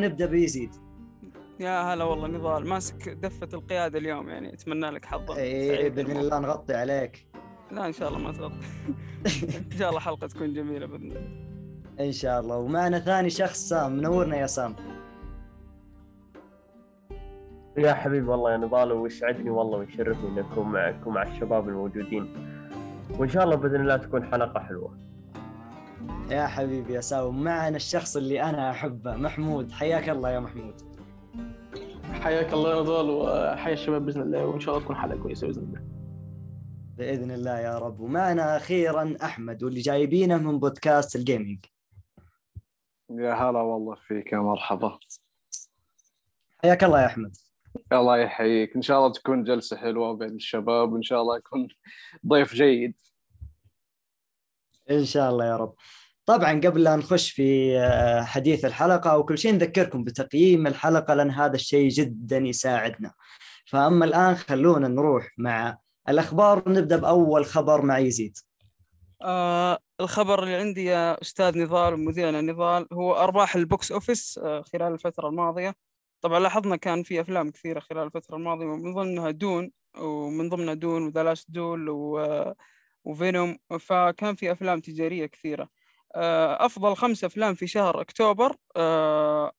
ونبدأ 0.00 0.26
بيزيد 0.26 0.70
يا 1.60 1.94
هلا 1.94 2.04
والله 2.04 2.28
نضال 2.28 2.68
ماسك 2.68 3.08
دفة 3.08 3.48
القيادة 3.54 3.98
اليوم 3.98 4.28
يعني 4.28 4.54
أتمنى 4.54 4.90
لك 4.90 5.04
حظا 5.04 5.36
اي 5.36 5.90
بإذن. 5.90 6.16
الله 6.16 6.38
نغطي 6.38 6.74
عليك. 6.74 7.26
لا 7.70 7.86
إن 7.86 7.92
شاء 7.92 8.08
الله 8.08 8.18
ما 8.18 8.32
تغطي. 8.32 8.54
إن 9.72 9.78
شاء 9.78 9.88
الله 9.88 10.00
حلقة 10.00 10.26
تكون 10.26 10.54
جميلة 10.54 10.86
بإذن 10.86 11.02
الله. 11.02 12.06
إن 12.06 12.12
شاء 12.12 12.40
الله. 12.40 12.56
ومعنا 12.56 12.98
ثاني 12.98 13.30
شخص 13.30 13.68
سام. 13.68 13.92
منورنا 13.92 14.36
يا 14.36 14.46
سام. 14.46 14.76
يا 17.78 17.94
حبيبي 17.94 18.26
والله 18.26 18.52
يا 18.52 18.56
نضال 18.56 18.92
ويسعدني 18.92 19.50
والله 19.50 19.78
ويشرفني 19.78 20.28
اني 20.28 20.40
اكون 20.40 20.72
معك 20.72 21.06
ومع 21.06 21.22
الشباب 21.22 21.68
الموجودين. 21.68 22.34
وإن 23.18 23.28
شاء 23.28 23.44
الله 23.44 23.56
بإذن 23.56 23.80
الله 23.80 23.96
تكون 23.96 24.24
حلقة 24.24 24.60
حلوة. 24.60 24.98
يا 26.30 26.46
حبيبي 26.46 26.92
يا 26.92 27.00
سام 27.00 27.26
ومعنا 27.26 27.76
الشخص 27.76 28.16
اللي 28.16 28.42
أنا 28.42 28.70
أحبه 28.70 29.16
محمود. 29.16 29.72
حياك 29.72 30.08
الله 30.08 30.30
يا 30.30 30.40
محمود. 30.40 30.74
حياك 32.12 32.52
الله 32.52 32.76
يا 32.76 32.80
نضال 32.80 33.10
وحيا 33.10 33.72
الشباب 33.72 34.06
بإذن 34.06 34.22
الله 34.22 34.46
وإن 34.46 34.60
شاء 34.60 34.74
الله 34.74 34.84
تكون 34.84 34.96
حلقة 34.96 35.22
كويسة 35.22 35.46
بإذن 35.46 35.62
الله. 35.62 35.80
بإذن 36.96 37.30
الله 37.30 37.58
يا 37.58 37.78
رب. 37.78 38.00
ومعنا 38.00 38.56
أخيرا 38.56 39.16
أحمد 39.22 39.62
واللي 39.62 39.80
جايبينه 39.80 40.36
من 40.36 40.58
بودكاست 40.58 41.16
الجيمنج 41.16 41.64
يا 43.10 43.32
هلا 43.32 43.60
والله 43.60 43.94
فيك 43.94 44.32
يا 44.32 44.38
مرحبا. 44.38 44.98
حياك 46.62 46.84
الله 46.84 47.00
يا 47.00 47.06
أحمد. 47.06 47.36
الله 47.92 48.18
يحييك. 48.18 48.76
إن 48.76 48.82
شاء 48.82 48.98
الله 48.98 49.12
تكون 49.12 49.44
جلسة 49.44 49.76
حلوة 49.76 50.12
بين 50.12 50.34
الشباب 50.34 50.92
وإن 50.92 51.02
شاء 51.02 51.22
الله 51.22 51.36
يكون 51.36 51.68
ضيف 52.26 52.54
جيد. 52.54 52.94
إن 54.90 55.04
شاء 55.04 55.30
الله 55.30 55.44
يا 55.44 55.56
رب. 55.56 55.74
طبعا 56.26 56.60
قبل 56.60 56.82
لا 56.82 56.96
نخش 56.96 57.30
في 57.30 57.78
آه، 57.78 58.22
حديث 58.22 58.64
الحلقة 58.64 59.18
وكل 59.18 59.38
شيء 59.38 59.52
نذكركم 59.52 60.04
بتقييم 60.04 60.66
الحلقة 60.66 61.14
لأن 61.14 61.30
هذا 61.30 61.54
الشيء 61.54 61.88
جدا 61.88 62.38
يساعدنا. 62.38 63.12
فأما 63.66 64.04
الآن 64.04 64.34
خلونا 64.34 64.88
نروح 64.88 65.28
مع 65.38 65.78
الأخبار 66.08 66.62
نبدا 66.66 66.96
بأول 66.96 67.44
خبر 67.44 67.82
مع 67.82 67.98
يزيد. 67.98 68.38
آه 69.22 69.78
الخبر 70.00 70.42
اللي 70.42 70.54
عندي 70.54 70.84
يا 70.84 71.22
أستاذ 71.22 71.58
نضال 71.58 71.94
ومذيعنا 71.94 72.40
نضال 72.40 72.86
هو 72.92 73.14
أرباح 73.14 73.56
ال 73.56 73.65
box 73.65 73.92
office 73.92 74.40
آه 74.42 74.62
خلال 74.62 74.92
الفترة 74.92 75.28
الماضية. 75.28 75.74
طبعا 76.20 76.40
لاحظنا 76.40 76.76
كان 76.76 77.02
في 77.02 77.20
أفلام 77.20 77.50
كثيرة 77.50 77.80
خلال 77.80 78.06
الفترة 78.06 78.36
الماضية 78.36 78.66
ومن 78.66 78.94
ضمنها 78.94 79.30
Dune 79.30 79.70
ومن 79.98 80.48
ضمنها 80.48 80.74
Dune 80.74 81.06
و 81.06 81.13
The 81.13 81.34
Duel 81.48 81.88
و... 81.88 82.18
و 83.04 83.13
Venom 83.13 83.58
فكان 83.80 84.34
في 84.34 84.52
أفلام 84.52 84.80
تجارية 84.80 85.26
كثيرة. 85.26 85.68
آه 86.16 86.66
أفضل 86.66 86.96
خمس 86.96 87.24
أفلام 87.24 87.54
في 87.54 87.66
شهر 87.66 88.00
أكتوبر. 88.00 88.56
آه 88.76 89.52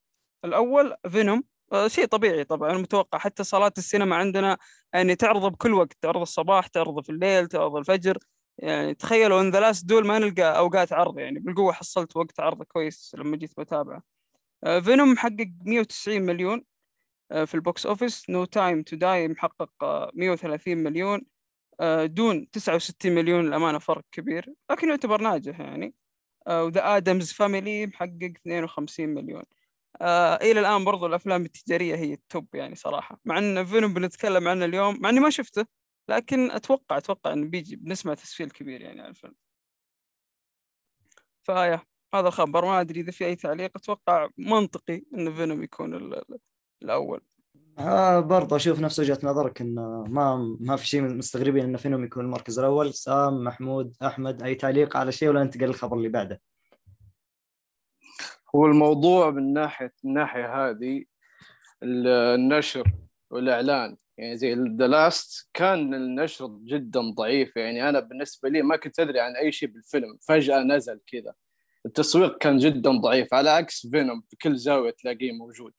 الأول 0.46 0.96
Venom. 1.10 1.44
آه 1.74 1.88
شيء 1.88 2.06
طبيعي 2.06 2.44
طبعا 2.44 2.74
متوقع 2.78 3.18
حتى 3.20 3.44
صالات 3.44 3.78
السينما 3.78 4.16
عندنا 4.16 4.58
يعني 4.94 5.16
تعرض 5.16 5.52
بكل 5.52 5.74
وقت 5.74 5.94
تعرض 6.02 6.22
الصباح 6.22 6.68
تعرض 6.68 7.04
في 7.04 7.10
الليل 7.12 7.48
تعرض 7.48 7.76
الفجر. 7.76 8.18
يعني 8.58 8.94
تخيلوا 8.96 9.42
إن 9.42 9.52
The 9.52 9.60
Last 9.60 9.86
Duel 9.86 10.08
ما 10.08 10.20
نلقى 10.20 10.58
أوقات 10.58 10.94
عرض 10.94 11.20
يعني 11.20 11.40
بالقوة 11.40 11.74
حصلت 11.74 12.18
وقت 12.18 12.40
عرض 12.40 12.64
كويس 12.64 13.16
لما 13.20 13.38
جيت 13.38 13.60
بتابعه. 13.60 14.04
Venom 14.84 15.12
محقق 15.14 15.48
190 15.66 16.22
مليون 16.22 16.64
في 17.46 17.56
ال 17.56 17.63
box 17.63 17.86
office. 17.86 18.30
No 18.30 18.46
Time 18.46 18.84
to 18.84 18.96
Die 18.96 19.28
محقق 19.28 19.72
آه، 19.84 20.12
130 20.16 20.78
مليون. 20.78 21.22
Dune 22.06 22.52
69 22.52 23.12
مليون 23.16 23.48
الامانه 23.48 23.80
فرق 23.80 24.04
كبير. 24.12 24.54
لكن 24.72 24.90
يعتبر 24.90 25.22
ناجح 25.22 25.60
يعني. 25.60 25.94
و 26.50 26.62
The 26.62 26.98
Addams 26.98 27.32
Family 27.34 27.88
محقق 27.88 28.34
52 28.38 29.10
مليون. 29.10 29.44
آه 30.02 30.36
إلى 30.36 30.60
الآن 30.60 30.86
برضو 30.86 31.06
الأفلام 31.06 31.46
التجارية 31.46 31.96
هي 31.96 32.14
ال 32.14 32.24
top 32.24 32.56
يعني 32.56 32.76
صراحة. 32.76 33.20
مع 33.26 33.38
إن 33.38 33.66
Venom 33.66 33.94
بنتكلم 33.94 34.48
عنه 34.48 34.66
اليوم 34.66 35.02
مع 35.02 35.10
إني 35.10 35.20
ما 35.20 35.30
شفته 35.30 35.66
لكن 36.10 36.52
أتوقع 36.52 36.98
أتوقع 36.98 37.34
إنه 37.34 37.48
بيجي 37.50 37.76
بنسمع 37.76 38.14
تسفيل 38.14 38.50
كبير 38.52 38.82
يعني 38.82 39.02
على 39.02 39.10
الفيلم. 39.10 39.36
ف 41.44 41.51
yeah 41.51 41.82
هذا 42.14 42.28
الخبر. 42.28 42.66
ما 42.66 42.82
أدري 42.82 43.02
إذا 43.02 43.12
في 43.12 43.26
أي 43.26 43.36
تعليق. 43.36 43.72
أتوقع 43.78 44.30
منطقي 44.38 45.02
إن 45.18 45.34
Venom 45.36 45.64
يكون 45.64 45.94
ال- 45.96 46.14
ال- 46.16 46.40
الأول. 46.84 47.22
آه 47.80 48.20
برضه 48.20 48.56
أشوف 48.56 48.80
نفس 48.80 49.00
وجهة 49.00 49.20
نظرك 49.24 49.62
انه 49.62 50.04
ما 50.04 50.58
ما 50.60 50.76
في 50.76 50.88
شيء 50.88 51.02
مستغربين 51.02 51.64
انه 51.64 51.78
فينهم 51.78 52.04
يكون 52.04 52.26
المركز 52.26 52.60
الأول. 52.60 52.94
سام 52.94 53.44
محمود 53.44 53.96
أحمد 54.04 54.44
أي 54.44 54.56
تعليق 54.56 54.98
على 54.98 55.12
شيء 55.12 55.30
ولا 55.30 55.44
ننتقل 55.44 55.66
للخبر 55.66 55.98
اللي 55.98 56.10
بعده؟ 56.10 56.42
هو 58.56 58.66
الموضوع 58.66 59.30
من 59.30 59.54
ناحية 59.54 59.94
الناحيه 60.06 60.70
هذه 60.70 61.04
ال- 61.84 62.08
النشر 62.08 62.92
والإعلان. 63.30 63.98
يعني 64.18 64.38
زي 64.38 64.54
ذا 64.54 64.88
لاست 64.88 65.50
كان 65.54 65.94
النشر 65.94 66.48
جدا 66.48 67.02
ضعيف. 67.18 67.58
يعني 67.58 67.90
أنا 67.90 68.00
بالنسبة 68.00 68.50
لي 68.50 68.62
ما 68.62 68.76
كنت 68.76 69.00
أدري 69.00 69.20
عن 69.20 69.36
أي 69.36 69.52
شيء 69.52 69.70
بالفيلم. 69.70 70.18
فجأة 70.22 70.64
نزل 70.64 71.00
كذا. 71.08 71.34
التسويق 71.86 72.38
كان 72.38 72.58
جدا 72.58 72.92
ضعيف. 72.92 73.34
على 73.34 73.50
عكس 73.50 73.88
فينوم 73.88 74.22
في 74.30 74.36
كل 74.36 74.56
زاوية 74.58 74.92
تلاقيه 74.92 75.32
موجود. 75.32 75.74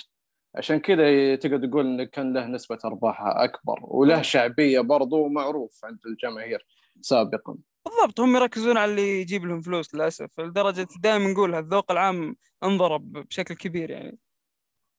عشان 0.54 0.80
كذا 0.80 1.36
تقدر 1.36 1.68
تقول 1.68 1.86
انه 1.86 2.04
كان 2.04 2.32
له 2.32 2.46
نسبة 2.46 2.78
ارباحها 2.84 3.44
أكبر 3.44 3.80
وله 3.82 4.22
شعبية 4.22 4.80
برضو 4.80 5.28
معروف 5.28 5.84
عند 5.84 5.98
الجماهير 6.06 6.66
سابقا. 7.00 7.56
بالضبط 7.84 8.20
هم 8.20 8.36
يركزون 8.36 8.76
على 8.76 8.90
اللي 8.90 9.20
يجيب 9.20 9.44
لهم 9.44 9.60
فلوس 9.60 9.94
للأسف 9.94 10.40
لدرجة 10.40 10.88
دائما 11.00 11.32
نقول 11.32 11.54
الذوق 11.54 11.92
العام 11.92 12.36
انضرب 12.64 13.12
بشكل 13.12 13.54
كبير 13.54 13.90
يعني. 13.90 14.18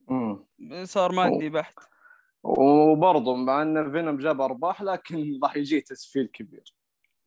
مم. 0.08 0.46
صار 0.84 1.12
مادي 1.12 1.50
بحت 1.50 1.80
وبرضه 2.44 3.36
مع 3.36 3.62
إن 3.62 3.92
فينوم 3.92 4.18
جاب 4.18 4.42
أرباح 4.42 4.82
لكن 4.82 5.18
راح 5.44 5.58
يجي 5.58 5.82
تسفيل 5.82 6.26
كبير. 6.34 6.74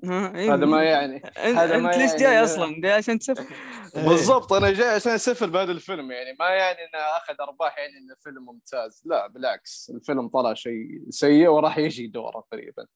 هذا 0.05 0.67
ما 0.67 0.83
يعني 0.83 1.17
أنت, 1.17 1.59
هذا 1.59 1.79
ما 1.79 1.89
انت 1.89 1.99
ليش 1.99 2.11
يعني 2.11 2.23
جاي 2.23 2.45
أصلا؟ 2.45 2.81
جاي 2.81 2.93
عشان 2.93 3.19
تسفل 3.19 3.55
بالضبط 4.09 4.53
أنا 4.53 4.73
جاي 4.73 4.89
عشان 4.89 5.13
اسفل 5.13 5.51
بهذا 5.51 5.73
الفيلم 5.73 6.11
يعني 6.13 6.37
ما 6.41 6.49
يعني 6.49 6.79
إنه 6.79 6.99
أخذ 6.99 7.35
أرباح 7.41 7.79
يعني 7.79 7.99
إنه 7.99 8.15
فيلم 8.21 8.47
ممتاز 8.47 9.03
لا 9.05 9.27
بالعكس 9.27 9.93
الفيلم 9.95 10.29
طلع 10.29 10.55
شيء 10.55 11.01
سيء 11.11 11.49
وراح 11.49 11.79
يجي 11.79 12.07
دوره 12.07 12.45
تقريبا 12.51 12.87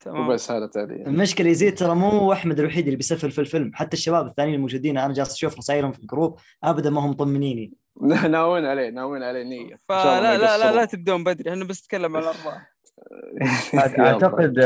تمام 0.00 0.28
وبس 0.28 0.50
هذا 0.50 0.66
تعليق 0.66 1.06
المشكلة 1.06 1.48
يزيد 1.48 1.78
ترى 1.78 1.94
مو 1.94 2.32
أحمد 2.32 2.60
الوحيد 2.60 2.84
اللي 2.84 2.96
بيسفل 2.96 3.30
في 3.30 3.40
الفيلم 3.40 3.70
حتى 3.74 3.96
الشباب 3.96 4.26
الثانيين 4.26 4.54
الموجودين 4.54 4.98
أنا 4.98 5.14
جالس 5.14 5.32
أشوف 5.32 5.58
رسائلهم 5.58 5.92
في 5.92 5.98
الجروب 5.98 6.38
ابدا 6.64 6.90
ما 6.90 7.00
هم 7.00 7.10
مطمنيني 7.10 7.72
ناويين 8.30 8.64
عليه 8.64 8.90
ناويين 8.90 9.22
عليه 9.22 9.42
نية 9.42 9.80
فلا 9.88 10.20
ما 10.20 10.20
لا 10.20 10.38
لا 10.38 10.58
لا 10.58 10.66
يقصرون. 10.66 10.88
تبدون 10.88 11.24
بدري 11.24 11.50
إحنا 11.50 11.64
بس 11.64 11.84
نتكلم 11.84 12.16
عن 12.16 12.22
الأرباح. 12.22 12.73
أعتقد 14.00 14.58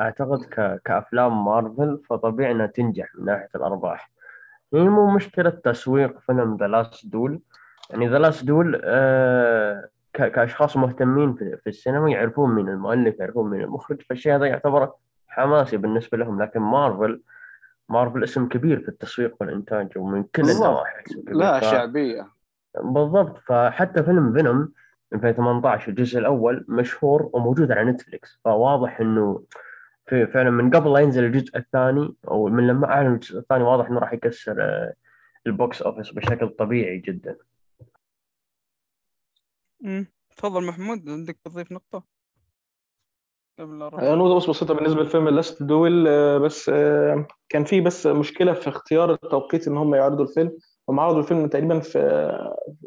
أعتقد. 0.00 0.44
كأفلام 0.84 1.44
مارفل 1.44 2.00
فطبيعي 2.10 2.52
انها 2.52 2.66
تنجح 2.66 3.14
من 3.14 3.24
ناحية 3.24 3.48
الأرباح 3.54 4.10
هي 4.74 4.80
مو 4.88 5.10
مشكلة 5.10 5.50
تسويق 5.50 6.18
فيلم 6.20 6.56
The 6.56 6.66
Last 6.66 7.06
Duel 7.06 7.40
يعني 7.90 8.08
The 8.08 8.18
Last 8.18 8.44
Duel. 8.44 8.76
كأشخاص 10.12 10.76
مهتمين 10.76 11.34
في... 11.34 11.56
في 11.56 11.66
السينما 11.66 12.10
يعرفون 12.10 12.50
من 12.50 12.68
المؤلف 12.68 13.20
يعرفون 13.20 13.50
من 13.50 13.60
المخرج 13.60 14.02
فالشيء 14.02 14.34
هذا 14.34 14.46
يعتبر 14.46 14.92
حماسي 15.28 15.76
بالنسبة 15.76 16.18
لهم 16.18 16.42
لكن 16.42 16.60
Marvel 16.60 17.20
Marvel 17.88 18.24
اسم 18.24 18.48
كبير 18.48 18.80
في 18.80 18.88
التسويق 18.88 19.34
والإنتاج 19.40 19.88
ومن 19.98 20.22
كل. 20.22 20.42
النواحي. 20.50 21.02
لا 21.26 21.60
ف- 21.60 21.64
شعبية 21.64 22.26
بالضبط 22.84 23.38
فحتى 23.38 24.02
فيلم 24.02 24.32
Venom 24.32 24.72
2018 25.14 25.88
الجزء 25.88 26.18
الأول 26.18 26.64
مشهور 26.68 27.30
وموجود 27.32 27.72
على 27.72 27.90
Netflix 27.90 28.40
فواضح 28.44 29.00
إنه 29.00 29.44
في 30.06 30.26
فعلا 30.26 30.50
من 30.50 30.70
قبل 30.70 30.92
لا 30.92 30.98
ينزل 31.00 31.24
الجزء 31.24 31.58
الثاني 31.58 32.14
أو 32.28 32.46
من 32.46 32.66
لما 32.66 32.86
أعلن 32.86 33.14
الجزء 33.14 33.38
الثاني 33.38 33.64
واضح 33.64 33.86
إنه 33.86 33.98
راح 33.98 34.12
يكسر 34.12 34.62
آه، 34.62 34.94
ال 35.46 35.55
box 35.55 35.82
office 35.82 36.10
بشكل 36.10 36.48
طبيعي 36.48 36.98
جدا 36.98 37.36
أمم. 39.84 40.06
تفضل 40.36 40.66
محمود 40.66 41.08
عندك 41.08 41.38
تضيف 41.44 41.72
نقطة 41.72 42.04
قبل 43.58 43.78
لا 43.78 43.86
أروح. 43.86 44.00
آه، 44.00 44.14
نقطة 44.14 44.36
بس 44.36 44.50
بسيطة 44.50 44.74
بالنسبة 44.74 45.02
لفيلم 45.02 45.40
Duel 45.60 46.08
آه، 46.08 46.38
بس 46.38 46.68
آه، 46.68 47.26
كان 47.48 47.64
في 47.64 47.80
بس 47.80 48.06
مشكلة 48.06 48.52
في 48.52 48.68
اختيار 48.68 49.12
التوقيت 49.12 49.68
إن 49.68 49.76
هم 49.76 49.94
يعرضوا 49.94 50.24
الفيلم 50.24 50.58
هم 50.88 51.00
عرضوا 51.00 51.18
الفيلم 51.20 51.46
تقريبا 51.46 51.80
في 51.80 52.30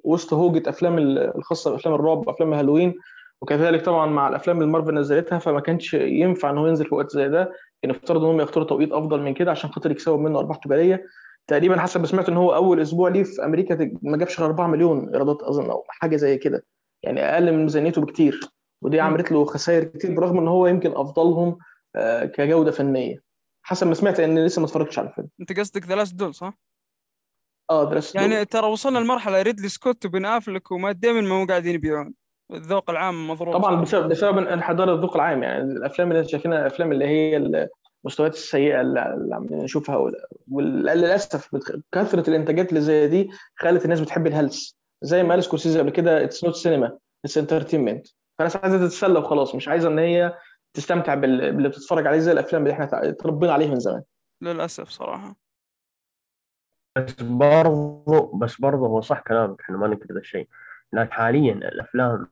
وسط 0.03 0.33
هوجة 0.33 0.69
أفلام 0.69 0.97
ال- 0.97 1.37
الخاصة 1.37 1.71
بأفلام 1.71 1.95
الرعب 1.95 2.27
وأفلام 2.27 2.53
هالوين. 2.53 2.93
وكذلك 3.41 3.85
طبعا 3.85 4.05
مع 4.05 4.27
الأفلام 4.27 4.57
اللي 4.61 4.71
مارفل 4.71 4.93
نزلتها 4.93 5.39
فما 5.39 5.59
كانش 5.59 5.93
ينفع 5.93 6.49
إن 6.49 6.57
هو 6.57 6.67
ينزل 6.67 6.85
في 6.85 6.95
وقت 6.95 7.11
زي 7.11 7.29
ده. 7.29 7.51
كان 7.81 7.91
يفترض 7.91 8.23
إن 8.23 8.29
هم 8.29 8.41
يختاروا 8.41 8.67
توقيت 8.67 8.91
أفضل 8.91 9.21
من 9.21 9.33
كده 9.33 9.51
عشان 9.51 9.69
خاطر 9.69 9.91
يكسبوا 9.91 10.17
منه 10.17 10.39
أرباح 10.39 10.57
تجارية. 10.57 11.03
تقريبا 11.47 11.79
حسب 11.79 11.99
ما 12.01 12.07
سمعت 12.07 12.29
إن 12.29 12.37
هو 12.37 12.55
أول 12.55 12.81
أسبوع 12.81 13.09
ليه 13.09 13.23
في 13.23 13.45
أمريكا 13.45 13.75
تج- 13.75 13.97
ما 14.01 14.17
جابش 14.17 14.39
غير 14.39 14.49
4 14.49 14.67
مليون 14.67 15.09
إيرادات 15.13 15.43
أظن 15.43 15.69
أو 15.69 15.83
حاجة 15.89 16.15
زي 16.15 16.37
كده. 16.37 16.65
يعني 17.03 17.21
أقل 17.21 17.51
من 17.51 17.63
ميزانيته 17.63 18.01
بكتير. 18.01 18.39
ودي 18.81 18.99
عملت 18.99 19.31
له 19.31 19.45
خسائر 19.45 19.83
كتير 19.83 20.15
برغم 20.15 20.37
إن 20.37 20.47
هو 20.47 20.67
يمكن 20.67 20.91
أفضلهم 20.95 21.57
آه، 21.95 22.25
كجودة 22.25 22.71
فنية. 22.71 23.21
حسب 23.63 23.87
ما 23.87 23.93
سمعت 23.93 24.19
إن 24.19 24.45
لسه 24.45 24.59
ما 24.59 24.65
اتفرجتش 24.65 24.99
على 24.99 25.07
الفيلم. 25.09 25.27
أنت 25.41 25.59
قصدك 25.59 25.85
The 25.87 25.95
Last 25.95 26.15
Duel 26.15 26.33
صح؟ 26.35 26.53
آه 27.69 28.01
يعني 28.15 28.45
ترى 28.45 28.67
وصلنا 28.67 28.99
لمرحلة 28.99 29.41
ريدلي 29.41 29.69
سكوت 29.69 30.05
وبن 30.05 30.25
أفلك 30.25 30.71
ومات 30.71 30.95
ديمن 30.95 31.23
ما 31.23 31.43
هم 31.43 31.47
قاعدين 31.47 31.75
يبيعون. 31.75 32.13
الذوق 32.53 32.89
العام 32.89 33.27
مضروب. 33.29 33.53
طبعا 33.53 33.81
بسبب 33.81 34.09
بسبب 34.09 34.37
انحدار 34.37 34.93
الذوق 34.93 35.15
العام 35.15 35.43
يعني 35.43 35.63
الأفلام 35.63 36.11
اللي 36.11 36.27
شايفينها 36.27 36.59
الافلام 36.59 36.91
اللي 36.91 37.05
هي 37.05 37.37
المستويات 38.05 38.33
السيئة 38.33 38.81
اللي 38.81 39.35
عم 39.35 39.47
نشوفها 39.51 40.11
وللأسف 40.51 41.55
كثرة 41.91 42.29
الإنتاجات 42.29 42.69
اللي 42.69 42.81
زي 42.81 43.07
دي 43.07 43.29
خلت 43.55 43.85
الناس 43.85 43.99
بتحب 43.99 44.27
الهلس. 44.27 44.77
زي 45.01 45.23
ما 45.23 45.29
قال 45.29 45.43
سكورسيزي 45.43 45.79
قبل 45.79 45.89
كده 45.89 46.23
it's 46.23 46.43
not 46.43 46.55
cinema 46.55 46.97
it's 47.25 47.37
entertainment 47.37 48.07
فالناس 48.37 48.55
عايزة 48.55 48.77
تتسلى 48.87 49.19
وخلاص 49.19 49.55
مش 49.55 49.67
عايزة 49.67 49.89
إن 49.89 49.99
هي 49.99 50.37
تستمتع 50.73 51.13
بال- 51.15 51.51
باللي 51.51 51.69
بتتفرج 51.69 52.07
عليه 52.07 52.19
زي 52.19 52.31
الأفلام 52.31 52.61
اللي 52.63 52.73
إحنا 52.73 52.89
اتربينا 53.09 53.53
عليها 53.53 53.69
من 53.69 53.79
زمان. 53.79 54.01
للأسف 54.41 54.89
صراحة. 54.89 55.35
بس 56.97 57.21
برضو 57.21 58.21
بس 58.37 58.61
برضو 58.61 58.85
هو 58.85 59.01
صح 59.01 59.19
كلامك 59.19 59.61
إحنا 59.61 59.77
ما 59.77 59.87
ننكر 59.87 60.13
ذا 60.13 60.19
الشيء. 60.19 60.47
لكن 60.93 61.11
حاليا 61.11 61.53
الأفلام 61.53 62.27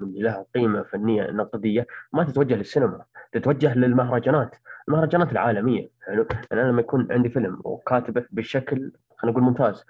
اللي 0.00 0.22
لها 0.22 0.46
قيمة 0.54 0.82
فنية 0.82 1.30
نقدية 1.30 1.86
ما 2.12 2.24
تتوجه 2.24 2.54
للسينما 2.54 3.04
تتوجه 3.32 3.74
للمهرجانات 3.74 4.56
المهرجانات 4.88 5.32
العالمية. 5.32 5.90
حلو 6.06 6.26
يعني 6.50 6.62
أنا 6.62 6.70
لما 6.70 6.80
يكون 6.80 7.12
عندي 7.12 7.28
فيلم 7.28 7.60
وكاتبه 7.64 8.24
بشكل 8.30 8.92
خلينا 9.16 9.36
نقول 9.38 9.42
ممتاز 9.42 9.84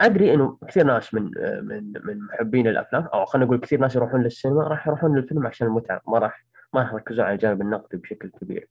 أدري 0.00 0.34
إنه 0.34 0.58
كثير 0.68 0.84
ناس 0.84 1.14
من 1.14 1.30
من 1.62 1.92
من 2.04 2.18
محبين 2.26 2.66
الأفلام 2.68 3.02
أو 3.04 3.24
خلينا 3.24 3.46
نقول 3.46 3.60
كثير 3.60 3.80
ناس 3.80 3.96
يروحون 3.96 4.22
للسينما 4.22 4.62
راح 4.62 4.86
يروحون 4.86 5.16
للفيلم 5.16 5.46
عشان 5.46 5.66
المتعة 5.66 6.00
ما 6.08 6.18
راح 6.18 6.46
ما 6.74 6.80
راح 6.80 6.92
يركزون 6.92 7.24
على 7.24 7.34
الجانب 7.34 7.60
النقدي 7.60 7.96
بشكل 7.96 8.30
كبير. 8.40 8.68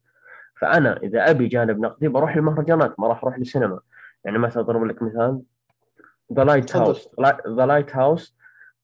فأنا 0.61 0.97
إذا 1.03 1.29
أبي 1.29 1.47
جانب 1.47 1.79
نقدي 1.79 2.07
بروح 2.07 2.35
للمهرجانات 2.37 2.99
ما 2.99 3.07
راح 3.07 3.23
أروح 3.23 3.39
للسينما 3.39 3.79
يعني 4.25 4.37
مثلا 4.37 4.63
أضرب 4.63 4.83
لك 4.85 5.01
مثال 5.01 5.41
The 6.33 6.43
Light. 6.43 6.75
house 6.75 7.09
The 7.47 7.65
Lighthouse 7.65 8.35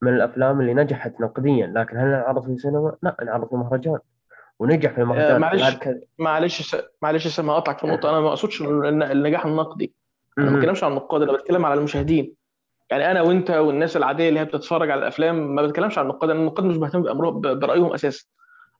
من 0.01 0.13
الأفلام 0.13 0.62
اللي 0.62 0.73
نجحت 0.73 1.21
نقديا 1.21 1.68
لكن 1.75 1.97
هل 1.97 2.06
انعرض 2.13 2.44
في 2.45 2.51
السينما؟ 2.51 2.95
لا 3.03 3.15
انعرض 3.21 3.50
في 3.50 3.56
مهرجان 3.56 4.00
ونجح 4.59 4.91
في 4.91 5.03
مهرجان 5.03 5.41
معلش. 5.41 5.62
بعد 5.62 5.73
كذا. 5.73 6.00
معلش 6.19 6.75
معلش 7.01 7.27
س- 7.27 7.39
ما 7.39 7.53
أقطعك 7.53 7.77
في 7.77 7.83
النقطة 7.83 8.09
أنا 8.09 8.19
ما 8.19 8.29
أقصدش 8.29 8.62
الن- 8.62 9.03
النجاح 9.03 9.45
النقدي 9.45 9.94
أنا 10.38 10.51
ما. 10.51 10.57
بتكلمش 10.57 10.83
عن 10.83 10.91
النقاد 10.91 11.21
أنا 11.21 11.31
بتكلم 11.33 11.65
على 11.65 11.73
المشاهدين 11.79 12.35
يعني 12.89 13.12
أنا 13.12 13.21
وأنت 13.21 13.51
والناس 13.51 13.97
العادية 13.97 14.29
اللي 14.29 14.39
هي 14.39 14.45
بتتفرج 14.45 14.89
على 14.89 15.00
الأفلام 15.00 15.56
ما 15.56 15.62
بتكلمش 15.62 15.97
عن 15.97 16.03
النقاد 16.06 16.29
أنا 16.29 16.39
النقاد 16.39 16.65
مش 16.65 16.77
ب- 16.77 17.59
برأيهم 17.59 17.94
أساسا 17.94 18.25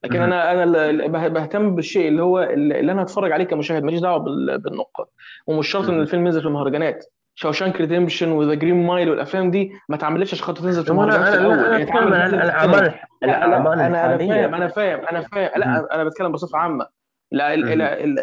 لكن. 0.03 0.21
أنا 0.21 0.51
أنا 0.51 1.27
بهتم 1.27 1.75
بالشيء 1.75 2.07
اللي 2.07 2.24
هو 2.24 2.39
اللي 2.39 2.92
أنا 2.92 3.01
هتفرج 3.03 3.31
عليه 3.31 3.45
كمشاهد 3.45 3.83
ماليش 3.83 4.00
دعوة 4.01 4.18
بال- 4.18 4.57
بالنقاد 4.57 5.07
ومش 5.48 5.68
شرط 5.68 5.89
إن. 5.89 6.00
الفيلم 6.01 6.25
ينزل 6.25 6.42
في 6.42 6.48
المهرجانات. 6.48 7.06
Shawshank 7.35 7.81
Redemption 7.81 8.31
و 8.31 8.37
The 8.37 8.53
Green 8.53 8.85
Mile 8.88 9.09
والأفلام 9.09 9.51
دي 9.51 9.71
ما 9.89 9.95
اتعملتش 9.95 10.33
عشان 10.33 10.45
خاطر 10.45 10.62
تنزل 10.62 10.83
في 10.86 10.92
أنا 10.92 11.03
المهرجانات 11.03 11.33
أنا 11.36 11.48
الأول. 11.48 12.13
أنا 12.13 12.24
عن. 12.24 12.33
الاعمال 12.33 12.94
الاعمال 13.24 13.80
أنا 13.80 14.06
أنا 14.06 14.18
فاهم 14.18 14.56
أنا 14.56 14.68
فاهم. 14.68 15.00
أنا 15.12 15.21
فاهم. 15.21 15.50
لا 15.59 15.95
أنا 15.95 16.03
بتكلم 16.03 16.31
بصفة 16.31 16.57
عامة. 16.57 17.00
لا 17.31 17.53
ال- 17.53 17.71
ال- 17.71 17.81
ال- 17.81 18.19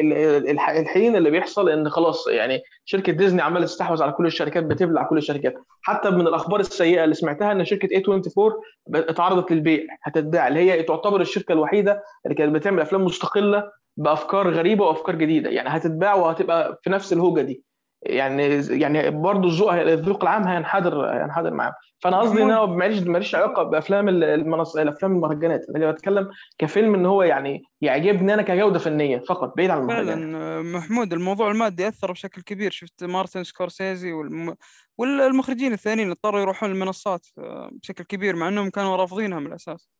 ال- 0.00 0.12
ال- 0.12 0.50
الح- 0.50 0.70
الحين 0.70 1.16
اللي 1.16 1.30
بيحصل 1.30 1.68
إن 1.68 1.88
خلاص 1.88 2.26
يعني 2.28 2.60
شركة 2.84 3.12
ديزني 3.12 3.42
عمالة 3.42 3.66
تستحوذ 3.66 4.02
على 4.02 4.12
كل 4.12 4.26
الشركات 4.26 4.64
بتبلع 4.64 5.02
كل 5.02 5.18
الشركات. 5.18 5.54
حتى 5.82 6.10
من 6.10 6.20
الأخبار 6.26 6.60
السيئة 6.60 7.04
اللي 7.04 7.14
سمعتها 7.14 7.52
إن 7.52 7.64
شركة 7.64 7.88
A24 8.00 8.52
ب- 8.86 8.96
اتعرضت 8.96 9.52
للبيع 9.52 9.80
هتتباع 10.02 10.48
اللي 10.48 10.60
هي 10.72 10.82
تعتبر 10.82 11.20
الشركة 11.20 11.52
الوحيدة 11.52 12.02
اللي 12.24 12.34
كانت 12.34 12.54
بتعمل 12.54 12.80
أفلام 12.80 13.04
مستقلة 13.04 13.70
بأفكار 13.96 14.50
غريبة 14.50 14.84
وأفكار 14.86 15.14
جديدة. 15.16 15.50
يعني 15.50 15.68
هتتباع 15.68 16.14
وهتبقى 16.14 16.80
في 16.82 16.90
نفس 16.90 17.12
الهوجة 17.12 17.40
دي. 17.40 17.62
يعني 18.02 18.42
يعني 18.70 19.10
برضه 19.10 19.48
الذوق 19.48 19.72
الذوق 19.72 20.22
العام 20.22 20.48
هينحدر 20.48 21.06
هينحدر 21.06 21.54
معاهم. 21.54 21.72
فأنا 21.98 22.20
قصدي 22.20 22.42
إن 22.42 22.50
أنا 22.50 22.66
ماليش 22.66 23.02
ماليش 23.02 23.34
علاقة 23.34 23.62
بأفلام 23.62 24.08
المنص... 24.08 24.76
الأفلام 24.76 25.12
المهرجانات. 25.12 25.66
أنا 25.76 25.90
بتكلم 25.90 26.30
كفيلم 26.58 26.94
إن 26.94 27.06
هو 27.06 27.22
يعني 27.22 27.62
يعجبني 27.80 28.34
أنا 28.34 28.42
كجودة 28.42 28.78
فنية 28.78 29.18
فقط 29.18 29.56
بعيد 29.56 29.70
عن 29.70 29.78
المهرجانات 29.78 30.18
فعلا 30.18 30.58
آه، 30.58 30.62
محمود 30.62 31.12
الموضوع 31.12 31.50
المادي 31.50 31.88
أثر 31.88 32.12
بشكل 32.12 32.42
كبير. 32.42 32.70
شفت 32.70 33.04
مارتن 33.04 33.44
سكورسيزي 33.44 34.12
والم... 34.12 34.54
والمخرجين 34.98 35.72
الثانيين 35.72 36.10
اضطروا 36.10 36.40
يروحون 36.40 36.70
المنصات 36.70 37.26
آه، 37.38 37.70
بشكل 37.72 38.04
كبير 38.04 38.36
مع 38.36 38.48
إنهم 38.48 38.70
كانوا 38.70 38.96
رافضينها 38.96 39.40
من 39.40 39.46
الأساس. 39.46 39.99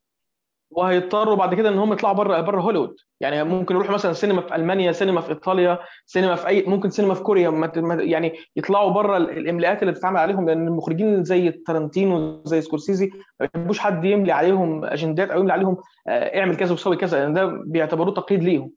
وهيضطروا 0.70 1.34
بعد 1.36 1.54
كده 1.54 1.68
إن 1.68 1.78
هم 1.78 1.92
يطلعوا 1.92 2.14
بره 2.14 2.40
بره 2.40 2.60
هوليوود. 2.60 2.96
يعني 3.20 3.44
ممكن 3.44 3.74
يروحوا 3.74 3.94
مثلا 3.94 4.12
سينما 4.12 4.40
في 4.42 4.54
ألمانيا 4.56 4.92
سينما 4.92 5.20
في 5.20 5.28
إيطاليا 5.28 5.78
سينما 6.06 6.34
في 6.34 6.46
اي 6.46 6.62
ممكن 6.66 6.90
سينما 6.90 7.14
في 7.14 7.22
كوريا. 7.22 7.50
ما 7.50 7.66
ت- 7.66 7.78
ما- 7.78 8.02
يعني 8.02 8.32
يطلعوا 8.56 8.90
بره 8.90 9.16
ال- 9.16 9.30
الإملاءات 9.38 9.82
اللي 9.82 9.92
بتتعمل 9.92 10.16
عليهم 10.16 10.48
لأن 10.48 10.66
المخرجين 10.68 11.24
زي 11.24 11.50
تارانتينو 11.50 12.42
زي 12.44 12.60
سكورسيزي 12.60 13.10
ما 13.40 13.48
بيحبوش 13.54 13.78
حد 13.78 14.04
يملي 14.04 14.32
عليهم 14.32 14.84
أجندات 14.84 15.30
أو 15.30 15.40
يملي 15.40 15.52
عليهم 15.52 15.76
آه، 16.08 16.38
اعمل 16.40 16.56
كذا 16.56 16.72
وسوي 16.72 16.96
كذا. 16.96 17.18
لأن 17.20 17.34
ده 17.34 17.46
بيعتبروه 17.46 18.14
تقييد 18.14 18.42
ليهم. 18.42 18.72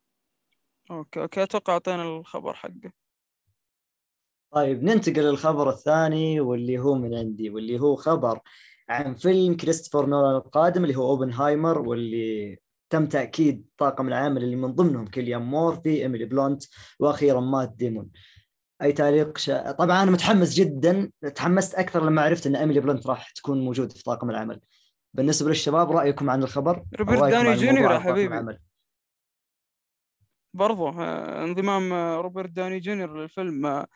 okay 0.92 1.22
okay. 1.22 1.44
أتوقع 1.44 1.74
أعطينا 1.74 2.04
الخبر 2.04 2.54
حقه. 2.54 2.92
طيب 4.54 4.84
ننتقل 4.84 5.22
للخبر 5.22 5.70
الثاني 5.70 6.42
واللي 6.42 6.80
هو 6.80 6.96
من 6.96 7.14
عندي 7.18 7.50
واللي 7.50 7.80
هو 7.80 7.96
خبر 7.96 8.40
عن 8.90 9.16
فيلم 9.16 9.58
كريستوفر 9.58 10.06
نولان 10.06 10.36
القادم 10.36 10.84
اللي 10.84 10.96
هو 10.96 11.10
أوبنهايمر 11.10 11.80
واللي 11.80 12.58
تم 12.90 13.06
تأكيد 13.06 13.66
طاقم 13.78 14.08
العمل 14.08 14.44
اللي 14.44 14.56
من 14.56 14.72
ضمنهم 14.72 15.08
كيليان 15.08 15.42
مورفي 15.42 16.02
إيميلي 16.02 16.26
بلونت 16.26 16.64
وأخيرا 17.00 17.40
مات 17.40 17.74
ديمن. 17.76 18.10
أي 18.82 18.92
تعليق 18.92 19.38
شا... 19.38 19.72
طبعا 19.72 20.04
أنا 20.04 20.12
متحمس 20.12 20.54
جدا 20.54 21.12
تحمست 21.36 21.76
أكثر 21.76 22.06
لما 22.06 22.22
عرفت 22.22 22.48
أن 22.48 22.56
إيميلي 22.56 22.80
بلونت 22.80 23.08
راح 23.08 23.32
تكون 23.32 23.66
موجودة 23.66 23.94
في 23.94 24.04
طاقم 24.04 24.30
العمل. 24.30 24.60
بالنسبة 25.14 25.50
للشباب 25.50 25.92
رأيكم 25.92 26.30
عن 26.30 26.44
الخبر؟ 26.44 26.84
روبرت 27.00 27.32
داوني 27.32 27.56
جونيور 27.56 28.00
حبيبي. 28.00 28.28
العمل؟ 28.28 28.60
برضو 30.54 30.90
آه، 30.90 31.44
انضمام 31.44 31.94
آه، 31.94 32.18
روبرت 32.18 32.50
داوني 32.50 32.80
جونيور 32.80 33.22
للفيلم. 33.22 33.66
آه، 33.66 33.88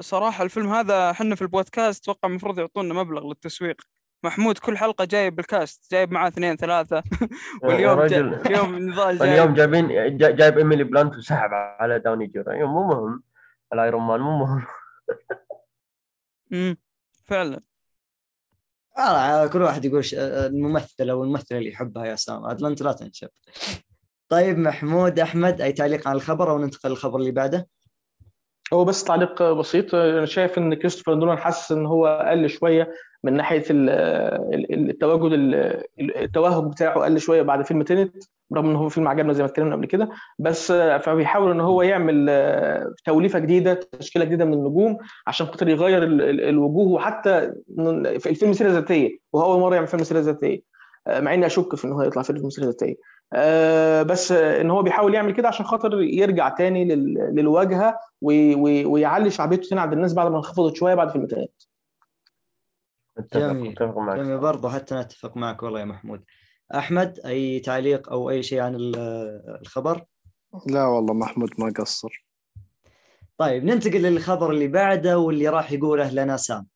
صراحة 0.00 0.44
الفيلم 0.44 0.68
هذا 0.68 1.10
إحنا 1.10 1.34
في 1.34 1.42
البودكاست 1.42 2.02
أتوقع 2.02 2.28
المفروض 2.28 2.58
يعطونا 2.58 2.94
مبلغ 2.94 3.28
للتسويق. 3.28 3.82
محمود 4.24 4.58
كل 4.58 4.78
حلقة 4.78 5.04
جايب 5.04 5.36
بال 5.36 5.55
cast 5.55 5.92
جايب 5.92 6.12
معاه 6.12 6.28
اثنين 6.28 6.56
ثلاثة. 6.56 7.02
واليوم. 7.62 7.98
رجل. 7.98 8.34
اليوم 8.34 8.78
نضال 8.78 9.22
اليوم 9.22 9.54
جايب 9.54 9.72
جايبين 9.72 10.16
جا- 10.16 10.30
جايب 10.30 10.58
إيميلي 10.58 10.84
بلانت 10.84 11.16
وسحب 11.16 11.50
على 11.52 11.98
داوني 11.98 12.26
جونيور 12.26 12.52
أيوة، 12.52 12.68
مو 12.68 12.86
مهم. 12.88 13.22
ال 13.72 13.78
Iron 13.78 14.02
Man 14.02 14.20
مو 14.20 14.38
مهم. 14.38 14.66
مم. 16.50 16.76
فعلا. 17.24 17.60
آه 18.98 19.46
كل 19.46 19.62
واحد 19.62 19.84
يقول 19.84 20.02
الممثل 20.14 21.10
أو 21.10 21.24
الممثلة 21.24 21.58
اللي 21.58 21.70
يحبها 21.70 22.04
يا 22.06 22.16
سام. 22.16 22.44
عاد 22.46 22.62
انت 22.64 22.82
لا 22.82 22.92
تنشب. 22.92 23.28
طيب 24.28 24.58
محمود 24.58 25.18
أحمد 25.18 25.60
أي 25.60 25.72
تعليق 25.72 26.08
على 26.08 26.16
الخبر 26.16 26.50
أو 26.50 26.58
ننتقل 26.58 26.90
للخبر 26.90 27.18
اللي 27.18 27.30
بعده؟ 27.30 27.66
هو 28.72 28.84
بس 28.84 29.04
تعليق 29.04 29.42
بسيط. 29.42 29.94
أنا 29.94 30.26
شايف 30.26 30.58
إن 30.58 30.74
كريستوفر 30.74 31.14
نولان 31.14 31.38
حاسس 31.38 31.72
إن 31.72 31.86
هو 31.86 32.26
قل 32.30 32.48
شوية 32.48 32.90
من 33.24 33.32
ناحية 33.32 33.64
ال- 33.70 33.90
ال- 34.54 34.90
التواجد 34.90 35.32
ال- 35.32 35.82
التوهج 36.00 36.70
بتاعه 36.72 36.94
قل 37.04 37.20
شوية 37.20 37.42
بعد 37.42 37.64
فيلم 37.66 37.82
تينت 37.82 38.14
رغم 38.56 38.70
إن 38.70 38.76
هو 38.76 38.88
فيلم 38.88 39.08
عجبنا 39.08 39.32
زي 39.32 39.42
ما 39.42 39.48
اتكلمنا 39.48 39.76
قبل 39.76 39.86
كده. 39.86 40.08
بس 40.38 40.72
فبيحاول 40.72 41.50
إن 41.50 41.60
هو 41.60 41.82
يعمل 41.82 42.30
توليفة 43.04 43.38
جديدة 43.38 43.74
تشكيلة 43.74 44.24
جديدة 44.24 44.44
من 44.44 44.54
النجوم 44.54 44.98
عشان 45.26 45.46
خاطر 45.46 45.68
يغير 45.68 46.02
ال- 46.02 46.22
ال- 46.22 46.40
الوجوه 46.40 46.88
وحتى 46.88 47.52
في 48.18 48.30
الفيلم 48.30 48.52
سيرة 48.52 48.70
ذاتية 48.70 49.18
وهو 49.32 49.52
أول 49.52 49.60
مرة 49.60 49.74
يعمل 49.74 49.86
فيلم 49.86 50.04
سيرة 50.04 50.20
ذاتية. 50.20 50.76
مع 51.08 51.34
إني 51.34 51.46
أشك 51.46 51.74
في 51.74 51.84
إن 51.84 51.92
هو 51.92 52.02
يطلع 52.02 52.22
فيلم 52.22 52.50
سيرة 52.50 52.66
ذاتية. 52.66 52.94
بس 54.02 54.32
إن 54.32 54.70
هو 54.70 54.82
بيحاول 54.82 55.14
يعمل 55.14 55.32
كده 55.32 55.48
عشان 55.48 55.66
خاطر 55.66 56.02
يرجع 56.02 56.48
تاني 56.48 56.84
لل- 56.84 57.34
للواجهة 57.34 57.98
وي- 58.20 58.54
وي- 58.54 58.84
ويعلي 58.84 59.30
شعبيته 59.30 59.68
تاني 59.68 59.80
عند 59.80 59.92
الناس 59.92 60.14
بعد 60.14 60.30
ما 60.30 60.36
انخفضت 60.36 60.76
شوية 60.76 60.94
بعد 60.94 61.10
فيلم 61.10 61.26
تاني 61.26 61.52
اتفق 63.18 63.40
جميل. 63.40 63.72
أتفق 63.72 63.98
معك. 63.98 64.16
جميل. 64.18 64.38
برضه 64.38 64.68
حتى 64.70 64.94
نتفق 64.94 65.36
معك 65.36 65.62
والله 65.62 65.80
يا 65.80 65.84
محمود. 65.84 66.24
أحمد 66.74 67.18
أي 67.26 67.60
تعليق 67.60 68.12
أو 68.12 68.30
أي 68.30 68.42
شيء 68.42 68.60
عن 68.60 68.74
ال- 68.74 68.96
الخبر؟ 69.60 70.04
لا 70.66 70.84
والله 70.86 71.14
محمود 71.14 71.50
ما 71.58 71.72
قصر. 71.78 72.26
طيب 73.38 73.64
ننتقل 73.64 74.02
للخبر 74.02 74.50
اللي 74.50 74.68
بعده 74.68 75.18
واللي 75.18 75.48
راح 75.48 75.72
يقوله 75.72 76.10
لنا 76.10 76.36
سام. 76.36 76.66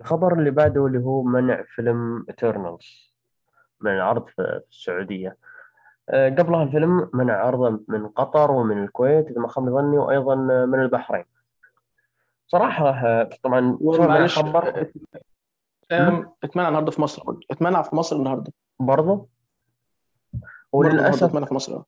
الخبر 0.00 0.38
اللي 0.38 0.50
بعده 0.50 0.86
اللي 0.86 0.98
هو 0.98 1.22
منع 1.22 1.64
فيلم 1.74 2.24
ايترنالز 2.28 3.09
من 3.80 3.90
العرض 3.90 4.26
في 4.28 4.60
السعودية. 4.70 5.36
آه، 6.08 6.28
قبلها 6.28 6.62
الفيلم 6.62 7.10
منع 7.12 7.34
عرضه 7.34 7.80
من 7.88 8.08
قطر 8.08 8.50
ومن 8.50 8.82
الكويت 8.84 9.26
إذا 9.26 9.40
ما 9.40 9.48
خاب 9.48 9.70
ظني 9.70 9.98
وأيضا 9.98 10.34
من 10.66 10.80
البحرين. 10.80 11.24
صراحة 12.46 12.90
آه، 12.90 13.30
طبعا 13.42 13.78
معلش 13.82 14.38
خبر؟ 14.38 14.86
سام 15.90 16.32
اتمنع 16.44 16.68
النهارده 16.68 16.90
في 16.90 17.02
مصر. 17.02 17.22
اتمنع 17.50 17.82
في 17.82 17.96
مصر 17.96 18.16
النهارده 18.16 18.52
برضه 18.80 19.02
النهارده 19.12 19.26
وللأسف 20.72 21.22
اتمنع 21.22 21.46
في 21.46 21.54
مصر 21.54 21.82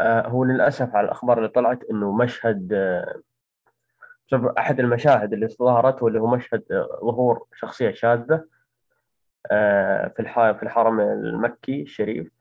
آه، 0.00 0.28
هو 0.28 0.44
للأسف 0.44 0.94
على 0.94 1.04
الأخبار 1.04 1.38
اللي 1.38 1.48
طلعت 1.48 1.84
إنه 1.90 2.12
مشهد 2.12 2.72
آه، 2.72 3.20
أحد 4.58 4.80
المشاهد 4.80 5.32
اللي 5.32 5.48
ظهرت 5.48 6.02
واللي 6.02 6.20
هو 6.20 6.26
مشهد 6.26 6.62
آه، 6.72 7.00
ظهور 7.04 7.46
شخصية 7.54 7.90
شاذة 7.92 8.34
آه، 8.34 8.44
في 9.48 10.16
الح- 10.20 10.50
في 10.52 10.62
الحرم 10.62 11.00
المكي 11.00 11.82
الشريف 11.82 12.32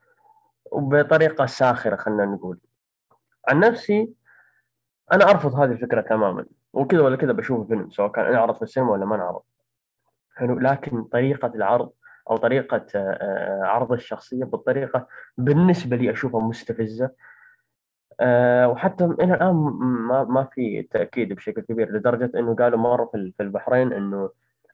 وبطريقة 0.72 1.46
ساخرة 1.46 1.96
خلينا 1.96 2.26
نقول. 2.26 2.60
عن 3.50 3.60
نفسي 3.60 4.14
أنا 5.14 5.30
أرفض 5.30 5.56
هذه 5.56 5.72
الفكرة 5.72 6.02
تماما 6.02 6.46
وكذا 6.74 7.02
ولا 7.02 7.16
كذا 7.16 7.32
بشوف 7.32 7.62
الفيلم 7.62 7.90
سواء 7.90 8.12
كان 8.12 8.26
انعرض 8.26 8.56
في 8.56 8.62
السينما 8.62 8.92
ولا 8.92 9.06
ما 9.06 9.16
انعرض 9.16 9.42
حلو 10.36 10.60
لكن 10.60 11.04
طريقة 11.04 11.52
العرض 11.56 11.92
أو 12.30 12.38
طريقة 12.38 12.86
آه، 12.96 13.00
آه، 13.00 13.64
عرض 13.66 13.92
الشخصية 13.92 14.46
بالطريقة 14.46 15.08
بالنسبة 15.38 15.96
لي 15.98 16.12
أشوفها 16.12 16.42
مستفزة. 16.42 17.12
آه، 18.20 18.68
وحتى 18.68 19.06
إلى 19.06 19.34
الآن 19.34 19.54
ما 19.80 20.24
ما 20.24 20.44
في 20.44 20.82
تأكيد 20.84 21.34
بشكل 21.34 21.62
كبير 21.62 21.92
لدرجة 21.92 22.32
إنه 22.40 22.56
قالوا 22.56 22.80
مرة 22.80 23.06
في 23.06 23.34
في 23.38 23.44
البحرين 23.44 23.94
إنه 23.94 24.30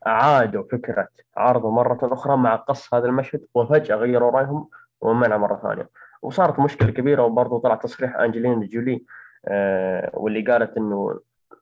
أعادوا 0.07 0.63
فكرة 0.71 1.07
عرضه 1.37 1.71
مرة 1.71 1.99
أخرى 2.03 2.37
مع 2.37 2.55
قص 2.55 2.93
هذا 2.93 3.05
المشهد 3.05 3.45
وفجأة 3.53 3.95
غيروا 3.95 4.31
رأيهم 4.31 4.69
ومنع 5.01 5.37
مرة 5.37 5.59
ثانية. 5.63 5.89
وصارت 6.21 6.59
مشكلة 6.59 6.91
كبيرة 6.91 7.23
وبرضه 7.23 7.59
طلع 7.59 7.75
تصريح 7.75 8.15
أنجلينا 8.15 8.65
جولي 8.65 9.05
آه، 9.47 10.11
واللي 10.13 10.41
قالت 10.41 10.77
إنه 10.77 11.19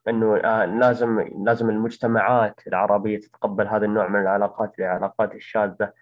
إنه 0.08 0.38
آه، 0.38 0.66
لازم 0.66 1.20
لازم 1.46 1.70
المجتمعات 1.70 2.62
العربية 2.68 3.20
تتقبل 3.20 3.68
هذا 3.68 3.86
النوع 3.86 4.08
من 4.08 4.22
العلاقات 4.22 4.80
العلاقات 4.80 5.36
الشاذة. 5.36 5.94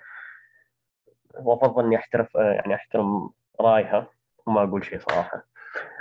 وأفضل 1.40 1.86
اني 1.86 1.96
احترم 1.96 2.38
آه، 2.38 2.54
يعني 2.54 2.76
احترم 2.76 3.30
رأيها 3.62 4.08
وما 4.46 4.64
أقول 4.64 4.86
شيء 4.86 5.00
صراحة. 5.00 5.46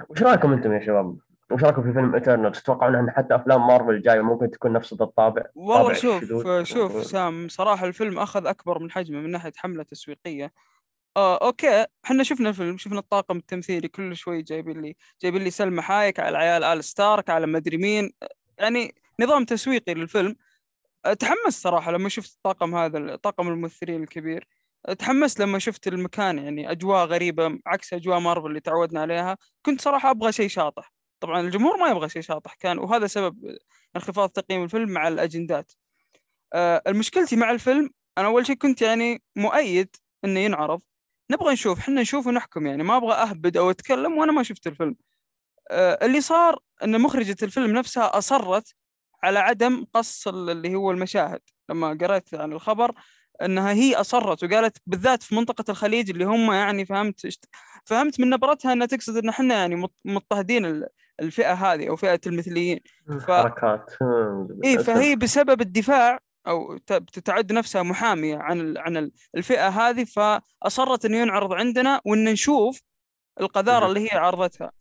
وش 0.08 0.22
رأيكم 0.22 0.52
أنتم 0.52 0.72
يا 0.72 0.80
شباب؟ 0.80 1.16
وش 1.50 1.62
رأيكم 1.62 1.82
في 1.82 1.92
فيلم 1.92 2.14
Eternals؟ 2.14 2.52
تتوقعون 2.52 2.94
إن 2.94 3.10
حتى 3.10 3.34
أفلام 3.34 3.66
مارفل 3.66 3.90
الجاية 3.90 4.20
ممكن 4.20 4.50
تكون 4.50 4.72
نفس 4.72 4.94
ذا 4.94 5.04
الطابع؟ 5.04 5.42
والله 5.54 5.92
شوف؟ 5.92 6.24
شوف 6.62 7.04
سام 7.04 7.48
صراحة 7.48 7.86
الفيلم 7.86 8.18
أخذ 8.18 8.46
أكبر 8.46 8.78
من 8.78 8.90
حجمه 8.90 9.20
من 9.20 9.30
ناحية 9.30 9.52
حملة 9.56 9.82
تسويقية 9.82 10.52
آه 11.16 11.46
okay 11.46 11.86
إحنا 12.04 12.22
شفنا 12.22 12.48
الفيلم 12.48 12.76
شفنا 12.76 12.98
الطاقم 12.98 13.36
التمثيلي 13.36 13.88
كل 13.88 14.16
شوي 14.16 14.42
جايبين 14.42 14.80
لي 14.80 14.96
جايبين 15.22 15.42
لي 15.42 15.50
سلمى 15.50 15.82
حايك 15.82 16.20
على 16.20 16.38
عيال 16.38 16.64
آل 16.64 16.84
ستارك 16.84 17.30
على 17.30 17.46
مدري 17.46 17.76
مين 17.76 18.10
يعني 18.58 18.94
نظام 19.20 19.44
تسويقي 19.44 19.94
للفيلم 19.94 20.36
تحمست 21.18 21.62
صراحة 21.62 21.92
لما 21.92 22.08
شفت 22.08 22.34
الطاقم 22.34 22.74
هذا 22.74 23.16
طاقم 23.16 23.48
الممثلين 23.48 24.02
الكبير 24.02 24.48
تحمست 24.98 25.40
لما 25.40 25.58
شفت 25.58 25.88
المكان 25.88 26.38
يعني 26.38 26.70
أجواء 26.70 27.06
غريبة 27.06 27.58
عكس 27.66 27.92
أجواء 27.92 28.18
مارفل 28.18 28.46
اللي 28.46 28.60
تعودنا 28.60 29.00
عليها 29.00 29.36
كنت 29.62 29.80
صراحة 29.80 30.10
أبغى 30.10 30.32
شيء 30.32 30.48
شاطح 30.48 30.92
طبعا 31.20 31.40
الجمهور 31.40 31.76
ما 31.76 31.88
يبغى 31.88 32.08
شيء 32.08 32.22
شاطح 32.22 32.54
كان 32.54 32.78
وهذا 32.78 33.06
سبب 33.06 33.56
انخفاض 33.96 34.28
تقييم 34.28 34.62
الفيلم 34.64 34.90
مع 34.90 35.08
الأجندات. 35.08 35.72
آه، 36.54 36.82
المشكلتي 36.86 37.36
مع 37.36 37.50
الفيلم 37.50 37.90
أنا 38.18 38.26
أول 38.26 38.46
شيء 38.46 38.56
كنت 38.56 38.82
يعني 38.82 39.22
مؤيد 39.36 39.96
إنه 40.24 40.40
ينعرض. 40.40 40.80
نبغى 41.30 41.52
نشوف 41.52 41.78
إحنا 41.78 42.00
نشوف 42.00 42.26
ونحكم 42.26 42.66
يعني 42.66 42.82
ما 42.82 42.96
أبغى 42.96 43.12
أهبد 43.14 43.56
أو 43.56 43.70
أتكلم 43.70 44.18
وأنا 44.18 44.32
ما 44.32 44.42
شفت 44.42 44.66
الفيلم. 44.66 44.96
آه، 45.70 45.98
اللي 46.06 46.20
صار 46.20 46.58
إن 46.84 47.00
مخرجة 47.00 47.36
الفيلم 47.42 47.72
نفسها 47.72 48.18
أصرت 48.18 48.74
على 49.22 49.38
عدم 49.38 49.84
قص 49.94 50.28
ال- 50.28 50.50
اللي 50.50 50.74
هو 50.74 50.90
المشاهد. 50.90 51.40
لما 51.70 51.98
قرأت 52.00 52.34
عن 52.34 52.52
الخبر 52.52 52.92
إنها 53.42 53.72
هي 53.72 53.94
أصرت 53.94 54.44
وقالت 54.44 54.76
بالذات 54.86 55.22
في 55.22 55.34
منطقة 55.34 55.64
الخليج 55.70 56.10
اللي 56.10 56.24
هم 56.24 56.52
يعني 56.52 56.86
فهمت 56.86 57.26
فهمت 57.84 58.20
من 58.20 58.30
نبرتها 58.30 58.72
إنها 58.72 58.86
تقصد 58.86 59.16
إن 59.16 59.28
إحنا 59.28 59.54
يعني 59.54 59.76
مض- 59.76 59.90
مضطهدين 60.04 60.84
ال- 61.20 61.26
الفئة 61.26 61.52
هذه 61.52 61.88
أو 61.88 61.96
فئة 61.96 62.20
المثليين. 62.26 62.80
ف- 63.26 63.30
حركات. 63.30 63.90
إي 64.64 64.78
فهي 64.78 65.16
بسبب 65.16 65.60
الدفاع 65.60 66.18
أو 66.46 66.76
ت- 66.76 67.18
تعد 67.18 67.52
نفسها 67.52 67.82
محامية 67.82 68.36
عن 68.38 68.60
ال- 68.60 68.78
عن 68.78 68.96
ال- 68.96 69.12
الفئة 69.36 69.68
هذه 69.68 70.04
فأصرت 70.04 71.04
إنه 71.04 71.16
ينعرض 71.16 71.52
عندنا 71.52 72.00
وإن 72.04 72.24
نشوف 72.24 72.80
القذارة. 73.40 73.86
اللي 73.86 74.00
هي 74.12 74.18
عرضتها. 74.18 74.72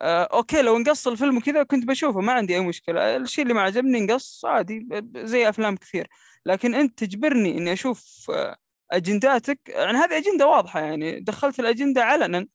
آه، 0.00 0.24
أوكي 0.24 0.62
لو 0.62 0.78
نقص 0.78 1.08
الفيلم 1.08 1.36
وكذا 1.36 1.62
كنت 1.62 1.84
بشوفه 1.88 2.20
ما 2.20 2.32
عندي 2.32 2.54
أي 2.54 2.60
مشكلة. 2.60 3.16
الشيء 3.16 3.42
اللي 3.42 3.54
ما 3.54 3.60
عجبني 3.62 4.00
نقص 4.06 4.44
عادي 4.44 4.86
زي 5.16 5.48
أفلام 5.48 5.76
كثير. 5.76 6.08
لكن 6.46 6.74
أنت 6.74 7.04
تجبرني 7.04 7.58
إني 7.58 7.72
أشوف 7.72 8.30
آه، 8.34 8.56
أجنداتك 8.92 9.60
يعني 9.68 9.98
هذه 9.98 10.16
أجندة 10.18 10.46
واضحة 10.46 10.80
يعني 10.80 11.20
دخلت 11.20 11.60
الأجندة 11.60 12.04
علنا 12.04 12.46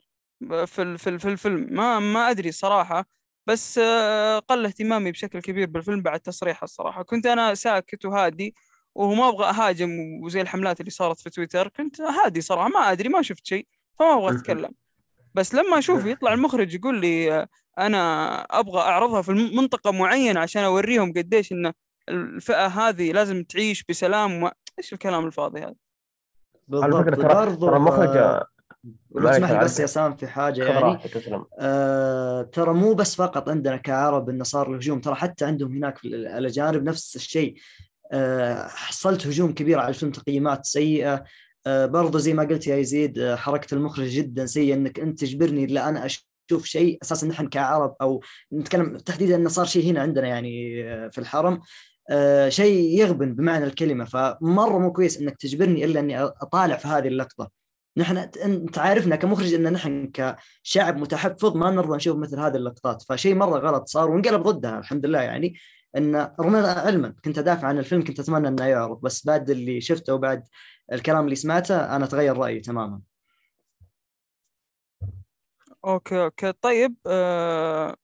في 0.66 0.82
ال- 0.82 0.98
في 0.98 1.20
في 1.20 1.30
الفيلم. 1.30 1.68
ما 1.72 2.00
ما 2.00 2.30
أدري 2.30 2.52
صراحة 2.52 3.06
بس 3.50 3.78
آه، 3.78 4.40
قل 4.40 4.66
اهتمامي 4.66 5.12
بشكل 5.12 5.40
كبير 5.40 5.68
بالفيلم 5.68 6.02
بعد 6.02 6.20
تصريحه 6.20 6.64
الصراحة. 6.64 7.04
كنت 7.04 7.26
أنا 7.26 7.54
ساكت 7.54 8.06
وهادي 8.06 8.56
وهو 8.96 9.14
ما 9.14 9.30
أبغى 9.30 9.46
أهاجم 9.46 9.90
وزي 10.24 10.42
الحملات 10.42 10.80
اللي 10.80 10.92
صارت 10.92 11.20
في 11.20 11.30
تويتر 11.30 11.68
كنت 11.68 12.02
هادي 12.02 12.42
صراحة 12.42 12.70
ما 12.70 12.92
أدري 12.92 13.10
ما 13.10 13.22
شفت 13.22 13.46
شيء 13.46 13.68
فما 14.00 14.14
أبغى. 14.14 14.36
أتكلم. 14.36 14.72
بس 15.34 15.56
لما 15.56 15.78
أشوف 15.78 16.06
يطلع 16.06 16.34
المخرج 16.34 16.76
يقول 16.76 17.02
لي 17.02 17.34
آه، 17.34 17.48
أنا 17.80 18.36
أبغى 18.60 18.82
أعرضها 18.82 19.22
في 19.22 19.32
منطقة 19.32 19.92
معينة 19.92 20.40
عشان 20.40 20.64
أوريهم 20.64 21.14
قديش 21.14 21.52
إن 21.52 21.74
الفئة 22.10 22.68
هذه 22.68 23.12
لازم 23.12 23.44
تعيش 23.44 23.84
بسلام 23.90 24.44
و... 24.44 24.50
إيش 24.80 24.94
الكلام 24.94 25.26
الفاضي 25.26 25.60
هذا؟ 25.60 25.76
على 26.74 26.92
فكرة 26.92 27.16
بالضبط 27.16 27.32
ترى 27.32 27.56
ترى 27.56 27.78
المخرج 27.78 28.18
آه، 28.18 28.46
لو 28.84 29.22
معك 29.24 29.34
تسمح 29.36 29.52
لي. 29.52 29.60
بس 29.66 29.80
يا 29.80 29.86
سام 29.86 30.16
في 30.16 30.28
حاجة 30.28 30.64
يعني. 30.64 30.98
آه 31.60 32.42
ترى 32.42 32.74
مو 32.74 32.94
بس 32.94 33.16
فقط 33.16 33.50
عندنا 33.50 33.78
كعرب 33.78 34.30
انه 34.30 34.44
صار 34.44 34.70
الهجوم 34.72 35.02
ترى 35.02 35.16
حتى 35.16 35.46
عندهم 35.46 35.76
هناك 35.76 35.98
في 35.98 36.08
ال- 36.08 36.28
الاجانب 36.28 36.84
نفس 36.84 37.16
الشيء. 37.16 37.56
آه 38.12 38.68
حصلت 38.68 39.28
هجوم 39.28 39.54
كبير 39.54 39.80
على 39.80 39.90
الفيلم 39.90 40.12
تقييمات 40.12 40.66
سيئة. 40.66 41.24
آه 41.68 41.86
برضو 41.86 42.18
زي 42.18 42.34
ما 42.34 42.44
قلت 42.44 42.68
يا 42.68 42.76
يزيد 42.76 43.20
آه 43.20 43.36
حركة 43.36 43.76
المخرج 43.76 44.08
جدا 44.08 44.46
سيئة 44.46 44.74
إنك 44.74 45.00
أنت 45.00 45.20
تجبرني 45.20 45.64
إلا 45.64 45.90
أنا 45.90 46.06
أشوف 46.06 46.66
شيء 46.66 46.98
أساسا 47.04 47.28
نحن 47.28 47.48
كعرب 47.48 47.96
أو 48.02 48.22
نتكلم 48.54 48.98
تحديدا 48.98 49.36
انه 49.36 49.50
صار 49.50 49.66
شيء 49.66 49.92
هنا 49.92 50.02
عندنا 50.02 50.28
يعني 50.28 50.84
آه، 50.94 51.08
في 51.08 51.18
الحرم. 51.18 51.62
آه 52.10 52.50
شيء 52.50 53.00
يغبن 53.00 53.36
بمعنى 53.36 53.66
الكلمة. 53.66 54.06
فمرة 54.06 54.78
مو 54.80 54.92
كويس 54.94 55.18
إنك 55.22 55.38
تجبرني 55.38 55.86
إلا 55.86 56.00
إني 56.00 56.22
أطالع 56.24 56.76
في 56.76 56.88
هذه 56.88 57.08
اللقطة. 57.08 57.59
نحن 57.98 58.18
انت 58.18 58.78
عارفنا 58.78 59.16
كمخرج 59.16 59.54
إن 59.54 59.74
نحن 59.74 60.12
كشعب 60.14 60.98
متحفظ 60.98 61.58
ما 61.58 61.72
نرضى 61.72 61.96
نشوف 61.96 62.18
مثل 62.18 62.40
هذه 62.40 62.56
اللقطات. 62.56 63.04
فشيء 63.10 63.36
مرة 63.36 63.60
غلط 63.60 63.88
صار 63.88 64.12
وانقلب 64.12 64.42
ضدها 64.42 64.80
الحمد 64.80 65.06
لله 65.06 65.22
يعني. 65.22 65.56
إن 65.98 66.16
رغم 66.16 66.56
علما 66.56 67.16
كنت 67.26 67.38
أدافع 67.38 67.68
عن 67.68 67.80
الفيلم 67.80 68.04
كنت 68.04 68.20
أتمنى 68.20 68.48
إنه 68.48 68.66
يعرض 68.66 69.02
بس 69.02 69.26
بعد 69.26 69.50
اللي 69.50 69.82
شفته 69.82 70.14
وبعد 70.14 70.44
الكلام 70.92 71.26
اللي 71.26 71.36
سمعته 71.36 71.96
أنا 71.96 72.06
تغير 72.06 72.38
رأيي 72.38 72.60
تماما. 72.60 73.02
okay 75.86 76.24
okay. 76.24 76.52
طيب 76.52 76.96
آه 77.08 77.96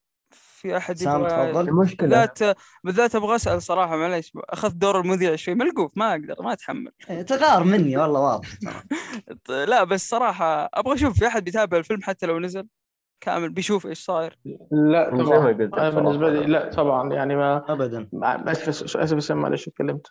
في 0.65 0.77
أحد 0.77 0.97
سام 0.97 1.19
يبغى 1.19 1.51
تفضل. 1.51 1.69
المشكلة 1.69 2.09
بالذات 2.09 2.57
بالذات 2.83 3.15
أبغى 3.15 3.35
أسأل 3.35 3.61
صراحة 3.61 3.97
معليش 3.97 4.31
اخذت 4.35 4.75
دور 4.75 4.99
المذيع 4.99 5.35
شوي 5.35 5.55
ملقوف؟ 5.55 5.91
ما 5.95 6.11
أقدر 6.11 6.35
ما 6.39 6.53
اتحمل 6.53 6.91
إيه، 7.09 7.21
تغار 7.21 7.63
مني 7.63 7.97
والله 7.97 8.19
واضح 8.19 8.47
لا 9.71 9.83
بس 9.83 10.09
صراحة 10.09 10.69
أبغى 10.73 10.93
أشوف 10.93 11.19
في 11.19 11.27
أحد 11.27 11.43
بيتابع 11.43 11.77
الفيلم 11.77 12.01
حتى 12.01 12.25
لو 12.25 12.39
نزل؟ 12.39 12.67
كامل 13.21 13.49
بيشوف 13.49 13.87
إيش 13.87 14.05
صاير؟ 14.05 14.37
لا 14.71 15.09
طبعا. 15.09 15.51
أنا 15.51 15.89
بالنسبة 15.89 16.29
لي. 16.29 16.45
لا 16.45 16.69
طبعا 16.69 17.13
يعني 17.13 17.35
ما 17.35 17.73
ابدا. 17.73 18.09
اسف 18.23 18.69
اسف 18.69 18.97
اسف 18.97 19.31
معلش 19.31 19.67
اتكلمت. 19.67 20.07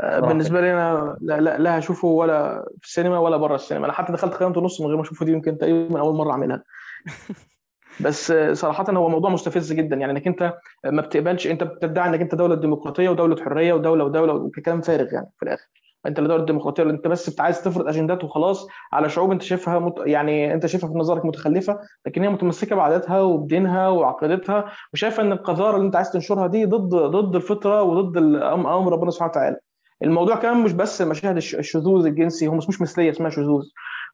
آه،. 0.00 0.20
بالنسبة 0.20 0.60
لي 0.60 0.72
أنا 0.72 1.16
لا 1.20 1.40
لا, 1.40 1.58
لا 1.58 1.78
هشوفه 1.78 2.08
ولا 2.08 2.64
في 2.80 2.86
السينما 2.86 3.18
ولا 3.18 3.36
بره 3.36 3.54
السينما. 3.54 3.84
أنا 3.84 3.92
حتى 3.92 4.12
دخلت 4.12 4.34
قيمته 4.34 4.60
نص 4.60 4.80
من 4.80 4.86
غير 4.86 4.96
ما 4.96 5.02
أشوفه 5.02 5.26
دي 5.26 5.32
يمكن 5.32 5.58
تقريبا 5.58 6.00
أول 6.00 6.14
مرة 6.14 6.30
أعملها. 6.30 6.62
بس 8.00 8.32
صراحة 8.52 8.84
هو 8.92 9.08
موضوع 9.08 9.30
مستفز 9.30 9.72
جدا 9.72 9.96
يعني 9.96 10.12
إنك 10.12 10.26
أنت 10.26 10.54
ما 10.84 11.02
بتقبلش 11.02 11.46
أنت 11.46 11.62
بتدعي 11.64 12.08
إنك 12.08 12.20
أنت 12.20 12.34
دولة 12.34 12.54
ديمقراطية 12.54 13.08
ودولة 13.08 13.44
حرية 13.44 13.72
ودولة 13.72 14.04
ودولة 14.04 14.32
وكلام 14.34 14.80
فارغ 14.80 15.12
يعني 15.14 15.30
في 15.38 15.42
الآخر. 15.42 15.66
أنت 16.06 16.20
لا 16.20 16.28
دولة 16.28 16.44
ديمقراطية 16.44 16.82
أنت 16.82 17.08
بس 17.08 17.40
عايز 17.40 17.62
تفرض 17.64 17.88
أجندات 17.88 18.24
وخلاص 18.24 18.66
على 18.92 19.08
شعوب 19.08 19.30
أنت 19.32 19.42
شايفها 19.42 19.78
مت... 19.78 19.94
يعني 20.06 20.54
أنت 20.54 20.66
شايفها 20.66 20.90
في 20.90 20.98
نظرك 20.98 21.24
متخلفة 21.24 21.78
لكن 22.06 22.22
هي 22.22 22.28
متمسكة 22.28 22.76
بعاداتها 22.76 23.20
وبدينها 23.20 23.88
وعقيدتها 23.88 24.64
وشايفة 24.92 25.22
إن 25.22 25.32
القذارة 25.32 25.76
اللي 25.76 25.86
أنت 25.86 25.96
عايز 25.96 26.10
تنشرها 26.10 26.46
دي 26.46 26.64
ضد 26.64 26.94
ضد 26.94 27.34
الفطرة 27.36 27.82
وضد 27.82 28.16
أمر 28.42 28.92
ربنا 28.92 29.10
سبحانه 29.10 29.30
وتعالى. 29.30 29.56
الموضوع 30.02 30.36
كمان 30.36 30.56
مش 30.62 30.72
بس 30.72 31.02
مشاهد 31.02 31.36
الش- 31.36 31.54
الشذوذ 31.54 32.06
الجنسي 32.06 32.46
هو 32.48 32.54
مش 32.54 32.80
مثلية 32.80 33.10
اسمها 33.10 33.30
شذوذ. 33.30 33.62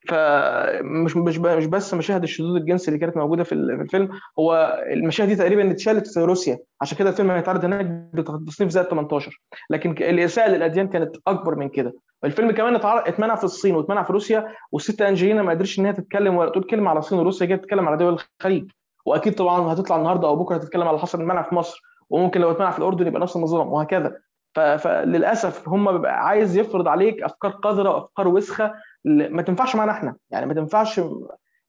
فمش 0.09 1.16
مش 1.16 1.38
مش 1.38 1.66
بس 1.66 1.94
مشاهد 1.94 2.23
الشذوذ 2.23 2.56
الجنسي 2.56 2.88
اللي 2.88 2.99
كانت 2.99 3.16
موجودة 3.16 3.44
في 3.44 3.52
ال- 3.52 3.76
في 3.76 3.82
الفيلم 3.82 4.09
هو 4.38 4.80
المشاهد 4.92 5.28
دي 5.28 5.37
تقريبا 5.37 5.71
اتشالت 5.71 6.06
في 6.06 6.21
روسيا. 6.21 6.59
عشان 6.80 6.99
كده 6.99 7.11
الفيلم 7.11 7.30
هيتعرض 7.30 7.64
هناك 7.64 7.87
بتصنيف 8.14 8.71
زائد 8.71 8.87
18 8.87 9.40
لكن 9.71 9.90
الاساءه 9.90 10.50
للاديان 10.50 10.88
كانت 10.88 11.16
أكبر 11.26 11.54
من 11.54 11.68
كده. 11.68 11.92
الفيلم 12.25 12.50
كمان 12.50 12.80
اتمنع 12.85 13.35
في 13.35 13.44
الصين 13.44 13.75
واتمنع 13.75 14.02
في 14.02 14.12
روسيا 14.12 14.49
والست 14.73 15.02
أنجلينا 15.02 15.42
ما 15.42 15.50
قدرتش 15.50 15.78
إن 15.78 15.87
هي 15.87 15.92
تتكلم 15.92 16.37
ولا 16.37 16.50
تقول 16.50 16.64
كلمة 16.64 16.90
على 16.90 16.99
الصين 16.99 17.18
وروسيا 17.18 17.47
جاية 17.47 17.59
تتكلم 17.59 17.88
على 17.88 17.97
دول 17.97 18.18
الخليج. 18.40 18.71
وأكيد 19.06 19.35
طبعا 19.35 19.73
هتطلع 19.73 19.97
النهارده 19.97 20.28
أو 20.28 20.37
بكرة 20.37 20.56
هتتكلم 20.56 20.88
على 20.88 20.99
حصل 20.99 21.21
المنع 21.21 21.42
في 21.42 21.54
مصر. 21.54 21.82
وممكن 22.11 22.40
لو 22.40 22.50
اتمنع 22.50 22.71
في 22.71 22.78
الأردن 22.78 23.06
يبقى 23.06 23.21
نفس 23.23 23.37
النظام 23.37 23.73
وهكذا. 23.73 24.16
فللاسف 24.54 25.68
هم 25.68 25.92
بيبقى 25.92 26.26
عايز 26.26 26.56
يفرض 26.56 26.88
عليك 26.88 27.23
أفكار 27.23 27.50
قذرة 27.50 27.90
وأفكار 27.90 28.28
وسخة 28.28 28.73
ما 29.04 29.42
تنفعش 29.42 29.76
معانا 29.76 29.92
إحنا. 29.92 30.16
يعني 30.30 30.47
ما 30.47 30.54
تنفعش 30.54 30.99
يعني 30.99 31.09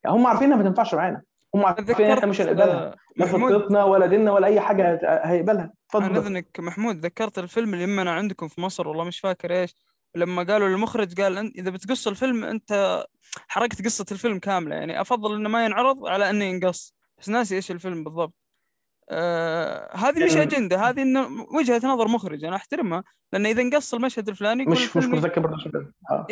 هم 0.07 0.27
عارفين 0.27 0.45
انها 0.47 0.57
ما 0.57 0.69
تنفعش 0.69 0.93
معانا. 0.93 1.21
هم 1.55 1.65
عارفين 1.65 2.05
إن 2.05 2.11
إحنا 2.11 2.25
مش 2.25 2.41
هنقبلها. 2.41 2.87
آه، 2.87 2.95
لا 3.17 3.25
خطتنا 3.25 3.83
ولا 3.83 4.05
ديننا 4.05 4.31
ولا 4.31 4.47
أي 4.47 4.59
حاجة 4.59 4.99
هيقبلها. 5.23 5.73
اتفضل. 5.89 6.17
إذنك 6.17 6.59
محمود 6.59 6.95
ذكرت 7.05 7.39
الفيلم 7.39 7.73
اللي 7.73 7.83
يمنا 7.83 8.11
عندكم 8.11 8.47
في 8.47 8.61
مصر 8.61 8.87
والله 8.87 9.03
مش 9.03 9.19
فاكر 9.19 9.51
إيش. 9.51 9.75
لما 10.15 10.43
قالوا 10.43 10.67
للمخرج 10.67 11.21
قال 11.21 11.37
انت 11.37 11.55
إذا 11.57 11.69
بتقص 11.69 12.07
الفيلم 12.07 12.43
أنت 12.43 13.03
حرقت 13.47 13.85
قصة 13.85 14.05
الفيلم 14.11 14.39
كاملة. 14.39 14.75
يعني 14.75 15.01
أفضل 15.01 15.35
إنه 15.35 15.49
ما 15.49 15.65
ينعرض 15.65 16.05
على 16.05 16.29
أنه 16.29 16.45
ينقص. 16.45 16.93
بس 17.19 17.29
ناسي 17.29 17.55
إيش 17.55 17.71
الفيلم 17.71 18.03
بالضبط. 18.03 18.33
آه 19.09 19.95
هذه 19.95 20.25
مش 20.25 20.33
كان- 20.33 20.41
أجندة. 20.41 20.89
هذه 20.89 21.01
إنه 21.01 21.27
وجهة 21.57 21.81
نظر 21.83 22.07
مخرج 22.07 22.43
أنا 22.45 22.55
أحترمها. 22.55 23.03
لأن 23.33 23.45
إذا 23.45 23.61
انقص 23.61 23.93
المشهد 23.93 24.29
الفلاني 24.29 24.65
مش 24.65 24.97
مش 24.97 25.05
متذكر 25.05 25.41
برضه 25.41 25.57
شو 25.57 25.69
آه. 26.11 26.27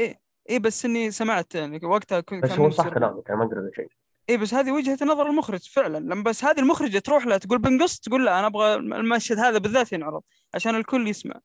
اي 0.49 0.59
بس 0.59 0.85
إني 0.85 1.11
سمعت 1.11 1.55
يعني 1.55 1.79
وقتها 1.85 2.19
كنت 2.19 2.43
بس 2.43 2.51
هو 2.51 2.69
صح 2.69 2.89
كلامك 2.89 3.29
أنا 3.29 3.37
ما 3.39 3.45
أقدر 3.45 3.69
شيء. 3.75 3.87
اي 4.29 4.37
بس 4.37 4.53
هذه 4.53 4.71
وجهة 4.71 4.97
نظر 5.05 5.27
المخرج 5.29 5.69
فعلا. 5.69 5.97
لما 5.97 6.23
بس 6.23 6.43
هذه 6.45 6.59
المخرجة 6.59 6.99
تروح 6.99 7.25
لها 7.25 7.37
تقول 7.37 7.57
بنقص 7.59 7.99
تقول 7.99 8.25
لا 8.25 8.39
أنا 8.39 8.47
أبغى 8.47 8.75
المشهد 8.75 9.37
هذا 9.39 9.57
بالذات 9.57 9.93
ينعرض 9.93 10.21
عشان 10.53 10.75
الكل 10.75 11.07
يسمع. 11.07 11.39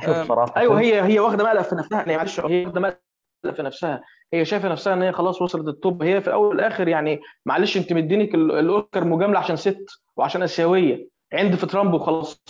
شوف 0.00 0.08
آه، 0.08 0.24
صراحة 0.24 0.56
أيوه 0.56 0.80
هي 0.80 1.02
هي 1.02 1.18
واخدة 1.18 1.44
مقلب 1.44 1.62
في 1.62 1.74
نفسها 1.74 1.98
يعني 1.98 2.16
معلش 2.16 2.40
هي 2.40 2.64
واخدة 2.66 2.80
مقلب 2.80 3.56
في 3.56 3.62
نفسها. 3.62 4.02
هي 4.32 4.44
شايفة 4.44 4.68
نفسها 4.68 4.92
إن 4.94 5.02
هي 5.02 5.12
خلاص 5.12 5.42
وصلت 5.42 5.68
ال 5.68 5.76
top 5.76 6.02
هي 6.02 6.20
في 6.20 6.26
الأول 6.28 6.46
والآخر 6.48 6.88
يعني 6.88 7.20
معلش 7.46 7.76
أنت 7.76 7.92
مدينك 7.92 8.34
ال- 8.34 8.52
الأوسكار 8.52 9.04
مجاملة 9.04 9.38
عشان 9.38 9.56
ست 9.56 9.86
وعشان 10.16 10.42
آسيوية. 10.42 11.08
عند 11.32 11.54
في 11.54 11.66
ترامب 11.66 11.94
وخلاص. 11.94 12.42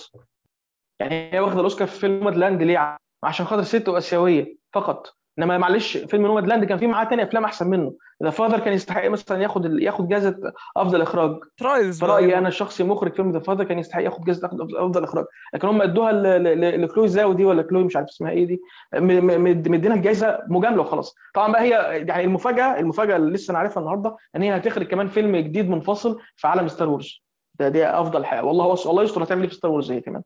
يعني 1.00 1.32
هي 1.34 1.40
واخدة 1.40 1.58
الأوسكار 1.58 1.88
في 1.88 1.98
فيلم 2.00 2.28
Land 2.28 2.62
ليه 2.62 2.98
عشان 3.22 3.46
خاطر 3.46 3.62
ست 3.62 3.88
واسيويه 3.88 4.56
فقط. 4.72 5.14
إنما 5.38 5.58
معلش 5.58 5.96
فيلم 5.96 6.26
Nomadland 6.26 6.64
كان 6.64 6.78
فيه 6.78 6.86
معاه 6.86 7.04
تاني 7.04 7.22
أفلام 7.22 7.44
أحسن 7.44 7.70
منه. 7.70 7.92
The 8.22 8.30
Father 8.30 8.58
كان 8.60 8.74
يستحق 8.74 9.08
مثلا 9.08 9.42
ياخد 9.42 9.80
ياخد 9.82 10.08
جائزه 10.08 10.36
أفضل 10.76 11.02
إخراج. 11.02 11.38
ترايلز 11.58 11.98
في 11.98 12.06
رايي 12.06 12.38
أنا 12.38 12.48
الشخصي 12.48 12.84
مخرج 12.84 13.14
فيلم 13.14 13.32
The 13.32 13.38
Father 13.38 13.64
كان 13.64 13.78
يستحق 13.78 14.02
ياخد 14.02 14.24
جائزه 14.24 14.46
افضل 14.76 15.04
إخراج. 15.04 15.24
لكن 15.54 15.68
هم 15.68 15.82
ادوها 15.82 16.12
لكلوي 16.76 17.08
زاو 17.08 17.32
دي 17.32 17.44
ولا 17.44 17.62
كلوي 17.62 17.84
مش 17.84 17.96
عارف 17.96 18.08
اسمها 18.08 18.30
إيه 18.30 18.46
دي. 18.46 18.60
م- 18.94 19.04
م- 19.26 19.44
مد- 19.44 19.68
مدينها 19.68 19.96
الجائزه 19.96 20.38
مجاملة 20.48 20.80
وخلاص. 20.82 21.14
طبعا 21.34 21.52
بقى 21.52 21.62
هي 21.62 21.70
يعني 22.08 22.24
المفاجأة 22.24 22.78
المفاجأة 22.80 23.16
اللي 23.16 23.32
لسه 23.32 23.50
أنا 23.50 23.58
عارفها 23.58 23.80
النهارده 23.80 24.16
إن 24.36 24.42
هي 24.42 24.56
هتخرج 24.56 24.86
كمان 24.86 25.08
فيلم 25.08 25.36
جديد 25.36 25.68
منفصل 25.70 26.18
في 26.36 26.46
عالم 26.48 26.68
Star 26.68 26.88
Wars 26.88 27.22
ده 27.54 27.68
دي 27.68 27.86
أفضل 27.86 28.24
حاجة. 28.24 28.44
والله 28.44 28.66
والله 28.86 29.02
يستر 29.02 29.22
هتعمل 29.24 29.42
إيه 29.42 29.48
في 29.48 29.54
Star 29.54 29.70
Wars 29.70 29.92
هي 29.92 30.00
كمان. 30.00 30.22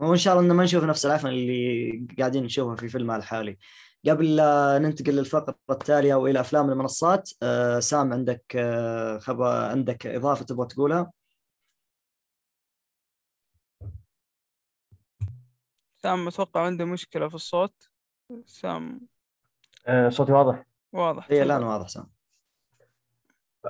وإن 0.00 0.16
شاء 0.16 0.34
الله 0.34 0.46
إنه 0.46 0.54
ما 0.54 0.64
نشوف 0.64 0.84
نفس 0.84 1.06
العفن 1.06 1.28
اللي 1.28 2.06
قاعدين 2.18 2.44
نشوفها 2.44 2.76
في 2.76 2.88
فيلمها 2.88 3.16
الحالي 3.16 3.58
قبل 4.08 4.36
لا 4.36 4.78
ننتقل 4.78 5.12
للفقرة 5.12 5.58
التالية 5.70 6.14
والى 6.14 6.40
أفلام 6.40 6.70
المنصات 6.70 7.30
آه، 7.42 7.80
سام 7.80 8.12
عندك 8.12 8.44
آه، 8.56 9.18
خبر 9.18 9.46
عندك 9.46 10.06
إضافة 10.06 10.44
تبغى 10.44 10.66
تقولها؟ 10.66 11.12
سام 15.96 16.28
أتوقع 16.28 16.66
عنده 16.66 16.84
مشكلة 16.84 17.28
في 17.28 17.34
الصوت. 17.34 17.90
سام. 18.46 19.00
آه، 19.86 20.08
صوتي 20.08 20.32
واضح؟ 20.32 20.64
واضح 20.92 21.30
اي. 21.30 21.42
الآن 21.42 21.62
واضح 21.62 21.88
سام. 21.88 22.10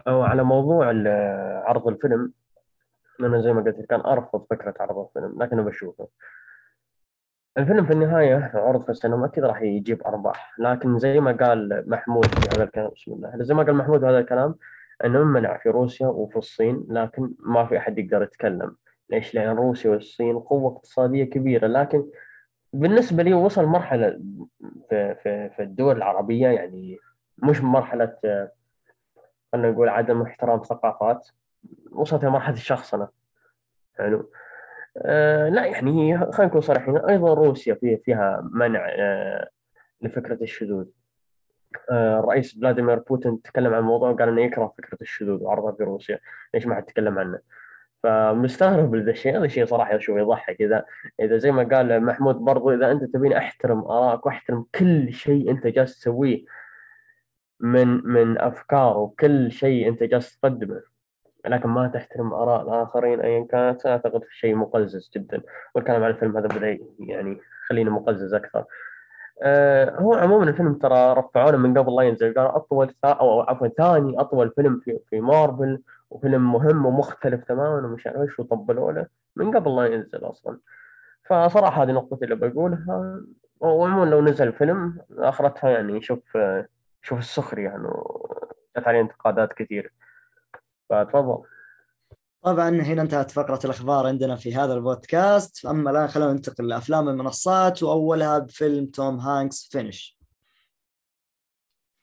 أو 0.08 0.22
على 0.22 0.44
موضوع 0.44 0.86
عرض 1.66 1.88
الفيلم 1.88 2.32
أنا 3.20 3.40
زي 3.40 3.52
ما 3.52 3.62
قلت 3.62 3.80
كان 3.80 4.00
أرفض 4.00 4.46
فكرة 4.50 4.74
عرض 4.80 4.98
الفيلم 4.98 5.42
لكنه 5.42 5.62
بشوفه. 5.62 6.08
الفيلم 7.58 7.86
في 7.86 7.92
النهاية 7.92 8.50
عرض 8.54 8.82
في 8.82 8.88
السينما 8.88 9.26
أكيد 9.26 9.44
راح 9.44 9.62
يجيب 9.62 10.02
أرباح 10.06 10.54
لكن 10.58 10.98
زي 10.98 11.20
ما 11.20 11.32
قال 11.32 11.84
محمود 11.90 12.24
في 12.26 12.56
هذا 12.56 12.64
الكلام 12.64 12.90
بسم 12.96 13.12
الله 13.12 13.32
زي 13.42 13.54
ما 13.54 13.62
قال 13.62 13.74
محمود 13.74 14.04
هذا 14.04 14.18
الكلام 14.18 14.54
أنه 15.04 15.24
منع 15.24 15.56
في 15.58 15.68
روسيا 15.68 16.06
وفي 16.06 16.36
الصين 16.36 16.86
لكن 16.88 17.34
ما 17.38 17.66
في 17.66 17.78
أحد 17.78 17.98
يقدر 17.98 18.22
يتكلم. 18.22 18.76
ليش؟ 19.10 19.34
لأن 19.34 19.56
روسيا 19.56 19.90
والصين 19.90 20.38
قوة 20.38 20.72
اقتصادية 20.72 21.24
كبيرة 21.24 21.66
لكن 21.66 22.04
بالنسبة 22.72 23.22
لي 23.22 23.34
وصل 23.34 23.64
مرحلة 23.64 24.20
في, 24.90 25.14
في, 25.22 25.50
في 25.50 25.62
الدول 25.62 25.96
العربية 25.96 26.48
يعني 26.48 26.98
مش 27.38 27.62
مرحلة 27.62 28.16
آه، 28.24 28.52
خلينا 29.52 29.70
نقول 29.70 29.88
عدم 29.88 30.22
احترام 30.22 30.62
ثقافات. 30.62 31.28
وصلت 31.90 32.22
إلى 32.22 32.30
مرحلة 32.30 32.54
الشخصنة 32.56 33.08
حلو 33.98 34.30
آه 34.96 35.48
لا 35.48 35.66
يعني 35.66 36.18
خلينا 36.18 36.44
نكون 36.46 36.60
صريحين 36.60 36.96
أيضا 36.96 37.34
روسيا 37.34 37.74
فيها 37.74 37.98
فيها 38.04 38.48
منع 38.52 38.86
آه 38.88 39.48
لفكرة 40.02 40.38
الشذوذ. 40.42 40.86
آه 41.90 42.20
الرئيس 42.20 42.58
فلاديمير 42.58 42.98
بوتين 42.98 43.42
تكلم 43.42 43.74
عن 43.74 43.80
الموضوع 43.80 44.10
وقال 44.10 44.28
إنه 44.28 44.42
يكره 44.42 44.74
فكرة 44.78 44.98
الشذوذ 45.00 45.42
وعرضها 45.42 45.72
في 45.72 45.82
روسيا. 45.82 46.18
ليش 46.54 46.66
ما 46.66 46.74
حد 46.74 46.82
تكلم 46.82 47.18
عنه؟ 47.18 47.38
فمستغرب 48.02 48.94
لذا 48.94 49.10
الشيء 49.10 49.36
هذا 49.38 49.44
الشيء 49.44 49.66
صراحة 49.66 49.96
أشوف 49.96 50.18
يضحك. 50.18 50.60
إذا 50.60 50.84
إذا 51.20 51.36
زي 51.38 51.52
ما 51.52 51.62
قال 51.76 52.04
محمود 52.04 52.36
برضو 52.36 52.70
إذا 52.70 52.90
أنت 52.92 53.04
تبيني 53.04 53.38
أحترم 53.38 53.78
ارائك 53.84 54.26
واحترم 54.26 54.66
كل 54.74 55.12
شيء 55.12 55.50
أنت 55.50 55.66
جالس 55.66 56.00
تسويه 56.00 56.44
من 57.60 57.88
من 57.88 58.38
أفكار 58.38 58.98
وكل 58.98 59.52
شيء 59.52 59.88
أنت 59.88 60.02
جالس 60.02 60.38
تقدمه. 60.38 60.82
لكن 61.46 61.68
ما 61.68 61.88
تحترم 61.88 62.32
آراء 62.32 62.62
الآخرين 62.62 63.20
ايا 63.20 63.46
كانت 63.50 63.86
اعتقد 63.86 64.22
شيء 64.30 64.54
مقزز 64.54 65.10
جدا. 65.16 65.42
والكلام 65.74 66.04
عن 66.04 66.10
الفيلم 66.10 66.36
هذا 66.36 66.46
بدأ 66.46 66.78
يعني 66.98 67.40
خلينا 67.68 67.90
مقزز 67.90 68.34
أكثر. 68.34 68.64
آه 69.42 69.90
هو 69.96 70.14
عموما 70.14 70.44
الفيلم 70.48 70.74
ترى 70.74 71.12
رفعونا 71.12 71.56
من 71.56 71.78
قبل 71.78 71.96
لا 71.96 72.02
ينزل. 72.02 72.34
قالوا 72.34 72.56
أطول 72.56 72.88
ثا- 72.88 72.94
أو 73.20 73.40
عفوا 73.40 73.68
ثاني 73.68 74.20
أطول 74.20 74.50
فيلم 74.50 74.80
في 74.84 74.98
في 75.10 75.20
مارفل 75.20 75.82
وفيلم 76.10 76.52
مهم 76.52 76.86
ومختلف 76.86 77.44
تماما 77.44 77.86
ومش 77.86 78.06
عارف 78.06 78.20
إيش 78.20 78.38
وطبلوا 78.38 78.92
له 78.92 79.06
من 79.36 79.56
قبل 79.56 79.76
لا 79.76 79.86
ينزل 79.86 80.18
أصلا. 80.24 80.58
فصراحة 81.26 81.82
هذه 81.82 81.92
نقطتي 81.92 82.24
اللي 82.24 82.34
بقولها. 82.36 83.20
وعموما 83.60 84.10
لو 84.10 84.20
نزل 84.22 84.52
فيلم 84.52 84.98
آخرتها 85.18 85.70
يعني 85.70 86.02
شوف 86.02 86.36
آه، 86.36 86.66
شوف 87.02 87.18
السخرية 87.18 87.64
يعني 87.64 87.88
جت 88.76 88.88
عليه 88.88 89.00
انتقادات 89.00 89.52
كثير. 89.52 89.92
فتفضل 90.90 91.42
طبعا 92.42 92.68
هنا 92.68 93.02
انتهت 93.02 93.30
فقرة 93.30 93.60
الأخبار 93.64 94.06
عندنا 94.06 94.36
في 94.36 94.54
هذا 94.54 94.74
البودكاست. 94.74 95.66
أما 95.66 95.90
الآن 95.90 96.08
خلونا 96.08 96.32
ننتقل 96.32 96.68
لأفلام 96.68 97.08
المنصات 97.08 97.82
وأولها 97.82 98.38
بفيلم 98.38 98.86
توم 98.86 99.18
هانكس 99.20 99.68
Finch. 99.72 100.18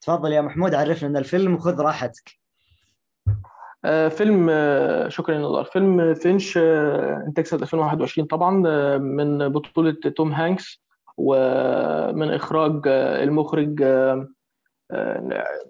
تفضل 0.01 0.31
يا 0.31 0.41
محمود 0.41 0.75
عرفنا 0.75 1.09
أن 1.09 1.17
الفيلم 1.17 1.55
وخذ 1.55 1.81
راحتك. 1.81 2.39
آه، 3.85 4.07
فيلم 4.07 4.47
آه، 4.49 5.09
شكرا 5.09 5.35
يا 5.35 5.39
نضال 5.39 5.65
فيلم 5.65 6.13
Finch 6.13 6.57
آه، 6.57 7.23
إنتاج 7.27 7.45
سنة 7.45 7.61
2021 7.61 8.27
طبعا 8.27 8.51
من 8.97 9.49
بطولة 9.49 9.91
توم 9.91 10.31
هانكس 10.33 10.83
ومن 11.17 12.33
إخراج 12.33 12.81
المخرج 12.87 13.83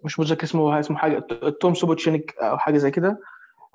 مش 0.04 0.20
متذكر 0.20 0.44
اسمه 0.44 0.80
اسمه 0.80 0.98
حاجة 0.98 1.20
توم 1.62 1.74
سوبوتشينيك 1.74 2.36
أو 2.42 2.58
حاجة 2.58 2.78
زي 2.78 2.92
كده. 2.92 3.20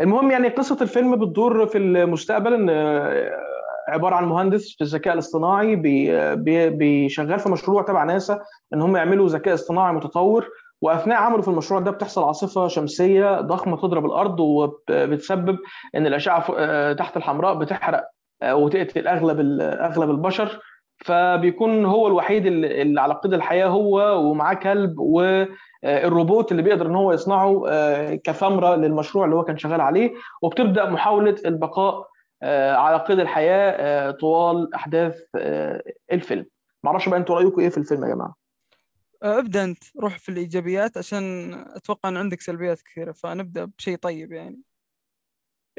المهم 0.01 0.31
يعني 0.31 0.49
قصة 0.49 0.79
الفيلم 0.83 1.17
بتدور 1.17 1.67
في 1.67 1.79
المستقبل 1.79 2.55
إن 2.55 2.71
آه، 2.71 3.31
عبارة 3.89 4.15
عن 4.15 4.25
مهندس 4.25 4.75
في 4.79 4.85
الذكاء 4.85 5.15
الاصطناعي 5.15 5.77
بي- 5.77 6.71
بيشغل 6.71 7.39
في 7.39 7.49
مشروع 7.49 7.83
تبع 7.83 8.05
ناسا 8.05 8.41
إن 8.75 8.83
هم 8.83 8.97
يعملوا 8.97 9.29
ذكاء 9.29 9.55
اصطناعي 9.55 9.93
متطور. 9.93 10.49
وأثناء 10.83 11.19
عمله 11.19 11.43
في 11.43 11.49
المشروع 11.49 11.81
ده 11.81 11.91
بتحصل 11.91 12.25
عاصفة 12.25 12.69
شمسية 12.69 13.41
ضخمة 13.41 13.77
تضرب 13.77 14.07
الأرض 14.07 14.41
وبتسبب 14.41 15.59
إن 15.95 16.07
الأشعة 16.07 16.45
آه، 16.59 16.93
تحت 16.93 17.17
الحمراء 17.17 17.55
بتحرق 17.55 18.05
آه، 18.43 18.55
وتقتل 18.55 19.09
أغلب 19.09 19.61
أغلب 19.61 20.11
البشر. 20.11 20.61
فبيكون 21.05 21.85
هو 21.85 22.07
الوحيد 22.09 22.47
اللي 22.47 23.01
على 23.01 23.15
قيد 23.15 23.33
الحياة 23.35 23.67
هو 23.67 24.21
ومعاه 24.31 24.55
كلب 24.55 24.99
والروبوت 24.99 26.53
اللي 26.53 26.63
بيقدر 26.63 26.87
إن 26.87 26.95
هو 26.97 27.13
يصنعه 27.13 27.65
آه، 27.69 28.15
كثمره 28.15 28.77
للمشروع 28.77 29.25
اللي 29.25 29.37
هو 29.37 29.45
كان 29.45 29.59
شغال 29.59 29.81
عليه. 29.81 30.13
وبتبدأ 30.43 30.91
محاولة 30.91 31.37
البقاء 31.47 32.09
آه، 32.43 32.75
على 32.77 32.97
قيد 32.97 33.21
الحياة 33.21 33.71
آه، 33.71 34.11
طوال 34.11 34.75
أحداث 34.75 35.21
آه، 35.37 35.83
الفيلم. 36.13 36.47
معرفش 36.85 37.09
بقى 37.09 37.19
أنتوا 37.19 37.37
رأيكم 37.37 37.61
إيه 37.61 37.69
في 37.69 37.79
الفيلم 37.79 38.05
يا 38.05 38.09
جماعة؟ 38.15 38.35
آه، 39.23 39.39
ابدأ 39.39 39.65
أنت 39.65 39.85
روح 40.01 40.19
في 40.19 40.29
الإيجابيات 40.29 40.99
عشان 40.99 41.55
أتوقع 41.77 42.09
إن 42.09 42.17
عندك 42.17 42.41
سلبيات 42.41 42.83
كثيرة 42.83 43.13
فنبدأ 43.13 43.65
بشيء 43.79 43.97
طيب 43.97 44.33
يعني. 44.33 44.59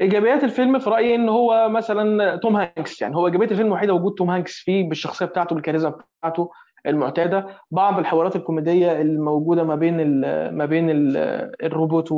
إيجابيات 0.00 0.44
الفيلم 0.44 0.78
في 0.78 0.90
رأيي 0.90 1.14
إن 1.14 1.28
هو 1.28 1.68
مثلا 1.68 2.36
توم 2.36 2.56
هانكس 2.56 3.02
يعني 3.02 3.16
هو 3.16 3.26
إيجابية 3.26 3.46
الفيلم 3.46 3.66
الوحيدة 3.66 3.94
وجود 3.94 4.14
توم 4.14 4.30
هانكس 4.30 4.52
فيه 4.52 4.88
بالشخصية 4.88 5.26
بتاعته 5.26 5.54
بالكاريزما 5.54 5.90
بتاعته 6.20 6.50
المعتادة 6.86 7.46
بعض 7.70 7.98
الحوارات 7.98 8.36
الكوميدية 8.36 9.00
الموجودة 9.00 9.64
ما 9.64 9.74
بين 9.74 10.00
ال 10.00 10.20
ما 10.56 10.64
بين 10.66 10.90
ال 10.90 11.16
الروبوت 11.62 12.12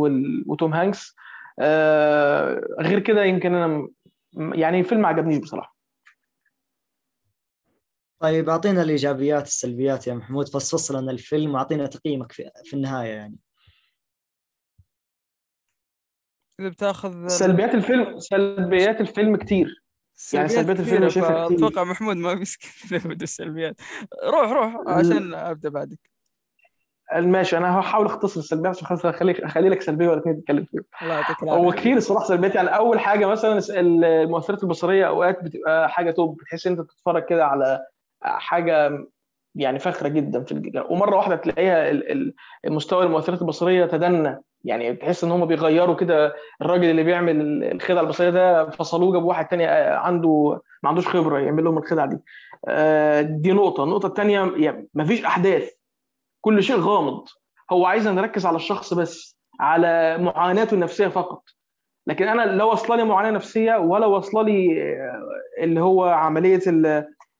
وتوم 0.46 0.74
هانكس. 0.74 1.16
آه، 1.58 2.60
غير 2.80 2.98
كده 2.98 3.24
يمكن 3.24 3.54
أنا 3.54 3.88
يعني 4.36 4.80
الفيلم 4.80 5.00
ما 5.00 5.08
عجبنيش 5.08 5.38
بصراحة. 5.38 5.76
طيب 8.18 8.48
أعطينا 8.48 8.82
الإيجابيات 8.82 9.46
السلبيات 9.46 10.06
يا 10.06 10.14
محمود 10.14 10.48
فصفص 10.48 10.90
لنا 10.92 11.10
الفيلم 11.10 11.54
وأعطينا 11.54 11.86
تقييمك 11.86 12.32
في, 12.32 12.50
في 12.64 12.74
النهاية 12.74 13.08
يعني. 13.08 13.36
اذا 16.60 16.68
بتاخذ 16.68 17.26
سلبيات 17.26 17.74
الفيلم 17.74 18.18
سلبيات 18.18 19.00
الفيلم 19.00 19.36
كتير. 19.36 19.82
يعني 20.32 20.48
سلبيات 20.48 20.80
الفيلم 20.80 21.08
شايفها 21.08 21.46
كتير. 21.46 21.58
فاتوقع 21.58 21.84
محمود 21.84 22.16
ما 22.16 22.34
بيسكت 22.34 22.66
بدو 23.06 23.22
السلبيات. 23.22 23.80
روح 24.24 24.50
روح 24.52 24.76
عشان 24.86 25.34
أبدأ 25.34 25.68
بعدك. 25.68 25.98
ماشي 27.16 27.56
أنا 27.56 27.80
هحاول 27.80 28.06
أختصر 28.06 28.40
السلبيات 28.40 28.76
عشان 28.76 28.86
خلاص 28.86 29.06
اخلي 29.06 29.32
أخلي 29.32 29.68
لك 29.68 29.82
سلبية 29.82 30.08
ولا 30.08 30.18
اتنين 30.18 30.40
تتكلم 30.40 30.64
فيهم. 30.64 30.84
هو 31.48 31.72
كتير 31.72 31.96
الصراحة 31.96 32.24
سلبيات. 32.26 32.54
يعني 32.54 32.68
أول 32.68 33.00
حاجة 33.00 33.26
مثلا 33.26 33.60
المؤثرات 33.80 34.62
البصرية 34.62 35.08
أوقات 35.08 35.42
بتبقى 35.44 35.88
حاجة 35.90 36.10
توب. 36.10 36.36
بتحس 36.36 36.66
إن 36.66 36.72
أنت 36.72 36.80
بتتفرج 36.80 37.24
كده 37.24 37.46
على 37.46 37.86
حاجة 38.22 39.06
يعني 39.54 39.78
فاخرة 39.78 40.08
جدا 40.08 40.44
في 40.44 40.52
الج- 40.52 40.84
ومرة 40.90 41.16
واحدة 41.16 41.36
تلاقيها 41.36 41.90
ال- 41.90 42.12
ال- 42.12 42.34
المستوى 42.64 43.04
المؤثرات 43.04 43.42
البصرية 43.42 43.86
تدنى. 43.86 44.38
يعني 44.66 44.94
تحس 44.96 45.24
إن 45.24 45.30
هم 45.30 45.46
بيغيروا 45.46 45.94
كده 45.94 46.34
الراجل 46.62 46.90
اللي 46.90 47.02
بيعمل 47.02 47.64
الخدعة 47.64 48.00
البصرية 48.02 48.30
ده 48.30 48.70
فصلوه 48.70 49.12
جابوا 49.12 49.28
واحد 49.28 49.48
تاني 49.48 49.64
عنده 49.66 50.60
ما 50.82 50.88
عندوش 50.88 51.08
خبرة 51.08 51.38
يعمل 51.38 51.64
لهم 51.64 51.78
الخدعة 51.78 52.06
دي. 52.06 52.18
آه، 52.68 53.20
دي 53.20 53.52
نقطة. 53.52 53.84
النقطة 53.84 54.06
الثانية 54.06 54.52
يعني 54.56 54.88
مفيش 54.94 55.24
أحداث. 55.24 55.70
كل 56.40 56.62
شيء 56.62 56.76
غامض. 56.76 57.24
هو 57.72 57.86
عايزنا 57.86 58.12
نركز 58.12 58.46
على 58.46 58.56
الشخص 58.56 58.94
بس 58.94 59.36
على 59.60 60.18
معاناته 60.18 60.74
النفسية 60.74 61.08
فقط. 61.08 61.42
لكن 62.06 62.28
أنا 62.28 62.42
لا 62.42 62.64
واصلة 62.64 62.96
لي 62.96 63.04
معاناة 63.04 63.30
نفسية 63.30 63.76
ولا 63.76 64.06
واصلة 64.06 64.42
لي 64.42 64.82
آه، 64.82 65.22
اللي 65.64 65.80
هو 65.80 66.04
عملية 66.04 66.60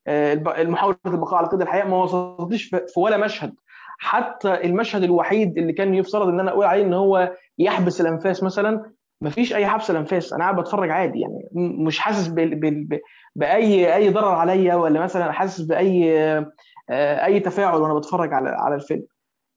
آه، 0.07 0.35
محاوله 0.63 0.97
البقاء 1.05 1.35
على 1.35 1.47
قيد 1.47 1.61
الحياة. 1.61 1.83
ما 1.85 2.03
وصلتليش 2.03 2.63
في 2.63 2.87
في 2.87 2.99
ولا 2.99 3.17
مشهد. 3.17 3.55
حتى 3.97 4.53
المشهد 4.65 5.03
الوحيد 5.03 5.57
اللي 5.57 5.73
كان 5.73 5.93
يفترض 5.95 6.27
إن 6.27 6.39
أنا 6.39 6.51
أقول 6.51 6.65
عليه 6.65 6.83
إن 6.83 6.93
هو 6.93 7.33
يحبس 7.57 8.01
الأنفاس 8.01 8.43
مثلا 8.43 8.91
مفيش 9.21 9.55
أي 9.55 9.67
حبس 9.67 9.91
الأنفاس. 9.91 10.33
أنا 10.33 10.43
قاعد 10.43 10.55
بتفرج 10.59 10.89
عادي 10.89 11.19
يعني 11.19 11.49
مش 11.85 11.99
حاسس 11.99 12.27
بال- 12.27 12.55
بال- 12.55 12.83
ب- 12.83 12.99
بأي 13.35 13.95
أي 13.95 14.09
ضرر 14.09 14.27
عليا 14.35 14.75
ولا 14.75 14.99
مثلا 15.03 15.31
حاسس 15.31 15.61
بأي 15.61 16.19
آه، 16.89 17.25
أي 17.25 17.39
تفاعل 17.39 17.81
وأنا 17.81 17.93
بتفرج 17.93 18.33
على 18.33 18.49
على 18.49 18.75
الفيلم. 18.75 19.03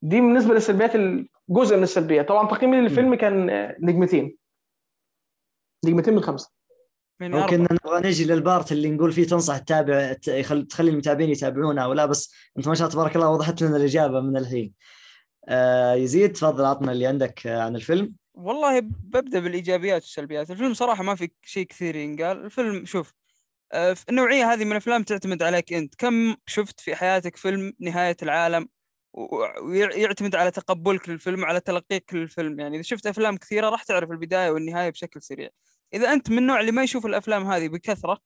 دي 0.02 0.20
بالنسبة 0.20 0.54
للسلبيات 0.54 0.92
جزء 1.50 1.76
من 1.76 1.82
السلبيات. 1.82 2.28
طبعا 2.28 2.48
تقييمي 2.48 2.80
للفيلم 2.80 3.14
كان 3.14 3.50
آه، 3.50 3.76
نجمتين. 3.80 4.36
نجمتين 5.86 6.14
من 6.14 6.20
خمسة. 6.20 6.52
من 7.20 7.34
أو 7.34 7.40
أربعة. 7.40 7.50
كنا 7.56 7.68
نبغى 7.72 8.08
نجي 8.08 8.24
للبارت 8.24 8.72
اللي 8.72 8.90
نقول 8.90 9.12
فيه 9.12 9.26
تنصح 9.26 9.58
تتابع 9.58 10.16
يخل- 10.28 10.66
تخلي 10.66 10.90
المتابعين 10.90 11.30
يتابعونا 11.30 11.84
أو 11.84 11.92
لا 11.92 12.06
بس 12.06 12.34
أنت 12.58 12.68
ما 12.68 12.74
شاء 12.74 12.86
الله 12.86 12.94
تبارك 12.94 13.16
الله 13.16 13.28
وضحت 13.30 13.62
لنا 13.62 13.76
الإجابة 13.76 14.20
من 14.20 14.36
الحين. 14.36 14.72
آه 15.48 15.94
يزيد 15.94 16.32
تفضل 16.32 16.64
عطنا 16.64 16.92
اللي 16.92 17.06
عندك 17.06 17.46
آه، 17.46 17.62
عن 17.62 17.76
الفيلم. 17.76 18.14
والله 18.34 18.80
ببدأ 18.80 19.40
بالإيجابيات 19.40 20.02
والسلبيات. 20.02 20.50
الفيلم 20.50 20.74
صراحة 20.74 21.02
ما 21.02 21.14
في 21.14 21.30
شيء 21.44 21.66
كثير 21.66 21.96
ينقال. 21.96 22.44
الفيلم 22.44 22.84
شوف 22.84 23.12
آه، 23.72 23.96
النوعية 24.08 24.52
هذه 24.52 24.64
من 24.64 24.72
الأفلام 24.72 25.02
تعتمد 25.02 25.42
عليك 25.42 25.72
أنت. 25.72 25.94
كم 25.94 26.36
شفت 26.46 26.80
في 26.80 26.94
حياتك 26.96 27.36
فيلم 27.36 27.72
نهاية 27.80 28.16
العالم 28.22 28.68
ويعتمد 29.62 30.34
على 30.34 30.50
تقبلك 30.50 31.08
للفيلم 31.08 31.42
وعلى 31.42 31.60
تلقيك 31.60 32.14
للفيلم؟ 32.14 32.60
يعني 32.60 32.74
إذا 32.76 32.82
شفت 32.82 33.06
أفلام 33.06 33.36
كثيرة 33.36 33.68
راح 33.68 33.82
تعرف 33.82 34.10
البداية 34.10 34.50
والنهاية 34.50 34.90
بشكل 34.90 35.22
سريع. 35.22 35.48
إذا 35.94 36.12
أنت 36.12 36.30
من 36.30 36.38
النوع 36.38 36.60
اللي 36.60 36.72
ما 36.72 36.82
يشوف 36.82 37.06
الأفلام 37.06 37.50
هذه 37.50 37.68
بكثرة 37.68 38.18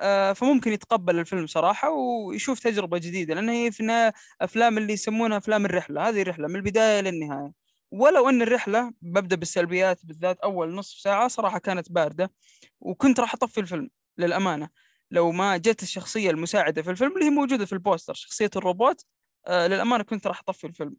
آه، 0.00 0.32
فممكن 0.32 0.72
يتقبل 0.72 1.18
الفيلم 1.18 1.46
صراحة 1.46 1.90
ويشوف 1.90 2.58
تجربة 2.60 2.98
جديدة 2.98 3.34
لأن 3.34 3.48
هي 3.48 3.70
في 3.72 4.12
أفلام 4.40 4.78
اللي 4.78 4.92
يسمونها 4.92 5.38
أفلام 5.38 5.64
الرحلة 5.66 6.08
هذه 6.08 6.22
رحلة 6.22 6.48
من 6.48 6.56
البداية 6.56 7.00
للنهاية. 7.00 7.52
ولو 7.90 8.28
أن 8.28 8.42
الرحلة 8.42 8.92
ببدأ 9.02 9.36
بالسلبيات 9.36 10.06
بالذات 10.06 10.40
أول 10.40 10.74
نصف 10.74 10.98
ساعة 11.00 11.28
صراحة 11.28 11.58
كانت 11.58 11.92
باردة 11.92 12.32
وكنت 12.80 13.20
راح 13.20 13.34
أطفي 13.34 13.60
الفيلم 13.60 13.90
للأمانة. 14.18 14.68
لو 15.10 15.32
ما 15.32 15.56
جت 15.56 15.82
الشخصية 15.82 16.30
المساعدة 16.30 16.82
في 16.82 16.90
الفيلم 16.90 17.12
اللي 17.14 17.24
هي 17.24 17.30
موجودة 17.30 17.66
في 17.66 17.72
البوستر 17.72 18.14
شخصية 18.14 18.50
الروبوت 18.56 19.04
آه 19.46 19.66
للأمانة 19.66 20.04
كنت 20.04 20.26
راح 20.26 20.40
أطفي 20.40 20.66
الفيلم. 20.66 20.96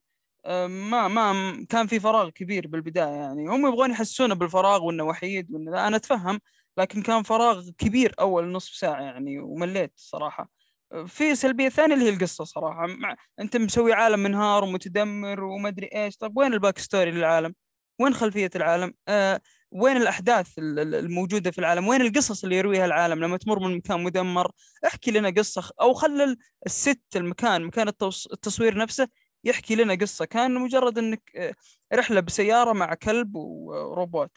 ما 0.67 1.07
ما 1.07 1.65
كان 1.69 1.87
في 1.87 1.99
فراغ 1.99 2.29
كبير 2.29 2.67
بالبداية 2.67 3.05
يعني. 3.15 3.47
هم 3.49 3.67
يبغون 3.67 3.91
يحسسونا 3.91 4.33
بالفراغ 4.35 4.83
وإنه 4.83 5.03
وحيد 5.03 5.51
وإنه 5.51 5.87
أنا 5.87 5.95
أتفهم 5.97 6.39
لكن 6.77 7.01
كان 7.01 7.23
فراغ 7.23 7.69
كبير 7.77 8.15
أول 8.19 8.51
نصف 8.51 8.73
ساعة 8.75 9.01
يعني 9.01 9.39
ومليت 9.39 9.93
صراحة. 9.95 10.49
آه، 10.91 11.03
في 11.05 11.35
سلبية 11.35 11.69
ثانية 11.69 11.93
اللي 11.93 12.05
هي 12.05 12.09
القصة 12.09 12.43
صراحة. 12.43 12.87
مع... 12.87 13.15
أنت 13.39 13.57
مسوي 13.57 13.93
عالم 13.93 14.19
منهار 14.19 14.63
ومتدمر 14.63 15.43
وما 15.43 15.69
أدري 15.69 15.89
إيش. 15.95 16.17
طيب 16.17 16.37
وين 16.37 16.53
ال 16.53 16.58
back 16.58 16.77
story 16.79 17.11
للعالم؟ 17.11 17.53
وين 17.99 18.13
خلفية 18.13 18.49
العالم؟ 18.55 18.93
آه 19.07 19.41
وين 19.71 19.97
الأحداث 19.97 20.59
ال- 20.59 20.79
ال- 20.79 20.95
الموجودة 20.95 21.51
في 21.51 21.59
العالم؟ 21.59 21.87
وين 21.87 22.01
القصص 22.01 22.43
اللي 22.43 22.55
يرويها 22.57 22.85
العالم 22.85 23.23
لما 23.23 23.37
تمر 23.37 23.59
من 23.59 23.77
مكان 23.77 24.03
مدمر؟ 24.03 24.51
احكي 24.85 25.11
لنا 25.11 25.29
قصة 25.29 25.71
أو 25.81 26.05
ال- 26.05 26.37
ال 26.65 26.74
set 26.74 27.01
المكان 27.15 27.63
مكان 27.63 27.89
التص- 27.89 28.27
التصوير 28.33 28.77
نفسه 28.77 29.07
يحكي 29.43 29.75
لنا 29.75 29.95
قصة 29.95 30.25
كان 30.25 30.53
مجرد 30.53 30.97
إنك 30.97 31.31
آه، 31.35 31.53
رحلة 31.93 32.19
بسيارة 32.19 32.73
مع 32.73 32.93
كلب 32.93 33.35
وروبوت. 33.35 34.31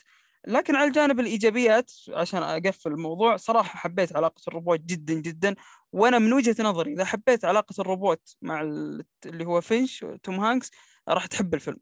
لكن 0.46 0.76
على 0.76 0.88
الجانب 0.88 1.20
الإيجابيات 1.20 1.90
عشان 2.08 2.42
أقفل 2.42 2.92
الموضوع 2.92 3.36
صراحة 3.36 3.78
حبيت 3.78 4.16
علاقة 4.16 4.42
الروبوت 4.48 4.80
جدا 4.80 5.14
جدا. 5.14 5.54
وأنا 5.92 6.18
من 6.18 6.32
وجهة 6.32 6.56
نظري 6.62 6.92
إذا 6.92 7.04
حبيت 7.04 7.44
علاقة 7.44 7.74
الروبوت 7.78 8.36
مع 8.42 8.60
ال- 8.62 9.04
اللي 9.26 9.44
هو 9.44 9.60
فينش 9.60 10.04
توم 10.22 10.40
هانكس 10.40 10.70
راح 11.08 11.26
تحب 11.26 11.54
الفيلم. 11.54 11.78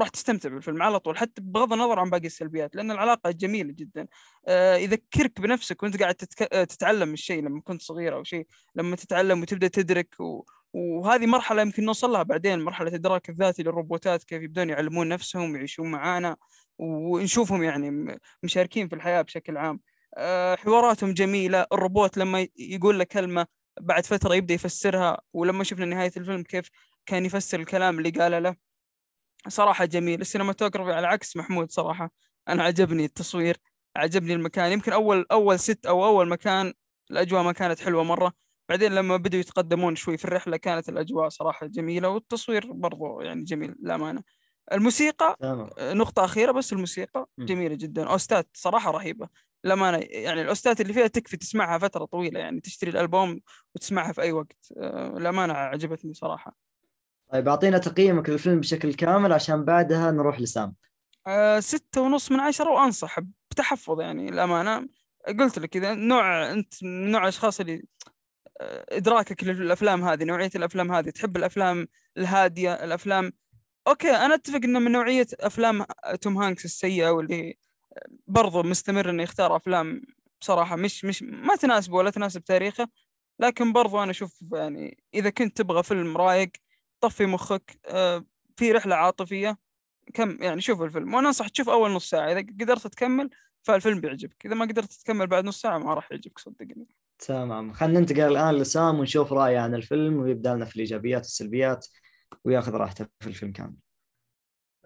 راح 0.00 0.08
تستمتع 0.08 0.48
بالفيلم 0.48 0.82
على 0.82 1.00
طول 1.00 1.18
حتى 1.18 1.42
بغض 1.42 1.72
النظر 1.72 1.98
عن 1.98 2.10
باقي 2.10 2.26
السلبيات 2.26 2.76
لأن 2.76 2.90
العلاقة 2.90 3.30
جميلة 3.30 3.72
جدا. 3.72 4.06
آه، 4.48 4.76
يذكرك 4.76 5.40
بنفسك 5.40 5.82
وأنت 5.82 6.00
قاعد 6.02 6.14
تتك... 6.14 6.38
تتعلم 6.70 7.12
الشيء 7.12 7.42
لما 7.42 7.60
كنت 7.60 7.82
صغير 7.82 8.14
أو 8.16 8.24
شيء 8.24 8.46
لما 8.74 8.96
تتعلم 8.96 9.42
وتبدأ 9.42 9.68
تدرك 9.68 10.20
و... 10.20 10.44
وهذه 10.72 11.26
مرحلة 11.26 11.62
يمكن 11.62 11.84
نوصل 11.84 12.10
لها 12.10 12.22
بعدين 12.22 12.60
مرحلة 12.60 12.88
الادراك 12.88 13.28
الذاتي 13.30 13.62
للروبوتات 13.62 14.24
كيف 14.24 14.42
يبدون 14.42 14.70
يعلمون 14.70 15.08
نفسهم 15.08 15.52
ويعيشون 15.52 15.90
معانا 15.90 16.36
ونشوفهم 16.78 17.62
يعني 17.62 18.18
مشاركين 18.42 18.88
في 18.88 18.94
الحياة 18.94 19.22
بشكل 19.22 19.56
عام. 19.56 19.80
آه، 20.16 20.56
حواراتهم 20.56 21.14
جميلة 21.14 21.66
الروبوت 21.72 22.18
لما 22.18 22.48
يقول 22.56 22.98
لك 23.00 23.08
كلمة 23.08 23.46
بعد 23.80 24.06
فترة 24.06 24.34
يبدأ 24.34 24.54
يفسرها 24.54 25.20
ولما 25.32 25.64
شفنا 25.64 25.84
نهاية 25.86 26.12
الفيلم 26.16 26.42
كيف 26.42 26.70
كان 27.06 27.24
يفسر 27.24 27.60
الكلام 27.60 27.98
اللي 27.98 28.10
قاله 28.10 28.38
له. 28.38 28.56
صراحة 29.48 29.84
جميل. 29.84 30.20
السينماتوجرافي 30.20 30.92
على 30.92 31.06
عكس 31.06 31.36
محمود 31.36 31.70
صراحة. 31.70 32.10
أنا 32.48 32.62
عجبني 32.64 33.04
التصوير 33.04 33.56
عجبني 33.96 34.34
المكان. 34.34 34.72
يمكن 34.72 34.92
أول 34.92 35.26
أول 35.32 35.58
ست 35.60 35.86
أو 35.86 36.04
أول 36.06 36.28
مكان 36.28 36.72
الأجواء 37.10 37.42
ما 37.42 37.52
كانت 37.52 37.80
حلوة 37.80 38.04
مرة. 38.04 38.32
بعدين 38.68 38.92
لما 38.92 39.16
بدأوا 39.16 39.40
يتقدمون 39.40 39.96
شوي 39.96 40.16
في 40.16 40.24
الرحلة 40.24 40.56
كانت 40.56 40.88
الأجواء 40.88 41.28
صراحة 41.28 41.66
جميلة 41.66 42.08
والتصوير 42.08 42.72
برضو 42.72 43.20
يعني 43.20 43.44
جميل 43.44 43.74
للأمانة. 43.82 44.22
الموسيقى 44.72 45.36
تمام. 45.40 45.70
نقطة 45.80 46.24
أخيرة 46.24 46.52
بس 46.52 46.72
الموسيقى 46.72 47.28
م. 47.38 47.44
جميلة 47.44 47.74
جدا. 47.74 48.08
أوستات 48.10 48.48
صراحة 48.54 48.90
رهيبة. 48.90 49.28
للأمانة 49.64 49.98
يعني 49.98 50.42
الأوستات 50.42 50.80
اللي 50.80 50.92
فيها 50.92 51.06
تكفي 51.06 51.36
تسمعها 51.36 51.78
فترة 51.78 52.04
طويلة 52.04 52.40
يعني 52.40 52.60
تشتري 52.60 52.90
الألبوم 52.90 53.40
وتسمعها 53.74 54.12
في 54.12 54.22
أي 54.22 54.32
وقت. 54.32 54.72
آه، 54.76 55.14
للأمانة 55.18 55.52
عجبتني 55.54 56.14
صراحة. 56.14 56.56
طيب 57.32 57.48
أعطينا 57.48 57.78
تقييمك 57.78 58.30
للفيلم 58.30 58.60
بشكل 58.60 58.94
كامل 58.94 59.32
عشان 59.32 59.64
بعدها 59.64 60.10
نروح 60.10 60.40
لسام. 60.40 60.74
آه، 61.26 61.60
ستة 61.60 62.00
ونص 62.00 62.32
من 62.32 62.40
عشرة 62.40 62.70
وأنصح 62.70 63.18
بتحفظ 63.50 64.00
يعني 64.00 64.28
الأمانة 64.28 64.88
قلت 65.38 65.58
لك 65.58 65.76
إذا 65.76 65.94
نوع 65.94 66.52
أنت 66.52 66.84
من 66.84 67.10
نوع 67.10 67.22
الأشخاص 67.22 67.60
اللي 67.60 67.84
إدراكك 68.60 69.44
للأفلام 69.44 70.04
هذه 70.04 70.24
نوعية 70.24 70.50
الأفلام 70.54 70.92
هذه 70.92 71.10
تحب 71.10 71.36
الأفلام 71.36 71.88
الهادية 72.16 72.74
الأفلام 72.74 73.32
okay 73.88 74.10
أنا 74.10 74.34
أتفق 74.34 74.60
إنه 74.64 74.78
من 74.78 74.92
نوعية 74.92 75.26
أفلام 75.40 75.84
توم 76.20 76.38
هانكس 76.38 76.64
السيئة 76.64 77.10
واللي 77.10 77.58
برضو 78.26 78.62
مستمر 78.62 79.10
إنه 79.10 79.22
يختار 79.22 79.56
أفلام 79.56 80.02
بصراحة 80.40 80.76
مش 80.76 81.04
مش 81.04 81.22
ما 81.22 81.56
تناسبه 81.56 81.96
ولا 81.96 82.10
تناسب 82.10 82.44
تاريخه 82.44 82.88
لكن 83.40 83.72
برضو 83.72 84.02
أنا 84.02 84.10
أشوف 84.10 84.44
يعني 84.52 85.04
إذا 85.14 85.30
كنت 85.30 85.56
تبغى 85.56 85.82
فيلم 85.82 86.16
رايق 86.16 86.50
طفي 87.00 87.26
مخك 87.26 87.78
آه، 87.86 88.24
في 88.56 88.72
رحلة 88.72 88.94
عاطفية 88.96 89.58
كم 90.14 90.42
يعني 90.42 90.60
شوف 90.60 90.82
الفيلم. 90.82 91.14
وأنا 91.14 91.28
انصح 91.28 91.48
تشوف 91.48 91.68
أول 91.68 91.90
نص 91.90 92.10
ساعة 92.10 92.32
إذا 92.32 92.40
قدرت 92.40 92.86
تكمل 92.86 93.30
فالفيلم 93.62 94.00
بيعجبك. 94.00 94.46
إذا 94.46 94.54
ما 94.54 94.64
قدرت 94.64 94.92
تكمل 94.92 95.26
بعد 95.26 95.44
نص 95.44 95.60
ساعة 95.60 95.78
ما 95.78 95.94
راح 95.94 96.12
يعجبك 96.12 96.38
صدقني. 96.38 96.86
تمام. 97.18 97.72
خلينا 97.72 98.00
ننتقل 98.00 98.20
الآن 98.20 98.54
لسام 98.54 98.98
ونشوف 98.98 99.32
رأيه 99.32 99.58
عن 99.58 99.74
الفيلم 99.74 100.20
ويبدأ 100.20 100.54
لنا 100.54 100.64
في 100.64 100.76
الإيجابيات 100.76 101.20
والسلبيات 101.20 101.86
ويأخذ 102.44 102.74
راحته 102.74 103.06
في 103.20 103.26
الفيلم 103.26 103.52
كامل. 103.52 103.74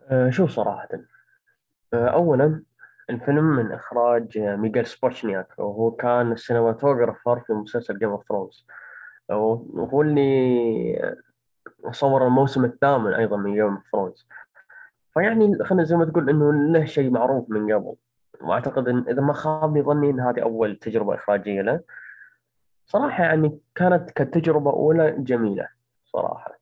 آه، 0.09 0.31
شوف 0.31 0.51
صراحة. 0.51 0.88
آه، 1.95 2.07
أولا 2.09 2.62
الفيلم 3.11 3.45
من 3.45 3.73
إخراج 3.73 4.38
ميغيل 4.38 4.87
سبوتشنياك 4.87 5.59
وهو 5.59 5.90
كان 5.90 6.33
ال 6.33 6.39
cinematographer 6.39 7.40
في 7.40 7.53
مسلسل 7.53 7.99
Game 7.99 8.09
of 8.11 8.29
Thrones 8.29 8.66
وهو 9.29 10.03
اللي 10.03 11.16
صور 11.90 12.27
الموسم 12.27 12.64
الثامن 12.64 13.14
أيضا 13.14 13.37
من 13.37 13.55
Game 13.55 13.75
of 13.75 13.83
Thrones 13.92 14.27
فيعني 15.14 15.64
خلينا 15.64 15.85
زي 15.85 15.97
ما 15.97 16.05
تقول 16.05 16.31
إنه 16.31 16.53
له 16.53 16.85
شيء 16.85 17.11
معروف 17.11 17.51
من 17.51 17.73
قبل. 17.73 17.95
وأعتقد 18.40 18.88
إن 18.88 19.05
إذا 19.09 19.21
ما 19.23 19.33
خابني 19.33 19.83
ظني 19.83 20.11
إن 20.11 20.21
هذه 20.21 20.42
أول 20.42 20.77
تجربة 20.77 21.14
إخراجية 21.14 21.62
له. 21.62 21.81
صراحة 22.87 23.25
يعني 23.25 23.61
كانت 23.75 24.11
كتجربة 24.11 24.71
أولى 24.71 25.14
جميلة 25.18 25.68
صراحة. 26.05 26.59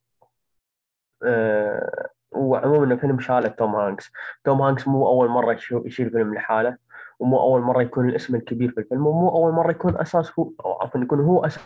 أه 1.22 2.08
وعموما 2.32 2.94
الفيلم 2.94 3.20
شاله 3.20 3.48
توم 3.48 3.74
هانكس. 3.76 4.12
توم 4.44 4.62
هانكس 4.62 4.88
مو 4.88 5.06
أول 5.08 5.28
مرة 5.28 5.52
يشيل 5.52 6.10
فيلم 6.10 6.34
لحاله 6.34 6.76
ومو 7.18 7.40
أول 7.40 7.60
مرة 7.60 7.82
يكون 7.82 8.08
الاسم 8.08 8.34
الكبير 8.36 8.70
في 8.70 8.80
الفيلم 8.80 9.06
ومو 9.06 9.28
أول 9.28 9.52
مرة 9.52 9.70
يكون 9.70 9.96
أساس 9.96 10.38
هو 10.38 10.52
أو 10.64 10.72
عفوا 10.82 11.00
يكون 11.00 11.20
هو 11.20 11.44
أساس 11.44 11.64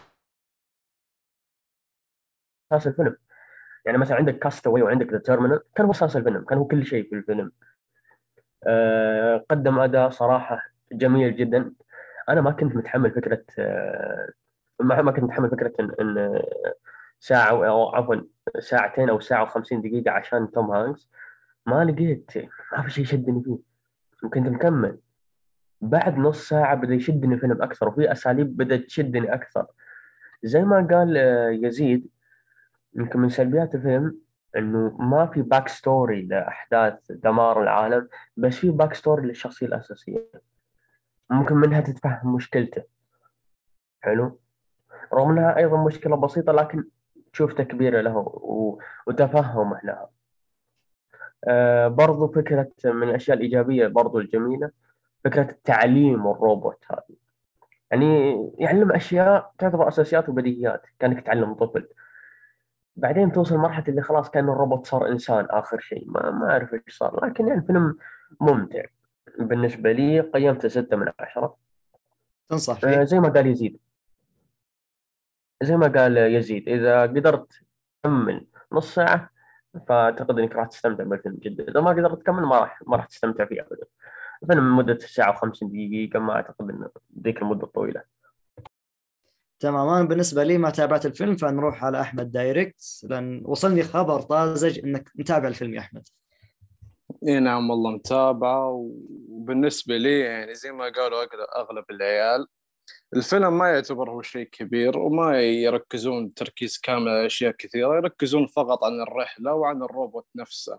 أساس 2.73 2.87
الفيلم. 2.87 3.17
يعني 3.87 3.99
مثلا 3.99 4.17
عندك 4.17 4.39
Cast 4.39 4.61
Away 4.61 4.83
وعندك 4.83 5.13
The 5.13 5.19
Terminal 5.19 5.61
كان 5.75 5.87
هو 5.87 5.93
أساس 5.93 6.17
الفيلم 6.17 6.45
كان 6.45 6.59
هو 6.59 6.65
كل 6.65 6.87
شيء 6.87 7.09
في 7.09 7.15
الفيلم. 7.15 7.53
أه 8.67 9.45
قدم 9.51 9.79
أداء 9.79 10.11
صراحة 10.11 10.63
جميل 10.93 11.37
جدا. 11.37 11.73
أنا 12.29 12.41
ما 12.41 12.51
كنت 12.51 12.77
متحمل 12.77 13.11
فكرة 13.11 13.45
أه 13.59 14.29
ما 14.81 15.13
كنت 15.13 15.25
متحمل 15.25 15.51
فكرة 15.51 15.73
إن, 15.81 15.91
إن 16.01 16.43
ساعة 17.21 17.67
أو 17.69 17.95
عفوا 17.95 18.17
ساعتين 18.59 19.09
أو 19.11 19.21
ساعة 19.21 19.47
و50 19.49 19.75
دقيقة 19.75 20.11
عشان 20.11 20.51
توم 20.51 20.71
هانكس 20.71 21.11
ما 21.67 21.85
لقيت 21.85 22.31
ما 22.73 22.83
في 22.83 22.91
شيء 22.91 23.05
شدني 23.05 23.43
فيه. 23.43 23.59
وكنت 24.23 24.49
مكمل. 24.49 24.99
بعد 25.81 26.19
نص 26.19 26.49
ساعة 26.49 26.75
بدأ 26.75 26.95
يشدني 26.95 27.35
الفيلم 27.35 27.63
أكثر 27.63 27.89
وفي 27.89 28.13
أساليب 28.13 28.57
بدأت 28.57 28.81
تشدني 28.81 29.35
أكثر. 29.35 29.67
زي 30.43 30.63
ما 30.63 30.89
قال 30.91 31.17
آه، 31.17 31.49
يزيد 31.51 32.09
يمكن 32.95 33.21
من 33.21 33.29
سلبيات 33.29 33.75
الفيلم 33.75 34.19
إنه 34.57 34.97
ما 34.99 35.27
في 35.27 35.43
back 35.43 35.69
story 35.69 36.23
لأحداث 36.23 37.13
دمار 37.13 37.63
العالم 37.63 38.09
بس 38.37 38.57
في 38.57 38.71
back 38.71 38.95
story 38.95 39.27
للشخصية 39.27 39.67
الأساسية. 39.67 40.31
ممكن 41.31 41.55
منها 41.55 41.81
تتفهم 41.81 42.35
مشكلته. 42.35 42.83
حلو؟ 44.01 44.41
رغم 45.15 45.31
إنها 45.31 45.57
أيضا 45.57 45.85
مشكلة 45.85 46.17
بسيطة 46.17 46.53
لكن 46.53 46.85
تشوف 47.33 47.53
تكبيره 47.53 48.01
له. 48.01 48.17
وتفهمه 49.07 49.81
لها 49.85 50.09
آه 51.45 51.89
برضو 51.89 52.29
فكرة 52.29 52.71
من 52.85 53.09
الأشياء 53.09 53.37
الإيجابية 53.37 53.87
برضو 53.87 54.19
الجميلة 54.19 54.71
فكرة 55.25 55.51
التعليم 55.51 56.27
والروبوت 56.27 56.85
هذه. 56.91 57.17
يعني 57.91 58.51
يعلم 58.59 58.93
أشياء 58.93 59.53
تعتبر 59.59 59.89
أساسيات 59.89 60.29
وبديهيات 60.29 60.83
كأنك 60.99 61.27
تعلم 61.27 61.55
طفل. 61.55 61.89
بعدين 62.97 63.33
توصل 63.33 63.57
مرحلة 63.57 63.85
اللي 63.89 64.03
خلاص 64.03 64.31
كأن 64.31 64.49
الروبوت 64.49 64.87
صار 64.87 65.09
إنسان 65.09 65.47
آخر 65.51 65.81
شيء. 65.81 66.05
ما 66.11 66.31
ما 66.31 66.51
أعرف 66.51 66.75
إيش 66.75 66.99
صار 66.99 67.27
لكن 67.27 67.49
يعني 67.49 67.63
فيلم 67.63 67.97
ممتع. 68.41 68.83
بالنسبة 69.39 69.93
لي 69.93 70.21
قيمته 70.21 70.69
ستة 70.69 70.97
من 70.97 71.13
عشرة. 71.21 71.57
تنصح 72.49 72.75
آه، 72.75 72.79
فيه 72.79 73.05
زي 73.05 73.21
ما 73.21 73.29
قال 73.29 73.47
يزيد. 73.47 73.79
زي 75.63 75.77
ما 75.77 75.87
قال 75.87 76.17
يزيد 76.17 76.69
إذا 76.69 77.03
قدرت 77.03 77.53
تكمل 78.03 78.47
نص 78.73 78.95
ساعة 78.95 79.31
فأعتقد 79.89 80.39
إنك 80.39 80.53
راح 80.57 80.67
تستمتع 80.67 81.05
بالفيلم 81.05 81.37
جدا. 81.43 81.71
إذا 81.71 81.81
ما 81.81 81.91
قدرت 81.91 82.21
تكمل 82.21 82.43
ما 82.43 82.59
راح 82.59 82.83
ما 82.87 82.97
راح 82.97 83.07
تستمتع 83.07 83.45
فيه 83.45 83.61
أبدا. 83.61 83.87
الفيلم 84.43 84.77
مدة 84.77 84.99
ساعة 84.99 85.41
و50 85.41 85.59
دقيقة 85.63 86.19
ما 86.19 86.33
أعتقد 86.33 86.71
إنه 86.71 86.91
ذيك 87.23 87.43
المدة 87.43 87.65
الطويلة 87.65 88.03
تمام. 89.61 89.89
أنا 89.89 90.09
بالنسبة 90.09 90.45
لي 90.45 90.59
ما 90.59 90.71
تابعت 90.71 91.07
الفيلم 91.07 91.37
فنروح 91.37 91.85
على 91.85 92.01
أحمد 92.01 92.33
direct 92.33 93.01
لأن 93.03 93.43
وصلني 93.45 93.83
خبر 93.83 94.21
طازج 94.21 94.79
إنك 94.79 95.11
متابع 95.15 95.49
الفيلم 95.49 95.75
يا 95.75 95.81
أحمد. 95.81 96.09
إي 97.29 97.41
نعم 97.41 97.71
والله 97.71 97.91
متابعة 97.91 98.69
وبالنسبة 99.29 99.97
لي 99.97 100.21
يعني 100.21 100.55
زي 100.55 100.73
ما 100.73 100.85
قالوا 100.85 101.23
أغلب 101.57 101.85
العيال 101.91 102.47
الفيلم 103.15 103.59
ما 103.59 103.69
يعتبر 103.69 104.11
هو 104.11 104.23
شيء 104.23 104.47
كبير 104.47 104.99
وما 104.99 105.41
يركزون 105.43 106.35
تركيز 106.35 106.79
كامل 106.79 107.09
على 107.09 107.27
أشياء 107.27 107.53
كثيرة 107.53 107.97
يركزون 107.97 108.47
فقط 108.47 108.85
عن 108.85 109.01
الرحلة 109.01 109.55
وعن 109.55 109.83
الروبوت 109.83 110.27
نفسه. 110.37 110.79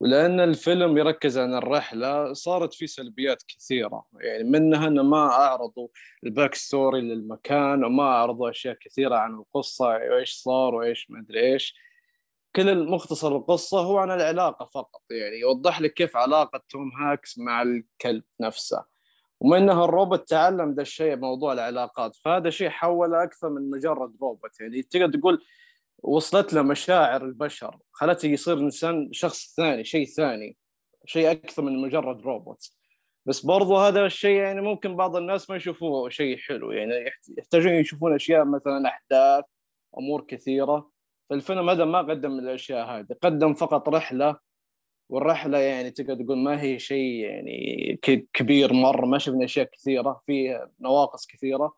ولأن 0.00 0.40
الفيلم 0.40 0.98
يركز 0.98 1.38
عن 1.38 1.54
الرحلة 1.54 2.32
صارت 2.32 2.74
فيه 2.74 2.86
سلبيات 2.86 3.42
كثيرة. 3.48 4.04
يعني 4.20 4.44
منها 4.44 4.88
أنه 4.88 5.02
ما 5.02 5.26
أعرضوا 5.26 5.88
ال 6.24 6.30
back 6.30 6.54
story 6.54 7.00
للمكان 7.00 7.84
وما 7.84 8.02
أعرضوا 8.02 8.50
أشياء 8.50 8.74
كثيرة 8.80 9.16
عن 9.16 9.34
القصة 9.34 9.86
وإيش 9.86 10.32
صار 10.32 10.74
وإيش 10.74 11.10
ما 11.10 11.20
أدري 11.20 11.52
إيش. 11.52 11.74
كل 12.56 12.68
المختصر 12.68 13.36
القصة 13.36 13.80
هو 13.80 13.98
عن 13.98 14.10
العلاقة 14.10 14.64
فقط. 14.64 15.02
يعني 15.10 15.40
يوضح 15.40 15.80
لك 15.80 15.94
كيف 15.94 16.16
علاقة 16.16 16.62
توم 16.68 16.90
هانكس 17.02 17.38
مع 17.38 17.62
الكلب 17.62 18.24
نفسه. 18.40 18.84
ومنها 19.40 19.84
الروبوت 19.84 20.28
تعلم 20.28 20.74
ذا 20.74 20.82
الشيء 20.82 21.16
موضوع 21.16 21.52
العلاقات. 21.52 22.16
فهذا 22.16 22.50
شيء 22.50 22.68
حوله 22.68 23.22
أكثر 23.22 23.48
من 23.48 23.70
مجرد 23.70 24.16
روبوت. 24.22 24.60
يعني 24.60 24.82
تقدر 24.82 25.18
تقول 25.18 25.44
وصلت 26.02 26.52
له 26.54 26.62
مشاعر 26.62 27.24
البشر 27.24 27.78
خلته 27.92 28.26
يصير 28.26 28.58
إنسان 28.58 29.12
شخص 29.12 29.54
ثاني 29.56 29.84
شيء 29.84 30.06
ثاني 30.06 30.56
شيء 31.06 31.30
أكثر 31.30 31.62
من 31.62 31.82
مجرد 31.82 32.20
روبوت. 32.20 32.70
بس 33.26 33.46
برضو 33.46 33.76
هذا 33.76 34.06
الشيء 34.06 34.36
يعني 34.40 34.60
ممكن 34.60 34.96
بعض 34.96 35.16
الناس 35.16 35.50
ما 35.50 35.56
يشوفوه 35.56 36.08
شيء 36.08 36.36
حلو. 36.38 36.72
يعني 36.72 36.94
يحت- 37.06 37.38
يحتاجون 37.38 37.72
يشوفون 37.72 38.14
أشياء 38.14 38.44
مثلا 38.44 38.88
أحداث 38.88 39.44
أمور 39.98 40.24
كثيرة. 40.28 40.90
فالفيلم 41.30 41.70
هذا 41.70 41.84
ما 41.84 41.98
قدم 41.98 42.38
الأشياء 42.38 42.86
هذه 42.86 43.06
قدم 43.22 43.54
فقط 43.54 43.88
رحلة 43.88 44.49
والرحلة 45.10 45.58
يعني 45.58 45.90
تقدر 45.90 46.24
تقول 46.24 46.38
ما 46.38 46.62
هي 46.62 46.78
شيء 46.78 47.14
يعني 47.14 47.98
كبير 48.32 48.72
مرة 48.72 49.06
ما 49.06 49.18
شفنا 49.18 49.44
أشياء 49.44 49.68
كثيرة 49.72 50.22
في 50.26 50.66
نواقص 50.80 51.26
كثيرة. 51.26 51.76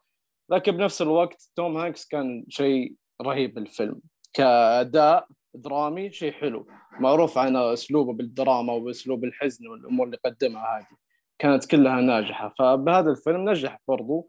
لكن 0.51 0.73
بنفس 0.73 1.03
الوقت 1.03 1.51
توم 1.57 1.77
هانكس 1.77 2.07
كان 2.07 2.45
شيء 2.49 2.95
رهيب 3.23 3.55
بالفيلم. 3.55 4.01
كأداء 4.33 5.27
درامي 5.55 6.13
شيء 6.13 6.33
حلو. 6.33 6.67
معروف 7.01 7.39
عن 7.39 7.57
أسلوبه 7.57 8.13
بالدراما 8.13 8.73
وباسلوب 8.73 9.25
الحزن 9.25 9.67
والأمور 9.67 10.07
اللي 10.07 10.19
قدمها 10.25 10.79
هذه. 10.79 10.97
كانت 11.39 11.67
كلها 11.67 12.01
ناجحة. 12.01 12.55
فبهذا 12.59 13.11
الفيلم 13.11 13.51
نجح 13.51 13.81
برضو. 13.89 14.29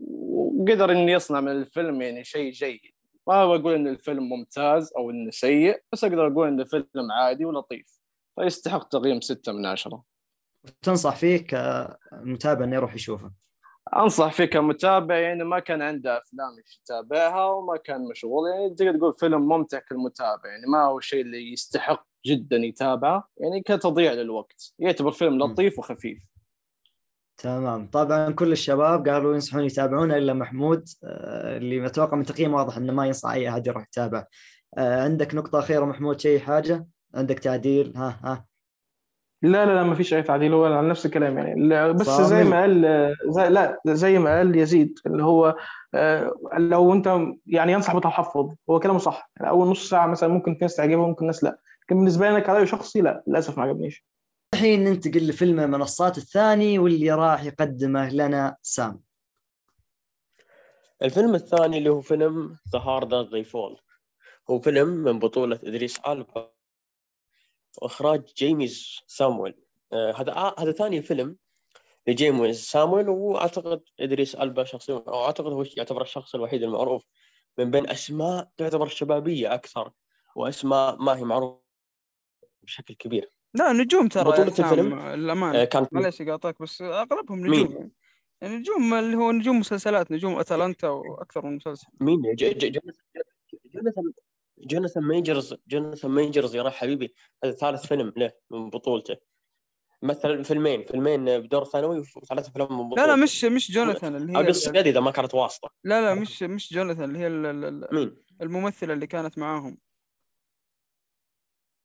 وقدر 0.00 0.92
إنه 0.92 1.12
يصنع 1.12 1.40
من 1.40 1.52
الفيلم 1.52 2.02
يعني 2.02 2.24
شيء 2.24 2.52
جيد. 2.52 2.80
ما 3.28 3.56
بقول 3.56 3.74
إن 3.74 3.88
الفيلم 3.88 4.28
ممتاز 4.28 4.92
أو 4.96 5.10
إنه 5.10 5.30
سيء 5.30 5.80
بس 5.92 6.04
أقدر 6.04 6.26
أقول 6.26 6.48
انه 6.48 6.64
فيلم 6.64 7.12
عادي 7.12 7.44
ولطيف. 7.44 8.01
فيستحق 8.40 8.88
تقييم 8.88 9.20
ستة 9.20 9.52
من 9.52 9.66
عشرة. 9.66 10.02
تنصح 10.82 11.16
فيه 11.16 11.46
كمتابع 11.46 12.64
إنه 12.64 12.76
يروح 12.76 12.94
يشوفه؟ 12.94 13.30
أنصح 13.96 14.32
فيه 14.32 14.44
كمتابع 14.44 15.18
يعني 15.18 15.44
ما 15.44 15.58
كان 15.58 15.82
عنده 15.82 16.18
أفلام 16.18 16.50
يتابعها 16.82 17.44
وما 17.44 17.76
كان 17.76 18.08
مشغول 18.08 18.50
يعني 18.50 18.74
تقدر 18.74 18.98
تقول 18.98 19.12
فيلم 19.12 19.48
ممتع 19.48 19.78
كالمتابع 19.78 20.50
يعني 20.50 20.66
ما 20.72 20.84
هو 20.84 21.00
شيء 21.00 21.20
اللي 21.20 21.52
يستحق 21.52 22.06
جدا 22.26 22.56
يتابعه 22.56 23.28
يعني 23.36 23.60
كتضييع 23.60 24.12
للوقت. 24.12 24.72
يعتبر 24.78 25.10
فيلم 25.10 25.38
لطيف 25.38 25.78
وخفيف. 25.78 26.18
تمام. 27.36 27.90
طبعا 27.90 28.30
كل 28.32 28.52
الشباب 28.52 29.08
قالوا 29.08 29.34
ينصحون 29.34 29.64
يتابعونه 29.64 30.16
إلا 30.16 30.32
محمود 30.32 30.88
آه، 31.04 31.56
اللي 31.56 31.86
أتوقع 31.86 32.16
من 32.16 32.24
تقييم 32.24 32.54
واضح 32.54 32.76
إنه 32.76 32.92
ما 32.92 33.06
ينصح 33.06 33.30
أي 33.30 33.48
أحد 33.48 33.66
يروح 33.66 33.82
يتابع 33.82 34.26
آه، 34.78 35.02
عندك 35.04 35.34
نقطة 35.34 35.58
أخيرة 35.58 35.84
محمود 35.84 36.20
شيء 36.20 36.40
حاجة؟ 36.40 36.86
عندك 37.14 37.38
تعديل؟ 37.38 37.92
ها 37.96 38.18
ها. 38.24 38.46
لا 39.42 39.66
لا 39.66 39.74
لا 39.74 39.82
ما 39.82 39.94
فيش 39.94 40.14
أي 40.14 40.22
تعديل 40.22 40.52
هو 40.52 40.64
على 40.64 40.88
نفس 40.88 41.06
الكلام 41.06 41.38
يعني. 41.38 41.92
بس 41.92 42.06
صامل. 42.06 42.26
زي 42.28 42.44
ما 42.44 42.60
قال 42.60 42.82
زي 43.28 43.48
لا 43.48 43.80
زي 43.86 44.18
ما 44.18 44.36
قال 44.36 44.56
يزيد 44.58 44.98
اللي 45.06 45.22
هو 45.24 45.56
آه، 45.94 46.32
لو 46.58 46.92
أنت 46.92 47.18
يعني 47.46 47.72
ينصح 47.72 47.94
بالتحفظ 47.94 48.54
هو 48.70 48.80
كلامه 48.80 48.98
صح. 48.98 49.30
يعني 49.36 49.48
أول 49.50 49.68
نص 49.68 49.88
ساعة 49.88 50.06
مثلا 50.06 50.28
ممكن 50.28 50.54
في 50.54 50.58
ناس 50.60 50.76
تعجبها 50.76 51.06
ممكن 51.06 51.26
ناس 51.26 51.44
لا. 51.44 51.58
لكن 51.82 51.96
بالنسبة 51.96 52.26
لي 52.26 52.30
أنا 52.30 52.40
كرأي 52.40 52.66
شخصي 52.66 53.00
لا 53.00 53.24
للأسف 53.26 53.58
ما 53.58 53.64
عجبنيش. 53.64 54.06
الحين 54.54 54.84
ننتقل 54.84 55.28
لفيلم 55.28 55.60
المنصات 55.60 56.18
الثاني 56.18 56.78
واللي 56.78 57.10
راح 57.12 57.44
يقدمه 57.44 58.08
لنا 58.10 58.56
سام. 58.62 59.00
الفيلم 61.02 61.34
الثاني 61.34 61.78
اللي 61.78 61.90
هو 61.90 62.00
فيلم 62.00 62.56
The 62.76 62.80
Harder 62.80 63.30
They 63.32 63.50
Fall. 63.52 63.80
هو 64.50 64.58
فيلم 64.60 64.88
من 64.88 65.18
بطولة 65.18 65.58
إدريس 65.64 66.00
ألبا. 66.08 66.51
وإخراج 67.82 68.22
جيميز 68.36 69.00
سامويل. 69.06 69.54
آه، 69.92 70.12
هذا 70.12 70.32
آه، 70.32 70.54
هذا 70.58 70.72
ثاني 70.72 71.02
فيلم 71.02 71.36
لجيميز 72.06 72.64
سامويل 72.64 73.08
وأعتقد 73.08 73.82
إدريس 74.00 74.34
ألبا 74.34 74.64
شخصيا 74.64 74.94
أو 74.94 75.24
أعتقد 75.24 75.52
هو 75.52 75.64
يعتبر 75.76 76.02
الشخص 76.02 76.34
الوحيد 76.34 76.62
المعروف 76.62 77.06
من 77.58 77.70
بين 77.70 77.90
أسماء 77.90 78.48
تعتبر 78.56 78.88
شبابية 78.88 79.54
أكثر 79.54 79.92
وأسماء 80.36 80.96
ما 81.02 81.16
هي 81.16 81.24
معروفة 81.24 81.62
بشكل 82.62 82.94
كبير. 82.94 83.30
لا 83.54 83.72
نجوم 83.72 84.08
ترى 84.08 84.24
بطولة 84.24 84.48
الفيلم، 84.58 84.98
الأمانة 84.98 85.62
آه، 85.62 85.64
كان 85.64 85.84
في 85.84 85.90
معليش 85.92 86.22
قاطعك 86.22 86.62
بس 86.62 86.82
أغلبهم 86.82 87.40
مين؟ 87.40 87.50
نجوم. 87.60 87.72
يعني. 87.76 87.92
يعني 88.40 88.56
نجوم 88.56 88.94
اللي 88.94 89.16
هو 89.16 89.32
نجوم 89.32 89.58
مسلسلات 89.60 90.12
نجوم 90.12 90.38
أتلانتا 90.38 90.88
وأكثر 90.88 91.46
من 91.46 91.56
مسلسل. 91.56 91.86
مين؟ 92.00 92.22
ج- 92.22 92.44
ج- 92.44 92.80
جوناثان 93.74 94.12
جوناثان 94.66 95.04
ميجرز 95.04 95.54
جوناثان 95.68 96.10
ميجرز 96.10 96.56
يا 96.56 96.70
حبيبي 96.70 97.14
هذا 97.44 97.52
ثالث 97.52 97.86
فيلم 97.86 98.12
له 98.16 98.32
من 98.50 98.70
بطولته. 98.70 99.16
مثل 100.02 100.44
فيلمين 100.44 100.84
فيلمين 100.84 101.24
بدور 101.38 101.64
ثانوي 101.64 101.98
وثلاث 102.16 102.48
افلام 102.48 102.72
من 102.72 102.78
لا 102.78 102.84
بطولته. 102.88 103.06
لا 103.06 103.16
مش 103.16 103.44
مش 103.44 103.72
جوناثان 103.72 104.16
اللي 104.16 104.38
هي 104.38 104.48
الصقاد 104.48 104.86
إذا 104.86 105.00
ما 105.00 105.10
كانت 105.10 105.34
واسطة. 105.34 105.70
لا 105.84 106.00
لا 106.00 106.20
مش 106.20 106.42
مش 106.42 106.72
جوناثان 106.72 107.04
اللي 107.04 107.18
هي 107.18 107.26
ال- 107.26 107.46
ال- 107.46 107.64
ال- 107.64 107.94
مين؟ 107.94 108.16
الممثلة 108.42 108.94
اللي 108.94 109.06
كانت 109.06 109.38
معاهم. 109.38 109.78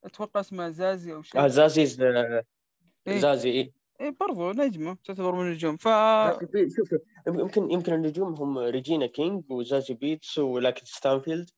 أتوقع 0.04 0.40
اسمها 0.40 0.70
زازي 0.70 1.14
أو 1.14 1.22
شيء. 1.22 1.44
آه 1.44 1.46
زازيز 1.48 2.00
آه، 2.00 2.44
إيه. 3.06 3.18
زازي 3.18 3.50
إيه. 3.50 3.72
إيه 4.00 4.16
برضو 4.20 4.50
نجمة 4.52 4.96
تعتبر 5.04 5.34
من 5.34 5.40
النجوم. 5.46 5.76
ف 5.76 5.88
شوف 6.76 6.94
يمكن 7.26 7.70
يمكن 7.70 7.92
النجوم 7.94 8.34
هم 8.34 8.58
ريجينا 8.58 9.06
كينج 9.06 9.50
وزازي 9.50 9.94
بيتس 9.94 10.38
ولاكيث 10.38 10.84
ستانفيلد. 10.84 11.50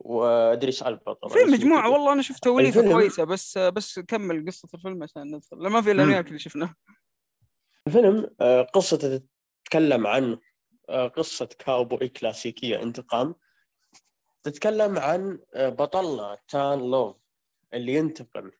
وادريس 0.00 0.82
البا 0.82 1.12
طبعا 1.12 1.32
في 1.32 1.38
كذا. 1.38 1.86
والله 1.86 2.12
أنا 2.12 2.22
شفت 2.22 2.44
توليفة 2.44 2.80
الفيلم- 2.80 2.98
كويسة 2.98 3.24
بس 3.24 3.58
بس 3.58 3.98
كمل 3.98 4.46
قصة 4.46 4.68
الفيلم 4.74 5.02
عشان 5.02 5.22
ندخل 5.36 5.62
لا 5.62 5.68
ما 5.68 5.82
في. 5.82 5.90
وياك 5.92 6.28
اللي 6.28 6.38
شفناه 6.38 6.74
الفيلم 7.86 8.30
آه، 8.40 8.62
قصته 8.62 9.20
تتكلم 9.64 10.06
عن 10.06 10.38
آه، 10.88 11.08
قصة 11.08 11.46
كاوبوي 11.58 12.08
كلاسيكية 12.08 12.82
انتقام 12.82 13.34
تتكلم 14.42 14.98
عن 14.98 15.38
آه، 15.54 15.68
بطلنا 15.68 16.38
نات 16.48 16.90
لوف 16.90 17.16
اللي 17.74 17.94
ينتقم 17.94 18.50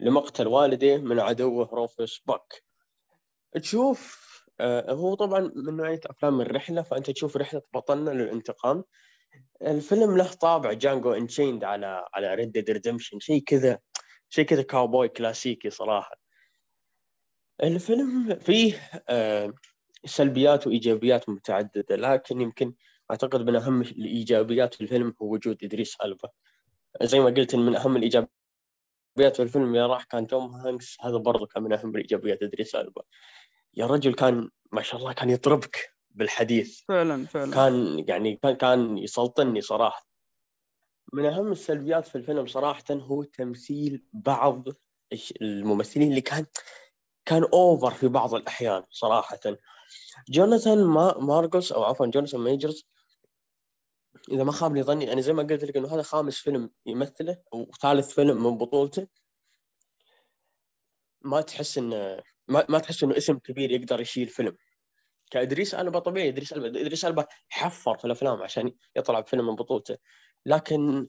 لمقتل 0.00 0.46
والده 0.46 0.96
من 0.98 1.20
عدوه 1.20 1.68
روفوس 1.72 2.22
باك 2.26 2.62
تشوف 3.54 4.22
هو 4.88 5.14
طبعا 5.14 5.40
من 5.56 5.76
نوعية 5.76 6.00
أفلام 6.06 6.40
الرحلة 6.40 6.82
فأنت 6.82 7.10
تشوف 7.10 7.36
رحلة 7.36 7.62
بطلنا 7.74 8.10
للانتقام 8.10 8.84
الفيلم 9.62 10.16
له 10.16 10.32
طابع 10.32 10.72
Django 10.72 11.12
Unchained 11.12 11.64
على 11.64 12.04
على 12.14 12.34
Red 12.34 12.52
Dead 12.52 12.70
Redemption 12.70 13.20
شيء 13.20 13.42
كذا 13.42 13.78
شيء 14.28 14.44
كذا 14.44 14.62
كاوبوي 14.62 15.08
كلاسيكي 15.08 15.70
صراحة. 15.70 16.16
الفيلم 17.62 18.34
فيه 18.34 18.90
آه، 19.08 19.52
سلبيات 20.04 20.66
وإيجابيات 20.66 21.28
متعددة 21.28 21.96
لكن 21.96 22.40
يمكن 22.40 22.74
أعتقد 23.10 23.40
من 23.40 23.56
أهم 23.56 23.82
الإيجابيات 23.82 24.74
في 24.74 24.80
الفيلم 24.80 25.14
هو 25.22 25.32
وجود 25.32 25.64
إدريس 25.64 25.96
ألبا. 26.04 26.28
زي 27.02 27.20
ما 27.20 27.26
قلت 27.26 27.54
من 27.56 27.76
أهم 27.76 27.96
الإيجابيات 27.96 28.28
في 29.36 29.42
الفيلم 29.42 29.74
يا 29.74 29.86
راح 29.86 30.04
كان 30.04 30.26
توم 30.26 30.54
هانكس 30.54 30.96
هذا 31.00 31.16
برضه 31.16 31.46
كان 31.46 31.62
من 31.62 31.72
أهم 31.72 31.90
الإيجابيات 31.90 32.42
ادريس 32.42 32.74
ألبا. 32.74 33.02
يا 33.74 33.86
رجل 33.86 34.14
كان 34.14 34.50
ما 34.72 34.82
شاء 34.82 35.00
الله 35.00 35.12
كان 35.12 35.30
يطربك. 35.30 35.92
بالحديث. 36.14 36.80
فعلا 36.88 37.26
فعلا. 37.26 37.54
كان 37.54 38.04
يعني 38.08 38.36
كان 38.36 38.56
كان 38.56 38.98
يسلطني 38.98 39.60
صراحة. 39.60 40.06
من 41.12 41.24
أهم 41.24 41.52
السلبيات 41.52 42.06
في 42.06 42.16
الفيلم 42.16 42.46
صراحة 42.46 42.84
هو 42.90 43.22
تمثيل 43.22 44.04
بعض 44.12 44.68
الممثلين 45.40 46.08
اللي 46.10 46.20
كان 46.20 46.46
كان 47.24 47.44
over 47.44 47.90
في 47.90 48.08
بعض 48.08 48.34
الأحيان 48.34 48.84
صراحة. 48.90 49.40
جوناثان 50.28 50.84
ما 50.84 51.18
ماركوس 51.18 51.72
أو 51.72 51.84
عفوا 51.84 52.06
جوناثان 52.06 52.40
ميجرز 52.40 52.88
إذا 54.30 54.44
ما 54.44 54.52
خابني 54.52 54.82
ظني 54.82 55.12
أنا 55.12 55.20
زي 55.20 55.32
ما 55.32 55.42
قلت 55.42 55.64
لك 55.64 55.76
إنه 55.76 55.94
هذا 55.94 56.02
خامس 56.02 56.38
فيلم 56.38 56.70
يمثله 56.86 57.42
وثالث 57.52 58.14
فيلم 58.14 58.44
من 58.44 58.58
بطولته. 58.58 59.06
ما 61.22 61.40
تحس 61.40 61.78
إنه 61.78 62.22
ما, 62.48 62.66
ما 62.68 62.78
تحس 62.78 63.04
إنه 63.04 63.16
اسم 63.16 63.38
كبير 63.38 63.70
يقدر 63.70 64.00
يشيل 64.00 64.28
فيلم. 64.28 64.56
كإدريس 65.32 65.74
ألبا 65.74 65.98
طبيعي 65.98 66.28
إدريس 66.28 66.52
ألبا 66.52 66.68
إدريس 66.80 67.04
ألبا 67.04 67.26
حفر 67.48 67.98
في 67.98 68.04
الأفلام 68.04 68.42
عشان 68.42 68.72
يطلع 68.96 69.20
بفيلم 69.20 69.46
من 69.46 69.54
بطولته. 69.54 69.96
لكن 70.46 71.08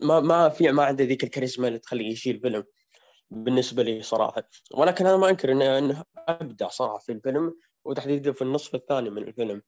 ما 0.00 0.20
ما 0.20 0.48
في 0.48 0.72
ما 0.72 0.84
عنده 0.84 1.04
ذيك 1.04 1.24
الكاريزما 1.24 1.68
اللي 1.68 1.78
تخليه 1.78 2.12
يشيل 2.12 2.40
فيلم 2.40 2.64
بالنسبة 3.30 3.82
لي 3.82 4.02
صراحة. 4.02 4.48
ولكن 4.74 5.06
أنا 5.06 5.16
ما 5.16 5.28
أنكر 5.30 5.52
إنه 5.52 5.78
إنه 5.78 6.04
أبدع 6.16 6.68
صراحة 6.68 6.98
في 6.98 7.12
الفيلم 7.12 7.54
وتحديدا 7.84 8.32
في 8.32 8.42
النصف 8.42 8.74
الثاني 8.74 9.10
من 9.10 9.22
الفيلم. 9.22 9.62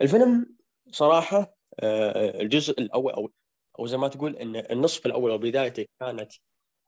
الفيلم 0.00 0.56
صراحة 0.90 1.56
آه، 1.80 2.40
الجزء 2.40 2.80
الأول 2.80 3.12
أو 3.12 3.32
أو 3.78 3.86
زي 3.86 3.96
ما 3.96 4.08
تقول 4.08 4.36
إن 4.36 4.56
النصف 4.56 5.06
الأول 5.06 5.30
وبدايته 5.30 5.86
كانت 6.00 6.32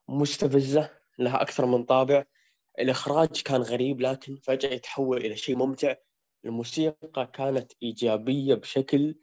مستفزة 0.08 0.90
لها 1.18 1.42
أكثر 1.42 1.66
من 1.66 1.84
طابع. 1.84 2.24
الإخراج 2.78 3.42
كان 3.42 3.60
غريب 3.62 4.00
لكن 4.00 4.36
فجأة 4.36 4.70
يتحول 4.70 5.16
إلى 5.26 5.36
شيء 5.36 5.56
ممتع. 5.56 5.94
الموسيقى 6.44 7.26
كانت 7.32 7.72
إيجابية 7.82 8.54
بشكل 8.54 9.14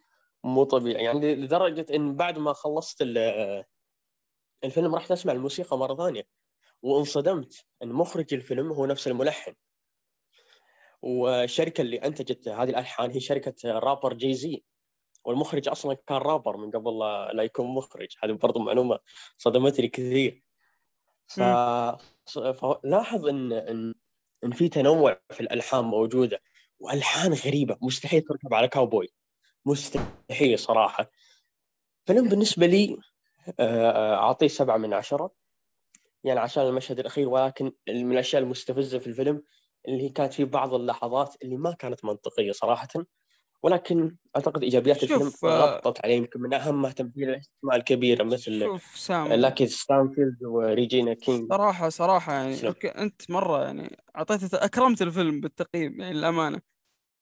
مو 0.44 0.64
طبيعي. 0.64 1.04
يعني 1.04 1.36
لدرجة 1.36 1.86
إن 1.96 2.16
بعد 2.16 2.40
ما 2.40 2.54
خلصت 2.54 3.02
ال- 3.02 3.64
الفيلم 4.64 4.96
رحت 4.96 5.12
اسمع 5.12 5.34
الموسيقى 5.34 5.78
مرة 5.78 5.96
ثانية. 5.96 6.24
وانصدمت 6.82 7.66
إن 7.84 7.90
مخرج 7.90 8.34
الفيلم 8.34 8.72
هو 8.72 8.86
نفس 8.86 9.08
الملحن. 9.08 9.54
والشركة 11.02 11.82
اللي 11.82 11.98
أنتجت 11.98 12.48
هذه 12.48 12.70
الألحان 12.70 13.12
هي 13.12 13.20
شركة 13.20 13.54
رابر 13.80 14.14
جي 14.14 14.34
زي 14.34 14.64
والمخرج 15.26 15.70
أصلا 15.70 15.94
كان 15.94 16.18
رابر 16.18 16.58
من 16.58 16.72
قبل 16.72 17.00
لا 17.38 17.44
يكون 17.44 17.68
مخرج. 17.68 18.16
هذه 18.24 18.32
برضو 18.32 18.60
معلومة 18.60 19.00
صدمتني 19.38 19.88
كثير. 19.88 20.44
ف... 21.38 21.42
فلاحظ 22.62 23.28
إن 23.28 23.54
إن 23.54 23.94
إن 24.44 24.52
في 24.52 24.70
تنوع 24.70 25.22
في 25.32 25.40
الألحان 25.42 25.84
موجودة 25.86 26.40
وألحان 26.80 27.34
غريبة. 27.34 27.78
مستحيل 27.82 28.22
تركب 28.22 28.54
على 28.54 28.68
كاوبوي 28.68 29.08
مستحيل 29.66 30.60
صراحة. 30.60 31.12
فيلم 32.08 32.30
بالنسبة 32.30 32.66
لي 32.68 32.98
آه، 33.60 34.16
أعطيه 34.16 34.48
سبعة 34.48 34.78
من 34.78 34.94
عشرة. 34.94 35.32
يعني 36.24 36.40
عشان 36.40 36.64
المشهد 36.64 37.00
الأخير 37.00 37.30
ولكن 37.30 37.72
من 37.90 38.12
الأشياء 38.12 38.42
المستفزة 38.44 39.00
في 39.00 39.08
الفيلم 39.08 39.44
اللي 39.88 40.10
كانت 40.10 40.34
في 40.34 40.46
بعض 40.46 40.74
اللحظات 40.74 41.36
اللي 41.44 41.58
ما 41.58 41.72
كانت 41.74 42.06
منطقية 42.06 42.52
صراحة. 42.52 42.88
ولكن 43.64 44.16
أعتقد 44.36 44.64
إيجابيات 44.64 45.04
الفيلم 45.04 45.32
آه، 45.44 45.76
غطت 45.76 46.06
عليه 46.06 46.16
يمكن 46.16 46.42
من 46.42 46.54
اهمها 46.54 46.92
تمثيل 46.92 47.30
الاسماء 47.30 47.76
الكبيره 47.76 48.24
مثل 48.24 48.60
شوف 48.60 48.98
سام. 48.98 49.34
لاكيث 49.34 49.68
ستانفيلد 49.68 50.44
وريجينا 50.44 51.14
كينج. 51.14 51.50
صراحة 51.50 51.90
صراحة 51.90 52.34
يعني. 52.34 52.68
okay 52.68 52.88
أنت 52.88 53.32
مرة 53.32 53.64
يعني 53.64 53.98
أعطيت 54.16 54.54
أكرمت 54.54 55.02
الفيلم 55.02 55.42
بالتقييم 55.42 56.02
يعني 56.02 56.14
للأمانة. 56.14 56.62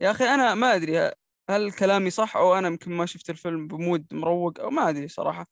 يا 0.02 0.12
أخي 0.12 0.24
أنا 0.24 0.56
ما 0.56 0.76
أدري 0.76 1.12
هل 1.50 1.72
كلامي 1.72 2.10
صح 2.10 2.38
أو 2.38 2.54
أنا 2.56 2.68
يمكن 2.68 2.92
ما 2.92 3.06
شفت 3.06 3.30
الفيلم 3.30 3.68
ب 3.68 3.75
mood 3.75 4.06
مروق 4.12 4.60
أو 4.60 4.70
ما 4.70 4.90
أدري 4.90 5.08
صراحة. 5.08 5.48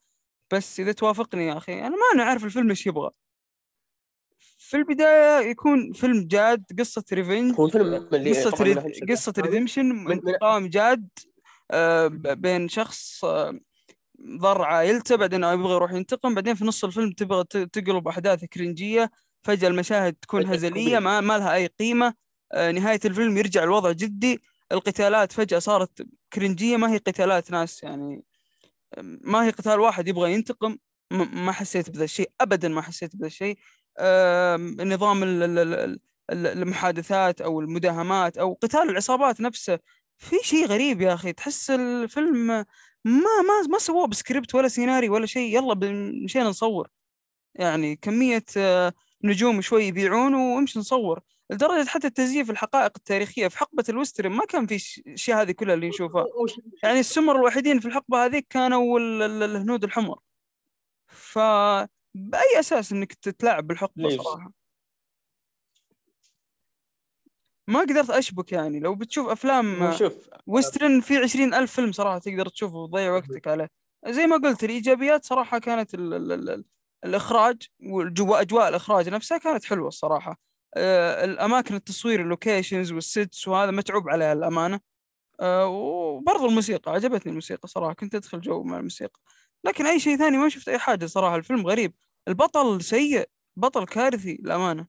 بس 0.53 0.79
إذا 0.79 0.91
توافقني 0.91 1.47
يا 1.47 1.57
أخي 1.57 1.79
أنا 1.79 1.89
ما 1.89 2.05
أنا 2.15 2.23
عارف 2.23 2.45
الفيلم 2.45 2.69
إيش 2.69 2.87
يبغى. 2.87 3.09
في 4.69 4.77
البداية 4.77 5.49
يكون 5.49 5.93
فيلم 5.93 6.27
جاد 6.27 6.63
قصة 6.79 7.03
revenge 7.13 7.55
هو 7.59 7.67
قصة 8.31 8.51
طبعاً 8.51 8.63
red... 8.67 8.77
redemption 9.39 9.85
من- 9.85 10.11
انتقام 10.11 10.67
جاد 10.67 11.07
آه، 11.71 12.07
ب- 12.07 12.41
بين 12.41 12.67
شخص 12.69 13.25
آه، 13.25 13.59
ضر 14.39 14.61
عائلته 14.61 15.15
بعدين 15.15 15.43
يبغى 15.43 15.73
يروح 15.73 15.91
ينتقم 15.91 16.35
بعدين 16.35 16.55
في 16.55 16.65
نص 16.65 16.83
الفيلم 16.83 17.11
تبغى 17.11 17.43
ت- 17.43 17.57
تقلب 17.57 18.07
أحداث 18.07 18.45
كرنجية 18.45 19.11
فجأة 19.43 19.67
المشاهد 19.67 20.13
تكون 20.13 20.41
كوميدي. 20.69 20.99
ما, 20.99 21.21
ما 21.21 21.37
لها 21.37 21.53
أي 21.55 21.65
قيمة 21.67 22.13
آه، 22.53 22.71
نهاية 22.71 22.99
الفيلم 23.05 23.37
يرجع 23.37 23.63
الوضع 23.63 23.91
جدي 23.91 24.39
القتالات 24.71 25.31
فجأة 25.31 25.59
صارت 25.59 26.07
كرنجية 26.33 26.77
ما 26.77 26.91
هي 26.91 26.97
قتالات 26.97 27.51
ناس 27.51 27.83
يعني 27.83 28.23
ما 29.01 29.45
هي 29.45 29.49
قتال 29.49 29.79
واحد 29.79 30.07
يبغى 30.07 30.33
ينتقم 30.33 30.77
م- 31.11 31.45
ما 31.45 31.51
حسيت 31.51 31.89
بذا 31.89 32.03
الشيء 32.03 32.31
ابدا 32.41 32.67
ما 32.67 32.81
حسيت 32.81 33.15
بذا 33.15 33.27
الشيء 33.27 33.57
نظام 34.85 35.23
ال- 35.23 35.43
ال- 35.43 35.59
ال- 35.59 35.99
ال- 36.31 36.47
المحادثات 36.47 37.41
أو 37.41 37.59
المداهمات 37.59 38.37
أو 38.37 38.53
قتال 38.61 38.89
العصابات 38.89 39.41
نفسه. 39.41 39.79
في 40.17 40.35
شيء 40.43 40.65
غريب 40.67 41.01
يا 41.01 41.13
أخي 41.13 41.33
تحس 41.33 41.69
الفيلم 41.71 42.47
ما 42.47 42.65
ما 43.05 43.61
ما 43.69 43.77
سووه 43.79 44.07
بسكريبت 44.07 44.55
ولا 44.55 44.67
سيناريو 44.67 45.13
ولا 45.13 45.25
شيء. 45.25 45.55
يلا 45.57 45.75
مشينا 46.23 46.45
نصور. 46.49 46.89
يعني 47.55 47.95
كمية 47.95 48.43
آه، 48.57 48.93
نجوم 49.23 49.61
شوي 49.61 49.83
يبيعون 49.85 50.33
وامشي 50.33 50.79
نصور. 50.79 51.21
لدرجة 51.49 51.87
حتى 51.87 52.07
التزييف 52.07 52.49
الحقائق 52.51 52.91
التاريخية 52.97 53.47
في 53.47 53.57
حقبة 53.57 53.83
ال 53.89 53.95
western 53.95 54.31
ما 54.31 54.45
كان 54.45 54.67
في 54.67 55.01
الأشياء 55.07 55.41
هذه 55.41 55.51
كلها 55.51 55.75
اللي 55.75 55.89
نشوفها. 55.89 56.25
يعني 56.83 56.99
السمر 56.99 57.35
الوحيدين 57.35 57.79
في 57.79 57.85
الحقبة 57.87 58.25
هذيك 58.25 58.47
كانوا 58.49 58.99
ال- 58.99 59.21
ال- 59.21 59.43
الهنود 59.43 59.83
الحمر. 59.83 60.19
فبأي 62.15 62.59
أساس 62.59 62.91
إنك 62.91 63.13
تتلاعب 63.13 63.67
بالحقبة 63.67 64.03
ليش؟ 64.03 64.21
صراحة؟ 64.21 64.51
ما 67.67 67.79
قدرت 67.79 68.09
أشبك 68.09 68.51
يعني. 68.51 68.79
لو 68.79 68.95
بتشوف 68.95 69.27
أفلام 69.29 69.83
هو 69.83 69.91
شوف 69.91 70.29
western 70.47 71.01
في 71.01 71.17
عشرين 71.17 71.53
ألف 71.53 71.71
فيلم 71.73 71.91
صراحة 71.91 72.19
تقدر 72.19 72.49
تشوفه 72.49 72.75
وتضيع 72.75 73.11
وقتك 73.11 73.47
عليه. 73.47 73.69
زي 74.07 74.27
ما 74.27 74.37
قلت 74.37 74.63
الإيجابيات 74.63 75.25
صراحة 75.25 75.59
كانت 75.59 75.93
ال 75.93 76.13
ال 76.13 76.49
ال 76.49 76.65
الإخراج 77.05 77.63
وجوا 77.83 78.41
أجواء 78.41 78.69
الإخراج 78.69 79.09
نفسها 79.09 79.37
كانت 79.37 79.63
حلوة 79.63 79.87
الصراحة. 79.87 80.39
آه، 80.75 81.25
الأماكن 81.25 81.75
التصوير 81.75 82.21
ال 82.21 82.28
locations 82.28 82.91
وال 82.91 83.10
sets 83.10 83.47
وهذا 83.47 83.71
متعوب 83.71 84.09
عليها 84.09 84.33
الامانه 84.33 84.79
آه، 85.39 85.67
وبرضو 85.67 86.45
الموسيقى 86.45 86.91
عجبتني 86.91 87.29
الموسيقى 87.29 87.67
صراحة. 87.67 87.93
كنت 87.93 88.15
أدخل 88.15 88.41
جو 88.41 88.63
مع 88.63 88.77
الموسيقى. 88.77 89.19
لكن 89.63 89.85
أي 89.85 89.99
شيء 89.99 90.17
ثاني 90.17 90.37
ما 90.37 90.49
شفت 90.49 90.69
أي 90.69 90.79
حاجة 90.79 91.05
صراحة. 91.05 91.35
الفيلم 91.35 91.67
غريب. 91.67 91.93
البطل 92.27 92.83
سيء. 92.83 93.29
بطل 93.55 93.85
كارثي 93.85 94.37
للأمانة. 94.41 94.87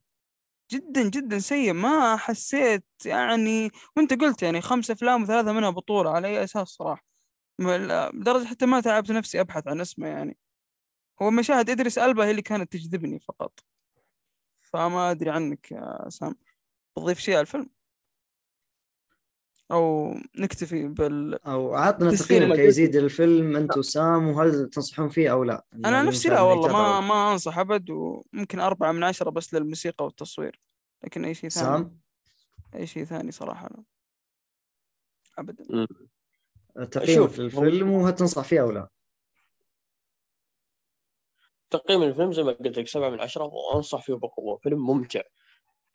جدا 0.72 1.08
جدا 1.08 1.38
سيء. 1.38 1.72
ما 1.72 2.16
حسيت 2.16 2.84
يعني 3.04 3.70
وأنت 3.96 4.14
قلت 4.20 4.42
يعني 4.42 4.60
خمس 4.60 4.90
أفلام 4.90 5.22
وثلاثة 5.22 5.52
منها 5.52 5.70
بطولة 5.70 6.10
على 6.10 6.28
أي 6.28 6.44
أساس 6.44 6.68
صراحة. 6.68 7.04
لدرجه 7.60 8.44
حتى 8.46 8.66
ما 8.66 8.80
تعبت 8.80 9.10
نفسي 9.12 9.40
أبحث 9.40 9.68
عن 9.68 9.80
اسمه 9.80 10.08
يعني. 10.08 10.38
هو 11.22 11.30
مشاهد 11.30 11.70
إدريس 11.70 11.98
ألبا 11.98 12.24
هي 12.24 12.30
اللي 12.30 12.42
كانت 12.42 12.72
تجذبني 12.72 13.20
فقط. 13.20 13.60
فما 14.62 15.10
أدري 15.10 15.30
عنك 15.30 15.72
يا 15.72 16.08
سام. 16.08 16.36
تضيف 16.96 17.18
شيء 17.18 17.34
على 17.34 17.40
الفيلم؟ 17.40 17.70
أو 19.72 20.14
نكتفي 20.38 20.88
بال 20.88 21.44
أو 21.44 21.74
عطنا 21.74 22.10
تسليم 22.10 22.38
تقييم 22.38 22.52
الجزء. 22.52 22.68
يزيد 22.68 22.96
الفيلم 22.96 23.56
أنت 23.56 23.76
وسام 23.78 24.28
وهل 24.28 24.70
تنصحون 24.70 25.08
فيه 25.08 25.32
أو 25.32 25.44
لا؟ 25.44 25.64
أنا 25.74 25.90
يعني 25.90 26.08
نفسي 26.08 26.28
مشاهد 26.28 26.38
لا 26.40 26.42
والله. 26.42 26.72
ما 26.72 27.00
ما 27.00 27.32
أنصح 27.32 27.58
أبد 27.58 27.90
وممكن 27.90 28.60
أربعة 28.60 28.92
من 28.92 29.04
عشرة 29.04 29.30
بس 29.30 29.54
للموسيقى 29.54 30.04
والتصوير 30.04 30.60
لكن 31.04 31.24
أي 31.24 31.34
شيء 31.34 31.50
ثاني 31.50 31.66
سام 31.66 31.98
أي 32.74 32.86
شيء 32.86 33.04
ثاني 33.04 33.30
صراحة 33.32 33.68
لا 33.68 33.84
ابدا. 35.38 35.86
تقييم 36.90 37.28
في 37.28 37.38
الفيلم 37.38 37.90
وهل 37.90 38.14
تنصح 38.14 38.42
فيه 38.42 38.60
أو 38.60 38.70
لا؟ 38.70 38.88
تقييم 41.70 42.02
الفيلم 42.02 42.32
زي 42.32 42.42
ما 42.42 42.52
قلت 42.52 42.78
لك 42.78 42.88
سبعة 42.88 43.10
من 43.10 43.20
عشرة 43.20 43.44
وأنصح 43.44 44.02
فيه 44.02 44.14
بقوة 44.14 44.56
فيلم 44.56 44.86
ممتع 44.86 45.20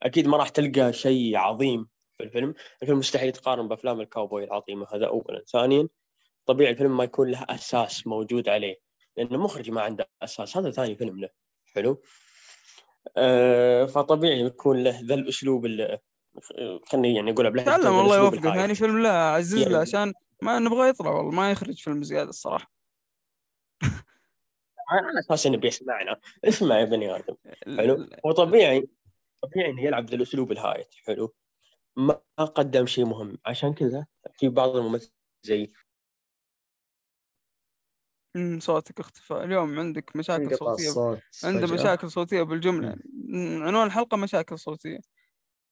أكيد 0.03 0.27
ما 0.27 0.37
راح 0.37 0.49
تلقى 0.49 0.93
شيء 0.93 1.37
عظيم 1.37 1.87
في 2.17 2.23
الفيلم. 2.23 2.53
الفيلم 2.81 2.99
مستحيل 2.99 3.29
يتقارن 3.29 3.67
بأفلام 3.67 4.01
الكاوبوي 4.01 4.43
العظيمة 4.43 4.87
هذا 4.93 5.07
أولا. 5.07 5.43
ثانيا 5.51 5.87
طبيعي 6.45 6.71
الفيلم 6.71 6.97
ما 6.97 7.03
يكون 7.03 7.31
له 7.31 7.45
أساس 7.49 8.07
موجود 8.07 8.49
عليه 8.49 8.75
لأن 9.17 9.27
المخرج 9.27 9.71
ما 9.71 9.81
عنده 9.81 10.09
أساس. 10.23 10.57
هذا 10.57 10.71
ثاني 10.71 10.95
فيلم 10.95 11.19
له. 11.19 11.29
حلو. 11.75 12.01
آه 13.17 13.85
فطبيعي 13.85 14.39
يكون 14.41 14.83
له 14.83 14.99
ذا 15.03 15.15
الأسلوب 15.15 15.65
اللي 15.65 15.99
خلني 16.85 17.15
يعني 17.15 17.31
أقولها 17.31 17.51
بلهجة 17.51 17.65
تعلم 17.65 17.87
الله 17.87 18.01
الأسلوب 18.01 18.23
يوفقك 18.23 18.39
الهايف. 18.45 18.59
يعني 18.59 18.75
فيلم 18.75 18.99
لا 19.03 19.11
عزز 19.13 19.55
له 19.55 19.61
يعني- 19.61 19.75
عشان 19.75 20.13
ما 20.41 20.59
نبغى 20.59 20.89
يطلع 20.89 21.11
والله 21.11 21.31
ما 21.31 21.51
يخرج 21.51 21.81
فيلم 21.83 22.03
زيادة 22.03 22.29
الصراحة. 22.29 22.71
على 24.89 25.19
أساس 25.19 25.45
إنه 25.45 25.57
بيسمعنا. 25.57 26.19
اسمع 26.45 26.79
يا 26.79 26.85
بني 26.85 27.15
آدم. 27.15 27.35
حلو. 27.77 28.07
هو 28.25 28.31
طبيعي 28.31 28.87
طبيعي 29.43 29.69
إنه 29.71 29.83
يلعب 29.83 30.09
ذا 30.09 30.15
الأسلوب 30.15 30.51
الهايت. 30.51 30.95
حلو. 31.05 31.33
ما 31.97 32.13
قدم 32.45 32.85
شيء 32.85 33.05
مهم. 33.05 33.37
عشان 33.45 33.73
كذا 33.73 34.05
في 34.33 34.49
بعض 34.49 34.75
الممثلين 34.75 35.11
زي 35.45 35.71
أمم، 38.35 38.59
صوتك 38.59 38.99
اختفى. 38.99 39.33
اليوم 39.33 39.79
عندك 39.79 40.15
مشاكل 40.15 40.57
صوتية. 40.57 41.21
عنده. 41.43 41.73
مشاكل 41.73 42.11
صوتية 42.11 42.41
بالجملة. 42.41 42.97
عنوان 43.61 43.87
الحلقة 43.87 44.17
مشاكل 44.17 44.59
صوتية. 44.59 44.99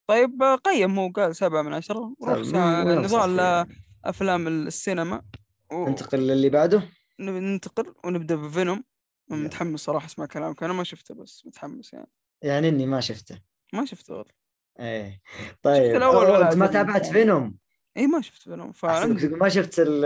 طيب 0.08 0.44
آه، 0.44 0.56
قيم. 0.56 1.00
هو 1.00 1.10
قال 1.12 1.36
سبعة 1.36 1.62
من 1.62 1.74
عشرة. 1.74 2.16
طيب، 2.22 2.46
نضال 2.46 3.66
فيه. 3.68 3.76
افلام 4.06 4.48
السينما. 4.48 5.24
و- 5.72 5.90
ننتقل 5.90 6.20
للي 6.20 6.50
بعده؟ 6.50 6.84
ننتقل 7.20 7.96
ونبدأ 8.06 8.36
بفينوم. 8.36 8.84
متحمس 9.32 9.80
صراحة 9.80 10.06
أسمع 10.06 10.26
كلامك. 10.26 10.64
أنا 10.64 10.74
ما 10.74 10.84
شفته 10.84 11.16
بس 11.16 11.46
متحمس 11.46 11.94
يعني. 11.94 12.12
يعني 12.44 12.70
إني 12.70 12.86
ما 12.86 13.00
شفته. 13.00 13.42
ما 13.74 13.86
شفته 13.86 14.14
والله. 14.14 14.34
إيه. 14.80 15.22
طيب 15.64 15.96
الأول 15.96 16.16
ولا 16.26 16.46
أنت 16.52 16.56
ما 16.58 16.68
تابعت. 16.68 17.06
فينوم 17.06 17.56
اي 17.98 18.08
ما 18.08 18.22
شفت 18.22 18.42
فينوم 18.42 18.72
تقول 18.72 19.38
ما 19.38 19.50
شفت 19.50 19.80
ال- 19.80 20.06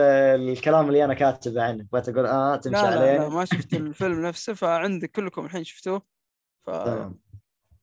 الكلام 0.49 0.87
اللي 0.87 1.05
أنا 1.05 1.13
كاتبه 1.13 1.63
عنه. 1.63 1.85
بغيت 1.91 2.09
أقول 2.09 2.25
آه 2.25 2.55
تمشي 2.55 2.81
لا 2.81 2.89
لا, 2.95 2.99
عليه. 2.99 3.17
لا 3.17 3.29
ما 3.29 3.45
شفت 3.45 3.73
الفيلم 3.81 4.25
نفسه 4.25 4.53
فعندك 4.53 5.11
كلكم 5.11 5.45
الحين 5.45 5.63
شفتوه. 5.63 6.01
ف 6.65 6.69
تمام. 6.69 7.19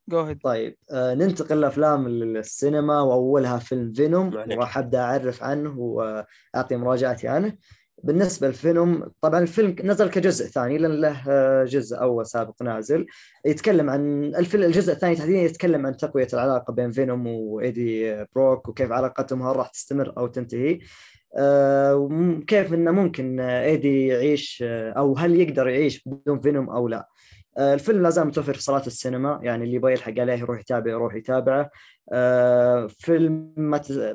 go 0.09 0.21
ahead 0.21 0.41
طيب 0.43 0.77
آه 0.91 1.15
ننتقل 1.15 1.61
لأفلام 1.61 2.07
السينما 2.07 3.01
وأولها 3.01 3.59
فيلم 3.59 3.93
فينوم. 3.93 4.35
وراح 4.35 4.79
أبدأ 4.79 5.01
أعرف 5.01 5.43
عنه 5.43 5.79
وأعطي 5.79 6.77
مراجعتي 6.77 7.29
عنه. 7.29 7.57
بالنسبة 8.05 8.47
للفيلم 8.47 9.11
طبعا 9.21 9.41
الفيلم 9.41 9.77
نزل 9.85 10.11
كجزء 10.11 10.47
ثاني 10.47 10.79
لأن 10.79 11.01
له 11.01 11.23
آه، 11.29 11.65
جزء 11.65 12.01
أول 12.01 12.27
سابق 12.27 12.63
نازل. 12.63 13.07
يتكلم 13.47 13.91
عن 13.91 14.25
الفيلم 14.25 14.63
الجزء 14.65 14.93
الثاني 14.93 15.17
تحديدا 15.17 15.39
يتكلم 15.39 15.87
عن 15.87 15.97
تقوية 15.97 16.29
العلاقة 16.33 16.73
بين 16.73 16.91
فينوم 16.91 17.27
وإيدي 17.27 18.17
بروك 18.35 18.69
وكيف 18.69 18.93
علاقتهم 18.93 19.43
هل 19.43 19.57
راح 19.57 19.69
تستمر 19.69 20.13
أو 20.19 20.27
تنتهي. 20.27 20.79
آه، 21.37 21.97
وكيف 21.97 22.75
إنه 22.75 22.91
ممكن 22.91 23.41
إيدي 23.41 24.07
يعيش 24.07 24.65
آه، 24.67 24.93
أو 24.93 25.17
هل 25.17 25.41
يقدر 25.41 25.69
يعيش 25.69 26.03
بدون 26.07 26.41
فينوم 26.41 26.71
أو 26.71 26.89
لا. 26.89 27.09
الفيلم 27.59 28.03
لا 28.03 28.11
زال 28.11 28.27
متوفر 28.27 28.55
في 28.55 28.63
صالات 28.63 28.87
السينما 28.87 29.41
يعني 29.43 29.65
اللي 29.65 29.75
يبغى 29.75 29.93
يلحق 29.93 30.19
عليه 30.19 30.33
يروح 30.33 30.61
يتابع 30.61 30.91
يروح 30.91 31.15
يتابعه. 31.15 31.71
فيلم 32.89 33.53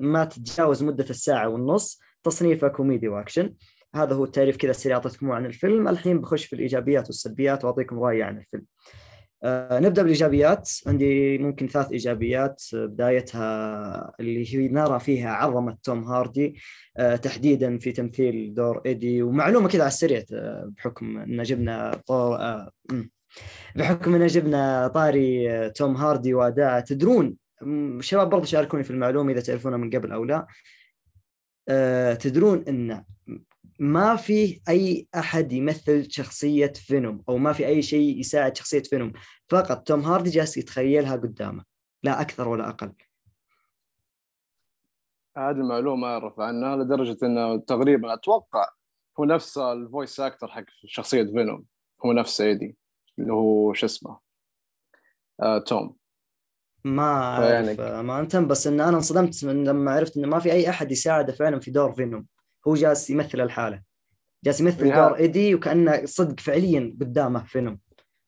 ما 0.01 0.25
تتجاوز 0.25 0.83
مدة 0.83 1.05
الساعة 1.09 1.49
والنص 1.49 1.99
تصنيفه 2.23 2.67
كوميدي 2.67 3.07
واكشن. 3.07 3.53
هذا 3.95 4.15
هو 4.15 4.23
التعريف 4.23 4.57
كذا 4.57 4.71
السريع 4.71 4.95
أعطيتكم 4.97 5.31
عن 5.31 5.45
الفيلم. 5.45 5.87
الحين 5.87 6.21
بخش 6.21 6.45
في 6.45 6.53
الإيجابيات 6.53 7.07
والسلبيات 7.07 7.65
وأعطيكم 7.65 7.99
رأيي 7.99 8.23
عن 8.23 8.37
الفيلم. 8.37 8.65
آه، 9.43 9.79
نبدأ 9.79 10.01
بالإيجابيات. 10.01 10.69
عندي 10.87 11.37
ممكن 11.37 11.67
ثلاث 11.67 11.91
إيجابيات. 11.91 12.63
بدايتها 12.73 14.13
اللي 14.19 14.55
هي 14.55 14.67
نرى 14.67 14.99
فيها 14.99 15.29
عظمة 15.29 15.77
توم 15.83 16.03
هاردي 16.03 16.59
آه، 16.97 17.15
تحديدا 17.15 17.77
في 17.77 17.91
تمثيل 17.91 18.53
دور 18.53 18.81
إيدي 18.85 19.23
ومعلومة 19.23 19.67
كذا 19.67 19.81
على 19.81 19.87
السريع 19.87 20.23
آه، 20.33 20.71
بحكم 20.77 21.17
إن 21.17 21.43
جبنا 21.43 22.01
طور. 22.07 22.39
بحكم 23.75 24.15
إن 24.15 24.27
جبنا 24.27 24.87
طاري 24.87 25.69
توم 25.69 25.95
هاردي 25.95 26.33
واداءه 26.33 26.79
تدرون 26.79 27.35
شباب 27.99 28.29
برضه 28.29 28.45
شاركوني 28.45 28.83
في 28.83 28.91
المعلومة 28.91 29.31
إذا 29.31 29.41
تعرفونها 29.41 29.77
من 29.77 29.89
قبل 29.89 30.11
أو 30.11 30.23
لا. 30.25 30.47
تدرون 32.15 32.63
إن 32.67 33.03
ما 33.79 34.15
في 34.15 34.61
أي 34.69 35.07
أحد 35.15 35.53
يمثل 35.53 36.11
شخصية 36.11 36.73
فينوم 36.75 37.23
أو 37.29 37.37
ما 37.37 37.53
في 37.53 37.67
أي 37.67 37.81
شيء 37.81 38.19
يساعد 38.19 38.57
شخصية 38.57 38.83
فينوم. 38.83 39.13
فقط 39.49 39.87
توم 39.87 39.99
هاردي 39.99 40.29
جالس 40.29 40.57
يتخيلها 40.57 41.15
قدامه 41.15 41.63
لا 42.03 42.21
أكثر 42.21 42.47
ولا 42.47 42.69
أقل. 42.69 42.93
هذه 45.37 45.51
المعلومة 45.51 46.07
أعرف 46.07 46.39
عنها 46.39 46.75
لدرجة 46.75 47.17
إنه 47.23 47.57
تقريبا 47.57 48.13
أتوقع 48.13 48.69
هو 49.19 49.25
نفس 49.25 49.57
ال 49.57 49.68
voice 49.68 50.19
actor 50.19 50.47
حق 50.47 50.65
شخصية 50.85 51.23
فينوم. 51.23 51.65
هو 52.05 52.13
نفس 52.13 52.41
إيدي 52.41 52.77
اللي 53.19 53.33
هو 53.33 53.73
شو 53.73 53.85
اسمه؟ 53.85 54.19
آه 55.41 55.57
توم. 55.59 55.95
ما 56.83 57.03
أعرف 57.03 57.79
امانه 57.79 58.47
بس 58.47 58.67
إن 58.67 58.81
أنا 58.81 58.97
انصدمت 58.97 59.45
من 59.45 59.63
لما 59.63 59.91
عرفت 59.91 60.17
إنه 60.17 60.27
ما 60.27 60.39
في 60.39 60.51
أي 60.51 60.69
أحد 60.69 60.91
يساعده 60.91 61.33
فعلا 61.33 61.59
في 61.59 61.71
دور 61.71 61.91
فينوم. 61.91 62.25
هو 62.67 62.73
جالس 62.73 63.09
يمثل 63.09 63.41
الحالة. 63.41 63.83
جالس 64.43 64.61
يمثل 64.61 64.85
يا- 64.87 64.95
دور 64.95 65.15
إيدي 65.17 65.55
وكأنه 65.55 66.05
صدق 66.05 66.39
فعليا 66.39 66.97
قدامه 67.01 67.43
فينوم 67.45 67.79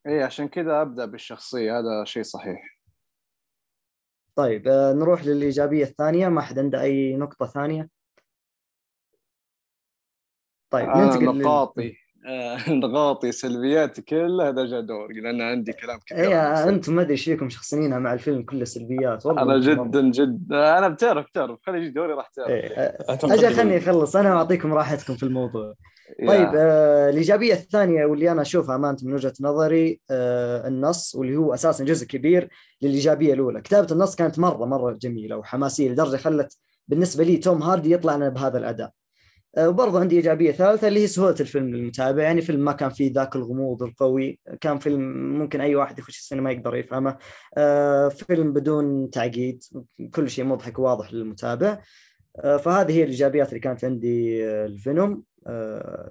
اي 0.08 0.12
إيه، 0.12 0.24
عشان 0.26 0.48
كذا 0.48 0.82
أبدأ 0.82 1.06
بالشخصية 1.06 1.80
هذا 1.80 2.04
شيء 2.04 2.24
صحيح. 2.24 2.80
طيب 4.36 4.68
آه، 4.68 4.94
نروح 4.94 5.26
للإيجابية 5.26 5.84
الثانية. 5.84 6.28
ما 6.28 6.42
حد 6.42 6.60
عنده 6.60 6.82
أي 6.82 7.16
نقطة 7.16 7.46
ثانية؟ 7.46 7.90
طيب 10.70 10.90
آه 10.90 11.06
ننتقل 11.06 11.42
نقاطي. 11.42 11.98
آه 12.26 12.58
نقاطي 12.70 13.32
سلبياتي 13.32 14.02
كلها 14.02 14.50
هذا 14.50 14.66
جا 14.66 14.80
دوري 14.80 15.22
لأن 15.22 15.42
عندي 15.42 15.74
كلام 15.74 16.00
كثير 16.06 16.18
إيه 16.18 16.54
السلبي. 16.54 16.76
أنتم 16.76 16.96
ما 16.96 17.02
أدري 17.02 17.12
إيش 17.12 17.26
فيكم 17.26 17.50
شخصنينها 17.50 18.00
مع 18.00 18.14
الفيلم 18.14 18.44
كله 18.44 18.66
سلبيات 18.66 19.26
والله 19.26 19.42
أنا 19.42 19.58
جدا 19.58 20.02
جدا. 20.02 20.78
أنا 20.78 20.88
بتعرف 20.88 21.26
بتعرف. 21.26 21.60
خلي 21.66 21.78
يجي 21.78 21.90
دوري 21.90 22.14
راح 22.14 22.28
تعرف. 22.28 22.50
إيه، 22.50 22.98
أجل 23.10 23.56
خلني 23.56 23.78
أخلص. 23.78 24.16
أنا 24.16 24.36
واعطيكم 24.36 24.74
راحتكم 24.74 25.16
في 25.16 25.24
الموضوع. 25.24 25.74
طيب 26.28 26.50
آه 26.56 27.10
الإيجابية 27.10 27.54
الثانية 27.54 28.06
واللي 28.06 28.32
أنا 28.32 28.42
أشوفها 28.42 28.76
أمانة 28.76 28.98
من 29.04 29.14
وجهة 29.14 29.34
نظري 29.42 30.00
آه 30.12 30.68
النص 30.68 31.16
واللي 31.16 31.36
هو 31.36 31.54
أساسا 31.54 31.86
جزء 31.86 32.08
كبير 32.08 32.50
للإيجابية 32.82 33.34
الأولى، 33.34 33.62
كتابة 33.62 33.88
النص 33.92 34.16
كانت 34.16 34.40
مرة 34.40 34.66
مرة 34.66 34.92
جميلة 34.92 35.38
وحماسية 35.38 35.90
لدرجة 35.90 36.18
خلت 36.18 36.58
بالنسبة 36.88 37.24
لي 37.24 37.38
توم 37.38 37.64
هاردي 37.64 37.92
يطلع 37.92 38.16
لنا 38.16 38.30
بهذا 38.30 38.58
الأداء. 38.58 38.92
آه 39.58 39.70
وبرضه 39.70 40.00
عندي 40.00 40.16
إيجابية 40.16 40.52
ثالثة 40.52 40.88
اللي 40.88 41.00
هي 41.04 41.08
سهولة 41.08 41.36
الفيلم 41.40 41.76
للمتابع، 41.76 42.24
يعني 42.24 42.42
فيلم 42.42 42.66
ما 42.66 42.72
كان 42.72 42.90
فيه 42.90 43.14
ذاك 43.14 43.36
الغموض 43.36 43.84
القوي، 43.84 44.40
كان 44.62 44.80
فيلم 44.80 45.02
ممكن 45.40 45.62
أي 45.62 45.76
واحد 45.76 46.00
يخش 46.00 46.20
السينما 46.20 46.52
يقدر 46.52 46.76
يفهمه. 46.76 47.18
آه 47.58 48.10
فيلم 48.10 48.54
بدون 48.54 49.10
تعقيد، 49.10 49.64
كل 50.16 50.30
شيء 50.30 50.46
مضحك 50.46 50.80
وواضح 50.80 51.14
للمتابع. 51.14 51.82
آه، 52.40 52.58
فهذه 52.58 52.92
هي 52.92 53.04
الإيجابيات 53.04 53.50
اللي 53.50 53.60
كانت 53.60 53.86
عندي 53.86 54.46
الفينوم 54.46 55.24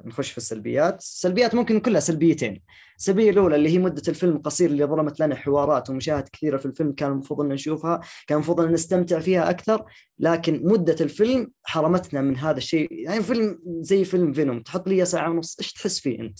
نخش 0.04 0.30
في 0.30 0.38
السلبيات. 0.38 0.98
السلبيات 0.98 1.54
ممكن 1.54 1.80
كلها 1.80 2.00
سلبيتين. 2.00 2.62
السلبية 2.98 3.30
الأولى 3.30 3.56
اللي 3.56 3.68
هي 3.68 3.78
مدة 3.78 4.02
الفيلم 4.08 4.36
القصير 4.36 4.70
اللي 4.70 4.84
ظلمت 4.84 5.20
لنا 5.20 5.34
حوارات 5.34 5.90
ومشاهد 5.90 6.28
كثيرة 6.28 6.56
في 6.56 6.66
الفيلم 6.66 6.92
كان 6.92 7.12
المفروض 7.12 7.40
إن 7.40 7.48
نشوفها 7.48 8.00
كان 8.26 8.36
المفروض 8.36 8.60
إن 8.60 8.72
نستمتع 8.72 9.20
فيها 9.20 9.50
أكثر 9.50 9.84
لكن 10.18 10.60
مدة 10.64 10.96
الفيلم 11.00 11.50
حرمتنا 11.64 12.20
من 12.20 12.36
هذا 12.36 12.56
الشيء. 12.58 12.92
يعني 12.92 13.22
فيلم 13.22 13.58
زي 13.66 14.04
فيلم 14.04 14.32
فينوم 14.32 14.60
تحط 14.60 14.88
لي 14.88 15.04
ساعة 15.04 15.30
ونص 15.30 15.58
إيش 15.58 15.72
تحس 15.72 16.00
فيه 16.00 16.20
أنت؟ 16.20 16.38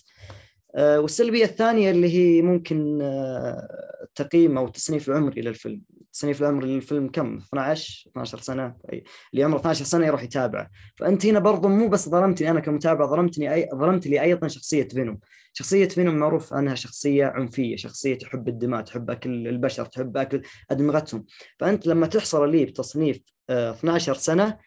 آه، 0.74 1.01
والسلبية 1.01 1.45
الثانية 1.45 1.91
اللي 1.91 2.09
هي 2.14 2.43
ممكن 2.43 2.99
آه، 3.03 4.07
تقييم 4.14 4.59
أو 4.59 4.68
تصنيف 4.68 5.09
العمري 5.09 5.43
للفيلم 5.43 5.82
التصنيف 6.20 6.42
العمري 6.42 6.74
للفيلم 6.74 7.08
كم؟ 7.08 7.36
12 7.36 8.10
12 8.10 8.38
سنة؟ 8.38 8.76
أي. 8.92 9.04
اللي 9.32 9.44
عمره 9.44 9.58
12 9.58 9.84
سنة 9.84 10.06
يروح 10.06 10.22
يتابعه. 10.22 10.70
فأنت 10.96 11.26
هنا 11.26 11.38
برضو 11.38 11.68
مو 11.68 11.88
بس 11.88 12.08
ظلمتني 12.08 12.50
أنا 12.50 12.60
كمتابع 12.60 13.06
ظلمتني 13.06 13.54
أي... 13.54 13.68
ظلمت 13.74 14.06
لي 14.06 14.22
أيضا 14.22 14.48
شخصية 14.48 14.88
فينوم. 14.88 15.18
شخصية 15.52 15.88
فينوم 15.88 16.14
معروف 16.14 16.54
أنها 16.54 16.74
شخصية 16.74 17.26
عنفية 17.26 17.76
شخصية 17.76 18.18
تحب 18.18 18.48
الدماء 18.48 18.82
تحب 18.82 19.10
أكل 19.10 19.48
البشر 19.48 19.84
تحب 19.84 20.16
أكل 20.16 20.42
أدمغتهم. 20.70 21.24
فأنت 21.58 21.86
لما 21.86 22.06
تحصل 22.06 22.50
لي 22.50 22.64
بتصنيف 22.64 23.20
آه، 23.50 23.70
12 23.70 24.14
سنة 24.14 24.58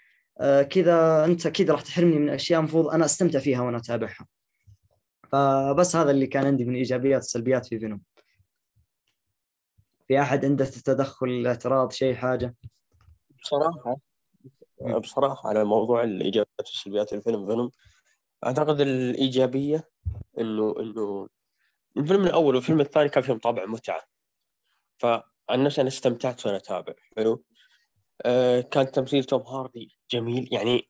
آه، 0.41 0.61
كذا 0.61 1.25
أنت 1.25 1.45
أكيد 1.45 1.71
راح 1.71 1.81
تحرمني 1.81 2.19
من 2.19 2.29
أشياء 2.29 2.59
المفروض 2.59 2.87
أنا 2.87 3.05
أستمتع 3.05 3.39
فيها 3.39 3.61
وأنا 3.61 3.77
أتابعها. 3.77 4.27
فبس 5.31 5.95
هذا 5.95 6.11
اللي 6.11 6.27
كان 6.27 6.45
عندي 6.45 6.65
من 6.65 6.75
إيجابيات 6.75 7.21
وسلبيات 7.21 7.65
في 7.65 7.79
فينوم. 7.79 8.01
في 10.13 10.21
أحد 10.21 10.45
عنده 10.45 10.65
تدخل 10.65 11.47
اعتراض 11.47 11.91
شيء 11.91 12.15
حاجة؟ 12.15 12.55
بصراحة 13.41 13.97
مم. 14.81 14.99
بصراحة 14.99 15.49
على 15.49 15.63
موضوع 15.63 16.03
الإيجابيات 16.03 16.59
والسلبيات 16.59 17.13
الفيلم 17.13 17.47
فيلم 17.47 17.71
أعتقد 18.45 18.81
الإيجابية 18.81 19.89
إنه 20.39 20.75
إنه 20.79 21.27
الفيلم 21.97 22.25
الأول 22.25 22.55
والفيلم 22.55 22.81
الثاني 22.81 23.09
كان 23.09 23.23
فيهم 23.23 23.39
طابع 23.39 23.65
متعة. 23.65 24.01
فعن 24.97 25.23
نفسي 25.63 25.81
أنا 25.81 25.89
استمتعت 25.89 26.45
وأنا 26.45 26.57
أتابع 26.57 26.93
حلو؟ 27.17 27.43
آه 28.25 28.61
كان 28.61 28.91
تمثيل 28.91 29.23
توم 29.23 29.41
هاردي 29.41 29.97
جميل 30.11 30.49
يعني 30.51 30.89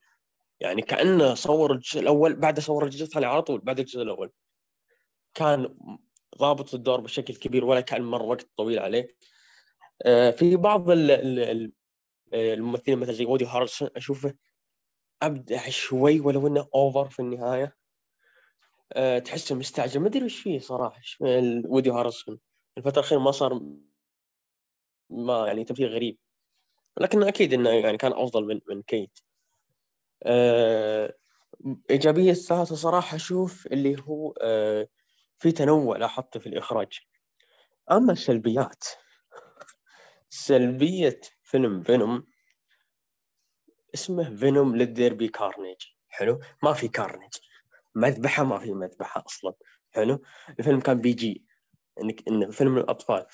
يعني 0.59 0.81
كأنه 0.81 1.33
صور 1.33 1.71
الجزء 1.73 1.99
الأول 1.99 2.35
بعد 2.35 2.59
صور 2.59 2.85
الجزء 2.85 3.03
الثاني 3.03 3.25
على 3.25 3.41
طول 3.41 3.59
بعد 3.59 3.79
الجزء 3.79 4.01
الأول. 4.01 4.31
كان 5.33 5.75
ضابط 6.37 6.73
الدور 6.73 7.01
بشكل 7.01 7.35
كبير 7.35 7.65
ولا 7.65 7.81
كان 7.81 8.01
مر 8.01 8.23
وقت 8.23 8.47
طويل 8.57 8.79
عليه. 8.79 9.15
آه 10.05 10.31
في 10.31 10.55
بعض 10.55 10.89
ال 10.89 11.11
ال 11.11 11.39
ال 11.39 11.71
الممثلين 12.33 12.99
مثل 12.99 13.13
زي 13.13 13.25
وودي 13.25 13.45
هارلسون 13.45 13.89
أشوفه 13.95 14.33
أبدع 15.21 15.69
شوي 15.69 16.19
ولو 16.19 16.47
إنه 16.47 16.67
over 16.75 17.09
في 17.09 17.19
النهاية. 17.19 17.77
أه 18.93 19.19
تحسه 19.19 19.55
مستعجل. 19.55 19.99
ما 19.99 20.07
أدري 20.07 20.25
وش 20.25 20.39
فيه 20.41 20.59
صراحة. 20.59 21.01
وودي 21.65 21.89
هارلسون 21.89 22.39
الفترة 22.77 22.99
الأخيرة 22.99 23.19
ما 23.19 23.31
صار 23.31 23.61
ما 25.09 25.47
يعني 25.47 25.63
تمثيل 25.63 25.87
غريب. 25.87 26.17
لكن 26.99 27.23
أكيد 27.23 27.53
إنه 27.53 27.69
يعني 27.69 27.97
كان 27.97 28.13
أفضل 28.13 28.45
من 28.45 28.59
من 28.69 28.81
كيت. 28.81 29.19
أه 30.23 31.13
إيجابية 31.89 32.31
الثالثه 32.31 32.75
صراحة 32.75 33.15
أشوف 33.15 33.67
اللي 33.67 33.95
هو 34.07 34.33
أه 34.41 34.87
في 35.39 35.51
تنوع 35.51 35.97
لاحظته 35.97 36.39
في 36.39 36.47
الإخراج. 36.47 36.99
أما 37.91 38.13
السلبيات 38.13 38.83
سلبية 40.29 41.21
فيلم 41.43 41.83
فينوم 41.83 42.27
اسمه 43.93 44.35
فينوم 44.35 44.75
Let 44.75 44.89
There 44.89 45.13
Be 45.13 45.27
Carnage. 45.27 45.77
حلو؟ 46.09 46.39
ما 46.63 46.73
في 46.73 46.87
carnage. 46.87 47.31
مذبحة 47.95 48.43
ما 48.43 48.59
في 48.59 48.73
مذبحة 48.73 49.23
أصلا. 49.25 49.53
حلو؟ 49.91 50.21
الفيلم 50.59 50.79
كان 50.79 51.01
PG 51.01 51.45
كأنه 52.01 52.51
فيلم 52.51 52.79
للاطفال 52.79 53.25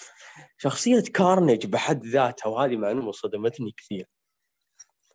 شخصية 0.57 1.01
كارنيج 1.01 1.65
بحد 1.65 2.05
ذاتها 2.05 2.47
وهذه 2.47 2.77
معلومة 2.77 3.11
صدمتني 3.11 3.71
كثير. 3.71 4.07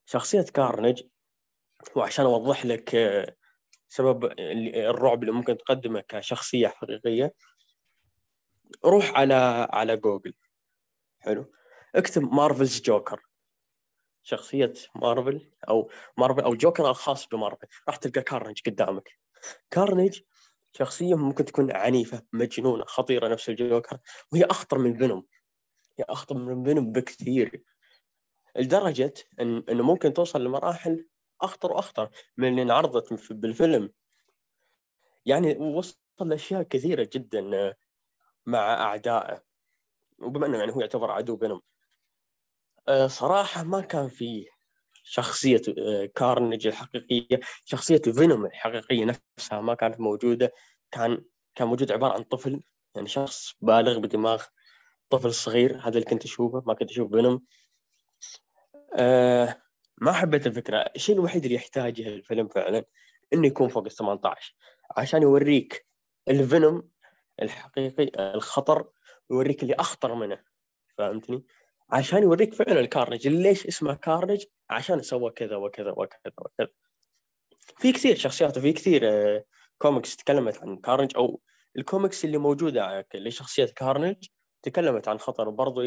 شخصية 0.07 0.43
كارنيج 0.43 1.03
وعشان 1.97 2.24
أوضح 2.24 2.66
لك 2.66 2.95
آه، 2.95 3.37
سبب 3.95 4.34
الرعب 4.40 5.22
اللي 5.22 5.32
ممكن 5.32 5.57
تقدمه 5.57 6.01
كشخصية 6.01 6.68
حقيقية. 6.68 7.34
روح 8.84 9.11
على 9.16 9.68
على 9.72 9.97
جوجل. 9.97 10.34
حلو. 11.20 11.53
اكتب 11.95 12.22
Marvel's 12.22 12.80
Joker 12.80 13.20
شخصية 14.22 14.72
مارفل 14.95 15.51
أو 15.68 15.90
مارفل 16.18 16.40
أو 16.40 16.55
جوكر 16.55 16.90
الخاص 16.90 17.26
بمارفل 17.28 17.66
راح 17.88 17.97
تلقى 17.97 18.22
كارنج 18.22 18.61
قدامك. 18.66 19.09
كارنج 19.70 20.20
شخصية 20.72 21.14
ممكن 21.14 21.45
تكون 21.45 21.72
عنيفة 21.72 22.22
مجنونة 22.32 22.84
خطيرة 22.84 23.28
نفس 23.28 23.49
الجوكر. 23.49 23.99
وهي 24.32 24.45
أخطر 24.45 24.78
من 24.78 24.99
فينوم 24.99 25.26
هي 25.99 26.05
أخطر 26.09 26.38
من 26.38 26.64
فينوم 26.64 26.92
بكثير. 26.92 27.62
لدرجة 28.57 29.14
إن 29.40 29.64
إنه 29.68 29.82
ممكن 29.82 30.12
توصل 30.12 30.45
لمراحل 30.45 31.07
أخطر 31.41 31.72
وأخطر 31.72 32.11
من 32.37 32.49
اللي 32.49 32.62
انعرضت 32.62 33.14
في- 33.14 33.35
بالفيلم. 33.35 33.93
يعني 35.26 35.57
وصل 35.57 35.97
لأشياء 36.20 36.62
كثيرة 36.62 37.09
جدا 37.12 37.57
آه، 37.57 37.76
مع 38.47 38.74
أعدائه. 38.74 39.43
وبما 40.18 40.47
أنه 40.47 40.59
يعني 40.59 40.72
هو 40.72 40.80
يعتبر 40.80 41.11
عدو 41.11 41.37
فينوم 41.37 41.61
آه، 42.89 43.07
صراحة 43.07 43.62
ما 43.62 43.80
كان 43.80 44.09
في 44.09 44.47
شخصية 45.05 45.62
آه، 45.78 46.05
كارنيج 46.07 46.66
الحقيقية 46.66 47.41
شخصية 47.64 47.99
فينوم 47.99 48.47
الحقيقية 48.47 49.05
نفسها 49.39 49.61
ما 49.61 49.74
كانت 49.74 50.01
موجودة. 50.01 50.53
كان 50.91 51.24
كان 51.55 51.68
موجود 51.68 51.93
عبارة 51.93 52.12
عن 52.12 52.22
طفل 52.22 52.62
يعني 52.95 53.09
شخص 53.09 53.55
بالغ 53.61 53.99
بدماغ 53.99 54.45
طفل 55.11 55.35
صغير. 55.35 55.76
هذا 55.80 55.89
اللي 55.89 56.05
كنت 56.05 56.24
أشوفه 56.24 56.62
ما 56.66 56.74
كنت 56.74 56.91
أشوف 56.91 57.11
فينوم. 57.12 57.45
آه 58.97 59.62
ما 59.99 60.12
حبيت 60.12 60.47
الفكرة. 60.47 60.76
الشيء 60.76 61.14
الوحيد 61.14 61.45
اللي 61.45 61.55
يحتاجه 61.55 62.09
الفيلم 62.09 62.49
فعلا 62.49 62.84
إنه 63.32 63.47
يكون 63.47 63.68
فوق 63.68 63.84
ال 63.84 63.90
18 63.90 64.55
عشان 64.97 65.22
يوريك 65.22 65.86
الفينوم 66.28 66.88
الحقيقي 67.42 68.34
الخطر 68.34 68.88
ويوريك 69.30 69.62
اللي 69.62 69.74
أخطر 69.74 70.14
منه. 70.14 70.42
فهمتني؟ 70.99 71.45
عشان 71.90 72.22
يوريك 72.22 72.55
فعلا 72.55 72.80
الكارنج. 72.80 73.28
ليش 73.28 73.66
اسمه 73.66 73.95
كارنج؟ 73.95 74.45
عشان 74.70 75.03
سوى 75.03 75.30
كذا 75.30 75.57
وكذا 75.57 75.90
وكذا 75.90 76.32
وكذا. 76.38 76.68
في 77.78 77.92
كثير 77.92 78.16
شخصيات 78.16 78.59
وفي 78.59 78.72
كثير 78.72 79.01
آه، 79.05 79.45
كوميكس 79.78 80.16
تكلمت 80.16 80.59
عن 80.62 80.76
كارنج 80.76 81.12
أو 81.16 81.40
الكوميكس 81.76 82.24
اللي 82.24 82.38
موجودة 82.38 83.07
لشخصية 83.14 83.64
كارنج 83.64 84.26
تكلمت 84.62 85.09
عن 85.09 85.18
خطر. 85.18 85.51
برضو 85.51 85.82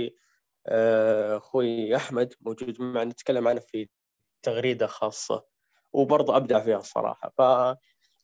آه، 0.68 1.38
أخوي 1.38 1.96
أحمد 1.96 2.34
موجود 2.42 2.82
معنا 2.82 3.12
تكلم 3.12 3.48
عنه 3.48 3.60
في 3.60 3.90
تغريدة 4.48 4.88
خاصة. 4.88 5.46
وبرضه 5.94 6.38
أبدع 6.38 6.60
فيها 6.60 6.78
الصراحة. 6.78 7.30
ف 7.38 7.42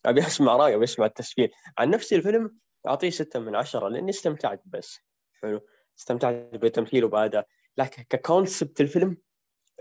أبي 0.05 0.27
أسمع 0.27 0.55
رايه 0.55 0.75
واسمع 0.75 1.05
التسجيل 1.05 1.51
عن 1.77 1.89
نفسي 1.89 2.15
الفيلم 2.15 2.57
أعطيه 2.87 3.09
ستة 3.09 3.39
من 3.39 3.55
عشرة 3.55 3.87
لأني 3.87 4.09
استمتعت 4.09 4.61
بس. 4.65 4.99
حلو. 5.41 5.61
استمتعت 5.99 6.35
بتمثيله 6.35 7.07
وبأداء. 7.07 7.47
لكن 7.77 8.03
ك 8.03 8.13
concept 8.13 8.81
الفيلم 8.81 9.17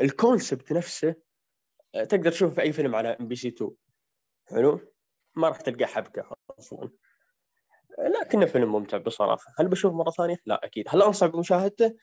ال 0.00 0.09
concept 0.09 0.72
نفسه 0.72 1.14
آه، 1.94 2.04
تقدر 2.04 2.30
تشوفه 2.30 2.54
في 2.54 2.62
أي 2.62 2.72
فيلم 2.72 2.94
على 2.94 3.08
إم 3.08 3.28
بي 3.28 3.36
سي 3.36 3.48
2 3.48 3.70
حلو. 4.48 4.80
ما 5.34 5.48
راح 5.48 5.60
تلقى 5.60 5.86
حبكة 5.86 6.36
أصلا. 6.58 6.90
لكنه 7.98 8.46
فيلم 8.46 8.72
ممتع 8.72 8.98
بصراحة. 8.98 9.44
هل 9.58 9.68
بشوف 9.68 9.92
مرة 9.92 10.10
ثانية؟ 10.10 10.36
لا 10.46 10.64
أكيد. 10.64 10.84
هل 10.88 11.02
انصح 11.02 11.26
بمشاهدته؟ 11.26 11.96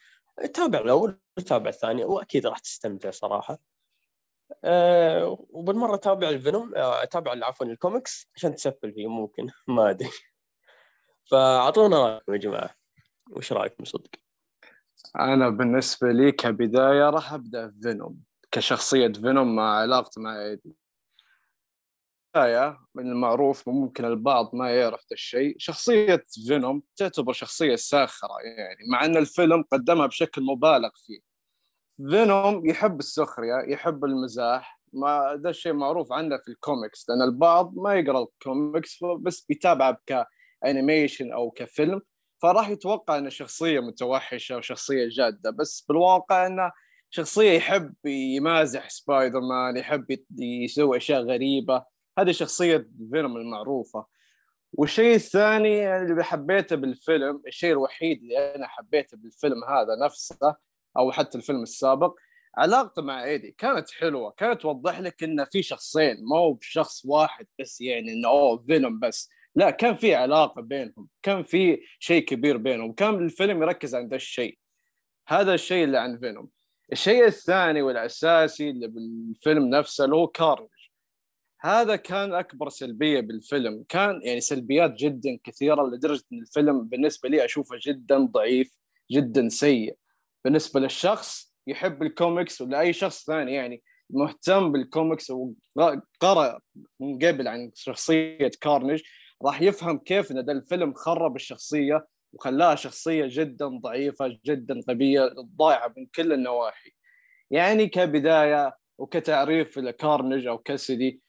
تابع 0.54 0.80
الأول 0.80 1.20
وتابع 1.38 1.70
الثاني 1.70 2.06
وأكيد 2.06 2.48
راح 2.48 2.60
تستمتع 2.60 3.12
صراحة. 3.12 3.60
أه 4.64 5.46
وبالمرة 5.50 5.96
تابع 5.96 6.30
الفينوم 6.30 6.76
أه 6.76 7.04
تابع 7.06 7.46
عفوا 7.46 7.66
الكوميكس 7.66 8.30
عشان 8.36 8.56
تسفل 8.56 8.94
فيه 8.94 9.08
ممكن 9.08 9.48
ما 9.68 9.90
أدري. 9.90 10.10
فأعطونا 11.32 11.98
رأيكم 12.08 12.34
يا 12.34 12.38
جماعة. 12.38 12.76
وش 13.32 13.54
رأيكم 13.54 13.84
صدق؟ 13.86 14.10
أنا 15.20 15.50
بالنسبة 15.50 16.12
لي 16.12 16.32
كبداية 16.32 17.10
راح 17.10 17.34
أبدأ 17.34 17.74
فينوم 17.84 18.20
كشخصية 18.52 19.08
فينوم 19.08 19.56
مع 19.56 19.80
علاقته 19.80 20.22
مع 20.22 20.42
إيدي. 20.46 20.76
بداية 22.36 22.80
من 22.96 23.12
المعروف 23.12 23.68
وممكن 23.68 24.06
البعض 24.06 24.56
ما 24.56 24.76
يعرف 24.76 25.00
ذا 25.02 25.14
الشيء. 25.14 25.56
شخصية 25.60 26.24
فينوم 26.48 26.84
تعتبر 26.96 27.34
شخصية 27.34 27.76
ساخرة 27.76 28.36
يعني 28.58 28.78
مع 28.92 29.06
أن 29.06 29.18
الفيلم 29.18 29.64
قدمها 29.72 30.06
بشكل 30.08 30.42
مبالغ 30.44 30.90
فيه. 30.96 31.29
فينوم 32.08 32.70
يحب 32.70 33.00
السخرية 33.00 33.56
يحب 33.68 34.06
المزاح. 34.06 34.80
ما 34.94 35.36
ده 35.36 35.50
الشيء 35.50 35.74
معروف 35.74 36.12
عنه 36.14 36.38
في 36.38 36.48
الكوميكس 36.48 37.10
لأن 37.10 37.22
البعض 37.22 37.74
ما 37.76 37.96
يقرأ 37.96 38.24
الكوميكس 38.24 39.00
بس 39.20 39.46
بيتابعه 39.50 39.98
ك 40.06 40.18
animation 40.18 41.32
أو 41.34 41.52
كفيلم. 41.52 42.02
فراح 42.42 42.70
يتوقع 42.70 43.18
إنه 43.18 43.30
شخصية 43.30 43.80
متوحشة 43.80 44.58
وشخصيه 44.58 45.08
جادة 45.10 45.50
بس 45.50 45.86
بالواقع 45.90 46.48
إنه 46.48 46.72
شخصية 47.10 47.52
يحب 47.52 47.94
يمازح 48.06 48.90
سبايدر 48.90 49.40
مان 49.40 49.78
يحب 49.78 50.18
يسوي 50.38 50.98
أشياء 50.98 51.22
غريبة. 51.22 51.84
هذه 52.20 52.32
شخصية 52.32 52.90
فينوم 53.12 53.38
المعروفة. 53.38 54.06
والشيء 54.74 55.16
الثاني 55.16 55.98
اللي 55.98 56.24
حبيته 56.24 56.76
بالفيلم 56.76 57.42
الشيء 57.48 57.72
الوحيد 57.72 58.22
اللي 58.22 58.56
أنا 58.56 58.68
حبيته 58.68 59.18
بالفيلم 59.18 59.64
هذا 59.64 60.06
نفسه 60.06 60.56
أو 60.98 61.12
حتى 61.12 61.38
الفيلم 61.38 61.62
السابق 61.64 62.16
علاقته 62.58 63.02
مع 63.02 63.24
إيدي 63.24 63.56
كانت 63.58 63.92
حلوة 63.92 64.32
كانت 64.32 64.62
توضح 64.62 65.00
لك 65.00 65.24
إنه 65.24 65.46
في 65.46 65.64
شخصين 65.64 66.18
ما 66.22 66.38
هو 66.38 66.54
بشخص 66.54 67.06
واحد 67.06 67.48
بس 67.60 67.82
يعني 67.82 68.14
إنه 68.14 68.30
أوه 68.30 68.64
فينوم 68.68 69.00
بس 69.00 69.30
لا 69.56 69.70
كان 69.70 69.96
في 69.96 70.16
علاقة 70.16 70.62
بينهم 70.62 71.08
كان 71.24 71.44
في 71.44 71.82
شيء 72.00 72.26
كبير 72.26 72.58
بينهم 72.58 72.94
كان 72.94 73.16
الفيلم 73.16 73.64
يركز 73.64 73.96
عند 73.96 74.14
الشيء 74.14 74.60
هذا 75.30 75.54
الشيء 75.54 75.84
اللي 75.84 75.98
عن 75.98 76.20
فينوم. 76.20 76.50
الشيء 76.92 77.26
الثاني 77.26 77.82
والأساسي 77.82 78.70
اللي 78.70 78.88
بالفيلم 78.88 79.70
نفسه 79.70 80.06
اللي 80.06 80.16
هو 80.16 80.28
كارنج. 80.28 80.70
هذا 81.62 81.96
كان 81.96 82.34
أكبر 82.34 82.70
سلبية 82.70 83.20
بالفيلم 83.20 83.86
كان 83.90 84.22
يعني 84.24 84.42
سلبيات 84.42 84.94
جدا 84.94 85.40
كثيرة 85.44 85.84
لدرجة 85.84 86.24
إن 86.34 86.42
الفيلم 86.42 86.84
بالنسبة 86.84 87.30
لي 87.30 87.46
أشوفه 87.46 87.76
جدا 87.82 88.18
ضعيف 88.18 88.78
جدا 89.12 89.50
سيء. 89.50 89.98
بالنسبة 90.46 90.80
للشخص 90.80 91.54
يحب 91.68 92.04
الكوميكس 92.04 92.62
ولا 92.62 92.80
اي 92.80 92.94
شخص 92.94 93.26
ثاني 93.26 93.54
يعني 93.54 93.82
مهتم 94.10 94.72
بالكوميكس 94.72 95.32
وقرأ 95.76 96.60
من 97.00 97.18
قبل 97.20 97.48
عن 97.48 97.72
شخصية 97.76 98.52
كارنج 98.62 99.02
راح 99.46 99.62
يفهم 99.62 99.98
كيف 99.98 100.32
إن 100.32 100.46
ده 100.46 100.54
الفيلم 100.54 100.94
خرب 100.94 101.36
الشخصية 101.36 102.08
وخلاها 102.34 102.76
شخصية 102.76 103.26
جدا 103.30 103.68
ضعيفة 103.68 104.38
جدا 104.46 104.82
غبية 104.90 105.34
ضايعة 105.58 105.94
من 105.98 106.06
كل 106.16 106.34
النواحي. 106.34 106.92
يعني 107.52 107.88
كبداية 107.88 108.78
وكتعريف 108.98 109.78
لكارنج 109.80 110.48
أو 110.48 110.58
كاسدي 110.58 111.22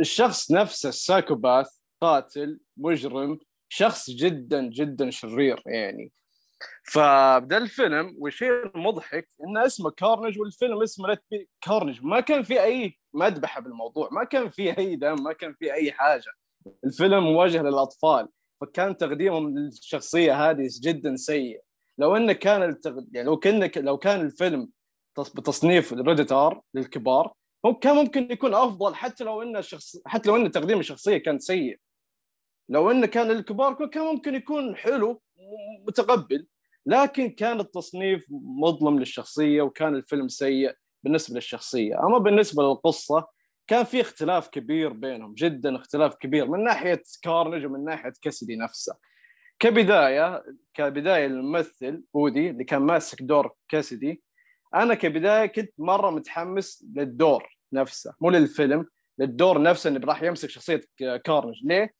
الشخص 0.00 0.50
نفسه 0.52 0.88
ال 0.88 0.95
psychopath 0.95 1.68
قاتل 2.00 2.60
مجرم 2.76 3.38
شخص 3.68 4.10
جدا 4.10 4.70
جدا 4.70 5.10
شرير 5.10 5.62
يعني. 5.66 6.12
فبدا 6.92 7.56
الفيلم 7.58 8.14
والشيء 8.18 8.50
المضحك 8.76 9.28
انه 9.44 9.66
اسمه 9.66 9.90
كارنج 9.90 10.38
والفيلم 10.38 10.82
اسمه 10.82 11.18
كارنج 11.60 12.00
ما 12.02 12.20
كان 12.20 12.42
في 12.42 12.62
أي 12.62 12.98
مذبحة 13.14 13.60
بالموضوع 13.60 14.08
ما 14.12 14.24
كان 14.24 14.50
في 14.50 14.78
أي 14.78 14.96
دم 14.96 15.22
ما 15.22 15.32
كان 15.32 15.54
في 15.54 15.72
أي 15.72 15.92
حاجة. 15.92 16.32
الفيلم 16.84 17.24
موجه 17.24 17.62
للأطفال 17.62 18.28
فكان 18.60 18.96
تقديمهم 18.96 19.58
للشخصية 19.58 20.50
هذه 20.50 20.68
جدا 20.82 21.16
سيء. 21.16 21.60
لو 21.98 22.16
إنه 22.16 22.32
كان 22.32 22.62
التغ... 22.62 22.98
يعني 23.12 23.26
لو 23.26 23.36
كان 23.36 23.70
لو 23.76 23.98
كان 23.98 24.20
الفيلم 24.20 24.68
بتصنيف 25.18 25.92
rated 25.92 26.32
R 26.32 26.62
للكبار 26.74 27.32
كان 27.80 27.96
ممكن 27.96 28.32
يكون 28.32 28.54
أفضل 28.54 28.94
حتى 28.94 29.24
لو 29.24 29.42
إن 29.42 29.56
الشخص 29.56 29.96
حتى 30.06 30.28
لو 30.28 30.36
إن 30.36 30.50
تقديم 30.50 30.80
الشخصية 30.80 31.16
كان 31.16 31.38
سيء. 31.38 31.78
لو 32.68 32.90
انه 32.90 33.06
كان 33.06 33.28
للكبار 33.28 33.86
كان 33.86 34.04
ممكن 34.04 34.34
يكون 34.34 34.76
حلو 34.76 35.22
متقبل 35.88 36.46
لكن 36.86 37.30
كان 37.30 37.60
التصنيف 37.60 38.26
مظلم 38.30 38.98
للشخصية 38.98 39.62
وكان 39.62 39.94
الفيلم 39.94 40.28
سيء 40.28 40.74
بالنسبة 41.02 41.34
للشخصية. 41.34 42.00
أما 42.06 42.18
بالنسبة 42.18 42.62
للقصة 42.62 43.26
كان 43.66 43.84
في 43.84 44.00
اختلاف 44.00 44.48
كبير 44.48 44.92
بينهم 44.92 45.34
جدا 45.34 45.76
اختلاف 45.76 46.14
كبير 46.14 46.50
من 46.50 46.64
ناحية 46.64 47.02
كارنج 47.22 47.66
ومن 47.66 47.84
ناحية 47.84 48.12
كسدي 48.22 48.56
نفسه. 48.56 48.96
كبداية 49.58 50.44
كبداية 50.74 51.26
الممثل 51.26 52.02
بودي 52.14 52.50
اللي 52.50 52.64
كان 52.64 52.82
ماسك 52.82 53.22
دور 53.22 53.54
كاسدي 53.68 54.22
أنا 54.74 54.94
كبداية 54.94 55.46
كنت 55.46 55.72
مرة 55.78 56.10
متحمس 56.10 56.84
للدور 56.96 57.56
نفسه 57.72 58.14
مو 58.20 58.30
للفيلم 58.30 58.86
للدور 59.18 59.62
نفسه 59.62 59.90
إنه 59.90 60.00
راح 60.06 60.22
يمسك 60.22 60.50
شخصية 60.50 60.80
كارنج. 61.24 61.54
ليه؟ 61.64 61.94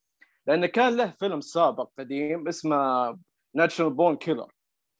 لأنه 0.46 0.66
كان 0.66 0.96
له 0.96 1.10
فيلم 1.10 1.40
سابق 1.40 1.90
قديم 1.98 2.48
اسمه 2.48 3.18
Natural 3.54 3.90
Born 3.90 4.16
Killer 4.16 4.52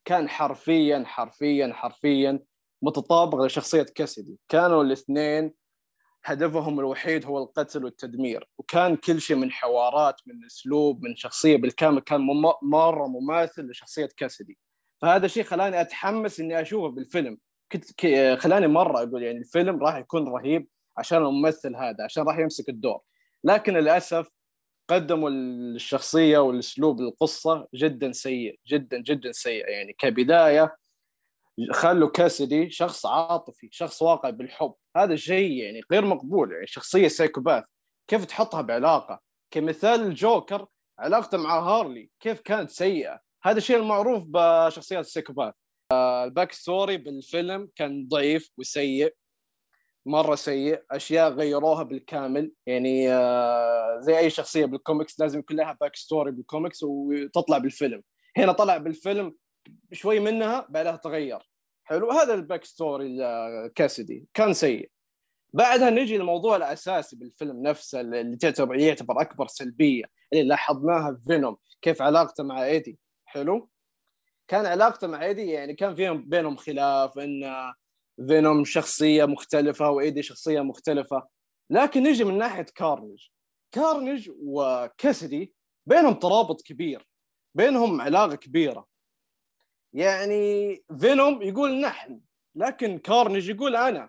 كان 0.05 0.29
حرفيا 0.29 1.05
حرفيا 1.07 1.73
حرفيا 1.73 2.41
متطابق 2.83 3.45
لشخصية 3.45 3.87
كاسدي 3.95 4.39
كانوا 4.49 4.83
الاثنين 4.83 5.55
هدفهم 6.25 6.81
الوحيد 6.81 7.27
هو 7.27 7.39
القتل 7.39 7.85
والتدمير. 7.85 8.49
وكان 8.59 8.97
كل 8.97 9.21
شيء 9.21 9.37
من 9.37 9.51
حوارات 9.51 10.21
من 10.27 10.45
أسلوب 10.45 11.05
من 11.05 11.17
شخصية 11.17 11.57
بالكامل 11.57 12.01
كان 12.01 12.21
مرة 12.63 13.07
مماثل 13.07 13.71
لشخصية 13.71 14.09
كاسدي 14.17 14.59
فهذا 15.03 15.27
الشيء 15.27 15.43
خلاني 15.45 15.81
أتحمس 15.81 16.41
إني 16.41 16.61
أشوفه 16.61 16.89
بالفيلم. 16.89 17.39
كنت 17.73 17.85
خلاني 18.41 18.67
مرة 18.67 19.03
أقول 19.03 19.23
يعني 19.23 19.39
الفيلم 19.39 19.83
راح 19.85 19.97
يكون 19.97 20.29
رهيب 20.29 20.69
عشان 20.99 21.19
الممثل 21.19 21.77
هذا 21.77 22.05
عشان 22.05 22.23
راح 22.23 22.39
يمسك 22.39 22.69
الدور. 22.69 23.01
لكن 23.45 23.73
للأسف 23.73 24.29
قدموا 24.89 25.31
الشخصية 25.31 26.39
والأسلوب 26.39 27.01
القصة 27.01 27.69
جدا 27.75 28.13
سيء 28.13 28.61
جدا 28.67 28.99
جدا 29.03 29.33
سيء. 29.33 29.69
يعني 29.69 29.93
كبداية 29.93 30.77
خلوا 31.73 32.11
كاسدي 32.11 32.71
شخص 32.71 33.07
عاطفي 33.07 33.69
شخص 33.73 34.03
واقع 34.03 34.31
بالحب. 34.31 34.75
هذا 34.97 35.17
شيء 35.17 35.53
يعني 35.53 35.81
غير 35.93 36.05
مقبول. 36.05 36.53
يعني 36.53 36.67
شخصية 36.67 37.09
psychopath 37.09 37.65
كيف 38.09 38.25
تحطها 38.25 38.61
بعلاقة؟ 38.63 39.21
كمثال 39.51 40.01
الجوكر 40.01 40.67
علاقته 40.99 41.39
مع 41.39 41.61
هارلي 41.61 42.11
كيف 42.21 42.41
كانت 42.41 42.71
سيئة؟ 42.71 43.21
هذا 43.43 43.59
الشيء 43.59 43.77
المعروف 43.77 44.25
بشخصيات 44.29 45.05
ال 45.05 45.09
psychopath. 45.09 45.55
ال 45.93 46.53
backstory 46.53 46.97
بالفيلم 46.97 47.69
كان 47.77 48.09
ضعيف 48.09 48.51
وسيء. 48.59 49.15
مرة 50.07 50.35
سيء 50.35 50.83
أشياء 50.91 51.31
غيروها 51.31 51.83
بالكامل. 51.83 52.53
يعني 52.67 53.13
آه، 53.13 54.01
زي 54.01 54.19
أي 54.19 54.31
شخصية 54.31 54.67
بالكوميكس 54.67 55.21
لازم 55.21 55.39
يكون 55.39 55.57
لها 55.57 55.77
backstory 55.81 55.97
بال 55.97 56.33
comics 56.33 56.83
وتطلع 56.83 57.59
بالفيلم. 57.59 58.03
هنا 58.37 58.53
طلع 58.53 58.77
بالفيلم 58.77 59.35
شوي 59.93 60.21
منها 60.21 60.67
بعدها 60.69 60.97
تغير. 60.97 61.51
حلو؟ 61.85 62.11
هذا 62.11 62.35
ال 62.35 62.65
backstory 62.65 63.19
كاسدي 63.75 64.27
كان 64.35 64.53
سيء. 64.53 64.91
بعدها 65.53 65.91
نجي 65.91 66.19
للموضوع 66.19 66.57
الأساسي 66.57 67.17
بالفيلم 67.17 67.63
نفسه 67.63 68.01
اللي 68.01 68.37
تعتبر 68.37 68.77
يعتبر 68.77 69.21
أكبر 69.21 69.47
سلبية 69.47 70.05
اللي 70.33 70.45
لاحظناها 70.45 71.13
في 71.13 71.25
فينوم 71.27 71.57
كيف 71.83 72.03
علاقته 72.03 72.45
مع 72.45 72.65
ايدي 72.65 72.99
حلو؟ 73.25 73.71
كان 74.49 74.67
علاقته 74.67 75.07
مع 75.07 75.25
ايدي 75.25 75.47
يعني 75.47 75.75
كان 75.75 75.95
فيهم 75.95 76.29
بينهم 76.29 76.57
خلاف 76.57 77.19
إن 77.19 77.45
فينوم 78.29 78.65
شخصية 78.65 79.25
مختلفة 79.25 79.91
وايدي 79.91 80.23
شخصية 80.23 80.61
مختلفة. 80.61 81.29
لكن 81.71 82.03
نجي 82.03 82.25
من 82.25 82.39
ناحية 82.39 82.67
كارنج 82.75 83.29
كارنج 83.73 84.31
وكاسدي 84.39 85.55
بينهم 85.87 86.15
ترابط 86.15 86.63
كبير. 86.63 87.09
بينهم 87.55 88.01
علاقة 88.01 88.35
كبيرة. 88.35 88.87
يعني 89.93 90.77
فينوم 91.01 91.43
يقول 91.43 91.81
نحن 91.81 92.21
لكن 92.57 92.99
كارنج 92.99 93.49
يقول 93.49 93.77
أنا. 93.77 94.09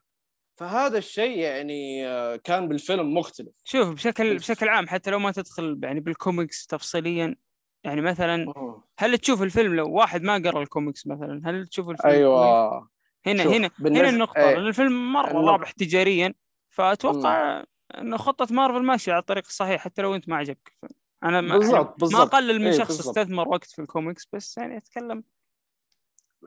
فهذا 0.59 0.97
الشيء 0.97 1.37
يعني 1.37 2.07
آه، 2.07 2.35
كان 2.35 2.67
بالفيلم 2.67 3.13
مختلف. 3.13 3.55
شوف 3.63 3.89
بشكل 3.89 4.35
بشكل 4.35 4.69
عام 4.69 4.87
حتى 4.87 5.11
لو 5.11 5.19
ما 5.19 5.31
تدخل 5.31 5.79
يعني 5.83 5.99
بالكوميكس 5.99 6.65
تفصيليا 6.65 7.35
يعني 7.83 8.01
مثلا 8.01 8.53
هل 8.99 9.17
تشوف 9.17 9.41
الفيلم 9.41 9.75
لو 9.75 9.91
واحد 9.91 10.21
ما 10.21 10.37
قرأ 10.37 10.61
الكوميكس 10.61 11.07
مثلا؟ 11.07 11.41
هل 11.45 11.67
تشوف 11.67 11.89
الفيلم 11.89 12.13
أيوه. 12.13 12.89
هنا. 13.31 13.43
هنا. 13.43 13.71
هنا 13.79 14.09
النقطة 14.09 14.39
إيه. 14.39 14.57
الفيلم 14.57 15.13
مرة 15.13 15.51
رابح 15.51 15.71
تجاريا 15.71 16.33
فأتوقع 16.69 17.63
أن 17.97 18.17
خطة 18.17 18.47
مارفل 18.51 18.83
ماشية 18.83 19.11
على 19.11 19.19
الطريق 19.19 19.45
الصحيح 19.45 19.81
حتى 19.81 20.01
لو 20.01 20.15
أنت 20.15 20.29
ما 20.29 20.35
عجبك 20.35 20.77
أنا 21.23 21.41
ما, 21.41 21.57
بالزبط. 21.57 21.99
بالزبط. 21.99 22.19
ما 22.19 22.23
أقلل 22.23 22.59
من 22.59 22.67
إيه 22.67 22.77
شخص 22.77 22.97
بالزبط. 22.97 23.17
استثمر 23.17 23.47
وقت 23.47 23.63
في 23.65 23.81
الكوميكس 23.81 24.27
بس 24.33 24.57
يعني 24.57 24.77
أتكلم 24.77 25.23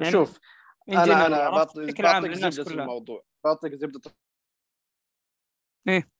يعني 0.01 0.12
شوف 0.12 0.39
أنا 0.89 1.26
أنا 1.26 1.51
بعطيك 1.51 2.03
زبدة 2.35 2.70
الموضوع 2.83 3.22
بعطيك 3.45 3.74
زبدة 3.74 4.01
إيه 5.89 6.11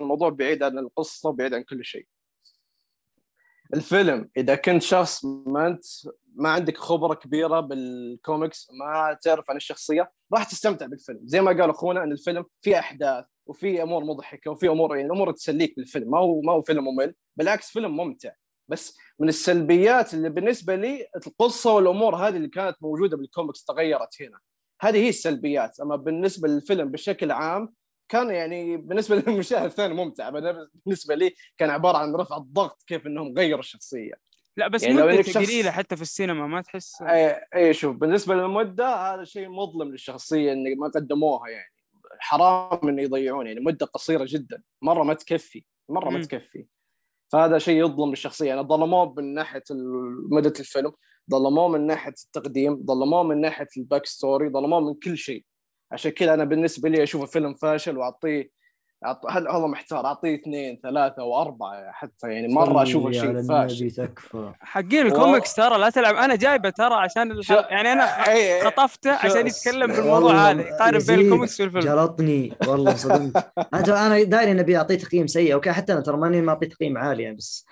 الموضوع 0.00 0.28
بعيد 0.28 0.62
عن 0.62 0.78
القصة 0.78 1.32
بعيد 1.32 1.54
عن 1.54 1.62
كل 1.62 1.84
شيء 1.84 2.06
الفيلم 3.74 4.30
إذا 4.36 4.54
كنت 4.54 4.82
شخص 4.82 5.24
ما 5.24 5.66
أنت 5.66 5.84
ما 6.34 6.48
عندك 6.48 6.78
خبرة 6.78 7.14
كبيرة 7.14 7.60
بالكوميكس 7.60 8.68
ما 8.80 9.18
تعرف 9.22 9.50
عن 9.50 9.56
الشخصية 9.56 10.12
راح 10.34 10.44
تستمتع 10.44 10.86
بالفيلم. 10.86 11.20
زي 11.24 11.40
ما 11.40 11.50
قال 11.50 11.70
أخونا 11.70 12.02
إن 12.02 12.12
الفيلم 12.12 12.44
فيه 12.62 12.78
أحداث 12.78 13.24
وفي 13.46 13.82
أمور 13.82 14.04
مضحكة 14.04 14.50
وفي 14.50 14.68
أمور 14.68 14.96
يعني 14.96 15.10
امور 15.10 15.32
تسليك 15.32 15.76
بالفيلم. 15.76 16.10
ما 16.10 16.18
هو 16.18 16.40
ما 16.40 16.52
هو 16.52 16.62
فيلم 16.62 16.84
ممل 16.84 17.14
بالعكس 17.36 17.70
فيلم 17.70 17.96
ممتع. 17.96 18.30
بس 18.68 18.98
من 19.18 19.28
السلبيات 19.28 20.14
اللي 20.14 20.30
بالنسبة 20.30 20.76
لي 20.76 21.06
القصة 21.26 21.74
والأمور 21.74 22.16
هذه 22.16 22.36
اللي 22.36 22.48
كانت 22.48 22.76
موجودة 22.80 23.16
بالكوميكس 23.16 23.64
تغيرت 23.64 24.22
هنا. 24.22 24.38
هذه 24.80 24.96
هي 24.96 25.08
السلبيات. 25.08 25.80
أما 25.80 25.96
بالنسبة 25.96 26.48
للفيلم 26.48 26.90
بشكل 26.90 27.30
عام 27.30 27.74
كان 28.08 28.30
يعني 28.30 28.76
بالنسبة 28.76 29.16
للمشاهد 29.26 29.64
الثاني 29.64 29.94
ممتع 29.94 30.30
بالنسبة 30.86 31.14
لي 31.14 31.34
كان 31.58 31.70
عبارة 31.70 31.98
عن 31.98 32.14
رفع 32.14 32.36
الضغط 32.36 32.82
كيف 32.86 33.06
إنهم 33.06 33.34
غيروا 33.38 33.60
الشخصية. 33.60 34.12
لا 34.56 34.68
بس 34.68 34.82
يعني 34.82 34.94
مدة 34.94 35.32
قليله 35.34 35.70
حتى 35.70 35.96
في 35.96 36.02
السينما 36.02 36.46
ما 36.46 36.60
تحس. 36.60 37.02
اي, 37.02 37.40
أي 37.54 37.74
شوف 37.74 37.96
بالنسبة 37.96 38.34
للمدة 38.34 39.14
هذا 39.14 39.24
شيء 39.24 39.48
مظلم 39.48 39.90
للشخصية 39.90 40.52
ان 40.52 40.78
ما 40.78 40.88
قدموها 40.88 41.48
يعني. 41.48 41.72
حرام 42.18 42.88
إنه 42.88 43.02
يضيعون 43.02 43.46
يعني 43.46 43.60
مدة 43.60 43.86
قصيرة 43.86 44.26
جدا 44.28 44.62
مرة 44.82 45.02
ما 45.02 45.14
تكفي 45.14 45.64
مرة 45.88 46.10
ما. 46.10 46.22
تكفي. 46.22 46.66
فهذا 47.32 47.58
شيء 47.58 47.84
يظلم 47.84 48.12
الشخصيه 48.12 48.48
يعني 48.48 48.60
ظلموه 48.60 49.14
من 49.14 49.34
ناحية 49.34 49.62
مدة 50.30 50.52
الفيلم 50.60 50.92
ظلموه 51.30 51.68
من 51.68 51.86
ناحية 51.86 52.14
التقديم 52.24 52.86
ظلموه 52.86 53.22
من 53.22 53.40
ناحية 53.40 53.68
ال 53.76 54.06
backstory 54.06 54.48
ظلموه 54.48 54.80
من 54.80 54.94
كل 54.94 55.18
شيء. 55.18 55.44
عشان 55.92 56.10
كذا 56.10 56.34
أنا 56.34 56.44
بالنسبة 56.44 56.88
لي 56.88 57.02
اشوفه 57.02 57.26
فيلم 57.26 57.54
فاشل 57.54 57.98
واعطيه 57.98 58.56
أعط- 59.06 59.30
هل 59.30 59.48
والله 59.48 59.66
محتار 59.66 60.06
أعطيه 60.06 60.34
اثنين 60.34 60.80
ثلاثة 60.82 61.22
وأربعة 61.24 61.92
حتى 61.92 62.28
يعني 62.32 62.48
مرة 62.48 62.82
أشوفه 62.82 63.10
شيء 63.12 63.42
فاشل. 63.42 63.90
تكفى. 63.90 64.52
حقين 64.60 65.06
الكوميكس 65.06 65.54
ترى 65.54 65.78
لا 65.78 65.90
تلعب. 65.90 66.14
أنا 66.14 66.36
جايبه 66.36 66.70
ترى 66.70 66.94
عشان 66.94 67.30
الح... 67.30 67.48
شو- 67.48 67.54
يعني 67.54 67.92
أنا 67.92 68.02
إيه،. 68.32 68.64
خطفته 68.64 69.10
عشان 69.12 69.46
يتكلم 69.46 69.86
بالموضوع 69.92 70.14
والله 70.14 70.50
هذا 70.50 70.60
يقارن 70.62 70.98
بين 70.98 71.20
الكوميكس 71.20 71.60
والفيلم. 71.60 71.84
جلطني. 71.84 72.52
والله 72.68 72.94
صدمت. 72.96 73.52
أنا 73.74 74.22
داري 74.22 74.50
اني 74.50 74.60
أبي 74.60 74.76
أعطيه 74.76 74.94
تقييم 74.98 75.26
سيء. 75.26 75.54
okay 75.54 75.72
حتى 75.72 75.92
أنا 75.92 76.00
ترى 76.00 76.16
ماني 76.16 76.42
معطيه 76.42 76.68
تقييم 76.68 76.98
عالي 76.98 77.22
يعني 77.22 77.36
بس 77.36 77.66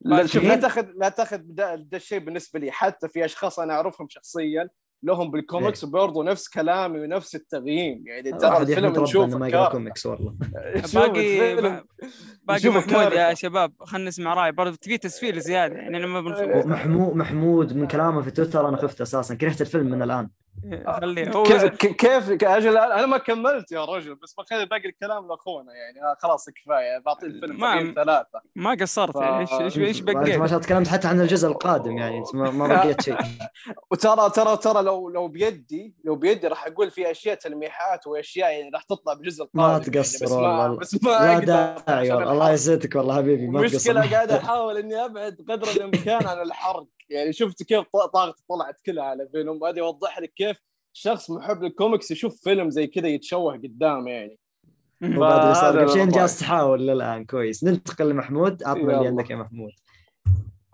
لا 0.00 0.26
شوف 0.26 0.44
لا؟ 0.44 0.56
تاخذ 0.56 0.86
لا 0.96 1.08
تاخذ 1.08 1.38
ده, 1.42 1.74
ده 1.74 1.96
الشيء 1.96 2.18
بالنسبة 2.18 2.60
لي. 2.60 2.70
حتى 2.70 3.08
في 3.08 3.24
أشخاص 3.24 3.58
أنا 3.60 3.74
أعرفهم 3.74 4.06
شخصيا 4.10 4.68
لهم 5.02 5.30
بالكوميكس 5.30 5.84
برضو 5.84 6.22
نفس 6.22 6.48
كلامي 6.48 7.00
ونفس 7.00 7.34
التقييم 7.34 8.04
يعني 8.06 8.32
ترى 8.32 8.50
واحد 8.50 8.68
الفيلم 8.70 8.94
إنه 9.24 9.38
ما 9.38 9.48
يقرأ 9.48 9.68
كوميكس 9.68 10.06
والله. 10.06 10.34
باقي 10.94 11.56
باقي 12.44 12.68
محمود 12.68 13.12
يا. 13.12 13.34
شباب 13.34 13.72
خلينا 13.80 14.08
نسمع 14.08 14.34
راي 14.34 14.52
برضه 14.52 14.76
تبي 14.76 14.98
تسفيل 14.98 15.40
زيادة 15.40 15.74
يعني 15.74 15.98
لما 15.98 16.20
بنخلص 16.20 16.64
ومحمود 16.64 17.16
محمود 17.16 17.76
من 17.76 17.86
كلامه 17.86 18.22
في 18.22 18.30
تويتر 18.30 18.68
أنا 18.68 18.76
خفت 18.76 19.00
أساسا. 19.00 19.34
كرهت 19.34 19.60
الفيلم 19.60 19.86
من 19.86 20.02
الآن. 20.02 20.28
خليه 21.00 21.30
هو 21.32 21.42
كيف 21.78 22.30
أجل 22.44 22.76
أنا 22.78 23.06
ما 23.06 23.18
كملت 23.18 23.72
يا 23.72 23.84
رجل 23.84 24.14
بس 24.14 24.34
بخلي 24.34 24.66
باقي 24.66 24.88
الكلام 24.88 25.28
لأخونا 25.28 25.72
يعني. 25.74 26.02
آه 26.10 26.16
خلاص 26.22 26.50
كفاية. 26.50 26.98
بعطي 26.98 27.26
الفيلم 27.26 27.60
ما- 27.60 27.94
ثلاثة. 27.94 28.40
ما 28.56 28.76
قصرت. 28.80 29.16
يعني 29.16 29.40
إيش 29.40 29.52
إيش 29.52 29.78
إيش 29.78 30.00
انت 30.00 30.10
ما 30.10 30.20
بقيت؟ 30.20 30.28
شاء 30.36 30.44
الله 30.46 30.58
تكلمت 30.58 30.88
حتى 30.88 31.08
عن 31.08 31.20
الجزء 31.20 31.48
القادم 31.48 31.98
يعني. 31.98 32.18
انت 32.18 32.34
ما 32.34 32.50
ما 32.50 32.66
بقيت 32.76 33.00
شيء. 33.02 33.16
وترى 33.90 34.30
ترى 34.30 34.56
ترى 34.56 34.82
لو 34.82 35.08
لو 35.08 35.28
بيدي 35.28 35.94
لو 36.04 36.16
بيدي 36.16 36.46
راح 36.48 36.66
أقول 36.66 36.90
في 36.90 37.10
أشياء 37.10 37.34
تلميحات 37.34 38.06
وأشياء 38.06 38.50
يعني 38.50 38.70
راح 38.74 38.82
تطلع 38.82 39.14
بالجزء 39.14 39.44
القادم 39.44 39.62
ما 39.66 39.72
يعني. 39.72 39.84
تقصر 39.84 40.24
بس 40.26 40.32
ما 40.32 40.38
والله. 40.62 40.76
بس 40.78 41.04
ما 41.04 41.10
لا 41.10 41.38
داعي 41.38 42.12
والله. 42.12 42.32
الله. 42.32 42.50
يسعدك 42.52 42.94
والله 42.94 43.16
حبيبي 43.16 43.46
ما 43.46 43.60
المشكلة 43.60 43.78
تقصر 44.00 44.14
قاعد 44.14 44.30
أحاول 44.32 44.76
إني 44.76 45.04
أبعد 45.04 45.36
قدر 45.48 45.68
الإمكان 45.76 46.26
عن 46.26 46.42
الحرق. 46.42 46.86
يعني 47.10 47.32
شفت 47.32 47.62
كيف 47.62 47.80
ط- 47.80 48.10
طاقتي 48.12 48.42
طلعت 48.48 48.80
كلها 48.86 49.04
على 49.04 49.28
فينوم. 49.32 49.64
هذا 49.64 49.78
يوضح 49.78 50.18
لك 50.20 50.32
كيف 50.36 50.56
شخص 50.92 51.30
محب 51.30 51.62
للكوميكس 51.62 52.10
يشوف 52.10 52.40
فيلم 52.42 52.70
زي 52.70 52.86
كذا 52.86 53.08
يتشوه 53.08 53.52
قدامه 53.56 54.10
يعني. 54.10 54.38
قبل 55.02 55.88
شيء. 55.90 56.04
جالس 56.06 56.38
تحاول 56.40 56.86
للآن. 56.86 57.24
كويس. 57.24 57.64
ننتقل 57.64 58.08
لمحمود. 58.08 58.62
عطنا 58.64 58.82
اللي. 58.96 59.06
عندك 59.06 59.30
يا 59.30 59.36
محمود. 59.36 59.70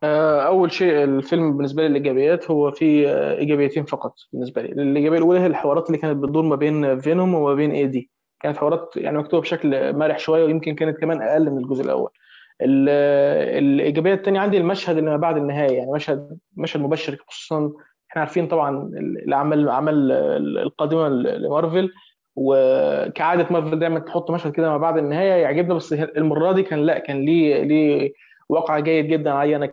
آه، 0.04 0.40
أول 0.40 0.72
شيء 0.72 1.04
الفيلم 1.04 1.56
بالنسبة 1.56 1.82
لي 1.82 1.88
الايجابيات 1.88 2.50
هو 2.50 2.70
في 2.70 3.08
آه، 3.08 3.38
إيجابيتين 3.38 3.84
فقط 3.84 4.14
بالنسبة 4.32 4.62
لي. 4.62 4.68
الايجابيه 4.68 5.18
الاولى 5.18 5.40
هي 5.40 5.46
الحوارات 5.46 5.86
اللي 5.86 5.98
كانت 5.98 6.16
بتدور 6.16 6.42
ما 6.42 6.56
بين 6.56 7.00
فينوم 7.00 7.34
وما 7.34 7.54
بين 7.54 7.70
ايدي 7.70 8.10
كانت 8.40 8.56
حوارات 8.56 8.90
يعني 8.96 9.18
مكتوبة 9.18 9.40
بشكل 9.42 9.96
مرح 9.96 10.18
شوية 10.18 10.44
ويمكن 10.44 10.74
كانت 10.74 10.98
كمان 10.98 11.22
أقل 11.22 11.50
من 11.50 11.58
الجزء 11.58 11.82
الأول. 11.84 12.10
ال- 12.10 12.21
الإيجابية 12.60 14.14
الثانية 14.14 14.40
عندي 14.40 14.58
المشهد 14.58 14.96
اللي 14.98 15.10
ما 15.10 15.16
بعد 15.16 15.36
النهايه 15.36 15.76
يعني 15.78 15.92
مشهد 15.92 16.38
مشهد 16.56 16.80
مبشر 16.80 17.16
خصوصا 17.28 17.72
إحنا 18.10 18.20
عارفين 18.22 18.46
طبعا 18.48 18.90
الأعمال 18.98 19.58
الأعمال 19.58 20.12
القادمة 20.58 21.08
لمارفل 21.08 21.90
وكعادة 22.36 23.46
مارفل 23.50 23.78
دايما 23.78 23.98
تحط 23.98 24.30
مشهد 24.30 24.52
كده 24.52 24.68
ما 24.70 24.76
بعد 24.78 24.98
النهاية 24.98 25.42
يعجبنا 25.42 25.74
بس 25.74 25.92
المرة 25.92 26.52
دي 26.52 26.62
كان 26.62 26.78
لا 26.78 26.98
كان 26.98 27.24
ليه 27.24 27.62
ليه 27.62 28.12
واقع 28.48 28.78
جيد 28.78 29.06
جدا 29.08 29.30
علي 29.30 29.56
أنا 29.56 29.66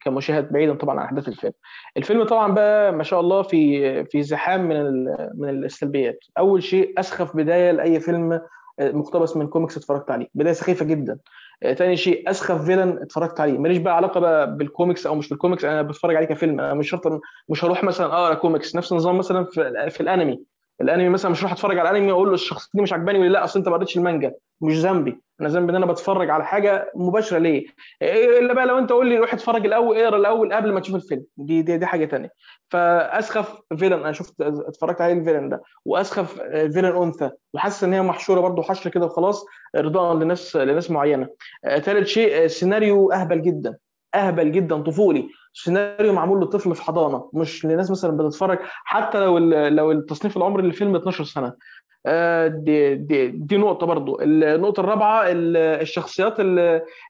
كمشاهد 0.00 0.52
بعيدا 0.52 0.74
طبعا 0.74 1.00
عن 1.00 1.04
أحداث 1.06 1.28
الفيلم. 1.28 1.52
الفيلم 1.96 2.24
طبعا 2.24 2.52
بقى 2.52 2.92
ما 2.92 3.02
شاء 3.02 3.20
الله 3.20 3.42
في 3.42 4.04
في 4.04 4.22
زحام 4.22 4.68
من 4.68 5.04
من 5.34 5.48
السلبيات. 5.64 6.18
أول 6.38 6.62
شيء 6.62 7.00
أسخف 7.00 7.36
بداية 7.36 7.70
لأي 7.70 8.00
فيلم 8.00 8.40
مقتبس 8.80 9.36
من 9.36 9.46
كوميكس 9.46 9.76
اتفرجت 9.76 10.10
عليه، 10.10 10.26
بداية 10.34 10.52
سخيفة 10.52 10.84
جدا. 10.84 11.18
آه، 11.62 11.72
تاني 11.72 11.96
شيء 11.96 12.30
أسخف 12.30 12.64
villain 12.64 12.98
اتفرجت 13.02 13.40
عليه، 13.40 13.58
ماليش 13.58 13.78
بقى 13.78 13.96
علاقة 13.96 14.20
بقى 14.20 14.56
بالكوميكس 14.56 15.06
أو 15.06 15.14
مش 15.14 15.28
بالكوميكس 15.28 15.64
أنا 15.64 15.82
بتفرج 15.82 16.16
عليه 16.16 16.26
كفيلم. 16.26 16.60
أنا 16.60 16.74
مش 16.74 16.90
شرط 16.90 17.20
مش 17.48 17.64
هروح 17.64 17.84
مثلا 17.84 18.06
أقرأ 18.06 18.34
كوميكس. 18.34 18.76
نفس 18.76 18.92
النظام 18.92 19.18
مثلا 19.18 19.44
في, 19.44 19.90
في 19.90 20.00
الأنمي. 20.00 20.40
الانمي 20.80 21.08
مثلا 21.08 21.30
مش 21.30 21.40
هروح 21.40 21.52
أتفرج 21.52 21.78
على 21.78 21.90
الانمي 21.90 22.12
وأقول 22.12 22.28
له 22.28 22.34
الشخصية 22.34 22.70
دي 22.74 22.82
مش 22.82 22.92
عجباني 22.92 23.18
ولا 23.18 23.28
لأ 23.28 23.44
أصل 23.44 23.58
أنت 23.58 23.68
ما 23.68 23.76
قريتش 23.76 23.96
المانجا. 23.96 24.32
مش 24.60 24.78
ذنبي. 24.78 25.20
أنا 25.40 25.48
ذنبي 25.48 25.70
إن 25.70 25.76
أنا 25.76 25.86
بتفرج 25.86 26.30
على 26.30 26.44
حاجة 26.44 26.92
مباشرة. 26.94 27.38
ليه؟ 27.38 27.66
إلا 28.02 28.54
بقى 28.54 28.66
لو 28.66 28.78
أنت 28.78 28.90
قول 28.92 29.08
لي 29.08 29.18
روح 29.18 29.34
اتفرج 29.34 29.66
الأول 29.66 29.96
اقرأ 29.96 30.16
الأول 30.16 30.52
قبل 30.52 30.72
ما 30.72 30.80
تشوف 30.80 30.94
الفيلم. 30.94 31.24
دي 31.36 31.62
دي, 31.62 31.78
دي 31.78 31.86
حاجة 31.86 32.04
تانية. 32.04 32.30
فأسخف 32.70 33.60
villain. 33.76 33.92
أنا 33.92 34.12
شفت 34.12 34.40
اتفرجت 34.40 35.00
عليه 35.00 35.14
ال 35.14 35.18
villain 35.18 35.48
ده. 35.48 35.62
وأسخف 35.84 36.40
villain 36.50 37.02
أنثى. 37.02 37.30
وحاسس 37.54 37.84
إن 37.84 37.92
هي 37.92 38.02
محشورة 38.02 38.40
برضو 38.40 38.62
حشر 38.62 38.90
كده 38.90 39.06
وخلاص 39.06 39.44
ارضاء 39.76 40.14
لناس 40.14 40.56
لناس 40.56 40.90
معينة. 40.90 41.28
آه، 41.64 41.78
ثالث 41.78 42.08
شيء 42.08 42.44
آه، 42.44 42.46
سيناريو 42.46 43.12
أهبل 43.12 43.42
جدا. 43.42 43.76
أهبل 44.14 44.52
جدا 44.52 44.82
طفولي. 44.82 45.28
سيناريو 45.52 46.12
معمول 46.12 46.40
لطفل 46.42 46.74
في 46.74 46.82
حضانة 46.82 47.30
مش 47.34 47.64
لناس 47.64 47.90
مثلا 47.90 48.16
بتتفرج 48.16 48.58
حتى 48.62 49.18
لو 49.18 49.38
لو 49.68 49.92
التصنيف 49.92 50.36
العمري 50.36 50.62
للفيلم 50.62 50.96
12 50.96 51.24
سنة. 51.24 51.52
آه، 52.06 52.46
دي 52.46 52.94
دي 52.94 53.28
دي 53.28 53.56
نقطة 53.56 53.86
برضو. 53.86 54.20
النقطة 54.22 54.80
الرابعة 54.80 55.22
ال- 55.26 55.56
الشخصيات 55.56 56.40
ال- 56.40 56.58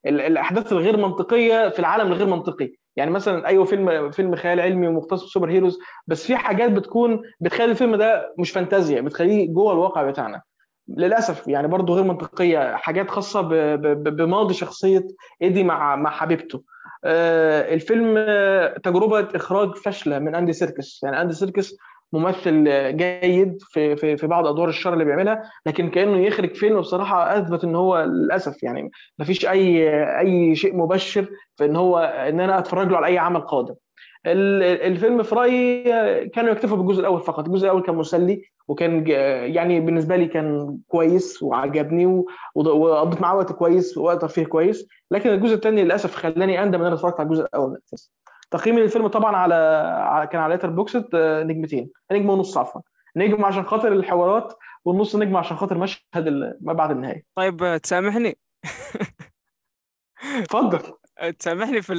ال- 0.07 0.21
الأحداث 0.21 0.73
الغير 0.73 0.97
منطقية 0.97 1.69
في 1.69 1.79
العالم 1.79 2.07
الغير 2.13 2.27
منطقي. 2.27 2.71
يعني 2.97 3.11
مثلا 3.11 3.47
أيوه 3.47 3.65
فيلم 3.65 4.11
فيلم 4.11 4.37
خيال 4.37 4.61
علمي 4.61 4.89
ومختص 4.89 5.25
ب 5.25 5.29
super 5.29 5.51
heroes 5.51 5.79
بس 6.07 6.27
في 6.27 6.37
حاجات 6.37 6.71
بتكون 6.73 7.23
بتخلي 7.41 7.65
الفيلم 7.71 7.97
ده 7.97 8.35
مش 8.39 8.51
فانتازيا 8.51 9.01
بتخليه 9.01 9.53
جوه 9.55 9.73
الواقع 9.73 10.03
بتاعنا. 10.11 10.43
للأسف 10.89 11.49
يعني 11.49 11.69
برضو 11.69 11.95
غير 11.95 12.05
منطقية 12.05 12.77
حاجات 12.77 13.11
خاصة 13.11 13.41
بماضي 13.95 14.55
شخصية 14.55 15.07
إيدي 15.43 15.65
مع 15.65 15.97
مع 15.97 16.11
حبيبته. 16.11 16.63
الفيلم 17.05 18.15
آه، 18.19 18.79
تجربة 18.79 19.29
إخراج 19.35 19.75
فاشلة 19.75 20.19
من 20.19 20.35
أندي 20.35 20.53
سيركس. 20.53 21.01
يعني 21.03 21.21
أندي 21.21 21.35
سيركس 21.35 21.75
ممثل 22.13 22.65
آه، 22.69 22.91
جيد 22.91 23.59
في 23.63 23.97
في 23.97 24.17
في 24.17 24.27
بعض 24.27 24.47
أدوار 24.47 24.69
الشر 24.69 24.93
اللي 24.93 25.05
بيعملها 25.05 25.51
لكن 25.67 25.91
كأنه 25.91 26.19
يخرج 26.19 26.55
فيلم 26.55 26.81
بصراحه 26.81 27.39
أثبت 27.39 27.65
إن 27.65 27.77
هو 27.77 28.03
للأسف 28.03 28.63
يعني 28.63 28.91
ما 29.19 29.25
فيش 29.25 29.47
اي 29.47 29.89
أي 30.19 30.55
شيء 30.55 30.77
مبشر 30.77 31.29
في 31.57 31.65
إن 31.65 31.77
هو 31.77 31.99
إن 31.99 32.41
أنا 32.41 32.59
أتفرج 32.59 32.89
له 32.89 32.97
على 32.97 33.07
أي 33.07 33.19
عمل 33.19 33.41
قادم. 33.41 33.75
الفيلم 34.27 35.23
في 35.23 35.35
رايي 35.35 35.95
آه، 35.95 36.25
كانوا 36.25 36.51
يكتفوا 36.51 36.77
بالجزء 36.77 37.01
الأول 37.01 37.21
فقط. 37.21 37.47
الجزء 37.47 37.65
الأول 37.65 37.83
كان 37.83 37.95
مسلي 37.95 38.43
وكان 38.69 39.07
يعني 39.55 39.81
بالنسبة 39.81 40.17
لي 40.17 40.27
كان 40.27 40.79
كويس 40.89 41.43
وعجبني 41.43 42.25
وقضيت 42.55 43.21
معاه 43.21 43.37
وقت 43.37 43.53
كويس 43.53 43.99
ووقت 43.99 44.21
ترفيه 44.21 44.45
كويس. 44.45 44.87
لكن 45.11 45.31
الجزء 45.31 45.55
الثاني 45.55 45.85
للأسف 45.85 46.15
خلاني 46.15 46.63
أندم 46.63 46.81
إن 46.81 46.87
أنا 46.87 46.95
اتفرجت 46.95 47.21
على 47.21 47.27
الجزء 47.27 47.43
الأول. 47.45 47.73
الاساس 47.73 48.11
تقييمي 48.51 48.81
للفيلم 48.81 49.07
طبعا 49.07 49.37
على 49.37 50.29
كان 50.33 50.41
على 50.41 50.55
Letterboxd 50.55 51.09
نجمتين. 51.15 51.91
نجمه 52.13 52.33
ونص 52.33 52.57
عفوا. 52.59 52.81
نجم 53.17 53.45
عشان 53.45 53.65
خاطر 53.65 53.93
الحوارات 53.93 54.55
والنص 54.85 55.17
نجم 55.17 55.37
عشان 55.37 55.57
خاطر 55.57 55.79
مشهد 55.79 56.57
ما 56.61 56.73
بعد 56.73 56.91
النهاية. 56.91 57.25
طيب 57.35 57.63
آه، 57.63 57.77
تسامحني؟ 57.77 58.39
اتفضل. 60.43 60.98
تسامحني 61.39 61.83
في 61.83 61.95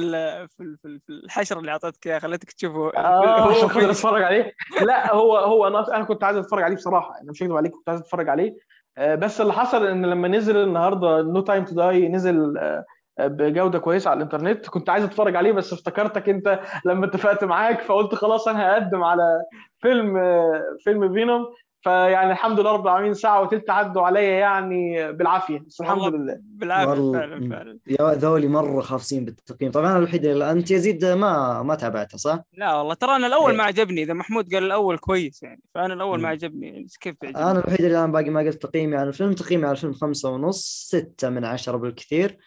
في 0.48 0.76
في 0.76 0.88
ال- 0.88 1.00
في 1.00 1.12
الحشر 1.12 1.58
اللي 1.58 1.70
اعطيتك 1.70 2.06
اياه 2.06 2.18
خليتك 2.18 2.52
تشوفه. 2.52 2.90
آه 2.98 3.40
هو 3.40 3.68
كويس. 3.68 3.84
أتفرج 3.84 4.22
عليه؟ 4.22 4.52
لا 4.86 5.14
هو 5.14 5.36
هو 5.36 5.66
أنا 5.66 5.96
أنا 5.96 6.04
كنت 6.04 6.24
عايز 6.24 6.36
أتفرج 6.36 6.62
عليه 6.62 6.76
بصراحة 6.76 7.20
أنا 7.22 7.30
مش 7.30 7.42
هكذب 7.42 7.56
عليك 7.56 7.72
كنت 7.72 7.88
عايز 7.88 8.00
أتفرج 8.00 8.28
عليه. 8.28 8.54
آه، 8.98 9.14
بس 9.14 9.40
اللي 9.40 9.52
حصل 9.52 9.86
إن 9.86 10.06
لما 10.06 10.28
نزل 10.28 10.56
النهارده 10.56 11.22
No 11.22 11.40
Time 11.40 11.64
to 11.64 11.74
Die 11.74 12.08
نزل 12.08 12.58
آه، 12.58 12.84
بجودة 13.20 13.78
كويسة 13.78 14.10
على 14.10 14.16
الإنترنت 14.16 14.68
كنت 14.68 14.90
عايز 14.90 15.04
أتفرج 15.04 15.36
عليه 15.36 15.52
بس 15.52 15.72
افتكرتك 15.72 16.28
أنت 16.28 16.60
لما 16.84 17.06
اتفقت 17.06 17.44
معاك 17.44 17.80
فقلت 17.82 18.14
خلاص 18.14 18.48
أنا 18.48 18.72
هقدم 18.72 19.02
على 19.04 19.42
فيلم 19.78 20.16
آه، 20.16 20.62
فيلم 20.84 21.12
Venom. 21.12 21.46
فيعني 21.82 22.32
الحمد 22.32 22.60
لله 22.60 22.72
رب 22.72 22.86
العالمين 22.86 23.14
ساعة 23.14 23.42
وتلت 23.42 23.70
عدوا 23.70 24.02
عليا 24.02 24.38
يعني 24.38 25.12
بالعافية. 25.12 25.58
بس 25.58 25.80
الحمد 25.80 26.14
لله. 26.14 26.38
بالعافية. 26.42 27.12
فعلا 27.12 27.48
فعلا. 27.48 27.78
يا 27.86 28.14
ذولي 28.14 28.48
مرة 28.48 28.80
خافصين 28.80 29.24
بالتقييم. 29.24 29.72
طبعا 29.72 29.90
أنا 29.90 29.98
الوحيد 29.98 30.24
اللي 30.24 30.50
أنت 30.50 30.70
يزيد 30.70 31.04
ما 31.04 31.62
ما 31.62 31.74
تابعته 31.74 32.18
صح؟ 32.18 32.38
لا 32.52 32.74
والله 32.74 32.94
ترى 32.94 33.16
أنا 33.16 33.26
الأول 33.26 33.50
إيه. 33.50 33.56
ما 33.56 33.64
عجبني. 33.64 34.02
إذا 34.02 34.12
محمود 34.12 34.54
قال 34.54 34.64
الأول 34.64 34.98
كويس 34.98 35.42
يعني 35.42 35.60
فأنا 35.74 35.94
الأول 35.94 36.20
ما. 36.20 36.28
عجبني. 36.28 36.66
يعني 36.66 36.86
كيف 37.00 37.16
تعجبني؟ 37.20 37.42
أنا 37.42 37.58
الوحيد 37.58 37.80
اللي 37.80 37.98
الآن 37.98 38.12
باقي 38.12 38.30
ما 38.30 38.40
قلت 38.40 38.62
تقييمي 38.62 38.96
على 38.96 39.08
الفيلم. 39.08 39.32
تقييمي 39.32 39.64
على 39.64 39.72
الفيلم 39.72 39.92
خمسة 39.92 40.30
ونص 40.30 40.86
ستة 40.88 41.28
من 41.28 41.44
عشرة 41.44 41.76
بالكثير. 41.76 42.38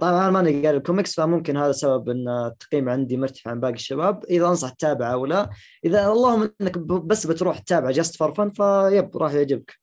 طبعا 0.00 0.22
أنا 0.22 0.30
ماني 0.30 0.66
قاري 0.66 0.76
الكوميكس 0.76 1.14
فممكن 1.14 1.56
هذا 1.56 1.72
سبب 1.72 2.08
إن 2.08 2.28
التقييم 2.28 2.88
عندي 2.88 3.16
مرتفع 3.16 3.50
عن 3.50 3.60
باقي 3.60 3.74
الشباب. 3.74 4.24
إذا 4.24 4.46
أنصح 4.46 4.70
تتابعه 4.70 5.12
أو 5.12 5.26
لا 5.26 5.50
إذا 5.84 6.06
اللهم 6.06 6.50
إنك 6.60 6.78
بس 6.78 7.26
بتروح 7.26 7.58
تتابع 7.58 7.90
just 7.90 8.16
for 8.16 8.32
fun 8.32 8.50
vibe 8.50 9.16
راح 9.16 9.32
يعجبك. 9.32 9.80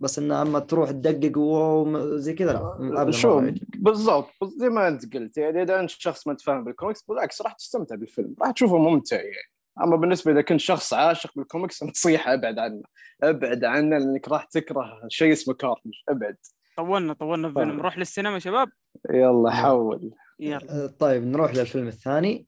بس 0.00 0.18
انه 0.18 0.42
أما 0.42 0.58
تروح 0.58 0.90
تدقق 0.90 1.38
وزي 1.38 2.34
كذا 2.34 2.76
لا 2.80 3.10
شوف. 3.10 3.44
بالضبط 3.74 4.30
زي 4.44 4.68
ما 4.68 4.88
أنت 4.88 5.14
قلت 5.14 5.38
يعني 5.38 5.62
إذا 5.62 5.80
أنت 5.80 5.90
شخص 5.90 6.26
ما 6.26 6.34
تفهم 6.34 6.64
بالكوميكس 6.64 7.02
بالعكس 7.02 7.42
راح 7.42 7.52
تستمتع 7.52 7.94
بالفيلم 7.94 8.34
راح 8.42 8.50
تشوفه 8.50 8.78
ممتع 8.78 9.16
يعني. 9.16 9.50
أما 9.82 9.96
بالنسبة 9.96 10.32
إذا 10.32 10.40
كنت 10.40 10.60
شخص 10.60 10.94
عاشق 10.94 11.30
بالكوميكس 11.36 11.82
نصيحة 11.90 12.34
أبعد 12.34 12.58
عنه 12.58 12.82
أبعد 13.22 13.64
عنه 13.64 13.98
لأنك 13.98 14.28
راح 14.28 14.44
تكره 14.44 15.00
شيء 15.08 15.32
اسمه 15.32 15.54
Carnage 15.54 15.94
أبعد. 16.08 16.36
طولنا 16.76 17.12
طولنا 17.12 17.48
في 17.48 17.54
فيلم 17.54 17.70
طيب. 17.70 17.78
نروح 17.78 17.98
للسينما 17.98 18.38
شباب؟ 18.38 18.68
يلا 19.10 19.50
حول. 19.50 20.10
يلا. 20.40 20.84
آه، 20.84 20.86
طيب 20.86 21.24
نروح 21.24 21.54
للفيلم 21.54 21.88
الثاني 21.88 22.46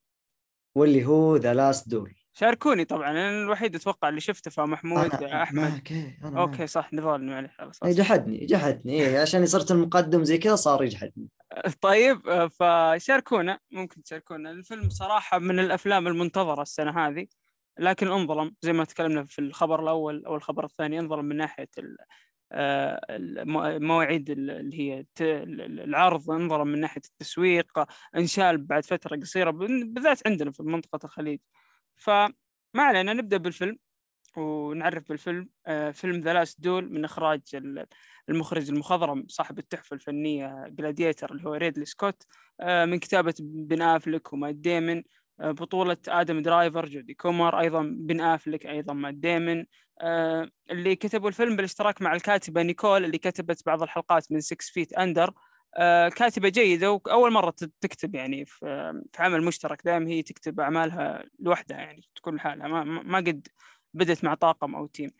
واللي 0.75 1.07
هو 1.07 1.37
The 1.37 1.55
Last 1.55 1.89
Duel 1.89 2.15
شاركوني 2.33 2.85
طبعا 2.85 3.11
أنا 3.11 3.31
الوحيد 3.31 3.75
أتوقع 3.75 4.09
اللي 4.09 4.21
شفته 4.21 4.51
فمحمود 4.51 5.15
أحمد. 5.25 5.61
معك 5.61 5.93
إيه، 5.93 6.19
أنا 6.25 6.41
أوكي 6.41 6.67
صح 6.67 6.93
نضال 6.93 7.27
معلش 7.27 7.57
خلاص 7.59 7.83
إيه، 7.83 7.93
جحدني 7.93 8.47
جحدني 8.47 8.93
إيه 8.93 9.21
عشان 9.21 9.47
صرت 9.47 9.71
المقدم 9.71 10.25
زي 10.25 10.39
كذا 10.39 10.57
صار 10.57 10.85
يجحدني. 10.85 11.29
طيب 11.81 12.29
آه، 12.29 12.49
فشاركونا 12.49 13.59
ممكن 13.71 14.03
تشاركونا. 14.03 14.51
الفيلم 14.51 14.89
صراحة 14.89 15.39
من 15.39 15.59
الأفلام 15.59 16.07
المنتظرة 16.07 16.63
السنة 16.63 17.07
هذه 17.07 17.27
لكن 17.79 18.09
انظلم 18.09 18.55
زي 18.63 18.73
ما 18.73 18.85
تكلمنا 18.85 19.25
في 19.25 19.39
الخبر 19.39 19.83
الأول 19.83 20.25
أو 20.25 20.37
الخبر 20.37 20.65
الثاني 20.65 20.99
انظلم 20.99 21.25
من 21.25 21.37
ناحية 21.37 21.69
آه، 22.53 23.01
ال- 24.31 24.51
اللي 24.51 24.79
هي 24.81 25.07
العرض 25.85 26.31
انظلم 26.31 26.69
من 26.69 26.81
ناحية 26.81 27.01
التسويق 27.05 27.87
انشال 28.17 28.59
بعد 28.59 28.85
فترة 28.85 29.17
قصيرة 29.17 29.51
بال- 29.51 29.89
بالذات 29.89 30.27
عندنا 30.27 30.51
في 30.51 30.63
منطقة 30.63 31.01
الخليج. 31.05 31.39
فما 31.97 32.33
علينا 32.77 33.13
نبدأ 33.13 33.37
بالفيلم 33.37 33.79
ونعرف 34.37 35.09
بالفيلم. 35.09 35.49
آه، 35.67 35.91
فيلم 35.91 36.21
The 36.21 36.33
Last 36.33 36.61
Duel 36.61 36.93
من 36.93 37.05
إخراج 37.05 37.43
ال- 37.55 37.87
المخرج 38.29 38.71
المخضرم 38.71 39.25
صاحب 39.29 39.59
التحفة 39.59 39.95
الفنية 39.95 40.65
Gladiator 40.69 41.33
اللي 41.33 41.49
هو 41.49 41.55
ريدلي 41.55 41.85
سكوت 41.85 42.23
آه، 42.61 42.85
من 42.85 42.99
كتابة 42.99 43.35
بن 43.41 43.83
آفلك 43.83 44.33
ومات 44.33 44.55
ديمن. 44.55 45.03
بطولة 45.41 45.97
آدم 46.09 46.43
درايفر 46.43 46.87
جودي 46.87 47.15
كومر 47.15 47.61
أيضا 47.61 47.83
بن 47.83 48.21
آفلك 48.21 48.67
أيضا 48.67 48.95
مات 48.95 49.15
ديمن. 49.15 49.65
آه، 50.01 50.51
اللي 50.71 50.97
كتبوا 50.97 51.29
الفيلم 51.29 51.57
بالاشتراك 51.57 52.03
مع 52.03 52.15
الكاتبة 52.15 52.63
نيكول 52.63 53.05
اللي 53.05 53.19
كتبت 53.19 53.67
بعض 53.67 53.83
الحلقات 53.83 54.33
من 54.33 54.41
Six 54.41 54.57
Feet 54.61 54.93
Under 54.93 55.33
كاتبة 56.17 56.49
جيدة 56.49 56.93
وأول 56.93 57.33
مرة 57.33 57.55
تكتب 57.81 58.15
يعني 58.15 58.45
في 58.45 58.93
في 59.13 59.23
عمل 59.23 59.45
مشترك 59.45 59.85
دائما 59.85 60.09
هي 60.09 60.23
تكتب 60.23 60.61
أعمالها 60.61 61.25
لوحدها 61.39 61.77
يعني 61.77 62.09
تكون 62.15 62.37
لحالها 62.37 62.69
ما 62.69 62.85
ما 62.85 63.19
قد 63.19 63.49
بدت 63.95 64.25
مع 64.25 64.35
طاقم 64.35 64.75
أو 64.75 64.87
تيم. 64.87 65.11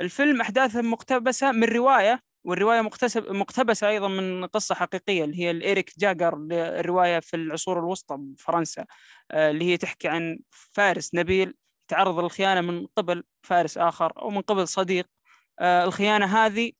الفيلم 0.00 0.40
أحداثه 0.40 0.82
مقتبسة 0.82 1.52
من 1.52 1.64
رواية 1.64 2.22
والرواية 2.44 2.80
مقتسب 2.80 3.32
مقتبسة 3.32 3.88
أيضا 3.88 4.08
من 4.08 4.46
قصة 4.46 4.74
حقيقية 4.74 5.24
اللي 5.24 5.38
هي 5.38 5.50
الإيريك 5.50 5.92
جاجر 5.98 6.46
الرواية 6.52 7.20
في 7.20 7.36
العصور 7.36 7.78
الوسطى 7.78 8.16
بفرنسا 8.18 8.86
آه، 9.30 9.50
اللي 9.50 9.64
هي 9.64 9.76
تحكي 9.76 10.08
عن 10.08 10.38
فارس 10.50 11.14
نبيل 11.14 11.54
تعرض 11.88 12.18
للخيانة 12.18 12.60
من 12.60 12.86
قبل 12.96 13.24
فارس 13.42 13.78
آخر 13.78 14.12
أو 14.22 14.30
من 14.30 14.40
قبل 14.40 14.68
صديق. 14.68 15.08
آه، 15.60 15.84
الخيانة 15.84 16.26
هذه 16.26 16.72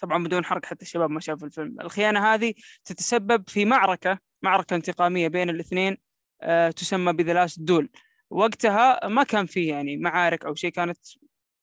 طبعا 0.00 0.24
بدون 0.24 0.44
حرق 0.44 0.64
حتى 0.64 0.82
الشباب 0.84 1.10
ما 1.10 1.20
شافوا 1.20 1.46
الفيلم 1.46 1.80
الخيانة 1.80 2.34
هذه 2.34 2.54
تتسبب 2.84 3.48
في 3.48 3.64
معركة 3.64 4.18
معركة 4.42 4.76
انتقامية 4.76 5.28
بين 5.28 5.50
الاثنين 5.50 5.96
آه، 6.42 6.70
تسمى 6.70 7.12
ب 7.12 7.17
The 7.17 7.32
Last 7.32 7.60
Duel. 7.60 7.90
وقتها 8.30 9.08
ما 9.08 9.22
كان 9.22 9.46
في 9.46 9.66
يعني 9.66 9.96
معارك 9.96 10.44
أو 10.44 10.54
شيء 10.54 10.70
كانت 10.70 10.98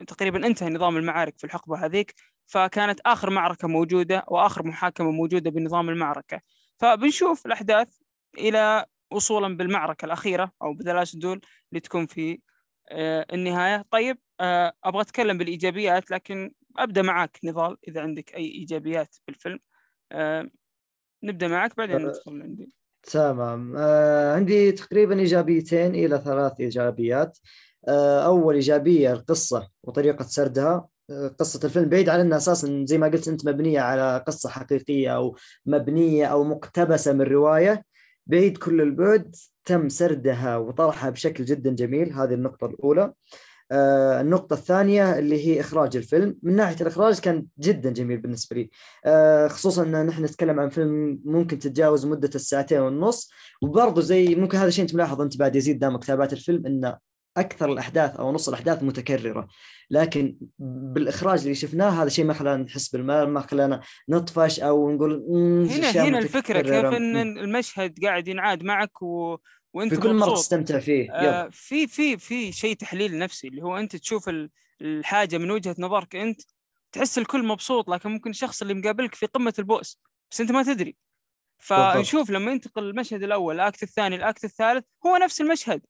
تقريبا 0.08 0.48
انتهى 0.48 0.70
نظام 0.70 0.98
المعارك 0.98 1.38
في 1.38 1.44
الحقبة 1.44 1.86
هذيك. 1.86 2.16
فكانت 2.48 3.00
آخر 3.06 3.30
معركة 3.30 3.68
موجودة 3.68 4.24
وآخر 4.28 4.68
محاكمة 4.68 5.12
موجودة 5.12 5.52
بنظام 5.52 5.90
المعركة. 5.90 6.42
فبنشوف 6.78 7.46
الأحداث 7.46 7.90
إلى 8.38 8.86
وصولا 9.12 9.58
بالمعركة 9.58 10.06
الأخيرة 10.06 10.52
أو 10.62 10.74
ب 10.74 10.79
The 10.79 10.94
Last 10.94 11.18
Duel 11.18 11.42
اللي 11.72 11.80
تكون 11.80 12.06
في 12.06 12.40
آه، 12.90 13.26
النهاية. 13.34 13.86
طيب 13.92 14.18
آه، 14.40 14.74
أبغى 14.84 15.02
أتكلم 15.02 15.38
بالإيجابيات 15.38 16.12
لكن 16.12 16.52
أبدأ 16.78 17.02
معك 17.02 17.40
نضال 17.44 17.78
إذا 17.88 18.02
عندك 18.02 18.36
أي 18.36 18.46
إيجابيات 18.46 19.16
بالفيلم. 19.28 19.60
آه، 20.12 20.50
نبدأ 21.24 21.48
معك 21.48 21.78
بعدين 21.78 21.98
ندخل 21.98 22.42
عندي. 22.42 22.72
تمام. 23.04 23.76
آه 23.78 24.36
عندي 24.36 24.72
تقريبا 24.72 25.20
إيجابيتين 25.20 25.96
إلى 25.96 26.22
ثلاث 26.26 26.54
إيجابيات. 26.60 27.38
آه 27.88 28.26
أول 28.26 28.56
إيجابية 28.56 29.14
القصة 29.14 29.70
وطريقة 29.84 30.24
سردها. 30.24 30.88
قصة 31.40 31.60
الفيلم 31.64 31.90
بعيد 31.90 32.10
عن 32.10 32.20
انها 32.20 32.38
أساسا 32.38 32.86
زي 32.88 32.98
ما 32.98 33.08
قلت 33.08 33.28
أنت 33.28 33.48
مبنية 33.48 33.80
على 33.80 34.24
قصة 34.28 34.50
حقيقية 34.50 35.16
أو 35.16 35.36
مبنية 35.66 36.26
أو 36.26 36.44
مقتبسة 36.44 37.14
من 37.14 37.22
رواية. 37.22 37.84
بعيد 38.28 38.58
كل 38.58 38.82
البعد 38.82 39.36
تم 39.66 39.90
سردها 39.90 40.58
وطرحها 40.58 41.10
بشكل 41.10 41.46
جدا 41.46 41.72
جميل. 41.72 42.14
هذه 42.14 42.34
النقطة 42.34 42.68
الأولى. 42.68 43.14
آه 43.72 44.22
النقطة 44.22 44.54
الثانية 44.54 45.20
اللي 45.20 45.48
هي 45.48 45.60
إخراج 45.60 45.98
الفيلم. 45.98 46.38
من 46.44 46.56
ناحية 46.56 46.82
الإخراج 46.82 47.20
كان 47.20 47.46
جدا 47.60 47.90
جميل 47.90 48.18
بالنسبة 48.18 48.56
لي. 48.56 48.70
آه 49.06 49.48
خصوصا 49.48 49.84
أن 49.84 50.06
نحن 50.06 50.24
نتكلم 50.24 50.60
عن 50.60 50.70
فيلم 50.70 51.22
ممكن 51.26 51.60
تتجاوز 51.60 52.06
مدة 52.06 52.30
الساعتين 52.36 52.80
والنص 52.80 53.32
وبرضه 53.62 54.02
زي 54.02 54.36
ممكن 54.36 54.58
هذا 54.58 54.68
الشيء 54.68 54.84
أنت 54.84 54.96
ملاحظ 54.96 55.22
أنت 55.22 55.38
بعد 55.38 55.56
يزيد 55.56 55.80
دام 55.80 55.98
كتابات 55.98 56.34
الفيلم 56.34 56.66
أن 56.66 56.96
أكثر 57.38 57.72
الأحداث 57.74 58.16
أو 58.16 58.32
نص 58.32 58.48
الأحداث 58.48 58.84
متكررة 58.84 59.48
لكن 59.90 60.38
بالإخراج 60.60 61.42
اللي 61.42 61.56
شفناه 61.56 61.90
هذا 61.90 62.10
شيء 62.10 62.26
ما 62.26 62.34
خلانا 62.34 62.64
نحس 62.64 62.90
بالملل 62.90 63.28
ما 63.30 63.42
خلانا 63.42 63.82
نطفش 64.10 64.60
أو 64.60 64.92
نقول 64.92 65.26
"مم، 65.30 65.66
هنا 65.66 65.90
هنا 65.90 66.20
الفكرة 66.20 66.62
كيف 66.62 66.72
متكررة". 66.74 66.98
أن 66.98 67.14
مم. 67.14 67.38
المشهد 67.38 68.06
قاعد 68.06 68.28
ينعاد 68.28 68.64
معك 68.64 69.02
و... 69.02 69.38
وأنت 69.74 69.94
في 69.94 70.02
كل 70.02 70.14
مبسوط. 70.14 70.38
تستمتع 70.38 70.80
فيه. 70.80 71.12
آه، 71.12 71.50
في 71.52 71.88
في 71.88 72.18
في 72.18 72.52
شيء 72.52 72.76
تحليل 72.76 73.20
نفسي 73.20 73.48
اللي 73.48 73.62
هو 73.64 73.78
أنت 73.78 73.96
تشوف 73.96 74.30
ال- 74.30 74.50
الحاجة 74.82 75.38
من 75.38 75.52
وجهة 75.52 75.76
نظرك 75.80 76.16
أنت 76.16 76.42
تحس 76.92 77.18
الكل 77.18 77.46
مبسوط 77.46 77.90
لكن 77.90 78.10
ممكن 78.10 78.30
الشخص 78.30 78.62
اللي 78.62 78.74
مقابلك 78.74 79.16
في 79.16 79.26
قمة 79.26 79.54
البؤس 79.60 80.00
بس 80.32 80.42
أنت 80.42 80.52
ما 80.52 80.64
تدري 80.64 80.96
فنشوف 81.60 82.30
لما 82.30 82.52
ينتقل 82.52 82.84
المشهد 82.84 83.24
الأول 83.24 83.56
الأكت 83.56 83.84
الثاني 83.84 84.16
الأكت 84.16 84.44
الثالث 84.44 84.84
هو 85.06 85.18
نفس 85.18 85.42
المشهد 85.42 85.82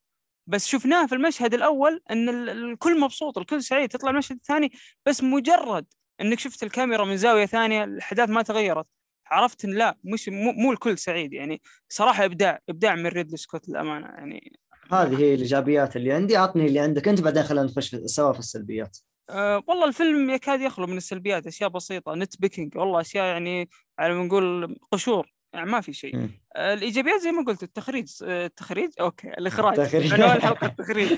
بس 0.47 0.67
شفناه 0.67 1.05
في 1.05 1.15
المشهد 1.15 1.53
الأول 1.53 2.01
إن 2.11 2.29
ال- 2.29 2.49
الكل 2.49 2.99
مبسوط 2.99 3.37
الكل 3.37 3.63
سعيد 3.63 3.89
تطلع 3.89 4.09
المشهد 4.09 4.35
الثاني 4.35 4.71
بس 5.05 5.23
مجرد 5.23 5.85
إنك 6.21 6.39
شفت 6.39 6.63
الكاميرا 6.63 7.05
من 7.05 7.17
زاوية 7.17 7.45
ثانية 7.45 7.83
الأحداث 7.83 8.29
ما 8.29 8.41
تغيرت. 8.41 8.85
عرفت 9.27 9.65
إن 9.65 9.71
لا 9.73 9.97
مش 10.03 10.29
مو, 10.29 10.51
مو 10.51 10.71
الكل 10.71 10.97
سعيد 10.97 11.33
يعني. 11.33 11.61
صراحة 11.89 12.25
إبداع 12.25 12.59
إبداع 12.69 12.95
من 12.95 13.07
ريدلي 13.07 13.37
سكوت 13.37 13.69
للأمانة 13.69 14.07
يعني. 14.07 14.59
هذه 14.91 15.19
هي 15.19 15.33
الإيجابيات 15.33 15.95
اللي 15.95 16.13
عندي. 16.13 16.37
اعطني 16.37 16.65
اللي 16.65 16.79
عندك 16.79 17.07
أنت 17.07 17.21
بعدين 17.21 17.43
خلينا 17.43 17.65
نخش 17.65 17.95
سوا 17.95 18.33
في 18.33 18.39
السلبيات. 18.39 18.97
أه 19.29 19.63
والله 19.67 19.85
الفيلم 19.85 20.29
يكاد 20.29 20.61
يخلو 20.61 20.87
من 20.87 20.97
السلبيات 20.97 21.47
أشياء 21.47 21.69
بسيطة. 21.69 22.15
nitpicking 22.15 22.77
والله 22.77 23.01
أشياء 23.01 23.25
يعني 23.25 23.69
على 23.99 24.13
ما 24.13 24.23
نقول 24.23 24.75
قشور. 24.91 25.36
يعني 25.53 25.71
ما 25.71 25.81
في 25.81 25.93
شيء. 25.93 26.29
أه 26.55 26.73
الإيجابيات 26.73 27.21
زي 27.21 27.31
ما 27.31 27.43
قلت 27.45 27.63
التخريج 27.63 28.11
أه، 28.23 28.45
التخريج 28.45 28.89
أوكي 28.99 29.27
الإخراج. 29.27 29.79
التخريج. 29.79 30.13
عنوان 30.13 30.31
الحلقة 30.37 30.67
التخريج. 30.79 31.11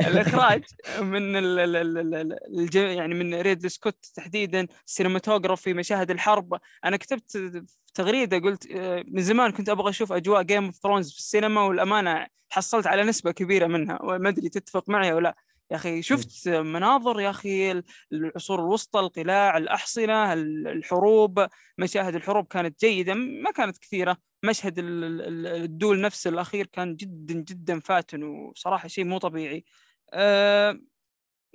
الإخراج 0.00 0.64
من 1.00 1.36
ال 1.36 1.58
ال 1.58 1.76
ال 1.76 1.98
ال 1.98 2.14
ال 2.14 2.58
الج- 2.60 2.74
يعني 2.76 3.14
من 3.14 3.34
ريدلي 3.34 3.68
سكوت 3.68 4.06
تحديدا 4.14 4.66
cinematography 4.86 5.72
مشاهد 5.74 6.10
الحرب. 6.10 6.58
أنا 6.84 6.96
كتبت 6.96 7.62
تغريدة 7.94 8.38
قلت 8.38 8.66
أه، 8.70 9.04
من 9.08 9.22
زمان 9.22 9.50
كنت 9.52 9.68
أبغى 9.68 9.90
أشوف 9.90 10.12
أجواء 10.12 10.42
Game 10.42 10.64
of 10.64 10.74
Thrones 10.76 11.12
في 11.12 11.18
السينما 11.18 11.60
والأمانة 11.60 12.26
حصلت 12.50 12.86
على 12.86 13.04
نسبة 13.04 13.30
كبيرة 13.32 13.66
منها 13.66 13.98
وما 14.02 14.28
أدري 14.28 14.48
تتفق 14.48 14.88
معي 14.88 15.12
أو 15.12 15.18
لا. 15.18 15.36
يا 15.70 15.76
أخي 15.76 16.02
شفت 16.02 16.48
مناظر 16.48 17.20
يا 17.20 17.30
أخي 17.30 17.72
ال- 17.72 17.84
العصور 18.12 18.60
الوسطى 18.60 19.00
القلاع 19.00 19.56
الأحصنة 19.58 20.32
ال- 20.32 20.68
الحروب 20.68 21.46
مشاهد 21.78 22.14
الحروب 22.14 22.46
كانت 22.46 22.80
جيدة 22.80 23.14
ما 23.14 23.50
كانت 23.50 23.78
كثيرة. 23.78 24.16
مشهد 24.44 24.78
ال- 24.78 25.04
ال- 25.04 25.20
ال- 25.20 25.46
ال 25.62 25.70
duel 25.70 26.00
نفس 26.00 26.26
الأخير 26.26 26.66
كان 26.66 26.96
جدا 26.96 27.34
جدا 27.34 27.80
فاتن 27.80 28.22
وصراحة 28.22 28.88
شيء 28.88 29.04
مو 29.04 29.18
طبيعي. 29.18 29.64
أه 30.12 30.80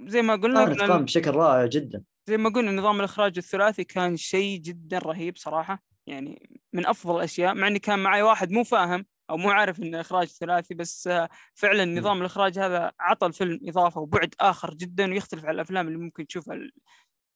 زي 0.05 0.21
ما 0.21 0.35
قلنا 0.35 0.65
كانت 0.65 0.81
قام 0.81 1.05
بشكل 1.05 1.31
رائع 1.31 1.65
جدا. 1.65 2.03
زي 2.27 2.37
ما 2.37 2.49
قلنا 2.49 2.71
نظام 2.71 2.99
الإخراج 2.99 3.37
الثلاثي 3.37 3.83
كان 3.83 4.17
شيء 4.17 4.59
جدا 4.59 4.97
رهيب 4.97 5.37
صراحة 5.37 5.83
يعني 6.07 6.59
من 6.73 6.85
أفضل 6.85 7.15
الأشياء 7.17 7.53
مع 7.55 7.67
إني 7.67 7.79
كان 7.79 7.99
معي 7.99 8.21
واحد 8.21 8.51
مو 8.51 8.63
فاهم. 8.63 9.05
أو 9.29 9.37
مو 9.37 9.49
عارف 9.49 9.79
إنه 9.79 10.01
إخراج 10.01 10.27
ثلاثي 10.27 10.73
بس 10.73 11.07
آه، 11.07 11.29
فعلا 11.53 11.85
نظام 11.85 12.21
الإخراج 12.21 12.59
هذا 12.59 12.91
عطى 12.99 13.27
الفيلم 13.27 13.59
إضافة 13.63 14.01
وبعد 14.01 14.35
آخر 14.39 14.73
جدا 14.73 15.09
ويختلف 15.11 15.45
عن 15.45 15.53
الأفلام 15.53 15.87
اللي 15.87 15.97
ممكن 15.97 16.27
تشوفها 16.27 16.57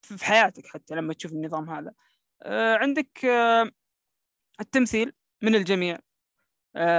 في 0.02 0.26
حياتك 0.26 0.68
حتى 0.68 0.96
لما 0.96 1.14
تشوف 1.14 1.32
النظام 1.32 1.70
هذا. 1.70 1.92
آه، 2.44 2.76
عندك 2.76 3.26
آه، 3.26 3.72
التمثيل 4.62 5.14
من 5.42 5.56
الجميع. 5.56 6.00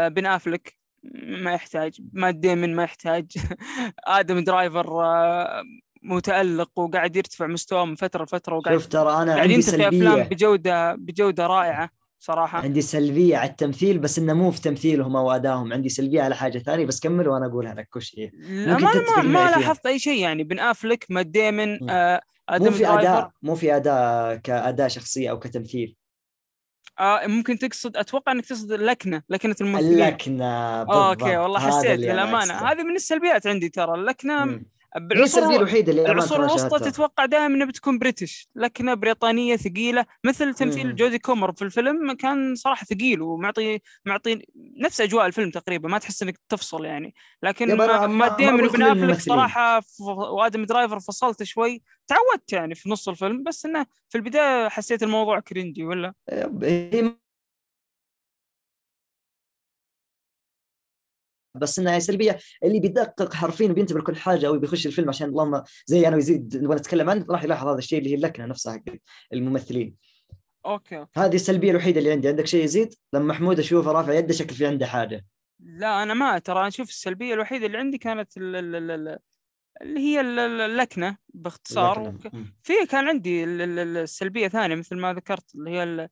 بن 0.09 0.26
أفلك 0.26 0.78
ما 1.42 1.53
يحتاج 1.53 2.01
مات 2.12 2.34
ديمن 2.34 2.76
ما 2.76 2.82
يحتاج. 2.82 3.26
آدم 4.07 4.45
درايفر 4.45 4.86
متألق 6.03 6.78
وقاعد 6.78 7.16
يرتفع 7.16 7.47
مستواه 7.47 7.84
من 7.84 7.95
فترة 7.95 8.24
لفترة 8.24 8.57
وقاعد 8.57 8.78
شوف 8.78 8.86
ترى 8.86 9.22
أنا 9.22 9.34
عندي 9.34 9.55
ينتقي 9.55 9.88
أفلام 9.88 10.16
سلبية. 10.16 10.22
بجودة 10.22 10.95
بجودة 10.95 11.47
رائعة. 11.47 11.90
صراحة. 12.18 12.58
عندي 12.58 12.80
سلبية 12.80 13.36
على 13.36 13.50
التمثيل 13.50 13.98
بس 13.98 14.18
إنه 14.18 14.32
مو 14.32 14.50
في 14.50 14.60
تمثيلهم 14.60 15.16
أو 15.16 15.30
أدائهم. 15.30 15.72
عندي 15.72 15.88
سلبية 15.88 16.22
على 16.22 16.36
حاجة 16.36 16.58
ثانية 16.58 16.86
بس 16.86 17.00
كمل 17.00 17.28
وأنا 17.28 17.46
أقولها 17.46 17.74
لك 17.74 17.96
وش 17.96 18.14
هي 18.18 18.30
لا 18.66 18.78
ما 18.78 18.92
ما, 19.16 19.22
ما. 19.22 19.50
لاحظت 19.50 19.86
أي 19.86 19.98
شيء 19.98 20.20
يعني. 20.20 20.44
بن 20.44 20.58
أفلك 20.58 21.06
مات 21.10 21.26
ديمن. 21.26 21.90
آه 21.90 22.20
مو 22.50 22.70
في 22.70 22.88
أداء 22.88 23.30
مو 23.42 23.54
في 23.54 23.76
أداء 23.76 24.36
كأداء 24.36 24.88
شخصية 24.88 25.30
أو 25.30 25.38
كتمثيل. 25.38 25.96
آه 27.00 27.26
ممكن 27.26 27.58
تقصد 27.58 27.96
أتوقع 27.96 28.32
إنك 28.32 28.46
تقصد 28.46 28.72
اللكنه 28.72 29.22
لكنة 29.28 29.56
الممثلين. 29.60 29.92
اللكنة 29.92 30.82
بالضبط 30.82 31.22
أوكي 31.22 31.36
والله 31.36 31.60
حسيت 31.60 32.00
للأمانة. 32.00 32.54
هذه 32.54 32.82
من 32.82 32.96
السلبيات 32.96 33.46
عندي 33.46 33.68
ترى. 33.68 33.94
اللكنة 33.94 34.44
مم. 34.44 34.66
بالعصور 34.99 35.57
الوحيده 35.57 35.90
اللي 35.92 36.07
العصور 36.12 36.45
الوسطى. 36.45 36.90
تتوقع 36.90 37.24
دائما 37.24 37.47
انها 37.47 37.66
بتكون 37.66 37.99
بريتش 37.99 38.49
لكنها 38.55 38.95
بريطانية 38.95 39.57
ثقيلة 39.57 40.07
مثل 40.24 40.55
تمثيل 40.55 40.86
مم. 40.86 40.95
جودي 40.95 41.18
كومر 41.18 41.53
في 41.53 41.62
الفيلم 41.62 42.12
كان 42.12 42.55
صراحة 42.55 42.84
ثقيل 42.86 43.22
ومعطي 43.22 43.80
معطي 44.07 44.47
نفس 44.76 45.01
أجواء 45.01 45.26
الفيلم 45.26 45.51
تقريبا 45.51 45.88
ما 45.88 45.99
تحس 45.99 46.22
إنك 46.22 46.38
تفصل 46.49 46.84
يعني 46.84 47.14
لكن 47.42 47.70
يب 47.70 47.80
أنا 47.80 47.92
ما, 48.01 48.07
ما- 48.07 48.07
ما 48.07 48.28
ما 48.28 48.36
ديمن 48.36 48.49
أقول 48.49 48.64
وبن 48.68 48.76
كل 48.76 48.82
افلك 48.82 48.97
الممثلين. 49.03 49.36
صراحة 49.36 49.82
وآدم 50.30 50.64
درايفر 50.64 51.01
فصلت 51.01 51.42
شوي 51.42 51.82
تعودت 52.07 52.53
يعني 52.53 52.74
في 52.74 52.88
نص 52.90 53.09
الفيلم 53.09 53.42
بس 53.42 53.66
إنه 53.66 53.86
في 54.09 54.18
البداية 54.18 54.68
حسيت 54.68 55.03
الموضوع 55.03 55.40
كرنجي 55.40 55.84
ولا 55.84 56.14
هي 56.62 57.14
بس 61.55 61.78
إنها 61.78 61.98
سلبية. 61.98 62.38
اللي 62.64 62.80
بيدقق 62.80 63.34
حرفيا 63.34 63.70
وبينتبه 63.70 63.98
لكل 64.00 64.16
حاجة 64.16 64.46
أو 64.46 64.59
بيخش 64.59 64.86
الفيلم 64.86 65.09
عشان 65.09 65.28
اللهم 65.28 65.62
زي 65.86 66.09
أنا 66.09 66.16
ويزيد 66.16 66.57
نبغى 66.57 66.76
نتكلم 66.76 67.11
عنه 67.11 67.26
راح 67.30 67.44
يلاحظ 67.44 67.68
هذا 67.68 67.78
الشيء 67.78 67.98
اللي 67.98 68.11
هي 68.11 68.14
اللكنة 68.14 68.46
نفسها 68.46 68.72
حق 68.72 68.94
الممثلين. 69.32 69.94
أوكي. 70.66 71.07
هذه 71.16 71.34
السلبية 71.34 71.70
الوحيدة 71.70 71.98
اللي 71.98 72.12
عندي. 72.12 72.28
عندك 72.28 72.46
شيء 72.46 72.64
يزيد؟ 72.64 72.94
لما 73.12 73.24
محمود 73.24 73.59
أشوفه 73.59 73.92
رافع 73.92 74.12
يده 74.14 74.34
شكل 74.34 74.55
في 74.55 74.66
عنده 74.66 74.86
حاجة. 74.86 75.24
لا 75.61 76.02
أنا 76.02 76.14
ما 76.14 76.38
ترى 76.38 76.68
أشوف 76.68 76.88
السلبية 76.88 77.34
الوحيدة 77.34 77.66
اللي 77.66 77.78
عندي 77.78 77.98
كانت 77.98 78.36
ال- 78.36 78.57
ال- 78.57 78.74
ال- 78.76 78.90
ال- 78.90 79.18
اللي 79.82 80.00
هي 80.00 80.20
ال- 80.20 80.38
ال- 80.38 80.61
اللكنة 80.61 81.16
باختصار. 81.34 82.09
اللكنة. 82.09 82.44
في 82.62 82.72
كان 82.90 83.09
عندي 83.09 83.44
ال- 83.44 83.61
ال- 83.62 83.78
ال- 83.78 83.96
السلبية 83.96 84.48
ثانية 84.48 84.74
مثل 84.74 84.96
ما 84.96 85.12
ذكرت 85.14 85.55
اللي 85.55 85.70
هي 85.70 85.82
ال- 85.82 86.09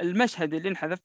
المشهد 0.00 0.54
اللي 0.54 0.68
انحذف 0.68 0.98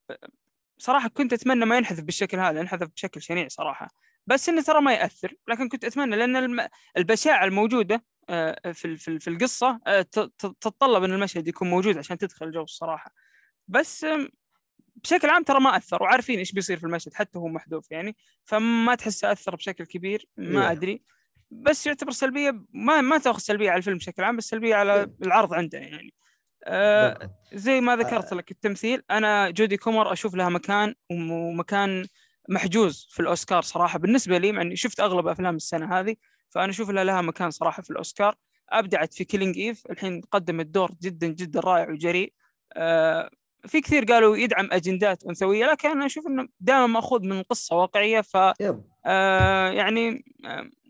صراحة 0.78 1.10
كنت 1.10 1.34
أتمنى 1.34 1.66
ما 1.66 1.78
ينحذف 1.78 2.04
بالشكل 2.04 2.40
هذا 2.40 2.62
انحذف 2.62 2.88
بشكل 2.88 3.22
شنيع 3.22 3.48
صراحة. 3.48 3.88
بس 4.28 4.50
إنه 4.50 4.62
ترى 4.62 4.82
ما 4.82 4.94
يأثر 4.94 5.34
لكن 5.48 5.70
كنت 5.70 5.86
أتمنى 5.86 6.16
لأن 6.16 6.68
البشاعة 6.98 7.46
الموجودة 7.46 8.04
آه، 8.30 8.72
في 8.72 8.98
في 8.98 9.08
ال- 9.08 9.20
في 9.20 9.30
القصة 9.30 9.80
آه، 9.88 10.02
تتطلب 10.40 11.04
إن 11.04 11.14
المشهد 11.14 11.48
يكون 11.48 11.70
موجود 11.70 11.98
عشان 11.98 12.18
تدخل 12.18 12.46
الجو 12.46 12.64
الصراحة. 12.64 13.12
بس 13.68 14.06
بشكل 14.96 15.30
عام 15.30 15.44
ترى 15.44 15.60
ما 15.60 15.78
أثر 15.78 16.04
وعارفين 16.04 16.40
إيش 16.40 16.52
بيصير 16.52 16.78
في 16.78 16.84
المشهد 16.84 17.14
حتى 17.14 17.40
هو 17.40 17.48
محذوف 17.48 17.92
يعني 17.92 18.16
فما 18.44 18.96
تحسه 18.96 19.32
أثر 19.32 19.56
بشكل 19.56 19.86
كبير 19.86 20.28
ما. 20.38 20.72
أدري. 20.72 21.04
بس 21.52 21.88
يعتبر 21.88 22.12
سلبية 22.12 22.64
ما 22.74 23.02
ما 23.02 23.18
تأخذ 23.18 23.40
سلبية 23.40 23.70
على 23.70 23.78
الفيلم 23.78 23.98
بشكل 23.98 24.24
عام 24.24 24.38
بس 24.38 24.50
سلبية 24.50 24.76
على 24.76 25.08
العرض 25.22 25.54
عنده 25.54 25.78
يعني. 25.78 26.14
آه. 26.66 27.30
زي 27.54 27.82
ما 27.82 27.96
ذكرت 27.96 28.34
لك 28.34 28.52
التمثيل 28.52 29.04
أنا 29.12 29.50
جودي 29.50 29.78
كومر 29.78 30.14
أشوف 30.14 30.36
لها 30.36 30.50
مكان 30.50 30.96
وم- 31.12 31.32
ومكان 31.32 32.06
محجوز 32.50 33.08
في 33.12 33.20
الأوسكار 33.20 33.62
صراحة. 33.62 34.00
بالنسبة 34.00 34.38
لي 34.38 34.52
مع 34.52 34.62
إني 34.62 34.76
شفت 34.76 35.00
أغلب 35.00 35.28
أفلام 35.28 35.56
السنة 35.56 36.00
هذه 36.00 36.16
فأنا 36.50 36.70
أشوف 36.70 36.90
لها 36.90 37.04
لها 37.04 37.22
مكان 37.22 37.52
صراحة 37.52 37.82
في 37.84 37.90
الأوسكار. 37.90 38.36
أبدعت 38.70 39.14
في 39.14 39.24
Killing 39.24 39.58
Eve 39.58 39.84
الحين 39.90 40.22
قدمت 40.32 40.66
دور 40.66 40.92
جدا 41.02 41.28
جدا 41.28 41.60
رائع 41.60 41.90
وجريء. 41.90 42.34
آه 42.74 43.30
في 43.68 43.82
كثير 43.82 44.04
قالوا 44.06 44.38
يدعم 44.38 44.70
أجندات 44.72 45.24
أنثوية 45.24 45.66
لكن 45.66 45.90
أنا 45.90 46.06
أشوف 46.06 46.28
إنه 46.28 46.48
دائما 46.60 46.88
مأخوذ 46.88 47.26
من 47.26 47.44
قصة 47.44 47.76
واقعية 47.76 48.22
ف 48.22 48.38
آه 49.06 49.70
يعني 49.70 50.26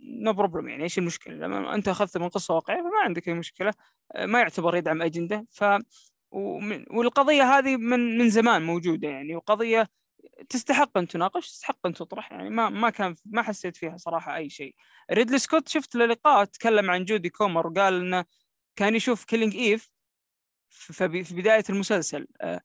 no 0.03 0.33
problem 0.33 0.67
يعني 0.67 0.83
إيش 0.83 0.97
المشكلة؟ 0.97 1.33
لما 1.35 1.75
أنت 1.75 1.87
أخذت 1.87 2.17
من 2.17 2.29
قصة 2.29 2.53
واقعية 2.53 2.81
فما 2.81 2.99
عندك 3.03 3.27
أي 3.27 3.33
مشكلة 3.33 3.73
آه 4.15 4.25
ما 4.25 4.39
يعتبر 4.39 4.75
يدعم 4.75 5.01
أجندة. 5.01 5.47
ف 5.51 5.63
والقضية 6.91 7.43
هذه 7.43 7.77
من 7.77 8.17
من 8.17 8.29
زمان 8.29 8.63
موجودة 8.63 9.07
يعني 9.07 9.35
وقضية 9.35 9.89
تستحق 10.49 10.97
أن 10.97 11.07
تناقش 11.07 11.51
تستحق 11.51 11.87
أن 11.87 11.93
تطرح 11.93 12.31
يعني 12.31 12.49
ما 12.49 12.69
ما 12.69 12.89
كان 12.89 13.15
ما 13.25 13.41
حسيت 13.41 13.77
فيها 13.77 13.97
صراحة 13.97 14.35
أي 14.35 14.49
شيء. 14.49 14.75
ريدلي 15.11 15.39
سكوت 15.39 15.67
شفت 15.67 15.95
له 15.95 16.05
لقاء 16.05 16.45
تكلم 16.45 16.91
عن 16.91 17.05
جودي 17.05 17.29
كومر 17.29 17.67
وقال 17.67 17.93
إنه 18.01 18.25
كان 18.75 18.95
يشوف 18.95 19.25
Killing 19.25 19.55
Eve 19.55 19.89
في 20.69 21.07
بداية 21.31 21.63
المسلسل 21.69 22.27
آه، 22.41 22.61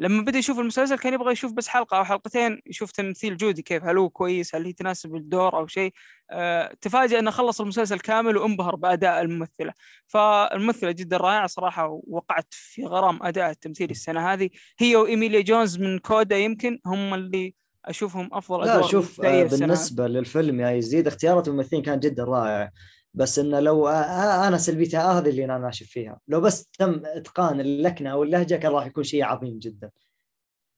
لما 0.00 0.22
بدأ 0.22 0.38
يشوف 0.38 0.58
المسلسل 0.58 0.98
كان 0.98 1.14
يبغى 1.14 1.32
يشوف 1.32 1.52
بس 1.52 1.68
حلقة 1.68 1.98
أو 1.98 2.04
حلقتين 2.04 2.60
يشوف 2.66 2.90
تمثيل 2.90 3.36
جودي 3.36 3.62
كيف 3.62 3.84
هل 3.84 3.98
هو 3.98 4.08
كويس 4.08 4.54
هل 4.54 4.64
هي 4.64 4.72
تناسب 4.72 5.14
الدور 5.16 5.58
أو 5.58 5.66
شيء. 5.66 5.92
آه، 6.30 6.74
تفاجأ 6.80 7.18
إنه 7.18 7.30
خلص 7.30 7.60
المسلسل 7.60 7.98
كامل 8.00 8.36
وانبهر 8.36 8.76
بأداء 8.76 9.20
الممثلة. 9.20 9.72
فالممثلة 10.06 10.90
جدا 10.90 11.16
رائعة 11.16 11.46
صراحة 11.46 11.86
ووقعت 11.86 12.46
في 12.50 12.84
غرام 12.84 13.22
أداء 13.22 13.50
التمثيل 13.50 13.90
السنة 13.90 14.32
هذه. 14.32 14.50
هي 14.78 14.96
وإيميليا 14.96 15.40
جونز 15.40 15.78
من 15.78 15.98
كودا 15.98 16.38
يمكن 16.38 16.78
هم 16.86 17.14
اللي 17.14 17.54
أشوفهم 17.84 18.28
أفضل 18.32 18.66
لا 18.66 18.74
ادوار 18.74 18.88
شوف 18.88 19.20
آه،. 19.20 19.44
بالنسبة 19.44 20.06
للفيلم 20.06 20.60
يا 20.60 20.70
يزيد 20.70 21.06
اختيارات 21.06 21.48
الممثلين 21.48 21.82
كانت 21.82 22.02
جدا 22.02 22.24
رائعه 22.24 22.70
بس 23.14 23.38
إنه 23.38 23.60
لو 23.60 23.88
أنا 23.88 24.58
سلبيتها 24.58 25.18
هذه 25.18 25.28
اللي 25.28 25.44
أنا 25.44 25.58
ناشف 25.58 25.86
فيها. 25.86 26.20
لو 26.28 26.40
بس 26.40 26.66
تم 26.66 27.00
إتقان 27.04 27.60
اللكنة 27.60 28.12
أو 28.12 28.22
اللهجة 28.22 28.54
كان 28.54 28.72
راح 28.72 28.86
يكون 28.86 29.04
شيء 29.04 29.24
عظيم 29.24 29.58
جدا. 29.58 29.90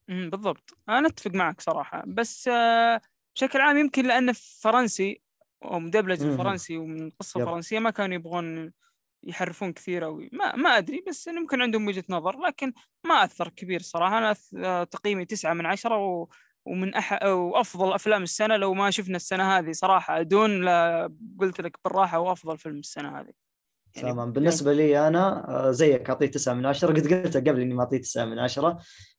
بالضبط. 0.08 0.78
أنا 0.88 1.08
أتفق 1.08 1.30
معك 1.30 1.60
صراحة. 1.60 2.04
بس 2.06 2.48
آه، 2.48 3.00
بشكل 3.34 3.60
عام 3.60 3.76
يمكن 3.76 4.06
لأنه 4.06 4.32
فرنسي 4.60 5.22
ومدبلج 5.62 6.22
مم. 6.22 6.30
الفرنسي 6.30 6.76
ومن 6.76 7.10
قصة. 7.10 7.44
فرنسية 7.44 7.78
ما 7.78 7.90
كانوا 7.90 8.14
يبغون 8.14 8.72
يحرفون 9.22 9.72
كثير 9.72 10.04
أو 10.04 10.16
ما 10.32 10.56
ما 10.56 10.78
أدري 10.78 11.04
بس 11.08 11.26
يمكن 11.26 11.62
عندهم 11.62 11.86
وجهة 11.86 12.04
نظر. 12.08 12.40
لكن 12.40 12.72
ما 13.06 13.24
أثر 13.24 13.48
كبير 13.48 13.82
صراحة. 13.82 14.18
أنا 14.18 14.34
آه، 14.56 14.84
تقييمي 14.84 15.24
تسعة 15.24 15.54
من 15.54 15.66
عشرة 15.66 15.96
و... 15.96 16.28
ومن 16.66 16.94
أح... 16.94 17.22
وأفضل 17.22 17.92
أفلام 17.92 18.22
السنة 18.22 18.56
لو 18.56 18.74
ما 18.74 18.90
شفنا 18.90 19.16
السنة 19.16 19.58
هذه 19.58 19.72
صراحة. 19.72 20.22
دون 20.22 20.64
لا 20.64 21.12
قلت 21.40 21.60
لك 21.60 21.76
بالراحة 21.84 22.18
هو 22.18 22.32
افضل 22.32 22.58
فيلم 22.58 22.78
السنة 22.78 23.20
هذه. 23.20 23.32
يعني 23.96 24.12
تمام 24.12 24.32
بالنسبة 24.32 24.72
لي 24.72 25.08
أنا 25.08 25.48
آه، 25.48 25.70
زيك 25.70 26.10
أعطيه 26.10 26.26
9 26.26 26.54
من 26.54 26.66
10 26.66 26.88
قد 26.88 27.14
قلت 27.14 27.36
قبل 27.36 27.60
إني 27.60 27.74
ما 27.74 27.80
أعطيه 27.82 27.98
9 27.98 28.24
من 28.24 28.38
10 28.38 28.78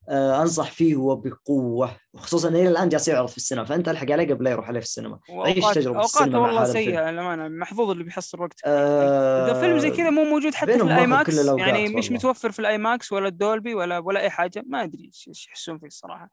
آه، 0.09 0.41
أنصح 0.41 0.71
فيه 0.71 0.95
وبقوه 0.95 1.97
وخصوصا 2.13 2.49
انه 2.49 2.59
إلى 2.59 2.69
الآن 2.69 2.89
جالس 2.89 3.07
يعرض 3.07 3.27
في 3.27 3.37
السينما 3.37 3.65
فأنت 3.65 3.89
ألحق 3.89 4.11
عليه 4.11 4.33
قبل 4.33 4.43
لا 4.43 4.51
يروح 4.51 4.67
عليه 4.67 4.79
في 4.79 4.85
السينما. 4.85 5.19
عيش 5.29 5.57
واوقات 5.57 5.75
تجربة 5.75 5.97
أوقات 5.97 6.09
السينما 6.09 6.39
والله 6.39 6.65
سيئة 6.65 7.11
للأمانة 7.11 7.47
محظوظ 7.47 7.89
اللي 7.89 8.03
بيحصل 8.03 8.41
وقت. 8.41 8.59
آه، 8.65 9.45
إذا 9.45 9.61
فيلم 9.61 9.79
زي 9.79 9.91
كذا 9.91 10.09
مو 10.09 10.23
موجود 10.23 10.53
حتى 10.53 10.79
في 10.79 10.79
باخذ 10.79 11.05
ماكس 11.05 11.45
يعني 11.45 11.83
مش 11.83 12.05
والله. 12.05 12.17
متوفر 12.17 12.51
في 12.51 12.59
ال 12.59 12.77
IMAX 12.77 13.11
ولا 13.11 13.27
ال 13.27 13.35
Dolby 13.35 13.75
ولا 13.75 13.99
ولا 13.99 14.19
أي 14.19 14.29
حاجة 14.29 14.63
ما 14.67 14.81
إيش 14.81 15.25
إيش 15.27 15.47
يحسون 15.47 15.77
فيه 15.79 15.87
الصراحة. 15.87 16.29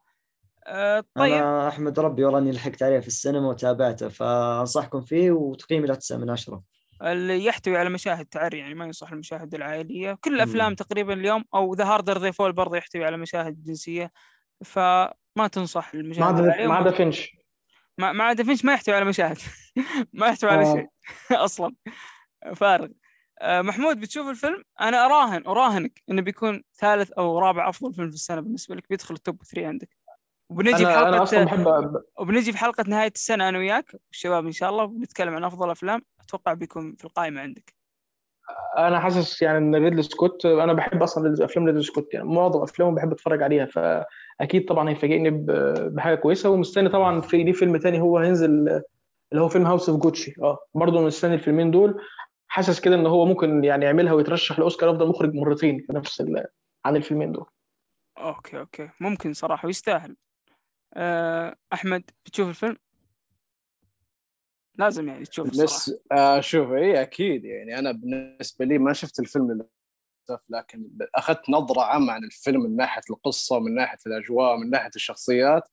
أه 0.67 1.03
طيب. 1.15 1.33
أنا 1.33 1.67
أحمد 1.67 1.99
ربي 1.99 2.25
والله 2.25 2.39
إني 2.39 2.51
لحقت 2.51 2.83
عليه 2.83 2.99
في 2.99 3.07
السينما 3.07 3.49
وتابعته 3.49 4.09
فأنصحكم 4.09 5.01
فيه 5.01 5.31
وتقييمي 5.31 5.87
له 5.87 5.95
9 5.95 6.17
من 6.17 6.29
10 6.29 6.63
اللي 7.01 7.45
يحتوي 7.45 7.77
على 7.77 7.89
مشاهد 7.89 8.25
تعري 8.25 8.57
يعني 8.57 8.73
ما 8.73 8.85
ينصح 8.85 9.11
المشاهد 9.11 9.55
العائلية. 9.55 10.17
كل 10.21 10.35
الأفلام. 10.35 10.75
تقريبا 10.75 11.13
اليوم 11.13 11.43
أو 11.55 11.73
The 11.73 11.85
Harder 11.85 12.17
They 12.17 12.31
Fall 12.31 12.53
برضه 12.53 12.77
يحتوي 12.77 13.05
على 13.05 13.17
مشاهد 13.17 13.63
جنسية 13.63 14.11
فما 14.65 15.47
تنصح 15.51 15.93
المشاهد 15.93 16.39
العائلية. 16.39 16.67
ما 16.67 16.75
عدا 16.75 16.91
Finch 16.91 17.31
ما 17.97 18.11
ما 18.11 18.23
عدا 18.23 18.43
Finch 18.43 18.65
ما 18.65 18.73
يحتوي 18.73 18.95
على 18.95 19.05
مشاهد. 19.05 19.37
ما 20.13 20.27
يحتوي 20.27 20.49
على 20.49 20.61
آه. 20.61 20.73
شيء 20.73 20.87
أصلا. 21.45 21.75
فارغ. 22.55 22.87
آه، 23.41 23.61
محمود 23.61 23.99
بتشوف 23.99 24.27
الفيلم؟ 24.27 24.63
أنا 24.81 25.05
أراهن 25.05 25.47
أراهنك 25.47 26.03
إنه 26.09 26.21
بيكون 26.21 26.63
ثالث 26.79 27.11
أو 27.11 27.39
رابع 27.39 27.69
أفضل 27.69 27.93
فيلم 27.93 28.09
في 28.09 28.15
السنة 28.15 28.41
بالنسبة 28.41 28.75
لك 28.75 28.89
بيدخل 28.89 29.15
ال 29.15 29.22
top 29.22 29.43
3 29.43 29.67
عندك. 29.67 29.89
وبنجي 30.49 30.85
في 30.85 30.91
حلقه 30.91 31.45
بحب 31.45 32.01
وبنجي 32.17 32.51
في 32.51 32.57
حلقه 32.57 32.83
نهاية 32.87 33.11
السنة 33.15 33.49
أنا 33.49 33.57
وياك. 33.57 33.95
والشباب 34.07 34.45
إن 34.45 34.51
شاء 34.51 34.69
الله 34.69 34.83
وبنتكلم 34.83 35.33
عن 35.33 35.43
أفضل 35.43 35.69
أفلام. 35.69 36.01
أتوقع 36.21 36.53
بيكون 36.53 36.95
في 36.95 37.05
القائمة 37.05 37.41
عندك. 37.41 37.73
أنا 38.77 38.99
حاسس 38.99 39.41
يعني 39.41 39.57
إن 39.57 39.75
ريدلي 39.75 40.01
سكوت 40.01 40.45
أنا 40.45 40.73
بحب 40.73 41.03
أصلا 41.03 41.45
أفلام 41.45 41.65
ريدلي 41.65 41.83
سكوت. 41.83 42.13
يعني 42.13 42.27
معظم 42.27 42.61
أفلامه 42.61 42.95
بحب 42.95 43.11
أتفرج 43.11 43.43
عليها 43.43 43.65
فأكيد 43.65 44.65
طبعا 44.65 44.89
هيفاجئني 44.89 45.29
بحاجة 45.89 46.15
كويسة. 46.15 46.49
ومستني 46.49 46.89
طبعا 46.89 47.21
في 47.21 47.43
ليه 47.43 47.51
فيلم 47.51 47.77
تاني 47.77 48.01
هو 48.01 48.17
هينزل 48.17 48.81
اللي 49.31 49.43
هو 49.43 49.49
فيلم 49.49 49.65
House 49.65 49.89
of 49.89 49.99
Gucci 49.99 50.35
آه 50.41 50.57
برضه 50.73 51.01
مستني 51.01 51.33
الفيلمين 51.33 51.71
دول. 51.71 52.01
حاسس 52.47 52.79
كده 52.79 52.95
إن 52.95 53.05
هو 53.05 53.25
ممكن 53.25 53.63
يعني 53.63 53.85
يعملها 53.85 54.13
ويترشح 54.13 54.59
لأوسكار 54.59 54.91
أفضل 54.91 55.07
مخرج 55.07 55.33
مرتين 55.33 55.79
في 55.87 55.93
نفس 55.93 56.23
عن 56.85 56.95
الفيلمين 56.95 57.31
دول. 57.31 57.45
okay 58.17 58.59
okay. 58.59 58.89
ممكن 58.99 59.33
صراحة 59.33 59.65
ويستاهل. 59.65 60.15
أحمد 61.73 62.03
بتشوف 62.25 62.49
الفيلم؟ 62.49 62.77
لازم 64.75 65.07
يعني 65.07 65.25
تشوف 65.25 65.47
بس 65.63 65.93
آه 66.11 66.39
شوف 66.39 66.71
إي 66.71 67.01
أكيد 67.01 67.45
يعني 67.45 67.79
أنا 67.79 67.91
بالنسبة 67.91 68.65
لي 68.65 68.77
ما 68.77 68.93
شفت 68.93 69.19
الفيلم 69.19 69.51
للأسف 69.51 70.45
لكن 70.49 70.89
أخذت 71.15 71.49
نظرة 71.49 71.81
عامة 71.81 72.13
عن 72.13 72.23
الفيلم 72.23 72.61
من 72.61 72.75
ناحية 72.75 73.01
القصة 73.09 73.59
من 73.59 73.75
ناحية 73.75 73.97
الأجواء 74.07 74.57
من 74.57 74.69
ناحية 74.69 74.91
الشخصيات 74.95 75.63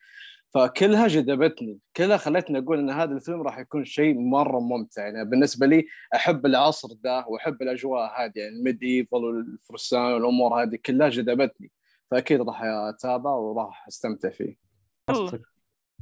فكلها 0.54 1.06
جذبتني. 1.06 1.78
كلها 1.96 2.16
خلتني 2.16 2.58
أقول 2.58 2.78
إن 2.78 2.90
هذا 2.90 3.12
الفيلم 3.14 3.42
راح 3.42 3.58
يكون 3.58 3.84
شيء 3.84 4.18
مرة 4.18 4.60
ممتع. 4.60 5.02
يعني 5.02 5.24
بالنسبة 5.24 5.66
لي 5.66 5.86
أحب 6.14 6.46
العصر 6.46 6.88
ده 6.92 7.24
وأحب 7.28 7.62
الأجواء 7.62 8.20
هذه 8.20 8.32
يعني 8.36 8.56
ال 8.56 8.82
medieval 8.82 9.16
والفرسان 9.16 10.12
والأمور 10.12 10.62
هذه 10.62 10.78
كلها 10.86 11.08
جذبتني 11.08 11.70
فأكيد 12.10 12.40
راح 12.40 12.62
أتابع 12.64 13.30
وراح 13.30 13.86
أستمتع 13.88 14.30
فيه. 14.30 14.65
يلا 15.10 15.42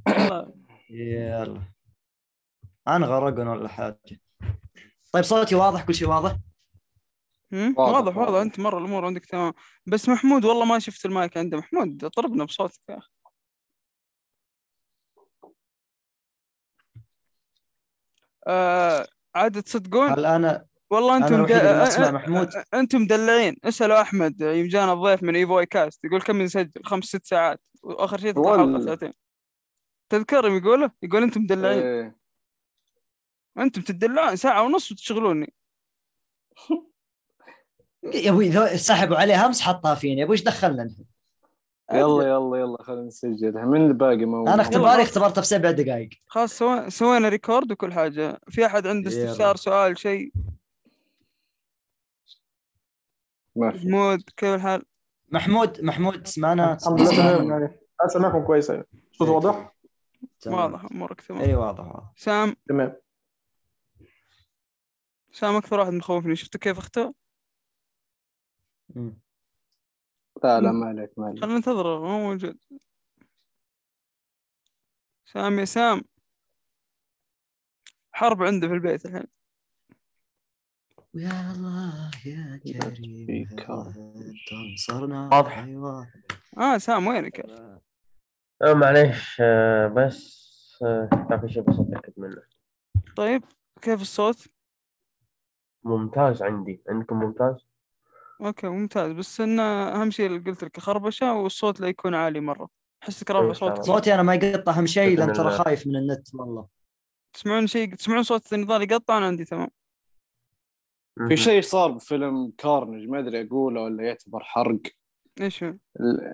يلا. 0.09 0.53
يلا. 0.91 1.63
أنا 2.89 3.07
غرقنا 3.07 3.51
ولا 3.51 3.69
حاجة. 3.69 3.99
طيب 5.13 5.25
صوتي 5.25 5.55
واضح؟ 5.55 5.85
كل 5.87 5.95
شيء 5.95 6.09
واضح؟ 6.09 6.37
واضح، 7.53 7.79
واضح 7.79 8.17
واضح. 8.17 8.17
واضح. 8.17 8.41
أنت 8.41 8.61
مرة 8.61 8.79
الأمور 8.79 9.05
عندك 9.07 9.27
تمام. 9.27 9.53
بس 9.87 10.09
محمود 10.09 10.45
والله 10.45 10.65
ما 10.65 10.79
شفت 10.79 11.07
المايك 11.07 11.37
عنده 11.37 11.59
محمود. 11.59 12.09
طربنا 12.09 12.45
بصوتك 12.45 12.81
يا 12.89 12.99
أخي. 12.99 13.11
آه 18.47 19.07
عاد 19.35 19.63
تصدقون؟ 19.63 20.11
هل 20.11 20.27
أنا 20.27 20.67
والله 20.91 21.17
أنتم 21.17 21.35
أنا 21.35 21.43
مد- 21.43 21.51
أسمع 21.53 22.07
أ- 22.07 22.11
أ- 22.11 22.13
محمود. 22.15 22.49
أنتم 22.75 23.03
مدلعين. 23.03 23.57
اسألوا 23.65 24.01
أحمد. 24.01 24.41
يوم 24.41 24.69
جانا 24.69 24.93
الضيف 24.93 25.23
من 25.23 25.37
ايفوي 25.37 25.67
cast. 25.67 26.05
يقول 26.05 26.23
كم 26.23 26.43
نسجل؟ 26.43 26.83
خمس 26.85 27.05
ست 27.05 27.27
ساعات. 27.27 27.61
وآخر 27.85 28.19
شيء 28.19 28.33
تطلع. 28.33 28.57
حلقه 28.57 28.85
ساعتين 28.85 29.13
تذكرهم 30.09 30.57
يقوله 30.57 30.91
يقول 31.03 31.23
أنتم 31.23 31.41
مدلعين 31.41 31.83
إيه. 31.83 32.17
أنتم 33.59 33.83
تدلعون 33.83 34.37
ساعة 34.37 34.63
ونص 34.63 34.93
وتشغلوني 34.93 35.55
يا 38.03 38.31
أبوي 38.31 38.77
سحبوا 38.77 39.17
عليه 39.17 39.47
أمس 39.47 39.61
حطها 39.61 39.95
فيني 39.95 40.21
يا 40.21 40.25
أبوي 40.25 40.35
إيش 40.37 40.43
دخلنا 40.43 40.85
نحن؟ 40.85 41.05
يلا 41.93 42.29
يلا 42.29 42.57
يلا 42.59 42.83
خلينا 42.83 43.03
نسجل 43.07 43.53
من 43.53 43.87
الباقي 43.87 44.25
موجود 44.25 44.49
أنا 44.49 44.55
يلا. 44.55 44.63
اختباري 44.63 45.03
اختبرته 45.03 45.41
في 45.41 45.47
سبع 45.47 45.71
دقائق 45.71 46.11
خلاص 46.27 46.59
سوينا 46.59 46.89
سوينا 46.91 47.29
ريكورد 47.29 47.73
وكل 47.73 47.93
حاجة 47.93 48.41
في 48.49 48.67
أحد 48.67 48.87
عنده. 48.87 49.09
استفسار 49.11 49.57
سؤال 49.57 49.99
شيء 49.99 50.33
ما 53.57 53.71
في 53.71 53.77
محمود 53.77 54.23
كيف 54.37 54.55
الحال 54.55 54.83
محمود 55.29 55.81
محمود 55.81 56.23
تسمعنا 56.23 56.75
الحمد 56.75 57.01
لله 57.01 57.53
يعني 57.53 57.81
أسمعكم 58.01 58.47
كويس 58.47 58.71
يعني 58.71 58.87
صوت 59.13 59.29
واضح؟ 59.29 59.77
تمام. 60.41 60.59
واضح 60.59 60.85
أمورك 60.85 61.21
تمام. 61.21 61.41
اي 61.43 61.55
واضح 61.55 61.85
واضح. 61.85 62.13
سام. 62.17 62.57
تمام. 62.69 62.97
سام 65.33 65.57
أكثر 65.57 65.79
واحد 65.81 65.93
مخوفني 65.93 66.37
شفتوا 66.37 66.61
كيف 66.61 66.79
اختار 66.79 67.13
مم. 68.89 69.21
لا 70.45 70.61
لا 70.61 70.73
ما 70.73 70.87
عليك 70.87 71.19
ما 71.19 71.27
عليك. 71.27 71.41
خلينا 71.41 71.57
ننتظره 71.57 72.01
ما 72.01 72.15
هو 72.15 72.19
موجود. 72.19 72.59
سام 75.25 75.59
يا 75.59 75.65
سام. 75.65 76.03
حرب 78.13 78.43
عنده 78.43 78.69
في 78.69 78.75
البيت 78.75 79.07
الحين. 79.07 79.27
ويا 81.15 81.53
الله 81.53 82.11
يا 82.27 82.61
كريم 82.65 83.49
تنصرنا 84.51 85.29
واضح. 85.33 85.59
أيوة. 85.59 86.09
آه 86.59 86.79
سام 86.79 87.07
وينك؟ 87.07 87.41
آه 88.63 88.73
معليش 88.75 89.37
آه 89.41 89.87
بس 89.87 90.45
آه 90.83 91.09
كان 91.29 91.41
في 91.41 91.49
شيء 91.49 91.63
بس 91.63 91.75
أتأكد 91.79 92.13
منه. 92.17 92.43
طيب 93.17 93.45
كيف 93.83 94.01
الصوت؟ 94.01 94.49
ممتاز 95.85 96.43
عندي. 96.43 96.83
عندكم 96.89 97.21
ممتاز؟ 97.21 97.57
أوكي 98.41 98.69
ممتاز. 98.69 99.13
بس 99.13 99.41
انه 99.41 99.63
أهم 99.63 100.11
شيء 100.11 100.27
اللي 100.27 100.39
قلت 100.39 100.65
لك 100.65 100.81
خربشه 100.81 101.33
والصوت 101.33 101.81
لا 101.81 101.89
يكون 101.89 102.15
عالي 102.15 102.41
مرة. 102.41 102.69
أحسك 103.03 103.31
رافع 103.31 103.53
صوتك. 103.53 103.83
صوتي 103.83 104.15
أنا 104.15 104.23
ما 104.23 104.35
يقطع 104.35 104.79
أهم 104.79 104.87
شيء 104.87 105.19
لأن 105.19 105.33
ترى. 105.33 105.51
خايف 105.51 105.87
من 105.87 105.97
النت 105.97 106.35
والله. 106.35 106.69
تسمعون 107.33 107.67
شيء 107.67 107.95
تسمعون 107.95 108.23
صوت 108.23 108.53
النضال 108.53 108.83
يقطع؟ 108.83 109.19
أنا 109.19 109.27
عندي 109.27 109.45
تمام. 109.45 109.69
في 111.29 111.37
شيء 111.37 111.61
صار 111.63 111.91
بفيلم 111.91 112.53
Carnage 112.59 113.09
ما 113.09 113.19
أدري 113.19 113.47
أقوله 113.47 113.81
ولا 113.83 114.03
يعتبر 114.05 114.41
حرق. 114.45 114.81
إيش 115.41 115.65
هو؟ 115.65 115.75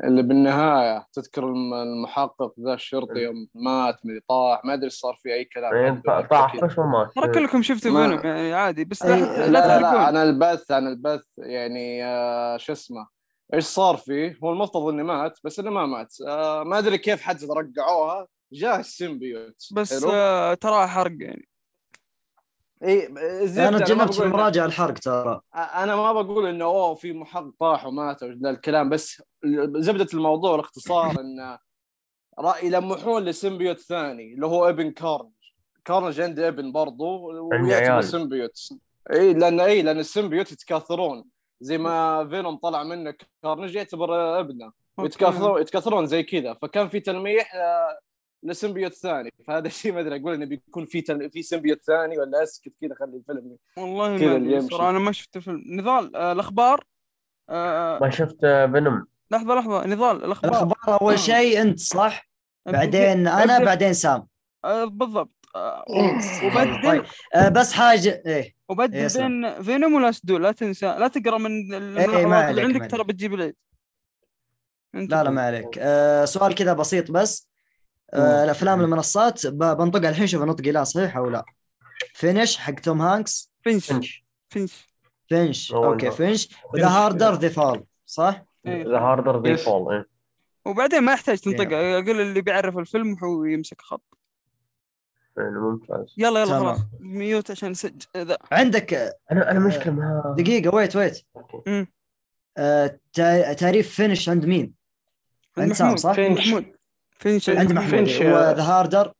اللي 0.05 0.22
بالنهاية 0.22 1.07
تذكر 1.12 1.45
الم- 1.49 1.74
المحقق 1.74 2.55
ذا 2.66 2.74
الشرطي 2.74 3.18
يوم 3.18 3.49
مات 3.55 3.97
مدري 4.05 4.20
طاح 4.28 4.64
ما 4.64 4.74
أدري 4.74 4.91
صار 4.91 5.14
في 5.22 5.35
أي 5.35 5.45
كلام. 5.45 5.74
إيه، 5.74 6.03
طاح. 6.31 6.57
بس 6.64 6.78
ما 6.78 6.87
مات. 6.87 7.12
ترى 7.14 7.28
كلكم 7.35 7.62
شفتوا 7.62 7.91
ما- 7.91 8.20
يعني 8.24 8.53
عادي 8.53 8.85
بس 8.85 9.03
أي- 9.03 9.07
لا 9.07 9.47
لا 9.47 9.51
لا 9.51 9.66
لا, 9.66 9.81
لا 9.81 9.89
عن 10.01 10.16
البث 10.16 10.70
عن 10.70 10.87
البث 10.87 11.24
يعني 11.39 12.05
آه 12.05 12.57
شو 12.57 12.72
اسمه 12.72 13.09
إيش 13.55 13.64
صار 13.64 13.97
فيه؟ 13.97 14.39
هو 14.45 14.53
المفترض 14.53 14.89
إنه 14.89 15.03
مات 15.03 15.39
بس 15.45 15.59
إنه 15.61 15.70
ما 15.70 15.87
مات. 15.87 16.14
آه 16.28 16.62
ما 16.64 16.78
أدري 16.78 16.99
كيف 16.99 17.22
حد 17.22 17.37
رجعوها. 17.45 18.26
جاء 18.53 18.81
ال 18.80 18.89
symbiote. 18.89 19.68
بس؟ 19.72 20.05
آه 20.05 20.55
ترى 20.55 20.87
حرق 20.87 21.16
يعني. 21.20 21.49
إي 22.85 23.07
أنا 23.68 23.78
تجنبت 23.78 24.14
في 24.14 24.22
المراجعه 24.22 24.66
الحرق 24.66 24.99
ترى. 24.99 25.41
أنا 25.55 25.97
ما 25.97 26.12
بقول 26.12 26.47
إنه 26.47 26.64
أوه 26.64 26.95
في 26.95 27.12
محقق 27.12 27.51
طاح 27.61 27.87
ومات 27.87 28.22
ولا 28.22 28.51
الكلام 28.51 28.89
بس 28.89 29.22
زبدة 29.76 30.07
الموضوع 30.14 30.55
الاختصار 30.55 31.20
انه 31.20 31.59
رأي 32.39 32.66
يلمحون 32.66 33.24
ل 33.24 33.30
symbiote 33.30 33.78
ثاني 33.78 34.35
اللي 34.35 34.47
هو 34.47 34.68
إبن 34.68 34.91
Carnage. 34.91 35.30
Carnage 35.84 36.20
عنده 36.20 36.49
إبن 36.49 36.72
برضو 36.72 37.31
عنده 37.53 37.66
ويعتبر. 37.66 38.01
symbiote 38.01 38.68
إي 39.12 39.35
لأن 39.35 39.61
إي 39.61 39.83
لأن 39.83 39.99
ال 39.99 40.05
symbiote 40.05 40.53
يتكاثرون. 40.53 41.24
زي 41.61 41.78
ما 41.78 42.28
Venom 42.28 42.57
طلع 42.57 42.83
منه 42.83 43.14
Carnage 43.43 43.74
يعتبر 43.74 44.41
إبنه. 44.41 44.64
Okay. 44.64 45.03
ويتكاثرون 45.03 45.61
يتكاثرون 45.61 46.07
زي 46.07 46.22
كذا. 46.22 46.55
فكان 46.55 46.89
في 46.89 47.01
تلميح 47.01 47.55
آه، 47.55 47.99
لسيمبيوت 48.43 48.93
ثاني. 48.93 49.32
فهذا 49.47 49.66
الشيء 49.72 49.93
ما 49.93 50.01
أدري 50.01 50.16
أقول 50.20 50.34
إنه 50.34 50.45
بيكون 50.45 50.84
في 50.84 51.01
تل... 51.01 51.30
في 51.30 51.43
سيمبيوت 51.43 51.82
ثاني 51.82 52.18
ولا 52.18 52.43
أسكت 52.43 52.72
كذا 52.80 52.95
خلي 52.95 53.16
الفيلم 53.16 53.57
والله 53.76 54.38
ما. 54.38 54.61
صراحة 54.61 54.91
أنا 54.91 54.99
ما 54.99 55.12
شفت 55.12 55.36
الفيلم. 55.36 55.62
نضال 55.66 56.16
آه 56.16 56.32
الأخبار؟ 56.32 56.84
آه 57.51 57.99
ما 58.01 58.11
شفت 58.11 58.45
آه، 58.45 58.66
فينوم 58.66 59.07
لحظة 59.30 59.55
لحظة. 59.55 59.86
نضال 59.86 60.24
الأخبار. 60.24 60.51
الأخبار 60.51 61.01
أول 61.01 61.18
شيء 61.18 61.62
أنت 61.62 61.78
صح؟ 61.78 62.30
بعدين 62.66 63.26
أنا. 63.28 63.64
بعدين 63.64 63.93
سام. 63.93 64.26
آه 64.64 64.84
بالضبط. 64.84 65.30
آه 65.57 65.84
طيب. 65.88 66.45
وبدل 66.45 67.05
آه، 67.34 67.49
بس 67.49 67.72
حاجة 67.72 68.22
إيه. 68.26 68.55
وبدل 68.68 68.97
إيه،. 68.97 69.09
بين 69.16 69.62
فينوم 69.62 69.95
ولا 69.95 70.12
سدول 70.12 70.43
لا 70.43 70.53
تنسى. 70.53 70.86
لا 70.86 71.09
تقرأ 71.09 71.38
من 71.38 71.74
إيه، 71.74 72.26
ما 72.26 72.51
اللي 72.51 72.62
عندك 72.62 72.91
ترى. 72.91 73.05
بتجيب 73.05 73.34
العيد. 73.34 73.57
لا 74.95 75.24
لا 75.24 75.30
ما 75.30 75.43
عليك. 75.43 75.78
آه 75.78 76.25
سؤال 76.25 76.54
كذا 76.54 76.72
بسيط 76.72 77.11
بس. 77.11 77.50
آه 78.14 78.45
الأفلام 78.45 78.80
المنصات 78.80 79.46
بنطقها 79.46 80.11
الحين 80.11 80.26
شوف 80.26 80.42
نطقي 80.42 80.70
لا 80.70 80.84
صحيح 80.84 81.16
أو 81.16 81.30
لا 81.30 81.45
Finch 82.14 82.57
حق 82.57 82.74
توم 82.74 83.03
هانكس 83.03 83.50
Finch 83.62 83.92
Finch 84.49 84.87
Finch 85.29 85.72
okay. 85.72 86.11
Finch 86.11 86.49
و 86.75 86.78
The 86.78 86.88
Harder 86.88 87.34
They 87.34 87.49
Fall 87.49 87.84
صح؟ 88.07 88.45
إيه. 88.66 88.84
The 88.84 88.99
Harder 88.99 89.42
They 89.42 89.50
yes. 89.50 89.64
Fall 89.64 89.95
إيه. 89.95 90.07
وبعدين 90.64 91.03
ما 91.03 91.12
يحتاج 91.12 91.38
تنطقها 91.38 91.99
أقول 91.99 92.20
اللي 92.20 92.41
بيعرف 92.41 92.78
الفيلم 92.78 93.16
هو 93.24 93.45
يمسك 93.45 93.80
خط 93.80 94.18
يعني 95.37 95.58
ممتاز 95.58 96.14
يلا 96.18 96.41
يلا. 96.42 96.58
خلاص 96.58 96.78
mute 97.00 97.50
عشان 97.50 97.70
نسجل 97.70 97.99
ذا 98.16 98.38
عندك 98.53 98.95
آه، 98.95 99.14
أنا 99.32 99.50
أنا 99.50 99.61
مشكله 99.61 99.92
ما 99.92 100.34
دقيقة 100.38 100.74
ويت 100.74 100.96
ويت. 100.96 101.26
آه 102.58 103.00
تعريف 103.58 103.95
فينش 103.95 104.28
عند 104.28 104.46
مين؟ 104.46 104.74
عند 105.58 105.72
سام 105.72 105.96
صح؟ 105.96 106.12
فينش. 106.12 106.38
محمود 106.38 106.79
فينش 107.21 107.49
عند 107.51 107.72
محمود. 107.72 107.91
فينش، 107.91 108.22
هو 108.22 108.37
آه. 108.37 108.53
ذا 108.53 108.63
هاردر. 108.63 109.13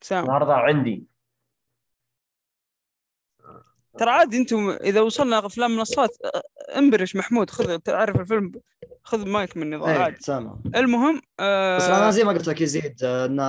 سام. 0.00 0.24
النهارده 0.24 0.54
عندي. 0.54 1.06
ترى 3.98 4.10
عادي 4.10 4.36
أنتم 4.36 4.70
إذا 4.70 5.00
وصلنا 5.00 5.46
أفلام 5.46 5.70
منصات 5.76 6.10
انبرش 6.76 7.16
محمود 7.16 7.50
خذ 7.50 7.78
تعرف 7.78 8.20
الفيلم 8.20 8.52
خذ 9.02 9.28
مايك 9.28 9.56
من 9.56 9.70
نضال 9.70 9.88
إيه 9.90 9.98
عادي. 9.98 10.16
سامع. 10.20 10.56
المهم 10.76 11.20
آه 11.40 11.76
بس 11.76 11.82
أنا 11.82 12.10
زي 12.10 12.24
ما 12.24 12.32
قلت 12.32 12.48
لك 12.48 12.60
يزيد 12.60 12.96
آه، 13.04 13.26
إن 13.26 13.40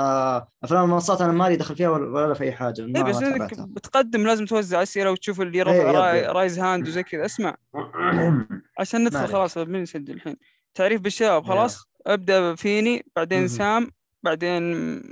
أفلام 0.63 0.83
المنصات 0.83 1.21
أنا 1.21 1.31
مالي 1.31 1.55
دخل 1.55 1.75
فيها 1.75 1.89
ولا 1.89 2.21
ولا 2.25 2.33
في 2.33 2.43
أي 2.43 2.51
حاجة 2.51 2.81
اي 2.81 2.87
ما 2.87 3.01
بس 3.01 3.15
ما 3.15 3.27
انك. 3.35 3.59
بتقدم 3.59 4.27
لازم 4.27 4.45
توزع 4.45 4.83
اسئله 4.83 5.11
وتشوف 5.11 5.41
اللي 5.41 5.57
إيه، 5.57 5.63
رفع 5.63 5.89
يب، 5.89 5.95
راي. 5.95 6.25
رايز 6.25 6.59
هاند 6.59 6.87
وزي 6.87 7.03
كذا. 7.03 7.25
اسمع. 7.25 7.55
عشان 8.79 9.03
ندخل. 9.03 9.27
خلاص 9.27 9.57
من 9.57 9.81
يسجل 9.81 10.13
الحين؟ 10.13 10.35
تعريف 10.75 11.01
بالشباب 11.01 11.43
خلاص؟ 11.45 11.85
أبدأ 12.07 12.55
فيني 12.55 13.05
بعدين. 13.15 13.47
سام 13.47 13.91
بعدين 14.23 14.63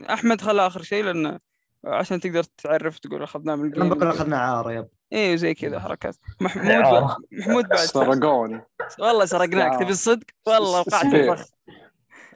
أحمد 0.06 0.42
خلى 0.42 0.68
آخر 0.68 0.82
شيء 0.82 1.04
لأنه 1.04 1.40
عشان 1.86 2.20
تقدر 2.20 2.44
تعرف 2.44 3.00
تقول 3.00 3.24
أخذناه 3.24 3.56
من 3.56 3.76
أنا 3.76 3.90
بقول 3.90 4.04
الجيم 4.04 4.08
اخذنا 4.08 4.38
عاره 4.38 4.72
يب 4.72 4.88
إيه 5.14 5.36
زي 5.36 5.54
كذا 5.54 5.80
حركات 5.80 6.16
محمود. 6.42 7.16
محمود 7.32 7.68
بعد 7.68 7.78
سرقوني 7.80 8.62
والله 9.00 9.26
سرقناك 9.26 9.80
تبي 9.80 9.92
الصدق 9.92 10.26
والله 10.48 10.80
وقعت. 10.80 11.06
الفخ 11.06 11.50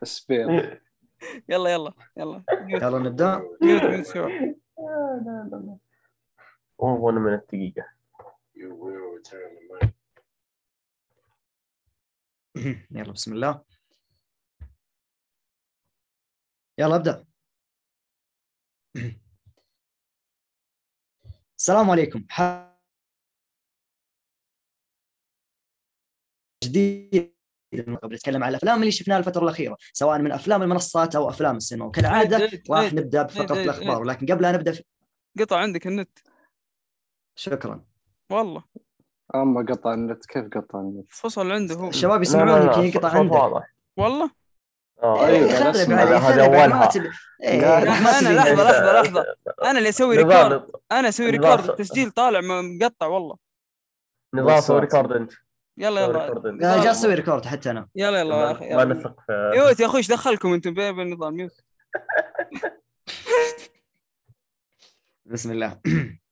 سبير 0.03 0.81
يلا 1.49 1.69
يلا 1.69 1.93
يلا 2.17 2.43
يلا 2.67 2.99
نبدا 2.99 3.43
ميوت 3.61 3.83
ميوت 3.83 4.07
شو 4.13 4.29
هو 6.81 7.11
من 7.11 7.33
الدقيقة 7.33 7.85
يلا 12.91 13.11
بسم 13.11 13.33
الله 13.33 13.61
يلا 16.79 16.95
ابدأ. 16.95 17.25
السلام 21.59 21.89
عليكم. 21.89 22.25
جديد 26.63 27.33
قبل 28.03 28.15
نتكلم 28.15 28.43
عن 28.43 28.49
الأفلام 28.49 28.79
اللي 28.79 28.91
شفناها 28.91 29.17
الفترة 29.19 29.43
الأخيرة 29.43 29.77
سواء 29.93 30.19
من 30.19 30.31
أفلام 30.31 30.63
المنصات 30.63 31.15
أو 31.15 31.29
أفلام 31.29 31.55
السينما. 31.57 31.85
وكالعادة 31.85 32.37
عيد- 32.37 32.51
عيد- 32.53 32.71
راح 32.71 32.79
عيد. 32.79 32.93
نبدا 32.95 33.23
بفقره 33.23 33.63
الأخبار. 33.63 34.01
ولكن 34.01 34.25
قبل 34.25 34.45
ان 34.45 34.53
نبدأ 34.55 34.71
في... 34.71 34.83
قطع 35.39 35.57
عندك 35.57 35.87
النت. 35.87 36.19
شكرا. 37.35 37.85
والله. 38.31 38.63
أما 39.35 39.65
قطع 39.69 39.93
النت 39.93 40.25
كيف 40.25 40.45
قطع 40.45 40.79
النت؟ 40.79 41.11
فصل 41.11 41.51
عنده 41.51 41.75
هو. 41.75 41.89
الشباب 41.89 42.11
لا 42.11 42.15
لا 42.17 42.21
يسمعون 42.21 42.47
لا 42.49 42.55
يمكن 42.55 42.73
صوت 42.73 42.95
ينقطع 42.95 43.17
عندك. 43.19 43.33
واضح. 43.33 43.73
والله؟ 43.97 44.31
آه 45.03 45.27
إيه،. 45.27 45.55
عليه 45.55 45.69
هذا. 45.69 45.83
تبي 45.83 47.09
إيه، 47.43 47.83
لحظة، 47.83 48.33
نقطع. 48.33 48.61
لحظة، 48.61 49.01
لحظة. 49.01 49.25
أنا 49.63 49.77
اللي 49.77 49.89
أسوي 49.89 50.17
record 50.17 50.71
أنا 50.91 51.09
أسوي. 51.09 51.29
record 51.29 51.75
تسجيل 51.75 52.11
طالع 52.11 52.41
مقطع 52.61 53.07
والله 53.07 53.35
نضال 54.33 54.63
سوي 54.63 54.79
record 54.79 55.11
أنت 55.11 55.31
يلا 55.77 56.01
يلا 56.01 56.83
جالس 56.83 56.87
أسوي 56.87 57.13
record 57.13 57.45
حتى 57.45 57.71
أنا 57.71 57.87
يلا 57.95 58.19
يلا 58.19 58.35
يا 58.35 58.51
أخي 58.51 58.75
ما. 58.75 58.85
نثق 58.85 59.15
في 59.27 59.51
mute 59.55 59.79
يا 59.79 59.85
أخوي 59.85 59.97
إيش 59.97 60.11
دخلكم 60.11 60.53
أنتم 60.53 60.73
بين 60.73 60.95
بين 60.95 61.07
النظام 61.07 61.33
mute 61.33 61.63
بسم 65.25 65.51
الله 65.51 65.79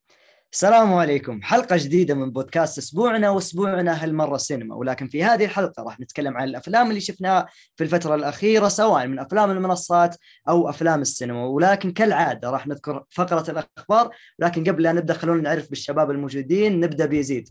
السلام 0.56 0.94
عليكم. 0.94 1.41
حلقة 1.41 1.77
جديدة 1.80 2.14
من 2.14 2.32
بودكاست 2.32 2.77
أسبوعنا 2.77 3.30
وأسبوعنا 3.30 4.03
هالمرة 4.03 4.38
سينما. 4.38 4.76
ولكن 4.76 5.07
في 5.07 5.23
هذه 5.23 5.45
الحلقة 5.45 5.84
راح 5.84 5.99
نتكلم 5.99 6.38
عن 6.38 6.48
الأفلام 6.48 6.90
اللي 6.90 7.02
شفناها 7.02 7.48
في 7.76 7.84
الفترة 7.84 8.15
الأخيرة 8.15 8.68
سواء 8.68 9.07
من 9.07 9.19
أفلام 9.19 9.52
المنصات 9.52 10.15
أو 10.49 10.69
أفلام 10.69 11.02
السينما. 11.02 11.45
ولكن 11.45 11.91
كالعادة 11.91 12.49
راح 12.49 12.68
نذكر 12.68 13.03
فقرة 13.10 13.52
الأخبار. 13.52 14.15
ولكن 14.40 14.64
قبل 14.64 14.84
لا 14.84 14.91
نبدأ 14.91 15.14
خلونا 15.14 15.41
نعرف 15.41 15.69
بالشباب 15.69 16.11
الموجودين. 16.11 16.80
نبدأ 16.80 17.06
بيزيد. 17.06 17.49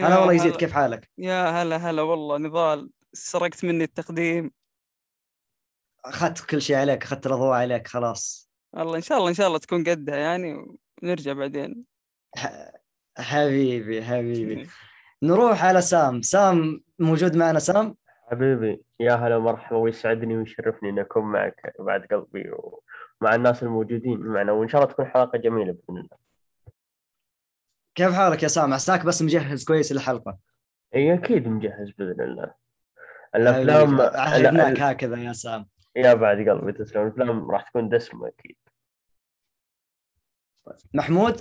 هلا 0.00 0.18
والله 0.18 0.32
يزيد. 0.32 0.56
كيف 0.56 0.72
حالك؟ 0.72 1.10
يا 1.18 1.62
هلا 1.62 1.76
هلا 1.76 2.02
والله. 2.02 2.38
نضال 2.38 2.90
سرقت 3.12 3.64
مني 3.64 3.84
التقديم. 3.84 4.50
أخذت 6.04 6.40
كل 6.40 6.62
شيء 6.62 6.76
عليك 6.76 7.02
أخذت 7.02 7.26
الأضواء 7.26 7.52
عليك 7.52 7.88
خلاص. 7.88 8.50
والله 8.72 8.96
إن 8.96 9.02
شاء 9.02 9.18
الله 9.18 9.28
إن 9.28 9.34
شاء 9.34 9.46
الله 9.46 9.58
تكون 9.58 9.84
قدها 9.84 10.16
يعني 10.16 10.76
ونرجع 11.02 11.32
بعدين. 11.32 11.93
حبيبي 13.18 14.04
حبيبي. 14.04 14.68
نروح 15.22 15.64
على 15.64 15.80
سام. 15.80 16.22
سام 16.22 16.80
موجود 16.98 17.36
معنا؟ 17.36 17.58
سام؟ 17.58 17.96
حبيبي 18.30 18.82
يا 19.00 19.14
هلا 19.14 19.36
ومرحبا 19.36 19.76
ويسعدني 19.76 20.36
ويشرفني 20.36 20.90
إن 20.90 20.98
أكون 20.98 21.24
معك 21.24 21.72
بعد 21.78 22.06
قلبي 22.06 22.50
ومع 22.50 23.34
الناس 23.34 23.62
الموجودين 23.62 24.18
معنا 24.20 24.52
وإن 24.52 24.68
شاء 24.68 24.80
الله 24.82 24.92
تكون 24.92 25.06
حلقة 25.06 25.38
جميلة 25.38 25.72
بإذن 25.72 25.98
الله. 25.98 26.16
كيف 27.94 28.12
حالك 28.14 28.42
يا 28.42 28.48
سام؟ 28.48 28.74
عساك 28.74 29.04
بس 29.06 29.22
مجهز 29.22 29.64
كويس 29.64 29.92
للحلقة. 29.92 30.38
إي 30.94 31.14
أكيد 31.14 31.48
مجهز 31.48 31.90
بإذن 31.90 32.20
الله. 32.20 32.54
الأفلام 33.34 33.96
لا- 33.96 34.90
هكذا 34.92 35.16
يا 35.16 35.32
سام. 35.32 35.66
يا 35.96 36.14
بعد 36.14 36.48
قلبي 36.48 36.72
تسلم 36.72 37.02
الأفلام 37.02 37.50
راح 37.50 37.68
تكون 37.68 37.88
دسمة 37.88 38.28
أكيد. 38.28 38.56
محمود؟ 40.94 41.40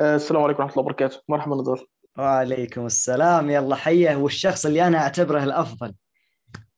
السلام 0.00 0.42
عليكم 0.42 0.62
ورحمة 0.62 0.72
الله 0.72 0.84
وبركاته. 0.84 1.22
مرحبا 1.28 1.56
نضال 1.56 1.86
وعليكم 2.18 2.86
السلام. 2.86 3.50
يلا 3.50 3.76
حيه 3.76 4.16
والشخص 4.16 4.66
اللي 4.66 4.86
أنا 4.86 4.98
أعتبره 4.98 5.44
الأفضل. 5.44 5.94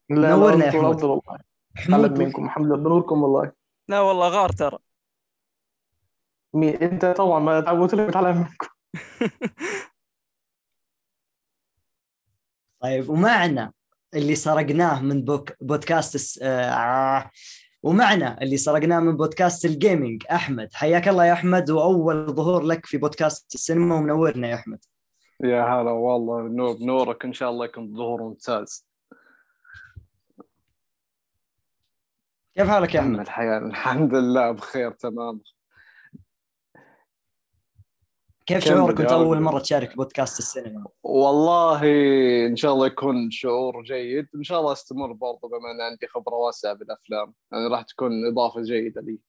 لا 0.09 0.29
نورنا 0.29 0.65
يا 0.65 0.71
حمود. 0.71 1.03
والله. 1.03 1.39
حمود 1.75 2.19
منكم. 2.19 2.45
الحمد 2.45 2.65
لله 2.65 2.77
بنوركم 2.77 3.23
والله. 3.23 3.51
لا 3.87 3.99
والله 3.99 4.27
غار 4.27 4.49
ترى. 4.49 4.77
مين 6.53 6.75
أنت 6.75 7.05
طبعا 7.05 7.39
ما 7.39 7.61
تعودت 7.61 7.93
لك 7.93 8.09
اتعلم 8.09 8.37
منكم. 8.37 8.67
طيب 12.81 13.09
ومعنا 13.09 13.73
اللي 14.13 14.35
سرقناه 14.35 15.01
من 15.01 15.21
بوك 15.25 15.51
بودكاست. 15.61 16.39
آه... 16.43 17.31
ومعنا 17.83 18.41
اللي 18.41 18.57
سرقناه 18.57 18.99
من 18.99 19.17
بودكاست 19.17 19.65
ال 19.65 19.73
gaming 19.73 20.23
أحمد. 20.31 20.69
حياك 20.73 21.07
الله 21.07 21.25
يا 21.25 21.33
أحمد 21.33 21.69
وأول 21.69 22.33
ظهور 22.33 22.63
لك 22.63 22.85
في 22.85 22.97
بودكاست 22.97 23.55
السينما 23.55 23.95
ومنورنا 23.95 24.49
يا 24.49 24.55
أحمد. 24.55 24.79
يا 25.43 25.63
هلا 25.63 25.91
والله 25.91 26.41
نور 26.41 26.73
بنورك 26.73 27.25
إن 27.25 27.33
شاء 27.33 27.49
الله 27.49 27.65
يكون 27.65 27.95
ظهور 27.95 28.23
ممتاز. 28.23 28.87
كيف 32.55 32.67
حالك 32.67 32.95
يا 32.95 32.99
أحمد؟ 32.99 33.19
الحياة 33.19 33.57
الحمد 33.57 34.13
لله 34.15 34.51
بخير 34.51 34.91
تمام. 34.91 35.41
كيف 38.59 38.65
شعورك 38.65 39.01
انت 39.01 39.11
أول. 39.11 39.39
مرة 39.39 39.59
تشارك 39.59 39.95
بودكاست 39.97 40.39
السينما؟ 40.39 40.85
والله 41.03 41.81
إن 42.47 42.55
شاء 42.55 42.73
الله 42.73 42.87
يكون 42.87 43.31
شعور 43.31 43.83
جيد. 43.83 44.27
إن 44.35 44.43
شاء 44.43 44.59
الله 44.59 44.71
أستمر 44.71 45.11
برضه 45.13 45.47
بما 45.49 45.71
أن 45.71 45.81
عندي 45.81 46.07
خبرة 46.07 46.33
واسعة 46.33 46.73
بالأفلام. 46.73 47.33
يعني 47.51 47.67
راح 47.67 47.81
تكون 47.81 48.11
إضافة 48.25 48.61
جيدة 48.61 49.01
لي. 49.01 49.19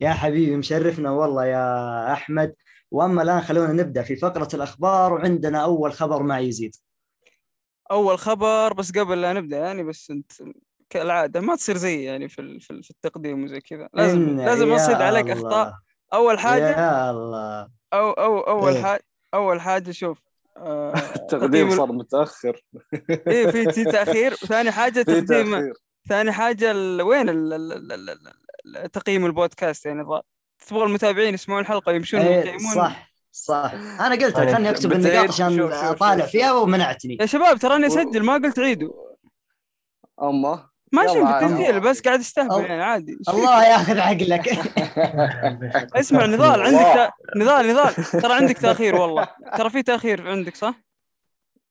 يا 0.00 0.10
حبيبي 0.10 0.56
مشرفنا 0.56 1.10
والله 1.10 1.46
يا 1.46 2.12
أحمد. 2.12 2.54
وأما 2.90 3.22
الآن 3.22 3.40
خلونا 3.40 3.72
نبدأ 3.72 4.02
في 4.02 4.16
فقرة 4.16 4.48
الأخبار 4.54 5.12
وعندنا 5.12 5.58
أول 5.64 5.92
خبر 5.92 6.22
مع 6.22 6.38
يزيد. 6.38 6.76
أول 7.90 8.18
خبر 8.18 8.72
بس 8.72 8.92
قبل 8.92 9.20
لا 9.22 9.32
نبدأ 9.32 9.56
يعني 9.58 9.82
بس 9.84 10.10
أنت 10.10 10.32
كالعادة 10.90 11.40
ما 11.40 11.56
تصير 11.56 11.76
زي 11.76 12.02
يعني 12.04 12.28
في 12.28 12.60
في 12.60 12.70
ال- 12.70 12.82
في 12.82 12.90
التقديم 12.90 13.44
وزي 13.44 13.60
كذا. 13.60 13.88
لازم 13.94 14.36
لازم 14.36 14.72
أصيد 14.72 14.94
عليك 14.96 15.30
الله. 15.30 15.48
أخطاء. 15.48 15.74
أول 16.14 16.38
حاجة؟ 16.38 16.70
يا 16.70 17.10
الله. 17.10 17.68
أو 17.92 18.10
أو 18.10 18.40
أول 18.40 18.72
إيه. 18.74 18.82
حاجة 18.82 19.04
أول 19.34 19.60
حاجة 19.60 19.90
شوف 19.90 20.18
آه، 20.56 20.94
التقديم 21.16 21.68
ال- 21.68 21.76
صار 21.76 21.92
متأخر. 21.92 22.60
إيه 23.28 23.50
في 23.50 23.72
في 23.72 23.84
تأخير. 23.84 24.32
وثاني 24.32 24.70
حاجة 24.70 25.02
تقديم 25.12 25.72
ثاني 26.08 26.32
حاجة 26.32 26.70
ال... 26.70 27.02
وين 27.02 27.28
ال... 27.28 27.52
ال... 27.52 27.72
ال... 27.72 27.92
ال... 28.10 28.18
ال- 28.76 28.90
تقييم 28.90 29.26
البودكاست 29.26 29.86
يعني؟ 29.86 30.04
تبغى 30.68 30.84
المتابعين 30.84 31.34
يسمعون 31.34 31.60
الحلقة 31.62 31.90
ويمشون 31.92 32.20
إيه 32.20 32.36
ويقيمون 32.38 32.74
صح 32.74 33.08
صح. 33.32 33.72
أنا 34.00 34.10
قلت 34.14 34.36
أنا 34.36 34.54
خلني 34.56 34.70
أكتب. 34.70 34.92
النقاط 34.92 35.28
عشان 35.28 35.60
أطالع 35.72 36.26
فيها 36.26 36.52
ومنعتني. 36.52 37.16
يا 37.20 37.26
شباب 37.26 37.58
تراني 37.58 37.86
أسجل 37.86 38.22
ما 38.24 38.34
قلت 38.34 38.58
عيدوا. 38.58 38.92
أما 40.22 40.67
ماشي 40.92 41.18
يلا 41.18 41.40
بالتسجيل 41.40 41.66
عادي. 41.74 41.80
بس 41.80 42.00
قاعد 42.02 42.18
استهبل 42.18 42.64
يعني 42.64 42.82
عادي 42.82 43.18
الله 43.28 43.64
ياخذ 43.66 43.98
عقلك 43.98 44.48
اسمع 46.00 46.26
نضال 46.26 46.60
عندك. 46.62 47.12
نضال 47.36 47.68
نضال 47.68 47.94
ترى 47.94 48.32
عندك 48.34 48.58
تأخير 48.58 48.96
والله 48.96 49.28
ترى 49.58 49.70
في 49.70 49.82
تأخير 49.82 50.28
عندك 50.28 50.56
صح؟ 50.56 50.74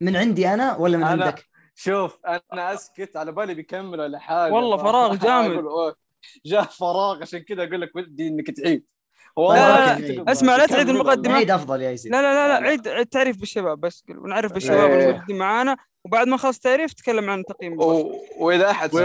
من 0.01 0.15
عندي 0.15 0.53
أنا 0.53 0.75
ولا 0.75 0.97
من 0.97 1.03
أنا- 1.03 1.07
عندك؟ 1.07 1.45
شوف 1.75 2.17
أنا 2.53 2.73
أسكت 2.73 3.17
على 3.17 3.31
بالي 3.31 3.53
بيكمل 3.53 3.99
ولا 3.99 4.19
حاجة 4.19 4.51
والله 4.53 4.77
ما- 4.77 4.83
فراغ 4.83 5.15
جامد. 5.25 5.63
جاء 6.45 6.63
فراغ 6.63 7.21
عشان 7.21 7.39
كذا 7.39 7.63
أقول 7.63 7.81
لك 7.81 7.95
ودي 7.95 8.27
إنك 8.27 8.51
تعيد 8.51 8.85
اسمع، 10.27 10.55
لا 10.55 10.65
تعيد. 10.65 10.89
ولا- 10.89 11.33
عيد 11.33 11.51
أفضل 11.51 11.81
يا 11.81 11.91
يزيد 11.91 12.11
لا 12.11 12.21
لا 12.21 12.33
لا 12.33 12.47
لا 12.59 12.67
عيد 12.67 12.87
عيد 12.87 13.05
تعريف 13.05 13.39
بالشباب 13.39 13.79
بس 13.79 14.03
ونعرف 14.09 14.53
بالشباب 14.53 14.91
إيه. 14.91 15.09
الموجودين 15.09 15.37
معانا 15.37 15.77
وبعد 16.05 16.27
ما 16.27 16.37
خلص 16.37 16.59
تعريف 16.59 16.93
تكلم 16.93 17.29
عن 17.29 17.43
تقييم. 17.45 17.77
وإذا 18.39 18.71
أحد 18.71 18.91
شيء. 18.91 19.01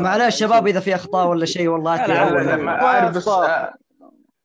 معلش 0.00 0.36
شباب 0.36 0.66
إذا 0.66 0.80
في 0.80 0.94
أخطاء 0.94 1.26
ولا 1.28 1.46
شيء 1.46 1.68
والله 1.68 2.06
لا،. 2.06 2.56
ما 2.56 3.08
بس 3.08 3.28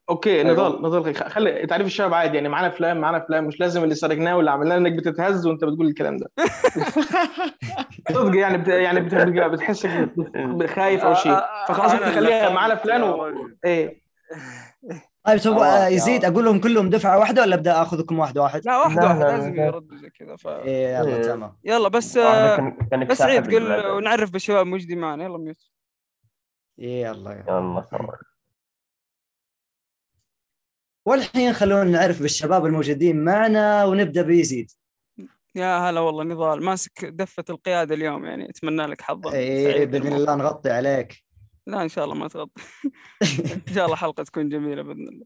أوكي 0.10 0.42
أيوة. 0.42 0.52
نضال 0.54 0.82
نضال 0.82 1.16
خ- 1.16 1.28
خلي 1.28 1.66
تعريف 1.66 1.88
الشباب 1.88 2.14
عادي 2.14 2.36
يعني 2.36 2.50
معانا 2.50 2.68
أفلام 2.68 3.02
معانا 3.02 3.18
أفلام 3.18 3.46
مش 3.46 3.60
لازم 3.60 3.84
اللي 3.84 3.96
سرقناه 3.96 4.36
واللي 4.38 4.52
عملناه 4.52 4.78
إنك 4.78 4.92
بتتهز 4.92 5.48
وأنت 5.48 5.64
بتقول 5.66 5.88
الكلام 5.88 6.18
ده 6.18 6.32
صدق 8.14 8.36
يعني 8.36 8.58
بت... 8.58 8.68
يعني 8.68 9.00
بت... 9.00 9.16
بت- 9.16 9.52
بتحسك 9.52 9.90
بت- 10.18 10.70
خايف 10.76 11.04
أو 11.04 11.14
شيء 11.14 11.40
فخلاص 11.68 11.92
أنا 11.92 12.08
أنت 12.08 12.16
خليها 12.16 12.50
معانا 12.50 12.76
فلان 12.76 13.04
و... 13.04 13.26
إيه 13.66 14.02
طيب 15.26 15.40
يا 15.58 15.88
يزيد. 15.88 16.26
أقول 16.26 16.46
لهم 16.46 16.60
كلهم 16.60 16.90
دفعة 16.90 17.20
واحدة 17.20 17.42
ولا 17.42 17.56
أبدأ 17.56 17.82
أخذكم 17.82 18.20
واحد 18.20 18.38
واحد؟ 18.38 18.62
لا 18.66 18.78
واحد 18.78 19.04
واحد 19.04 19.20
لا، 19.20 19.24
لازم 19.32 19.56
لا. 19.56 19.66
يردوا 19.66 19.98
زي 19.98 20.10
كذا 20.10 20.36
ف 20.36 20.48
إيه 20.48 20.98
يلا 20.98 21.16
إيه. 21.16 21.22
تمام 21.22 21.54
يلا 21.64 21.88
بس 21.90 22.18
آه، 22.18 22.78
بس 23.10 23.22
عيد 23.22 23.56
قل. 23.56 23.88
ونعرف 23.92 24.32
بالشباب 24.32 24.66
الموجودين 24.66 24.98
معنا 25.00 25.24
يلا 25.24 25.38
ميوت 25.38 25.72
إيه 26.80 27.02
يلا 27.06 27.32
يلا. 27.48 27.84
والحين 31.08 31.54
خلونا 31.54 31.84
نعرف 31.84 32.22
بالشباب 32.22 32.66
الموجودين 32.66 33.24
معنا 33.24 33.86
ونبدأ 33.86 34.22
بيزيد. 34.22 34.72
يا 35.56 35.78
هلا 35.78 36.00
والله 36.00 36.24
نضال 36.24 36.64
ماسك 36.64 37.06
دفة 37.06 37.44
القيادة 37.50 37.96
اليوم 37.96 38.26
يعني 38.26 38.50
أتمنى 38.50 38.86
لك 38.86 39.02
حظا 39.02 39.34
اي 39.34 39.86
بإذن. 39.86 40.14
الله 40.14 40.36
نغطي 40.36 40.70
عليك. 40.70 41.24
لا 41.68 41.82
إن 41.82 41.88
شاء 41.88 42.06
الله 42.06 42.16
ما 42.16 42.28
تغطي. 42.28 42.62
إن 43.68 43.74
شاء 43.74 43.86
الله 43.86 43.96
حلقة 43.96 44.24
تكون 44.24 44.50
جميلة 44.50 44.82
بإذن 44.82 45.08
الله. 45.08 45.26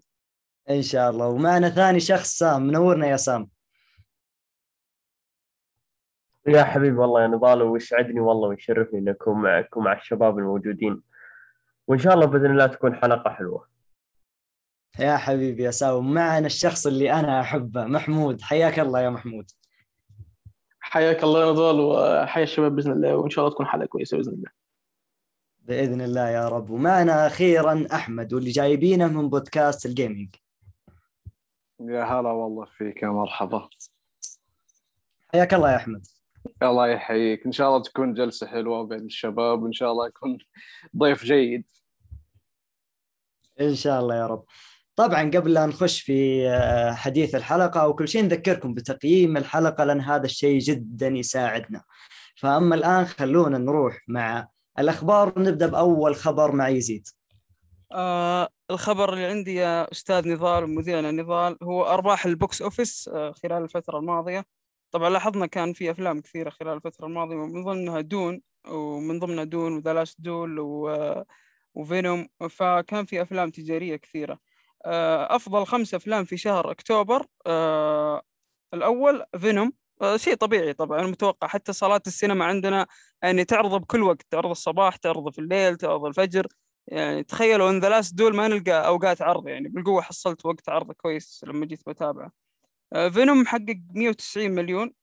إن 0.69 0.81
شاء 0.81 1.09
الله. 1.09 1.27
ومعنا 1.27 1.69
ثاني 1.69 1.99
شخص 1.99 2.37
سام. 2.37 2.67
منورنا 2.67 3.07
يا 3.07 3.17
سام. 3.17 3.49
يا 6.47 6.63
حبيبي 6.63 6.97
والله 6.97 7.21
يا 7.21 7.27
نضال 7.27 7.61
ويسعدني 7.61 8.19
والله 8.19 8.47
ويشرفني 8.47 8.99
اني 8.99 9.11
اكون 9.11 9.41
معك 9.41 9.77
ومع 9.77 9.93
الشباب 9.93 10.37
الموجودين. 10.39 11.01
وإن 11.87 11.99
شاء 11.99 12.13
الله 12.13 12.25
بإذن 12.25 12.51
الله 12.51 12.67
تكون 12.67 12.95
حلقة 12.95 13.29
حلوة. 13.29 13.71
يا 14.99 15.17
حبيبي 15.17 15.63
يا 15.63 15.71
سام 15.71 15.93
ومعنا 15.93 16.45
الشخص 16.45 16.87
اللي 16.87 17.13
أنا 17.13 17.41
أحبه 17.41 17.85
محمود. 17.85 18.41
حياك 18.41 18.79
الله 18.79 19.01
يا 19.01 19.09
محمود. 19.09 19.51
حياك 20.79 21.23
الله 21.23 21.45
يا 21.45 21.51
نضال 21.51 21.79
وحيا 21.79 22.43
الشباب 22.43 22.75
بإذن 22.75 22.91
الله 22.91 23.15
وإن 23.15 23.29
شاء 23.29 23.45
الله 23.45 23.55
تكون 23.55 23.65
حلقة 23.65 23.85
كويسة 23.85 24.17
بإذن 24.17 24.33
الله. 24.33 24.49
بإذن 25.59 26.01
الله 26.01 26.29
يا 26.29 26.47
رب. 26.47 26.69
ومعنا 26.69 27.27
أخيرا 27.27 27.87
أحمد 27.93 28.33
واللي 28.33 28.51
جايبينه 28.51 29.07
من 29.07 29.29
بودكاست 29.29 29.85
الجيمنج 29.85 30.35
يا 31.81 32.03
هلا 32.03 32.29
والله 32.29 32.65
فيك 32.65 33.03
يا 33.03 33.07
مرحبا. 33.07 33.69
حياك 35.33 35.53
الله 35.53 35.71
يا 35.71 35.75
أحمد. 35.75 36.07
الله 36.63 36.87
يحييك. 36.87 37.45
إن 37.45 37.51
شاء 37.51 37.67
الله 37.69 37.81
تكون 37.81 38.13
جلسة 38.13 38.47
حلوة 38.47 38.83
بين 38.83 39.05
الشباب 39.05 39.63
وإن 39.63 39.73
شاء 39.73 39.91
الله 39.91 40.07
يكون 40.07 40.37
ضيف 40.97 41.23
جيد. 41.23 41.63
إن 43.61 43.75
شاء 43.75 44.01
الله 44.01 44.15
يا 44.15 44.27
رب. 44.27 44.45
طبعا 45.01 45.23
قبل 45.23 45.53
لا 45.53 45.65
نخش 45.65 46.01
في 46.01 46.47
آه، 46.49 46.91
حديث 46.91 47.35
الحلقة 47.35 47.81
أو 47.81 47.93
كل 47.93 48.07
شيء 48.07 48.23
نذكركم 48.23 48.73
بتقييم 48.73 49.37
الحلقة 49.37 49.83
لأن 49.83 50.01
هذا 50.01 50.25
الشيء 50.25 50.59
جدا 50.59 51.07
يساعدنا. 51.07 51.83
فأما 52.35 52.75
الآن 52.75 53.05
خلونا 53.05 53.57
نروح 53.57 53.97
مع 54.07 54.47
الأخبار 54.79 55.33
ونبدأ 55.37 55.67
بأول 55.67 56.15
خبر 56.15 56.51
مع 56.51 56.69
يزيد. 56.69 57.07
آه 57.91 58.47
الخبر 58.71 59.13
اللي 59.13 59.25
عندي 59.25 59.55
يا 59.55 59.91
أستاذ 59.91 60.27
نضال 60.29 60.63
ومذيعنا 60.63 61.11
نضال 61.11 61.57
هو 61.63 61.83
أرباح 61.83 62.25
ال 62.25 62.34
box 62.34 62.61
office 62.61 63.09
آه 63.13 63.31
خلال 63.31 63.63
الفترة 63.63 63.99
الماضية. 63.99 64.45
طبعا 64.91 65.09
لاحظنا 65.09 65.45
كان 65.45 65.73
في 65.73 65.91
أفلام 65.91 66.21
كثيرة 66.21 66.49
خلال 66.49 66.73
الفترة 66.73 67.05
الماضية 67.05 67.35
ومن 67.35 67.63
ضمنها 67.63 68.01
Dune 68.01 68.41
ومن 68.67 69.19
ضمنها 69.19 69.43
Dune 69.43 69.73
و 69.77 69.84
The 69.84 70.05
Duel 70.19 70.59
و... 70.59 70.95
و 71.73 71.81
Venom. 71.81 72.27
فكان 72.49 73.05
في 73.05 73.21
أفلام 73.21 73.49
تجارية 73.49 73.95
كثيرة. 73.95 74.50
آه 74.85 75.35
أفضل 75.35 75.65
خمس 75.65 75.93
أفلام 75.93 76.25
في 76.25 76.37
شهر 76.37 76.71
أكتوبر 76.71 77.25
آه 77.47 78.21
الأول 78.73 79.25
Venom 79.39 79.73
آه 80.01 80.17
شيء 80.17 80.35
طبيعي 80.35 80.73
طبعا 80.73 81.01
متوقع 81.07 81.47
حتى 81.47 81.73
صالات 81.73 82.07
السينما 82.07 82.45
عندنا 82.45 82.87
يعني 83.23 83.45
تعرض 83.45 83.81
بكل 83.81 84.03
وقت 84.03 84.21
تعرض 84.29 84.49
الصباح 84.49 84.95
تعرض 84.95 85.33
في 85.33 85.39
الليل 85.39 85.77
تعرض 85.77 86.05
الفجر. 86.05 86.47
يعني 86.87 87.23
تخيلوا 87.23 87.69
إن 87.69 87.79
The 87.79 87.89
Last 87.89 88.15
Duel 88.15 88.35
ما 88.35 88.47
نلقى 88.47 88.87
أوقات 88.87 89.21
عرض 89.21 89.47
يعني 89.47 89.69
بالقوة 89.69 90.01
حصلت 90.01 90.45
وقت 90.45 90.69
عرض 90.69 90.91
كويس 90.91 91.45
لما 91.47 91.65
جيت 91.65 91.89
بتابعه. 91.89 92.31
Venom 93.13 93.41
محقق 93.41 93.77
190 93.95 94.51
مليون 94.51 94.93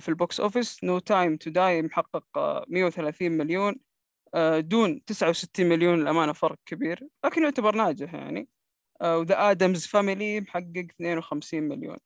في 0.00 0.08
ال 0.08 0.16
box 0.16 0.40
office. 0.40 0.84
No 0.84 0.98
Time 0.98 1.36
to 1.36 1.50
Die 1.50 1.82
محقق 1.82 2.24
آه، 2.38 2.64
130 2.68 3.32
مليون. 3.32 3.76
Dune 4.58 5.04
69 5.04 5.66
مليون 5.68 6.02
الامانه 6.02 6.32
فرق 6.32 6.58
كبير 6.66 7.00
لكن 7.24 7.42
يعتبر 7.44 7.74
ناجح 7.76 8.14
يعني. 8.14 8.48
و 9.02 9.14
The 9.14 9.50
Addams 9.50 9.86
Family 9.86 10.40
محقق 10.40 10.86
52 10.90 11.62
مليون. 11.62 11.96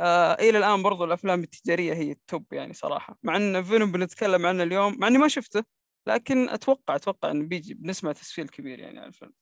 آه 0.00 0.32
إلى 0.34 0.58
الآن 0.58 0.82
برضو 0.82 1.04
الأفلام 1.04 1.42
التجارية 1.42 1.94
هي 1.94 2.10
ال 2.12 2.22
top 2.22 2.52
يعني 2.52 2.72
صراحة. 2.72 3.18
مع 3.22 3.36
إن 3.36 3.62
Venom 3.62 3.92
بنتكلم 3.92 4.46
عنه 4.46 4.62
اليوم 4.62 4.98
مع 4.98 5.08
إني 5.08 5.18
ما 5.18 5.28
شفته 5.28 5.64
لكن 6.06 6.48
أتوقع 6.48 6.96
أتوقع 6.96 7.30
إنه 7.30 7.46
بيجي 7.46 7.74
بنسمع 7.74 8.12
تسفيل 8.12 8.48
كبير 8.48 8.78
يعني 8.78 8.98
على 8.98 9.08
الفيلم. 9.08 9.32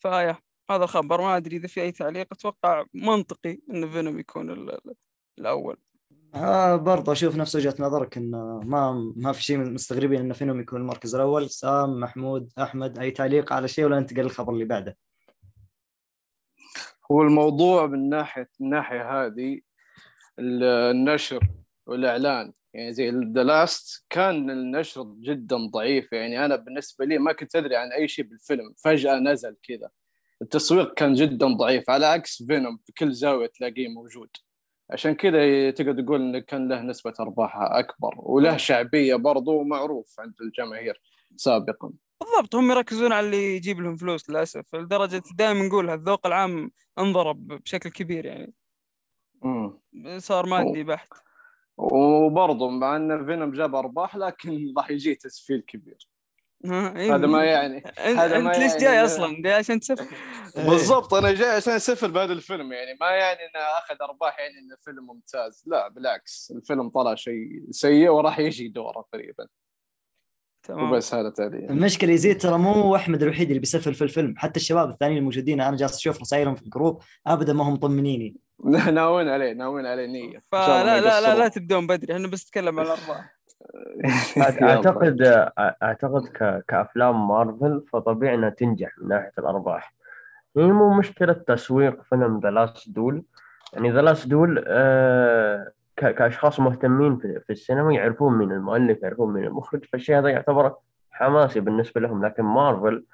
ف 0.00 0.07
yeah 0.07 0.36
هذا 0.70 0.84
الخبر. 0.84 1.20
ما 1.20 1.36
أدري 1.36 1.56
إذا 1.56 1.68
في 1.68 1.82
أي 1.82 1.92
تعليق. 1.92 2.26
أتوقع 2.32 2.84
منطقي 2.94 3.58
إن 3.70 3.90
Venom 3.90 4.18
يكون 4.18 4.50
ال- 4.50 4.70
ال- 4.70 4.94
الأول. 5.38 5.76
آه 6.34 6.76
برضه 6.76 7.12
أشوف 7.12 7.36
نفس 7.36 7.56
وجهة 7.56 7.74
نظرك 7.78 8.16
انه 8.16 8.60
ما 8.64 9.12
ما 9.16 9.32
في 9.32 9.42
شيء 9.42 9.58
مستغربين 9.58 10.20
انه 10.20 10.34
Venom 10.34 10.60
يكون 10.60 10.80
المركز 10.80 11.14
الأول. 11.14 11.50
سام 11.50 12.00
محمود 12.00 12.52
أحمد 12.58 12.98
أي 12.98 13.10
تعليق 13.10 13.52
على 13.52 13.68
شيء 13.68 13.84
ولا 13.84 14.00
ننتقل 14.00 14.22
للخبر 14.22 14.52
اللي 14.52 14.64
بعده؟ 14.64 14.96
هو 17.12 17.22
الموضوع 17.22 17.86
من 17.86 18.08
ناحية 18.08 18.48
الناحيه 18.60 19.26
هذه 19.26 19.60
ال- 20.38 20.62
النشر 20.64 21.48
والإعلان. 21.86 22.52
يعني 22.74 22.92
زي 22.92 23.10
The 23.10 23.44
Last 23.44 24.06
كان 24.10 24.50
النشر 24.50 25.04
جدا 25.20 25.56
ضعيف. 25.56 26.12
يعني 26.12 26.44
أنا 26.44 26.56
بالنسبة 26.56 27.04
لي 27.04 27.18
ما 27.18 27.32
كنت 27.32 27.56
أدري 27.56 27.76
عن 27.76 27.92
أي 27.92 28.08
شيء 28.08 28.24
بالفيلم. 28.24 28.74
فجأة 28.84 29.18
نزل 29.18 29.56
كذا. 29.62 29.90
التسويق 30.42 30.94
كان 30.94 31.14
جدا 31.14 31.46
ضعيف. 31.46 31.90
على 31.90 32.06
عكس 32.06 32.42
Venom 32.42 32.78
في 32.86 32.92
كل 32.92 33.12
زاوية 33.12 33.46
تلاقيه 33.46 33.88
موجود. 33.88 34.28
عشان 34.90 35.14
كذا 35.14 35.70
تقدر 35.70 36.02
تقول 36.02 36.20
إنه 36.20 36.38
كان 36.38 36.68
له 36.68 36.82
نسبة 36.82 37.12
ارباح 37.20 37.78
أكبر 37.78 38.14
وله 38.18 38.56
شعبية 38.56 39.14
برضو 39.14 39.62
معروف 39.62 40.20
عند 40.20 40.34
الجماهير 40.40 41.00
سابقا. 41.36 41.92
بالضبط 42.20 42.54
هم 42.54 42.70
يركزون 42.70 43.12
على 43.12 43.26
اللي 43.26 43.56
يجيب 43.56 43.80
لهم 43.80 43.96
فلوس 43.96 44.30
للأسف 44.30 44.74
لدرجة 44.74 45.22
دائما 45.34 45.66
نقولها 45.66 45.94
الذوق 45.94 46.26
العام 46.26 46.70
انضرب 46.98 47.46
بشكل 47.46 47.90
كبير 47.90 48.26
يعني. 48.26 48.52
مم. 49.42 49.78
صار 50.18 50.46
مادي 50.46 50.84
بحت 50.84 51.08
وبرضه 51.76 52.70
مع 52.70 52.96
إن 52.96 53.26
فينوم 53.26 53.52
جاب 53.52 53.74
أرباح 53.74 54.16
لكن 54.16 54.50
راح 54.78 54.90
يجي 54.90 55.14
تسفيل 55.14 55.60
كبير. 55.60 56.07
هذا 56.66 57.26
ما 57.26 57.44
يعني 57.44 57.76
انت, 57.76 58.18
هذا 58.18 58.38
ما 58.38 58.50
انت 58.50 58.58
ليش 58.58 58.72
يعني 58.72 58.84
جاي 58.84 59.04
أصلا؟ 59.04 59.42
جاي 59.42 59.52
عشان 59.52 59.80
تسفل. 59.80 60.06
بالضبط 60.56 61.14
أنا 61.14 61.32
جاي 61.32 61.50
عشان 61.50 61.72
أسفل 61.72 62.10
بهذا 62.10 62.32
الفيلم 62.32 62.72
يعني 62.72 62.96
ما 63.00 63.10
يعني 63.10 63.38
إنه 63.40 63.60
أخذ 63.60 63.96
أرباح 64.02 64.38
يعني 64.40 64.58
إنه 64.58 64.76
فيلم 64.84 65.06
ممتاز. 65.06 65.64
لا 65.66 65.88
بالعكس 65.88 66.52
الفيلم 66.56 66.88
طلع 66.88 67.14
شيء 67.14 67.62
سيء 67.70 68.08
وراح 68.08 68.38
يجي 68.38 68.68
دوره 68.68 69.04
قريبا. 69.12 69.46
تمام. 70.62 70.92
وبس 70.92 71.14
هذا 71.14 71.30
تعليق 71.30 71.70
المشكلة 71.70 72.12
يزيد 72.12 72.40
ترى 72.40 72.58
مو 72.58 72.96
أحمد 72.96 73.22
الوحيد 73.22 73.48
اللي 73.48 73.60
بيسفل 73.60 73.94
في 73.94 74.04
الفيلم 74.04 74.34
حتى 74.36 74.60
الشباب 74.60 74.90
الثانيين 74.90 75.18
الموجودين 75.18 75.60
أنا 75.60 75.76
جالس 75.76 75.96
أشوف 75.96 76.20
رسائلهم 76.20 76.54
في 76.54 76.62
ال 76.62 76.69
group 76.69 77.02
ابدا 77.26 77.52
ما 77.52 77.64
هم 77.64 77.72
مطمنيني. 77.72 78.36
ناويين 78.94 79.28
عليه 79.28 79.52
ناويين 79.52 79.86
عليه 79.86 80.06
نية. 80.06 80.42
فلا 80.52 80.84
ما 80.84 80.84
لا 80.84 81.00
لا 81.00 81.20
لا 81.20 81.28
يقصرون. 81.28 81.50
تبدون 81.50 81.86
بدري 81.86 82.14
إحنا 82.14 82.28
بس 82.28 82.46
نتكلم 82.46 82.80
عن 82.80 82.86
الأرباح. 82.86 83.37
أعتقد 84.62 85.22
أعتقد. 85.82 86.26
كأفلام 86.68 87.28
مارفل 87.28 87.84
فطبيعي 87.92 88.34
انها 88.34 88.50
تنجح 88.50 88.98
من 88.98 89.08
ناحية 89.08 89.32
الأرباح 89.38 89.94
هي 90.56 90.62
مو 90.66 90.92
مشكلة 90.94 91.32
تسويق 91.32 92.02
فيلم 92.02 92.40
The 92.40 92.50
Last 92.50 92.90
Duel 92.90 93.22
يعني 93.72 93.90
The 93.92 94.02
Last 94.02 94.28
Duel. 94.28 94.64
كأشخاص 95.96 96.60
مهتمين 96.60 97.16
في... 97.18 97.40
في 97.46 97.52
السينما 97.52 97.94
يعرفون 97.94 98.32
من 98.38 98.52
المؤلف 98.52 99.02
يعرفون 99.02 99.32
من 99.32 99.44
المخرج 99.44 99.84
فالشيء 99.84 100.18
هذا 100.18 100.28
يعتبر 100.28 100.74
حماسي 101.10 101.60
بالنسبة 101.60 102.00
لهم 102.00 102.24
لكن 102.26 102.42
مارفل 102.42 103.04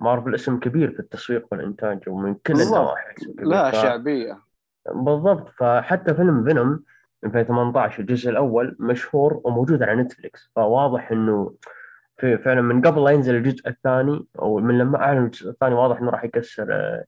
مارفل 0.00 0.34
اسم 0.34 0.58
كبير 0.58 0.90
في 0.90 1.00
التسويق 1.00 1.46
والإنتاج 1.52 2.08
ومن 2.08 2.34
كل. 2.34 2.60
النواحي. 2.60 3.14
لا 3.38 3.70
ف- 3.70 3.74
شعبية 3.74 4.38
بالضبط 4.94 5.48
فحتى 5.48 6.14
فيلم 6.14 6.44
فينوم 6.44 6.84
2018 7.26 8.00
الجزء 8.00 8.30
الأول 8.30 8.76
مشهور 8.80 9.40
وموجود 9.44 9.82
على 9.82 10.02
نتفليكس. 10.02 10.50
فواضح 10.56 11.12
إنه 11.12 11.54
في 12.18 12.38
فعلا 12.38 12.60
من 12.60 12.82
قبل 12.82 13.04
لا 13.04 13.10
ينزل 13.10 13.34
الجزء 13.34 13.68
الثاني 13.68 14.26
أو 14.38 14.58
من 14.58 14.78
لما 14.78 14.98
أعلن 14.98 15.24
الجزء 15.24 15.50
الثاني 15.50 15.74
واضح 15.74 15.98
إنه 16.00 16.10
راح 16.10 16.24
يكسر 16.24 16.72
آه، 16.72 17.04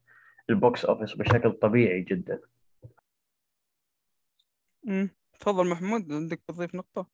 ال 0.51 0.59
box 0.59 0.85
office 0.85 1.15
بشكل 1.15 1.53
طبيعي 1.53 2.01
جدا. 2.01 2.41
مم. 4.85 5.11
تفضل 5.41 5.69
محمود 5.69 6.13
عندك 6.13 6.41
تضيف 6.49 6.75
نقطة؟ 6.75 7.07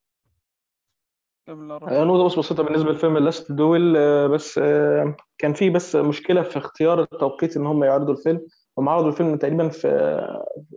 قبل 1.49 1.67
نقطة 1.67 2.25
بس 2.27 2.39
بسيطة 2.39 2.63
بالنسبة 2.63 2.93
لفيلم 2.93 3.31
Duel 3.51 3.97
آه، 3.97 4.27
بس 4.27 4.59
آه، 4.59 5.17
كان 5.39 5.53
في 5.53 5.71
بس 5.71 5.97
مشكلة 5.97 6.43
في 6.43 6.57
اختيار 6.57 7.03
التوقيت 7.03 7.57
إن 7.57 7.67
هم 7.67 7.85
يعرضوا 7.85 8.15
الفيلم. 8.15 8.47
هم 8.79 8.89
عرضوا 8.89 9.09
الفيلم 9.09 9.37
تقريبا 9.37 9.69
في 9.69 10.19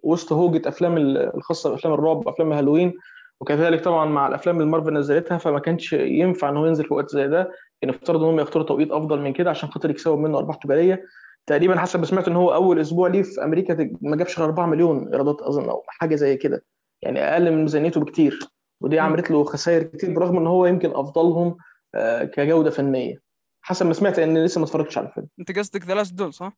وسط 0.03 0.34
هوجة 0.34 0.68
أفلام 0.69 0.98
ال- 0.98 1.36
الخاصة 1.36 1.69
بأفلام 1.69 1.94
الرعب 1.94 2.28
وأفلام 2.28 2.53
هالوين 2.53 2.94
وكذلك 3.41 3.84
طبعا 3.84 4.06
مع 4.06 4.28
الأفلام 4.28 4.56
اللي 4.60 4.72
مارفل 4.72 4.94
نزلتها 4.94 5.38
فما 5.38 5.60
كانش 5.60 5.94
ينفع 5.94 6.49
إن 6.49 6.57
هو 6.57 6.65
ينزل 6.65 6.86
في 6.86 6.94
وقت 6.94 7.10
زي 7.10 7.28
ده. 7.28 7.52
كان 7.82 7.90
يفترض 7.90 8.24
إن 8.24 8.30
هم 8.30 8.40
يختاروا 8.40 8.68
توقيت 8.68 8.91
أفضل 8.91 9.22
من 9.22 9.34
كده 9.34 9.49
عشان 9.49 9.69
خاطر 9.69 9.90
يكسبوا 9.90 10.15
منه 10.18 10.38
أرباح 10.38 10.56
تجارية. 10.56 11.03
تقريبا 11.48 11.80
حسب 11.80 11.99
ما 11.99 12.06
سمعت 12.06 12.28
إن 12.28 12.36
هو 12.36 12.53
أول 12.53 12.80
أسبوع 12.80 13.07
ليه 13.07 13.22
في 13.22 13.44
أمريكا 13.44 13.90
ما 14.02 14.15
جابش 14.15 14.40
غير 14.40 14.48
4 14.49 14.65
مليون 14.65 15.07
إيرادات 15.14 15.41
أظن 15.41 15.69
أو 15.69 15.84
حاجة 15.88 16.15
زي 16.15 16.38
كده. 16.38 16.65
يعني 17.02 17.19
أقل 17.19 17.52
من 17.52 17.61
ميزانيته 17.61 18.02
بكتير. 18.02 18.40
ودي 18.82 18.99
عملت 18.99 19.32
له 19.32 19.44
خسائر 19.44 19.84
كتير 19.84 20.14
برغم 20.14 20.38
إن 20.38 20.48
هو 20.48 20.65
يمكن 20.65 20.90
أفضلهم 20.95 21.57
آه، 21.95 22.24
كجودة 22.24 22.69
فنية. 22.69 23.15
حسب 23.61 23.86
ما 23.86 23.94
سمعت 23.94 24.19
إن 24.19 24.38
لسه 24.45 24.60
ما 24.60 24.65
اتفرجتش 24.65 24.98
على 24.98 25.07
الفيلم. 25.07 25.28
أنت 25.40 25.60
قصدك 25.60 25.86
The 25.85 25.94
Last 25.94 26.14
Duel 26.14 26.34
صح؟ 26.34 26.53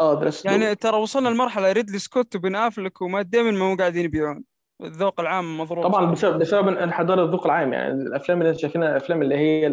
آه 0.00 0.30
يعني 0.44 0.74
ترى 0.74 0.96
وصلنا 0.96 1.28
لمرحلة 1.28 1.72
ريدلي 1.72 1.98
سكوت 1.98 2.36
وبن 2.36 2.56
أفلك 2.56 3.02
ومات 3.02 3.26
ديمون 3.26 3.54
ما 3.54 3.72
هو 3.72 3.76
قاعدين 3.76 4.04
يبيعون. 4.04 4.44
الذوق 4.82 5.20
العام 5.20 5.58
مضروب. 5.60 5.84
طبعا 5.84 6.12
بسبب 6.12 6.38
بسبب 6.38 6.68
انحدار 6.68 7.24
الذوق 7.24 7.44
العام 7.44 7.72
يعني 7.72 7.92
الأفلام 7.92 8.42
اللي 8.42 8.58
شايفينها 8.58 8.90
الافلام 8.90 9.22
اللي 9.22 9.34
هي 9.34 9.66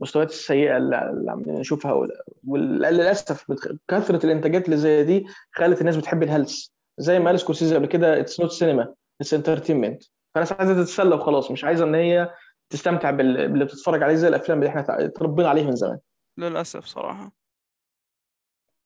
المستويات 0.00 0.30
السيئة 0.30 0.76
اللي 0.76 0.96
عم 1.30 1.42
نشوفها 1.46 2.06
وللاسف 2.46 3.52
كثرة 3.88 4.26
الإنتاجات 4.26 4.64
اللي 4.64 4.76
زي 4.76 5.04
دي 5.04 5.26
خلت 5.52 5.80
الناس 5.80 5.96
بتحب 5.96 6.22
الهلس. 6.22 6.72
زي 6.98 7.18
ما 7.18 7.26
قال 7.26 7.40
سكورسيزي 7.40 7.74
قبل 7.76 7.86
كده 7.86 8.20
it's 8.20 8.40
not 8.40 8.52
cinema 8.52 8.94
it's 9.20 9.34
entertainment 9.34 10.02
فالناس 10.34 10.52
عايزة 10.52 10.74
تتسلى 10.74 11.14
وخلاص 11.14 11.50
مش 11.50 11.64
عايزة 11.64 11.84
إن 11.84 11.94
هي 11.94 12.30
تستمتع 12.70 13.10
بال- 13.10 13.48
باللي 13.48 13.64
بتتفرج 13.64 14.02
عليه 14.02 14.14
زي 14.14 14.28
الأفلام 14.28 14.58
اللي 14.58 14.68
إحنا 14.68 14.84
اتربينا 14.88 15.48
عليها 15.48 15.64
من 15.64 15.76
زمان. 15.76 15.98
للأسف 16.38 16.84
صراحة. 16.84 17.32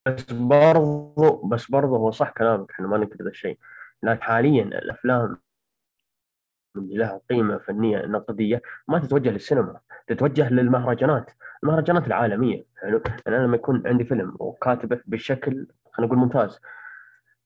بس 0.08 0.32
برضو 0.32 1.36
بس 1.48 1.70
برضو 1.70 1.96
هو 1.96 2.10
صح 2.10 2.30
كلامك 2.30 2.70
إحنا 2.70 2.86
ما 2.86 2.98
ننكر 2.98 3.24
ذا 3.24 3.30
الشيء. 3.30 3.58
لكن 4.02 4.22
حاليا 4.22 4.62
الأفلام 4.62 5.36
اللي 6.76 6.96
لها 6.96 7.20
قيمة 7.30 7.58
فنية 7.58 8.06
نقدية 8.06 8.62
ما 8.88 8.98
تتوجه 8.98 9.30
للسينما 9.30 9.80
تتوجه 10.06 10.50
للمهرجانات 10.52 11.30
المهرجانات 11.62 12.06
العالمية. 12.06 12.64
حلو 12.76 13.02
يعني 13.26 13.36
أنا 13.38 13.46
لما 13.46 13.56
يكون 13.56 13.86
عندي 13.86 14.04
فيلم 14.04 14.36
وكاتبه 14.38 15.00
بشكل 15.06 15.66
خلينا 15.92 16.12
نقول 16.12 16.18
ممتاز 16.18 16.60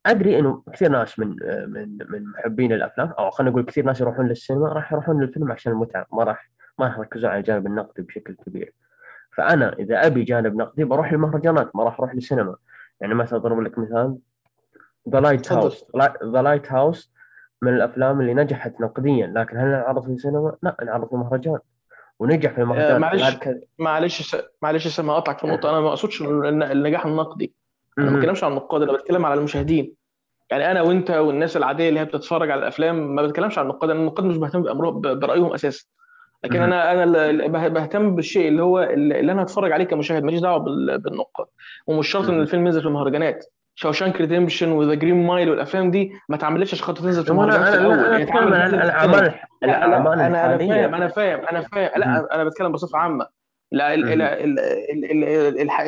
أدري 0.07 0.39
إنه 0.39 0.63
كثير 0.73 0.91
ناس 0.91 1.19
من 1.19 1.29
من 1.67 1.99
من 2.11 2.25
محبين 2.31 2.73
الأفلام 2.73 3.09
أو 3.09 3.31
خلينا 3.31 3.51
نقول 3.51 3.65
كثير 3.65 3.85
ناس 3.85 4.01
يروحون 4.01 4.29
للسينما 4.29 4.69
راح 4.69 4.93
يروحون 4.93 5.21
للفيلم 5.23 5.53
عشان 5.53 5.73
المتعة 5.73 6.07
ما 6.13 6.25
راح 6.25 6.51
ما 6.79 6.87
راح 6.87 6.99
يركزون 6.99 7.31
على 7.31 7.39
الجانب 7.39 7.67
النقدي 7.67 8.03
بشكل 8.03 8.35
كبير. 8.47 8.73
فأنا 9.37 9.73
إذا 9.79 10.07
أبي 10.07 10.23
جانب 10.25 10.57
نقدي 10.57 10.85
بروح 10.85 11.13
للمهرجانات 11.13 11.77
ما 11.77 11.85
راح 11.85 11.99
أروح 12.01 12.15
للسينما 12.15 12.57
يعني 13.01 13.15
مثلا 13.15 13.39
أضرب 13.39 13.61
لك 13.61 13.79
مثال 13.79 14.19
The 15.09 15.21
Light. 15.21 15.53
house 15.53 15.85
The 16.25 16.43
Lighthouse 16.43 17.13
من 17.63 17.75
الأفلام 17.75 18.21
اللي 18.21 18.35
نجحت 18.35 18.81
نقديا 18.81 19.27
لكن 19.27 19.57
هل 19.57 19.67
انعرض 19.67 20.05
في 20.05 20.11
السينما؟ 20.11 20.57
لا 20.63 20.77
انعرض 20.83 21.09
في 21.09 21.17
مهرجان 21.17 21.59
ونجح 22.19 22.53
في 22.55 22.65
مهرجان 22.65 23.01
معلش. 23.01 23.23
بعد 23.23 23.35
كذا- 23.35 23.61
معلش 23.79 24.37
معلش 24.63 24.89
س- 24.89 25.01
ما 25.01 25.13
أقطعك 25.13 25.39
في 25.39 25.45
النقطة 25.45 25.71
أنا 25.71 25.81
ما 25.81 25.89
أقصدش 25.89 26.23
الن- 26.23 26.63
النجاح 26.63 27.07
النقدي 27.07 27.55
أنا 27.99 28.11
ما. 28.11 28.19
بتكلمش 28.19 28.45
عن 28.45 28.51
النقاد 28.51 28.83
أنا 28.83 28.93
بتكلم 28.93 29.27
على 29.27 29.35
المشاهدين 29.39 29.95
يعني 30.51 30.71
أنا 30.71 30.83
وأنت 30.83 31.11
والناس 31.11 31.57
العادية 31.57 31.89
اللي 31.89 32.01
هي 32.01 32.05
بتتفرج 32.05 32.51
على 32.51 32.59
الأفلام 32.59 33.15
ما 33.15 33.23
بتكلمش 33.27 33.59
عن 33.59 33.65
النقاد 33.65 33.91
أنا 33.91 34.01
النقاد 34.01 34.25
مش 34.27 34.37
ب- 34.37 35.21
برأيهم 35.21 35.53
أساسا 35.55 35.85
لكن. 36.45 36.63
أنا 36.63 36.93
أنا 37.05 37.69
بهتم 37.69 38.15
بالشيء 38.15 38.49
اللي 38.49 38.63
هو 38.63 38.83
اللي 38.83 39.33
أنا 39.33 39.43
هتفرج 39.43 39.73
عليه 39.73 39.85
كمشاهد 39.85 40.23
ماليش 40.25 40.41
دعوة 40.41 40.59
بال- 40.59 40.99
بالنقاد 40.99 41.47
ومش 41.87 42.09
شرط 42.09 42.29
إن. 42.29 42.41
الفيلم 42.41 42.67
ينزل 42.67 42.81
في 42.81 42.87
المهرجانات 42.89 43.45
Shawshank 43.75 44.21
Redemption 44.21 44.73
و 44.73 44.78
The 44.78 44.95
Green 44.95 45.27
Mile 45.27 45.51
والأفلام 45.51 45.91
دي 45.91 46.13
ما 46.29 46.37
اتعملتش 46.37 46.75
عشان 46.75 46.87
خاطر 46.87 47.01
تنزل 47.03 47.25
في 47.25 47.31
أنا 47.31 47.43
المهرجانات 47.43 47.75
أنا 47.75 47.81
الأول 47.81 47.95
أنا 48.05 48.17
في 48.17 48.23
السينما. 48.23 48.85
الأعمال 48.85 49.25
لا 49.63 49.67
لا 49.67 49.87
الاعمال 49.87 50.21
أنا 50.21 50.55
أنا 50.55 50.59
فاهم 50.59 50.95
أنا 50.95 51.09
فاهم 51.09 51.41
أنا 51.51 51.61
فاهم. 51.61 51.91
لا 51.97 52.35
أنا 52.35 52.45
بتكلم 52.45 52.73
بصفة 52.73 52.99
عامة 52.99 53.27
لا 53.73 53.95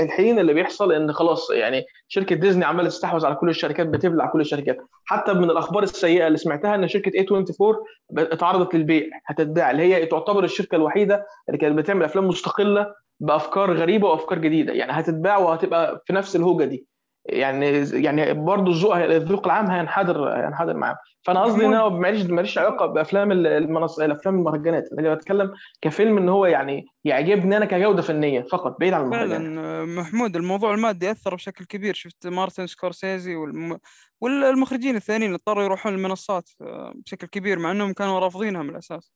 الحين 0.03 0.39
اللي 0.39 0.55
بيحصل 0.55 0.93
إن 0.93 1.13
خلاص 1.13 1.51
يعني 1.51 1.85
شركة 2.09 2.37
ديزني 2.37 2.65
عمالة 2.65 2.89
تستحوذ 2.89 3.27
على 3.27 3.35
كل 3.35 3.49
الشركات 3.49 3.87
بتبلع 3.87 4.27
كل 4.27 4.41
الشركات. 4.41 4.77
حتى 5.05 5.33
من 5.33 5.51
الأخبار 5.51 5.83
السيئة 5.83 6.27
اللي 6.27 6.39
سمعتها 6.39 6.75
إن 6.75 6.89
شركة 6.89 7.11
A24 7.23 7.77
ب- 8.11 8.19
اتعرضت 8.19 8.75
للبيع 8.75 9.07
هتتباع 9.27 9.71
اللي 9.71 9.83
هي 9.83 10.07
تعتبر 10.07 10.45
الشركة 10.45 10.77
الوحيدة 10.77 11.27
اللي 11.49 11.59
كانت 11.59 11.79
بتعمل 11.79 12.05
أفلام 12.05 12.29
مستقلة 12.29 12.95
بأفكار 13.21 13.73
غريبة 13.73 14.09
وأفكار 14.09 14.39
جديدة. 14.39 14.73
يعني 14.73 14.93
هتتباع 14.93 15.39
وهتبقى 15.39 16.03
في 16.07 16.13
نفس 16.13 16.37
الهوجة 16.37 16.65
دي. 16.65 16.87
يعني 17.27 17.67
يعني 17.93 18.35
برضه 18.35 18.71
الذوق 18.73 18.97
الذوق 18.97 19.47
العام 19.47 19.71
هينحدر 19.71 20.29
هينحدر 20.29 20.77
معاهم. 20.77 20.97
فأنا 21.23 21.43
قصدي 21.43 21.67
إن 21.67 21.75
أنا 21.75 21.89
ماليش 21.89 22.23
ماليش 22.23 22.59
علاقه 22.59 22.87
بافلام 22.87 23.33
المنص... 23.33 23.99
الأفلام 24.01 24.35
المهرجانات. 24.35 24.89
أنا 24.99 25.15
بتكلم 25.15 25.55
كفيلم 25.81 26.19
إن 26.19 26.29
هو 26.29 26.47
يعني 26.47 26.87
يعجبني 27.05 27.57
أنا 27.57 27.65
كجودة 27.65 28.03
فنية 28.03 28.43
فقط 28.43 28.77
بعيد 28.81 28.93
عن 28.93 29.05
المهرجانات. 29.05 29.41
فعلا 29.41 29.85
محمود 29.85 30.37
الموضوع 30.37 30.75
المادي 30.75 31.11
أثر 31.11 31.35
بشكل 31.35 31.65
كبير. 31.65 31.95
شفت 31.95 32.27
مارتن 32.27 32.67
سكورسيزي 32.67 33.35
والم... 33.35 33.79
والمخرجين 34.21 34.97
الثانيين 34.97 35.33
اضطروا 35.33 35.65
يروحون 35.65 35.95
المنصات 35.95 36.51
آه، 36.61 36.93
بشكل 36.97 37.27
كبير 37.27 37.59
مع 37.59 37.71
إنهم 37.71 37.93
كانوا 37.93 38.19
رافضينها 38.19 38.63
من 38.63 38.71
الأساس. 38.71 39.13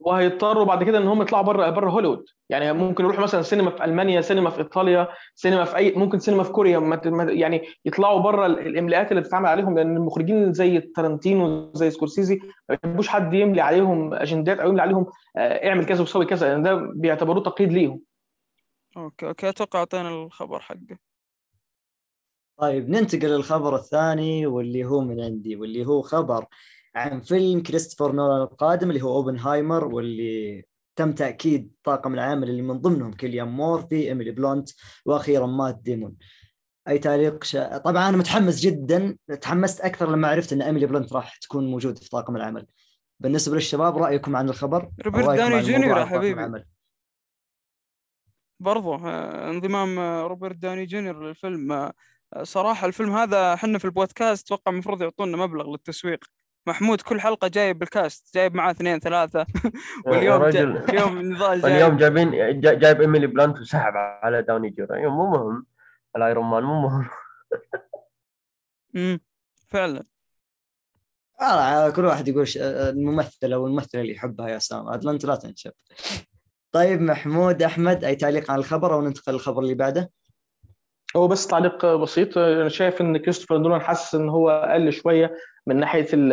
وهيضطروا 0.00 0.64
بعد 0.64 0.84
كده 0.84 0.98
إن 0.98 1.06
هم 1.08 1.22
يطلعوا 1.22 1.44
بره 1.44 1.70
بره 1.70 1.90
هوليوود. 1.90 2.24
يعني 2.48 2.72
ممكن 2.72 3.04
يروحوا 3.04 3.22
مثلا 3.22 3.42
سينما 3.42 3.70
في 3.70 3.84
ألمانيا 3.84 4.20
سينما 4.20 4.50
في 4.50 4.58
إيطاليا 4.58 5.08
سينما 5.34 5.64
في 5.64 5.76
اي 5.76 5.92
ممكن 5.92 6.18
سينما 6.18 6.42
في 6.42 6.52
كوريا. 6.52 6.78
ما 6.78 6.96
ت- 6.96 7.06
ما- 7.08 7.32
يعني 7.32 7.62
يطلعوا 7.84 8.20
بره 8.20 8.46
ال- 8.46 8.58
الإملاءات 8.66 9.10
اللي 9.10 9.20
بتتعمل 9.22 9.46
عليهم 9.46 9.78
لأن 9.78 9.96
المخرجين 9.96 10.52
زي 10.52 10.80
تارانتينو 10.80 11.70
زي 11.74 11.90
سكورسيزي 11.90 12.40
ما 12.68 12.78
بيحبوش 12.82 13.08
حد 13.08 13.34
يملي 13.34 13.60
عليهم 13.60 14.14
أجندات 14.14 14.58
أو 14.58 14.68
يملي 14.68 14.82
عليهم 14.82 15.06
آه، 15.36 15.68
اعمل 15.68 15.86
كذا 15.86 16.02
وسوي 16.02 16.26
كذا. 16.26 16.48
لأن 16.48 16.62
ده 16.62 16.74
بيعتبروه 16.74 17.42
تقييد 17.44 17.72
ليهم. 17.72 18.00
okay 18.96 19.28
okay 19.28 19.48
أتوقع 19.48 19.78
أعطينا 19.78 20.08
الخبر 20.08 20.60
حقه. 20.60 20.98
طيب 22.58 22.90
ننتقل 22.90 23.28
للخبر 23.28 23.74
الثاني 23.74 24.46
واللي 24.46 24.84
هو 24.84 25.00
من 25.00 25.20
عندي 25.20 25.56
واللي 25.56 25.86
هو 25.86 26.02
خبر 26.02 26.44
عن 26.94 27.20
فيلم 27.20 27.62
كريستوفر 27.62 28.12
نولان 28.12 28.42
القادم 28.42 28.90
اللي 28.90 29.02
هو 29.02 29.16
أوبنهايمر 29.16 29.84
واللي 29.84 30.64
تم 30.96 31.12
تأكيد 31.12 31.72
طاقم 31.84 32.14
العمل 32.14 32.50
اللي 32.50 32.62
من 32.62 32.78
ضمنهم 32.78 33.12
كيليان 33.12 33.48
مورفي 33.48 34.08
إيميلي 34.08 34.30
بلونت 34.30 34.70
وأخيرا 35.04 35.46
مات 35.46 35.78
ديمون. 35.82 36.16
أي 36.88 36.98
تعليق 36.98 37.44
شا... 37.44 37.78
طبعا 37.78 38.08
أنا 38.08 38.16
متحمس 38.16 38.60
جدا 38.60 39.16
تحمست 39.40 39.80
أكثر 39.80 40.10
لما 40.10 40.28
عرفت 40.28 40.52
إن 40.52 40.62
إيميلي 40.62 40.86
بلونت 40.86 41.12
راح 41.12 41.36
تكون 41.36 41.70
موجودة 41.70 42.00
في 42.00 42.08
طاقم 42.08 42.36
العمل. 42.36 42.66
بالنسبة 43.20 43.54
للشباب 43.54 43.98
رأيكم 43.98 44.36
عن 44.36 44.48
الخبر؟ 44.48 44.90
روبرت 45.06 45.36
داوني 45.36 45.60
جونيور 45.60 45.98
يا 45.98 46.04
حبيبي. 46.04 46.64
برضو 48.60 48.94
آه، 48.94 49.50
انضمام 49.50 49.98
آه، 49.98 50.22
روبرت 50.22 50.56
داوني 50.56 50.86
جونيور 50.86 51.28
للفيلم. 51.28 51.72
آه، 51.72 51.92
صراحة 52.42 52.86
الفيلم 52.86 53.12
هذا 53.12 53.54
إحنا 53.54 53.78
في 53.78 53.84
البودكاست 53.84 54.46
أتوقع 54.46 54.72
المفروض 54.72 55.02
يعطونا 55.02 55.36
مبلغ 55.36 55.70
للتسويق. 55.70 56.24
محمود 56.70 57.00
كل 57.00 57.20
حلقة 57.20 57.48
جايب 57.48 57.78
بال 57.78 57.97
cast 57.97 58.34
جايب 58.34 58.54
معاه 58.54 58.70
اثنين 58.70 58.98
ثلاثة. 58.98 59.46
واليوم. 60.06 60.44
اليوم 60.44 61.18
نضال 61.32 61.64
اليوم 61.66 61.96
جايب 61.96 62.14
جايبين 62.14 62.60
جا- 62.60 62.74
جايب 62.74 63.00
إيميلي 63.00 63.26
بلونت 63.26 63.60
وسحب 63.60 63.92
على 63.96 64.42
داوني 64.42 64.70
جونيور. 64.70 64.94
أيوة، 64.94 65.12
مو 65.12 65.30
مهم. 65.30 65.66
ال 66.16 66.22
Iron 66.22 66.44
Man 66.44 66.62
مو 66.62 66.80
مهم. 66.80 67.08
مم. 68.94 69.20
فعلا. 69.68 70.04
آه 71.40 71.90
كل 71.90 72.04
واحد 72.04 72.28
يقول 72.28 72.46
الممثل 72.58 73.52
أو 73.52 73.66
الممثله 73.66 74.00
اللي 74.00 74.12
يحبها 74.12 74.48
يا 74.48 74.58
سام 74.58 74.88
عاد 74.88 75.06
انت 75.06 75.24
لا 75.24 75.34
تنشب. 75.36 75.72
طيب 76.72 77.00
محمود 77.00 77.62
أحمد 77.62 78.04
أي 78.04 78.16
تعليق 78.16 78.50
على 78.50 78.58
الخبر 78.58 78.94
أو 78.94 79.00
ننتقل 79.02 79.32
للخبر 79.32 79.62
اللي 79.62 79.74
بعده؟ 79.74 80.10
هو 81.16 81.28
بس 81.28 81.46
تعليق 81.46 81.86
بسيط. 81.86 82.38
أنا 82.38 82.68
شايف 82.68 83.00
إن 83.00 83.16
كريستوفر 83.16 83.58
نولان 83.58 83.80
حاسس 83.80 84.14
إن 84.14 84.28
هو 84.28 84.70
قل 84.74 84.92
شوية. 84.92 85.36
من 85.66 85.76
ناحية 85.76 86.06
ال- 86.12 86.32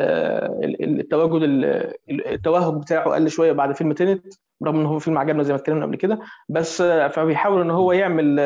ال- 0.65 0.99
التواجد 0.99 1.43
ال- 1.43 1.93
التوهج 2.09 2.81
بتاعه 2.81 3.09
قل 3.13 3.29
شوية 3.29 3.51
بعد 3.51 3.75
فيلم 3.75 3.93
Tenet 3.93 4.25
رغم 4.65 4.79
إن 4.79 4.85
هو 4.85 4.99
فيلم 4.99 5.17
عجبنا 5.17 5.43
زي 5.43 5.53
ما 5.53 5.59
اتكلمنا 5.59 5.85
قبل 5.85 5.95
كده 5.95 6.19
بس 6.49 6.81
فبيحاول 6.81 7.61
إن 7.61 7.71
هو 7.71 7.91
يعمل 7.91 8.41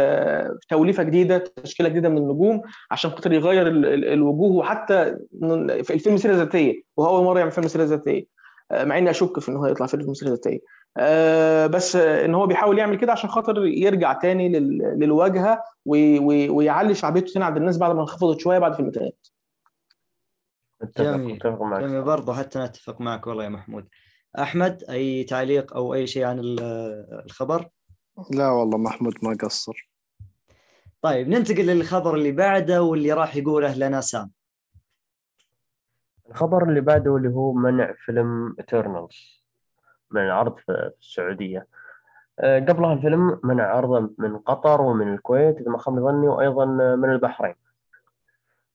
توليفة 0.70 1.04
جديدة 1.04 1.38
تشكيلة 1.64 1.90
جديدة 1.90 2.10
من 2.10 2.18
النجوم 2.18 2.62
عشان 2.92 3.12
خاطر 3.12 3.34
يغير 3.34 3.68
ال- 3.68 3.86
ال- 3.86 4.06
الوجوه 4.06 4.52
وحتى 4.56 5.16
في 5.84 5.94
الفيلم 5.94 6.18
سيرة 6.18 6.34
ذاتية 6.36 6.82
وهو 6.98 7.18
أول 7.18 7.26
مرة 7.26 7.40
يعمل 7.40 7.52
فيلم 7.52 7.68
سيرة 7.68 7.84
ذاتية 7.84 8.26
مع 8.74 8.98
إني 8.98 9.10
أشك 9.10 9.40
في 9.40 9.50
إن 9.50 9.56
هو 9.56 9.66
يطلع 9.66 9.86
فيلم 9.88 10.14
سيرة 10.14 10.30
ذاتية 10.30 10.60
آه، 10.98 11.68
بس 11.68 11.96
إن 11.96 12.36
هو 12.36 12.48
بيحاول 12.48 12.80
يعمل 12.80 12.96
كده 12.98 13.12
عشان 13.12 13.30
خاطر 13.30 13.66
يرجع 13.66 14.14
تاني 14.14 14.50
لل- 14.50 14.96
للواجهة 15.00 15.62
وي- 15.86 16.20
وي- 16.20 16.50
ويعلي 16.50 16.94
شعبيته 16.96 17.34
تاني 17.34 17.46
عند 17.46 17.58
الناس 17.58 17.78
بعد 17.78 17.96
ما 17.96 18.02
انخفضت 18.02 18.40
شوية 18.40 18.60
بعد 18.60 18.74
فيلم 18.74 18.90
Tenet 18.92 19.14
أتفق 20.82 21.04
جميل. 21.04 21.36
أتفق 21.36 21.62
معك. 21.62 21.84
جميل. 21.84 22.02
برضه 22.04 22.34
حتى 22.34 22.60
نتفق 22.60 23.02
معك 23.02 23.28
والله 23.28 23.44
يا 23.44 23.50
محمود. 23.50 23.88
أحمد 24.40 24.84
أي 24.90 25.24
تعليق 25.24 25.76
أو 25.76 25.94
أي 25.94 26.08
شيء 26.08 26.24
عن 26.24 26.40
ال- 26.40 26.60
الخبر؟ 27.26 27.70
لا 28.32 28.50
والله 28.50 28.78
محمود 28.78 29.14
ما 29.24 29.38
قصر. 29.44 29.90
طيب 31.02 31.28
ننتقل 31.28 31.66
للخبر 31.66 32.16
اللي 32.16 32.32
بعده 32.32 32.84
واللي 32.84 33.14
راح 33.14 33.36
يقوله 33.36 33.76
لنا 33.78 34.02
سام. 34.02 34.32
الخبر 36.30 36.70
اللي 36.70 36.82
بعده 36.82 37.16
اللي 37.18 37.30
هو 37.30 37.54
منع 37.54 37.94
فيلم 38.06 38.56
ايترنالز 38.60 39.44
من 40.12 40.22
العرض 40.22 40.58
في 40.58 40.92
السعودية. 41.00 41.68
آه، 42.40 42.60
قبلها 42.60 42.94
الفيلم 42.94 43.40
منع 43.44 43.64
عرضه 43.64 44.14
من 44.18 44.38
قطر 44.38 44.82
ومن 44.82 45.14
الكويت 45.14 45.58
إذا 45.58 45.72
ما 45.72 45.78
خاب 45.78 45.96
ظني 46.00 46.28
وأيضا 46.28 46.66
من 46.96 47.10
البحرين. 47.10 47.56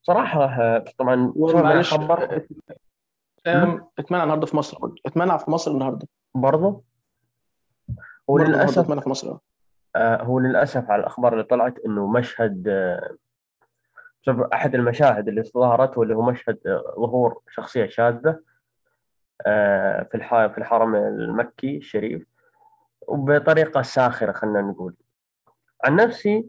صراحة 0.07 0.45
آه، 0.45 0.85
طبعا 0.99 1.33
معلش 1.37 1.95
خبر 1.95 2.47
سام 3.45 3.89
اتمنع 3.99 4.23
النهارده 4.23 4.47
في 4.47 4.57
مصر. 4.57 4.79
اتمنع 5.07 5.37
في 5.37 5.51
مصر 5.51 5.71
النهارده. 5.71 6.09
برضه؟ 6.35 6.83
هو 8.31 8.39
للأسف 8.39 8.79
اتمنع 8.79 9.01
في 9.01 9.09
مصر 9.09 9.37
آه، 9.97 10.23
هو 10.23 10.39
للأسف 10.39 10.91
على 10.91 11.01
الأخبار 11.01 11.33
اللي 11.33 11.45
طلعت 11.45 11.79
إنه 11.87 12.07
مشهد 12.07 12.69
آه، 12.69 13.17
شوف 14.23 14.41
أحد 14.41 14.75
المشاهد 14.75 15.29
اللي 15.29 15.43
ظهرت 15.43 15.99
واللي 15.99 16.15
هو 16.15 16.23
مشهد 16.23 16.59
آه، 16.67 16.95
ظهور 16.99 17.41
شخصية 17.51 17.87
شاذة 17.87 18.41
آه، 19.47 20.03
في 20.03 20.19
في 20.55 20.59
الحرم 20.59 20.95
المكي 20.95 21.77
الشريف 21.77 22.27
وبطريقة 23.09 23.83
ساخرة 23.83 24.33
خلينا 24.33 24.61
نقول. 24.61 24.95
عن 25.85 25.97
نفسي 25.97 26.49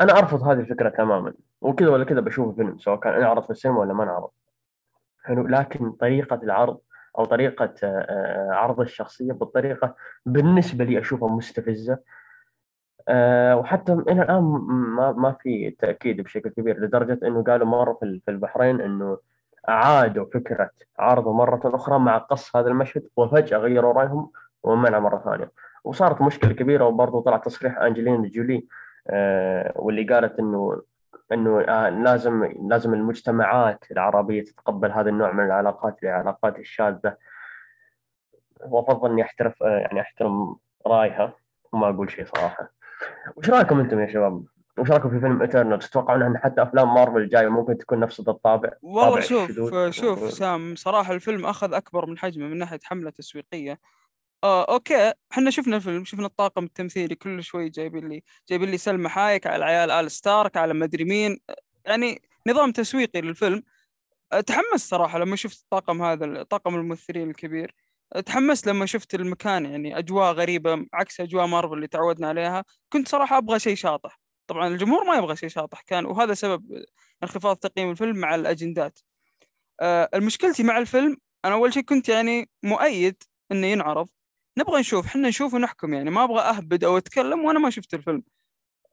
أنا 0.00 0.18
أرفض 0.18 0.42
هذه 0.42 0.60
الفكرة 0.60 0.88
تماما. 0.88 1.34
وكذا 1.60 1.88
ولا 1.88 2.04
كذا 2.04 2.20
بشوف 2.20 2.50
الفيلم 2.50 2.78
سواء 2.78 2.96
كان 3.00 3.14
انعرض 3.14 3.42
في 3.44 3.50
السينما 3.50 3.78
ولا 3.78 3.92
ما 3.94 4.04
انعرض 4.04 4.30
حلو. 5.24 5.46
لكن 5.46 5.92
طريقة 5.92 6.40
العرض 6.42 6.78
أو 7.18 7.24
طريقة 7.24 7.74
آه، 7.84 7.86
آه، 7.86 8.52
عرض 8.54 8.80
الشخصية 8.80 9.32
بالطريقة 9.32 9.94
بالنسبة 10.26 10.84
لي 10.84 10.98
أشوفها 10.98 11.28
مستفزة. 11.28 11.98
آه، 13.08 13.56
وحتى 13.56 13.92
إلى 13.92 14.22
الآن 14.22 14.42
ما 14.96 15.12
ما 15.12 15.32
في 15.32 15.70
تأكيد 15.70 16.20
بشكل 16.20 16.50
كبير 16.50 16.80
لدرجة 16.80 17.18
إنه 17.26 17.42
قالوا 17.42 17.66
مرة 17.66 17.92
في 17.92 18.04
ال- 18.04 18.20
في 18.24 18.30
البحرين 18.30 18.80
إنه 18.80 19.18
أعادوا 19.68 20.26
فكرة 20.34 20.70
عرضه 20.98 21.32
مرة 21.32 21.60
أخرى 21.64 21.98
مع 21.98 22.18
قص 22.18 22.56
هذا 22.56 22.68
المشهد 22.68 23.08
وفجأة 23.16 23.58
غيروا 23.58 23.92
رأيهم 23.92 24.30
ومنع 24.62 24.98
مرة 24.98 25.18
ثانية. 25.24 25.52
وصارت 25.84 26.22
مشكلة 26.22 26.52
كبيرة 26.52 26.84
وبرضه 26.84 27.22
طلع 27.22 27.36
تصريح 27.36 27.78
أنجلينا 27.78 28.28
جولي 28.28 28.66
واللي 29.76 30.04
قالت 30.14 30.38
إنه 30.38 30.82
إنه 31.32 31.60
آه، 31.60 31.88
لازم 31.88 32.44
لازم 32.68 32.94
المجتمعات 32.94 33.84
العربية 33.90 34.44
تتقبل 34.44 34.92
هذا 34.92 35.10
النوع 35.10 35.32
من 35.32 35.44
العلاقات 35.44 36.02
العلاقات 36.02 36.58
الشاذة 36.58 37.16
وأفضل 38.60 39.10
إني 39.10 39.22
أحترم 39.22 39.62
آه، 39.62 39.78
يعني 39.78 40.00
أحترم 40.00 40.56
رأيها 40.86 41.32
وما 41.72 41.88
أقول 41.88 42.10
شيء 42.10 42.26
صراحة 42.26 42.72
وش 43.36 43.50
رأيكم 43.50 43.80
أنتم 43.80 44.00
يا 44.00 44.12
شباب؟ 44.12 44.44
وش 44.78 44.90
رأيكم 44.90 45.10
في 45.10 45.20
فيلم 45.20 45.42
Eternals؟ 45.42 45.78
تتوقعون 45.78 46.22
إن 46.22 46.38
حتى 46.38 46.62
أفلام 46.62 46.94
مارفل 46.94 47.16
الجاية 47.16 47.48
ممكن 47.48 47.78
تكون 47.78 48.00
نفس 48.00 48.20
ذا 48.20 48.32
الطابع؟ 48.32 48.70
والله 48.82 49.20
شوف؟ 49.20 49.50
شوف 49.90 50.30
سام 50.30 50.74
صراحة 50.76 51.14
الفيلم 51.14 51.46
أخذ 51.46 51.74
أكبر 51.74 52.06
من 52.06 52.18
حجمه 52.18 52.46
من 52.46 52.58
ناحية 52.58 52.78
حملة 52.84 53.10
تسويقية 53.10 53.78
آه 54.44 54.64
okay. 54.74 55.12
إحنا 55.32 55.50
شفنا 55.50 55.76
الفيلم 55.76 56.04
شفنا 56.04 56.26
الطاقم 56.26 56.64
التمثيلي 56.64 57.14
كل 57.14 57.42
شوي 57.42 57.68
جايبين 57.68 58.08
لي 58.08 58.22
جايبين 58.48 58.70
لي 58.70 58.78
سلمى 58.78 59.08
حايك 59.08 59.46
على 59.46 59.56
العيال 59.56 59.90
آل 59.90 60.10
Stark 60.10 60.56
على 60.56 60.74
مدري 60.74 61.04
مين. 61.04 61.38
يعني 61.86 62.22
نظام 62.46 62.72
تسويقي 62.72 63.20
للفيلم. 63.20 63.62
تحمست 64.46 64.90
صراحة 64.90 65.18
لما 65.18 65.36
شفت 65.36 65.60
الطاقم 65.62 66.02
هذا 66.02 66.42
طاقم 66.42 66.74
الممثلين 66.74 67.30
الكبير. 67.30 67.74
تحمست 68.26 68.66
لما 68.68 68.86
شفت 68.86 69.14
المكان 69.14 69.66
يعني 69.66 69.98
أجواء 69.98 70.32
غريبة 70.32 70.86
عكس 70.94 71.20
أجواء 71.20 71.46
مارفل 71.46 71.74
اللي 71.74 71.86
تعودنا 71.88 72.28
عليها. 72.28 72.64
كنت 72.92 73.08
صراحة 73.08 73.38
أبغى 73.38 73.58
شيء 73.58 73.74
شاطح. 73.76 74.20
طبعا 74.46 74.68
الجمهور 74.68 75.04
ما 75.04 75.16
يبغى 75.16 75.36
شيء 75.36 75.48
شاطح 75.48 75.80
كان 75.80 76.06
وهذا 76.06 76.34
سبب 76.34 76.84
انخفاض 77.22 77.56
تقييم 77.56 77.90
الفيلم 77.90 78.16
مع 78.16 78.34
الأجندات. 78.34 78.98
آه، 79.80 80.08
المشكلتي 80.14 80.62
مع 80.62 80.78
الفيلم 80.78 81.16
أنا 81.44 81.54
أول 81.54 81.74
شيء 81.74 81.82
كنت 81.82 82.08
يعني 82.08 82.50
مؤيد 82.62 83.22
إنه 83.52 83.66
ينعرض. 83.66 84.08
نبغى 84.58 84.80
نشوف 84.80 85.06
إحنا 85.06 85.28
نشوف 85.28 85.54
ونحكم 85.54 85.94
يعني. 85.94 86.10
ما 86.10 86.24
أبغى 86.24 86.40
أهبد 86.40 86.84
أو 86.84 86.98
أتكلم 86.98 87.44
وأنا 87.44 87.58
ما 87.58 87.70
شفت 87.70 87.94
الفيلم. 87.94 88.22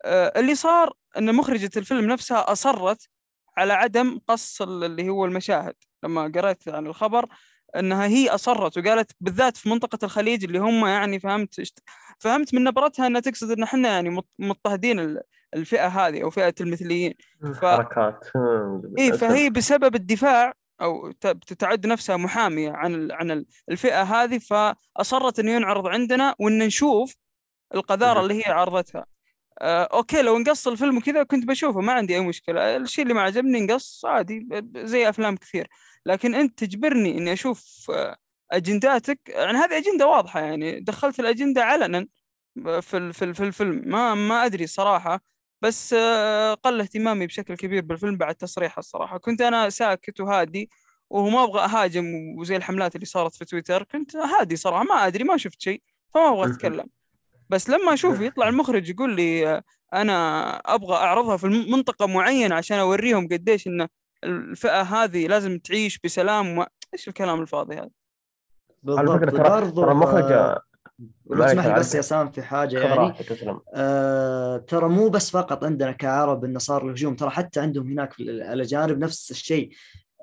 آه، 0.06 0.40
اللي 0.40 0.56
صار 0.56 0.94
إن 1.18 1.36
مخرجة 1.36 1.70
الفيلم 1.78 2.06
نفسها 2.12 2.52
أصرت 2.52 3.10
على 3.58 3.74
عدم 3.74 4.20
قص 4.28 4.62
ال- 4.62 4.84
اللي 4.84 5.10
هو 5.10 5.26
المشاهد. 5.26 5.74
لما 6.04 6.32
قرأت 6.36 6.68
عن 6.70 6.88
الخبر 6.88 7.26
إنها 7.76 8.06
هي 8.08 8.30
أصرت 8.30 8.78
وقالت 8.78 9.12
بالذات 9.22 9.58
في 9.58 9.70
منطقة 9.70 10.06
الخليج 10.06 10.44
اللي 10.44 10.60
هم 10.60 10.86
يعني 10.86 11.20
فهمت 11.20 11.62
فهمت 12.20 12.54
من 12.54 12.64
نبرتها 12.64 13.08
إنها 13.08 13.22
تقصد 13.22 13.52
إن 13.52 13.64
إحنا 13.64 13.90
يعني 13.90 14.10
مض- 14.10 14.26
مضطهدين 14.40 15.00
ال- 15.00 15.22
الفئة 15.56 15.88
هذه 15.88 16.24
أو 16.24 16.30
فئة 16.30 16.54
المثليين. 16.62 17.14
ف- 17.62 17.66
حركات. 17.66 18.26
اي 19.00 19.14
فهي 19.14 19.50
بسبب 19.50 19.96
الدفاع 19.96 20.54
أو 20.81 21.11
ت- 21.11 21.53
تعد 21.53 21.88
نفسها 21.88 22.18
محامية 22.18 22.72
عن 22.72 23.11
عن 23.11 23.31
ال- 23.31 23.45
الفئة 23.72 24.02
هذه 24.03 24.38
فأصرت 24.38 25.39
إنه 25.39 25.52
ينعرض 25.52 25.88
عندنا 25.88 26.35
وإن 26.39 26.57
نشوف 26.60 27.15
القذارة. 27.76 28.22
اللي 28.22 28.34
هي 28.47 28.52
عرضتها. 28.52 29.06
آه، 29.61 29.84
أوكي 29.84 30.22
لو 30.22 30.38
نقص 30.39 30.68
الفيلم 30.68 30.97
وكذا 30.97 31.23
كنت 31.23 31.45
بشوفه 31.45 31.80
ما 31.80 31.93
عندي 31.93 32.15
أي 32.15 32.19
مشكلة. 32.22 32.76
الشيء 32.77 33.03
اللي 33.03 33.14
ما 33.14 33.22
عجبني 33.22 33.61
نقص 33.65 34.06
عادي 34.06 34.47
زي 34.76 35.10
أفلام 35.10 35.35
كثير. 35.38 35.68
لكن 36.06 36.35
أنت 36.35 36.60
تجبرني 36.64 37.18
إني 37.18 37.34
أشوف 37.34 37.91
آه، 37.93 38.15
أجنداتك 38.52 39.19
يعني 39.27 39.57
هذه 39.57 39.77
أجندة 39.77 40.07
واضحة 40.07 40.39
يعني 40.39 40.80
دخلت 40.80 41.19
الأجندة 41.19 41.64
علنا 41.64 42.07
في 42.81 42.97
ال- 42.97 43.14
في 43.14 43.34
في 43.34 43.43
الفيلم. 43.43 43.81
ما 43.85 44.14
ما 44.15 44.45
أدري 44.45 44.68
صراحة 44.68 45.22
بس 45.66 45.94
آه، 45.94 46.54
قل 46.54 46.82
اهتمامي 46.82 47.28
بشكل 47.28 47.56
كبير 47.56 47.84
بالفيلم 47.84 48.18
بعد 48.18 48.36
تصريحه 48.36 48.80
الصراحة. 48.80 49.18
كنت 49.18 49.42
أنا 49.42 49.70
ساكت 49.70 50.20
وهادي 50.20 50.70
وهو 51.10 51.30
ما 51.30 51.44
أبغى 51.44 51.60
أهاجم 51.62 52.06
وزي 52.38 52.56
الحملات 52.56 52.96
اللي 52.96 53.06
صارت 53.06 53.36
في 53.36 53.46
تويتر 53.46 53.84
كنت 53.84 54.16
هادي 54.16 54.56
صراحة 54.56 54.84
ما 54.84 55.08
أدري 55.08 55.24
ما 55.24 55.38
شفت 55.38 55.62
شيء 55.62 55.82
فما 56.14 56.30
أبغى. 56.30 56.52
أتكلم. 56.52 56.86
بس 57.50 57.70
لما 57.70 57.94
أشوف 57.94 58.22
يطلع 58.22 58.48
المخرج 58.48 58.90
يقول 58.90 59.16
لي 59.16 59.48
آه، 59.48 59.64
أنا 59.94 60.50
أبغى 60.66 60.96
أعرضها 60.96 61.38
في 61.38 61.48
منطقة 61.48 62.08
معينة 62.08 62.56
عشان 62.56 62.78
أوريهم 62.80 63.28
قديش 63.28 63.68
إن 63.68 63.88
الفئة 64.24 64.82
هذه 64.82 65.28
لازم 65.28 65.60
تعيش 65.60 66.00
بسلام 66.04 66.58
و... 66.58 66.66
إيش 66.94 67.08
الكلام 67.08 67.42
الفاضي 67.42 67.76
هذا؟ 67.76 67.90
على 68.88 69.08
فكرة 69.08 69.32
بالضبط. 69.32 69.76
ترى 69.76 69.92
المخرج 69.92 70.58
لو 70.99 71.38
ما 71.38 71.45
تسمح 71.47 71.65
لي 71.65 71.73
بس 71.80 71.95
يا. 71.95 72.01
سام 72.01 72.31
في 72.31 72.41
حاجة 72.41 72.80
يعني 72.80 73.13
آه 73.73 74.57
ترى 74.57 74.89
مو 74.89 75.09
بس 75.09 75.30
فقط 75.31 75.63
عندنا 75.63 75.91
كعرب 75.91 76.45
انه 76.45 76.59
صار 76.59 76.85
الهجوم 76.85 77.15
ترى 77.15 77.30
حتى 77.30 77.59
عندهم 77.59 77.91
هناك 77.91 78.13
في 78.13 78.23
ال- 78.23 78.41
الاجانب 78.41 78.99
نفس 78.99 79.31
الشيء 79.31 79.69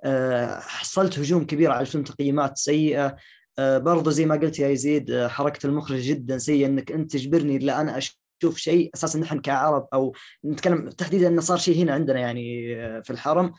آه 0.05 0.61
حصلت 0.61 1.19
هجوم 1.19 1.45
كبير 1.47 1.71
على 1.71 1.81
الفيلم 1.81 2.05
تقييمات 2.05 2.59
سيئة 2.59 3.17
آه 3.59 3.79
برضو 3.79 4.11
زي 4.11 4.27
ما 4.27 4.35
قلت 4.35 4.59
يا 4.59 4.69
يزيد 4.69 5.11
آه 5.11 5.29
حركة 5.29 5.67
المخرج 5.67 5.99
جدا 6.01 6.39
سيئة 6.39 6.67
إنك 6.67 6.93
أنت 6.93 7.13
تجبرني 7.13 7.59
لا 7.59 7.81
أنا 7.81 7.99
أشوف 7.99 8.57
شيء 8.57 8.91
أساسا 8.95 9.19
نحن 9.19 9.41
كعرب 9.41 9.89
أو 9.95 10.15
نتكلم 10.45 10.89
تحديدا 10.91 11.29
انه 11.29 11.41
صار 11.41 11.59
شيء 11.59 11.83
هنا 11.83 11.93
عندنا 11.95 12.21
يعني 12.21 12.77
آه، 12.87 13.01
في 13.01 13.11
الحرم 13.11 13.53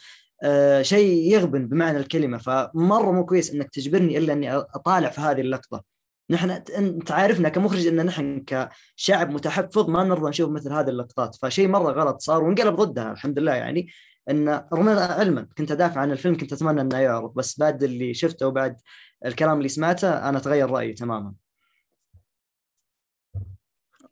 آه 0.43 0.81
شيء 0.81 1.31
يغبن 1.33 1.67
بمعنى 1.67 1.97
الكلمة. 1.97 2.37
فمرة 2.37 3.11
مو 3.11 3.25
كويس 3.25 3.51
إنك 3.53 3.69
تجبرني 3.69 4.17
إلا 4.17 4.33
إني 4.33 4.55
أطالع 4.55 5.09
في 5.09 5.21
هذه 5.21 5.41
اللقطة. 5.41 5.92
نحن 6.29 6.49
انت 6.77 7.11
عارفنا 7.11 7.49
كمخرج 7.49 7.87
أن 7.87 8.05
نحن 8.05 8.43
كشعب 8.47 9.29
متحفظ 9.29 9.89
ما 9.89 10.03
نرضى 10.03 10.29
نشوف 10.29 10.49
مثل 10.49 10.73
هذه 10.73 10.89
اللقطات. 10.89 11.35
فشيء 11.35 11.67
مرة 11.67 11.91
غلط 11.91 12.21
صار 12.21 12.43
وانقلب 12.43 12.75
ضدها 12.75 13.11
الحمد 13.11 13.39
لله 13.39 13.53
يعني. 13.55 13.87
أن 14.29 14.49
رغم 14.49 14.89
علما 14.89 15.47
كنت 15.57 15.71
أدافع 15.71 16.01
عن 16.01 16.11
الفيلم 16.11 16.37
كنت 16.37 16.53
أتمنى 16.53 16.81
أنه 16.81 16.97
يعرض. 16.97 17.33
بس 17.33 17.59
بعد 17.59 17.83
اللي 17.83 18.13
شفته 18.13 18.47
وبعد 18.47 18.77
الكلام 19.25 19.57
اللي 19.57 19.69
سمعته 19.69 20.29
أنا 20.29 20.39
تغير 20.39 20.71
رأيي 20.71 20.93
تماما. 20.93 21.33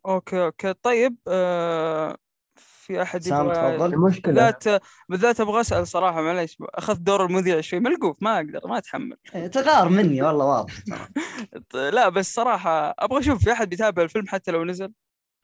okay 0.05 0.45
okay. 0.45 0.73
طيب 0.73 1.15
آه 1.27 2.17
في 2.81 3.01
أحد 3.01 3.21
سام 3.21 3.45
يبغى 3.45 3.77
تفضل. 3.77 3.93
المشكلة 3.93 4.33
بالذات 4.33 4.83
بالذات 5.09 5.39
أبغى 5.39 5.61
أسأل 5.61 5.87
صراحة 5.87 6.21
معليش 6.21 6.57
اخذت 6.61 6.99
دور 7.01 7.25
المذيع 7.25 7.61
شوي 7.61 7.79
ملقوف 7.79 8.17
ما 8.21 8.35
أقدر 8.37 8.67
ما 8.67 8.77
اتحمل 8.77 9.17
إيه، 9.35 9.47
تغار 9.47 9.89
مني 9.89 10.21
والله 10.21 10.45
واضح 10.45 10.73
لا 11.93 12.09
بس 12.09 12.33
صراحة 12.33 12.95
أبغى 12.99 13.19
أشوف 13.19 13.43
في 13.43 13.51
أحد 13.51 13.69
بيتابع 13.69 14.03
الفيلم 14.03 14.27
حتى 14.27 14.51
لو 14.51 14.65
نزل؟ 14.65 14.93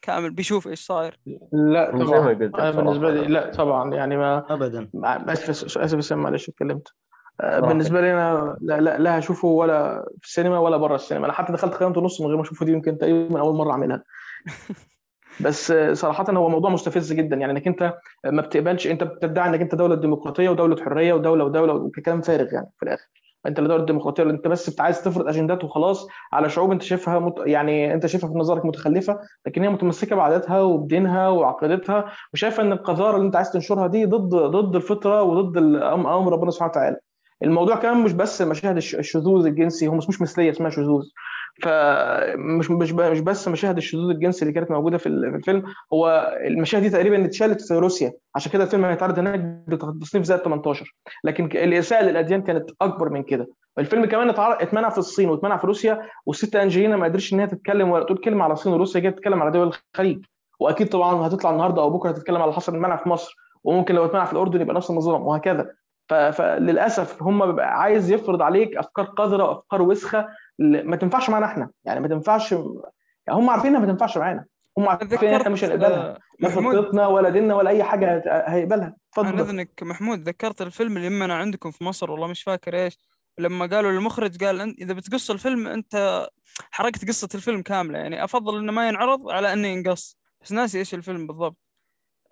كامل 0.01 0.31
بيشوف 0.31 0.67
إيش 0.67 0.85
صاير. 0.85 1.19
لا 1.51 1.91
طبعا. 1.91 2.31
أنا 2.31 2.71
بالنسبة 2.71 3.11
لي. 3.11 3.27
لا 3.27 3.51
طبعا 3.51 3.93
يعني 3.93 4.17
ما 4.17 4.53
ابدا. 4.53 4.89
اسف 5.03 5.77
اسف 5.77 6.13
معلش 6.13 6.49
اتكلمت؟ 6.49 6.87
آه،. 7.41 7.59
بالنسبة 7.59 8.01
لي 8.01 8.13
أنا 8.13 8.57
لا 8.61 8.81
لا, 8.81 8.97
لا 8.97 9.19
هشوفه 9.19 9.47
ولا 9.47 10.05
في 10.21 10.27
السينما 10.27 10.59
ولا 10.59 10.77
بره 10.77 10.95
السينما. 10.95 11.25
أنا 11.25 11.33
حتى 11.33 11.53
دخلت 11.53 11.73
قيمته 11.73 12.01
نص 12.01 12.21
من 12.21 12.27
غير 12.27 12.35
ما 12.35 12.41
أشوفه 12.41 12.65
دي 12.65 12.71
يمكن 12.71 12.97
تقريبا 12.97 13.39
أول 13.39 13.55
مرة 13.55 13.71
أعملها. 13.71 14.03
بس 15.39 15.73
صراحة 15.93 16.25
هو 16.33 16.49
موضوع 16.49 16.69
مستفز 16.69 17.13
جدا 17.13 17.35
يعني 17.35 17.51
إنك 17.51 17.67
أنت 17.67 17.93
ما 18.25 18.41
بتقبلش 18.41 18.87
أنت 18.87 19.03
بتدعي 19.03 19.49
إنك 19.49 19.61
أنت 19.61 19.75
دولة 19.75 19.95
ديمقراطية 19.95 20.49
ودولة 20.49 20.83
حرية 20.83 21.13
ودولة 21.13 21.43
ودولة 21.43 21.73
وكلام 21.73 22.21
فارغ 22.21 22.53
يعني 22.53 22.67
في 22.79 22.83
الآخر. 22.83 23.07
أنت 23.45 23.59
لا 23.59 23.67
دولة 23.67 23.85
ديمقراطية 23.85 24.23
أنت 24.23 24.47
بس 24.47 24.79
عايز 24.79 25.03
تفرض 25.03 25.27
أجندات 25.27 25.63
وخلاص 25.63 26.07
على 26.33 26.49
شعوب 26.49 26.71
أنت 26.71 26.81
شايفها 26.81 27.19
مت... 27.19 27.33
يعني 27.45 27.93
أنت 27.93 28.05
شايفها 28.05 28.29
في 28.29 28.35
نظرك 28.37 28.65
متخلفة 28.65 29.19
لكن 29.45 29.63
هي 29.63 29.69
متمسكة 29.69 30.15
بعاداتها 30.15 30.61
وبدينها 30.61 31.27
وعقيدتها 31.29 32.05
وشايفة 32.33 32.63
إن 32.63 32.71
القذارة 32.71 33.15
اللي 33.15 33.27
أنت 33.27 33.35
عايز 33.35 33.51
تنشرها 33.51 33.87
دي 33.87 34.05
ضد 34.05 34.35
ضد 34.35 34.75
الفطرة 34.75 35.23
وضد 35.23 35.57
أمر 35.83 36.31
ربنا 36.33 36.51
سبحانه 36.51 36.71
وتعالى. 36.71 36.97
الموضوع 37.43 37.75
كمان 37.75 37.97
مش 37.97 38.13
بس 38.13 38.41
مشاهد 38.41 38.77
الش- 38.77 38.95
الشذوذ 38.95 39.45
الجنسي 39.45 39.87
هو 39.87 39.95
مش 39.95 40.21
مثلية 40.21 40.49
اسمها 40.51 40.69
شذوذ. 40.69 41.03
فمش 41.63 42.71
مش 42.71 42.91
مش 42.93 43.19
بس 43.19 43.47
مشاهد 43.47 43.77
الشذوذ 43.77 44.09
الجنسي 44.09 44.41
اللي 44.41 44.53
كانت 44.53 44.71
موجودة 44.71 44.97
في 44.97 45.07
ال- 45.09 45.31
في 45.31 45.37
الفيلم 45.37 45.63
هو 45.93 46.33
المشاهد 46.47 46.81
دي 46.83 46.89
تقريبا 46.89 47.25
اتشالت 47.25 47.61
في 47.61 47.73
روسيا. 47.73 48.13
عشان 48.35 48.51
كده 48.51 48.63
الفيلم 48.63 48.85
هيتعرض 48.85 49.19
هناك 49.19 49.39
بتصنيف 49.69 50.23
زائد 50.25 50.41
18 50.41 50.95
لكن 51.23 51.45
الاساءه 51.45 52.03
للاديان 52.03 52.41
كانت 52.41 52.69
أكبر 52.81 53.09
من 53.09 53.23
كده. 53.23 53.47
الفيلم 53.79 54.05
كمان 54.05 54.29
اتمنع 54.37 54.89
في 54.89 54.97
الصين 54.97 55.29
واتمنع 55.29 55.57
في 55.57 55.67
روسيا 55.67 56.01
والست 56.25 56.55
أنجلينا 56.55 56.97
ما 56.97 57.05
قدرتش 57.05 57.33
إن 57.33 57.39
هي 57.39 57.47
تتكلم 57.47 57.89
ولا 57.89 58.03
تقول 58.03 58.17
كلمة 58.17 58.43
على 58.43 58.53
الصين 58.53 58.73
وروسيا 58.73 59.01
جاية 59.01 59.11
تتكلم 59.11 59.41
على 59.41 59.51
دول 59.51 59.71
الخليج. 59.93 60.25
وأكيد 60.59 60.89
طبعا 60.89 61.27
هتطلع 61.27 61.49
النهارده 61.51 61.81
أو 61.81 61.89
بكرة 61.89 62.09
هتتكلم 62.09 62.41
على 62.41 62.53
حصل 62.53 62.75
المنع 62.75 62.95
في 62.95 63.09
مصر. 63.09 63.35
وممكن 63.63 63.95
لو 63.95 64.05
اتمنع 64.05 64.25
في 64.25 64.33
الأردن 64.33 64.61
يبقى 64.61 64.75
نفس 64.75 64.89
النظام 64.89 65.21
وهكذا. 65.21 65.69
فللأسف 66.09 67.23
هم 67.23 67.45
بيبقى 67.45 67.81
عايز 67.81 68.11
يفرض 68.11 68.41
عليك 68.41 68.77
أفكار 68.77 69.05
قذرة 69.05 69.43
وأفكار 69.43 69.81
وسخة 69.81 70.27
ما 70.59 70.95
تنفعش 70.95 71.29
معانا 71.29 71.45
إحنا. 71.45 71.69
يعني 71.83 71.99
ما 71.99 72.07
تنفعش 72.07 72.51
يعني 72.51 72.63
هم 73.29 73.49
عارفين 73.49 73.69
إنها 73.75 73.85
ما 73.85 73.91
تنفعش 73.91 74.17
معانا. 74.17 74.45
هم 74.77 74.89
عارفين 74.89 75.27
إن 75.27 75.33
إحنا 75.33 75.49
مش 75.49 75.63
هنقبلها. 75.63 76.09
آه، 76.09 76.17
لا 76.39 76.49
خطتنا 76.49 77.07
ولا 77.07 77.29
ديننا 77.29 77.55
ولا 77.55 77.69
أي 77.69 77.83
حاجة 77.83 78.23
هيقبلها. 78.47 78.85
عن 79.17 79.25
اتفضل. 79.25 79.39
اذنك 79.41 79.83
محمود 79.83 80.19
ذكرت 80.29 80.61
الفيلم 80.61 80.97
اللي 80.97 81.07
يمنا 81.07 81.35
عندكم 81.35 81.71
في 81.71 81.83
مصر 81.83 82.11
والله 82.11 82.27
مش 82.27 82.43
فاكر 82.43 82.75
إيش. 82.75 82.97
لما 83.39 83.65
قالوا 83.65 83.91
للمخرج 83.91 84.43
قال 84.43 84.61
إذا 84.81 84.93
بتقص 84.93 85.31
الفيلم 85.31 85.67
أنت 85.67 86.27
حرقت 86.71 87.07
قصة 87.07 87.29
الفيلم 87.35 87.61
كاملة. 87.61 87.99
يعني 87.99 88.23
أفضل 88.23 88.57
إنه 88.57 88.71
ما 88.71 88.87
ينعرض 88.87 89.29
على 89.29 89.53
أنه 89.53 89.67
ينقص. 89.67 90.17
بس 90.41 90.51
ناسي 90.51 90.79
إيش 90.79 90.93
الفيلم 90.93 91.27
بالضبط. 91.27 91.57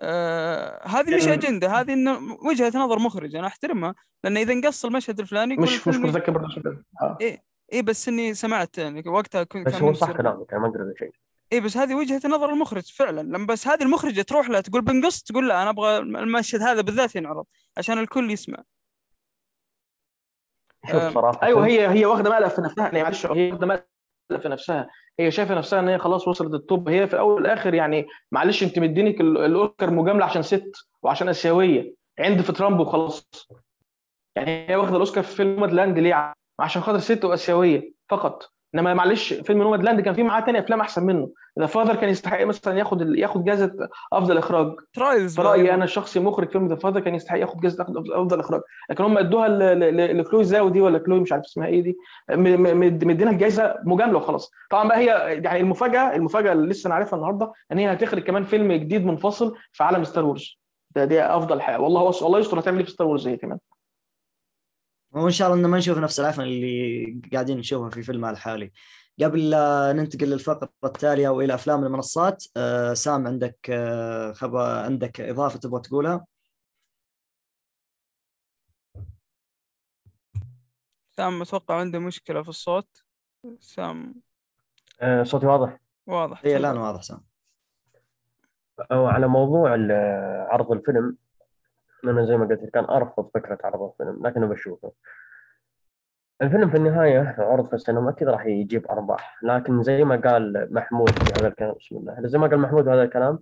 آه 0.01 0.87
هذه 0.87 1.15
مش 1.15 1.23
كان- 1.23 1.31
أجندة. 1.33 1.79
هذه 1.79 1.93
إنه 1.93 2.19
وجهة 2.49 2.71
نظر 2.75 2.99
مخرج 2.99 3.35
أنا 3.35 3.47
أحترمها. 3.47 3.95
لأن 4.23 4.37
إذا 4.37 4.53
انقص 4.53 4.85
المشهد 4.85 5.19
الفلاني 5.19 5.55
مش 5.57 5.87
مش 5.87 5.95
متذكر 5.97 6.31
برضه 6.31 6.55
كده. 6.55 6.85
آه. 7.01 7.17
اي 7.73 7.81
بس 7.81 8.07
إني 8.07 8.33
سمعت 8.33 8.77
يعني 8.77 9.03
وقتها 9.09 9.43
كنت 9.43 9.67
بس 9.67 9.73
هو 9.75 9.93
صح. 9.93 10.11
كلامك 10.11 10.53
أنا 10.53 10.61
ما 10.61 10.67
أقدر 10.67 10.81
أقول 10.81 10.93
شيء. 10.99 11.11
اي 11.53 11.59
بس 11.59 11.77
هذه 11.77 11.95
وجهة 11.95 12.21
نظر 12.25 12.49
المخرج 12.49 12.93
فعلا. 12.93 13.21
لما 13.21 13.45
بس 13.45 13.67
هذه 13.67 13.83
المخرجة 13.83 14.21
تروح 14.21 14.49
لها 14.49 14.61
تقول 14.61 14.81
بنقص 14.81 15.23
تقول 15.23 15.47
لا 15.49 15.61
أنا 15.61 15.69
أبغى 15.69 15.97
المشهد 15.97 16.61
هذا 16.61 16.81
بالذات 16.81 17.15
ينعرض 17.15 17.45
عشان 17.77 17.97
الكل 17.99 18.31
يسمع. 18.31 18.63
شوف 20.91 21.03
صراحة 21.13 21.43
أيوه 21.43 21.65
هي 21.65 21.87
هي 21.87 22.05
واخدة 22.05 22.29
مقلب 22.29 22.47
في 22.47 22.61
نفسها 22.61 22.85
يعني 22.85 23.03
معلش 23.03 23.25
هي 23.25 23.51
واخدة 23.51 23.67
مقلب 23.67 24.41
في 24.41 24.49
نفسها. 24.49 24.89
هي 25.19 25.31
شايفة 25.31 25.55
نفسها 25.55 25.79
إن 25.79 25.87
هي 25.87 25.97
خلاص 25.97 26.27
وصلت 26.27 26.53
التوب 26.53 26.89
هي 26.89 27.07
في 27.07 27.13
الأول 27.13 27.33
والآخر 27.33 27.73
يعني 27.73 28.05
معلش 28.31 28.63
أنت 28.63 28.79
مدينك 28.79 29.21
ال- 29.21 29.37
الأوسكار 29.37 29.91
مجاملة 29.91 30.25
عشان 30.25 30.41
ست 30.41 30.71
وعشان 31.03 31.29
آسيوية 31.29 31.95
عند 32.19 32.41
في 32.41 32.51
ترامب 32.53 32.79
وخلاص. 32.79 33.29
يعني 34.35 34.69
هي 34.69 34.75
واخدة 34.75 34.95
الأوسكار 34.95 35.23
في 35.23 35.35
فيلم 35.35 35.65
لاند 35.65 35.99
ليه 35.99 36.33
عشان 36.59 36.81
خاطر 36.81 36.99
ست 36.99 37.25
وآسيوية 37.25 37.93
فقط. 38.09 38.51
إنما 38.75 38.93
معلش 38.93 39.33
فيلم 39.33 39.61
نوماد 39.61 39.83
لاند 39.83 40.01
كان 40.01 40.13
فيه 40.13 40.23
معاه 40.23 40.41
تاني 40.41 40.59
أفلام 40.59 40.79
أحسن 40.81 41.05
منه. 41.05 41.29
ذا 41.59 41.65
فاذر 41.65 41.95
كان 41.95 42.09
يستحق 42.09 42.43
مثلا 42.43 42.77
ياخد 42.79 43.17
ياخد 43.17 43.43
جائزه 43.43 43.71
أفضل 44.13 44.37
إخراج. 44.37 44.75
ترايلز 44.93 45.35
في 45.35 45.41
رأيي 45.41 45.73
أنا 45.73 45.83
الشخصي 45.83 46.19
مخرج 46.19 46.49
فيلم 46.49 46.67
ذا 46.67 46.75
فاذر 46.75 46.99
كان 46.99 47.15
يستحق 47.15 47.37
ياخد 47.39 47.61
جائزه 47.61 47.83
افضل 48.13 48.39
إخراج. 48.39 48.61
لكن 48.89 49.03
هم 49.03 49.17
أدوها 49.17 49.47
لكلوي 50.13 50.43
زاو 50.43 50.69
دي 50.69 50.81
ولا 50.81 50.97
كلوي 50.97 51.19
مش 51.19 51.31
عارف 51.31 51.43
اسمها 51.45 51.67
إيه 51.67 51.81
دي. 51.83 51.97
م- 52.29 52.39
م- 52.61 52.79
مد- 52.79 53.05
مدينها 53.05 53.33
الجائزه 53.33 53.75
مجاملة 53.85 54.17
وخلاص. 54.17 54.51
طبعا 54.69 54.87
بقى 54.87 54.97
هي 54.97 55.05
يعني 55.43 55.59
المفاجأة 55.59 56.15
المفاجأة 56.15 56.53
اللي 56.53 56.67
لسه 56.69 56.87
أنا 56.87 56.95
عارفها 56.95 57.17
النهارده 57.17 57.51
إن 57.71 57.77
هي 57.77 57.93
هتخرج 57.93 58.23
كمان 58.23 58.43
فيلم 58.43 58.71
جديد 58.73 59.05
منفصل 59.05 59.55
في 59.71 59.83
عالم 59.83 60.03
ستار 60.03 60.25
وورز 60.25 60.59
ده 60.95 61.05
دي 61.05 61.21
أفضل 61.21 61.61
حاجة. 61.61 61.79
والله 61.79 62.01
وص... 62.03 62.23
الله 62.23 62.39
يستر 62.39 62.59
هتعمل 62.59 62.77
إيه 62.77 62.85
في 62.85 62.91
Star 62.91 63.07
Wars 63.07 63.27
هي 63.27 63.37
كمان. 63.37 63.59
وإن 65.15 65.31
شاء 65.31 65.47
الله 65.47 65.59
انه 65.59 65.67
ما 65.67 65.77
نشوف 65.77 65.97
نفس 65.97 66.19
العفن 66.19 66.41
اللي 66.41 67.21
قاعدين 67.33 67.57
نشوفها 67.57 67.89
في 67.89 68.03
فيلمها 68.03 68.31
الحالي 68.31 68.71
قبل 69.23 69.49
لا 69.49 69.93
ننتقل 69.93 70.27
للفقرة 70.29 70.69
التالية 70.83 71.29
والى 71.29 71.53
أفلام 71.53 71.83
المنصات 71.83 72.43
آه، 72.57 72.93
سام 72.93 73.27
عندك 73.27 73.57
آه، 73.69 74.31
خبر 74.31 74.61
عندك 74.61 75.21
إضافة 75.21 75.59
تبغى 75.59 75.81
تقولها؟ 75.81 76.25
سام 81.11 81.41
أتوقع 81.41 81.79
عنده 81.79 81.99
مشكلة 81.99 82.43
في 82.43 82.49
الصوت. 82.49 83.03
سام. 83.59 84.15
آه، 85.01 85.23
صوتي 85.23 85.45
واضح؟ 85.45 85.79
واضح 86.07 86.41
اي 86.45 86.57
الآن 86.57 86.77
واضح 86.77 87.01
سام. 87.01 87.21
أو 88.91 89.05
على 89.05 89.27
موضوع 89.27 89.71
عرض 90.49 90.71
الفيلم. 90.71 91.17
أنا 92.03 92.25
زي 92.25 92.37
ما 92.37 92.45
قلت 92.45 92.65
كان 92.65 92.83
أرفض 92.83 93.29
فكرة 93.33 93.57
عرض 93.63 93.81
الفيلم 93.81 94.27
لكنه 94.27 94.47
بشوفه. 94.47 94.91
الفيلم 96.41 96.69
في 96.69 96.77
النهاية 96.77 97.35
عرض 97.37 97.67
في 97.67 97.73
السينما 97.73 98.09
أكيد 98.09 98.27
راح 98.27 98.45
يجيب 98.45 98.87
أرباح 98.91 99.43
لكن 99.43 99.83
زي 99.83 100.03
ما 100.03 100.15
قال 100.15 100.73
محمود 100.73 101.09
في 101.09 101.39
هذا 101.39 101.47
الكلام 101.47 101.73
بسم 101.79 101.97
الله 101.97 102.17
زي 102.27 102.37
ما 102.37 102.47
قال 102.47 102.59
محمود 102.59 102.83
في 102.83 102.89
هذا 102.89 103.03
الكلام 103.03 103.39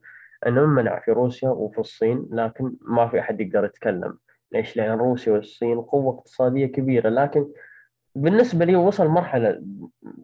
أنه 0.47 0.65
منع 0.65 0.99
في 0.99 1.11
روسيا 1.11 1.49
وفي 1.49 1.79
الصين 1.79 2.27
لكن 2.31 2.73
ما 2.81 3.07
في 3.07 3.19
أحد 3.19 3.41
يقدر 3.41 3.65
يتكلم. 3.65 4.17
ليش؟ 4.51 4.77
لأن 4.77 4.97
روسيا 4.97 5.33
والصين 5.33 5.81
قوة 5.81 6.13
اقتصادية 6.13 6.65
كبيرة 6.65 7.09
لكن 7.09 7.47
بالنسبة 8.15 8.65
لي 8.65 8.75
وصل 8.75 9.07
مرحلة 9.07 9.61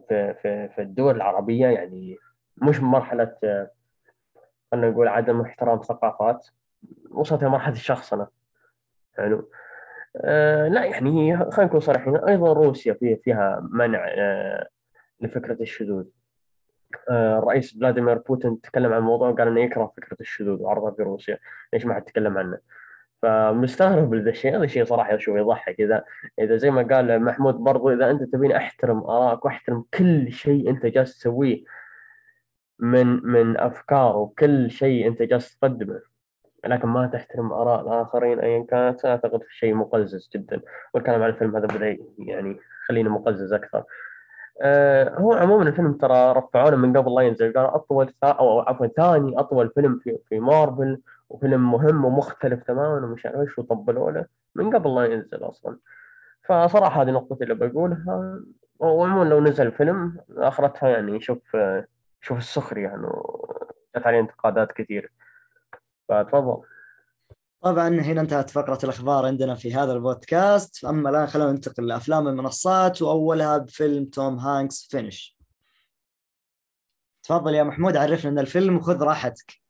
في, 0.08 0.34
في, 0.42 0.68
في 0.68 0.82
الدول 0.82 1.16
العربية 1.16 1.66
يعني 1.66 2.16
مش 2.62 2.80
مرحلة 2.80 3.36
آه، 3.44 3.70
خلينا 4.72 4.90
نقول 4.90 5.08
عدم 5.08 5.40
احترام 5.40 5.82
ثقافات. 5.82 6.48
وصلت 7.10 7.42
إلى 7.42 7.50
مرحلة 7.50 7.74
الشخصنة 7.74 8.26
حلو. 9.16 9.50
آه 10.16 10.68
لا 10.68 10.84
يعني 10.84 11.36
خلينا 11.36 11.64
نكون 11.64 11.80
صريحين. 11.80 12.16
أيضا 12.16 12.52
روسيا 12.52 12.92
فيها 12.94 13.16
فيها 13.16 13.68
منع 13.72 14.06
آه 14.08 14.68
لفكرة 15.20 15.62
الشذوذ. 15.62 16.04
آه 17.10 17.38
الرئيس 17.38 17.78
فلاديمير 17.78 18.18
بوتين 18.18 18.60
تكلم 18.60 18.92
عن 18.92 18.98
الموضوع 18.98 19.28
وقال 19.28 19.48
إنه 19.48 19.60
يكره 19.60 19.92
فكرة 19.96 20.16
الشذوذ 20.20 20.62
وعرضها 20.62 20.90
في 20.90 21.02
روسيا. 21.02 21.38
ليش 21.72 21.86
ما 21.86 21.94
حد 21.94 22.02
تكلم 22.02 22.38
عنه؟ 22.38 22.58
فمستغرب 23.22 24.14
لذا 24.14 24.30
الشيء. 24.30 24.56
هذا 24.56 24.64
الشيء 24.64 24.84
صراحة 24.84 25.14
أشوف 25.14 25.36
يضحك. 25.36 25.80
اذا 25.80 26.04
إذا 26.38 26.56
زي 26.56 26.70
ما 26.70 26.82
قال 26.82 27.22
محمود 27.22 27.54
برضو 27.54 27.90
إذا 27.92 28.10
أنت 28.10 28.22
تبيني 28.22 28.56
أحترم 28.56 28.98
ارائك 29.04 29.44
واحترم 29.44 29.84
كل 29.94 30.32
شيء 30.32 30.70
أنت 30.70 30.86
جالس 30.86 31.18
تسويه 31.18 31.64
من 32.78 33.06
من 33.06 33.56
أفكار 33.56 34.16
وكل 34.16 34.70
شيء 34.70 35.08
أنت 35.08 35.22
جالس 35.22 35.58
تقدمه. 35.58 36.09
لكن 36.64 36.88
ما 36.88 37.06
تحترم 37.06 37.52
آراء 37.52 37.80
الآخرين 37.80 38.40
ايا 38.40 38.64
كانت 38.64 39.04
اعتقد 39.04 39.40
شيء 39.50 39.74
مقزز 39.74 40.30
جدا 40.34 40.60
والكلام 40.94 41.22
عن 41.22 41.28
الفيلم 41.28 41.56
هذا 41.56 41.66
بدأ 41.66 41.98
يعني 42.18 42.56
خلينا 42.88 43.10
مقزز 43.10 43.52
أكثر. 43.52 43.84
أه 44.62 45.14
هو 45.14 45.32
عموما 45.32 45.68
الفيلم 45.68 45.92
ترى 45.92 46.32
رفعونا 46.32 46.76
من 46.76 46.96
قبل 46.96 47.14
لا 47.14 47.22
ينزل 47.22 47.52
قالوا 47.52 47.74
أطول 47.76 48.06
ثا- 48.08 48.24
أو 48.38 48.60
عفوا 48.60 48.86
ثاني 48.86 49.38
أطول 49.40 49.70
فيلم 49.70 49.98
في 50.04 50.18
في 50.28 50.40
مارفل 50.40 51.00
وفيلم 51.28 51.72
مهم 51.72 52.04
ومختلف 52.04 52.62
تماما 52.62 53.06
ومش 53.06 53.26
عارف 53.26 53.40
إيش 53.40 53.58
وطبلوا 53.58 54.10
له 54.10 54.24
من 54.54 54.74
قبل 54.76 54.94
لا 54.94 55.04
ينزل 55.04 55.38
أصلا. 55.44 55.76
فصراحة 56.48 57.02
هذه 57.02 57.10
نقطتي 57.10 57.44
اللي 57.44 57.54
بقولها 57.54 58.40
وعموما 58.78 59.28
لو 59.28 59.40
نزل 59.40 59.72
فيلم 59.72 60.16
آخرتها 60.36 60.88
يعني 60.88 61.20
شوف 61.20 61.56
شوف 62.20 62.38
السخرية 62.38 62.82
يعني 62.82 63.06
جت 63.96 64.06
عليه 64.06 64.20
انتقادات 64.20 64.72
كثير. 64.72 65.12
فتفضل. 66.10 66.62
طبعا 67.62 67.88
هنا 67.88 68.20
انتهت 68.20 68.50
فقرة 68.50 68.78
الأخبار 68.84 69.26
عندنا 69.26 69.54
في 69.54 69.74
هذا 69.74 69.92
البودكاست. 69.92 70.84
أما 70.84 71.10
الآن 71.10 71.26
خلونا 71.26 71.52
ننتقل 71.52 71.86
لأفلام 71.86 72.28
المنصات 72.28 73.02
وأولها 73.02 73.58
بفيلم 73.58 74.04
توم 74.04 74.38
هانكس 74.38 74.88
فينش. 74.90 75.36
تفضل 77.22 77.54
يا 77.54 77.62
محمود 77.62 77.96
عرفنا 77.96 78.30
أن 78.30 78.38
الفيلم 78.38 78.76
وخذ 78.76 79.02
راحتك. 79.02 79.60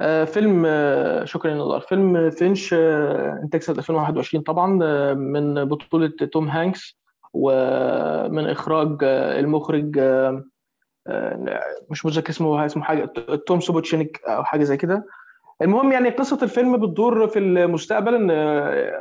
آه، 0.00 0.24
فيلم 0.24 0.64
آه، 0.66 1.24
شكرا 1.24 1.50
يا 1.50 1.56
نضال 1.56 1.82
فيلم 1.82 2.30
فينش 2.30 2.74
انتاج 2.74 3.62
سنه 3.62 3.78
2021 3.78 4.42
طبعا 4.42 4.78
آه، 4.82 5.14
من 5.14 5.64
بطولة 5.64 6.08
توم 6.08 6.48
هانكس 6.48 6.98
ومن 7.32 8.46
إخراج 8.46 8.98
المخرج 9.04 9.98
مش 11.90 12.06
متذكر 12.06 12.30
اسمه 12.30 12.66
اسمه 12.66 12.82
حاجة 12.82 13.04
توم 13.46 13.60
سوبوتشينيك 13.60 14.20
أو 14.28 14.44
حاجة 14.44 14.64
زي 14.64 14.76
كده. 14.76 15.06
المهم 15.62 15.92
يعني 15.92 16.08
قصة 16.10 16.38
الفيلم 16.42 16.76
بتدور 16.76 17.26
في 17.28 17.38
المستقبل 17.38 18.14
إن 18.14 18.30
آه، 18.30 18.92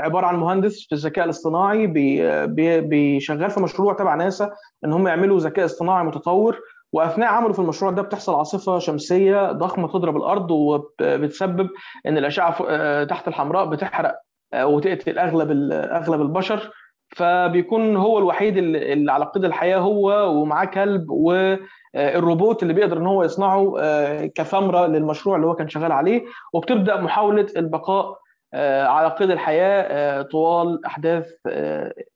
عبارة 0.00 0.26
عن 0.26 0.36
مهندس 0.36 0.86
في 0.88 0.94
الذكاء 0.94 1.24
الاصطناعي 1.24 1.86
بي- 1.86 2.46
بي- 2.46 2.80
بيشغال 2.80 3.50
في 3.50 3.60
مشروع 3.60 3.94
تبع 3.94 4.14
ناسا 4.14 4.50
إن 4.84 4.92
هم 4.92 5.08
يعملوا 5.08 5.38
ذكاء 5.40 5.64
اصطناعي 5.64 6.04
متطور 6.04 6.58
وأثناء 6.92 7.28
عمله 7.32 7.52
في 7.52 7.58
المشروع 7.58 7.90
ده 7.90 8.02
بتحصل 8.02 8.34
عاصفة 8.34 8.78
شمسية 8.78 9.52
ضخمة 9.52 9.88
تضرب 9.88 10.16
الأرض 10.16 10.50
وبتسبب 10.50 11.68
إن 12.06 12.18
الأشعة 12.18 12.56
آه، 12.68 13.04
تحت 13.04 13.28
الحمراء 13.28 13.66
بتحرق 13.66 14.14
آه، 14.52 14.66
وتقتل 14.66 15.18
أغلب 15.18 15.72
أغلب 15.72 16.20
البشر. 16.20 16.70
فبيكون 17.08 17.96
هو 17.96 18.18
الوحيد 18.18 18.56
اللي 18.56 19.12
على 19.12 19.24
قيد 19.24 19.44
الحياة 19.44 19.78
هو 19.78 20.30
ومعاه 20.40 20.64
كلب 20.64 21.10
والروبوت 21.10 22.62
اللي 22.62 22.74
بيقدر 22.74 22.98
إن 22.98 23.06
هو 23.06 23.24
يصنعه 23.24 23.74
آه، 23.80 24.26
كثمره 24.26 24.86
للمشروع 24.86 25.36
اللي 25.36 25.46
هو 25.46 25.54
كان 25.54 25.68
شغال 25.68 25.92
عليه. 25.92 26.24
وبتبدأ 26.52 27.00
محاولة 27.00 27.46
البقاء 27.56 28.18
آه، 28.54 28.86
على 28.86 29.08
قيد 29.08 29.30
الحياة 29.30 29.82
آه، 29.82 30.22
طوال 30.22 30.86
أحداث 30.86 31.32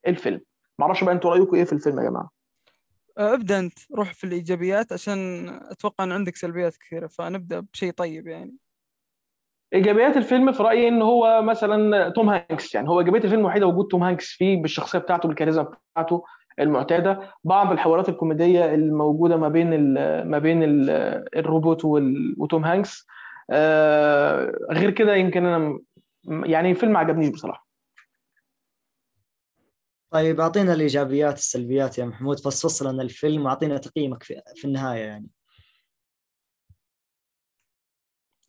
الفيلم. 0.06 0.40
معرفش 0.78 1.04
بقى 1.04 1.14
أنتوا 1.14 1.30
رأيكم 1.30 1.56
إيه 1.56 1.64
في 1.64 1.72
الفيلم 1.72 1.98
يا 1.98 2.04
جماعة؟ 2.04 2.30
ابدأ 3.18 3.58
أنت 3.58 3.78
روح 3.96 4.14
في 4.14 4.24
الإيجابيات 4.24 4.92
عشان 4.92 5.48
أتوقع 5.70 6.04
إن 6.04 6.12
عندك 6.12 6.36
سلبيات 6.36 6.76
كثيرة 6.76 7.06
فنبدأ 7.06 7.60
بشيء 7.72 7.92
طيب 7.92 8.26
يعني. 8.26 8.54
إيجابيات 9.74 10.16
الفيلم 10.16 10.52
في 10.52 10.62
رأيي 10.62 10.88
إن 10.88 11.02
هو 11.02 11.42
مثلا 11.42 12.08
توم 12.08 12.28
هانكس 12.28 12.74
يعني 12.74 12.88
هو 12.88 13.00
إيجابية 13.00 13.18
الفيلم 13.18 13.40
الوحيده 13.40 13.66
وجود 13.66 13.88
توم 13.88 14.02
هانكس 14.02 14.26
فيه 14.26 14.62
بالشخصية 14.62 14.98
بتاعته 14.98 15.28
بالكاريزما 15.28 15.62
بتاعته 15.92 16.24
المعتادة. 16.60 17.20
بعض 17.44 17.72
الحوارات 17.72 18.08
الكوميدية 18.08 18.74
الموجودة 18.74 19.36
ما 19.36 19.48
بين 19.48 19.72
ال 19.72 19.94
ما 20.30 20.38
بين 20.38 20.62
ال 20.62 20.90
الروبوت 21.36 21.84
وتوم 22.38 22.64
هانكس. 22.64 23.06
آه، 23.50 24.52
غير 24.70 24.90
كده 24.90 25.14
يمكن 25.14 25.46
أنا 25.46 25.78
يعني 26.28 26.70
الفيلم 26.70 26.92
ما 26.92 26.98
عجبنيش 26.98 27.28
بصراحة. 27.28 27.68
طيب 30.10 30.40
أعطينا 30.40 30.72
الإيجابيات 30.72 31.34
السلبيات 31.34 31.98
يا 31.98 32.04
محمود. 32.04 32.40
فصص 32.40 32.82
لنا 32.82 33.02
الفيلم 33.02 33.44
وأعطينا 33.44 33.78
تقييمك 33.78 34.22
في, 34.22 34.40
في 34.54 34.64
النهاية 34.64 35.04
يعني. 35.04 35.26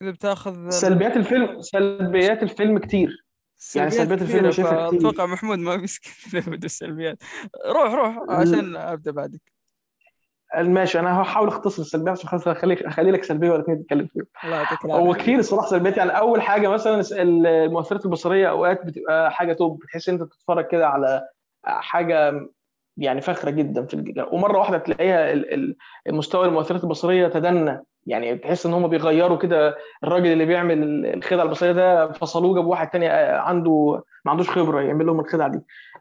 اذا 0.02 0.12
بتاخذ 0.12 0.70
سلبيات 0.70 1.18
الفيلم 1.18 1.62
سلبيات 1.62 2.44
الفيلم 2.44 2.78
كتير. 2.78 3.26
يعني 3.76 3.92
سلبيات 3.92 4.22
الفيلم 4.22 4.52
شايفها 4.52 4.88
كتير. 4.88 5.00
فاتوقع 5.00 5.26
محمود 5.26 5.60
ما 5.60 5.76
بيسكت 5.76 6.10
بدو 6.50 6.66
السلبيات. 6.66 7.24
روح 7.66 7.94
روح 7.94 8.20
عشان 8.30 8.76
أبدأ 8.76 9.12
بعدك. 9.12 9.42
ماشي 10.58 11.00
أنا 11.00 11.22
هحاول 11.22 11.48
أختصر 11.48 11.82
السلبيات 11.82 12.18
عشان 12.18 12.30
خلاص 12.30 12.48
اخلي 12.48 12.88
أخلي 12.88 13.12
لك 13.12 13.24
سلبية 13.24 13.52
ولا 13.52 13.62
اتنين 13.62 13.84
تتكلم 13.84 14.08
فيهم. 14.08 14.26
الله 14.44 14.56
يعطيك 14.56 14.86
هو 14.86 15.14
كتير 15.14 15.40
الصراحة 15.40 15.68
سلبيات 15.68 15.98
يعني 15.98 16.12
أول 16.12 16.42
حاجة 16.42 16.68
مثلا 16.68 17.02
المؤثرات 17.22 18.06
البصرية 18.06 18.50
أوقات 18.50 18.86
بتبقى 18.86 19.32
حاجة 19.32 19.54
توب 19.54 19.80
بتحس 19.80 20.10
أنت 20.10 20.22
بتتفرج 20.22 20.68
كده 20.68 20.88
على 20.88 21.28
حاجة 21.66 22.48
يعني 23.00 23.22
فاخرة 23.22 23.50
جدا 23.50 23.86
في 23.86 23.94
الج- 23.94 24.26
ومرة 24.32 24.58
واحدة 24.60 24.78
تلاقيها 24.78 25.32
ال- 25.34 25.54
ال- 25.54 25.76
المستوى 26.08 26.48
المؤثرات 26.48 26.84
البصرية 26.84 27.28
تدنى. 27.28 27.80
يعني 28.06 28.38
تحس 28.38 28.66
إن 28.66 28.74
هم 28.74 28.88
بيغيروا 28.88 29.38
كده 29.38 29.78
الراجل 30.04 30.28
اللي 30.28 30.46
بيعمل 30.46 31.06
الخدعة 31.06 31.44
البصرية 31.44 31.72
ده 31.72 32.12
فصلوه 32.12 32.56
جابوا 32.56 32.72
واحد 32.72 32.90
تاني 32.90 33.08
عنده 33.08 34.04
ما 34.26 34.32
عندوش 34.32 34.50
خبرة 34.50 34.82
يعمل 34.82 35.06
لهم 35.06 35.20
الخدعة 35.20 35.48
دي. 35.50 35.60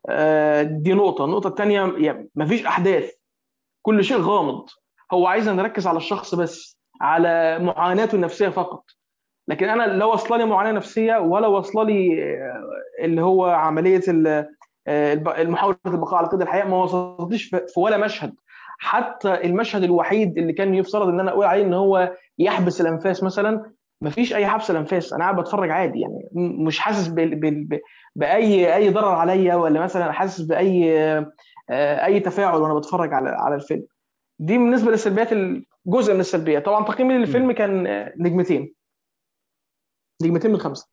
آه، 0.09 0.63
دي 0.63 0.93
نقطة. 0.95 1.25
النقطة 1.25 1.49
الثانية 1.49 1.95
يعني 1.97 2.29
مفيش 2.35 2.67
أحداث. 2.67 3.11
كل 3.83 4.05
شيء 4.05 4.21
غامض. 4.21 4.67
هو 5.13 5.27
عايزنا 5.27 5.55
نركز 5.63 5.87
على 5.87 5.97
الشخص 5.97 6.35
بس 6.35 6.79
على 7.01 7.59
معاناته 7.59 8.17
النفسية 8.17 8.49
فقط. 8.49 8.85
لكن 9.49 9.69
أنا 9.69 9.83
لا 9.83 10.05
واصلة 10.05 10.37
لي 10.37 10.45
معاناة 10.45 10.73
نفسية 10.73 11.17
ولا 11.17 11.47
واصلة 11.47 11.85
لي 11.85 12.23
آه، 12.25 13.05
اللي 13.05 13.23
هو 13.23 13.47
عملية 13.47 14.01
آه، 14.27 14.49
محاوله 15.49 15.77
البقاء 15.87 16.15
على 16.15 16.29
قيد 16.29 16.43
الحياة 16.43 16.65
ما 16.65 16.83
وصلتليش 16.83 17.45
في 17.45 17.67
ولا 17.81 17.97
مشهد. 17.97 18.35
حتى 18.81 19.35
المشهد 19.35 19.83
الوحيد 19.83 20.39
اللي 20.39 20.53
كان 20.53 20.75
يفترض 20.75 21.09
إن 21.09 21.21
أنا 21.21 21.31
أقول 21.31 21.47
عليه 21.47 21.63
إن 21.65 21.75
هو 21.75 22.13
يحبس 22.39 22.81
الأنفاس 22.81 23.23
مثلا 23.23 23.73
ما 24.01 24.11
فيش 24.11 24.35
أي 24.35 24.47
حبس 24.47 24.71
الأنفاس. 24.71 25.13
أنا 25.13 25.25
قاعد 25.25 25.37
بتفرج 25.41 25.71
عادي 25.71 26.01
يعني. 26.01 26.29
مش 26.35 26.79
حاسس 26.79 27.09
بال- 27.09 27.35
بال- 27.35 27.65
ب- 27.65 27.81
بأي 28.17 28.75
أي 28.77 28.91
ضرر 28.91 29.09
عليا 29.15 29.55
ولا 29.55 29.81
مثلا 29.81 30.13
حاسس 30.13 30.41
بأي 30.41 30.99
آه، 31.71 32.05
أي 32.05 32.21
تفاعل 32.21 32.61
وأنا 32.63 32.75
بتفرج 32.75 33.13
على 33.15 33.29
على 33.29 33.55
الفيلم. 33.55 33.87
دي 34.39 34.59
بالنسبة 34.59 34.91
للسلبيات 34.91 35.29
جزء 35.87 36.15
من 36.15 36.21
السلبيات. 36.21 36.65
طبعا 36.67 36.85
تقييمي 36.85 37.15
للفيلم 37.19 37.53
كان 37.53 37.87
آه، 37.87 38.13
نجمتين. 38.17 38.75
نجمتين 40.23 40.51
من 40.51 40.59
خمسة. 40.59 40.89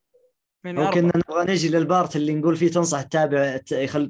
ممكن. 0.74 1.06
نبغى 1.06 1.54
نجي 1.54 1.70
للبارت 1.70 2.16
اللي 2.16 2.36
نقول 2.36 2.56
فيه 2.58 2.72
تنصح 2.72 3.02
تتابع 3.02 3.58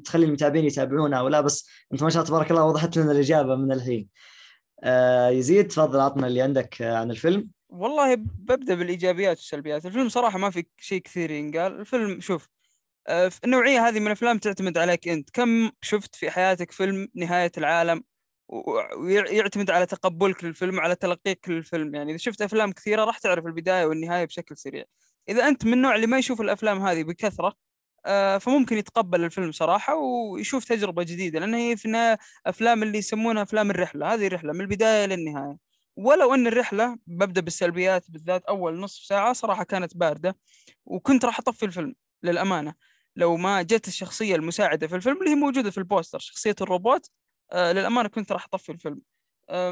تخلي 0.04 0.26
المتابعين 0.26 0.64
يتابعونا 0.64 1.18
أو 1.18 1.28
لا 1.28 1.40
بس 1.40 1.68
أنت 1.92 2.02
ما 2.02 2.10
شاء 2.10 2.22
الله 2.22 2.28
تبارك 2.28 2.50
الله 2.50 2.64
وضحت 2.64 2.96
لنا 2.96 3.12
الإجابة 3.12 3.56
من 3.56 3.72
الحين. 3.72 4.08
آه 4.82 5.28
يزيد 5.28 5.68
تفضل 5.68 6.00
عطنا 6.00 6.26
اللي 6.26 6.42
عندك 6.42 6.82
آه، 6.82 6.96
عن 6.96 7.10
الفيلم. 7.10 7.50
والله 7.68 8.14
ببدأ 8.14 8.74
بالإيجابيات 8.74 9.36
والسلبيات 9.36 9.86
الفيلم 9.86 10.08
صراحة 10.08 10.38
ما 10.38 10.50
في 10.50 10.66
شيء 10.80 11.02
كثير 11.02 11.30
ينقال 11.30 11.80
الفيلم 11.80 12.20
شوف 12.20 12.48
آه، 13.08 13.30
النوعية 13.44 13.88
هذه 13.88 14.00
من 14.00 14.06
الأفلام 14.06 14.38
تعتمد 14.38 14.78
عليك 14.78 15.08
أنت 15.08 15.30
كم 15.30 15.70
شفت 15.82 16.14
في 16.14 16.30
حياتك 16.30 16.70
فيلم 16.70 17.08
نهاية 17.14 17.52
العالم 17.58 18.04
ويعتمد 18.98 19.70
على 19.70 19.86
تقبلك 19.86 20.44
للفيلم 20.44 20.78
وعلى 20.78 20.94
تلقيك 20.94 21.48
للفيلم 21.48 21.94
يعني 21.94 22.10
إذا 22.10 22.18
شفت 22.18 22.42
أفلام 22.42 22.72
كثيرة 22.72 23.04
راح 23.04 23.18
تعرف 23.18 23.46
البداية 23.46 23.86
والنهاية 23.86 24.24
بشكل 24.24 24.56
سريع 24.56 24.84
إذا 25.28 25.48
أنت 25.48 25.64
من 25.66 25.72
النوع 25.72 25.94
اللي 25.94 26.06
ما 26.06 26.18
يشوف 26.18 26.40
الأفلام 26.40 26.86
هذه 26.86 27.02
بكثرة 27.02 27.52
آه، 28.06 28.38
فممكن 28.38 28.78
يتقبل 28.78 29.24
الفيلم 29.24 29.52
صراحة 29.52 29.94
ويشوف 29.96 30.64
تجربة 30.64 31.02
جديدة 31.02 31.40
لأن 31.40 31.54
هي 31.54 31.76
في 31.76 31.86
النهايه 31.86 32.18
أفلام 32.46 32.82
اللي 32.82 32.98
يسمونها 32.98 33.42
أفلام 33.42 33.70
الرحلة 33.70 34.14
هذه 34.14 34.28
رحلة 34.28 34.52
من 34.52 34.60
البداية 34.60 35.06
للنهاية. 35.06 35.56
ولو 35.96 36.34
أن 36.34 36.46
الرحلة 36.46 36.98
ببدأ 37.06 37.40
بالسلبيات 37.40 38.10
بالذات 38.10 38.44
أول 38.44 38.80
نصف 38.80 39.04
ساعة 39.04 39.32
صراحة 39.32 39.64
كانت 39.64 39.96
باردة 39.96 40.36
وكنت 40.86 41.24
راح 41.24 41.38
أطفي 41.38 41.66
الفيلم 41.66 41.94
للأمانة. 42.22 42.74
لو 43.16 43.36
ما 43.36 43.62
جت 43.62 43.88
الشخصية 43.88 44.36
المساعدة 44.36 44.86
في 44.86 44.96
الفيلم 44.96 45.18
اللي 45.18 45.30
هي 45.30 45.34
موجودة 45.34 45.70
في 45.70 45.78
البوستر 45.78 46.18
شخصية 46.18 46.56
الروبوت 46.60 47.10
آه 47.52 47.72
للأمانة 47.72 48.08
كنت 48.08 48.32
راح 48.32 48.44
أطفي 48.44 48.72
الفيلم. 48.72 49.00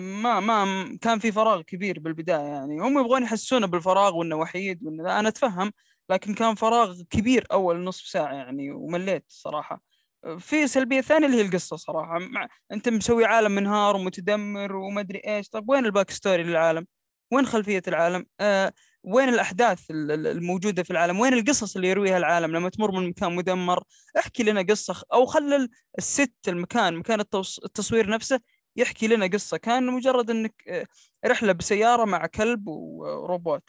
ما 0.00 0.40
ما 0.40 0.98
كان 1.00 1.18
في 1.18 1.32
فراغ 1.32 1.62
كبير 1.62 1.98
بالبداية 2.00 2.38
يعني. 2.46 2.80
هم 2.80 2.98
يبغون 2.98 3.22
يحسسونا 3.22 3.66
بالفراغ 3.66 4.16
وإنه 4.16 4.36
وحيد 4.36 4.84
وإنه 4.84 5.18
أنا 5.20 5.28
أتفهم 5.28 5.72
لكن 6.10 6.34
كان 6.34 6.54
فراغ 6.54 7.02
كبير 7.10 7.46
أول 7.52 7.84
نصف 7.84 8.06
ساعة 8.06 8.32
يعني 8.34 8.70
ومليت 8.72 9.24
صراحة. 9.28 9.82
آه، 10.24 10.36
في 10.36 10.66
سلبية 10.66 11.00
ثانية 11.00 11.26
اللي 11.26 11.36
هي 11.38 11.42
القصة 11.42 11.76
صراحة. 11.76 12.18
مع... 12.18 12.48
أنت 12.72 12.88
مسوي 12.88 13.24
عالم 13.24 13.52
منهار 13.52 13.96
ومتدمر 13.96 14.76
وما 14.76 15.00
أدري 15.00 15.18
إيش. 15.26 15.48
طيب 15.48 15.68
وين 15.68 15.84
ال 15.86 15.91
back 15.91 16.10
story 16.10 16.42
للعالم؟ 16.42 16.86
وين 17.32 17.46
خلفية 17.46 17.82
العالم؟ 17.88 18.26
آه 18.40 18.72
وين 19.04 19.28
الأحداث 19.28 19.90
ال- 19.90 20.10
ال- 20.10 20.26
الموجودة 20.26 20.82
في 20.82 20.90
العالم؟ 20.90 21.20
وين 21.20 21.32
القصص 21.34 21.76
اللي 21.76 21.88
يرويها 21.88 22.16
العالم 22.18 22.56
لما 22.56 22.68
تمر 22.68 22.90
من 23.00 23.08
مكان 23.08 23.36
مدمر؟ 23.36 23.82
احكي 24.18 24.42
لنا 24.42 24.62
قصة 24.62 25.02
أو 25.12 25.38
ال- 25.38 25.68
ال 25.98 26.07
set 26.07 26.34
المكان 26.48 26.96
مكان 26.96 27.20
التص- 27.20 27.64
التصوير 27.64 28.10
نفسه 28.10 28.40
يحكي 28.76 29.06
لنا 29.08 29.26
قصة 29.26 29.56
كان 29.56 29.86
مجرد 29.86 30.30
إنك 30.30 30.54
آه، 30.68 30.86
رحلة 31.26 31.52
بسيارة 31.52 32.04
مع 32.04 32.26
كلب 32.26 32.68
وروبوت. 32.68 33.62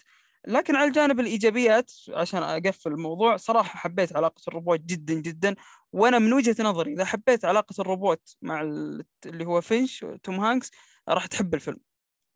لكن 0.47 0.75
على 0.75 0.87
الجانب 0.87 1.19
الإيجابيات 1.19 1.91
عشان 2.09 2.43
أقفل 2.43 2.91
الموضوع 2.91 3.37
صراحة 3.37 3.79
حبيت 3.79 4.15
علاقة 4.15 4.41
الروبوت 4.47 4.79
جدا 4.79 5.13
جدا. 5.13 5.55
وأنا 5.93 6.19
من 6.19 6.33
وجهة 6.33 6.55
نظري 6.63 6.93
إذا 6.93 7.05
حبيت 7.05 7.45
علاقة 7.45 7.75
الروبوت 7.79 8.35
مع 8.41 8.61
ال- 8.61 9.05
اللي 9.25 9.45
هو 9.45 9.61
فينش 9.61 10.05
توم 10.23 10.39
هانكس 10.39 10.71
راح 11.09 11.25
تحب 11.25 11.53
الفيلم. 11.55 11.77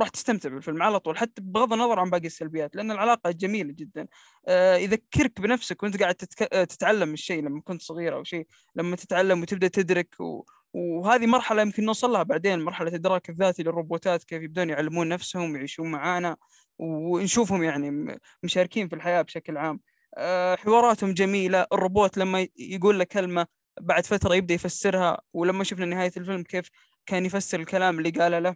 راح 0.02 0.10
تستمتع 0.10 0.50
بالفيلم 0.50 0.84
على 0.84 1.00
طول 1.00 1.18
حتى 1.18 1.42
بغض 1.42 1.74
النظر 1.74 2.00
عن 2.00 2.10
باقي 2.10 2.28
السلبيات 2.28 2.76
لأن 2.76 2.92
العلاقة 2.92 3.32
جميلة 3.32 3.74
جدا. 3.74 4.08
آه، 4.48 4.76
يذكرك 4.76 5.42
بنفسك 5.42 5.84
وأنت 5.84 6.00
قاعد 6.02 6.16
تتك... 6.16 6.38
تتعلم 6.70 7.14
الشيء 7.14 7.44
لما 7.44 7.62
كنت 7.62 7.82
صغير 7.82 8.16
أو 8.16 8.24
شيء 8.24 8.48
لما 8.76 8.96
تتعلم 8.96 9.42
وتبدأ 9.42 9.68
تدرك 9.68 10.16
و... 10.20 10.44
وهذه 10.74 11.26
مرحلة 11.26 11.62
يمكن 11.62 11.86
نوصل 11.86 12.12
لها 12.12 12.24
بعدين 12.24 12.60
مرحلة 12.62 12.90
الادراك 12.90 13.30
الذاتي 13.30 13.64
للروبوتات 13.64 14.24
كيف 14.24 14.44
يبدون 14.44 14.70
يعلمون 14.70 15.10
نفسهم 15.10 15.52
ويعيشون 15.52 15.92
معانا 15.92 16.38
ونشوفهم 16.80 17.64
يعني 17.64 18.20
مشاركين 18.44 18.88
في 18.90 18.96
الحياة 18.96 19.22
بشكل 19.22 19.58
عام. 19.58 19.80
آه، 20.18 20.56
حواراتهم 20.56 21.14
جميلة 21.14 21.68
الروبوت 21.74 22.18
لما 22.18 22.48
يقول 22.58 23.00
لك 23.00 23.08
كلمة 23.08 23.48
بعد 23.82 24.06
فترة 24.06 24.36
يبدأ 24.36 24.54
يفسرها 24.54 25.22
ولما 25.34 25.64
شفنا 25.64 25.86
نهاية 25.86 26.12
الفيلم 26.18 26.44
كيف 26.44 26.70
كان 27.06 27.26
يفسر 27.26 27.60
الكلام 27.60 28.00
اللي 28.00 28.10
قاله 28.10 28.40
له. 28.40 28.56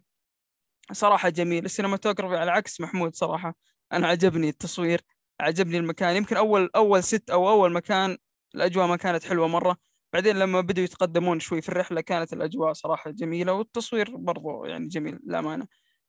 صراحة 0.92 1.30
جميل. 1.30 1.66
السينماتوجرافي 1.66 2.38
على 2.38 2.52
عكس 2.52 2.82
محمود 2.82 3.16
صراحة. 3.16 3.56
أنا 3.94 4.08
عجبني 4.08 4.50
التصوير 4.50 5.02
عجبني 5.40 5.78
المكان. 5.78 6.16
يمكن 6.16 6.38
أول 6.38 6.70
أول 6.76 7.04
ست 7.04 7.30
أو 7.30 7.50
أول 7.50 7.74
مكان 7.74 8.18
الأجواء 8.56 8.88
ما 8.88 8.96
كانت 8.96 9.24
حلوة 9.24 9.48
مرة. 9.48 9.78
بعدين 10.14 10.36
لما 10.36 10.62
بدأوا 10.62 10.86
يتقدمون 10.86 11.40
شوي 11.40 11.62
في 11.62 11.70
الرحلة 11.70 12.02
كانت 12.02 12.34
الأجواء 12.34 12.74
صراحة 12.74 13.12
جميلة 13.12 13.54
والتصوير 13.54 14.18
برضو 14.18 14.66
يعني 14.66 14.88
جميل 14.88 15.20
للأمانة. 15.26 15.68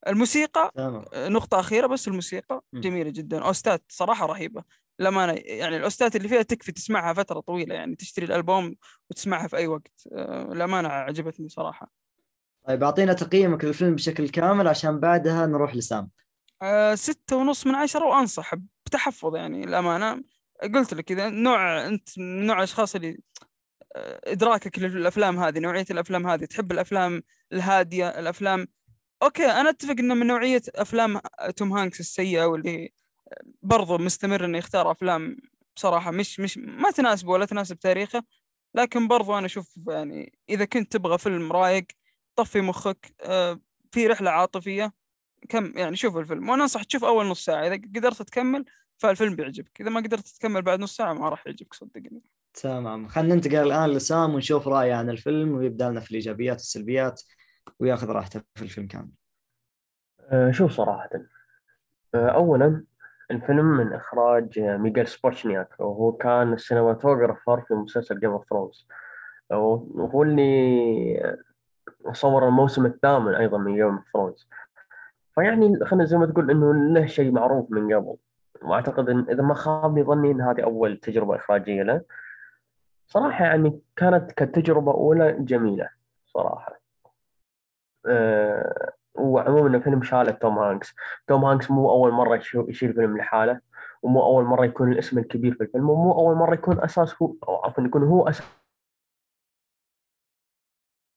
الموسيقى 0.09 0.71
تمام. 0.75 1.05
نقطة 1.15 1.61
أخيرة 1.61 1.87
بس 1.87 2.09
الموسيقى. 2.09 2.61
جميلة 2.75 3.11
جدا. 3.11 3.45
أوستات 3.45 3.85
صراحة 3.89 4.27
رهيبة 4.27 4.65
للأمانة. 4.99 5.33
يعني 5.33 5.77
الأوستات 5.77 6.17
اللي 6.17 6.29
فيها 6.29 6.43
تكفي 6.43 6.73
تسمعها 6.73 7.13
فترة 7.13 7.41
طويلة 7.41 7.75
يعني 7.75 7.97
تشتري 7.97 8.27
الألبوم 8.27 8.75
وتسمعها 9.11 9.49
في 9.49 9.57
أي 9.57 9.67
وقت. 9.67 9.93
آه، 10.13 10.51
للأمانة 10.53 10.89
عجبتني 10.89 11.49
صراحة. 11.49 11.93
طيب 12.69 12.83
أعطينا 12.83 13.13
تقييمك 13.13 13.65
للفيلم 13.65 13.95
بشكل 13.95 14.29
كامل 14.29 14.69
عشان 14.69 15.01
بعدها 15.01 15.47
نروح 15.47 15.77
لسام. 15.77 16.11
آه، 16.63 16.95
ستة 16.95 17.37
ونص 17.37 17.67
من 17.67 17.75
عشرة 17.75 18.05
وأنصح 18.07 18.55
بتحفظ 18.87 19.37
يعني 19.37 19.65
الأمانة 19.65 20.23
قلت 20.75 20.95
لك 20.95 21.13
إذا 21.13 21.29
نوع 21.29 21.87
أنت 21.87 22.19
من 22.19 22.47
نوع 22.47 22.57
الأشخاص 22.57 22.95
اللي 22.95 23.19
إدراكك 23.97 24.79
للأفلام 24.79 25.39
هذه 25.39 25.59
نوعية 25.59 25.87
الأفلام 25.91 26.27
هذه 26.27 26.45
تحب 26.45 26.73
الأفلام 26.73 27.23
الهادية 27.53 28.09
الأفلام 28.09 28.69
أوكي 29.23 29.47
أنا 29.47 29.71
أتفق 29.71 29.95
إنه 29.99 30.15
من 30.15 30.27
نوعية 30.27 30.63
أفلام 30.75 31.21
توم 31.57 31.73
هانكس 31.73 32.01
السيئة 32.01 32.45
واللي 32.45 32.93
برضو 33.63 33.99
مستمر 33.99 34.45
إنه 34.45 34.59
يختار 34.59 34.91
أفلام 34.91 35.37
بصراحة 35.77 36.11
مش 36.11 36.41
مش 36.41 36.59
ما 36.59 36.91
تناسبه 36.91 37.31
ولا 37.33 37.47
تناسب 37.47 37.79
تاريخه 37.79 38.25
لكن 38.75 39.09
برضو 39.09 39.39
أنا 39.39 39.47
أشوف 39.47 39.79
يعني 39.89 40.39
إذا 40.51 40.65
كنت 40.65 40.93
تبغى 40.93 41.19
فيلم 41.19 41.53
رايق 41.53 41.87
طفي 42.37 42.61
مخك 42.61 43.15
آه، 43.23 43.61
في 43.93 44.07
رحلة 44.07 44.31
عاطفية 44.31 44.93
كم 45.49 45.79
يعني 45.79 45.97
شوف 45.97 46.17
الفيلم 46.17 46.49
وأنا 46.49 46.63
انصح 46.63 46.83
تشوف 46.83 47.05
أول 47.05 47.27
نص 47.27 47.45
ساعة 47.45 47.67
إذا 47.67 47.75
قدرت 47.75 48.23
تكمل 48.23 48.65
فالفيلم 48.99 49.37
بيعجبك 49.37 49.81
إذا 49.81 49.91
ما 49.91 50.01
قدرت 50.01 50.29
تكمل 50.29 50.63
بعد 50.63 50.81
نص 50.81 50.97
ساعة 50.97 51.13
ما 51.13 51.29
راح 51.29 51.47
يعجبك 51.47 51.75
صدقني. 51.75 52.23
تمام. 52.55 53.09
خلينا 53.09 53.35
ننتقل 53.35 53.57
الآن 53.57 53.91
لسام 53.91 54.35
ونشوف 54.35 54.69
رأيه 54.69 54.95
عن 54.95 55.11
الفيلم 55.11 55.57
ويبدأ 55.57 55.91
لنا 55.91 56.01
في 56.01 56.11
الإيجابيات 56.11 56.57
والسلبيات 56.57 57.23
ويأخذ 57.81 58.11
راحته 58.11 58.41
في 58.55 58.63
الفيلم 58.63 58.87
كامل. 58.87 59.11
آه، 60.21 60.51
شوف 60.51 60.73
صراحة. 60.73 61.11
آه، 62.15 62.29
أولا 62.29 62.85
الفيلم 63.31 63.65
من 63.65 63.93
إخراج 63.93 64.59
ميغيل 64.61 65.07
سبوتشنياك 65.07 65.69
وهو 65.81 66.13
كان 66.13 66.53
ال 66.53 66.59
cinematographer 66.60 67.61
في 67.61 67.75
مسلسل 67.75 68.21
جيم 68.21 68.31
اوف 68.31 68.49
ثرونز 68.51 68.89
وهو 69.51 70.23
اللي 70.23 71.37
صور 72.13 72.49
الموسم 72.49 72.87
الثامن 72.87 73.35
أيضا 73.35 73.59
من 73.59 73.75
جيم 73.75 73.95
اوف 73.95 74.05
ثرونز 74.13 74.49
فيعني 75.35 75.85
خلينا 75.85 76.05
زي 76.05 76.17
ما 76.17 76.27
تقول 76.27 76.51
إنه 76.51 76.75
له 76.75 77.07
شيء 77.07 77.33
معروف 77.33 77.71
من 77.71 77.95
قبل. 77.95 78.17
وأعتقد 78.63 79.09
إن 79.09 79.27
إذا 79.31 79.43
ما 79.43 79.55
خاب 79.55 80.01
ظني 80.01 80.31
إن 80.31 80.41
هذه 80.41 80.61
أول 80.61 80.97
تجربة 80.97 81.37
إخراجية 81.37 81.83
له. 81.83 82.01
صراحة 83.07 83.45
يعني 83.45 83.81
كانت 83.97 84.33
كتجربة 84.33 84.93
أولى 84.93 85.37
جميلة 85.39 85.89
صراحة. 86.27 86.81
أه 88.07 88.93
وعموما 89.15 89.77
الفيلم 89.77 90.03
شال 90.03 90.39
توم 90.39 90.59
هانكس. 90.59 90.95
توم 91.27 91.45
هانكس 91.45 91.71
مو 91.71 91.91
أول 91.91 92.13
مرة 92.13 92.37
يشيل 92.55 92.95
فيلم 92.95 93.19
لحاله 93.19 93.61
ومو 94.03 94.23
أول 94.23 94.45
مرة 94.45 94.65
يكون 94.65 94.93
الاسم 94.93 95.19
الكبير 95.19 95.55
في 95.55 95.61
الفيلم 95.61 95.91
ومو 95.91 96.13
أول 96.13 96.35
مرة 96.37 96.55
يكون 96.55 96.81
أساس 96.81 97.23
هو 97.23 97.35
أو 97.49 97.65
عفوا 97.65 97.85
يكون 97.85 98.03
هو 98.03 98.29
أساس 98.29 98.47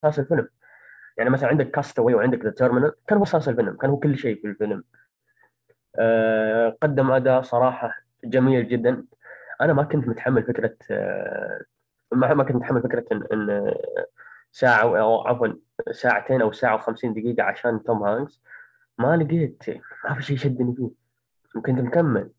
أساس 0.04 0.20
الفيلم. 0.20 0.50
يعني 1.18 1.30
مثلا 1.30 1.50
عندك 1.50 1.72
كاستاوي 1.72 2.16
وعندك 2.16 2.46
ذا 2.46 2.52
تيرمينال 2.52 2.94
كان 3.08 3.18
هو 3.18 3.24
أساس 3.24 3.50
الفيلم 3.50 3.78
كان 3.78 3.90
هو 3.90 3.98
كل 3.98 4.18
شيء 4.18 4.42
في 4.42 4.48
الفيلم. 4.48 4.84
أه 6.00 6.78
قدم 6.82 7.12
أداء 7.12 7.42
صراحة 7.42 7.94
جميل 8.24 8.68
جدا. 8.68 9.06
أنا 9.62 9.74
ما 9.74 9.84
كنت 9.84 10.08
متحمل 10.08 10.44
فكرة 10.44 10.76
أه 10.92 11.62
ما 12.12 12.44
كنت 12.44 12.56
متحمل 12.56 12.82
فكرة 12.82 13.06
إن, 13.12 13.24
إن 13.34 13.74
ساعة 14.52 15.00
أو 15.00 15.28
عفوا 15.28 15.48
ساعتين 15.92 16.42
أو 16.42 16.52
ساعة 16.52 16.76
وخمسين 16.76 17.14
دقيقة 17.14 17.44
عشان 17.44 17.84
توم 17.84 18.04
هانكس. 18.04 18.42
ما 18.98 19.18
لقيت 19.18 19.64
ما 20.04 20.16
في 20.16 20.24
شيء 20.24 20.38
شدني 20.38 20.76
فيه. 20.76 20.90
وكنت 21.56 21.80
مكمل. 21.80 22.32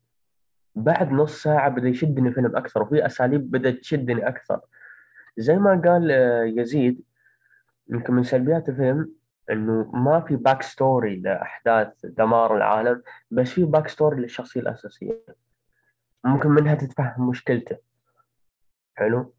بعد 0.75 1.11
نص 1.11 1.43
ساعة 1.43 1.69
بدأ 1.69 1.87
يشدني 1.87 2.29
الفيلم 2.29 2.55
أكثر 2.55 2.83
وفي 2.83 3.05
أساليب 3.05 3.51
بدأت 3.51 3.79
تشدني 3.79 4.27
أكثر. 4.27 4.59
زي 5.37 5.57
ما 5.57 5.81
قال 5.85 6.11
آه، 6.11 6.43
يزيد 6.43 7.01
يمكن 7.89 8.13
من 8.13 8.23
سلبيات 8.23 8.69
الفيلم 8.69 9.11
إنه 9.51 9.91
ما 9.93 10.21
في 10.21 10.35
back 10.35 10.61
story 10.61 11.15
لأحداث 11.15 11.93
دمار 12.03 12.57
العالم 12.57 13.01
بس 13.31 13.49
في 13.49 13.63
back 13.63 13.87
story 13.87 14.21
للشخصية 14.21 14.61
الأساسية. 14.61 15.25
ممكن 16.23 16.49
منها 16.49 16.75
تتفهم 16.75 17.29
مشكلته. 17.29 17.77
حلو؟ 18.95 19.33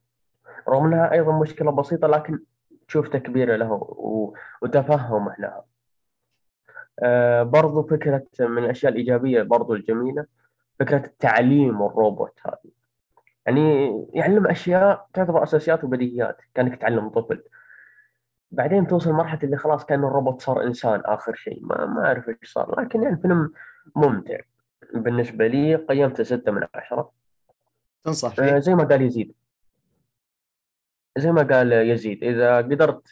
رغم 0.69 0.87
إنها 0.87 1.13
أيضا 1.13 1.39
مشكلة 1.39 1.71
بسيطة 1.71 2.09
لكن 2.09 2.39
تشوف 2.89 3.09
تكبيره 3.09 3.57
له. 3.57 3.97
وتفهمه 4.63 5.35
لها 5.39 5.65
آه 7.03 7.43
برضو 7.43 7.83
فكرة 7.83 8.27
من 8.41 8.65
الأشياء 8.65 8.93
الإيجابية 8.93 9.43
برضو 9.43 9.75
الجميلة 9.75 10.27
فكرة 10.81 11.07
التعليم 11.07 11.83
الروبوت 11.83 12.41
هذه. 12.47 12.71
يعني 13.47 13.97
يعلم 14.15 14.47
أشياء 14.47 15.07
تعتبر 15.15 15.43
أساسيات 15.43 15.85
وبديهيات 15.85 16.37
كأنك 16.55 16.81
تعلم 16.81 17.09
طفل. 17.09 17.43
بعدين 18.51 18.87
توصل 18.87 19.13
مرحلة 19.13 19.41
اللي 19.43 19.57
خلاص 19.57 19.85
كأن 19.85 20.05
الروبوت 20.05 20.43
صار 20.43 20.63
إنسان 20.63 21.03
آخر 21.05 21.35
شيء. 21.35 21.61
ما 21.63 21.87
ما 21.87 22.07
أعرف 22.07 22.29
إيش 22.29 22.53
صار 22.53 22.81
لكن 22.81 23.03
يعني 23.03 23.17
فيلم 23.17 23.53
ممتع. 23.97 24.39
بالنسبة 24.95 25.47
لي 25.47 25.75
قيمته 25.75 26.25
ستة 26.25 26.53
من 26.53 26.67
عشرة. 26.75 27.11
تنصح 28.05 28.29
آه 28.31 28.35
فيه 28.35 28.59
زي 28.59 28.75
ما 28.75 28.85
قال 28.85 29.03
يزيد. 29.03 29.35
زي 31.19 31.33
ما 31.33 31.43
قال 31.43 31.73
يزيد 31.73 32.25
إذا 32.25 32.57
قدرت 32.57 33.03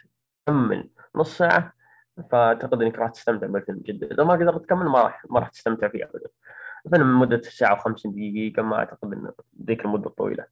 تكمل 0.46 0.90
نص 1.14 1.38
ساعة 1.38 1.72
فأعتقد 2.30 2.82
إنك 2.82 2.98
راح 2.98 3.10
تستمتع 3.10 3.46
بالفيلم 3.46 3.78
جدا. 3.78 4.14
إذا 4.14 4.24
ما 4.24 4.32
قدرت 4.32 4.64
تكمل 4.64 4.86
ما 4.86 5.02
راح 5.02 5.24
ما 5.30 5.40
راح 5.40 5.48
تستمتع 5.48 5.88
فيه 5.88 6.04
أبدا. 6.04 6.30
الفيلم 6.86 7.20
مدة 7.20 7.42
ساعة 7.42 7.78
و50 7.78 8.02
دقيقة 8.06 8.62
ما 8.62 8.76
أعتقد 8.76 9.12
إنه 9.12 9.32
ذيك 9.66 9.84
المدة 9.84 10.06
الطويلة 10.06 10.46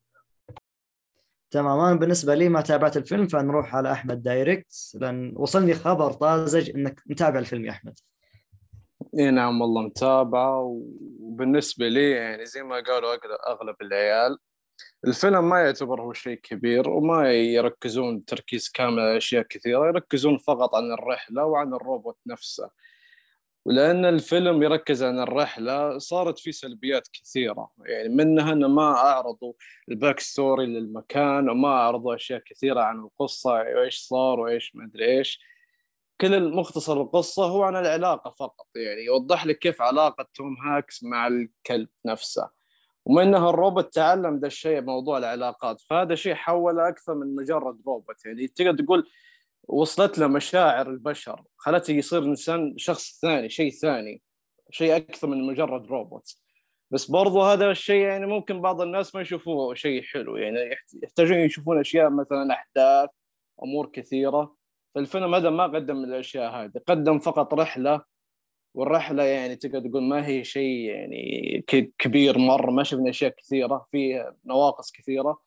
تمام. 1.50 1.80
أنا 1.80 1.94
بالنسبة 1.94 2.34
لي 2.34 2.48
ما 2.48 2.60
تابعت 2.60 2.96
الفيلم 2.96 3.26
فنروح 3.26 3.76
على 3.76 3.92
أحمد 3.92 4.22
دايركت 4.22 4.92
لأن 4.94 5.32
وصلني 5.36 5.74
خبر 5.74 6.12
طازج 6.12 6.70
إنك 6.70 7.02
متابع 7.06 7.38
الفيلم 7.38 7.64
يا 7.64 7.70
أحمد. 7.70 7.98
إي 9.18 9.30
نعم 9.30 9.60
والله 9.60 9.82
متابعة 9.82 10.60
وبالنسبة 11.20 11.88
لي 11.88 12.10
يعني 12.10 12.46
زي 12.46 12.62
ما 12.62 12.76
قالوا 12.76 13.14
أغلب 13.52 13.76
العيال 13.82 14.38
الفيلم 15.06 15.48
ما 15.48 15.60
يعتبر 15.60 16.02
هو 16.02 16.12
شيء 16.12 16.34
كبير 16.34 16.90
وما 16.90 17.32
يركزون 17.32 18.24
تركيز 18.24 18.68
كامل 18.68 19.00
على 19.00 19.16
أشياء 19.16 19.42
كثيرة 19.42 19.86
يركزون 19.86 20.38
فقط 20.38 20.74
عن 20.74 20.92
الرحلة 20.92 21.44
وعن 21.44 21.74
الروبوت 21.74 22.18
نفسه. 22.26 22.70
ولأن 23.64 24.04
الفيلم 24.04 24.62
يركز 24.62 25.02
عن 25.02 25.18
الرحلة 25.18 25.98
صارت 25.98 26.38
فيه 26.38 26.50
سلبيات 26.50 27.08
كثيرة. 27.12 27.70
يعني 27.78 28.08
منها 28.08 28.52
أنه 28.52 28.68
ما 28.68 28.92
أعرضوا 28.92 29.52
ال 29.88 29.95
back 29.95 30.20
story 30.20 30.66
للمكان 30.66 31.48
وما 31.50 31.68
أعرضوا 31.68 32.14
أشياء 32.14 32.42
كثيرة 32.46 32.80
عن 32.80 32.98
القصة 33.00 33.50
وإيش 33.50 33.98
صار 33.98 34.40
وإيش 34.40 34.76
ما 34.76 34.84
أدري 34.84 35.18
إيش. 35.18 35.40
كل 36.20 36.34
المختصر 36.34 37.00
القصة 37.02 37.44
هو 37.44 37.62
عن 37.62 37.76
العلاقة 37.76 38.30
فقط. 38.30 38.66
يعني 38.76 39.04
يوضح 39.04 39.46
لك 39.46 39.58
كيف 39.58 39.82
علاقة 39.82 40.26
توم 40.34 40.56
هانكس 40.66 41.04
مع 41.04 41.26
الكلب 41.26 41.88
نفسه. 42.06 42.55
ومنها 43.06 43.50
الروبوت 43.50 43.94
تعلم 43.94 44.38
ذا 44.38 44.46
الشيء 44.46 44.80
موضوع 44.80 45.18
العلاقات. 45.18 45.80
فهذا 45.80 46.14
شيء 46.14 46.34
حوله 46.34 46.88
أكثر 46.88 47.14
من 47.14 47.34
مجرد 47.34 47.78
روبوت. 47.86 48.24
يعني 48.26 48.46
تقدر 48.48 48.84
تقول 48.84 49.08
وصلت 49.68 50.18
له 50.18 50.26
مشاعر 50.26 50.90
البشر 50.90 51.42
خلته 51.56 51.92
يصير 51.92 52.24
إنسان 52.24 52.74
شخص 52.78 53.20
ثاني 53.20 53.48
شيء 53.48 53.70
ثاني 53.70 54.22
شيء 54.70 54.96
أكثر 54.96 55.26
من 55.28 55.46
مجرد 55.46 55.86
روبوت. 55.86 56.34
بس 56.90 57.10
برضو 57.10 57.42
هذا 57.42 57.70
الشيء 57.70 58.00
يعني 58.00 58.26
ممكن 58.26 58.60
بعض 58.60 58.80
الناس 58.80 59.14
ما 59.14 59.20
يشوفوه 59.20 59.74
شيء 59.74 60.02
حلو. 60.02 60.36
يعني 60.36 60.58
يحت- 60.60 60.94
يحتاجون 61.02 61.38
يشوفون 61.38 61.80
أشياء 61.80 62.10
مثلا 62.10 62.52
أحداث 62.52 63.10
أمور 63.62 63.86
كثيرة. 63.86 64.56
فالفيلم 64.94 65.34
هذا 65.34 65.50
ما 65.50 65.64
قدم 65.64 66.04
الأشياء 66.04 66.52
هذه 66.52 66.72
قدم 66.86 67.18
فقط 67.18 67.54
رحلة 67.54 68.15
والرحلة 68.76 69.22
يعني 69.22 69.56
تقدر 69.56 69.88
تقول 69.88 70.02
ما 70.02 70.26
هي 70.26 70.44
شيء 70.44 70.80
يعني 70.80 71.64
كبير 71.98 72.38
مرة 72.38 72.70
ما 72.70 72.82
شفنا 72.82 73.10
أشياء 73.10 73.30
كثيرة 73.30 73.86
في 73.90 74.32
نواقص 74.46 74.92
كثيرة. 74.92 75.40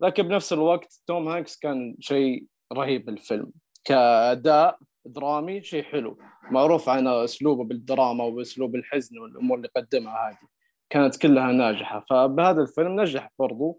لكن 0.00 0.22
بنفس 0.22 0.52
الوقت 0.52 1.02
توم 1.06 1.28
هانكس 1.28 1.58
كان 1.58 1.96
شيء 2.00 2.44
رهيب 2.72 3.04
بالفيلم. 3.04 3.52
كأداء 3.84 4.78
درامي 5.04 5.62
شيء 5.62 5.82
حلو. 5.82 6.18
معروف 6.50 6.88
عن 6.88 7.06
أسلوبه 7.06 7.64
بالدراما 7.64 8.24
وباسلوب 8.24 8.74
الحزن 8.74 9.18
والأمور 9.18 9.56
اللي 9.56 9.68
قدمها 9.76 10.28
هذه. 10.28 10.48
كانت 10.90 11.16
كلها 11.16 11.52
ناجحة. 11.52 12.04
فبهذا 12.10 12.62
الفيلم 12.62 13.00
نجح 13.00 13.30
برضو. 13.38 13.78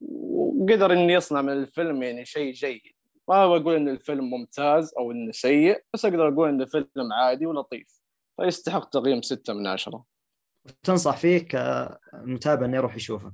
وقدر 0.00 0.92
إنه 0.92 1.12
يصنع 1.12 1.42
من 1.42 1.52
الفيلم 1.52 2.02
يعني 2.02 2.24
شيء 2.24 2.52
جيد. 2.52 2.80
ما 3.28 3.46
بقول 3.46 3.74
إن 3.74 3.88
الفيلم 3.88 4.30
ممتاز 4.30 4.94
أو 4.98 5.12
إنه 5.12 5.32
سيء 5.32 5.82
بس 5.94 6.04
أقدر 6.04 6.28
أقول 6.28 6.48
انه 6.48 6.64
فيلم 6.64 7.12
عادي 7.12 7.46
ولطيف. 7.46 8.03
فيستحق 8.36 8.88
تقييم 8.88 9.22
ستة 9.22 9.52
من 9.52 9.66
عشرة. 9.66 10.04
تنصح 10.82 11.16
فيه 11.16 11.38
كمتابع 11.38 12.66
إنه 12.66 12.76
يروح 12.76 12.96
يشوفه. 12.96 13.32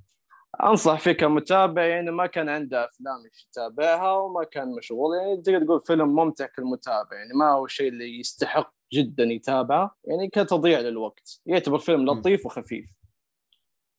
أنصح 0.62 1.01
فيه 1.01 1.12
كمتابع 1.12 1.86
يعني 1.86 2.10
ما 2.10 2.27
كان 2.27 2.48
عنده 2.48 2.85
أفلام 2.85 3.16
يتابعها 3.48 4.12
وما 4.12 4.44
كان 4.44 4.74
مشغول 4.74 5.16
يعني 5.16 5.43
تقدر 5.43 5.64
تقول 5.64 5.81
فيلم 5.81 6.09
ممتع 6.09 6.47
كالمتابع 6.47 7.16
يعني 7.16 7.35
ما 7.35 7.51
هو 7.51 7.64
الشيء 7.64 7.89
اللي 7.89 8.20
يستحق 8.20 8.74
جدا 8.93 9.24
يتابعه 9.24 9.97
يعني 10.05 10.28
كتضييع 10.28 10.81
للوقت. 10.81 11.40
يعتبر 11.47 11.78
فيلم 11.78 12.06
لطيف 12.06 12.47
وخفيف. 12.47 12.90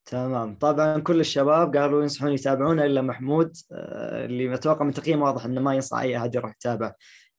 تمام. 0.06 0.56
طبعا 0.56 1.00
كل 1.00 1.20
الشباب 1.20 1.78
قالوا 1.78 2.02
ينصحون 2.02 2.32
يتابعونه 2.32 2.86
إلا 2.86 3.02
محمود 3.02 3.58
آه، 3.72 4.26
اللي 4.26 4.54
أتوقع 4.54 4.86
من 4.86 4.94
تقييم 4.94 5.22
واضح 5.22 5.46
إنه 5.46 5.62
ما 5.62 5.76
ينصح 5.76 5.98
أي 5.98 6.18
أحد 6.18 6.36
يروح 6.36 6.52
يتابع 6.52 6.94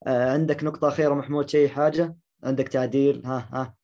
آه، 0.07 0.33
عندك 0.33 0.65
نقطة 0.65 0.89
أخيرة 0.89 1.15
محمود 1.15 1.51
شيء 1.51 1.69
حاجة؟ 1.69 2.17
عندك 2.45 2.69
تعديل؟ 2.69 3.23
ها 3.27 3.49
ها. 3.53 3.75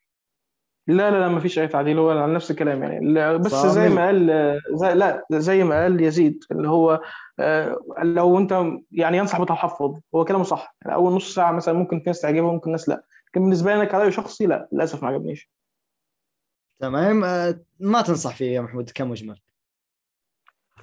لا 0.87 1.11
لا 1.11 1.21
لا 1.21 1.29
ما 1.29 1.41
فيش 1.41 1.59
أي 1.59 1.69
تعديل 1.69 1.99
هو 1.99 2.11
على 2.11 2.35
نفس 2.35 2.51
الكلام 2.51 2.83
يعني. 2.83 3.39
بس 3.39 3.51
صامل. 3.51 3.73
زي 3.73 3.89
ما 3.89 4.07
قال 4.07 4.27
زي 4.73 4.95
لا 4.95 5.25
زي 5.33 5.65
ما 5.65 5.83
قال 5.83 6.03
يزيد 6.03 6.45
اللي 6.53 6.69
هو 6.69 7.01
آه، 7.41 7.79
لو 8.03 8.39
أنت 8.39 8.65
يعني 8.93 9.19
ينصح 9.19 9.43
بتحفظ 9.43 10.01
هو 10.15 10.25
كلامه 10.25 10.45
صح. 10.45 10.77
يعني 10.83 10.95
أول 10.95 11.13
نص 11.13 11.35
ساعة 11.35 11.53
مثلا 11.53 11.75
ممكن 11.75 11.99
في 12.01 12.05
ناس 12.07 12.21
تعجبها 12.21 12.53
ممكن 12.53 12.71
ناس 12.71 12.89
لا. 12.89 13.05
لكن 13.29 13.41
بالنسبة 13.41 13.75
لي 13.77 13.91
أنا 13.91 14.11
شخصي 14.11 14.47
لا 14.47 14.69
للأسف 14.73 15.03
ما 15.03 15.09
عجبنيش. 15.09 15.51
تمام. 16.81 17.25
آه، 17.25 17.61
ما 17.81 18.03
تنصح 18.03 18.37
فيه 18.37 18.51
يا 18.55 18.61
محمود 18.61 18.91
كمجمل. 18.91 19.41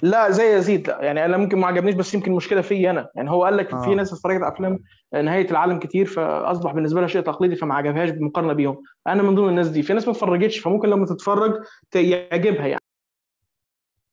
لا 0.02 0.32
زي 0.32 0.58
يزيد 0.58 0.88
لا 0.88 1.02
يعني 1.02 1.26
أنا 1.26 1.38
ممكن 1.38 1.58
ما 1.60 1.68
عجبنيش 1.68 1.96
بس 1.96 2.14
يمكن 2.14 2.32
المشكلة 2.32 2.62
فيا 2.62 2.92
أنا. 2.92 3.10
يعني 3.16 3.32
هو 3.32 3.44
قال 3.44 3.58
لك 3.58 3.74
آه. 3.74 3.86
في 3.86 3.96
ناس 3.96 4.14
اتفرجت 4.14 4.44
على 4.44 4.54
افلام 4.54 4.80
نهاية 5.14 5.52
العالم 5.52 5.80
كتير 5.80 6.06
فأصبح 6.06 6.74
بالنسبة 6.74 7.00
لها 7.00 7.08
شيء 7.08 7.22
تقليدي 7.22 7.56
فما 7.56 7.76
عجبهاش 7.76 8.10
بالمقارنه 8.10 8.54
بيهم. 8.54 8.78
أنا 9.08 9.24
من 9.24 9.36
ضمن 9.36 9.50
الناس 9.50 9.68
دي. 9.68 9.84
في 9.84 9.94
ناس 9.94 10.08
ما 10.08 10.14
اتفرجتش 10.14 10.60
فممكن 10.60 10.90
لما 10.90 11.06
تتفرج 11.06 11.64
يعجبها 11.96 12.68
يعني. 12.68 12.82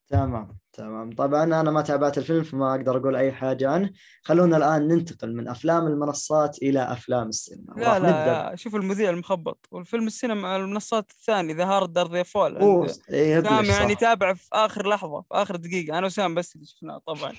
تمام. 0.08 0.61
تمام 0.72 1.10
طبعا 1.14 1.44
أنا 1.44 1.70
ما 1.70 1.82
تابعت 1.82 2.18
الفيلم 2.18 2.42
فما 2.42 2.74
أقدر 2.74 2.96
أقول 2.96 3.16
أي 3.16 3.32
حاجة 3.32 3.70
عنه 3.70 3.90
خلونا 4.22 4.56
الآن 4.56 4.88
ننتقل 4.88 5.36
من 5.36 5.48
أفلام 5.48 5.86
المنصات 5.86 6.58
إلى 6.62 6.92
أفلام 6.92 7.28
السينما 7.28 7.74
لا 7.76 7.98
نبدا 7.98 8.26
لا 8.26 8.56
شوف 8.56 8.74
المذيع 8.76 9.10
المخبط 9.10 9.66
والفيلم 9.70 10.06
السينما 10.06 10.56
المنصات 10.56 11.10
الثاني 11.10 11.54
The 11.54 11.64
Harder 11.64 12.12
They 12.12 12.22
Fall 12.22 12.56
إيه، 13.10 13.40
سام 13.42 13.64
يعني. 13.64 13.94
تابع 13.94 14.34
في 14.34 14.48
آخر 14.52 14.88
لحظة 14.88 15.20
في 15.20 15.28
آخر 15.32 15.56
دقيقة 15.56 15.98
أنا 15.98 16.06
وسام 16.06 16.34
بس 16.34 16.54
اللي 16.54 16.66
شفناه 16.66 16.98
طبعا 17.06 17.32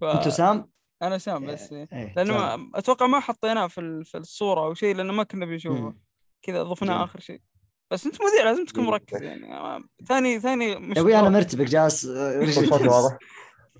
ف... 0.00 0.04
أنتوا 0.04 0.30
سام؟ 0.30 0.70
أنا 1.02 1.18
سام 1.18 1.46
بس 1.46 1.72
إيه. 1.72 1.88
إيه، 1.92 2.12
لأنه 2.16 2.34
تمام. 2.34 2.60
ما... 2.72 2.78
أتوقع 2.78 3.06
ما 3.06 3.20
حطيناه 3.20 3.66
في 3.66 3.80
ال- 3.80 4.04
في 4.04 4.18
الصورة 4.18 4.60
أو 4.60 4.74
شيء 4.74 4.94
لأنه 4.96 5.12
ما 5.12 5.22
كنا 5.22 5.46
بنشوفه. 5.46 5.94
كذا 6.42 6.62
ضفناه. 6.62 7.04
آخر 7.04 7.20
شيء 7.20 7.40
بس 7.92 8.06
انت 8.06 8.14
مذيع 8.22 8.44
لازم 8.50 8.64
تكون 8.64 8.84
مم. 8.84 8.90
مركز 8.90 9.22
يعني. 9.22 9.54
آه، 9.54 9.80
ثاني 10.08 10.40
ثاني 10.40 10.76
مش 10.76 10.96
يا 10.96 11.00
أبوي 11.02 11.14
أنا 11.14 11.22
غلط. 11.22 11.32
مرتبك 11.36 11.66
جالس 11.66 12.04
آه، 12.06 12.44
صوتي 12.50 12.88
واضح. 12.88 13.18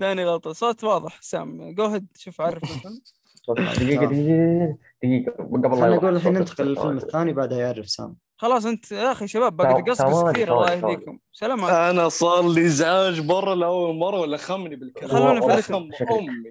ثاني 0.00 0.24
غلطة. 0.24 0.52
صوت 0.52 0.84
واضح 0.84 1.18
سام. 1.22 1.74
go 1.74 1.86
ahead 1.86 2.06
شوف 2.16 2.40
عرف 2.40 2.62
الفيلم 2.62 3.00
دقيقة 3.76 4.04
دقيقة 4.06 4.76
دقيقة. 5.02 5.32
قبل 5.42 5.80
لا 5.80 5.96
نقول 5.96 6.16
الحين. 6.16 6.32
ننتقل 6.32 6.64
للفيلم 6.66 6.96
الثاني 6.96 7.32
بعدها 7.32 7.58
يعرف 7.58 7.88
سام. 7.90 8.16
خلاص 8.36 8.66
انت 8.66 8.92
يا 8.92 9.12
أخي 9.12 9.26
شباب 9.26 9.56
باقي 9.56 9.82
تقصقص 9.82 10.10
ثواني- 10.10 10.32
كثير 10.32 10.54
الله. 10.54 10.72
يهديكم. 10.72 11.18
سلام 11.32 11.64
أنا 11.64 12.08
صار 12.08 12.48
لي 12.48 12.66
ازعاج 12.66 13.20
برا 13.20 13.54
لأول 13.54 13.94
مرة 13.96 14.20
ولا 14.20 14.36
خمني 14.36 14.76
بالكلام؟ 14.76 15.10
خلونا 15.10 15.40
في 15.40 15.46
الرتم. 15.46 15.90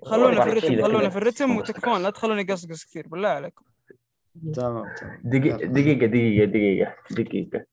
خلونا 0.05 0.43
في 0.43 0.49
الرتم 0.49 0.81
خلونا. 0.83 1.09
في 1.09 1.17
الرتم. 1.17 1.57
وتكفون. 1.57 2.03
لا 2.03 2.09
تخلوني 2.09 2.43
قصقص 2.43 2.85
كثير 2.85 3.07
بالله 3.07 3.29
عليكم. 3.29 3.65
تمام 4.53 4.93
تمام 4.95 5.21
دقيقة 5.23 5.57
يلا. 5.61 5.71
دقيقة 5.73 6.05
دقيقة 6.05 6.45
دقيقة 6.45 6.95
دقيقة 7.11 7.65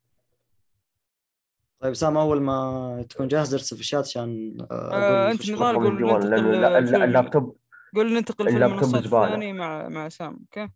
طيب 1.80 1.94
سام 1.94 2.16
أول 2.16 2.42
ما 2.42 3.06
تكون 3.10 3.28
جاهز 3.28 3.54
ارسل 3.54 3.76
في 3.76 3.82
الشات 3.82 4.04
عشان 4.04 4.58
آه، 4.70 5.30
أنت 5.30 5.50
نضال 5.50 5.74
قول 5.76 6.02
ننتقل. 6.02 7.02
اللابتوب 7.04 7.56
قول 7.94 8.12
ننتقل 8.14 8.44
فيلم 8.44 8.56
اللابتوب 8.56 8.94
المنصات. 8.94 9.24
الثاني 9.28 9.52
مع 9.52 9.88
مع 9.88 10.08
سام 10.08 10.38
okay 10.40 10.68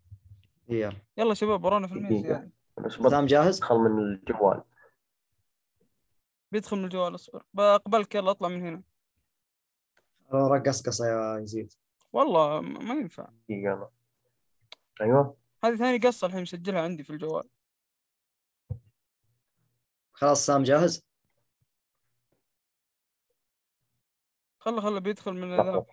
يلا 0.68 0.92
يلا 1.18 1.34
شباب 1.34 1.64
ورانا. 1.64 1.86
زياده 1.86 2.50
بس 2.78 2.96
بدخل 2.96 3.10
سام 3.10 3.26
جاهز؟ 3.26 3.60
من 3.72 3.98
الجوال 3.98 4.62
بيدخل 6.52 6.76
من 6.78 6.84
الجوال 6.84 7.14
اصبر 7.14 7.42
بقبلك 7.54 8.14
يلا 8.14 8.30
اطلع 8.30 8.48
من 8.48 8.62
هنا 8.62 8.82
رقص 10.34 10.82
قصة 10.86 11.06
يا 11.06 11.38
يزيد 11.42 11.72
والله 12.12 12.60
ما 12.60 12.94
ينفع 12.94 13.28
دقيقة 13.48 13.90
أنا. 15.00 15.34
هذه 15.64 15.76
ثاني 15.76 15.98
قصة 15.98 16.26
الحين 16.26 16.42
مسجلها 16.42 16.82
عندي 16.82 17.04
في 17.04 17.10
الجوال. 17.10 17.48
خلاص 20.12 20.46
سام 20.46 20.62
جاهز؟ 20.62 21.02
خله 24.58 24.80
خله 24.80 24.98
بيدخل 24.98 25.32
من 25.32 25.56
لحظة. 25.56 25.86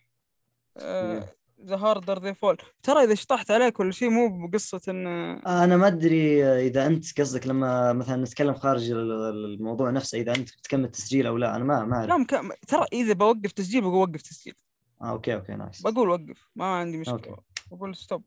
The 0.77 1.34
The 1.61 1.76
Harder 1.77 2.19
They 2.19 2.34
Fall. 2.34 2.57
ترى 2.83 3.03
إذا 3.03 3.15
شطحت 3.15 3.51
عليك 3.51 3.79
ولا 3.79 3.91
شيء 3.91 4.09
مو 4.09 4.47
بقصة 4.47 4.81
ان 4.87 5.07
أنا 5.47 5.77
ما 5.77 5.87
أدري 5.87 6.45
إذا 6.45 6.85
أنت 6.85 7.21
قصدك 7.21 7.47
لما 7.47 7.93
مثلا 7.93 8.15
نتكلم 8.15 8.53
خارج 8.53 8.91
ال- 8.91 9.11
الموضوع 9.45 9.89
نفسه 9.89 10.17
إذا 10.17 10.35
أنت 10.35 10.57
بتكمل 10.57 10.91
تسجيل 10.91 11.27
أو 11.27 11.37
لا 11.37 11.55
أنا 11.55 11.63
ما 11.63 11.85
ما 11.85 12.05
لا 12.05 12.11
اعرف 12.11 12.21
مك... 12.21 12.59
ترى 12.67 12.85
إذا 12.93 13.13
بوقف 13.13 13.51
تسجيل 13.51 13.81
بقول 13.81 14.09
وقف 14.09 14.21
تسجيل. 14.21 14.55
آه 15.01 15.09
okay 15.09 15.35
okay 15.35 15.53
nice. 15.53 15.81
بقول 15.81 16.09
وقف 16.09 16.49
ما 16.55 16.65
عندي 16.65 16.97
مشكلة. 16.97 17.15
okay. 17.15 17.35
بقول 17.71 17.95
stop 17.95 18.23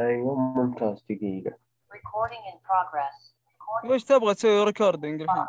أيوه 0.00 0.34
ممتاز 0.34 1.04
دقيقة. 1.10 1.50
Recording 1.92 2.52
in 2.52 2.56
progress. 2.68 3.32
Recording 3.48 3.90
وش 3.90 4.04
تبغى 4.04 4.34
تسوي؟ 4.34 4.64
recording 4.64 5.22
الحين؟ 5.22 5.46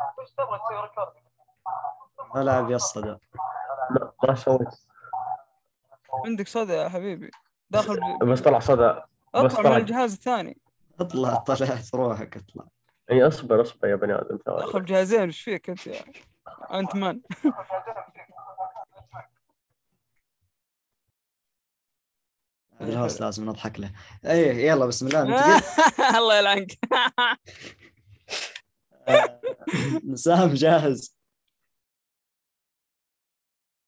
العب 2.36 2.70
يا 2.70 2.76
الصدى 2.76 3.08
لا 3.90 4.12
ما 4.28 4.34
سويت. 4.34 4.68
عندك 6.26 6.48
صدى 6.48 6.72
يا 6.72 6.88
حبيبي. 6.88 7.30
داخل 7.70 8.00
ب... 8.20 8.24
بس 8.24 8.40
طلع 8.40 8.58
صدى. 8.58 8.88
بس 8.92 9.02
أطلع 9.34 9.58
من 9.58 9.64
طلع. 9.64 9.76
الجهاز 9.76 10.12
الثاني. 10.12 10.58
اطلع 11.00 11.34
طلعت 11.34 11.94
روحك 11.94 12.36
اطلع. 12.36 12.64
إي 13.10 13.26
اصبر 13.26 13.62
اصبر 13.62 13.88
يا 13.88 13.96
بني 13.96 14.14
آدم 14.14 14.38
ثواني. 14.46 14.66
داخل 14.66 14.80
بجهازين 14.80 15.20
إيش 15.20 15.40
فيك 15.40 15.70
أنت 15.70 15.86
يا 15.86 16.00
أنت 16.74 16.96
man 16.96 17.20
ال 22.80 22.88
host 22.88 23.20
لازم 23.20 23.44
نضحك 23.44 23.80
له. 23.80 23.92
إيه 24.24 24.66
يلا 24.70 24.86
بسم 24.86 25.06
الله. 25.06 25.22
الله 26.18 26.38
يلعنك. 26.38 26.78
آه، 29.08 29.40
سام 30.14 30.54
جاهز. 30.54 31.16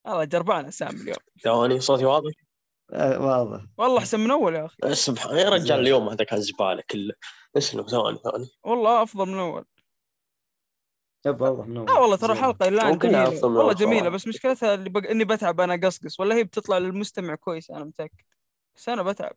الله 0.06 0.24
جربان 0.24 0.70
سام 0.70 0.96
اليوم. 0.96 1.16
ثواني 1.44 1.80
صوتي 1.80 2.04
واضح؟ 2.04 2.32
آه، 2.92 3.20
واضح. 3.20 3.64
والله 3.78 3.98
أحسن 3.98 4.20
من 4.20 4.30
أول 4.30 4.54
يا 4.54 4.66
أخي. 4.66 4.94
سبحان 4.94 5.36
يا 5.36 5.48
رجال 5.48 5.80
اليوم 5.80 6.08
هذا 6.08 6.24
كان 6.24 6.40
زبالة 6.40 6.82
كله. 6.90 7.14
اسلم 7.56 7.86
ثواني 7.86 8.18
ثواني. 8.18 8.46
والله 8.64 9.02
أفضل 9.02 9.28
من 9.28 9.38
أول. 9.38 9.64
شوف 11.26 11.40
واضح 11.40 11.66
من 11.66 11.76
أول. 11.76 11.86
لا 11.86 11.92
والله 11.92 12.16
ترى. 12.16 12.32
الحلقة 12.32 12.68
الان 12.68 12.98
جميله 12.98 13.44
والله 13.44 13.72
جميلة. 13.72 14.08
بس 14.08 14.26
مشكلتها 14.26 14.74
اللي 14.74 14.90
بق... 14.90 15.10
إني 15.10 15.24
بتعب 15.24 15.60
أنا 15.60 15.86
قصقص 15.86 16.20
ولا 16.20 16.34
هي 16.34 16.44
بتطلع 16.44 16.78
للمستمع 16.78 17.34
كويس 17.34 17.70
أنا 17.70 17.84
متأكد. 17.84 18.24
بس 18.76 18.88
أنا 18.88 19.02
بتعب. 19.02 19.36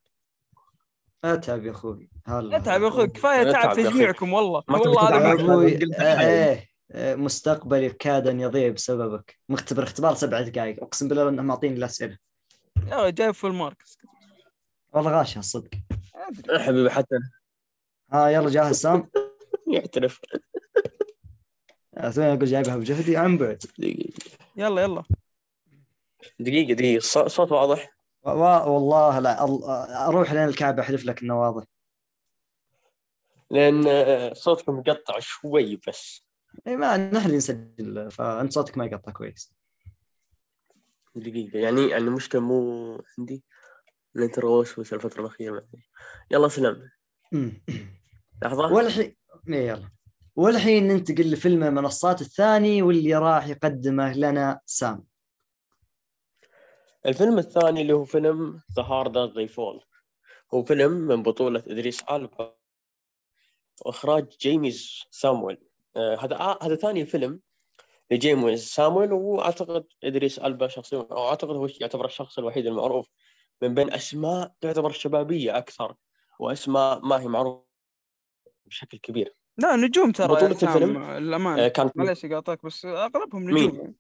أتعب 1.24 1.66
يا 1.66 1.72
أخوي. 1.72 2.10
هلا. 2.28 2.58
أتعب 2.58 2.82
يا 2.82 2.88
أخوي 2.88 3.08
كفاية 3.08 3.52
تعب 3.52 3.78
يا. 3.80 3.90
تجميعكم 3.90 4.34
والله. 4.34 4.64
والله. 4.70 5.10
هذا 5.10 5.28
يا. 5.28 5.34
أبوي 5.34 5.80
آه،. 5.96 6.20
إيه 6.22 6.70
آه، 6.92 7.16
مستقبلي 7.16 7.90
كاد 7.90 8.28
ان 8.28 8.40
يضيع 8.40 8.70
بسببك. 8.70 9.40
مختبر 9.50 9.84
اختبار 9.84 10.16
سبع 10.16 10.42
دقائق 10.42 10.84
أقسم 10.84 11.08
بالله 11.08 11.30
إنهم 11.30 11.46
معطيني 11.46 11.78
الاسئله 11.78 12.18
يا 12.88 13.10
جايب 13.10 13.32
full 13.32 13.54
marks 13.54 13.98
والله 14.94 15.20
غاشها 15.20 15.40
الصدق 15.40 15.70
أدري. 16.16 16.60
حبيبي 16.60 16.90
حتى 16.90 17.16
ها 18.12 18.30
يلا 18.30 18.50
جاهز 18.50 18.76
سام. 18.76 19.10
يعترف. 19.74 20.22
آه، 21.98 22.14
أقول 22.18 22.46
جايبها 22.46 22.78
بجهدي. 22.78 23.18
عن 23.18 23.38
بعد 23.38 23.64
يلا 24.56 24.82
يلا. 24.82 25.04
دقيقة 26.40 26.74
دقيقة. 26.74 27.02
ص- 27.02 27.18
صوت 27.18 27.52
واضح. 27.52 27.99
والله 28.24 29.20
لا 29.20 29.44
أروح 30.08 30.32
لين 30.34 30.44
الكعبة 30.48 30.82
أحلف 30.82 31.06
لك 31.06 31.22
انه 31.22 31.42
واضح 31.42 31.64
آه، 33.56 34.34
صوتكم 34.34 34.80
مقطع 34.80 35.20
شوي 35.20 35.80
بس. 35.88 36.26
إي 36.68 36.78
ما 36.78 36.98
نحن 36.98 37.26
اللي 37.26 37.38
نسجل 37.38 38.12
فأنت 38.12 38.54
صوتك 38.54 38.78
ما 38.78 38.86
يقطع 38.86 39.12
كويس. 39.12 39.54
دقيقة 41.16 41.60
يعني 41.60 41.90
يعني 41.90 42.04
المشكلة 42.04 42.42
مو 42.42 43.04
عندي. 43.20 43.44
الانترو 44.16 44.60
وش 44.60 44.80
الفترة 44.94 45.22
الأخيرة؟ 45.22 45.52
ما 45.52 45.58
أدري. 45.58 45.90
يلا 46.32 46.48
سلام. 46.48 46.90
لحظة. 48.44 48.74
والحين 48.74 49.16
يلا. 49.48 49.90
والحين 50.36 50.88
ننتقل 50.88 51.32
لفيلم 51.32 51.64
المنصات 51.64 52.22
الثاني 52.22 52.82
واللي 52.82 53.16
راح 53.16 53.48
يقدمه 53.48 54.14
لنا 54.14 54.60
سام. 54.66 55.09
الفيلم 57.06 57.38
الثاني 57.38 57.82
اللي 57.82 57.94
هو 57.94 58.06
فيلم 58.06 58.62
The 58.76 58.84
Harder 58.84 59.26
They 59.26 59.48
Fall 59.48 59.84
هو 60.54 60.64
فيلم 60.64 60.92
من 60.92 61.24
بطولة 61.24 61.64
إدريس 61.68 62.04
ألبا 62.04 62.56
وإخراج 63.86 64.28
جيميز 64.42 65.04
سامويل 65.12 65.58
آه 65.96 66.16
هذا 66.16 66.36
آه 66.36 66.60
هذا 66.64 66.76
ثاني 66.76 67.06
فيلم 67.06 67.42
لجيميز 68.12 68.68
سامويل 68.68 69.14
وأعتقد 69.14 69.86
إدريس 70.04 70.40
ألبا 70.40 70.68
شخصيا 70.68 71.08
أو 71.12 71.28
أعتقد 71.28 71.56
هو 71.56 71.68
يعتبر 71.82 72.06
الشخص 72.06 72.40
الوحيد 72.40 72.66
المعروف 72.66 73.10
من 73.62 73.74
بين 73.74 73.94
أسماء 73.94 74.54
تعتبر 74.62 74.92
شبابية 74.92 75.58
أكثر 75.58 75.96
وأسماء 76.40 77.06
ما 77.06 77.22
هي 77.22 77.28
معروفة 77.28 77.66
بشكل 78.66 78.98
كبير 78.98 79.36
لا 79.58 79.76
نجوم 79.76 80.12
ترى 80.12 80.28
بطولة 80.28 80.52
الفيلم؟ 80.52 81.04
الأمان 81.04 81.60
آه 81.60 81.68
كان 81.68 81.92
معليش 81.96 82.26
قاطعك 82.26 82.66
بس 82.66 82.86
أغلبهم 82.86 83.46
مين؟ 83.46 83.64
نجوم 83.64 83.80
يعني. 83.80 83.96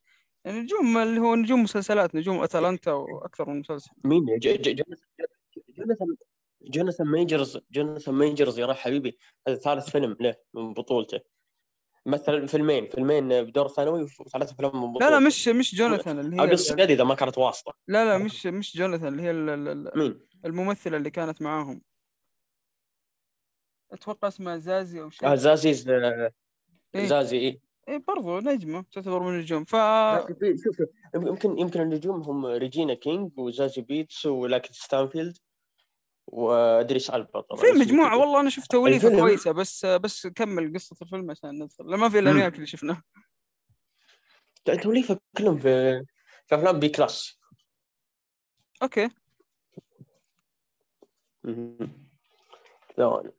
نجوم 0.47 0.97
اللي 0.97 1.19
هو 1.19 1.35
نجوم 1.35 1.63
مسلسلات 1.63 2.15
نجوم 2.15 2.43
أتلانتا 2.43 2.91
وأكثر 2.91 3.49
من 3.49 3.59
مسلسل. 3.59 3.91
مين 4.03 4.25
جوناثان 4.39 6.15
جوناثان 6.61 7.07
ميجرز 7.07 7.59
جوناثان 7.71 8.15
ميجرز 8.15 8.59
يا 8.59 8.73
حبيبي. 8.73 9.17
هذا 9.47 9.55
ثالث 9.55 9.89
فيلم 9.89 10.17
له 10.19 10.35
من 10.53 10.73
بطولته. 10.73 11.19
مثل 12.05 12.47
فيلمين 12.47 12.87
فيلمين 12.89 13.43
بدور 13.43 13.67
ثانوي 13.67 14.03
وثلاث 14.19 14.51
افلام 14.51 14.75
من 14.75 14.81
لا 14.81 14.87
بطولته. 14.87 15.09
لا 15.09 15.19
مش 15.19 15.47
مش 15.47 15.75
جوناثان 15.75 16.19
اللي 16.19 16.35
هي 16.35 16.49
اقص 16.49 16.71
يد 16.71 16.79
إذا 16.79 17.03
ما 17.03 17.15
كانت 17.15 17.37
واسطه 17.37 17.73
لا 17.87 18.05
لا 18.05 18.17
مش 18.25 18.45
مش 18.45 18.77
جوناثان 18.77 19.07
اللي 19.07 19.23
هي 19.23 19.31
ال- 19.31 19.49
ال- 19.49 19.67
ال- 19.67 19.91
مين؟ 19.99 20.19
الممثلة 20.45 20.97
اللي 20.97 21.09
كانت 21.09 21.41
معاهم. 21.41 21.81
أتوقع 23.91 24.27
اسمها 24.27 24.57
زازي 24.57 25.01
أو 25.01 25.09
شيء. 25.09 25.31
آه 25.31 25.35
زازي 25.35 25.93
آه، 25.93 26.31
إيه. 26.95 27.05
زازي 27.05 27.37
اي 27.37 27.61
إيه 27.89 28.03
برضو 28.07 28.39
نجمة 28.39 28.85
تعتبر 28.91 29.19
من 29.23 29.35
النجوم 29.35 29.63
ف 29.63 29.75
شوف 30.63 30.81
يمكن 31.15 31.59
يمكن 31.59 31.81
النجوم 31.81 32.21
هم 32.21 32.45
ريجينا 32.45 32.93
كينج 32.93 33.31
وزازي 33.39 33.81
بيتس 33.81 34.25
ولاكيث 34.25 34.73
ستانفيلد 34.73 35.37
وادريس 36.27 37.09
ألبا 37.09 37.41
طبعا 37.41 37.61
في 37.61 37.67
كذا. 37.67 38.15
والله 38.15 38.39
أنا 38.39 38.49
شفت 38.49 38.71
توليفة 38.71 39.07
الفيلم- 39.07 39.21
كويسة 39.21 39.51
بس 39.51 39.85
بس 39.85 40.27
كمل 40.27 40.73
قصة 40.75 40.95
الفيلم 41.01 41.31
عشان 41.31 41.63
ندخل 41.63 41.89
لا 41.91 41.97
ما 41.97 42.09
في 42.09 42.19
إلا 42.19 42.47
اللي 42.47 42.65
شفناه 42.65 43.01
توليفه 44.83 45.19
كلهم 45.37 45.57
في 45.57 46.03
في 46.47 46.55
أفلام 46.55 46.79
B 46.79 46.89
class 46.89 47.39
okay. 48.83 49.09
ثواني 52.97 53.31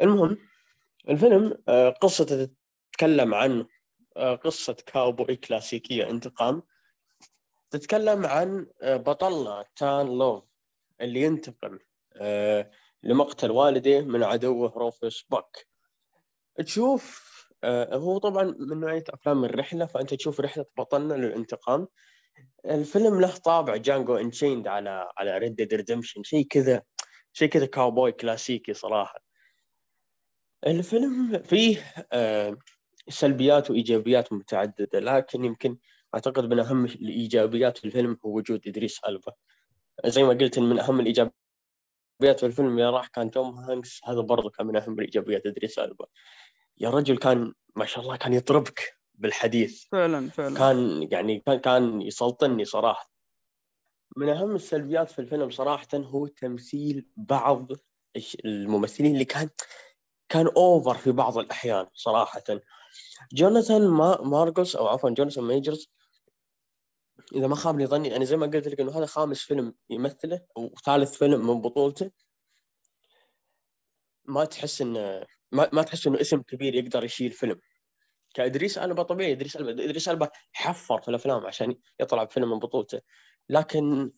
المهم 0.00 0.38
الفيلم 1.08 1.58
آه، 1.68 1.90
قصته 1.90 2.48
تتكلم 2.92 3.34
عن 3.34 3.66
قصة 4.18 4.76
كاوبوي 4.86 5.36
كلاسيكية 5.36 6.10
انتقام. 6.10 6.62
تتكلم 7.70 8.26
عن 8.26 8.66
آه، 8.82 8.96
بطلنا 8.96 9.64
نات 9.76 10.18
لوف 10.18 10.44
اللي 11.00 11.22
ينتقم 11.22 11.78
آه، 12.16 12.70
لمقتل 13.02 13.50
والده 13.50 14.00
من 14.00 14.22
عدوه 14.22 14.72
روفوس 14.76 15.26
باك 15.30 15.66
تشوف 16.56 17.28
آه، 17.64 17.96
هو 17.96 18.18
طبعا 18.18 18.44
من 18.58 18.80
نوعية 18.80 19.04
أفلام 19.08 19.44
الرحلة 19.44 19.86
فأنت 19.86 20.14
تشوف 20.14 20.40
رحلة 20.40 20.64
بطلنا 20.76 21.14
للانتقام. 21.14 21.88
الفيلم 22.64 23.20
له 23.20 23.36
طابع 23.36 23.76
Django 23.76 24.16
Unchained 24.16 24.68
على 24.68 25.08
على 25.18 25.38
Red 25.38 25.56
Dead 25.56 25.74
Redemption 25.74 26.22
شيء 26.22 26.46
كذا 26.46 26.82
شيء 27.32 27.48
كذا 27.48 27.66
كاوبوي 27.66 28.12
كلاسيكي 28.12 28.74
صراحة. 28.74 29.20
الفيلم 30.66 31.42
فيه 31.42 31.94
آه، 32.12 32.56
سلبيات 33.08 33.70
وإيجابيات 33.70 34.32
متعددة 34.32 35.00
لكن 35.00 35.44
يمكن 35.44 35.78
أعتقد 36.14 36.44
من 36.44 36.58
أهم 36.58 36.84
الإيجابيات 36.84 37.78
في 37.78 37.84
الفيلم 37.84 38.18
هو 38.26 38.36
وجود 38.36 38.68
إدريس 38.68 39.00
ألبا. 39.08 39.32
زي 40.06 40.22
ما 40.22 40.28
قلت 40.28 40.58
من 40.58 40.78
أهم 40.78 41.00
الإيجابيات 41.00 41.32
في 42.20 42.46
الفيلم 42.46 42.78
يا 42.78 42.90
راح 42.90 43.06
كان 43.06 43.30
توم 43.30 43.54
هانكس 43.58 44.00
هذا 44.04 44.20
برضه 44.20 44.50
كان 44.50 44.66
من 44.66 44.76
أهم 44.76 44.92
الإيجابيات 44.92 45.46
إدريس 45.46 45.78
ألبا. 45.78 46.06
يا 46.78 46.90
رجل 46.90 47.18
كان 47.18 47.54
ما 47.76 47.84
شاء 47.84 48.04
الله 48.04 48.16
كان 48.16 48.32
يطربك 48.32 48.98
بالحديث. 49.14 49.84
فعلا 49.92 50.30
فعلا. 50.30 50.58
كان 50.58 51.08
يعني 51.12 51.42
كان 51.46 51.58
كان 51.58 52.02
يسلطني 52.02 52.64
صراحة. 52.64 53.10
من 54.16 54.28
أهم 54.28 54.54
السلبيات 54.54 55.10
في 55.10 55.18
الفيلم 55.18 55.50
صراحة 55.50 55.88
هو 55.94 56.26
تمثيل 56.26 57.06
بعض 57.16 57.72
الممثلين 58.44 59.12
اللي 59.12 59.24
كان 59.24 59.48
كان 60.28 60.46
over 60.46 60.94
في 60.94 61.12
بعض 61.12 61.38
الأحيان 61.38 61.86
صراحة. 61.94 62.42
جوناثان 63.32 63.88
ما 63.88 64.22
ماركوس 64.22 64.76
أو 64.76 64.88
عفوا 64.88 65.10
جوناثان 65.10 65.44
ميجرز 65.44 65.90
إذا 67.34 67.46
ما 67.46 67.54
خاب 67.56 67.78
لي 67.78 67.86
ظني 67.86 68.08
يعني 68.08 68.26
زي 68.26 68.36
ما 68.36 68.46
قلت 68.46 68.68
لك 68.68 68.80
إنه 68.80 68.98
هذا 68.98 69.06
خامس 69.06 69.40
فيلم 69.40 69.74
يمثله 69.90 70.40
أو 70.56 70.74
ثالث 70.84 71.16
فيلم 71.16 71.46
من 71.46 71.60
بطولته. 71.60 72.10
ما 74.24 74.44
تحس 74.44 74.80
إنه 74.80 75.26
ما, 75.52 75.68
ما 75.72 75.82
تحس 75.82 76.06
إنه 76.06 76.20
اسم 76.20 76.42
كبير 76.42 76.74
يقدر 76.74 77.04
يشيل 77.04 77.30
فيلم. 77.30 77.60
كإدريس 78.34 78.78
ألبا 78.78 79.02
طبيعي 79.02 79.32
إدريس 79.32 79.56
ألبا 79.56 79.84
إدريس 79.84 80.08
ألبا 80.08 80.30
حفر 80.52 81.00
في 81.00 81.08
الأفلام 81.08 81.46
عشان 81.46 81.76
يطلع 82.00 82.24
بفيلم 82.24 82.50
من 82.50 82.58
بطولته. 82.58 83.00
لكن 83.48 84.12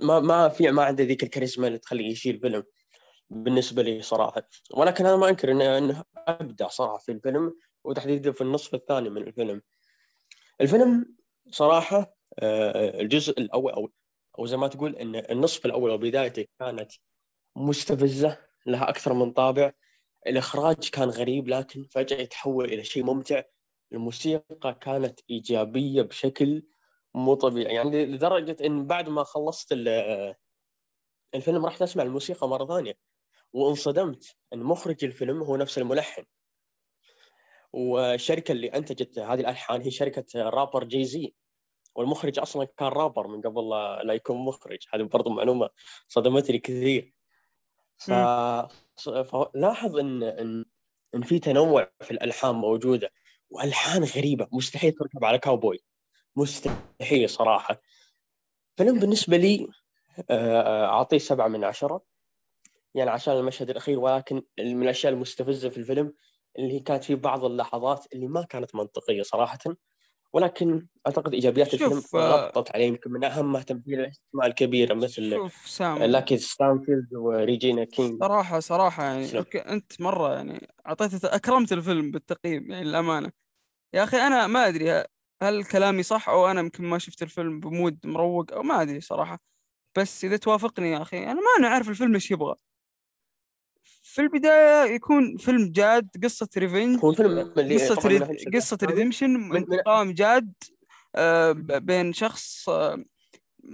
ما 0.00 0.20
ما 0.20 0.48
في 0.48 0.70
ما 0.70 0.84
عنده 0.84 1.04
ذيك 1.04 1.22
الكاريزما 1.22 1.66
اللي 1.66 1.78
تخليه 1.78 2.10
يشيل 2.10 2.40
فيلم 2.40 2.64
بالنسبة 3.30 3.82
لي 3.82 4.02
صراحة. 4.02 4.48
ولكن 4.74 5.06
أنا 5.06 5.16
ما 5.16 5.28
أنكر 5.28 5.52
إنه 5.52 5.78
إنه 5.78 6.04
أبدع 6.16 6.68
صراحة 6.68 6.98
في 6.98 7.12
الفيلم. 7.12 7.54
وتحديدا 7.86 8.32
في 8.32 8.40
النصف 8.40 8.74
الثاني 8.74 9.10
من 9.10 9.22
الفيلم. 9.22 9.62
الفيلم 10.60 11.16
صراحة 11.50 12.16
آه، 12.38 13.00
الجزء 13.00 13.40
الأول 13.40 13.72
أو 13.72 13.90
أو 14.38 14.46
زي 14.46 14.56
ما 14.56 14.68
تقول 14.68 14.96
إن 14.96 15.16
النصف 15.16 15.66
الأول 15.66 15.90
وبدايته 15.90 16.46
كانت 16.58 16.92
مستفزة 17.56 18.38
لها 18.66 18.88
أكثر 18.88 19.12
من 19.12 19.32
طابع. 19.32 19.72
الإخراج 20.26 20.90
كان 20.90 21.08
غريب 21.08 21.48
لكن 21.48 21.84
فجأة 21.90 22.16
يتحول 22.20 22.64
إلى 22.64 22.84
شيء 22.84 23.04
ممتع. 23.04 23.42
الموسيقى 23.92 24.78
كانت 24.80 25.20
إيجابية 25.30 26.02
بشكل 26.02 26.62
مو 27.14 27.34
طبيعي. 27.34 27.74
يعني 27.74 28.06
لدرجة 28.06 28.56
إن 28.66 28.86
بعد 28.86 29.08
ما 29.08 29.24
خلصت 29.24 29.72
ال- 29.72 30.34
الفيلم 31.34 31.66
رحت 31.66 31.82
اسمع 31.82 32.02
الموسيقى 32.02 32.48
مرة 32.48 32.66
ثانية. 32.66 32.94
وانصدمت 33.52 34.36
إن 34.52 34.58
مخرج 34.58 35.04
الفيلم 35.04 35.42
هو 35.42 35.56
نفس 35.56 35.78
الملحن. 35.78 36.24
والشركة 37.76 38.52
اللي 38.52 38.68
أنتجت 38.68 39.18
هذه 39.18 39.40
الألحان 39.40 39.80
هي 39.80 39.90
شركة 39.90 40.24
رابر 40.36 40.84
جي 40.84 41.04
زي 41.04 41.34
والمخرج 41.94 42.38
أصلا 42.38 42.64
كان 42.64 42.88
رابر 42.88 43.26
من 43.26 43.40
قبل 43.40 43.68
لا 44.06 44.12
يكون 44.12 44.36
مخرج. 44.36 44.78
هذه 44.94 45.02
برضو 45.02 45.30
معلومة 45.30 45.70
صدمتني 46.08 46.58
كثير. 46.58 47.14
ف... 47.96 48.10
فلاحظ 49.06 49.96
ان 49.96 50.22
ان 50.22 50.64
إن 51.14 51.22
في 51.22 51.38
تنوع 51.38 51.90
في 52.00 52.10
الألحان 52.10 52.54
موجودة. 52.54 53.12
وألحان 53.50 54.04
غريبة. 54.04 54.48
مستحيل 54.52 54.92
تركب 54.92 55.24
على 55.24 55.38
كاوبوي. 55.38 55.78
مستحيل 56.36 57.30
صراحة. 57.30 57.80
فيلم 58.76 58.98
بالنسبة 58.98 59.36
لي 59.36 59.68
آه، 60.30 60.86
أعطيه 60.86 61.18
سبعة 61.18 61.48
من 61.48 61.64
عشرة. 61.64 62.02
يعني 62.94 63.10
عشان 63.10 63.36
المشهد 63.36 63.70
الأخير 63.70 63.98
ولكن 63.98 64.42
من 64.58 64.82
الأشياء 64.82 65.12
المستفزة 65.12 65.68
في 65.68 65.76
الفيلم 65.76 66.14
اللي 66.58 66.72
هي 66.74 66.80
كانت 66.80 67.04
في 67.04 67.14
بعض 67.14 67.44
اللحظات 67.44 68.06
اللي 68.12 68.26
ما 68.28 68.42
كانت 68.42 68.74
منطقية 68.74 69.22
صراحة 69.22 69.58
ولكن 70.32 70.86
أعتقد 71.06 71.34
إيجابيات 71.34 71.74
الفيلم 71.74 72.02
آه، 72.14 72.46
غطت 72.46 72.74
عليه 72.74 72.86
يمكن 72.86 73.12
من 73.12 73.24
اهمها 73.24 73.62
تمثيل 73.62 74.00
الاسماء 74.00 74.46
الكبيره 74.46 74.94
مثل 74.94 75.40
لاكيث 75.96 76.36
ستانفيلد 76.36 77.14
وريجينا 77.14 77.84
كينج. 77.84 78.20
صراحة 78.20 78.60
صراحة 78.60 79.04
يعني. 79.04 79.38
okay 79.38 79.58
أنت 79.58 80.00
مرة 80.00 80.34
يعني 80.34 80.68
أعطيت 80.86 81.24
أكرمت 81.24 81.72
الفيلم 81.72 82.10
بالتقييم 82.10 82.70
يعني 82.70 82.84
للأمانة. 82.84 83.32
يا 83.94 84.04
أخي 84.04 84.16
أنا 84.16 84.46
ما 84.46 84.68
أدري 84.68 85.04
هل 85.42 85.64
كلامي 85.64 86.02
صح 86.02 86.28
أو 86.28 86.46
أنا 86.46 86.60
يمكن 86.60 86.84
ما 86.84 86.98
شفت 86.98 87.22
الفيلم 87.22 87.60
ب 87.60 87.68
mood 87.68 87.98
مروق 88.04 88.52
أو 88.52 88.62
ما 88.62 88.82
أدري 88.82 89.00
صراحة. 89.00 89.40
بس 89.98 90.24
إذا 90.24 90.36
توافقني 90.36 90.90
يا 90.90 91.02
أخي 91.02 91.24
أنا 91.24 91.34
ما 91.34 91.50
أنا 91.58 91.68
عارف 91.68 91.88
الفيلم 91.88 92.14
إيش 92.14 92.30
يبغى. 92.30 92.54
في 94.16 94.22
البداية 94.22 94.94
يكون 94.94 95.36
فيلم 95.36 95.72
جاد 95.72 96.08
قصة 96.24 96.48
revenge 96.56 96.98
هو 97.04 97.10
اللي 97.10 97.76
قصة 97.76 97.94
طبعاً 97.94 98.08
red... 98.12 98.96
redemption 98.96 99.30
من- 99.30 99.56
انتقام 99.56 100.12
جاد 100.12 100.52
آه، 101.14 101.52
بين 101.52 102.12
شخص 102.12 102.68
آه، 102.68 103.04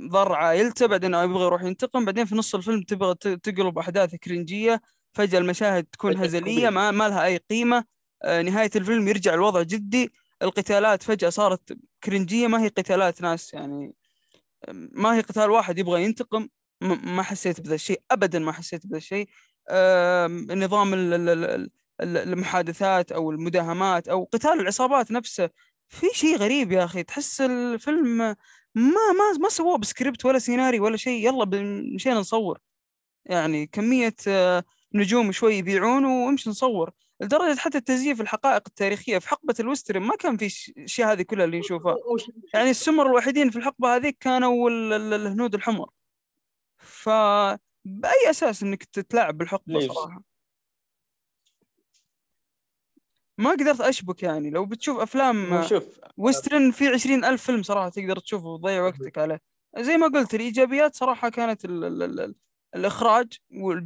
ضر 0.09 0.33
عائلته 0.33 0.87
بعدين 0.87 1.15
يبغى 1.15 1.45
يروح 1.45 1.63
ينتقم 1.63 2.05
بعدين 2.05 2.25
في 2.25 2.35
نص 2.35 2.55
الفيلم 2.55 2.83
تبغى 2.83 3.15
تقلب 3.15 3.79
أحداث 3.79 4.15
كرنجية 4.15 4.81
فجأة 5.13 5.39
المشاهد 5.39 5.85
تكون 5.85 6.13
كوميدي. 6.15 6.71
ما, 6.71 6.91
ما 6.91 7.09
لها 7.09 7.25
أي 7.25 7.37
قيمة. 7.37 7.85
آه، 8.23 8.43
نهاية 8.43 8.71
الفيلم 8.77 9.09
يرجع 9.09 9.35
الوضع 9.35 9.63
جدي. 9.63 10.11
القتالات 10.43 11.03
فجأة 11.03 11.29
صارت 11.29 11.79
كرنجية 12.05 12.47
ما 12.47 12.63
هي 12.63 12.69
قتالات 12.69 13.23
ناس 13.23 13.55
يعني 13.55 13.95
ما 14.73 15.17
هي 15.17 15.21
قتال 15.21 15.51
واحد 15.51 15.79
يبغى 15.79 16.05
ينتقم. 16.05 16.49
ما 16.81 17.23
حسيت 17.23 17.61
بذا 17.61 17.75
الشيء 17.75 18.01
ابدا 18.11 18.39
ما 18.39 18.53
حسيت 18.53 18.87
بذا 18.87 18.97
الشيء. 18.97 19.29
نظام 20.57 20.95
ال- 20.95 21.15
ال- 21.15 21.29
ال- 21.29 21.71
ال- 22.01 22.17
المحادثات 22.17 23.13
أو 23.13 23.31
المداهمات 23.31 24.09
أو 24.09 24.25
قتال 24.33 24.61
العصابات 24.61 25.11
نفسه. 25.13 25.51
في 25.89 26.07
شيء 26.15 26.37
غريب 26.37 26.73
يا 26.73 26.85
أخي 26.85 27.03
تحس 27.03 27.41
الفيلم 27.41 28.19
ما 28.19 28.37
ما 28.75 29.33
ما 29.41 29.49
سووه 29.49 29.79
بسكريبت 29.79 30.25
ولا 30.25 30.39
سيناريو 30.39 30.85
ولا 30.85 30.97
شيء. 30.97 31.27
يلا 31.29 31.45
مشينا 31.95 32.15
نصور. 32.21 32.59
يعني 33.25 33.67
كمية 33.67 34.15
آه، 34.29 34.65
نجوم 34.95 35.33
شوي 35.33 35.55
يبيعون 35.55 36.05
وامشي 36.05 36.51
نصور. 36.51 36.91
لدرجة 37.21 37.59
حتى 37.59 37.79
التزييف 37.79 38.21
الحقائق 38.21 38.63
التاريخية 38.67 39.19
في 39.19 39.29
حقبة 39.29 39.55
ال 39.61 39.66
western 39.66 40.03
ما 40.03 40.17
كان 40.17 40.37
في 40.37 40.73
الأشياء 40.77 41.13
هذه 41.13 41.23
كلها 41.23 41.45
اللي 41.45 41.59
نشوفها 41.59 41.97
يعني 42.55 42.71
السمر 42.71 43.07
الوحيدين 43.07 43.51
في 43.51 43.57
الحقبة 43.57 43.97
هذيك 43.97 44.17
كانوا 44.21 44.71
ال- 44.71 44.93
ال- 44.93 45.15
الهنود 45.15 45.55
الحمر. 45.55 45.91
فبأي 47.85 48.31
أساس 48.31 48.63
إنك 48.63 48.85
تتلاعب 48.85 49.39
بالحقبة 49.39 49.75
ليش؟ 49.75 49.93
صراحة؟ 49.93 50.23
ما 53.39 53.51
قدرت 53.51 53.81
أشبك 53.81 54.23
يعني. 54.23 54.51
لو 54.51 54.67
بتشوف 54.67 54.99
أفلام 54.99 55.53
هو 55.53 55.63
شوف 55.63 56.01
western 56.17 56.71
في 56.71 56.89
عشرين 56.89 57.25
ألف 57.25 57.43
فيلم 57.43 57.63
صراحة 57.63 57.89
تقدر 57.89 58.19
تشوفه 58.19 58.47
وتضيع 58.47 58.83
وقتك 58.83 59.19
عليه. 59.19 59.41
زي 59.79 59.97
ما 59.97 60.07
قلت 60.07 60.35
الإيجابيات 60.35 60.95
صراحة 60.95 61.29
كانت 61.29 61.65
ال 61.65 61.85
ال 61.85 62.03
ال 62.03 62.21
ال 62.21 62.35
الإخراج 62.75 63.39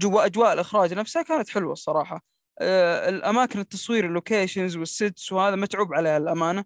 وأجواء 0.05 0.53
الإخراج 0.53 0.95
نفسها 0.95 1.23
كانت 1.23 1.49
حلوة 1.49 1.73
الصراحة. 1.73 2.25
آه، 2.59 3.09
الأماكن 3.09 3.59
التصوير 3.59 4.07
ال 4.07 4.14
locations 4.14 4.77
وال 4.77 4.96
sets 4.96 5.33
وهذا 5.33 5.57
متعوب 5.57 5.95
عليها 5.95 6.17
الأمانة. 6.17 6.65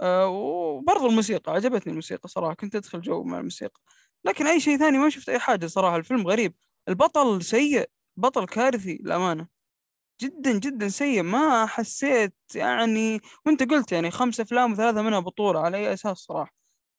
آه، 0.00 0.28
وبرضو 0.28 1.06
الموسيقى 1.06 1.52
عجبتني 1.52 1.90
الموسيقى 1.90 2.28
صراحة. 2.28 2.54
كنت 2.54 2.74
أدخل 2.76 3.00
جو 3.00 3.22
مع 3.22 3.38
الموسيقى. 3.38 3.80
لكن 4.24 4.46
أي 4.46 4.60
شيء 4.60 4.78
ثاني 4.78 4.98
ما 4.98 5.08
شفت 5.10 5.28
أي 5.28 5.38
حاجة 5.38 5.66
صراحة. 5.66 5.96
الفيلم 5.96 6.26
غريب. 6.28 6.54
البطل 6.88 7.42
سيء. 7.44 7.90
بطل 8.16 8.46
كارثي 8.46 8.94
للأمانة. 9.02 9.48
جدا 10.22 10.58
جدا 10.58 10.88
سيء. 10.88 11.22
ما 11.22 11.66
حسيت 11.66 12.34
يعني 12.54 13.20
وأنت 13.46 13.62
قلت 13.70 13.92
يعني 13.92 14.10
خمس 14.10 14.40
أفلام 14.40 14.72
وثلاثة 14.72 15.02
منها 15.02 15.20
بطولة 15.20 15.60
على 15.60 15.76
أي 15.76 15.92
أساس 15.92 16.18
صراحة. 16.18 16.54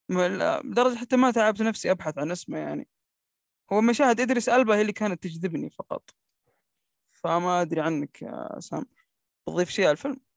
لدرجة 0.10 0.96
حتى 0.98 1.16
ما 1.18 1.32
تعبت 1.32 1.62
نفسي 1.62 1.92
أبحث 1.92 2.18
عن 2.18 2.32
اسمه 2.32 2.58
يعني. 2.60 2.88
هو 3.74 3.82
مشاهد 3.82 4.22
إدريس 4.22 4.50
ألبا 4.50 4.76
هي 4.76 4.82
اللي 4.82 4.94
كانت 4.94 5.24
تجذبني 5.24 5.70
فقط. 5.70 6.10
فما 7.14 7.62
أدري 7.62 7.82
عنك 7.82 8.22
يا 8.22 8.60
سام. 8.60 8.86
تضيف 9.48 9.70
شيء 9.70 9.86
على 9.86 9.92
الفيلم؟ 9.92 10.33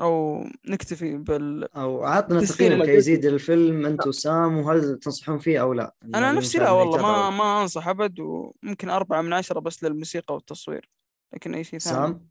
أو 0.00 0.44
نكتفي 0.68 1.16
بال 1.16 1.74
أو 1.74 2.04
عطنا 2.04 2.40
تسخين 2.40 2.68
تقييم 2.68 2.82
الجزء. 2.82 2.94
كيزيد 2.94 3.24
الفيلم 3.24 3.86
انت 3.86 4.06
وسام 4.06 4.58
وهل 4.58 4.98
تنصحون 4.98 5.38
فيه 5.38 5.60
أو 5.60 5.72
لا؟ 5.72 5.94
أنا 6.04 6.20
يعني 6.20 6.36
نفسي 6.36 6.58
لا 6.58 6.70
والله 6.70 7.02
ما. 7.02 7.30
ما 7.30 7.62
أنصح 7.62 7.88
أبد 7.88 8.20
وممكن 8.20 8.90
أربعة 8.90 9.22
من 9.22 9.32
عشرة 9.32 9.60
بس 9.60 9.84
للموسيقى 9.84 10.34
والتصوير 10.34 10.90
لكن 11.32 11.54
أي 11.54 11.64
شيء 11.64 11.78
ثاني 11.78 11.96
سام 11.96 12.28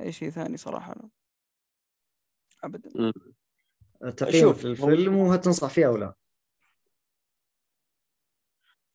أي 0.00 0.12
شيء 0.12 0.30
ثاني 0.30 0.56
صراحة 0.56 0.94
لا 0.94 1.08
ابدا 2.64 2.90
مم. 2.94 3.12
تقييمك 4.10 4.54
شوف، 4.54 4.64
للفيلم 4.64 5.16
وهل 5.16 5.40
تنصح 5.40 5.68
فيه 5.68 5.86
أو 5.86 5.96
لا؟ 5.96 6.14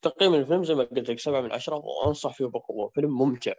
تقييم 0.02 0.34
الفيلم 0.34 0.64
زي 0.64 0.74
ما 0.74 0.84
قلت 0.84 1.10
لك 1.10 1.18
سبعة 1.18 1.40
من 1.40 1.52
عشرة 1.52 1.76
وأنصح 1.76 2.34
فيه 2.34 2.44
بقوة 2.44 2.88
فيلم 2.88 3.18
ممتع 3.18 3.52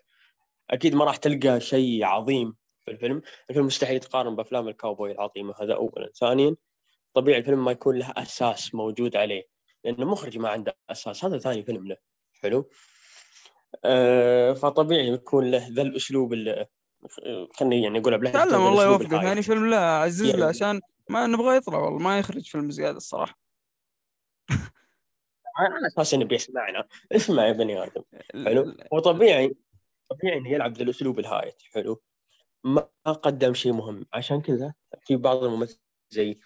أكيد 0.70 0.95
ما 0.95 1.06
راح 1.06 1.16
تلقى 1.16 1.60
شيء 1.60 2.03
عظيم 2.06 2.56
في 2.86 2.91
الفيلم. 2.91 3.22
الفيلم 3.49 3.66
مستحيل 3.66 3.95
يتقارن 3.95 4.36
بأفلام 4.36 4.68
الكاوبوي 4.68 5.12
العظيمة 5.12 5.53
هذا 5.62 5.74
أولا. 5.76 6.12
ثانيا 6.20 6.56
طبيعي 7.14 7.40
الفيلم 7.40 7.66
ما 7.66 7.72
يكون 7.72 7.98
له 7.99 8.14
أساس 8.18 8.76
موجود 8.76 9.16
عليه 9.16 9.48
لأن 9.84 9.95
المخرج 10.02 10.38
ما 10.38 10.49
عنده 10.49 10.78
أساس. 10.90 11.26
هذا 11.26 11.38
ثاني 11.38 11.64
فيلم 11.64 11.88
له. 11.88 11.98
حلو. 12.41 12.70
أه 13.86 14.53
فطبيعي 14.53 15.07
يكون 15.07 15.52
له 15.52 15.68
ذا 15.72 15.82
الأسلوب 15.82 16.34
اللي 16.34 16.66
خليني 17.53 17.84
يعني 17.84 17.99
أقولها 17.99 18.18
بلهجة 18.18 18.34
تعلم 18.34 18.53
الله 18.56 18.70
الأسلوب 18.70 18.91
يوفقك. 18.91 19.07
الهايف. 19.14 19.28
يعني 19.28 19.41
فيلم 19.41 19.70
لا 19.70 19.80
عزز 19.80 20.22
له 20.24 20.30
يعني- 20.30 20.44
عشان 20.44 20.82
ما 21.10 21.28
نبغى 21.28 21.56
يطلع 21.57 21.78
والله 21.80 21.99
ما 21.99 22.20
يخرج 22.20 22.48
فيلم 22.49 22.72
زيادة 22.72 22.98
الصراحة. 22.98 23.40
على 25.57 25.88
أساس 25.88 26.14
إنه 26.14 26.26
بيسمعنا. 26.26 26.88
اسمع 27.12 27.48
يا 27.48 27.52
بني 27.52 27.84
آدم. 27.84 28.03
حلو. 28.45 28.76
وطبيعي 28.91 29.56
طبيعي 30.10 30.38
إنه 30.38 30.52
يلعب 30.52 30.74
ذا 30.78 30.84
الأسلوب 30.84 31.20
الهايت 31.20 31.62
حلو. 31.74 32.02
ما 32.65 32.81
قدم 33.13 33.53
شيء 33.53 33.73
مهم. 33.73 34.05
عشان 34.13 34.41
كذا 34.41 34.73
في 35.01 35.15
بعض 35.15 35.43
الممثلين 35.43 35.79
زي 36.09 36.39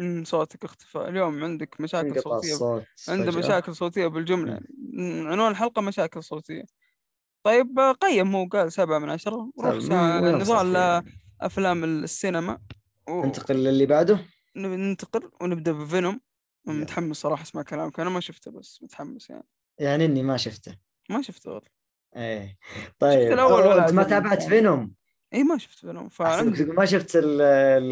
أمم، 0.00 0.24
صوتك 0.24 0.64
اختفى. 0.64 0.98
اليوم 0.98 1.44
عندك 1.44 1.80
مشاكل 1.80 2.22
صوتية. 2.22 2.52
الصوت 2.52 2.84
عنده. 3.08 3.38
مشاكل 3.38 3.76
صوتية 3.76 4.06
بالجملة. 4.06 4.60
أمم، 4.98 5.26
عنوان 5.26 5.50
الحلقة 5.50 5.82
مشاكل 5.82 6.22
صوتية. 6.22 6.64
طيب 7.42 7.78
قيم 8.00 8.36
هو 8.36 8.46
قال 8.46 8.72
سبعة 8.72 8.98
من 8.98 9.10
عشرة. 9.10 9.52
طيب، 9.62 9.80
سا- 9.80 9.94
مم، 9.94 10.22
وينصح 10.22 10.54
نضال 10.62 11.02
فيه؟ 11.04 11.12
أفلام 11.40 11.84
السينما. 11.84 12.60
و- 13.08 13.24
ننتقل 13.24 13.54
للي 13.64 13.86
بعده؟ 13.86 14.18
ننتقل 14.56 15.30
ونبدأ 15.40 15.72
بفينوم. 15.72 16.20
متحمس 16.66 17.16
صراحة 17.16 17.42
أسمع 17.42 17.62
كلامك. 17.62 18.00
أنا 18.00 18.10
ما 18.10 18.20
شفته 18.20 18.50
بس 18.50 18.82
متحمس 18.82 19.30
يعني. 19.30 19.44
يعني 19.78 20.04
إني 20.04 20.22
ما 20.22 20.36
شفته. 20.36 20.78
ما 21.10 21.22
شفته 21.22 21.50
والله. 21.50 21.81
إيه. 22.16 22.58
طيب 22.98 23.32
الأول 23.32 23.62
أوه، 23.62 23.68
ولا 23.68 23.82
أنت 23.88 23.92
ما. 23.92 24.02
تابعت 24.02 24.42
فينوم 24.42 24.92
اي 25.34 25.42
ما 25.44 25.58
شفت 25.58 25.78
فينوم 25.78 26.08
فعندي 26.08 26.64
ما 26.64 26.84
شفت 26.84 27.16
ال- 27.16 27.40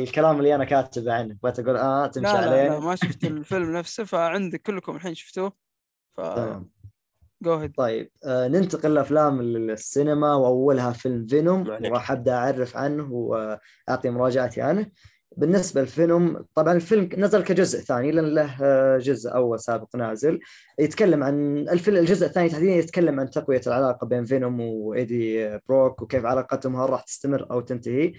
الكلام 0.00 0.38
اللي 0.38 0.54
أنا 0.54 0.64
كاتبه 0.64 1.12
عنه. 1.14 1.36
بغيت 1.42 1.58
أقول 1.58 1.76
آه 1.76 2.06
تمشي 2.06 2.32
لا 2.32 2.40
لا, 2.40 2.46
عليه. 2.50 2.68
لا 2.68 2.78
ما 2.80 2.96
شفت 2.96 3.24
الفيلم 3.24 3.72
نفسه 3.78 4.04
فعندك 4.04 4.62
كلكم 4.62 4.96
الحين 4.96 5.14
شفتوه 5.14 5.52
ف 6.16 6.20
تمام. 6.20 6.70
go 7.42 7.54
ahead 7.54 7.74
طيب 7.76 8.10
آه 8.24 8.48
ننتقل 8.48 8.94
لأفلام 8.94 9.40
السينما 9.40 10.34
وأولها 10.34 10.92
فيلم 10.92 11.26
فينوم. 11.26 11.68
وراح 11.68 12.10
أبدأ 12.12 12.34
أعرف 12.34 12.76
عنه 12.76 13.12
وأعطي 13.12 14.10
مراجعتي 14.10 14.62
عنه. 14.62 14.86
بالنسبة 15.40 15.80
للفيلم 15.80 16.44
طبعا 16.54 16.72
الفيلم 16.72 17.08
نزل 17.16 17.42
كجزء 17.42 17.80
ثاني 17.80 18.10
لأن 18.10 18.24
له 18.34 18.56
آه، 18.62 18.98
جزء 18.98 19.34
أول 19.34 19.60
سابق 19.60 19.96
نازل. 19.96 20.40
يتكلم 20.78 21.24
عن 21.24 21.58
الفيلم 21.58 21.96
الجزء 21.96 22.26
الثاني 22.26 22.48
تحديدا 22.48 22.72
يتكلم 22.72 23.20
عن 23.20 23.30
تقوية 23.30 23.60
العلاقة 23.66 24.06
بين 24.06 24.24
فينوم 24.24 24.60
وإيدي 24.60 25.58
بروك 25.68 26.02
وكيف 26.02 26.24
علاقتهم 26.24 26.76
هل 26.76 26.90
راح 26.90 27.02
تستمر 27.02 27.46
أو 27.50 27.60
تنتهي. 27.60 28.12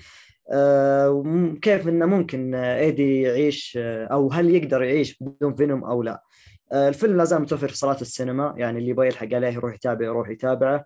آه، 0.51 1.09
وكيف 1.09 1.87
إنه 1.87 2.05
ممكن 2.05 2.55
إيدي 2.55 3.21
يعيش 3.21 3.77
آه، 3.81 4.05
أو 4.05 4.31
هل 4.31 4.49
يقدر 4.55 4.83
يعيش 4.83 5.17
بدون 5.21 5.55
فينوم 5.55 5.83
أو 5.83 6.03
لا. 6.03 6.23
الفيلم 6.73 7.17
لا 7.17 7.23
زال 7.23 7.41
متوفر 7.41 7.67
في 7.67 7.77
صالات 7.77 8.01
السينما 8.01 8.53
يعني 8.57 8.79
اللي 8.79 8.89
يبغى 8.89 9.07
يلحق 9.07 9.33
عليه 9.33 9.47
يروح 9.47 9.73
يتابع 9.73 10.05
يروح 10.05 10.29
يتابعه. 10.29 10.85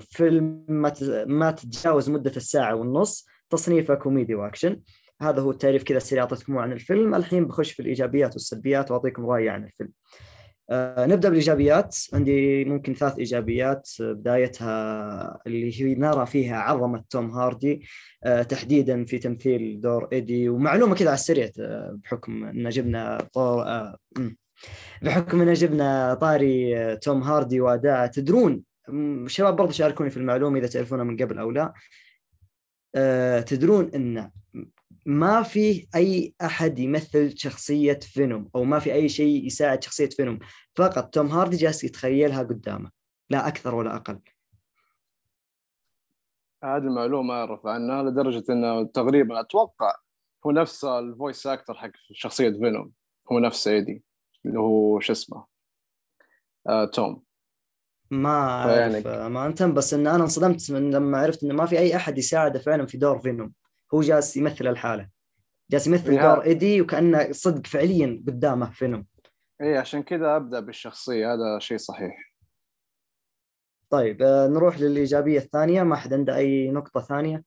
فيلم 0.00 0.64
ما 1.26 1.50
تتجاوز 1.50 2.10
مدة 2.10 2.32
الساعة 2.36 2.74
والنص 2.74 3.26
تصنيفه 3.50 3.94
كوميدي 3.94 4.34
واكشن. 4.34 4.80
هذا 5.20 5.40
هو 5.40 5.50
التعريف 5.50 5.82
كذا 5.82 5.96
السريع 5.96 6.22
أعطيتكم 6.22 6.58
عن 6.58 6.72
الفيلم. 6.72 7.14
الحين 7.14 7.44
بخش 7.44 7.72
في 7.72 7.82
الإيجابيات 7.82 8.32
والسلبيات 8.32 8.90
وأعطيكم 8.90 9.26
رأيي 9.26 9.48
عن 9.48 9.64
الفيلم. 9.64 9.90
آه، 10.70 11.06
نبدأ 11.06 11.28
بالإيجابيات. 11.28 11.96
عندي 12.12 12.64
ممكن 12.64 12.94
ثلاث 12.94 13.18
إيجابيات. 13.18 13.88
بدايتها 14.00 15.40
اللي 15.46 15.80
هي 15.80 15.94
نرى 15.94 16.26
فيها 16.26 16.56
عظمة 16.56 17.04
توم 17.10 17.30
هاردي 17.30 17.86
آه، 18.24 18.42
تحديدا 18.42 19.04
في 19.04 19.18
تمثيل 19.18 19.80
دور 19.80 20.08
إيدي. 20.12 20.48
ومعلومة 20.48 20.94
كذا 20.94 21.08
على 21.08 21.14
السريع 21.14 21.50
آه، 21.60 21.98
بحكم 22.04 22.44
إن 22.44 22.68
جبنا 22.68 23.18
طور. 23.32 23.64
بحكم 25.02 25.42
إن 25.42 25.52
جبنا 25.52 26.14
طاري 26.14 26.96
توم 26.96 27.22
هاردي 27.22 27.60
وأداءه. 27.60 28.06
تدرون 28.06 28.62
مم، 28.88 29.24
الشباب 29.26 29.56
برضو 29.56 29.72
شاركوني 29.72 30.10
في 30.10 30.16
المعلومة 30.16 30.58
إذا 30.58 30.66
تعرفونها 30.66 31.04
من 31.04 31.16
قبل 31.16 31.38
أو 31.38 31.50
لا. 31.50 31.72
تدرون 33.40 33.90
إن 33.94 34.30
ما 35.08 35.42
في 35.42 35.86
أي 35.94 36.34
أحد 36.42 36.78
يمثل 36.78 37.38
شخصية 37.38 37.98
فينوم 38.02 38.50
أو 38.54 38.64
ما 38.64 38.78
في 38.78 38.92
أي 38.92 39.08
شيء 39.08 39.46
يساعد 39.46 39.82
شخصية 39.84 40.08
فينوم. 40.08 40.38
فقط 40.76 41.14
توم 41.14 41.26
هاردي 41.26 41.56
جالس 41.56 41.84
يتخيلها 41.84 42.42
قدامه. 42.42 42.90
لا 43.30 43.48
أكثر 43.48 43.74
ولا 43.74 43.96
أقل. 43.96 44.20
هذه 46.64 46.76
المعلومة 46.76 47.34
أعرف 47.34 47.66
عنها 47.66 48.02
لدرجة 48.02 48.44
انه 48.50 48.84
تقريبا 48.84 49.40
أتوقع 49.40 49.94
هو 50.46 50.50
نفس 50.50 50.84
ال 50.84 50.94
voice 50.94 51.46
actor 51.46 51.74
حق 51.74 51.90
شخصية 52.12 52.50
فينوم. 52.50 52.92
هو 53.32 53.38
نفس 53.38 53.68
إيدي. 53.68 54.02
اللي 54.46 54.58
هو 54.58 55.00
شو 55.00 55.12
اسمه؟ 55.12 55.46
آه 56.68 56.84
توم. 56.84 57.22
ما 58.10 58.30
أعرف. 58.30 59.06
امانه 59.06 59.74
بس 59.74 59.94
إن 59.94 60.06
أنا 60.06 60.22
انصدمت 60.24 60.70
من 60.70 60.90
لما 60.90 61.18
عرفت 61.18 61.44
انه 61.44 61.54
ما 61.54 61.66
في 61.66 61.78
أي 61.78 61.96
أحد 61.96 62.18
يساعده 62.18 62.58
فعلا 62.58 62.86
في 62.86 62.98
دور 62.98 63.18
فينوم. 63.18 63.52
هو 63.94 64.00
جالس 64.00 64.36
يمثل 64.36 64.66
الحالة. 64.66 65.08
جالس 65.70 65.86
يمثل 65.86 66.12
يا- 66.12 66.22
دور 66.34 66.44
إيدي 66.44 66.80
وكأنه 66.82 67.32
صدق 67.32 67.66
فعليا 67.66 68.24
قدامه 68.28 68.70
فينوم 68.70 69.06
اي 69.62 69.76
عشان 69.78 70.02
كذا 70.02 70.36
أبدأ 70.36 70.60
بالشخصية 70.60 71.32
هذا 71.34 71.58
شيء 71.58 71.76
صحيح. 71.76 72.32
طيب 73.90 74.22
آه، 74.22 74.46
نروح 74.48 74.78
للإيجابية 74.80 75.38
الثانية. 75.38 75.82
ما 75.82 75.96
حد 75.96 76.12
عنده 76.14 76.36
أي 76.36 76.70
نقطة 76.70 77.00
ثانية؟ 77.00 77.44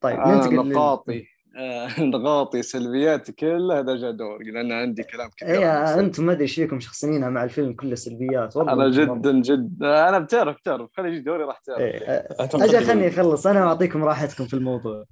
طيب 0.00 0.18
آه 0.18 0.34
ننتقل 0.34 0.68
نقاطي. 0.72 1.26
آه 1.56 2.00
نقاطي 2.00 2.62
سلبياتي 2.62 3.32
كلها 3.32 3.80
هذا 3.80 3.96
جاء 3.96 4.10
دوري 4.10 4.50
لأن 4.50 4.72
عندي 4.72 5.02
كلام 5.02 5.30
كثير 5.36 5.48
اي. 5.48 6.00
أنتم 6.00 6.26
ما 6.26 6.32
أدري 6.32 6.42
إيش 6.42 6.54
فيكم 6.54 6.80
شخصنينها 6.80 7.30
مع 7.30 7.44
الفيلم 7.44 7.72
كله 7.72 7.94
سلبيات 7.94 8.56
والله 8.56 8.72
أنا 8.72 8.90
جدا 8.90 9.40
جدا. 9.40 10.08
أنا 10.08 10.18
بتعرف 10.18 10.56
بتعرف. 10.56 10.90
خلي 10.96 11.08
يجي 11.08 11.20
دوري 11.20 11.44
راح 11.44 11.58
تعرف. 11.58 11.80
إيه، 11.80 11.98
آه، 11.98 12.48
أجل 12.54 12.86
خلني 12.86 13.08
أخلص. 13.08 13.46
أنا 13.46 13.64
واعطيكم 13.64 14.04
راحتكم 14.04 14.44
في 14.46 14.54
الموضوع. 14.54 15.04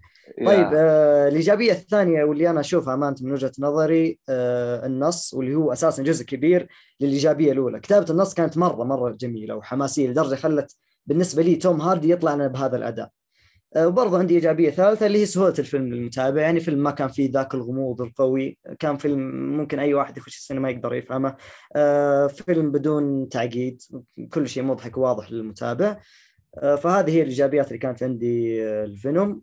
طيب 0.47 0.71
آه 0.75 1.29
الإيجابية 1.29 1.73
الثانية 1.73 2.25
واللي 2.25 2.51
أنا 2.51 2.61
اشوفها 2.61 2.95
أمانة 2.95 3.17
من 3.23 3.33
وجهة 3.33 3.53
نظري 3.59 4.19
آه 4.29 4.87
النص 4.87 5.35
واللي 5.35 5.55
هو 5.55 5.73
أساسا 5.73 6.03
جزء 6.03 6.25
كبير 6.25 6.69
للإيجابية 7.01 7.53
الأولى، 7.53 7.81
كتابة 7.81 8.07
النص 8.11 8.35
كانت 8.35 8.59
مرة 8.59 8.85
مرة 8.85 9.11
جميلة 9.11 9.55
وحماسية 9.55 10.11
لدرجة 10.11 10.35
خلت 10.35 10.77
بالنسبة 11.07 11.43
لي 11.43 11.55
توم 11.55 11.81
هاردي 11.81 12.11
يطلع 12.11 12.35
لنا 12.35 12.47
بهذا 12.47 12.77
الأداء. 12.77 13.11
آه 13.77 13.89
وبرضه 13.89 14.19
عندي 14.19 14.35
إيجابية 14.35 14.71
ثالثة 14.71 15.07
اللي 15.07 15.19
هي 15.19 15.27
سهولة 15.27 15.55
الفيلم 15.59 15.95
للمتابع، 15.95 16.41
يعني 16.41 16.61
فيلم 16.61 16.83
ما 16.83 16.91
كان 16.91 17.09
فيه 17.09 17.31
ذاك 17.33 17.55
الغموض 17.55 18.03
القوي، 18.03 18.59
كان 18.79 18.97
فيلم 18.97 19.21
ممكن 19.57 19.79
أي 19.79 19.95
واحد 19.95 20.17
يخش 20.17 20.37
السينما 20.37 20.71
يقدر 20.71 20.95
يفهمه. 20.95 21.37
آه 21.77 22.27
فيلم 22.27 22.73
بدون 22.73 23.29
تعقيد، 23.29 23.83
كل 24.31 24.49
شيء 24.49 24.63
مضحك 24.63 24.99
واضح 24.99 25.33
للمتابع. 25.33 25.99
آه، 26.59 26.77
فهذه 26.77 27.11
هي 27.11 27.23
الإيجابيات 27.23 27.69
اللي 27.69 27.79
كانت 27.79 28.03
عندي 28.03 28.63
الفينوم 28.65 29.43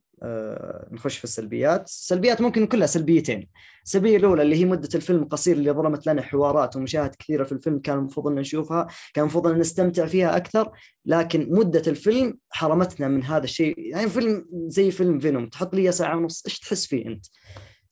نخش 0.92 1.18
في 1.18 1.24
السلبيات. 1.24 1.88
السلبيات 1.88 2.42
ممكن 2.42 2.68
كلها 2.68 2.88
سلبيتين. 2.88 3.50
السلبية 3.86 4.18
الأولى 4.18 4.42
اللي 4.42 4.56
هي 4.56 4.66
مدة 4.66 4.90
الفيلم 4.96 5.24
القصير 5.24 5.56
اللي 5.56 5.72
ظلمت 5.72 6.08
لنا 6.08 6.22
حوارات 6.22 6.76
ومشاهد 6.76 7.16
كثيرة 7.16 7.44
في 7.44 7.52
الفيلم 7.52 7.80
كان 7.80 7.98
المفروض 7.98 8.28
إن 8.28 8.36
نشوفها 8.36 8.88
كان 9.14 9.24
المفروض 9.24 9.48
إن 9.48 9.60
نستمتع 9.60 10.06
فيها 10.06 10.38
أكثر 10.38 10.72
لكن 11.06 11.48
مدة 11.52 11.84
الفيلم 11.88 12.38
حرمتنا 12.50 13.08
من 13.08 13.24
هذا 13.24 13.44
الشيء. 13.44 13.76
يعني 13.78 14.10
فيلم 14.10 14.46
زي 14.52 14.92
فيلم 14.92 15.20
فينوم 15.20 15.50
تحط 15.50 15.76
لي 15.76 15.92
ساعه 15.92 16.18
ونص 16.18 16.44
إيش 16.46 16.60
تحس 16.60 16.86
فيه 16.86 17.06
أنت؟ 17.06 17.26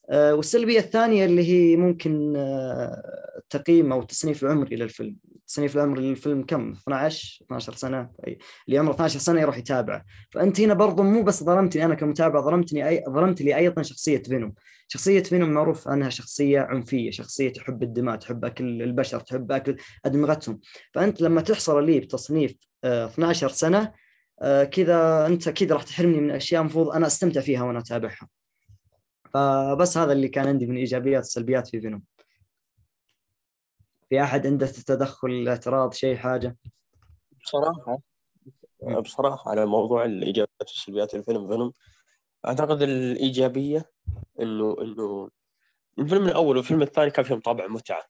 آه، 0.10 0.36
والسلبية 0.36 0.80
الثانية 0.80 1.26
اللي 1.26 1.44
هي 1.50 1.76
ممكن 1.76 2.34
آه، 2.38 3.42
تقييم 3.50 3.92
أو 3.92 4.04
تصنيف 4.04 4.44
العمري 4.44 4.76
للفيلم. 4.76 5.16
تصنيف 5.48 5.76
العمر 5.76 6.00
للفيلم 6.00 6.44
كم؟ 6.44 6.72
12 6.72 7.40
12 7.46 7.74
سنة؟ 7.74 8.10
أي- 8.28 8.36
اللي 8.68 8.78
عمره 8.78 8.92
12 8.94 9.20
سنة 9.20 9.42
يروح 9.42 9.58
يتابعه. 9.58 10.06
فأنت 10.32 10.62
هنا 10.62 10.74
برضو 10.74 11.04
مو 11.04 11.24
بس 11.24 11.44
ظلمتني 11.44 11.86
أنا 11.86 11.96
كمتابع 11.96 12.42
ظلمتني 12.42 12.88
أي 12.90 13.04
ظلمت 13.10 13.42
لي 13.42 13.56
أيضا 13.56 13.82
شخصية 13.82 14.24
فينوم. 14.24 14.54
شخصية 14.88 15.24
فينوم 15.24 15.50
معروف 15.50 15.88
عنها 15.88 16.10
شخصية 16.10 16.60
عنفية 16.60 17.12
شخصية 17.12 17.54
تحب 17.54 17.84
الدماء 17.84 18.16
تحب 18.16 18.46
أكل 18.46 18.82
البشر 18.82 19.20
تحب 19.20 19.52
أكل 19.52 19.76
أدمغتهم. 20.06 20.60
فأنت 20.94 21.22
لما 21.22 21.42
تحصل 21.42 21.86
لي 21.86 22.00
بتصنيف 22.00 22.54
آه، 22.84 23.06
12 23.06 23.48
سنة 23.50 23.92
آه، 24.42 24.64
كذا 24.64 25.26
أنت 25.28 25.48
أكيد 25.48 25.72
راح 25.72 25.84
تحرمني 25.84 26.18
من 26.22 26.32
أشياء 26.32 26.62
المفروض 26.62 26.90
أنا 26.90 27.08
أستمتع 27.08 27.42
فيها 27.42 27.64
وأنا 27.64 27.80
أتابعها. 27.80 28.28
فبس 29.34 29.98
هذا 29.98 30.12
اللي 30.12 30.28
كان 30.28 30.48
عندي 30.48 30.66
من 30.66 30.78
إيجابيات 30.78 31.24
وسلبيات 31.24 31.68
في 31.68 31.82
فينوم. 31.82 32.02
في 34.10 34.24
أحد 34.24 34.48
عنده 34.48 34.68
تدخل 34.68 35.48
اعتراض 35.48 35.94
شيء 35.94 36.16
حاجة؟ 36.16 36.58
بصراحة 37.44 38.00
مم. 38.84 39.02
بصراحة 39.02 39.52
على 39.52 39.66
موضوع 39.66 40.06
الإيجابيات 40.06 40.62
والسلبيات 40.62 41.16
الفيلم 41.16 41.48
فينوم 41.48 41.74
أعتقد 42.46 42.82
الإيجابية 42.82 43.92
إنه 44.40 44.76
إنه 44.82 45.30
الفيلم 46.00 46.26
الأول 46.28 46.58
والفيلم 46.58 46.82
الثاني 46.82 47.12
كان 47.12 47.26
فيهم 47.26 47.40
طابع 47.40 47.68
متعة. 47.68 48.04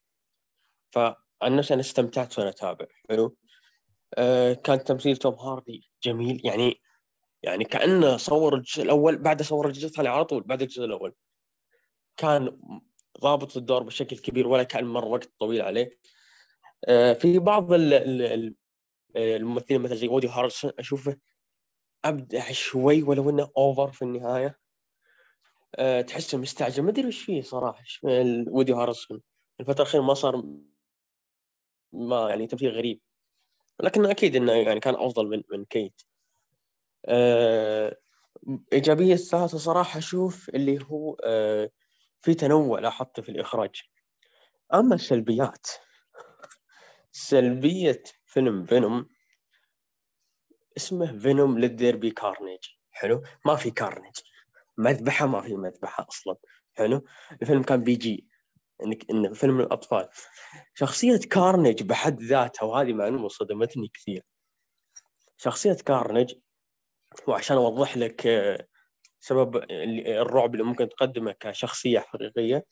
فعن 0.90 1.16
نفسي 1.56 1.74
أنا 1.74 1.82
استمتعت 1.82 2.38
وأنا 2.38 2.50
أتابع 2.50 2.86
حلو؟ 3.10 3.36
آه 4.14 4.52
كان 4.52 4.84
تمثيل 4.84 5.16
توم 5.16 5.34
هاردي 5.34 5.90
جميل 6.02 6.46
يعني 6.46 6.80
يعني 7.42 7.64
كأنه 7.64 8.16
صور 8.16 8.54
الجزء 8.54 8.82
الأول 8.82 9.18
بعد 9.18 9.42
صور 9.42 9.66
الجزء 9.66 9.86
الثاني 9.86 10.08
على 10.08 10.24
طول 10.24 10.42
بعد 10.42 10.62
الجزء 10.62 10.84
الأول. 10.84 11.14
كان 12.16 12.58
ضابط 13.20 13.56
الدور 13.56 13.82
بشكل 13.82 14.18
كبير 14.18 14.48
ولا 14.48 14.62
كأن 14.62 14.84
مر 14.84 15.04
وقت 15.04 15.30
طويل 15.38 15.62
عليه. 15.62 15.98
آه 16.88 17.12
في 17.12 17.38
بعض 17.38 17.72
ال- 17.72 17.94
ال- 17.94 18.22
ال- 18.22 18.54
الممثلين 19.16 19.80
مثل 19.80 19.96
زي 19.96 20.08
وودي 20.08 20.28
هارسون 20.28 20.72
أشوفه 20.78 21.16
أبدع 22.04 22.52
شوي 22.52 23.02
ولو 23.02 23.30
إنه 23.30 23.50
over 23.56 23.92
في 23.92 24.02
النهاية. 24.02 24.58
أه 25.76 26.00
تحسه 26.00 26.38
مستعجل. 26.38 26.82
ما 26.82 26.90
أدري 26.90 27.06
وش 27.08 27.22
فيه 27.22 27.42
صراحة 27.42 27.84
وودي 28.48 28.72
هارسون 28.72 29.22
الفترة 29.60 29.82
الأخيرة 29.82 30.02
ما 30.02 30.14
صار 30.14 30.42
ما 31.92 32.30
يعني 32.30 32.46
تمثيل 32.46 32.70
غريب. 32.70 33.00
لكن 33.82 34.06
أكيد 34.06 34.36
إنه 34.36 34.52
يعني 34.52 34.80
كان 34.80 34.94
أفضل 34.94 35.26
من 35.28 35.42
من 35.52 35.64
كيت. 35.64 36.02
أه 37.06 37.96
إيجابية 38.72 39.14
الثالثة 39.14 39.58
صراحة 39.58 39.98
أشوف 39.98 40.48
اللي 40.48 40.78
هو 40.84 41.16
في 42.20 42.34
تنوع 42.34 42.80
لاحظته 42.80 43.22
في 43.22 43.28
الإخراج. 43.28 43.82
أما 44.74 44.94
السلبيات 44.94 45.66
سلبية 47.12 48.02
فيلم 48.26 48.66
فينوم 48.66 49.08
اسمه 50.76 51.18
فينوم 51.18 51.58
Let 51.58 51.72
There 51.72 51.96
Be 51.96 52.10
Carnage. 52.10 52.60
حلو؟ 52.90 53.22
ما 53.46 53.56
في 53.56 53.70
كارنيج. 53.70 54.14
مذبحة 54.78 55.26
ما 55.26 55.40
في 55.40 55.54
مذبحة 55.54 56.06
أصلا. 56.08 56.36
حلو؟ 56.74 57.04
الفيلم 57.42 57.62
كان 57.62 57.82
PG 57.82 58.28
انك 58.84 59.10
انه 59.10 59.32
فيلم 59.32 59.60
للاطفال 59.60 60.08
شخصية 60.74 61.18
كارنيج 61.18 61.82
بحد 61.82 62.22
ذاتها 62.22 62.64
وهذه 62.66 62.92
معلومة 62.92 63.28
صدمتني 63.28 63.88
كثير. 63.94 64.22
شخصية 65.36 65.72
كارنيج 65.86 66.34
وعشان 67.26 67.56
أوضح 67.56 67.96
لك 67.96 68.26
آه، 68.26 68.66
سبب 69.20 69.56
الرعب 69.70 70.54
اللي 70.54 70.64
ممكن 70.64 70.88
تقدمه 70.88 71.32
كشخصية 71.32 71.98
حقيقية. 72.00 72.64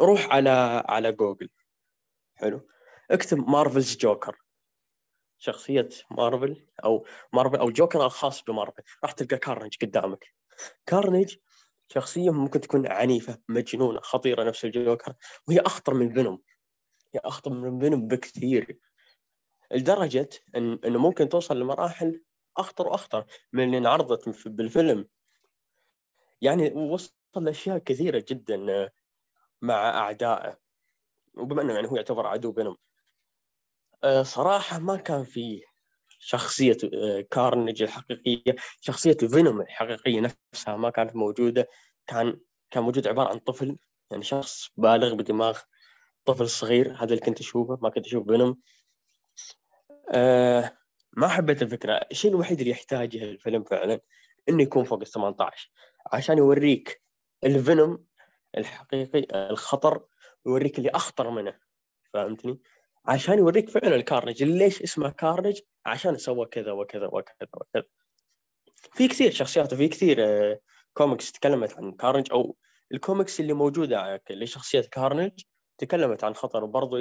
روح 0.00 0.26
على 0.32 0.84
على 0.88 1.12
جوجل. 1.12 1.48
حلو. 2.34 2.68
اكتب 3.10 3.48
Marvel's 3.48 3.96
Joker 3.96 4.36
شخصية 5.38 5.88
مارفل 6.10 6.66
أو 6.84 7.06
مارفل 7.32 7.56
أو 7.56 7.70
جوكر 7.70 8.06
الخاص 8.06 8.42
بمارفل 8.42 8.82
راح 9.04 9.12
تلقى 9.12 9.38
كارنج 9.38 9.76
قدامك. 9.82 10.24
كارنج 10.86 11.36
شخصية 11.88 12.30
ممكن 12.30 12.60
تكون 12.60 12.86
عنيفة 12.86 13.38
مجنونة 13.48 14.00
خطيرة 14.00 14.44
نفس 14.44 14.64
الجوكر. 14.64 15.14
وهي 15.48 15.60
أخطر 15.60 15.94
من 15.94 16.14
فينوم 16.14 16.42
هي 17.14 17.20
أخطر 17.24 17.50
من 17.50 17.80
فينوم 17.80 18.08
بكثير. 18.08 18.78
لدرجة 19.72 20.28
إن 20.56 20.78
إنه 20.84 20.98
ممكن 20.98 21.28
توصل 21.28 21.60
لمراحل 21.60 22.22
أخطر 22.56 22.88
وأخطر 22.88 23.24
من 23.52 23.64
اللي 23.64 23.78
انعرضت 23.78 24.28
في- 24.28 24.48
بالفيلم. 24.48 25.08
يعني 26.42 26.72
وصل 26.72 27.12
لأشياء 27.36 27.78
كثيرة 27.78 28.24
جدا 28.28 28.90
مع 29.62 29.88
أعدائه. 29.98 30.58
وبما 31.34 31.62
إنه 31.62 31.74
يعني 31.74 31.88
هو 31.88 31.96
يعتبر 31.96 32.26
عدو 32.26 32.52
فينوم 32.52 32.76
آه، 34.04 34.22
صراحة 34.22 34.78
ما 34.78 34.96
كان 34.96 35.24
في 35.24 35.62
شخصية 36.18 36.76
آه، 36.94 37.20
كارنيج 37.20 37.82
الحقيقية 37.82 38.56
شخصية 38.80 39.12
فينوم 39.12 39.60
الحقيقية 39.60 40.20
نفسها 40.20 40.76
ما 40.76 40.90
كانت 40.90 41.16
موجودة. 41.16 41.68
كان 42.06 42.40
كان 42.70 42.82
موجود 42.82 43.08
عبارة 43.08 43.28
عن 43.28 43.38
طفل 43.38 43.78
يعني 44.10 44.22
شخص 44.22 44.68
بالغ 44.76 45.14
بدماغ 45.14 45.60
طفل 46.24 46.48
صغير. 46.48 46.94
هذا 46.96 47.04
اللي 47.04 47.20
كنت 47.20 47.40
أشوفه 47.40 47.78
ما 47.82 47.90
كنت 47.90 48.06
أشوف 48.06 48.26
فينوم. 48.26 48.60
آه 50.14 50.78
ما 51.12 51.28
حبيت 51.28 51.62
الفكرة. 51.62 52.00
الشيء 52.10 52.30
الوحيد 52.30 52.58
اللي 52.58 52.70
يحتاجه 52.70 53.24
الفيلم 53.24 53.64
فعلا 53.64 54.00
إنه 54.48 54.62
يكون 54.62 54.84
فوق 54.84 55.00
ال 55.00 55.06
18 55.06 55.70
عشان 56.12 56.38
يوريك 56.38 57.02
الفينوم 57.44 58.04
الحقيقي 58.58 59.50
الخطر 59.50 60.04
ويوريك 60.44 60.78
اللي 60.78 60.90
أخطر 60.90 61.30
منه. 61.30 61.58
فهمتني؟ 62.12 62.60
عشان 63.06 63.38
يوريك 63.38 63.70
فعلا 63.70 63.96
ال 63.96 64.01
carnage. 64.01 64.42
ليش 64.42 64.82
اسمه 64.82 65.10
كارنج؟ 65.10 65.60
عشان 65.86 66.16
سوى 66.18 66.46
كذا 66.46 66.72
وكذا 66.72 67.06
وكذا 67.06 67.48
وكذا. 67.54 67.84
في 68.74 69.08
كثير 69.08 69.30
شخصيات 69.30 69.72
وفي 69.72 69.88
كثير 69.88 70.16
آه، 70.20 70.60
كوميكس 70.94 71.32
تكلمت 71.32 71.74
عن 71.76 71.92
كارنج 71.92 72.32
أو 72.32 72.56
الكوميكس 72.92 73.40
اللي 73.40 73.52
موجودة 73.52 74.22
لشخصية 74.30 74.80
كارنج 74.80 75.32
تكلمت 75.78 76.24
عن 76.24 76.34
خطر. 76.34 76.64
برضو 76.64 76.96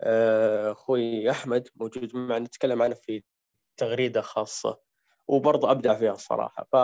آه، 0.00 0.72
أخوي 0.72 1.30
أحمد 1.30 1.68
موجود 1.76 2.16
معنا 2.16 2.38
نتكلم 2.38 2.82
عنه 2.82 2.94
في 2.94 3.22
تغريدة 3.76 4.20
خاصة 4.20 4.80
وبرضه 5.28 5.70
أبدع 5.70 5.94
فيها 5.94 6.12
الصراحه 6.12 6.64
ف 6.72 6.76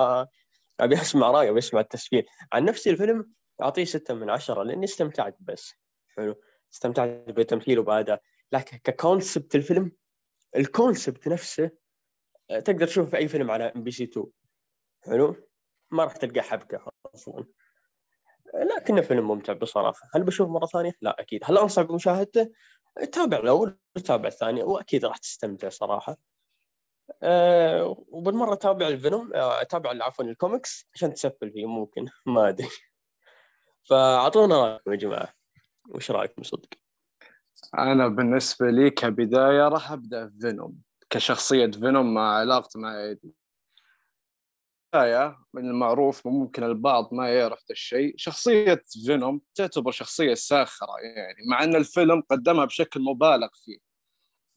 أبي 0.81 0.95
أسمع 1.01 1.31
رايه 1.31 1.51
واسمع 1.51 1.81
التسفيل 1.81 2.27
عن 2.53 2.65
نفسي 2.65 2.91
الفيلم 2.91 3.33
أعطيه 3.63 3.85
ستة 3.85 4.15
من 4.15 4.31
عشرة 4.31 4.63
لأني 4.63 4.85
استمتعت 4.85 5.37
بس. 5.41 5.75
حلو. 6.17 6.41
استمتعت 6.73 7.09
بالتمثيل 7.09 7.79
وبأداء. 7.79 8.23
لكن 8.53 8.79
ك 8.85 8.93
concept 8.93 9.55
الفيلم 9.55 9.93
ال 10.57 10.66
concept 10.66 11.29
نفسه 11.29 11.71
آه، 12.51 12.61
تقدر 12.61 12.87
تشوفه 12.87 13.11
في 13.11 13.17
أي 13.17 13.29
فيلم 13.29 13.51
على 13.51 13.65
إم 13.65 13.83
بي 13.83 13.91
سي 13.91 14.05
2 14.05 14.27
حلو. 15.03 15.37
ما 15.91 16.05
راح 16.05 16.17
تلقى 16.17 16.41
حبكة 16.43 16.85
أصلا 17.15 17.45
لكنه 18.55 19.01
فيلم 19.01 19.29
ممتع 19.29 19.53
بصراحة. 19.53 20.01
هل 20.15 20.23
بشوفه 20.23 20.51
مرة 20.53 20.67
ثانية؟ 20.67 20.93
لا 21.01 21.21
أكيد. 21.21 21.41
هل 21.45 21.59
انصح 21.59 21.83
بمشاهدته؟ 21.83 22.51
تابع 23.13 23.37
الأول 23.39 23.79
وتابع 23.97 24.29
الثاني 24.29 24.63
وأكيد 24.63 25.05
راح 25.05 25.17
تستمتع 25.17 25.69
صراحة. 25.69 26.17
أه 27.23 28.05
وبالمرة 28.09 28.55
تابع 28.55 28.89
الفينوم 28.89 29.35
آه، 29.35 29.63
تابع 29.63 30.05
عفوا 30.05 30.25
الكوميكس 30.25 30.89
عشان 30.95 31.15
تسفل 31.15 31.53
فيه 31.53 31.67
ممكن 31.67 32.07
ما 32.27 32.49
أدري. 32.49 32.69
فأعطونا 33.89 34.65
رأيكم 34.65 34.93
يا 34.93 34.97
جماعة. 34.97 35.35
وش 35.89 36.11
رايكم 36.11 36.43
صدق؟ 36.43 36.69
أنا 37.79 38.09
بالنسبة 38.09 38.71
لي 38.71 38.91
كبداية 38.91 39.69
راح 39.69 39.93
أبدأ 39.93 40.33
فينوم. 40.41 40.79
كشخصية 41.11 41.67
فينوم 41.71 42.15
مع 42.15 42.35
علاقته 42.39 42.81
مع 42.81 43.01
ايدي 43.01 43.35
بداية 44.95 45.39
من 45.55 45.69
المعروف 45.71 46.27
وممكن 46.27 46.63
البعض 46.65 47.15
ما 47.15 47.29
يعرف 47.35 47.59
ذا 47.59 47.73
الشيء. 47.73 48.15
شخصية 48.17 48.83
فينوم 49.07 49.41
تعتبر 49.55 49.91
شخصية 49.91 50.35
ساخرة 50.35 50.93
يعني 51.17 51.39
مع 51.51 51.63
أن 51.65 51.77
الفيلم 51.77 52.23
قدمها 52.31 52.65
بشكل 52.65 53.01
مبالغ 53.01 53.49
فيه. 53.55 53.90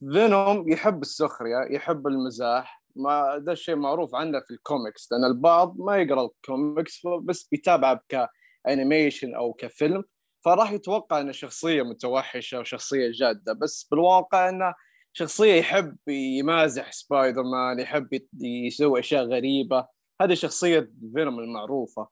فينوم 0.00 0.72
يحب 0.72 1.02
السخرية 1.02 1.56
يحب 1.70 2.06
المزاح. 2.06 2.84
ما 2.96 3.38
ده 3.38 3.52
الشيء 3.52 3.76
معروف 3.76 4.14
عنه 4.14 4.40
في 4.40 4.50
الكوميكس 4.50 5.12
لأن 5.12 5.24
البعض 5.24 5.76
ما 5.78 5.96
يقرأ 5.96 6.24
الكوميكس 6.26 7.02
بس 7.22 7.48
بيتابعه 7.52 8.00
ك 8.08 8.21
animation 8.21 9.34
أو 9.34 9.52
كفيلم. 9.52 10.04
فراح 10.44 10.72
يتوقع 10.72 11.20
إنه 11.20 11.32
شخصية 11.32 11.82
متوحشة 11.82 12.60
وشخصيه 12.60 13.10
جادة 13.14 13.52
بس 13.52 13.88
بالواقع 13.90 14.48
إنه 14.48 14.74
شخصية 15.12 15.54
يحب 15.54 15.96
يمازح 16.08 16.92
سبايدر 16.92 17.42
مان 17.42 17.80
يحب 17.80 18.08
يسوي 18.40 19.00
أشياء 19.00 19.24
غريبة. 19.24 19.86
هذه 20.20 20.34
شخصية 20.34 20.90
فينوم 21.14 21.40
المعروفة. 21.40 22.08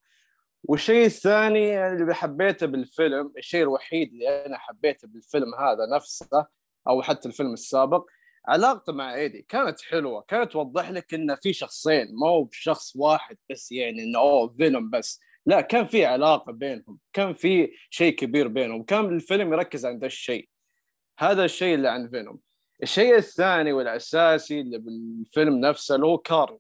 والشيء 0.65 1.07
الثاني 1.07 1.87
اللي 1.87 2.15
حبيته 2.15 2.67
بالفيلم 2.67 3.33
الشيء 3.39 3.63
الوحيد 3.63 4.13
اللي 4.13 4.47
أنا 4.47 4.59
حبيته 4.59 5.09
بالفيلم 5.09 5.55
هذا 5.55 5.87
نفسه 5.97 6.47
أو 6.89 7.03
حتى 7.03 7.29
الفيلم 7.29 7.53
السابق 7.53 8.07
علاقته 8.49 8.93
مع 8.93 9.15
إيدي 9.15 9.47
كانت 9.49 9.81
حلوة 9.81 10.25
كانت 10.29 10.53
توضح 10.53 10.91
لك 10.91 11.15
انه 11.15 11.35
في 11.35 11.53
شخصين 11.53 12.09
ما 12.21 12.29
هو 12.29 12.45
بشخص 12.45 12.97
واحد 12.97 13.37
بس 13.51 13.73
يعني 13.73 14.03
إنه 14.03 14.19
أوه 14.19 14.53
فينوم 14.53 14.91
بس. 14.91 15.21
لا 15.47 15.61
كان 15.61 15.85
في 15.85 16.05
علاقة 16.05 16.53
بينهم 16.53 16.99
كان 17.13 17.35
في 17.35 17.73
شيء 17.91 18.15
كبير 18.15 18.49
بينهم 18.49 18.83
كان 18.83 19.05
الفيلم 19.05 19.53
يركز 19.53 19.87
عن 19.87 19.99
ذا 19.99 20.07
الشيء 20.07 20.49
هذا 21.19 21.45
الشيء 21.45 21.75
اللي 21.75 21.89
عن 21.89 22.09
فينوم. 22.11 22.39
الشيء 22.83 23.17
الثاني 23.17 23.73
والأساسي 23.73 24.61
اللي 24.61 24.79
بالفيلم 24.79 25.61
نفسه 25.61 25.95
اللي 25.95 26.07
هو 26.07 26.19
كارنج. 26.19 26.59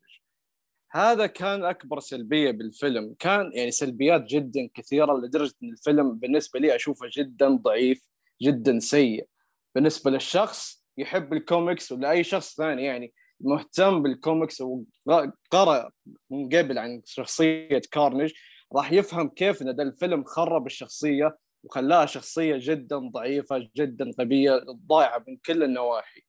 هذا 0.90 1.26
كان 1.26 1.64
أكبر 1.64 2.00
سلبية 2.00 2.50
بالفيلم. 2.50 3.14
كان 3.18 3.50
يعني 3.54 3.70
سلبيات 3.70 4.24
جدا 4.24 4.68
كثيرة 4.74 5.12
لدرجة 5.18 5.54
إن 5.62 5.72
الفيلم 5.72 6.14
بالنسبة 6.14 6.60
لي 6.60 6.76
أشوفه 6.76 7.06
جدا 7.12 7.48
ضعيف 7.48 8.08
جدا 8.42 8.78
سيء. 8.78 9.26
بالنسبة 9.74 10.10
للشخص 10.10 10.84
يحب 10.98 11.32
الكوميكس 11.32 11.92
ولا 11.92 12.10
اي 12.10 12.24
شخص 12.24 12.56
ثاني 12.56 12.84
يعني 12.84 13.12
مهتم 13.40 14.02
بالكوميكس 14.02 14.62
وقرأ 15.06 15.90
من 16.30 16.48
قبل 16.48 16.78
عن 16.78 17.02
شخصية 17.04 17.82
كارنج 17.90 18.32
راح 18.76 18.92
يفهم 18.92 19.28
كيف 19.28 19.62
إن 19.62 19.76
ده 19.76 19.82
الفيلم 19.82 20.24
خرب 20.24 20.66
الشخصية 20.66 21.36
وخلاها 21.64 22.06
شخصية 22.06 22.56
جدا 22.60 22.98
ضعيفة 22.98 23.68
جدا 23.76 24.10
غبية 24.20 24.64
ضايعة 24.86 25.24
من 25.28 25.36
كل 25.36 25.62
النواحي. 25.62 26.20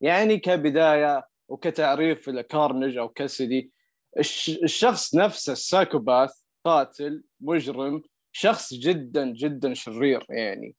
يعني 0.00 0.38
كبداية 0.38 1.26
وكتعريف 1.48 2.28
لكارنج 2.28 2.96
أو 2.96 3.08
كاسدي 3.08 3.72
الش- 4.18 4.58
الشخص 4.62 5.14
نفسه 5.14 5.52
ال 5.52 5.59
psychopath 5.59 6.32
قاتل 6.64 7.22
مجرم 7.40 8.02
شخص 8.32 8.74
جدا 8.74 9.32
جدا 9.32 9.74
شرير 9.74 10.26
يعني. 10.28 10.74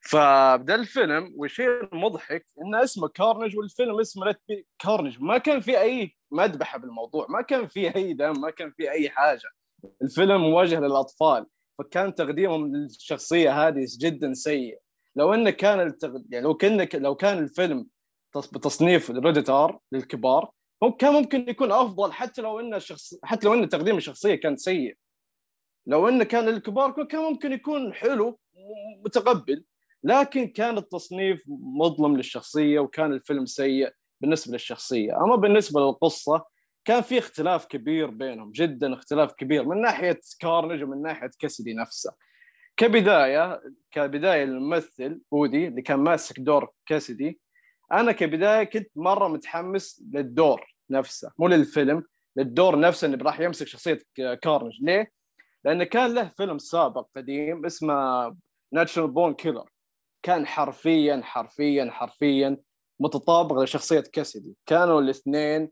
فبدا 0.00 0.74
الفيلم 0.74 1.32
والشيء 1.36 1.68
المضحك 1.92 2.46
إن 2.64 2.74
اسمه 2.74 3.08
كارنج 3.08 3.56
والفيلم 3.56 4.00
اسمه 4.00 4.26
Let 4.26 4.36
Be 4.48 4.66
Carnage 4.78 5.16
ما 5.20 5.38
كان 5.38 5.60
في 5.60 5.80
أي 5.80 6.16
مذبحة 6.30 6.78
بالموضوع 6.78 7.26
ما 7.28 7.42
كان 7.42 7.66
في 7.68 7.96
أي 7.96 8.12
دم 8.12 8.40
ما 8.40 8.50
كان 8.50 8.72
في 8.76 8.90
أي 8.90 9.10
حاجة. 9.10 9.48
الفيلم 10.02 10.40
موجه 10.40 10.80
للأطفال 10.80 11.46
فكان 11.78 12.14
تقديمهم 12.14 12.76
للشخصية 12.76 13.68
هذه 13.68 13.86
جدا 13.98 14.34
سيء. 14.34 14.78
لو 15.16 15.34
انه 15.34 15.50
كان 15.50 15.80
التغ... 15.80 16.18
يعني 16.30 16.44
لو 16.44 16.54
كان 16.54 16.88
لو 16.94 17.14
كان 17.14 17.38
الفيلم 17.38 17.86
تص- 18.38 18.50
بتصنيف 18.52 19.10
ريدت 19.10 19.50
ار 19.50 19.78
للكبار 19.92 20.50
هو 20.82 20.92
كان 20.92 21.12
ممكن 21.12 21.48
يكون 21.48 21.72
أفضل 21.72 22.12
حتى 22.12 22.42
لو 22.42 22.60
إن 22.60 22.74
الشخص 22.74 23.14
حتى 23.24 23.46
لو 23.46 23.54
إن 23.54 23.68
تقديم 23.68 23.96
الشخصية 23.96 24.34
كان 24.34 24.56
سيء. 24.56 24.96
لو 25.86 26.08
انه 26.08 26.24
كان 26.24 26.44
للكبار 26.44 27.04
كان 27.04 27.20
ممكن 27.20 27.52
يكون 27.52 27.94
حلو 27.94 28.38
متقبل. 29.04 29.64
لكن 30.04 30.46
كان 30.48 30.78
التصنيف 30.78 31.44
مظلم 31.48 32.16
للشخصية 32.16 32.78
وكان 32.78 33.12
الفيلم 33.12 33.46
سيء 33.46 33.92
بالنسبة 34.20 34.52
للشخصية. 34.52 35.16
أما 35.24 35.36
بالنسبة 35.36 35.80
للقصة 35.80 36.44
كان 36.84 37.02
في 37.02 37.18
اختلاف 37.18 37.66
كبير 37.66 38.10
بينهم 38.10 38.52
جدا 38.52 38.94
اختلاف 38.94 39.32
كبير 39.32 39.64
من 39.64 39.80
ناحية 39.80 40.20
كارنج 40.40 40.82
ومن 40.82 41.02
ناحية 41.02 41.30
كاسدي 41.38 41.74
نفسه. 41.74 42.12
كبداية 42.76 43.62
كبداية 43.90 44.44
الممثل 44.44 45.20
وودي 45.32 45.68
اللي 45.68 45.82
كان 45.82 45.98
ماسك 45.98 46.40
دور 46.40 46.70
كاسدي 46.86 47.40
أنا 47.92 48.12
كبداية 48.12 48.64
كنت 48.64 48.90
مرة 48.96 49.28
متحمس 49.28 50.02
للدور 50.12 50.76
نفسه 50.90 51.32
مو 51.38 51.48
للفيلم 51.48 52.02
للدور 52.36 52.80
نفسه 52.80 53.06
اللي 53.06 53.16
راح 53.16 53.40
يمسك 53.40 53.66
شخصية 53.66 53.98
كارنج. 54.42 54.72
ليه؟ 54.80 55.12
لأنه 55.64 55.84
كان 55.84 56.14
له 56.14 56.32
فيلم 56.36 56.58
سابق 56.58 57.06
قديم 57.16 57.66
اسمه 57.66 58.36
Natural 58.72 59.10
Born 59.10 59.34
Killers 59.34 59.70
كان 60.22 60.46
حرفيا 60.46 61.20
حرفيا 61.24 61.90
حرفيا 61.90 62.56
متطابق 63.00 63.58
لشخصية 63.62 64.04
كاسدي 64.12 64.56
كانوا 64.66 65.00
الاثنين 65.00 65.70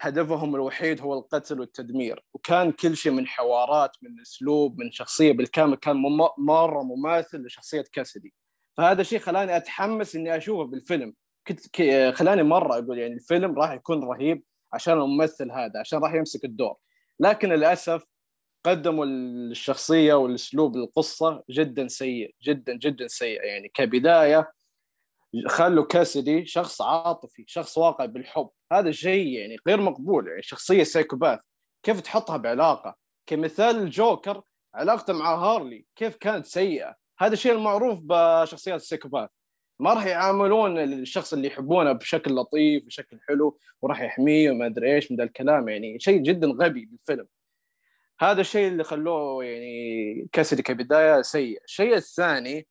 هدفهم 0.00 0.54
الوحيد 0.54 1.00
هو 1.00 1.14
القتل 1.14 1.60
والتدمير. 1.60 2.24
وكان 2.34 2.72
كل 2.72 2.96
شيء 2.96 3.12
من 3.12 3.26
حوارات 3.26 3.90
من 4.02 4.20
أسلوب 4.20 4.78
من 4.78 4.90
شخصية 4.90 5.32
بالكامل 5.32 5.76
كان 5.76 5.96
مرة 6.38 6.82
مماثل 6.82 7.38
لشخصية 7.46 7.84
كاسدي 7.92 8.34
فهذا 8.76 9.00
الشيء 9.00 9.18
خلاني 9.18 9.56
أتحمس 9.56 10.16
إني 10.16 10.36
أشوفه 10.36 10.64
بالفيلم. 10.64 11.14
كنت 11.48 11.60
خلاني 12.16 12.42
مرة 12.42 12.78
أقول 12.78 12.98
يعني 12.98 13.14
الفيلم 13.14 13.58
راح 13.58 13.72
يكون 13.72 14.04
رهيب 14.04 14.44
عشان 14.72 14.92
الممثل 14.92 15.50
هذا 15.50 15.80
عشان 15.80 15.98
راح 15.98 16.14
يمسك 16.14 16.44
الدور. 16.44 16.76
لكن 17.20 17.48
للأسف 17.48 18.02
قدموا 18.64 19.04
الشخصية 19.04 20.14
والأسلوب 20.14 20.76
القصة 20.76 21.42
جدا 21.50 21.88
سيء 21.88 22.34
جدا 22.42 22.74
جدا 22.76 23.08
سيء. 23.08 23.44
يعني 23.44 23.68
كبداية 23.68 24.52
خلوا 25.46 25.84
كاسدي 25.84 26.46
شخص 26.46 26.82
عاطفي 26.82 27.44
شخص 27.46 27.78
واقع 27.78 28.04
بالحب. 28.04 28.50
هذا 28.72 28.90
شيء 28.90 29.26
يعني 29.28 29.56
غير 29.68 29.80
مقبول 29.80 30.28
يعني 30.28 30.42
شخصية 30.42 30.82
psychopath. 30.82 31.40
كيف 31.82 32.00
تحطها 32.00 32.36
بعلاقة؟ 32.36 32.96
كمثال 33.26 33.76
الجوكر 33.76 34.42
علاقته 34.74 35.12
مع 35.12 35.34
هارلي 35.34 35.84
كيف 35.96 36.16
كانت 36.16 36.46
سيئة؟ 36.46 36.94
هذا 37.18 37.32
الشيء 37.32 37.52
المعروف 37.52 38.00
بشخصيات 38.02 38.80
ال 38.80 38.84
psychopath. 38.84 39.30
ما 39.80 39.92
راح 39.94 40.06
يعاملون 40.06 40.78
الشخص 40.78 41.32
اللي 41.32 41.48
يحبونه 41.48 41.92
بشكل 41.92 42.34
لطيف 42.34 42.86
بشكل 42.86 43.18
حلو 43.28 43.58
وراح 43.82 44.00
يحميه 44.00 44.50
وما 44.50 44.66
أدري 44.66 44.94
إيش 44.94 45.10
من 45.10 45.16
ذا 45.16 45.24
الكلام. 45.24 45.68
يعني 45.68 45.98
شيء 46.00 46.22
جدا 46.22 46.46
غبي 46.46 46.84
بالفيلم. 46.86 47.26
هذا 48.20 48.40
الشيء 48.40 48.68
اللي 48.68 48.84
خلوه 48.84 49.44
يعني 49.44 50.28
كاسدي 50.32 50.62
كبداية 50.62 51.22
سيء. 51.22 51.64
الشيء 51.64 51.94
الثاني 51.96 52.66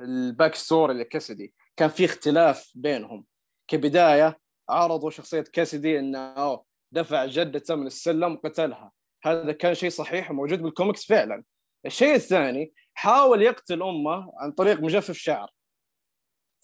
ال 0.00 0.54
backstory 0.54 0.94
لكاسدي 0.94 1.54
كان 1.76 1.88
في 1.88 2.04
اختلاف 2.04 2.72
بينهم. 2.74 3.26
كبداية 3.68 4.38
عرضوا 4.68 5.10
شخصية 5.10 5.40
كاسدي 5.40 5.98
إنه 5.98 6.64
دفع 6.92 7.26
جدته 7.26 7.74
من 7.74 7.86
السلم 7.86 8.32
وقتلها. 8.32 8.92
هذا 9.24 9.52
كان 9.52 9.74
شيء 9.74 9.90
صحيح 9.90 10.30
وموجود 10.30 10.62
بالكوميكس 10.62 11.06
فعلا. 11.06 11.44
الشيء 11.86 12.14
الثاني 12.14 12.72
حاول 12.94 13.42
يقتل 13.42 13.82
أمه 13.82 14.32
عن 14.38 14.52
طريق 14.52 14.80
مجفف 14.80 15.16
شعر. 15.16 15.50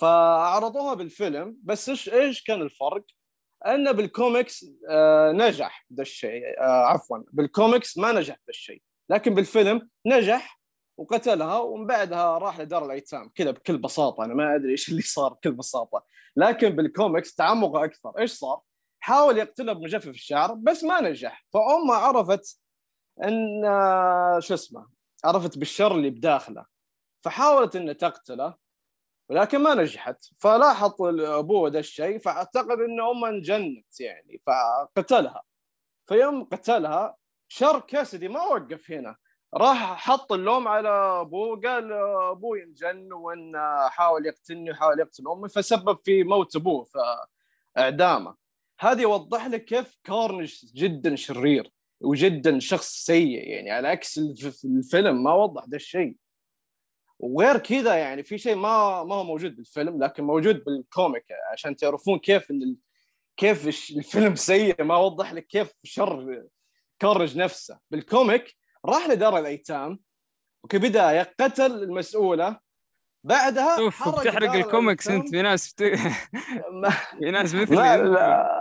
فعرضوها 0.00 0.94
بالفيلم 0.94 1.56
بس 1.62 1.88
إيش 1.88 2.08
إيش 2.08 2.42
كان 2.42 2.62
الفرق؟ 2.62 3.04
انه 3.66 3.92
بالكوميكس 3.92 4.66
آه 4.90 5.32
نجح 5.32 5.86
ذا 5.94 6.02
الشيء 6.02 6.60
آه 6.60 6.86
عفوا 6.86 7.18
بالكوميكس 7.32 7.98
ما 7.98 8.12
نجح 8.12 8.34
ذا 8.34 8.48
الشيء. 8.48 8.82
لكن 9.10 9.34
بالفيلم 9.34 9.88
نجح 10.06 10.60
وقتلها 10.96 11.58
ومن 11.58 11.86
بعدها 11.86 12.38
راح 12.38 12.60
لدار 12.60 12.86
الأيتام. 12.86 13.28
كذا 13.34 13.50
بكل 13.50 13.78
بساطة 13.78 14.24
أنا 14.24 14.34
ما 14.34 14.54
أدري 14.54 14.72
إيش 14.72 14.88
اللي 14.88 15.02
صار 15.02 15.32
بكل 15.32 15.52
بساطة. 15.52 16.04
لكن 16.36 16.68
بالكوميكس 16.70 17.34
تعمق 17.34 17.76
أكثر. 17.76 18.18
إيش 18.18 18.32
صار؟ 18.32 18.60
حاول 19.00 19.38
يقتلها 19.38 19.74
بمجفف 19.74 20.08
الشعر 20.08 20.54
بس 20.54 20.84
ما 20.84 21.00
نجح. 21.00 21.46
فأمه 21.52 21.94
عرفت 21.94 22.60
أن 23.24 23.64
آه، 23.64 24.38
شو 24.40 24.54
اسمه 24.54 24.86
عرفت 25.24 25.58
بالشر 25.58 25.94
اللي 25.94 26.10
بداخله. 26.10 26.64
فحاولت 27.24 27.76
إنها 27.76 27.92
تقتله. 27.92 28.67
ولكن 29.28 29.58
ما 29.58 29.74
نجحت. 29.74 30.24
فلاحظ 30.36 31.02
ابوه 31.20 31.70
ذا 31.70 31.78
الشيء 31.78 32.18
فأعتقد 32.18 32.78
إن 32.80 33.00
أمه 33.00 33.28
انجنت 33.28 34.00
يعني 34.00 34.40
فقتلها. 34.46 35.42
فيوم 36.06 36.44
قتلها 36.44 37.16
شر 37.48 37.80
كاسدي 37.80 38.28
ما 38.28 38.42
وقف 38.42 38.90
هنا. 38.90 39.16
راح 39.54 40.08
حط 40.08 40.32
اللوم 40.32 40.68
على 40.68 40.88
أبوه 40.88 41.60
قال 41.60 41.92
أبوي 42.32 42.62
انجن 42.64 43.12
وإن 43.12 43.52
حاول 43.88 44.26
يقتلني 44.26 44.70
وحاول 44.70 45.00
يقتل 45.00 45.28
أمي 45.28 45.48
فسبب 45.48 45.98
في 46.04 46.24
موت 46.24 46.56
أبوه 46.56 46.86
فإعدامه. 47.76 48.34
هذا 48.80 49.02
يوضح 49.02 49.46
لك 49.46 49.64
كيف 49.64 49.98
كارنج 50.04 50.54
جدا 50.74 51.16
شرير 51.16 51.72
وجدا 52.00 52.58
شخص 52.58 52.88
سيء 53.04 53.48
يعني. 53.48 53.70
على 53.70 53.88
عكس 53.88 54.18
الف- 54.18 54.64
الفيلم 54.64 55.22
ما 55.24 55.34
وضح 55.34 55.64
ذا 55.68 55.76
الشيء. 55.76 56.16
وغير 57.18 57.58
كذا 57.58 57.94
يعني 57.94 58.22
في 58.22 58.38
شيء 58.38 58.54
ما 58.54 59.04
ما 59.04 59.14
هو 59.14 59.24
موجود 59.24 59.56
بالفيلم 59.56 60.04
لكن 60.04 60.24
موجود 60.24 60.64
بال 60.64 60.81
comic 60.81 61.24
عشان 61.52 61.76
تعرفون 61.76 62.18
كيف 62.18 62.50
إن 62.50 62.62
ال- 62.62 62.76
كيف 63.36 63.66
الفيلم 63.96 64.34
سيء 64.34 64.82
ما 64.84 64.96
وضح 64.96 65.32
لك 65.32 65.46
كيف 65.46 65.72
شر 65.84 66.44
كارنج 66.98 67.38
نفسه. 67.38 67.78
بالكوميك 67.90 68.56
راح 68.84 69.08
لدار 69.08 69.38
الأيتام 69.38 70.00
وكبدايه 70.64 71.34
قتل 71.40 71.82
المسؤولة 71.82 72.58
بعدها 73.24 73.90
حرق 73.90 74.20
بتحرق 74.20 74.52
الكوميكس 74.52 75.08
أنت. 75.08 75.28
في 75.28 75.42
ناس 75.42 75.72
بت... 75.72 75.82
في 77.18 77.30
ناس 77.30 77.54
لا, 77.54 77.62
مثلي. 77.62 77.76
لا. 77.76 78.57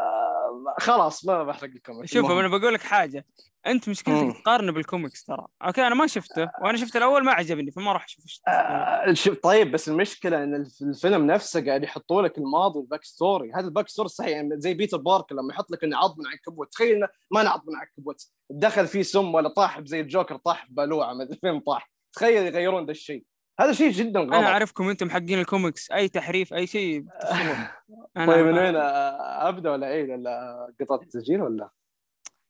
خلاص 0.80 1.26
ما 1.26 1.44
بحرق 1.44 1.64
الكوميك 1.70 2.06
شوف. 2.06 2.32
أنا 2.32 2.48
بقول 2.48 2.74
لك 2.74 2.82
حاجة. 2.82 3.26
أنت. 3.68 3.90
مشكلتك 3.90 4.42
تقارنه 4.42 4.72
بالكوميكس 4.72 5.24
ترى. 5.24 5.46
okay 5.66 5.88
أنا 5.88 5.96
ما 5.96 6.08
شفته 6.08 6.50
وأنا 6.62 6.78
شفت 6.78 6.96
الأول 6.96 7.24
ما 7.26 7.32
عجبني 7.32 7.72
فما 7.72 7.94
راح 7.94 8.04
أشوف 8.06 8.26
آه، 8.48 9.14
شوف 9.14 9.38
طيب 9.40 9.72
بس 9.72 9.90
المشكلة 9.90 10.44
إن 10.44 10.56
الف- 10.56 10.82
الفيلم 10.82 11.26
نفسه 11.28 11.66
قاعد 11.66 11.84
يحطوا 11.84 12.22
لك 12.22 12.38
الماضي 12.38 12.80
وال 12.80 13.04
backstory. 13.04 13.52
هذا 13.56 13.66
ال 13.66 13.88
backstory 13.88 14.10
صحيح 14.10 14.30
يعني 14.30 14.50
زي 14.60 14.74
بيتر 14.74 14.98
باركر 14.98 15.36
لما 15.36 15.54
يحط 15.54 15.72
لك 15.72 15.84
إنه 15.84 15.98
عض 15.98 16.20
من 16.20 16.28
عنكبوت 16.28 16.72
تخيل 16.74 16.96
إنه 16.96 17.08
ما 17.32 17.44
نعض 17.44 17.64
من 17.68 17.76
عنكبوت 17.76 18.22
دخل 18.50 18.88
فيه 18.88 19.02
سم 19.02 19.34
ولا 19.34 19.50
طاح 19.50 19.82
زي 19.82 20.00
الجوكر 20.02 20.38
طاح 20.38 20.68
ببلوعه 20.72 21.14
ما 21.14 21.24
أدري 21.24 21.38
فين 21.42 21.60
طاح. 21.60 21.92
تخيل 22.14 22.44
يغيرون 22.48 22.86
ذا 22.86 22.92
الشيء. 22.92 23.24
هذا 23.60 23.72
شيء 23.72 23.92
جدا 23.92 24.20
غلط. 24.20 24.34
أنا 24.34 24.48
أعرفكم 24.48 24.90
أنتم 24.90 25.10
حقين 25.10 25.40
الكوميكس. 25.40 25.92
أي 25.92 26.10
تحريف 26.10 26.54
أي 26.54 26.68
شيء 26.68 27.06
طيب 28.28 28.46
من 28.46 28.58
وين؟ 28.58 28.76
أبدأ 28.76 29.72
ولا 29.72 29.88
اعيد 29.88 30.10
ولا 30.10 30.68
قطعه 30.82 31.02
التسجيل 31.02 31.42
ولا؟ 31.42 31.70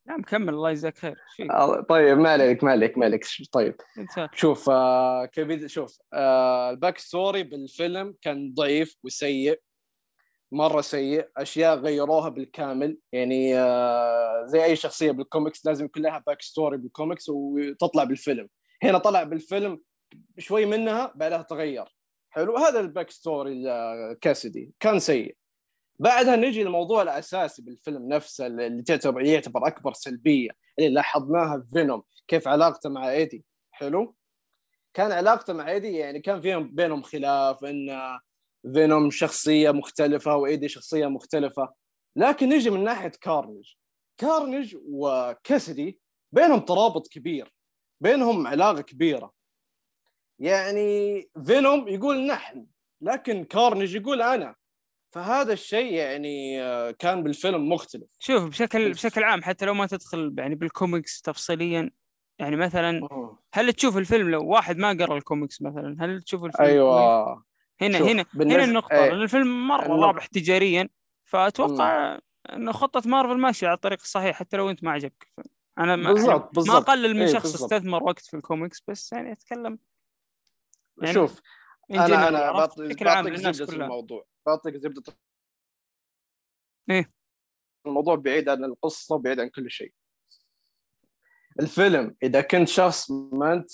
لا 0.05 0.17
مكمل. 0.17 0.53
الله 0.53 0.69
يجزاك 0.69 0.97
خير. 0.97 1.17
شيء 1.35 1.51
آه، 1.51 1.81
طيب 1.81 2.17
ما 2.17 2.29
عليك 2.29 2.63
ما 2.63 2.71
عليك 2.71 2.97
ما 2.97 3.05
عليك. 3.05 3.25
طيب. 3.51 3.75
شوف 4.33 4.69
آه 4.69 5.29
شوف 5.65 5.97
آه 6.13 6.69
ال 6.69 6.97
backstory 6.97 7.43
بالفيلم 7.43 8.15
كان 8.21 8.53
ضعيف 8.53 8.97
وسيء 9.03 9.59
مرة 10.51 10.81
سيء. 10.81 11.27
أشياء 11.37 11.77
غيروها 11.77 12.29
بالكامل. 12.29 12.97
يعني 13.11 13.59
آه 13.59 14.45
زي 14.45 14.63
أي 14.63 14.75
شخصية 14.75 15.11
بالكوميكس 15.11 15.65
لازم 15.65 15.85
يكون 15.85 16.03
لها 16.03 16.23
backstory 16.27 16.77
بالكوميكس 16.77 17.29
وتطلع 17.29 18.03
بالفيلم. 18.03 18.49
هنا 18.83 18.97
طلع 18.97 19.23
بالفيلم 19.23 19.81
شوي 20.37 20.65
منها 20.65 21.13
بعدها 21.15 21.41
تغير. 21.41 21.95
حلو. 22.29 22.57
هذا 22.57 22.79
ال 22.79 23.11
backstory 23.11 23.63
كاسدي 24.21 24.73
كان 24.79 24.99
سيء. 24.99 25.37
بعدها 25.99 26.35
نجي 26.35 26.63
للموضوع 26.63 27.01
الأساسي 27.01 27.61
بالفيلم 27.61 28.07
نفسه 28.07 28.47
اللي 28.47 28.81
تعتبر 28.81 29.21
يعتبر 29.21 29.67
أكبر 29.67 29.93
سلبية. 29.93 30.49
اللي 30.79 30.89
لاحظناها 30.89 31.59
في 31.59 31.71
فينوم. 31.71 32.03
كيف 32.27 32.47
علاقته 32.47 32.89
مع 32.89 33.11
إيدي. 33.11 33.45
حلو. 33.71 34.15
كان 34.93 35.11
علاقته 35.11 35.53
مع 35.53 35.71
إيدي 35.71 35.93
يعني 35.93 36.19
كان 36.19 36.41
فيهم 36.41 36.75
بينهم 36.75 37.01
خلاف. 37.01 37.63
إن 37.65 38.19
فينوم 38.73 39.11
شخصية 39.11 39.71
مختلفة 39.71 40.35
وإيدي 40.35 40.67
شخصية 40.67 41.07
مختلفة. 41.07 41.73
لكن 42.15 42.49
نجي 42.49 42.69
من 42.69 42.83
ناحية 42.83 43.11
كارنج 43.21 43.73
كارنج 44.17 44.77
وكاسدي 44.85 45.99
بينهم 46.31 46.59
ترابط 46.59 47.07
كبير. 47.07 47.53
بينهم 48.01 48.47
علاقة 48.47 48.81
كبيرة. 48.81 49.36
يعني 50.39 51.21
فينوم 51.45 51.87
يقول 51.87 52.27
نحن 52.27 52.65
لكن 53.01 53.43
كارنج 53.43 53.95
يقول 53.95 54.21
أنا 54.21 54.55
فهذا 55.13 55.53
الشيء 55.53 55.93
يعني 55.93 56.61
آه، 56.63 56.91
كان 56.91 57.23
بالفيلم 57.23 57.69
مختلف 57.69 58.09
شوف 58.19 58.43
بشكل 58.49 58.91
بشكل 58.91 59.23
عام 59.23 59.43
حتى 59.43 59.65
لو 59.65 59.73
ما 59.73 59.85
تدخل 59.87 60.35
يعني 60.37 60.55
بالكوميكس 60.55 61.21
تفصيليا 61.21 61.91
يعني 62.39 62.55
مثلا. 62.55 63.07
هل 63.53 63.73
تشوف 63.73 63.97
الفيلم 63.97 64.29
لو 64.29 64.45
واحد 64.45 64.77
ما 64.77 64.89
قرأ 64.89 65.17
الكوميكس 65.17 65.61
مثلا 65.61 65.95
هل 65.99 66.21
تشوف 66.21 66.45
الفيلم؟ 66.45 66.67
أيوه 66.67 67.43
هنا 67.81 67.97
هنا 67.97 68.23
بالنسبة- 68.23 68.41
هنا 68.41 68.63
النقطة 68.63 68.93
إيه. 68.95 69.09
لأن 69.09 69.21
الفيلم 69.21 69.67
مرة 69.67 69.85
النقطة. 69.85 70.05
رابح 70.05 70.25
تجاريا 70.25 70.89
فأتوقع 71.25 72.19
أنه 72.53 72.71
خطة 72.71 73.09
مارفل 73.09 73.37
ماشية 73.37 73.67
على 73.67 73.75
الطريق 73.75 73.99
الصحيح 74.01 74.35
حتى 74.39 74.57
لو 74.57 74.69
أنت 74.69 74.83
ما 74.83 74.91
عجبك 74.91 75.27
أنا 75.77 75.95
ما 75.95 76.11
بالضبط، 76.13 76.57
يعني 76.57 76.69
ما. 76.69 76.77
أقلل 76.77 77.13
من 77.15 77.21
إيه، 77.21 77.33
شخص 77.33 77.51
بالضبط. 77.51 77.73
استثمر 77.73 78.03
وقت 78.03 78.19
في 78.25 78.33
الكوميكس 78.37 78.83
بس 78.87 79.11
يعني 79.13 79.31
أتكلم 79.31 79.79
يعني 81.01 81.13
شوف 81.13 81.41
أنا 81.91 82.27
أنا 82.27 82.51
بعطيك 82.51 83.03
زبدة 83.35 83.73
الموضوع. 83.73 84.25
بعطيك 84.45 84.75
زبدة 84.75 85.03
إيه. 86.89 87.11
الموضوع 87.85 88.15
بعيد 88.15 88.49
عن 88.49 88.63
القصة 88.63 89.15
وبعيد 89.15 89.39
عن 89.39 89.49
كل 89.49 89.71
شيء. 89.71 89.93
الفيلم 91.59 92.15
إذا 92.23 92.41
كنت 92.41 92.67
شخص 92.67 93.11
ما 93.11 93.53
انت 93.53 93.69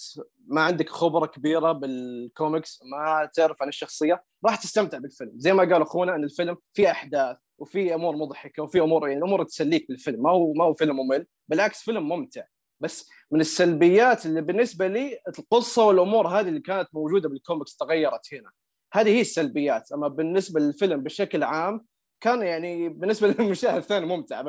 ما 0.48 0.62
عندك 0.62 0.90
خبرة 0.90 1.26
كبيرة 1.26 1.72
بالكوميكس 1.72 2.80
ما 2.84 3.30
تعرف 3.34 3.62
عن 3.62 3.68
الشخصية 3.68 4.24
راح 4.46 4.56
تستمتع 4.56 4.98
بالفيلم. 4.98 5.32
زي 5.36 5.54
ما 5.54 5.64
قال 5.64 5.82
أخونا 5.82 6.16
إن 6.16 6.24
الفيلم 6.24 6.58
فيه 6.74 6.92
أحداث 6.92 7.38
وفي 7.58 7.94
أمور 7.94 8.16
مضحكة 8.16 8.64
وفي 8.64 8.80
أمور 8.80 9.08
يعني 9.08 9.20
الأمور 9.20 9.44
تسليك 9.44 9.88
بالفيلم. 9.88 10.24
ما 10.24 10.30
هو 10.30 10.54
ما 10.54 10.64
هو 10.64 10.74
فيلم 10.74 10.96
ممل 10.96 11.28
بالعكس 11.48 11.82
فيلم 11.82 12.10
ممتع. 12.10 12.44
بس 12.84 13.10
من 13.32 13.40
السلبيات 13.42 14.26
اللي 14.26 14.42
بالنسبة 14.42 14.88
لي 14.88 15.20
القصة 15.40 15.86
والأمور 15.86 16.28
هذه 16.28 16.48
اللي 16.48 16.60
كانت 16.60 16.88
موجودة 16.94 17.30
بالكوميكس 17.30 17.76
تغيرت 17.78 18.34
هنا. 18.34 18.52
هذه 18.94 19.10
هي 19.10 19.22
السلبيات. 19.22 19.92
أما 19.92 20.08
بالنسبة 20.08 20.60
للفيلم 20.60 21.04
بشكل 21.04 21.44
عام 21.44 21.86
كان 22.22 22.42
يعني 22.42 22.90
بالنسبة 22.90 23.28
للمشاهد 23.40 23.76
الثاني 23.78 24.06
ممتع. 24.06 24.42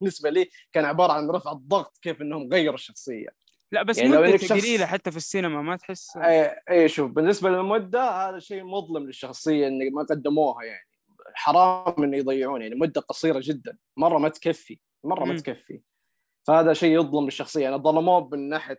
بالنسبة 0.00 0.30
لي 0.30 0.48
كان 0.72 0.84
عبارة 0.84 1.12
عن 1.12 1.30
رفع 1.30 1.52
الضغط 1.52 1.98
كيف 2.02 2.22
إنهم 2.22 2.48
غيروا 2.52 2.74
الشخصية. 2.74 3.28
لا 3.72 3.82
بس 3.82 3.98
يعني 3.98 4.10
مدته 4.16 4.36
شخص- 4.36 4.52
قليلة 4.52 4.86
حتى 4.86 5.10
في 5.10 5.16
السينما 5.16 5.62
ما 5.62 5.76
تحس. 5.76 6.16
اي 6.16 6.56
اي 6.70 6.88
شوف 6.88 7.10
بالنسبة 7.10 7.50
للمدة 7.50 8.10
هذا 8.28 8.38
شيء 8.38 8.64
مظلم 8.64 9.06
للشخصية 9.06 9.68
ان 9.68 9.92
ما 9.92 10.02
قدموها 10.02 10.64
يعني. 10.64 10.86
حرام 11.34 12.02
انه 12.04 12.16
يضيعون 12.16 12.62
يعني 12.62 12.74
مدة 12.74 13.00
قصيرة 13.00 13.40
جدا. 13.42 13.78
مرة 13.96 14.18
ما 14.18 14.28
تكفي 14.28 14.78
مرة 15.04 15.24
ما 15.24 15.32
مم. 15.32 15.38
تكفي. 15.38 15.80
فهذا 16.46 16.72
شيء 16.72 17.00
يظلم 17.00 17.26
الشخصية. 17.26 17.62
يعني 17.62 17.76
ظلموه 17.76 18.28
من 18.32 18.48
ناحية 18.48 18.78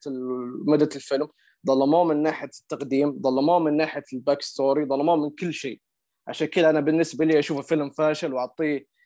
مدة 0.67 0.89
الفيلم 0.95 1.27
ظلموه 1.67 2.03
من 2.03 2.23
ناحية 2.23 2.49
التقديم 2.61 3.21
ظلموه 3.21 3.59
من 3.59 3.77
ناحية 3.77 4.03
ال 4.13 4.41
backstory 4.41 4.85
ظلموه 4.85 5.15
من 5.15 5.29
كل 5.29 5.53
شيء. 5.53 5.81
عشان 6.27 6.47
كذا 6.47 6.69
أنا 6.69 6.79
بالنسبة 6.79 7.25
لي 7.25 7.39
اشوفه 7.39 7.61
فيلم 7.61 7.89
فاشل 7.89 8.33
وأعطيه 8.33 8.96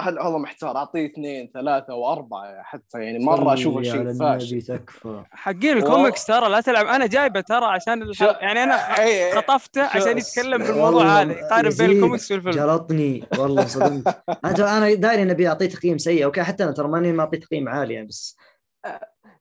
هذا 0.00 0.38
محتار؟ 0.38 0.76
أعطيه 0.76 1.06
اثنين 1.06 1.50
ثلاثة 1.54 1.94
وأربعة 1.94 2.62
حتى 2.62 2.98
يعني 2.98 3.18
مرة 3.24 3.54
أشوفه 3.54 3.82
شيء 3.82 4.12
فاشل. 4.18 4.62
تكفى. 4.62 5.22
حقين 5.30 5.76
الكوميكس 5.78 6.26
ترى 6.26 6.48
لا 6.48 6.60
تلعب. 6.60 6.86
أنا 6.86 7.06
جايبه 7.06 7.40
ترى 7.40 7.64
عشان 7.64 8.02
الح... 8.02 8.22
يعني 8.22 8.62
أنا 8.62 8.76
خ- 8.76 8.96
إي- 8.96 9.00
إي. 9.00 9.32
خطفته 9.36 9.82
عشان 9.82 10.18
يتكلم 10.18 10.58
بالموضوع 10.58 10.84
والله 10.86 11.22
هذا 11.22 11.32
يقارن 11.32 11.68
بين 11.78 11.90
الكوميكس 11.90 12.32
والفيلم. 12.32 12.54
جلطني. 12.54 13.24
والله 13.38 13.66
صدمت. 13.66 14.22
أنا 14.60 14.94
داير 14.94 15.22
إني 15.22 15.32
أبي 15.32 15.48
أعطيه 15.48 15.66
تقييم 15.66 15.98
سيء 15.98 16.24
أوكي؟ 16.24 16.42
حتى 16.42 16.64
أنا 16.64 16.72
ترى 16.72 16.88
ماني 16.88 17.12
معطيه 17.12 17.38
تقييم 17.40 17.68
عالي 17.68 17.94
يعني 17.94 18.06
بس. 18.06 18.36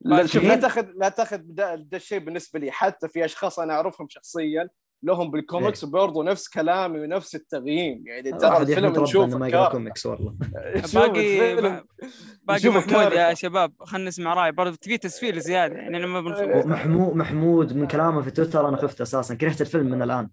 لا 0.01 0.25
شوف 0.25 0.43
لا؟ 0.43 0.55
تاخذ 0.55 0.85
لا 0.95 1.09
تاخذ 1.09 1.37
ده, 1.43 1.75
ده 1.75 1.97
الشيء 1.97 2.19
بالنسبة 2.19 2.59
لي. 2.59 2.71
حتى 2.71 3.07
في 3.07 3.25
أشخاص 3.25 3.59
أنا 3.59 3.73
أعرفهم 3.73 4.07
شخصيا 4.09 4.69
لهم 5.03 5.31
بالكوميكس 5.31 5.83
وبرضه 5.83 6.23
نفس 6.23 6.49
كلامي 6.49 6.99
ونفس 6.99 7.35
التقييم 7.35 8.03
يعني 8.07 8.31
ترى 8.31 8.49
واحد 8.49 8.69
الفيلم 8.69 9.03
نشوفه 9.03 9.37
ما 9.37 9.47
يقرأ. 9.47 9.69
كوميكس 9.71 10.05
والله. 10.05 10.35
باقي 10.93 11.55
باقي 12.43 12.69
محمود 12.69 13.11
يا. 13.13 13.33
شباب 13.33 13.73
خلينا 13.79 14.07
نسمع 14.07 14.33
رأي. 14.33 14.51
برضه 14.51 14.75
تبي 14.75 14.97
تسفيل 14.97 15.39
زيادة 15.41 15.75
يعني 15.75 15.97
أنا 15.97 16.07
ما 16.07 16.21
بنخلص 16.21 16.65
محمود 16.65 17.15
محمود 17.15 17.73
من 17.73 17.87
كلامه 17.87 18.21
في 18.21 18.31
تويتر 18.31 18.67
أنا 18.69 18.77
خفت 18.77 19.01
أساسا. 19.01 19.35
كرهت 19.35 19.61
الفيلم 19.61 19.85
من 19.85 20.01
الآن. 20.01 20.29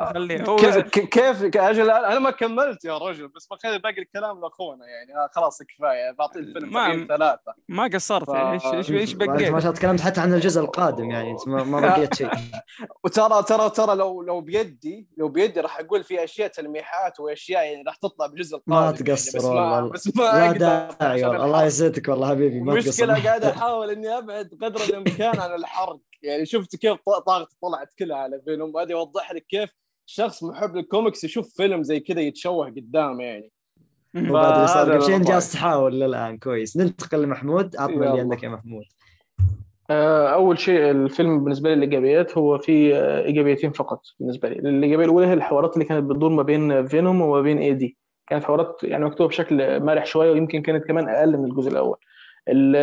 خليه 0.00 0.44
هو 0.44 0.56
كيف 1.14 1.56
أجل 1.56 1.90
أنا 1.90 2.18
ما 2.18 2.30
كملت 2.30 2.84
يا 2.84 2.98
رجل 2.98 3.28
بس 3.28 3.46
بخلي 3.46 3.78
باقي 3.78 3.98
الكلام 4.02 4.40
لأخونا 4.40 4.86
يعني 4.86 5.14
آه 5.24 5.28
خلاص 5.32 5.62
كفاية 5.62 6.10
بعطي 6.18 6.38
الفيلم 6.38 6.72
ما- 6.72 7.06
ثلاثة. 7.06 7.54
ما 7.68 7.90
قصرت 7.94 8.28
يعني 8.28 8.52
إيش 8.52 8.64
إيش 8.66 8.90
إيش 8.90 9.12
انت 9.14 9.22
ما 9.22 9.34
بقيت؟ 9.34 9.40
شاء 9.48 9.58
الله 9.58 9.70
تكلمت 9.70 10.00
حتى 10.00 10.20
عن 10.20 10.34
الجزء 10.34 10.60
القادم 10.60 11.10
يعني 11.10 11.30
انت 11.30 11.48
ما 11.48 11.64
ما 11.64 11.80
بقيت 11.80 12.14
شيء. 12.14 12.30
وترى 13.04 13.42
ترى 13.42 13.70
ترى 13.70 13.94
لو 13.94 14.22
لو 14.22 14.40
بيدي 14.40 15.08
لو 15.16 15.28
بيدي 15.28 15.60
راح 15.60 15.80
أقول 15.80 16.04
في 16.04 16.24
أشياء 16.24 16.48
تلميحات 16.48 17.20
وأشياء 17.20 17.64
يعني 17.64 17.82
راح 17.86 17.96
تطلع 17.96 18.26
بالجزء 18.26 18.56
القادم 18.56 18.74
ما 18.80 18.84
يعني 18.84 18.96
تقصر 18.98 19.38
بس 19.38 19.44
ما 19.44 19.50
والله. 19.50 19.90
بس 19.90 20.16
ما 20.16 20.22
لا 20.22 20.52
داعي 20.52 21.24
والله. 21.24 21.44
الله. 21.44 21.64
يسعدك 21.64 22.08
والله 22.08 22.28
حبيبي 22.28 22.60
ما 22.60 22.74
تقصر. 22.80 23.04
المشكلة 23.04 23.24
قاعد 23.24 23.44
أحاول 23.44 23.90
إني 23.90 24.18
أبعد 24.18 24.50
قدر 24.62 24.80
الإمكان 24.80 25.40
عن 25.40 25.54
الحرق 25.54 25.98
يعني 26.24 26.46
شفت 26.46 26.76
كيف 26.76 26.92
ط- 26.92 27.22
طاقتي 27.26 27.56
طلعت 27.62 27.94
كلها 27.98 28.16
على 28.16 28.40
فيلم 28.44 28.76
هذا 28.76 28.90
يوضح 28.90 29.32
لك 29.32 29.46
كيف 29.48 29.70
شخص 30.06 30.44
محب 30.44 30.76
للكوميكس 30.76 31.24
يشوف 31.24 31.54
فيلم 31.56 31.82
زي 31.82 32.00
كذا 32.00 32.20
يتشوه 32.20 32.66
قدامه 32.66 33.24
يعني. 33.24 33.50
وبعد 34.30 34.54
اللي 34.54 34.66
صار 34.68 34.76
فهذا 34.86 34.92
قبل 34.94 35.04
شيء 35.06 35.16
الوضع. 35.16 35.32
جالس 35.32 35.52
تحاول 35.52 36.00
للآن 36.00 36.38
كويس. 36.38 36.76
ننتقل 36.76 37.22
لمحمود. 37.22 37.76
عطنا 37.76 38.10
اللي. 38.10 38.20
عندك 38.20 38.42
يا 38.42 38.48
محمود. 38.48 38.84
آه، 39.90 40.28
أول 40.28 40.58
شيء 40.58 40.90
الفيلم 40.90 41.44
بالنسبة 41.44 41.68
لي 41.68 41.74
الإيجابيات 41.74 42.38
هو 42.38 42.58
في 42.58 42.96
آه، 42.96 43.24
إيجابيتين 43.24 43.72
فقط 43.72 44.00
بالنسبة 44.20 44.48
لي. 44.48 44.54
الإيجابية 44.56 45.04
الأولى 45.04 45.26
هي 45.26 45.32
الحوارات 45.32 45.74
اللي 45.74 45.84
كانت 45.84 46.04
بتدور 46.10 46.30
ما 46.30 46.42
بين 46.42 46.86
فينوم 46.86 47.20
وما 47.20 47.40
بين 47.40 47.58
إي 47.58 47.74
دي 47.74 47.96
كانت 48.26 48.44
حوارات 48.44 48.76
يعني 48.82 49.04
مكتوبة 49.04 49.28
بشكل 49.28 49.80
مرح 49.84 50.06
شوية 50.06 50.30
ويمكن 50.30 50.62
كانت 50.62 50.84
كمان 50.84 51.08
أقل 51.08 51.36
من 51.38 51.44
الجزء 51.44 51.70
الأول. 51.70 51.96
ال- 52.48 52.76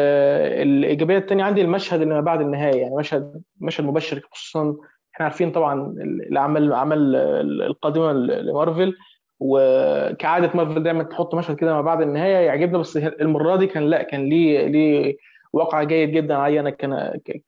الإيجابية 0.68 1.18
الثانية 1.18 1.44
عندي 1.44 1.62
المشهد 1.62 2.02
اللي 2.02 2.14
ما 2.14 2.22
بعد 2.22 2.42
النهاية 2.42 2.82
يعني 2.82 2.96
مشهد 2.96 3.42
مشهد 3.60 3.86
مبشر 3.86 4.22
خصوصا 4.32 4.76
إحنا 5.16 5.24
عارفين 5.26 5.52
طبعا 5.52 5.94
الأعمال 6.02 6.64
الأعمال 6.64 7.16
القادمة 7.62 8.12
لمارفل 8.14 8.96
وكعادة 9.40 10.52
مارفل 10.54 10.84
دايما 10.84 11.04
تحط 11.04 11.36
مشهد 11.36 11.56
كده 11.56 11.74
ما 11.74 11.82
بعد 11.82 12.02
النهاية 12.02 12.46
يعجبنا 12.46 12.78
بس 12.78 12.98
المرة 12.98 13.56
دي 13.56 13.68
كان 13.68 13.84
لأ 13.84 14.04
كان 14.04 14.30
ليه 14.30 14.68
ليه 14.68 15.18
واقع 15.54 15.84
جيد 15.84 16.12
جدا 16.12 16.36
علي 16.36 16.60
أنا 16.60 16.76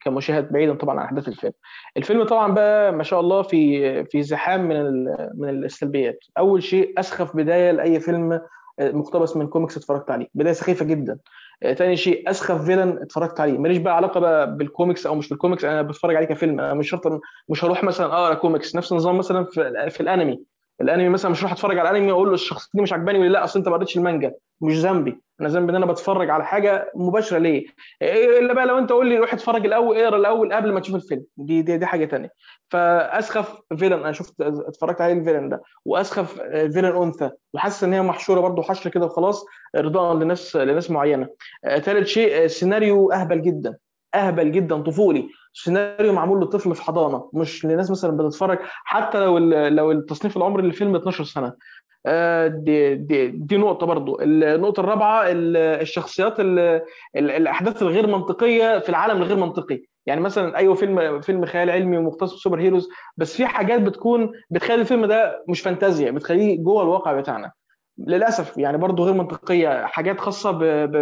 كمشاهد 0.01 0.51
بعيدا 0.51 0.73
طبعا 0.73 0.99
عن 0.99 1.05
أحداث 1.05 1.27
الفيلم. 1.27 1.53
الفيلم 1.97 2.23
طبعا 2.23 2.51
بقى 2.53 2.91
ما 2.93 3.03
شاء 3.03 3.19
الله 3.19 3.41
في 3.41 4.03
في 4.05 4.21
زحام 4.23 4.67
من 4.67 5.03
من 5.37 5.49
السلبيات. 5.49 6.19
أول 6.37 6.63
شيء 6.63 6.99
أسخف 6.99 7.35
بداية 7.35 7.71
لأي 7.71 7.99
فيلم 7.99 8.41
مقتبس 8.81 9.37
من 9.37 9.47
كوميكس 9.47 9.77
اتفرجت 9.77 10.11
عليه، 10.11 10.27
بداية 10.33 10.53
سخيفة 10.53 10.85
جدا. 10.85 11.17
آه، 11.63 11.73
تاني 11.73 11.95
شيء 11.97 12.29
أسخف 12.29 12.65
villain 12.65 12.97
اتفرجت 13.01 13.39
عليه، 13.39 13.57
ماليش 13.57 13.77
بقى 13.77 13.95
علاقة 13.95 14.19
بقى 14.19 14.57
بالكوميكس 14.57 15.05
أو 15.05 15.15
مش 15.15 15.29
بالكوميكس 15.29 15.65
أنا 15.65 15.81
بتفرج 15.81 16.15
عليه 16.15 16.27
كفيلم. 16.27 16.59
أنا 16.59 16.73
مش 16.73 16.89
شرط 16.89 17.21
مش 17.49 17.65
هروح 17.65 17.83
مثلا 17.83 18.05
أقرأ 18.13 18.33
كوميكس. 18.33 18.75
نفس 18.75 18.91
النظام 18.91 19.17
مثلا 19.17 19.45
في, 19.45 19.89
في 19.89 20.01
الأنمي. 20.01 20.52
الانمي 20.83 21.09
مثلا 21.09 21.31
مش 21.31 21.39
هروح 21.41 21.51
أتفرج 21.51 21.77
على 21.77 21.89
الانمي 21.89 22.11
وأقول 22.11 22.27
له 22.27 22.33
الشخصيه 22.33 22.69
دي 22.73 22.81
مش 22.81 22.93
عجباني 22.93 23.19
ولا 23.19 23.29
لا 23.29 23.43
أصل 23.43 23.59
أنت 23.59 23.67
ما 23.67 23.75
قريتش 23.75 23.97
المانجا 23.97 24.33
مش 24.61 24.77
ذنبي. 24.77 25.21
أنا 25.41 25.49
ذنبي 25.49 25.71
إن 25.71 25.75
أنا 25.75 25.85
بتفرج 25.85 26.29
على 26.29 26.45
حاجة 26.45 26.91
مباشرة 26.95 27.37
ليه؟ 27.37 27.65
إيه 28.01 28.39
إلا 28.39 28.53
بقى 28.53 28.65
لو 28.65 28.77
أنت 28.77 28.91
قول 28.91 29.07
لي 29.09 29.17
روح 29.17 29.33
اتفرج 29.33 29.65
الأول 29.65 29.97
اقرأ 29.97 30.17
الأول 30.17 30.53
قبل 30.53 30.73
ما 30.73 30.79
تشوف 30.79 30.95
الفيلم. 30.95 31.23
دي 31.37 31.61
دي, 31.61 31.77
دي 31.77 31.85
حاجة 31.85 32.05
تانية. 32.05 32.29
فأسخف 32.69 33.55
villain 33.77 33.93
أنا 33.93 34.11
شفت 34.11 34.41
اتفرجت 34.41 35.01
عليه 35.01 35.13
ال 35.13 35.18
villain 35.18 35.49
ده. 35.49 35.61
وأسخف 35.85 36.41
villain 36.51 36.85
أنثى. 36.85 37.29
وحاسس 37.53 37.83
إن 37.83 37.93
هي 37.93 38.01
محشورة 38.01 38.39
برضو 38.39 38.61
حشر 38.61 38.89
كده 38.89 39.05
وخلاص 39.05 39.45
ارضاء 39.75 40.13
لناس 40.15 40.55
لناس 40.55 40.91
معينة. 40.91 41.27
آه، 41.65 41.79
ثالث 41.79 42.07
شيء 42.07 42.43
آه، 42.43 42.47
سيناريو 42.47 43.11
أهبل 43.11 43.41
جدا. 43.41 43.77
أهبل 44.15 44.51
جدا 44.51 44.81
طفولي. 44.81 45.29
سيناريو 45.53 46.13
معمول 46.13 46.41
لطفل 46.41 46.75
في 46.75 46.83
حضانة 46.83 47.29
مش 47.33 47.65
لناس 47.65 47.91
مثلا 47.91 48.17
بتتفرج 48.17 48.59
حتى 48.61 49.19
لو 49.19 49.37
لو 49.67 49.91
التصنيف 49.91 50.37
العمري 50.37 50.63
للفيلم 50.63 50.95
12 50.95 51.23
سنة. 51.23 51.53
آه، 52.05 52.47
دي 52.47 52.95
دي 52.95 53.27
دي 53.27 53.57
نقطة 53.57 53.85
برضو. 53.85 54.17
النقطة 54.21 54.79
الرابعة 54.79 55.23
ال- 55.27 55.57
الشخصيات 55.57 56.39
ال- 56.39 56.59
ال- 57.15 57.31
الأحداث 57.31 57.81
الغير 57.81 58.07
منطقية 58.07 58.79
في 58.79 58.89
العالم 58.89 59.17
الغير 59.21 59.37
منطقي. 59.37 59.81
يعني 60.05 60.21
مثلا 60.21 60.57
أيوه 60.57 60.75
فيلم 60.75 61.21
فيلم 61.21 61.45
خيال 61.45 61.69
علمي 61.69 61.97
ومختص 61.97 62.33
ب 62.33 62.59
superheroes 62.59 62.89
بس 63.17 63.37
في 63.37 63.45
حاجات 63.45 63.81
بتكون 63.81 64.31
بتخلي 64.49 64.81
الفيلم 64.81 65.05
ده 65.05 65.43
مش 65.49 65.61
فانتازيا 65.61 66.11
بتخليه 66.11 66.63
جوه 66.63 66.83
الواقع 66.83 67.13
بتاعنا. 67.13 67.51
للأسف 67.97 68.57
يعني 68.57 68.77
برضه 68.77 69.03
غير 69.03 69.13
منطقية 69.13 69.85
حاجات 69.85 70.19
خاصة 70.19 70.51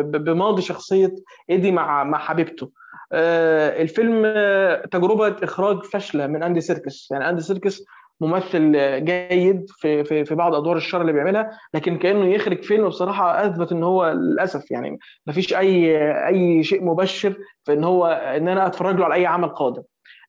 بماضي 0.01 0.61
شخصية 0.61 1.15
إيدي 1.49 1.71
مع 1.71 2.03
مع 2.03 2.17
حبيبته. 2.17 2.71
الفيلم 3.13 4.23
آه، 4.25 4.85
تجربة 4.91 5.35
إخراج 5.43 5.83
فاشلة 5.83 6.27
من 6.27 6.43
أندي 6.43 6.61
سيركس. 6.61 7.07
يعني 7.11 7.29
أندي 7.29 7.41
سيركس 7.41 7.83
ممثل 8.21 8.73
آه، 8.75 8.97
جيد 8.97 9.65
في 9.69 10.03
في 10.03 10.25
في 10.25 10.35
بعض 10.35 10.55
أدوار 10.55 10.77
الشر 10.77 11.01
اللي 11.01 11.13
بيعملها 11.13 11.59
لكن 11.73 11.97
كأنه 11.97 12.25
يخرج 12.33 12.63
فيلم 12.63 12.87
بصراحة 12.87 13.45
أثبت 13.45 13.71
إن 13.71 13.83
هو 13.83 14.11
للأسف 14.11 14.71
يعني 14.71 14.99
مفيش 15.27 15.53
أي 15.53 15.97
أي 16.27 16.63
شيء 16.63 16.83
مبشر 16.83 17.35
في 17.63 17.73
إن 17.73 17.83
هو 17.83 18.07
إن 18.07 18.47
أنا 18.47 18.67
أتفرج 18.67 18.95
له 18.95 19.05
على 19.05 19.15
أي 19.15 19.25
عمل 19.25 19.49
قادم. 19.49 19.83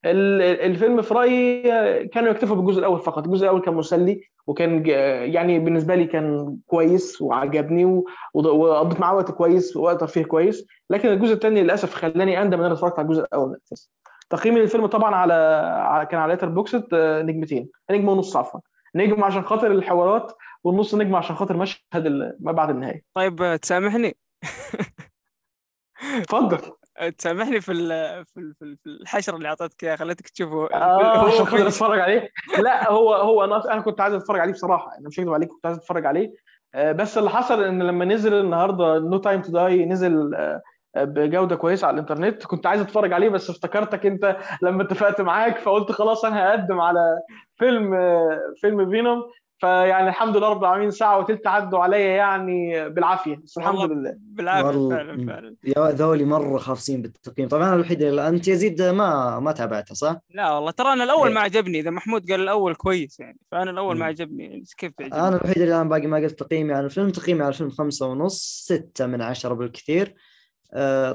الفيلم 0.05 1.03
في 1.03 1.15
رايي 1.15 1.73
آه، 1.73 2.03
كانوا 2.03 2.31
يكتفوا 2.31 2.57
بالجزء 2.57 2.79
الأول 2.79 3.01
فقط. 3.01 3.27
الجزء 3.27 3.45
الأول 3.45 3.61
كان 3.61 3.75
مسلي 3.75 4.21
وكان 4.47 4.87
يعني 5.33 5.59
بالنسبة 5.59 5.95
لي 5.95 6.05
كان 6.05 6.57
كويس 6.67 7.23
وعجبني 7.23 8.03
وقضيت 8.35 9.01
معاه 9.01 9.15
وقت 9.15 9.31
كويس 9.31 9.77
ووقت 9.77 10.01
ترفيه 10.01 10.25
كويس. 10.25 10.67
لكن 10.91 11.09
الجزء 11.09 11.33
الثاني 11.33 11.63
للأسف 11.63 11.95
خلاني 11.95 12.43
أندم 12.43 12.59
إن 12.59 12.65
أنا 12.65 12.75
اتفرجت 12.75 12.99
على 12.99 13.07
الجزء 13.07 13.23
الأول. 13.23 13.49
من 13.49 13.55
الاساس 13.55 13.91
تقييمي 14.31 14.61
للفيلم 14.61 14.87
طبعا 14.87 15.15
على 15.15 16.07
كان 16.11 16.21
على 16.21 16.33
ليتر 16.33 16.49
بوكست 16.49 16.95
نجمتين. 16.95 17.69
نجم 17.91 18.09
ونص 18.09 18.37
عفوا. 18.37 18.61
نجم 18.95 19.25
عشان 19.25 19.43
خاطر 19.43 19.73
الحوارات 19.73 20.33
والنص 20.65 20.95
نجم 20.95 21.17
عشان 21.17 21.37
خاطر 21.37 21.57
مشهد 21.57 22.35
ما 22.41 22.53
بعد 22.53 22.71
النهاية. 22.71 23.03
طيب 23.15 23.43
آه، 23.43 23.57
تسامحني؟ 23.57 24.17
اتفضل. 26.23 26.73
تسامحني 27.09 27.61
في 27.61 27.67
في 27.67 27.73
ال- 27.73 28.25
في 28.27 28.63
ال- 28.63 28.77
في 28.77 28.87
الحشر 28.87 29.37
اللي 29.37 29.49
اعطيتك 29.49 29.85
اياه 29.85 29.97
خليتك 29.97 30.29
تشوفه 30.29 30.69
آه 30.75 31.17
هو 31.17 31.45
كويس. 31.47 31.67
أتفرج 31.67 32.01
عليه. 32.01 32.29
لا 32.59 32.91
هو 32.91 33.15
هو 33.15 33.45
أنا 33.45 33.73
أنا 33.73 33.81
كنت 33.81 34.01
عايز 34.01 34.15
أتفرج 34.15 34.41
عليه 34.41 34.53
بصراحة. 34.53 34.99
أنا 34.99 35.09
مش 35.09 35.21
هكذب 35.21 35.33
عليك 35.33 35.49
كنت 35.49 35.67
عايز 35.67 35.77
أتفرج 35.77 36.07
عليه. 36.07 36.33
آه، 36.75 36.93
بس 36.93 37.19
اللي 37.19 37.31
حصل 37.31 37.65
إن 37.65 37.83
لما 37.83 38.05
نزل 38.05 38.35
النهارده 38.35 38.99
نو 38.99 39.19
تايم 39.19 39.43
تو 39.43 39.53
داي 39.53 39.87
نزل 39.87 40.35
آه، 40.35 40.61
بجودة 40.97 41.57
كويسة 41.57 41.87
على 41.87 41.95
الإنترنت 41.95 42.47
كنت 42.47 42.67
عايز 42.67 42.81
أتفرج 42.81 43.13
عليه 43.13 43.29
بس 43.29 43.51
افتكرتك 43.51 44.07
أنت 44.07 44.37
لما 44.63 44.83
اتفقت 44.83 45.21
معاك 45.21 45.59
فقلت 45.59 45.93
خلاص 45.93 46.25
أنا 46.25 46.51
هقدم 46.51 46.81
على 46.81 47.19
فيلم 47.57 47.95
آه، 47.95 48.39
فيلم 48.61 48.91
فينوم 48.91 49.23
فيعني 49.63 50.09
الحمد 50.09 50.37
لله 50.37 50.49
رب 50.49 50.61
العالمين 50.61 50.91
ساعة 50.91 51.19
وتلت 51.19 51.47
عدوا 51.47 51.79
عليا 51.79 51.99
يعني 51.99 52.89
بالعافية 52.89 53.41
بس 53.45 53.59
الحمد 53.59 53.91
لله 53.91 54.17
بالعافية. 54.19 54.89
فعلا 54.89 55.27
فعلا 55.27 55.55
يا 55.65 55.91
ذولي 55.91 56.25
مرة 56.25 56.59
خافصين 56.59 57.03
بالتقييم 57.03 57.49
طبعا 57.49 57.69
أنا 57.69 57.75
الوحيد 57.75 58.03
اللي 58.03 58.29
أنت 58.29 58.49
يزيد 58.49 58.83
ما 58.83 59.41
ما 59.41 59.53
تابعته 59.53 59.95
صح؟ 59.95 60.17
لا 60.31 60.53
والله 60.53 60.71
ترى 60.71 60.93
أنا 60.93 61.05
الأول 61.05 61.29
إيه. 61.29 61.35
ما 61.35 61.41
عجبني 61.41 61.81
إذا 61.81 61.91
محمود 61.91 62.31
قال 62.31 62.41
الأول 62.41 62.75
كويس 62.75 63.21
يعني 63.21 63.39
فأنا 63.53 63.71
الأول 63.71 63.99
ما. 63.99 64.05
عجبني 64.05 64.45
يعني 64.45 64.65
كيف 64.79 64.93
بيعجبني 64.99 65.21
أنا 65.21 65.37
الوحيد 65.37 65.59
اللي 65.59 65.77
الآن 65.77 65.89
باقي 65.89 66.07
ما 66.07 66.17
قلت 66.17 66.41
تقييمي 66.41 66.73
على 66.73 66.85
الفيلم 66.85 67.11
تقييمي 67.11 67.41
على 67.43 67.49
الفيلم 67.49 67.71
خمسة 67.71 68.07
ونص 68.07 68.63
ستة 68.65 69.07
من 69.07 69.23
عشرة 69.23 69.55
بالكثير 69.55 70.15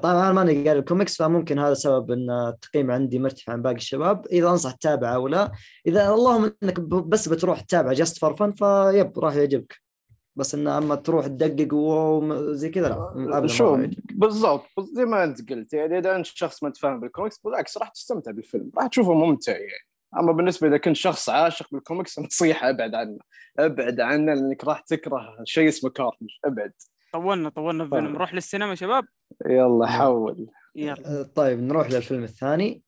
طبعا 0.03 0.13
أنا 0.13 0.31
ماني 0.31 0.67
قاري 0.67 0.79
الكوميكس 0.79 1.17
فممكن 1.17 1.59
هذا 1.59 1.73
سبب 1.73 2.11
إن 2.11 2.29
التقييم 2.29 2.91
عندي 2.91 3.19
مرتفع 3.19 3.53
عن 3.53 3.61
باقي 3.61 3.75
الشباب. 3.75 4.27
إذا 4.27 4.49
أنصح 4.49 4.71
تتابعه 4.71 5.15
أو 5.15 5.27
لا 5.27 5.51
إذا 5.88 6.09
اللهم 6.09 6.53
إنك 6.63 6.79
بس 6.79 7.29
بتروح 7.29 7.61
تتابع 7.61 7.93
just 7.93 8.17
for 8.17 8.35
fun 8.35 8.51
vibe 8.51 9.19
راح 9.19 9.35
يعجبك. 9.35 9.81
بس 10.35 10.55
إن 10.55 10.67
أما 10.67 10.95
تروح 10.95 11.27
تدقق 11.27 11.73
وزي 11.73 12.69
كذا 12.69 12.89
لا 12.89 13.39
ما 13.39 13.47
شوف 13.47 13.79
بالضبط. 14.11 14.63
زي 14.93 15.05
ما 15.05 15.23
أنت 15.23 15.49
قلت 15.49 15.73
يعني 15.73 15.97
إذا 15.97 16.15
أنت 16.15 16.25
شخص 16.25 16.63
ما 16.63 16.69
تفهم 16.69 16.99
بالكوميكس 16.99 17.38
بالعكس 17.38 17.77
راح 17.77 17.89
تستمتع 17.89 18.31
بالفيلم 18.31 18.71
راح 18.77 18.88
تشوفه 18.88 19.13
ممتع 19.13 19.51
يعني. 19.51 19.88
أما 20.19 20.31
بالنسبة 20.31 20.67
إذا 20.67 20.77
كنت 20.77 20.95
شخص 20.95 21.29
عاشق 21.29 21.67
بالكوميكس 21.71 22.19
نصيحة 22.25 22.69
أبعد 22.69 22.95
عنه 22.95 23.17
أبعد 23.59 23.99
عنه 23.99 24.34
لأنك 24.34 24.63
راح 24.63 24.79
تكره 24.79 25.35
شيء 25.43 25.67
اسمه 25.67 25.89
Karnig 25.89 26.29
أبعد. 26.45 26.73
طولنا 27.18 27.49
طولنا 27.49 27.84
في 27.84 27.89
فيلم. 27.89 28.07
نروح 28.07 28.34
للسينما 28.34 28.76
شباب؟ 28.76 29.06
يلا 29.45 29.88
حول. 29.88 30.48
يلا. 30.76 31.19
آه، 31.19 31.23
طيب 31.23 31.60
نروح 31.60 31.89
للفيلم 31.89 32.23
الثاني 32.23 32.84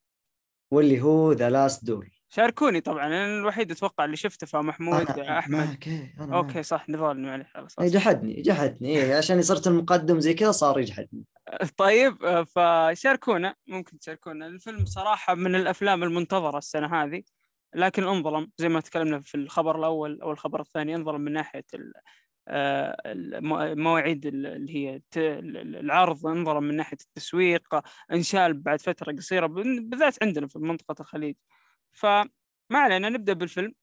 واللي 0.71 1.01
هو 1.01 1.31
The 1.31 1.49
Last 1.49 1.85
Duel 1.85 2.09
شاركوني 2.31 2.81
طبعا 2.81 3.07
أنا 3.07 3.25
الوحيد 3.25 3.71
أتوقع 3.71 4.05
اللي 4.05 4.15
شفته 4.15 4.47
فمحمود 4.47 5.09
أحمد. 5.19 5.55
معك 5.57 5.87
إيه، 5.87 6.15
أنا 6.19 6.35
أوكي 6.37 6.53
معك. 6.53 6.65
صح 6.65 6.89
نضال 6.89 7.21
معلش 7.21 7.51
خلاص 7.53 7.79
إيه، 7.79 7.87
جحدني 7.89 8.41
جحدني. 8.41 8.89
إيه 8.89 9.15
عشان 9.17 9.41
صرت 9.41 9.67
المقدم 9.67 10.19
زي 10.19 10.33
كذا 10.33 10.51
صار 10.51 10.79
يجحدني. 10.79 11.23
طيب 11.77 12.23
آه، 12.23 12.43
فشاركونا 12.43 13.55
ممكن 13.67 13.99
تشاركونا. 13.99 14.47
الفيلم 14.47 14.85
صراحة 14.85 15.35
من 15.35 15.55
الأفلام 15.55 16.03
المنتظرة 16.03 16.57
السنة 16.57 17.03
هذه 17.03 17.23
لكن 17.75 18.03
انظلم 18.03 18.51
زي 18.57 18.69
ما 18.69 18.79
تكلمنا 18.79 19.19
في 19.21 19.35
الخبر 19.35 19.79
الأول 19.79 20.21
أو 20.21 20.31
الخبر 20.31 20.61
الثاني 20.61 20.95
انظلم 20.95 21.21
من 21.21 21.33
ناحية 21.33 21.65
ال- 21.73 21.79
المو- 21.79 21.93
المواعيد 22.47 24.25
ال- 24.25 24.45
اللي 24.45 24.75
هي 24.75 25.01
العرض 25.79 26.27
انظلم 26.27 26.63
من 26.63 26.75
ناحية 26.75 26.97
التسويق 27.01 27.81
انشال 28.11 28.53
بعد 28.53 28.81
فترة 28.81 29.11
قصيرة 29.11 29.45
بال- 29.47 29.89
بالذات 29.89 30.23
عندنا 30.23 30.47
في 30.47 30.59
منطقة 30.59 30.95
الخليج. 30.99 31.35
فما 31.91 32.29
علينا 32.71 33.09
نبدأ 33.09 33.33
بالفيلم 33.33 33.73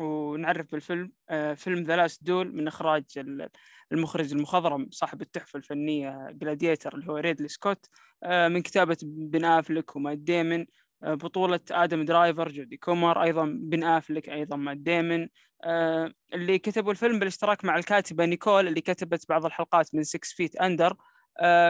ونعرف 0.00 0.72
بالفيلم. 0.72 1.12
آه، 1.28 1.54
فيلم 1.54 1.82
The 1.82 1.96
Last 1.96 2.24
Duel 2.24 2.56
من 2.56 2.68
إخراج 2.68 3.04
ال- 3.16 3.48
المخرج 3.92 4.32
المخضرم 4.32 4.88
صاحب 4.90 5.22
التحفة 5.22 5.56
الفنية 5.56 6.28
Gladiator 6.30 6.94
اللي 6.94 7.12
هو 7.12 7.16
ريدلي 7.16 7.48
سكوت 7.48 7.86
آه، 8.22 8.48
من 8.48 8.62
كتابة 8.62 8.96
بن 9.02 9.44
آفلك 9.44 9.96
ومات 9.96 10.18
ديمن. 10.18 10.60
آه، 10.60 10.66
بطولة 11.02 11.60
آدم 11.70 12.04
درايفر 12.04 12.48
جودي 12.48 12.76
كومر 12.76 13.22
أيضا 13.22 13.44
بن 13.60 13.84
آفلك 13.84 14.28
أيضا 14.28 14.56
مات 14.56 14.76
ديمن. 14.76 15.28
آه، 15.64 16.12
اللي 16.34 16.58
كتبوا 16.58 16.92
الفيلم 16.92 17.18
بالاشتراك 17.18 17.64
مع 17.64 17.76
الكاتبة 17.76 18.24
نيكول 18.24 18.68
اللي 18.68 18.80
كتبت 18.80 19.28
بعض 19.28 19.44
الحلقات 19.46 19.94
من 19.94 20.02
6 20.04 20.20
Feet 20.24 20.56
Under 20.56 20.96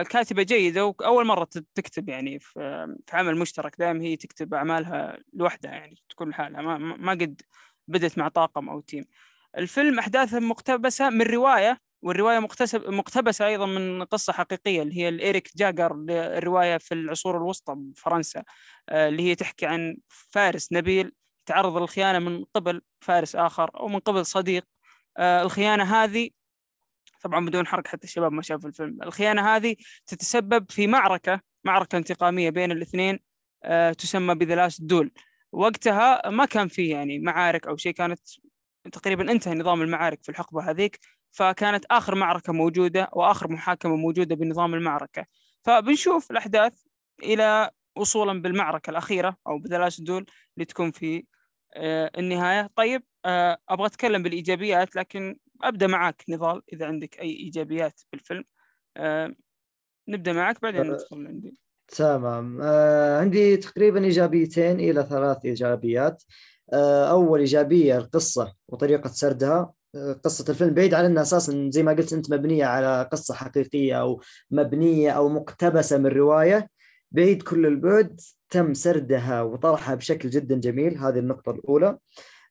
كاتبة 0.09 0.43
جيدة 0.43 0.85
وأول 0.85 1.25
مرة 1.25 1.47
تكتب 1.75 2.09
يعني 2.09 2.39
في 2.39 2.95
عمل 3.13 3.37
مشترك 3.37 3.75
دائما 3.79 4.03
هي 4.03 4.15
تكتب 4.15 4.53
أعمالها 4.53 5.17
لوحدها 5.33 5.71
يعني 5.71 5.95
تكون 6.09 6.29
لحالها 6.29 6.61
ما 6.61 6.77
ما 6.77 7.11
قد 7.11 7.41
بدت 7.87 8.17
مع 8.17 8.27
طاقم 8.27 8.69
أو 8.69 8.79
team. 8.79 9.05
الفيلم 9.57 9.99
أحداثه 9.99 10.39
مقتبسة 10.39 11.09
من 11.09 11.21
رواية 11.21 11.79
والرواية 12.07 12.39
مقتسب 12.39 12.89
مقتبسة 12.89 13.47
أيضا 13.47 13.65
من 13.65 14.03
قصة 14.03 14.33
حقيقية 14.33 14.81
اللي 14.81 14.97
هي 14.97 15.09
لإيريك 15.09 15.49
جاجر 15.57 16.05
الرواية 16.09 16.77
في 16.77 16.93
العصور 16.93 17.37
الوسطى 17.37 17.73
بفرنسا 17.77 18.43
آه، 18.89 19.07
اللي 19.07 19.23
هي 19.23 19.35
تحكي 19.35 19.65
عن 19.65 19.97
فارس 20.07 20.73
نبيل 20.73 21.11
تعرض 21.45 21.77
للخيانة 21.77 22.19
من 22.19 22.43
قبل 22.43 22.81
فارس 23.01 23.35
آخر 23.35 23.71
أو 23.79 23.87
من 23.87 23.99
قبل 23.99 24.25
صديق. 24.25 24.63
آه، 25.17 25.43
الخيانة 25.43 25.83
هذه 26.03 26.29
طبعا 27.23 27.45
بدون 27.45 27.67
حرق 27.67 27.87
حتى 27.87 28.03
الشباب 28.03 28.31
ما 28.31 28.41
شافوا 28.41 28.69
الفيلم 28.69 29.03
الخيانة 29.03 29.55
هذه 29.55 29.75
تتسبب 30.07 30.71
في 30.71 30.87
معركة 30.87 31.41
معركة 31.63 31.97
انتقامية 31.97 32.49
بين 32.49 32.71
الاثنين 32.71 33.19
آه، 33.63 33.91
تسمى 33.93 34.35
بذا 34.35 34.69
دول 34.79 35.11
وقتها 35.51 36.29
ما 36.29 36.45
كان 36.45 36.67
فيه 36.67 36.91
يعني 36.91 37.19
معارك 37.19 37.67
أو 37.67 37.77
شيء 37.77 37.93
كانت 37.93 38.19
تقريبا 38.91 39.31
انتهى 39.31 39.55
نظام 39.55 39.81
المعارك 39.81 40.23
في 40.23 40.29
الحقبة 40.29 40.69
هذيك. 40.69 40.99
فكانت 41.37 41.85
آخر 41.91 42.15
معركة 42.15 42.53
موجودة 42.53 43.09
وآخر 43.13 43.51
محاكمة 43.51 43.95
موجودة 43.95 44.35
بنظام 44.35 44.73
المعركة. 44.73 45.25
فبنشوف 45.63 46.31
الأحداث 46.31 46.73
إلى 47.23 47.69
وصولا 47.95 48.41
بالمعركة 48.41 48.89
الأخيرة 48.89 49.37
أو 49.47 49.57
بذا 49.57 49.77
لاست 49.77 50.01
دول 50.01 50.25
اللي 50.57 50.65
تكون 50.65 50.91
في 50.91 51.25
آه، 51.75 52.11
النهاية. 52.17 52.69
طيب 52.75 53.03
آه، 53.25 53.57
أبغى 53.69 53.85
أتكلم 53.85 54.23
بالإيجابيات 54.23 54.95
لكن 54.95 55.37
أبدأ 55.63 55.87
معك 55.87 56.23
نضال 56.29 56.61
إذا 56.73 56.85
عندك 56.85 57.19
أي 57.19 57.29
إيجابيات 57.29 58.01
بالفيلم. 58.11 58.43
آه، 58.97 59.35
نبدأ 60.07 60.33
معك 60.33 60.61
بعدين 60.61 60.81
ندخل 60.81 61.27
عندي. 61.27 61.57
تمام. 61.87 62.61
آه 62.61 63.19
عندي 63.19 63.57
تقريبا 63.57 64.03
إيجابيتين 64.03 64.79
إلى 64.79 65.03
ثلاث 65.03 65.45
إيجابيات. 65.45 66.23
آه 66.73 67.11
أول 67.11 67.39
إيجابية 67.39 67.97
القصة 67.97 68.53
وطريقة 68.67 69.07
سردها. 69.07 69.76
قصة 70.23 70.45
الفيلم 70.49 70.73
بعيد 70.73 70.93
عن 70.93 71.05
انها 71.05 71.23
أساسا 71.23 71.69
زي 71.73 71.83
ما 71.83 71.91
قلت 71.91 72.13
أنت 72.13 72.33
مبنية 72.33 72.65
على 72.65 73.09
قصة 73.11 73.33
حقيقية 73.33 74.01
أو 74.01 74.21
مبنية 74.51 75.11
أو 75.11 75.29
مقتبسة 75.29 75.97
من 75.97 76.07
رواية. 76.07 76.69
بعيد 77.11 77.43
كل 77.43 77.65
البعد 77.65 78.21
تم 78.49 78.73
سردها 78.73 79.41
وطرحها 79.41 79.95
بشكل 79.95 80.29
جدا 80.29 80.55
جميل. 80.55 80.97
هذه 80.97 81.19
النقطة 81.19 81.51
الأولى. 81.51 81.97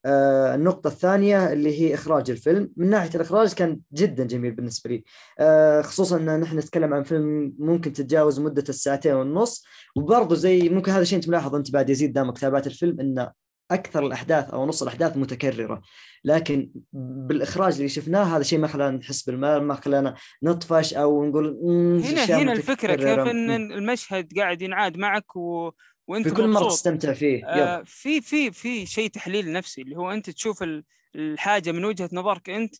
آه، 0.06 0.54
النقطة 0.54 0.88
الثانية 0.88 1.52
اللي 1.52 1.80
هي 1.80 1.94
إخراج 1.94 2.30
الفيلم. 2.30 2.70
من 2.76 2.90
ناحية 2.90 3.10
الإخراج 3.14 3.52
كان 3.52 3.80
جدا 3.92 4.24
جميل 4.24 4.50
بالنسبة 4.54 4.90
لي. 4.90 5.04
آه، 5.38 5.82
خصوصا 5.82 6.16
أن 6.16 6.40
نحن 6.40 6.58
نتكلم 6.58 6.94
عن 6.94 7.02
فيلم 7.02 7.54
ممكن 7.58 7.92
تتجاوز 7.92 8.40
مدة 8.40 8.64
الساعتين 8.68 9.14
والنص 9.14 9.64
وبرضه 9.96 10.36
زي 10.36 10.68
ممكن 10.68 10.92
هذا 10.92 11.02
الشيء 11.02 11.18
أنت 11.18 11.28
ملاحظ 11.28 11.54
أنت 11.54 11.70
بعد 11.70 11.90
يزيد 11.90 12.12
دامك 12.12 12.38
تابعت 12.38 12.66
الفيلم 12.66 13.00
أن 13.00 13.28
أكثر 13.70 14.06
الأحداث 14.06 14.50
أو 14.50 14.66
نص 14.66 14.82
الأحداث 14.82 15.16
متكررة 15.16 15.82
لكن 16.24 16.70
بالإخراج 16.92 17.74
اللي 17.76 17.88
شفناه 17.88 18.22
هذا 18.36 18.42
شيء 18.42 18.58
ما 18.58 18.68
خلانا 18.68 18.96
نحس 18.96 19.22
بالملل 19.22 19.62
ما 19.62 19.74
خلانا 19.74 20.14
نطفش 20.42 20.94
أو 20.94 21.24
نقول 21.24 21.58
"مم، 21.62 21.98
هنا 21.98 22.24
هنا 22.24 22.52
الفكرة 22.52 22.94
كيف 22.94 23.06
متكررة". 23.06 23.30
إن 23.30 23.46
مم. 23.66 23.72
المشهد 23.72 24.32
قاعد 24.38 24.62
ينعاد 24.62 24.96
معك 24.96 25.36
و... 25.36 25.70
وأنت 26.06 26.28
في 26.28 26.34
كل 26.34 26.48
مبسوط. 26.48 26.70
تستمتع 26.72 27.12
فيه. 27.12 27.46
آه، 27.46 27.82
في 27.86 28.20
في 28.20 28.50
في 28.50 28.86
شيء 28.86 29.10
تحليل 29.10 29.52
نفسي 29.52 29.82
اللي 29.82 29.96
هو 29.96 30.10
أنت 30.10 30.30
تشوف 30.30 30.62
ال- 30.62 30.84
الحاجة 31.16 31.72
من 31.72 31.84
وجهة 31.84 32.10
نظرك 32.12 32.50
أنت 32.50 32.74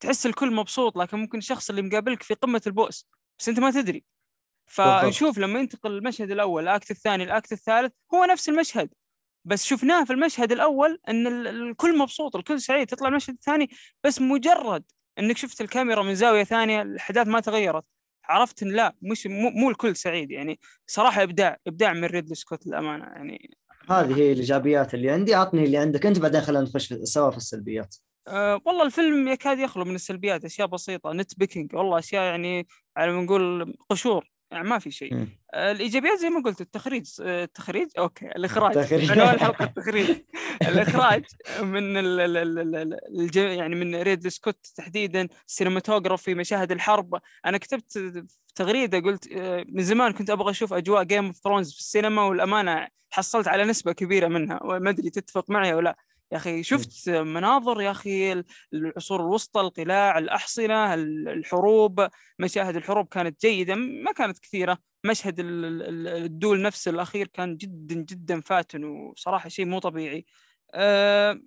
تحس 0.00 0.26
الكل 0.26 0.54
مبسوط 0.54 0.96
لكن 0.96 1.16
ممكن 1.18 1.38
الشخص 1.38 1.70
اللي 1.70 1.82
مقابلك 1.82 2.22
في 2.22 2.34
قمة 2.34 2.62
البؤس 2.66 3.08
بس 3.38 3.48
أنت 3.48 3.60
ما 3.60 3.70
تدري 3.70 4.04
فنشوف 4.66 5.38
لما 5.38 5.58
ينتقل 5.60 5.90
المشهد 5.92 6.30
الأول 6.30 6.62
الأكت 6.62 6.90
الثاني 6.90 7.24
الأكت 7.24 7.52
الثالث 7.52 7.92
هو 8.14 8.24
نفس 8.24 8.48
المشهد 8.48 8.90
بس 9.44 9.64
شفناه 9.64 10.04
في 10.04 10.12
المشهد 10.12 10.52
الأول 10.52 10.98
إن 11.08 11.26
ال- 11.26 11.46
الكل 11.46 11.98
مبسوط 11.98 12.36
الكل 12.36 12.60
سعيد 12.60 12.86
تطلع 12.86 13.08
المشهد 13.08 13.34
الثاني 13.34 13.70
بس 14.04 14.20
مجرد 14.20 14.84
إنك 15.18 15.36
شفت 15.36 15.60
الكاميرا 15.60 16.02
من 16.02 16.14
زاوية 16.14 16.44
ثانية 16.44 16.82
الأحداث 16.82 17.26
ما 17.26 17.40
تغيرت. 17.40 17.84
عرفت 18.24 18.62
إن 18.62 18.68
لا 18.68 18.94
مش 19.02 19.26
مو, 19.26 19.50
مو 19.50 19.70
الكل 19.70 19.96
سعيد 19.96 20.30
يعني 20.30 20.60
صراحة 20.86 21.22
إبداع 21.22 21.56
إبداع 21.66 21.92
من 21.92 22.04
ريدلي 22.04 22.34
سكوت 22.34 22.66
للأمانة 22.66 23.04
يعني. 23.04 23.56
هذه 23.90 24.16
هي 24.18 24.32
الإيجابيات 24.32 24.94
اللي 24.94 25.10
عندي 25.10 25.34
اعطني 25.34 25.64
اللي 25.64 25.76
عندك. 25.78 26.06
أنت 26.06 26.18
بعدين 26.18 26.40
خلينا 26.40 26.62
نخش 26.64 26.92
سوا 26.92 27.30
في 27.30 27.36
السلبيات. 27.36 27.96
أه 28.28 28.60
والله 28.64 28.82
الفيلم 28.82 29.28
يكاد 29.28 29.58
يخلو 29.58 29.84
من 29.84 29.94
السلبيات 29.94 30.44
أشياء 30.44 30.66
بسيطة 30.68 31.12
nitpicking 31.12 31.74
والله 31.74 31.98
أشياء 31.98 32.22
يعني 32.24 32.66
على 32.96 33.12
ما 33.12 33.22
نقول 33.22 33.74
قشور. 33.90 34.30
يعني 34.50 34.68
ما 34.68 34.78
في 34.78 34.90
شيء. 34.90 35.26
آه، 35.54 35.72
الإيجابيات 35.72 36.18
زي 36.18 36.30
ما 36.30 36.42
قلت 36.42 36.60
التخريج 36.60 37.06
آه، 37.22 37.44
التخريج 37.44 37.88
أوكي 37.98 38.26
الإخراج. 38.26 38.78
عنوان 39.10 39.34
الحلقة 39.34 39.64
التخريج. 39.76 40.10
الإخراج 40.62 41.24
من 41.62 41.96
ال 41.96 42.20
ال 42.20 42.36
ال 42.36 42.58
ال 42.58 42.76
ال 42.76 43.20
الج- 43.20 43.36
يعني 43.36 43.74
من 43.74 43.94
ريدلي 44.02 44.28
سكوت 44.28 44.66
تحديدا 44.76 45.28
ال 45.46 45.52
cinematography 45.52 46.34
مشاهد 46.34 46.72
الحرب. 46.72 47.20
أنا 47.46 47.58
كتبت 47.58 48.22
تغريدة 48.54 48.98
قلت 49.00 49.32
آه، 49.32 49.64
من 49.68 49.82
زمان 49.82 50.12
كنت 50.12 50.30
أبغى 50.30 50.50
أشوف 50.50 50.72
أجواء 50.72 51.02
Game 51.02 51.26
of 51.26 51.36
Thrones 51.36 51.72
في 51.72 51.78
السينما 51.78 52.22
والأمانة 52.22 52.88
حصلت 53.10 53.48
على 53.48 53.64
نسبة 53.64 53.92
كبيرة 53.92 54.28
منها 54.28 54.60
وما 54.64 54.90
أدري 54.90 55.10
تتفق 55.10 55.50
معي 55.50 55.72
أو 55.72 55.80
لا. 55.80 55.96
يا 56.32 56.36
أخي 56.36 56.62
شفت 56.62 57.08
مناظر 57.08 57.80
يا 57.80 57.90
أخي 57.90 58.32
ال- 58.32 58.44
العصور 58.74 59.20
الوسطى 59.20 59.60
القلاع 59.60 60.18
الأحصنة 60.18 60.94
ال- 60.94 61.28
الحروب 61.28 62.08
مشاهد 62.38 62.76
الحروب 62.76 63.08
كانت 63.08 63.40
جيدة 63.40 63.74
ما 63.74 64.12
كانت 64.12 64.38
كثيرة. 64.38 64.78
مشهد 65.06 65.40
ال- 65.40 65.64
ال- 65.64 65.82
ال- 65.82 66.08
الدول 66.24 66.62
نفس 66.62 66.88
الأخير 66.88 67.26
كان 67.26 67.56
جدا 67.56 67.94
جدا 67.94 68.40
فاتن 68.40 68.84
وصراحة 68.84 69.48
شيء 69.48 69.66
مو 69.66 69.78
طبيعي. 69.78 70.26
أه 70.74 71.40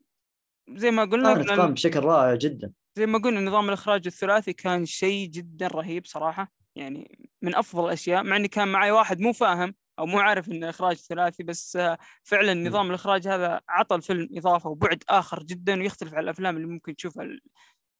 زي 0.75 0.91
ما 0.91 1.03
قلنا 1.05 1.33
قام 1.55 1.73
بشكل 1.73 1.99
رائع 1.99 2.35
جدا. 2.35 2.71
زي 2.97 3.05
ما 3.05 3.17
قلنا 3.17 3.41
نظام 3.41 3.67
الإخراج 3.69 4.07
الثلاثي 4.07 4.53
كان 4.53 4.85
شيء 4.85 5.27
جدا 5.29 5.67
رهيب 5.67 6.05
صراحة 6.05 6.51
يعني 6.75 7.29
من 7.41 7.55
أفضل 7.55 7.85
الأشياء 7.85 8.23
مع 8.23 8.35
إني 8.35 8.47
كان 8.47 8.67
معي 8.67 8.91
واحد 8.91 9.19
مو 9.19 9.33
فاهم. 9.33 9.75
أو 9.99 10.05
مو 10.05 10.19
عارف 10.19 10.49
إنه 10.49 10.69
إخراج 10.69 10.95
ثلاثي 10.95 11.43
بس 11.43 11.75
آه، 11.75 11.97
فعلا 12.23 12.53
نظام 12.53 12.89
الإخراج 12.89 13.27
هذا 13.27 13.61
عطى 13.69 13.95
الفيلم 13.95 14.29
إضافة 14.33 14.69
وبعد 14.69 15.03
آخر 15.09 15.43
جدا 15.43 15.79
ويختلف 15.79 16.13
عن 16.13 16.23
الأفلام 16.23 16.55
اللي 16.55 16.67
ممكن 16.67 16.95
تشوفها 16.95 17.27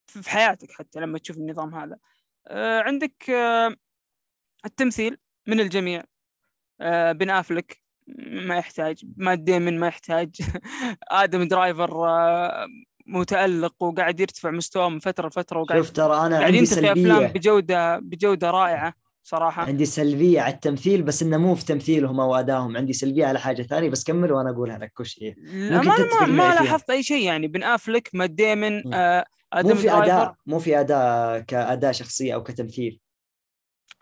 في 0.08 0.30
حياتك 0.30 0.72
حتى 0.72 1.00
لما 1.00 1.20
تشوف 1.20 1.38
النظام 1.38 1.76
هذا. 1.76 1.98
آه، 2.48 2.82
عندك 2.82 3.30
آه، 3.30 3.76
التمثيل 4.66 5.18
من 5.48 5.60
الجميع. 5.60 6.04
بن 7.12 7.30
أفلك 7.30 7.82
ما 8.48 8.58
يحتاج 8.58 9.06
مات 9.18 9.40
ديمن 9.40 9.80
ما 9.80 9.88
يحتاج. 9.88 10.36
آدم 11.12 11.44
درايفر 11.44 11.90
متألق 13.08 13.84
وقاعد 13.84 14.20
يرتفع 14.20 14.52
مستواه 14.52 14.90
من 14.90 15.00
فترة 15.00 15.28
لفترة 15.28 15.60
وقاعد 15.60 15.82
شوف 15.82 15.92
ترى 15.92 16.26
أنا 16.26 16.38
عندي 16.38 16.58
ينتج 16.58 16.86
أفلام 16.86 16.96
سلبية. 16.96 17.28
بجودة 17.28 18.00
بجودة 18.00 18.52
رائعة. 18.52 18.94
صراحة 19.24 19.64
عندي 19.66 19.86
سلبية 19.86 20.42
على 20.42 20.54
التمثيل 20.54 21.04
بس 21.04 21.24
إنه 21.24 21.38
مو 21.38 21.56
في 21.56 21.66
تمثيلهم 21.66 22.20
أو 22.20 22.36
أدائهم 22.36 22.78
عندي 22.78 22.94
سلبية 22.94 23.26
على 23.26 23.40
حاجة 23.40 23.62
ثانية 23.62 23.90
بس 23.90 24.04
كمل 24.04 24.32
وأنا 24.32 24.50
اقولها 24.50 24.78
لك 24.78 24.94
الامانه 25.22 25.96
تتفق 25.98 26.22
ما, 26.22 26.28
ما 26.28 26.52
فيها. 26.52 26.64
لاحظت 26.64 26.90
أي 26.90 27.04
شيء 27.04 27.26
يعني 27.26 27.48
بن 27.48 27.64
أفلك 27.64 28.10
مات 28.14 28.30
ديمن. 28.30 28.94
آه 28.94 29.26
مو 29.56 29.76
في 29.76 29.92
أداء 29.92 30.36
مو 30.46 30.60
في 30.60 30.80
أداء 30.80 31.40
كأداء 31.40 31.92
شخصية 31.92 32.34
أو 32.34 32.44
كتمثيل 32.44 33.00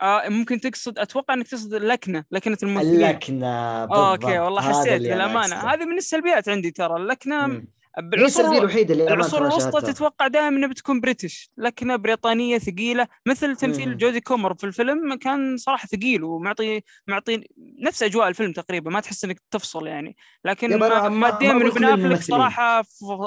آه 0.02 0.30
ممكن 0.30 0.60
تقصد 0.60 1.00
أتوقع 1.00 1.34
إنك 1.34 1.48
تقصد 1.48 1.74
اللكنه 1.74 2.24
لكنة 2.32 2.58
الممثلين 2.64 2.96
اللكنة 2.96 3.48
آه، 3.48 4.12
أوكي 4.12 4.26
بالضبط. 4.26 4.44
والله 4.46 4.62
هذا 4.62 4.80
حسيت 4.80 5.02
للأمانة. 5.02 5.56
هذه 5.56 5.86
من 5.86 5.98
السلبيات 5.98 6.50
عندي 6.50 6.72
ترى 6.72 6.96
اللكنة. 6.96 7.64
بالعصور 8.00 8.58
الوحيده 8.58 8.94
اللي 8.94 9.14
العصور 9.14 9.48
الوسطى. 9.48 9.82
تتوقع 9.94 10.28
دائما 10.28 10.48
انها 10.58 10.70
بتكون 10.70 11.00
British 11.02 11.50
لكنها 11.58 11.96
بريطانية 11.96 12.58
ثقيلة 12.58 13.08
مثل 13.26 13.56
تمثيل 13.56 13.90
مم. 13.90 13.98
جودي 13.98 14.22
كومر 14.22 14.54
في 14.56 14.64
الفيلم 14.64 15.16
كان 15.16 15.58
صراحة 15.58 15.88
ثقيل 15.88 16.24
ومعطي 16.24 16.82
معطي 17.08 17.48
نفس 17.80 18.04
أجواء 18.04 18.28
الفيلم 18.28 18.52
تقريبا 18.54 18.92
ما 18.92 19.00
تحس 19.00 19.26
إنك 19.26 19.42
تفصل 19.52 19.88
يعني 19.88 20.16
لكن 20.46 20.72
يا 20.72 20.78
برا- 20.78 20.88
ما- 21.02 21.10
ما- 21.10 21.10
ما 21.10 21.32
مات 21.32 21.38
ديمن 21.40 21.52
أقول 21.62 21.68
وبن 21.72 21.80
كل 21.80 21.86
افلك. 21.86 22.22
صراحة 22.22 22.84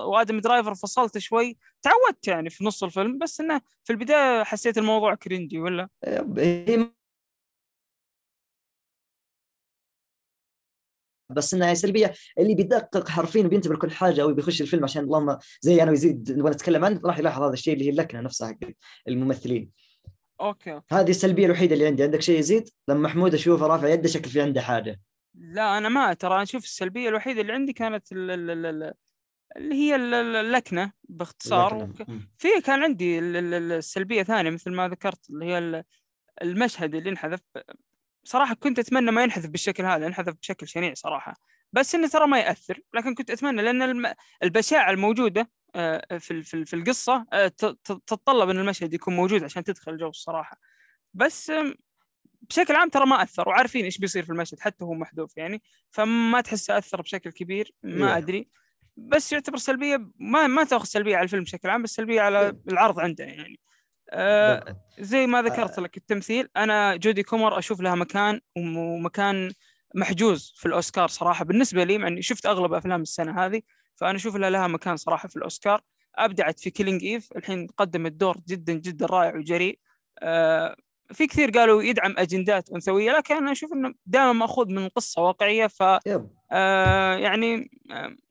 وآدم 0.07 0.39
درايفر 0.41 0.75
فصلت 0.75 1.19
شوي 1.19 1.57
تعودت 1.83 2.29
يعني 2.29 2.51
في 2.51 2.65
نص 2.65 2.85
الفيلم 2.85 3.19
بس 3.19 3.41
إنه 3.41 3.61
في 3.85 3.93
البداية 3.93 4.45
حسيت 4.45 4.79
الموضوع 4.79 5.15
cringy 5.15 5.59
ولا 5.61 5.89
هي 6.39 6.91
بس 11.31 11.55
إنها 11.55 11.75
سلبية. 11.75 12.15
اللي 12.39 12.55
بيدقق 12.55 13.09
حرفيا 13.09 13.45
وبينتبه 13.45 13.75
لكل 13.75 13.91
حاجة 13.91 14.23
أو 14.23 14.35
بيخش 14.35 14.63
الفيلم 14.63 14.85
عشان 14.85 15.05
اللهم 15.05 15.39
زي 15.61 15.83
أنا 15.83 15.91
ويزيد 15.91 16.33
نبغى 16.33 16.51
نتكلم 16.51 16.85
عنه 16.85 17.01
راح 17.05 17.19
يلاحظ 17.19 17.43
هذا 17.43 17.53
الشيء 17.53 17.75
اللي 17.75 17.85
هي 17.85 17.91
اللكنة 17.91 18.21
نفسها 18.21 18.49
حق 18.49 18.71
الممثلين. 19.09 19.71
أوكي. 20.41 20.81
هذه 20.93 21.11
السلبية 21.11 21.47
الوحيدة 21.47 21.75
اللي 21.75 21.87
عندي. 21.87 22.03
عندك 22.03 22.23
شيء 22.23 22.39
يزيد؟ 22.39 22.69
لما 22.89 23.01
محمود 23.01 23.35
اشوفه 23.35 23.67
رافع 23.67 23.89
يده 23.89 24.09
شكل 24.09 24.31
في 24.31 24.41
عنده 24.41 24.61
حاجة. 24.61 25.01
لا 25.35 25.79
أنا 25.79 25.89
ما 25.89 26.13
ترى 26.15 26.35
أنا 26.35 26.43
أشوف 26.43 26.65
السلبية 26.65 27.09
الوحيدة 27.09 27.41
اللي 27.41 27.53
عندي 27.53 27.73
كانت 27.73 28.13
ال- 28.13 28.31
ال- 28.31 28.51
ال- 28.51 28.67
ال- 28.67 28.93
اللي 29.57 29.75
هي 29.75 29.97
ال- 29.97 30.15
ال- 30.15 30.37
اللكنة 30.37 30.93
باختصار. 31.09 31.85
اللكنة. 31.85 32.21
في 32.39 32.49
كان 32.65 32.83
عندي 32.83 33.19
ال- 33.19 33.37
ال- 33.37 33.55
ال- 33.55 33.73
السلبية 33.73 34.23
ثانية 34.23 34.51
مثل 34.51 34.71
ما 34.71 34.89
ذكرت 34.89 35.31
اللي 35.31 35.45
هي 35.45 35.59
ال- 35.59 35.85
المشهد 36.43 36.95
اللي 36.95 37.11
انحذف 37.11 37.41
صراحة 38.25 38.55
كنت 38.55 38.79
أتمنى 38.79 39.11
ما 39.11 39.23
ينحذف 39.23 39.47
بالشكل 39.51 39.85
هذا 39.85 40.07
ينحذف 40.07 40.35
بشكل 40.43 40.69
شنيع 40.69 40.95
صراحة. 40.95 41.35
بس 41.73 41.95
إنه 41.95 42.09
ترى 42.09 42.27
ما 42.27 42.39
يأثر 42.39 42.81
لكن 42.95 43.15
كنت 43.15 43.31
أتمنى 43.31 43.63
لأن 43.63 44.15
البشاعة 44.43 44.91
الموجودة 44.91 45.51
آه، 45.77 46.19
في 46.19 46.43
في 46.43 46.55
ال- 46.55 46.67
في 46.67 46.77
القصة 46.77 47.27
آه، 47.33 47.49
تتطلب 47.85 48.51
إن 48.51 48.59
المشهد 48.59 48.95
يكون 48.95 49.17
موجود 49.17 49.45
عشان 49.45 49.65
تدخل 49.65 49.93
الجو 49.93 50.09
الصراحة. 50.09 50.57
بس 51.15 51.53
بشكل 52.43 52.75
عام 52.77 52.89
ترى 52.89 53.07
ما 53.07 53.23
أثر 53.23 53.49
وعارفين 53.49 53.85
إيش 53.85 53.99
بيصير 53.99 54.23
في 54.25 54.31
المشهد 54.31 54.61
حتى 54.61 54.85
هو 54.85 54.95
محذوف 54.95 55.37
يعني 55.37 55.63
فما 55.91 56.41
تحس 56.41 56.71
أثر 56.71 57.03
بشكل 57.03 57.31
كبير 57.31 57.73
ما. 57.83 58.19
أدري. 58.19 58.49
بس 58.97 59.33
يعتبر 59.33 59.57
سلبية 59.57 60.11
ما 60.19 60.47
ما 60.47 60.65
تأخذ 60.65 60.85
سلبية 60.85 61.17
على 61.17 61.25
الفيلم 61.25 61.43
بشكل 61.43 61.69
عام 61.71 61.83
بس 61.83 61.91
سلبية 61.95 62.21
على 62.21 62.57
العرض 62.69 63.01
عندنا 63.01 63.29
يعني. 63.29 63.61
آه. 64.11 64.77
زي 64.99 65.27
ما 65.27 65.43
ذكرت 65.43 65.79
لك 65.81 65.97
التمثيل 65.97 66.49
أنا 66.57 66.97
جودي 66.97 67.23
كومر 67.23 67.59
أشوف 67.59 67.81
لها 67.81 67.95
مكان 67.95 68.41
وم- 68.57 68.77
ومكان 68.77 69.53
محجوز 69.95 70.55
في 70.57 70.67
الأوسكار 70.67 71.09
صراحة. 71.09 71.45
بالنسبة 71.45 71.85
لي 71.85 71.99
مع 71.99 72.09
إني 72.09 72.23
شفت 72.23 72.47
أغلب 72.47 72.73
أفلام 72.73 73.03
السنة 73.03 73.45
هذه 73.45 73.63
فأنا 73.97 74.17
أشوف 74.17 74.37
لها 74.37 74.51
لها 74.51 74.67
مكان 74.67 74.97
صراحة 74.97 75.29
في 75.29 75.37
الأوسكار. 75.37 75.81
أبدعت 76.17 76.61
في 76.61 76.71
Killing 76.71 77.05
Eve 77.05 77.29
الحين 77.37 77.67
قدمت 77.77 78.13
دور 78.13 78.37
جدا 78.49 78.73
جدا 78.73 79.07
رائع 79.07 79.37
وجريء. 79.37 79.79
آه 80.19 80.77
في 81.13 81.27
كثير 81.27 81.51
قالوا 81.51 81.83
يدعم 81.83 82.15
أجندات 82.19 82.71
أنثوية 82.71 83.13
لكن 83.13 83.35
أنا 83.37 83.53
أشوف 83.53 83.73
إنه 83.73 83.95
دائما 84.07 84.33
مأخوذ 84.33 84.69
من 84.73 84.89
قصة 84.89 85.23
واقعية 85.23 85.67
ف 85.67 85.83
آه 86.53 87.17
يعني 87.17 87.71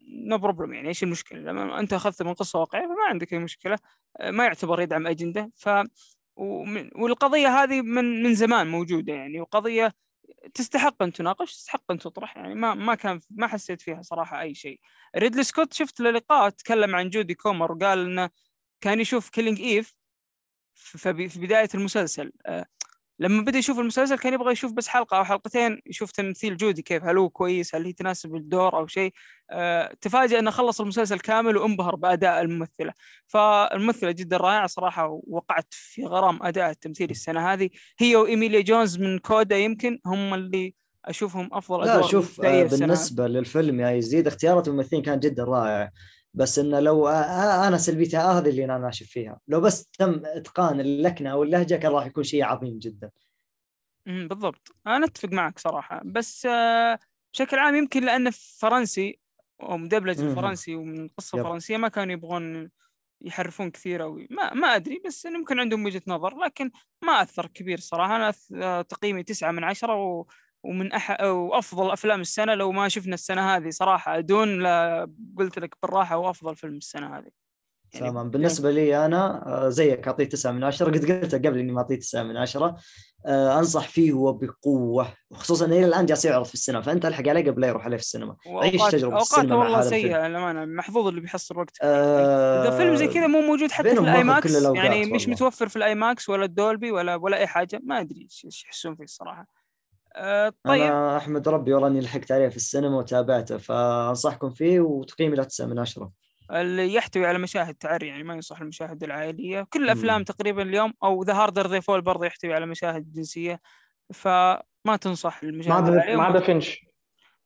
no 0.08 0.38
problem 0.38 0.74
يعني 0.74 0.88
إيش 0.88 1.04
المشكلة؟ 1.04 1.40
لما 1.40 1.80
أنت 1.80 1.94
أخذت 1.94 2.24
من 2.24 2.34
قصة 2.34 2.60
واقعية 2.60 2.86
فما 2.86 3.06
عندك 3.10 3.34
أي 3.34 3.40
مشكلة 3.40 3.78
آه 4.20 4.32
ما 4.32 4.46
يعتبر 4.46 4.82
يدعم 4.82 5.08
أجندة. 5.08 5.52
ف 5.56 5.70
والقضية 6.96 7.48
هذه 7.48 7.82
من 7.82 8.24
من 8.24 8.36
زمان 8.36 8.68
موجودة 8.68 9.14
يعني 9.14 9.42
وقضية 9.42 9.94
تستحق 10.54 11.04
أن 11.04 11.14
تناقش 11.14 11.56
تستحق 11.56 11.92
أن 11.92 11.98
تطرح 12.00 12.38
يعني 12.38 12.56
ما 12.56 12.74
ما 12.74 12.96
كان 12.96 13.20
ما 13.30 13.48
حسيت 13.48 13.82
فيها 13.82 14.02
صراحة 14.02 14.42
أي 14.42 14.56
شيء. 14.56 14.80
ريدلي 15.18 15.44
سكوت 15.44 15.74
شفت 15.74 16.00
له 16.00 16.12
لقاء 16.12 16.50
تكلم 16.50 16.96
عن 16.96 17.10
جودي 17.10 17.34
كومر 17.36 17.72
وقال 17.72 18.00
إنه 18.00 18.30
كان 18.82 19.00
يشوف 19.00 19.30
Killing 19.30 19.60
Eve 19.62 19.94
في 20.74 21.40
بداية 21.40 21.70
المسلسل. 21.76 22.32
آه، 22.46 22.66
لما 23.19 23.42
بدأ 23.42 23.58
يشوف 23.58 23.80
المسلسل 23.80 24.17
كان 24.17 24.33
يبغى 24.33 24.51
يشوف 24.51 24.74
بس 24.74 24.88
حلقة 24.88 25.17
أو 25.17 25.24
حلقتين 25.24 25.82
يشوف 25.85 26.11
تمثيل 26.11 26.58
جودي 26.58 26.82
كيف 26.82 27.03
هل 27.03 27.17
هو 27.17 27.30
كويس 27.30 27.75
هل 27.75 27.85
هي 27.85 27.93
تناسب 27.93 28.35
الدور 28.35 28.77
أو 28.77 28.88
شيء. 28.88 29.14
آه، 29.51 29.93
تفاجأ 30.01 30.40
إنه 30.40 30.51
خلص 30.51 30.82
المسلسل 30.82 31.19
كامل 31.19 31.58
وانبهر 31.58 31.95
بأداء 31.95 32.42
الممثلة. 32.42 32.93
فالممثلة 33.27 34.11
جدا 34.11 34.38
رائعة 34.38 34.67
صراحة 34.67 35.08
ووقعت 35.08 35.67
في 35.69 36.06
غرام 36.06 36.43
أداء 36.43 36.69
التمثيلي 36.69 37.11
السنة 37.11 37.53
هذه. 37.53 37.69
هي 38.00 38.16
وإيميليا 38.16 38.61
جونز 38.61 38.98
من 38.98 39.19
كودا 39.19 39.58
يمكن 39.58 40.00
هم 40.06 40.33
اللي 40.33 40.74
أشوفهم 41.06 41.50
أفضل 41.53 41.85
لا 41.85 41.95
أدوار 41.95 42.09
شوف 42.09 42.40
مبدئية 42.40 42.64
آه،. 42.64 42.67
بالنسبة 42.67 43.27
للفيلم 43.27 43.80
يا 43.80 43.92
يزيد 43.92 44.27
اختيارات 44.27 44.67
الممثلين 44.67 45.01
كانت 45.01 45.24
جدا 45.24 45.43
رائعه 45.43 45.92
بس 46.34 46.60
إنه 46.60 46.80
لو 46.80 47.08
أنا 47.08 47.78
سلبيتها 47.78 48.40
هذه 48.40 48.50
اللي 48.50 48.66
أنا 48.66 48.78
ناشف 48.78 49.06
فيها 49.08 49.40
لو 49.48 49.62
بس 49.62 49.86
تم 49.88 50.22
إتقان 50.26 50.80
اللكنة 50.80 51.32
أو 51.32 51.44
اللهجة 51.44 51.76
كان 51.76 51.92
راح 51.92 52.06
يكون 52.06 52.24
شيء 52.24 52.44
عظيم 52.44 52.80
جدا 52.80 53.12
بالضبط 54.06 54.76
أنا 54.88 55.06
أتفق 55.06 55.30
معك 55.30 55.60
صراحة 55.60 56.02
بس 56.06 56.45
آه، 56.45 57.00
بشكل 57.34 57.60
عام 57.60 57.76
يمكن 57.76 58.03
لأنه 58.03 58.32
فرنسي 58.60 59.20
ومدبلج 59.60 60.22
مهم. 60.22 60.30
الفرنسي 60.30 60.76
ومن 60.76 61.08
قصة 61.08 61.38
يب. 61.38 61.44
فرنسية 61.44 61.78
ما 61.78 61.88
كانوا 61.88 62.14
يبغون 62.14 62.72
يحرفون 63.22 63.72
كثير 63.72 64.03
أو 64.03 64.22
ما 64.30 64.53
ما 64.53 64.76
أدري 64.76 65.02
بس 65.06 65.26
يمكن 65.26 65.60
عندهم 65.60 65.86
وجهة 65.86 66.02
نظر 66.08 66.38
لكن 66.38 66.72
ما 67.02 67.22
أثر 67.22 67.48
كبير 67.48 67.80
صراحة 67.80 68.16
أنا 68.16 68.34
آه، 68.56 68.82
تقييمي 68.82 69.24
تسعة 69.24 69.52
من 69.52 69.64
عشرة. 69.64 70.26
ومن 70.64 70.93
أح... 70.93 71.22
وأفضل 71.22 71.92
أفلام 71.92 72.22
السنة 72.22 72.53
لو 72.56 72.72
ما 72.72 72.88
شفنا 72.90 73.14
السنة 73.14 73.56
هذه 73.56 73.69
صراحة. 73.69 74.19
Dune 74.20 74.60
لا 74.59 75.09
قلت 75.38 75.59
لك 75.59 75.75
بالراحة 75.82 76.16
هو 76.16 76.30
افضل 76.30 76.56
فيلم 76.56 76.77
السنة 76.77 77.17
هذه. 77.17 77.30
يعني 77.93 78.09
تمام. 78.09 78.30
بالنسبة 78.30 78.72
لي 78.72 79.06
أنا 79.06 79.48
آه، 79.48 79.69
زيك 79.69 80.08
أعطيه 80.08 80.24
9 80.24 80.51
من 80.51 80.64
10 80.64 80.85
قد 80.85 81.11
قلت 81.11 81.35
قبل 81.35 81.59
إني 81.59 81.72
ما 81.72 81.82
أعطيه 81.82 81.95
9 81.95 82.24
من 82.24 82.38
10 82.38 82.77
آه، 83.25 83.59
أنصح 83.59 83.88
فيه 83.88 84.14
وبقوه 84.14 85.14
وخصوصا 85.30 85.66
انه 85.66 85.75
إلى 85.75 85.85
الآن 85.85 86.06
جالس 86.06 86.25
يعرض 86.25 86.45
في 86.45 86.53
السينما. 86.53 86.82
فأنت 86.82 87.06
ألحق 87.06 87.27
عليه 87.27 87.51
قبل 87.51 87.61
لا 87.61 87.67
يروح 87.67 87.85
عليه 87.85 87.98
في 87.98 88.03
السينما. 88.03 88.35
عيش 88.48 88.82
تجربة 88.82 89.17
السينما 89.17 89.56
والله 89.56 89.82
سيئة 89.82 90.27
للأمانة. 90.27 90.66
محظوظ 90.66 91.08
اللي 91.08 91.22
بيحصل 91.22 91.58
وقت 91.58 91.77
آه، 91.82 92.61
إذا 92.67 92.77
فيلم 92.77 92.95
زي 92.95 93.08
كذا 93.08 93.27
مو 93.27 93.42
موجود 93.42 93.72
حتى 93.72 93.95
في 93.95 94.00
ال 94.00 94.24
IMAX 94.24 94.64
يعني 94.64 95.06
مش 95.06 95.22
والله. 95.22 95.27
متوفر 95.27 95.67
في 95.67 95.75
ال 95.76 95.95
IMAX 95.95 96.30
ولا 96.30 96.45
الدولبي 96.45 96.92
ولا 96.92 97.16
ولا 97.16 97.38
أي 97.38 97.48
حاجة 97.48 97.82
ما 97.83 98.00
أدري 98.00 98.27
إيش 98.45 98.64
يحسون 98.66 98.95
فيه 98.95 99.03
الصراحة. 99.03 99.62
آه 100.16 100.53
طيب. 100.64 100.82
أنا 100.82 101.17
أحمد 101.17 101.48
ربي 101.48 101.74
والله 101.74 101.88
إني 101.88 102.01
لحقت 102.01 102.32
عليه 102.32 102.50
في 102.50 102.56
السينما 102.56 102.98
وتابعته 102.98 103.58
فأنصحكم 103.58 104.50
فيه 104.50 104.80
وتقييمي 104.80 105.35
له 105.35 105.43
9 105.43 105.66
من 105.66 105.80
10 105.80 106.11
اللي 106.51 106.93
يحتوي 106.93 107.25
على 107.25 107.38
مشاهد 107.38 107.75
تعري 107.75 108.08
يعني 108.08 108.24
ما 108.24 108.33
ينصح 108.33 108.61
المشاهد 108.61 109.03
العائليه 109.03 109.67
كل 109.69 109.80
مم. 109.80 109.85
الأفلام 109.85 110.24
تقريبا 110.24 110.61
اليوم 110.61 110.93
أو 111.03 111.24
The 111.24 111.34
Harder 111.34 111.68
They 111.68 111.82
Fall 111.82 112.02
برضه 112.01 112.25
يحتوي 112.25 112.53
على 112.53 112.66
مشاهد 112.66 113.14
جنسية 113.14 113.59
فما 114.14 114.98
تنصح 115.01 115.43
المشاهد 115.43 115.88
العائليه 115.88 116.16
ما 116.16 116.24
عدا 116.24 116.40
فينش. 116.40 116.85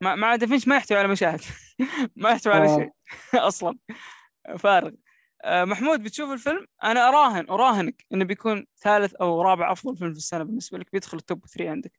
ما 0.02 0.16
ما 0.16 0.28
عدا 0.28 0.48
فينش 0.48 0.68
ما 0.68 0.76
يحتوي 0.76 0.98
على 0.98 1.08
مشاهد. 1.08 1.42
ما 2.16 2.30
يحتوي 2.30 2.54
على 2.54 2.66
آه. 2.66 2.78
شيء 2.78 2.92
أصلا. 3.48 3.78
فارغ. 4.58 4.92
آه، 5.44 5.66
محمود 5.66 6.04
بتشوف 6.04 6.32
الفيلم؟ 6.32 6.66
أنا 6.84 7.10
أراهن 7.10 7.50
أراهنك 7.50 8.06
إنه 8.14 8.26
بيكون 8.26 8.66
ثالث 8.84 9.14
أو 9.14 9.42
رابع 9.42 9.72
أفضل 9.72 9.98
فيلم 9.98 10.12
في 10.12 10.18
السنة 10.18 10.44
بالنسبة 10.44 10.78
لك 10.78 10.92
بيدخل 10.94 11.18
ال 11.18 11.25
top 11.25 11.46
3 11.46 11.70
عندك. 11.70 11.92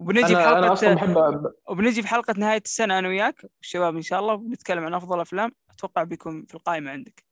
وبنجي 0.00 0.36
أنا 0.36 0.72
أصلا 0.72 0.98
حلقة 0.98 1.30
بحب 1.30 1.52
وبنجي 1.68 2.02
في 2.02 2.08
حلقة 2.08 2.34
نهاية 2.38 2.62
السنة 2.64 2.98
أنا 2.98 3.08
وياك 3.08 3.44
والشباب 3.58 3.96
إن 3.96 4.02
شاء 4.02 4.20
الله 4.20 4.34
وبنتكلم 4.34 4.84
عن 4.84 4.94
أفضل 4.94 5.20
أفلام 5.20 5.52
أتوقع 5.70 6.02
بيكون 6.02 6.44
في 6.44 6.54
القائمة 6.54 6.90
عندك. 6.90 7.24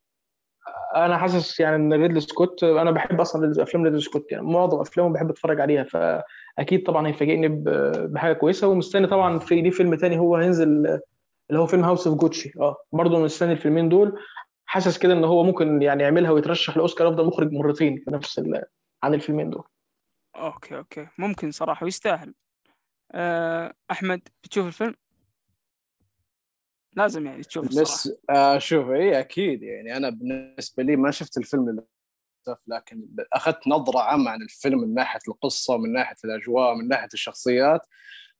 أنا 0.96 1.18
حاسس 1.18 1.60
يعني 1.60 1.76
إن 1.76 1.92
ريدلي 1.92 2.20
سكوت 2.20 2.64
أنا 2.64 2.90
بحب 2.90 3.20
أصلا 3.20 3.62
أفلام 3.62 3.84
ريدلي 3.84 4.00
سكوت 4.00 4.32
يعني 4.32 4.44
معظم 4.44 4.80
أفلامه 4.80 5.12
بحب 5.12 5.30
أتفرج 5.30 5.60
عليها 5.60 5.84
فأكيد 5.84 6.82
طبعا 6.86 7.06
هيفاجئني 7.08 7.48
بحاجة 8.06 8.32
كويسة. 8.32 8.68
ومستني 8.68 9.06
طبعا 9.06 9.38
في 9.38 9.60
ليه 9.62 9.70
فيلم 9.70 9.94
تاني 9.94 10.18
هو 10.18 10.36
هينزل 10.36 10.68
اللي 11.50 11.60
هو 11.60 11.66
فيلم 11.66 11.84
House 11.84 12.06
of 12.06 12.18
Gucci 12.18 12.52
آه 12.60 12.76
برضه 12.92 13.18
مستني 13.18 13.52
الفيلمين 13.52 13.88
دول. 13.88 14.18
حاسس 14.66 14.98
كده 14.98 15.12
إن 15.12 15.24
هو 15.24 15.42
ممكن 15.42 15.82
يعني 15.82 16.02
يعملها 16.02 16.30
ويترشح 16.30 16.76
لأوسكار 16.76 17.08
أفضل 17.08 17.26
مخرج 17.26 17.52
مرتين 17.52 18.02
في 18.04 18.10
نفس. 18.10 18.42
عن 19.02 19.14
الفيلمين 19.14 19.50
دول. 19.50 19.64
okay 20.36 20.76
okay. 20.76 21.08
ممكن 21.18 21.50
صراحة 21.50 21.84
ويستاهل. 21.84 22.34
أحمد 23.90 24.28
بتشوف 24.44 24.66
الفيلم؟ 24.66 24.94
لازم 26.96 27.26
يعني 27.26 27.42
تشوف 27.42 27.64
الصراحة. 27.66 27.82
بس 27.82 28.12
آه 28.30 28.58
شوف 28.58 28.90
اي 28.90 29.20
أكيد 29.20 29.62
يعني 29.62 29.96
أنا 29.96 30.10
بالنسبة 30.10 30.82
لي 30.82 30.96
ما 30.96 31.10
شفت 31.10 31.38
الفيلم 31.38 31.70
للأسف 31.70 32.62
لكن 32.68 33.08
أخذت 33.32 33.68
نظرة 33.68 33.98
عامة 33.98 34.30
عن 34.30 34.42
الفيلم 34.42 34.78
من 34.80 34.94
ناحية 34.94 35.20
القصة 35.28 35.76
من 35.76 35.92
ناحية 35.92 36.16
الأجواء 36.24 36.74
من 36.74 36.88
ناحية 36.88 37.08
الشخصيات 37.14 37.86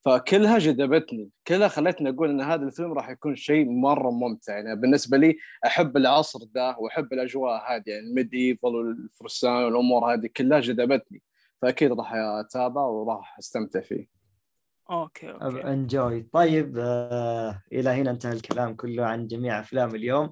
فكلها 0.05 0.59
جذبتني 0.59 1.31
كلها 1.47 1.69
خلتني 1.69 2.09
أقول 2.11 2.31
إن 2.31 2.41
هذا 2.41 2.63
الفيلم 2.65 2.93
راح 2.93 3.09
يكون 3.11 3.37
شيء 3.37 3.69
مرة 3.71 4.11
ممتع. 4.11 4.53
يعني 4.59 4.77
بالنسبة 4.81 5.17
لي 5.19 5.37
أحب 5.67 5.97
العصر 5.97 6.39
ده 6.55 6.77
وأحب 6.79 7.13
الأجواء 7.13 7.73
هذه 7.73 7.83
يعني 7.87 8.07
ال 8.07 8.35
medieval 8.35 8.69
والفرسان 8.69 9.53
والأمور 9.65 10.15
هذه 10.15 10.31
كلها 10.37 10.61
جذبتني 10.61 11.23
فأكيد 11.63 11.93
راح 11.93 12.15
أتابع 12.15 12.83
وراح 12.83 13.39
أستمتع 13.39 13.81
فيه. 13.81 14.12
أوكي 14.93 15.31
أوكي. 15.31 15.65
انجوي 15.65 16.27
طيب 16.33 16.77
آه 16.79 17.63
إلى 17.73 17.91
هنا 17.91 18.11
انتهى 18.11 18.33
الكلام 18.33 18.75
كله 18.75 19.05
عن 19.07 19.27
جميع 19.27 19.61
أفلام 19.61 19.95
اليوم. 19.95 20.31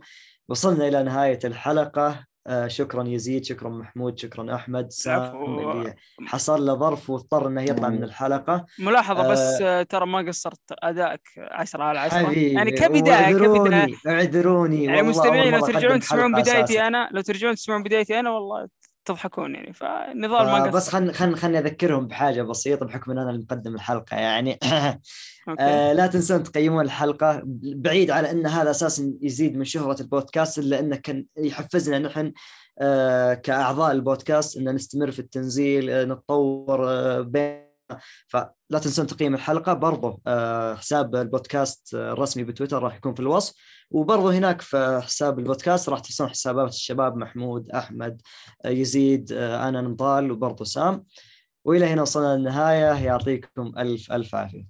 وصلنا 0.49 0.89
إلى 0.89 1.03
نهاية 1.03 1.39
الحلقة. 1.45 2.25
آه 2.47 2.67
شكرا 2.67 3.05
يزيد 3.09 3.45
شكرا 3.45 3.69
محمود 3.69 4.19
شكرا 4.19 4.55
أحمد. 4.55 4.89
اللي 5.07 5.95
حصل 6.27 6.67
له 6.67 6.75
ظرف 6.75 7.11
واضطر 7.11 7.47
إنه 7.47 7.63
يطلع 7.63 7.89
من 7.89 8.05
الحلقة. 8.05 8.67
ملاحظة 8.79 9.25
آه. 9.27 9.33
بس 9.33 9.61
آه، 9.63 9.83
ترى 9.83 10.07
ما 10.07 10.19
قصرت. 10.19 10.61
ادائك 10.73 11.21
10 11.39 11.83
على 11.83 11.99
10 11.99 12.19
حبيبي 12.27 12.53
يعني 12.53 12.71
كبداية 12.71 13.33
كبداية. 13.33 13.33
اعذروني 13.33 13.97
اعذروني 14.09 14.85
يعني 14.85 15.03
مستمعين 15.03 15.55
لو 15.55 15.67
ترجعون 15.67 16.01
تسمعون 16.01 16.33
بدايتي 16.33 16.65
أساساً. 16.65 16.87
أنا؟ 16.87 17.09
لو 17.13 17.21
ترجعون 17.21 17.55
تسمعون 17.55 17.83
بدايتي 17.83 18.21
أنا 18.21 18.31
والله 18.31 18.69
تضحكون 19.05 19.55
يعني 19.55 19.73
فالنضال 19.73 20.47
ما 20.47 20.67
بس 20.67 20.75
قصر. 20.75 20.93
خل 20.93 21.13
خل 21.13 21.37
خلني 21.37 21.59
أذكرهم 21.59 22.07
بحاجة 22.07 22.43
بسيطة 22.43 22.87
بحكم 22.87 23.11
إن 23.11 23.19
أنا 23.19 23.31
اللي 23.31 23.43
مقدم 23.43 23.75
الحلقة 23.75 24.17
يعني. 24.17 24.59
آه 25.61 25.93
لا 25.93 26.07
تنسون 26.07 26.43
تقيمون 26.43 26.85
الحلقة 26.85 27.43
بعيد 27.63 28.11
على 28.11 28.31
إن 28.31 28.47
هذا 28.47 28.71
أساسا 28.71 29.15
يزيد 29.23 29.57
من 29.57 29.65
شهرة 29.65 30.01
البودكاست 30.01 30.59
إلا 30.59 30.79
إنه 30.81 30.97
كان 30.97 31.27
يحفزنا 31.37 31.99
نحن 31.99 32.33
آه 32.79 33.35
كأعضاء 33.35 33.93
البودكاست 33.93 34.57
إن 34.57 34.75
نستمر 34.75 35.11
في 35.11 35.19
التنزيل 35.19 35.91
آه 35.91 36.05
نتطور 36.05 36.91
آه 36.91 37.21
بين 37.21 37.70
فلا 38.29 38.55
تنسون 38.71 39.07
تقييم 39.07 39.35
الحلقة. 39.35 39.73
برضو 39.73 40.23
آه 40.27 40.75
حساب 40.75 41.17
البودكاست 41.17 41.95
الرسمي 41.95 42.45
بتويتر 42.45 42.83
راح 42.83 42.97
يكون 42.97 43.15
في 43.15 43.21
الوصف. 43.21 43.55
وبرضو 43.91 44.29
هناك 44.29 44.61
في 44.61 45.01
حساب 45.05 45.39
البودكاست 45.39 45.89
راح 45.89 46.01
تحصلون 46.01 46.31
حسابات 46.31 46.69
الشباب 46.69 47.17
محمود 47.17 47.71
أحمد 47.71 48.23
آه 48.65 48.69
يزيد 48.69 49.33
آه 49.33 49.69
أنا 49.69 49.81
نضال 49.81 50.31
وبرضو 50.31 50.65
سام. 50.65 51.05
وإلى 51.65 51.87
هنا 51.87 52.03
وصلنا 52.03 52.37
للنهاية. 52.37 53.05
يعطيكم 53.05 53.73
ألف 53.79 54.13
ألف 54.13 54.35
عافية. 54.35 54.67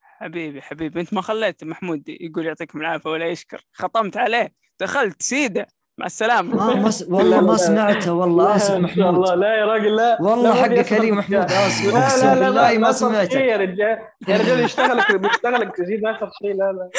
حبيبي 0.00 0.62
حبيبي 0.62 1.00
أنت 1.00 1.14
ما 1.14 1.20
خليت 1.22 1.64
محمود 1.64 2.08
يقول 2.08 2.46
يعطيكم 2.46 2.80
العافية 2.80 3.10
ولا 3.10 3.28
يشكر. 3.28 3.66
خطمت 3.72 4.16
عليه 4.16 4.54
دخلت 4.80 5.22
سيده. 5.22 5.66
مع 5.98 6.06
السلامة. 6.06 6.56
ما 6.56 6.74
ما 6.74 6.90
س... 6.90 7.02
والله 7.02 7.40
ما 7.40 7.56
سمعته 7.56 8.12
والله 8.12 8.56
آسف 8.56 8.74
محمود. 8.74 9.28
لا 9.28 9.54
يا 9.58 9.64
راجل 9.64 9.96
لا. 9.96 10.22
والله 10.22 10.54
لا، 10.54 10.62
حقك 10.62 10.92
الرجال. 10.92 11.14
محمود 11.14 11.40
آسف. 11.50 11.94
لا 11.94 12.04
أقسم 12.04 12.26
لا 12.26 12.34
لا 12.34 12.40
بالله 12.40 12.72
لا 12.72 12.78
ما 12.78 12.92
شيء 12.92 12.92
سمعتك 12.92 13.34
يا 13.34 13.56
رجال؟ 13.56 13.98
يا 14.28 14.36
رجال 14.36 14.60
يشتغلك 14.64 15.16
بيشتغلك 15.16 15.76
تزيد 15.76 15.98
يصير 15.98 16.30
شيء. 16.42 16.54
لا 16.54 16.72
لا. 16.72 16.90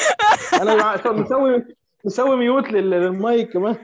أنا 0.62 1.12
مسوي 1.22 1.66
مسوي 2.06 2.36
mute 2.38 2.68
لل- 2.70 2.90
للمايك 2.90 3.54
كمان 3.54 3.76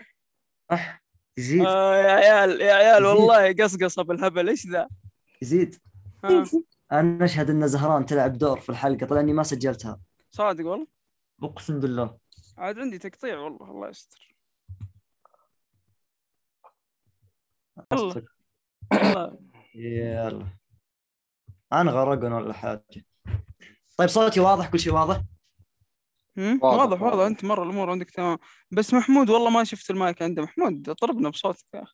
يزيد 1.38 1.66
آه 1.66 1.96
يا 1.96 2.12
عيال 2.12 2.62
يا 2.62 2.74
عيال. 2.74 3.06
والله 3.06 3.54
قصقصة 3.54 4.04
بالهبل 4.04 4.50
إيش 4.50 4.68
ذا؟ 4.68 4.88
يزيد 5.42 5.76
آه. 6.24 6.46
أنا 6.92 7.26
أشهد 7.26 7.50
أن 7.50 7.68
زهران 7.68 8.06
تلعب 8.06 8.38
دور 8.38 8.60
في 8.60 8.70
الحلقة 8.70 9.06
طلع 9.06 9.20
إني 9.20 9.34
ما 9.34 9.44
سجلتها. 9.44 10.00
صادق 10.32 10.66
والله؟ 10.66 10.88
أقسم 11.44 11.80
بالله. 11.80 12.18
عاد 12.58 12.80
عندي 12.80 12.98
تقطيع 12.98 13.40
والله 13.40 13.72
الله 13.72 13.90
يستر. 13.90 14.31
يلا. 17.78 18.08
أصدق. 18.08 18.24
والله 18.94 19.38
يلا. 19.76 20.48
أنا 21.74 21.92
غرقنا 21.92 22.36
ولا 22.36 22.54
حاجة؟ 22.54 22.82
طيب 23.98 24.10
صوتي 24.10 24.40
واضح؟ 24.40 24.70
كل 24.72 24.80
شيء 24.80 24.94
واضح؟ 24.94 25.22
هم؟ 26.38 26.60
واضح، 26.64 27.02
واضح 27.02 27.02
واضح. 27.02 27.26
أنت 27.26 27.46
مرة 27.46 27.64
الأمور 27.64 27.90
عندك 27.92 28.10
تمام. 28.10 28.38
بس 28.72 28.94
محمود 28.94 29.30
والله 29.30 29.50
ما 29.50 29.64
شفت 29.64 29.92
المايك 29.92 30.22
عنده 30.22 30.44
محمود 30.44 30.94
طربنا 30.94 31.30
بصوتك 31.30 31.66
يا 31.74 31.84
أخي. 31.84 31.94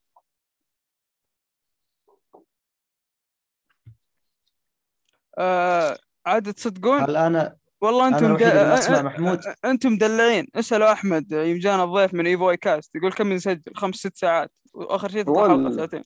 آه 5.39 5.97
عاد 6.25 6.53
تصدقون؟ 6.53 7.01
هل 7.01 7.17
أنا 7.17 7.57
والله 7.81 8.07
أنتم 8.07 8.25
أنا 8.25 8.79
أ- 8.81 9.03
محمود. 9.03 9.39
أنتم 9.65 9.91
مدلعين 9.91 10.47
اسألوا 10.55 10.91
أحمد 10.91 11.31
يوم 11.31 11.59
جانا 11.59 11.83
الضيف 11.83 12.13
من 12.13 12.27
ايفوي 12.27 12.57
كاست 12.57 12.95
يقول 12.95 13.13
كم 13.13 13.33
نسجل؟ 13.33 13.61
خمس 13.75 13.95
ست 13.95 14.15
ساعات. 14.17 14.51
وآخر 14.77 15.09
شيء 15.09 15.23
تطلع. 15.23 15.47
حلقة 15.47 15.75
ساعتين. 15.75 16.03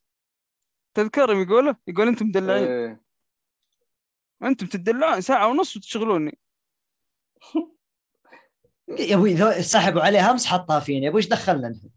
تذكرهم 0.93 1.41
يقوله 1.41 1.75
يقول 1.87 2.07
أنتم 2.07 2.25
مدلعين. 2.25 2.67
إيه. 2.67 3.01
أنتم 4.43 4.67
تدلعون 4.67 5.21
ساعة 5.21 5.47
ونص 5.47 5.77
وتشغلوني. 5.77 6.37
يا 8.87 9.15
أبوي 9.15 9.61
سحبوا 9.61 10.01
عليه 10.01 10.31
أمس 10.31 10.45
حطها 10.45 10.79
فيني. 10.79 11.05
يا 11.05 11.09
أبوي 11.09 11.19
إيش 11.21 11.27
دخلنا 11.27 11.69
نحن؟ 11.69 11.89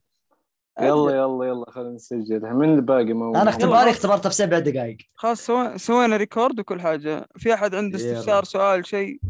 يلا 0.81 1.17
يلا 1.17 1.45
يلا 1.45 1.71
خلينا 1.71 1.91
نسجل. 1.91 2.41
من 2.41 2.71
اللي 2.71 2.83
باقي 2.83 3.13
موجود. 3.13 3.37
أنا. 3.37 3.51
اختباري 3.51 3.91
اختبرته 3.91 4.29
في 4.29 4.35
سبع 4.35 4.59
دقائق. 4.59 4.97
خلاص 5.15 5.47
سوينا 5.47 5.77
سوينا 5.77 6.17
ريكورد 6.17 6.61
وكل 6.61 6.81
حاجة. 6.81 7.29
في 7.37 7.55
أحد 7.55 7.75
عنده. 7.75 7.97
استفسار 7.97 8.45
سؤال 8.45 8.87
شيء؟ 8.87 9.21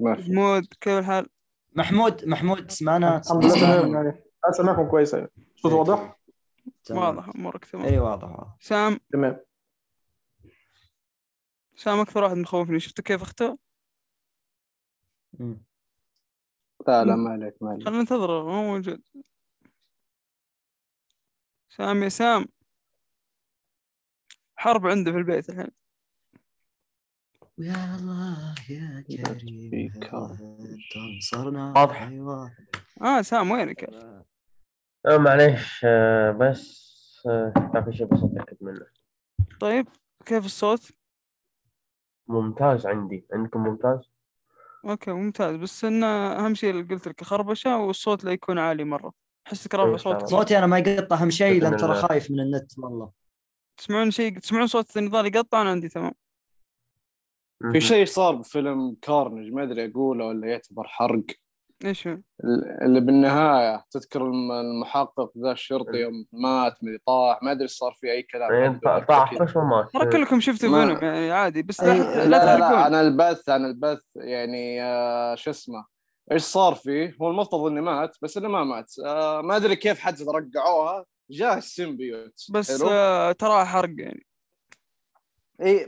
ما 0.00 0.14
في. 0.14 0.20
محمود 0.20 0.66
كيف 0.80 0.98
الحال؟ 0.98 1.28
محمود 1.72 2.24
محمود 2.24 2.66
تسمعنا 2.66 3.18
الحمد 3.18 3.44
لله 3.44 3.54
تمام 3.54 3.94
يعني 3.94 4.24
اسمعكم 4.44 4.88
كويس 4.90 5.16
صوت 5.56 5.72
واضح؟ 5.72 6.20
تمام. 6.84 7.02
واضح 7.02 7.28
أمورك 7.28 7.64
تمام. 7.64 7.84
اي 7.84 7.98
واضح 7.98 8.28
واضح. 8.28 8.56
سام. 8.60 9.00
تمام. 9.12 9.40
سام 11.76 12.00
أكثر 12.00 12.22
واحد 12.22 12.36
مخوفني 12.36 12.80
شفت 12.80 13.00
كيف 13.00 13.22
اختار 13.22 13.56
مم. 15.32 15.64
لا 16.88 17.04
لا 17.04 17.16
ما 17.16 17.30
عليك 17.30 17.62
ما 17.62 17.70
عليك. 17.70 17.84
خلينا 17.84 18.00
ننتظره 18.00 18.44
ما 18.44 18.54
هو 18.58 18.62
موجود. 18.62 19.02
سام 21.68 22.02
يا 22.02 22.08
سام. 22.08 22.46
حرب 24.56 24.86
عنده 24.86 25.12
في 25.12 25.18
البيت 25.18 25.50
الحين. 25.50 25.79
يا 27.60 27.96
الله 27.96 28.54
يا 28.70 29.04
كريم 29.08 29.90
تنصرنا 30.94 31.72
واضح. 31.76 32.02
أيوة. 32.02 32.52
آه 33.02 33.22
سام 33.22 33.50
وينك؟ 33.50 33.84
آه 35.06 35.16
معليش 35.18 35.80
آه 35.84 36.30
بس 36.30 36.90
آه 37.26 37.52
في 37.84 37.96
شيء 37.96 38.06
بس 38.06 38.18
أتأكد 38.22 38.56
منه 38.60 38.86
طيب 39.60 39.86
كيف 40.26 40.44
الصوت؟ 40.44 40.92
ممتاز 42.28 42.86
عندي 42.86 43.26
عندكم 43.32 43.62
ممتاز 43.62 44.10
أوكي 44.84 45.12
ممتاز 45.12 45.56
بس 45.56 45.84
انه 45.84 46.06
أهم 46.06 46.54
شيء 46.54 46.70
اللي 46.70 46.82
قلت 46.82 47.08
لك 47.08 47.24
خربشه 47.24 47.76
والصوت 47.76 48.24
لا 48.24 48.32
يكون 48.32 48.58
عالي 48.58 48.84
مرة 48.84 49.12
حسك 49.48 49.74
رافع 49.74 49.96
صوتك. 49.96 50.26
صوتي 50.26 50.58
أنا 50.58 50.66
ما 50.66 50.78
يقطع 50.78 51.16
أهم 51.22 51.30
شيء 51.30 51.62
لأن 51.62 51.76
ترى. 51.76 51.94
خايف 51.94 52.30
من 52.30 52.40
النت 52.40 52.78
والله 52.78 53.10
تسمعون 53.76 54.10
شيء 54.10 54.38
تسمعون 54.38 54.66
صوت 54.66 54.96
النضال 54.96 55.26
يقطع 55.26 55.62
أنا 55.62 55.70
عندي 55.70 55.88
تمام. 55.88 56.12
في 57.72 57.80
شيء 57.80 58.04
صار 58.06 58.34
بفيلم 58.34 58.96
كارنج 59.02 59.52
ما 59.52 59.62
أدري 59.62 59.90
أقوله 59.90 60.24
ولا 60.26 60.46
يعتبر 60.46 60.84
حرق. 60.88 61.24
إيش 61.84 62.08
هو؟ 62.08 62.18
اللي 62.82 63.00
بالنهاية 63.00 63.84
تذكر 63.90 64.22
الم- 64.26 64.52
المحقق 64.52 65.32
ذا 65.38 65.52
الشرطي 65.52 65.96
يوم 65.98 66.26
مات 66.32 66.74
مدري 66.84 66.98
طاح 67.06 67.42
ما 67.42 67.52
أدري 67.52 67.68
صار 67.68 67.92
في 68.00 68.12
أي 68.12 68.22
كلام. 68.22 68.52
إيه، 68.52 68.80
طاح. 69.08 69.34
بس 69.42 69.56
ما 69.56 69.64
مات. 69.64 69.90
ترى 69.92 70.10
كلكم 70.12 70.40
شفتوا 70.40 70.68
ما- 70.68 70.86
فينوم 70.86 70.98
يعني 71.04 71.30
عادي 71.30 71.62
بس 71.62 71.80
أي- 71.80 71.84
لا 71.84 71.94
لا 71.94 72.24
لا 72.28 72.28
لا, 72.54 72.58
لا 72.58 72.66
عن 72.78 72.94
البث 72.94 73.48
عن 73.48 73.64
البث 73.64 74.02
يعني 74.16 74.82
آه 74.82 75.34
شو 75.34 75.50
اسمه 75.50 75.84
إيش 76.32 76.42
صار 76.42 76.74
فيه؟ 76.74 77.16
هو 77.22 77.30
المفترض 77.30 77.64
إنه 77.66 77.80
مات 77.80 78.16
بس 78.22 78.36
إنه 78.36 78.48
ما 78.48 78.64
مات. 78.64 78.92
آه 79.06 79.40
ما 79.42 79.56
أدري 79.56 79.76
كيف 79.76 79.98
حتى 80.00 80.24
رجعوها. 80.34 81.04
جاه 81.30 81.58
ال 81.58 81.67
symbiote. 81.67 82.46
بس؟ 82.50 82.82
آه 82.82 83.32
ترى 83.32 83.64
حرق 83.64 83.94
يعني. 83.98 84.26
اي 85.62 85.84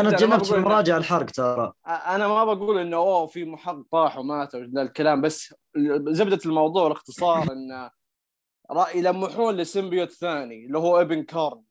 أنا 0.00 0.10
تجنبت 0.10 0.46
في 0.46 0.54
المراجعه 0.54 0.98
الحرق 0.98 1.30
ترى. 1.30 1.72
أنا 1.86 2.28
ما 2.28 2.54
بقول 2.54 2.78
إنه 2.78 2.96
أوه 2.96 3.26
في 3.26 3.44
محقق 3.44 3.82
طاح 3.92 4.18
ومات 4.18 4.54
ولا 4.54 4.82
الكلام 4.82 5.20
بس 5.20 5.54
زبدة 6.08 6.38
الموضوع 6.46 6.82
والاختصار 6.82 7.52
انه 7.52 7.90
رأي 8.70 8.98
يلمحون 8.98 9.56
ل 9.56 9.62
symbiote 9.62 10.10
ثاني 10.10 10.66
اللي 10.66 10.78
هو 10.78 11.00
إبن 11.00 11.22
كارنج. 11.22 11.64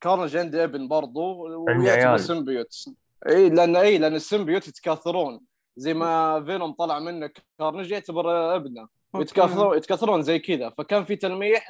كارنج 0.00 0.36
عنده 0.36 0.64
إبن 0.64 0.88
برضو 0.88 1.48
ويعتبر. 1.64 2.16
symbiote 2.16 2.84
اي 3.28 3.50
لأن 3.50 3.76
اي 3.76 3.98
لأن 3.98 4.14
ال 4.14 4.20
symbiote 4.20 4.68
يتكاثرون. 4.68 5.40
زي 5.76 5.94
ما 5.94 6.44
فينوم 6.44 6.72
طلع 6.72 6.98
منه 6.98 7.30
كارنج 7.58 7.90
يعتبر 7.90 8.56
إبنه. 8.56 8.88
يتكاثرون 9.14 9.76
يتكاثرون 9.76 10.22
زي 10.22 10.38
كذا. 10.38 10.70
فكان 10.70 11.04
في 11.04 11.16
تلميح 11.16 11.68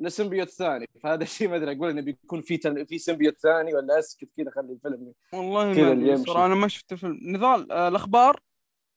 آه، 0.00 0.04
ل 0.04 0.09
symbiote 0.09 0.48
ثاني. 0.48 0.88
فهذا 1.02 1.22
الشيء 1.22 1.48
ما 1.48 1.56
أدري 1.56 1.76
أقول 1.76 1.90
إنه 1.90 2.00
بيكون 2.00 2.40
في 2.40 2.56
تل... 2.56 2.86
في 2.86 2.98
symbiote 2.98 3.38
ثاني 3.38 3.74
ولا 3.74 3.98
أسكت 3.98 4.28
كذا 4.36 4.50
خلي 4.50 4.72
الفيلم 4.72 5.12
والله 5.32 5.74
كذا 5.74 5.94
ما. 5.94 6.16
صراحة 6.16 6.46
أنا 6.46 6.54
ما 6.54 6.68
شفت 6.68 6.92
الفيلم. 6.92 7.18
نضال 7.22 7.72
آه 7.72 7.88
الأخبار؟ 7.88 8.40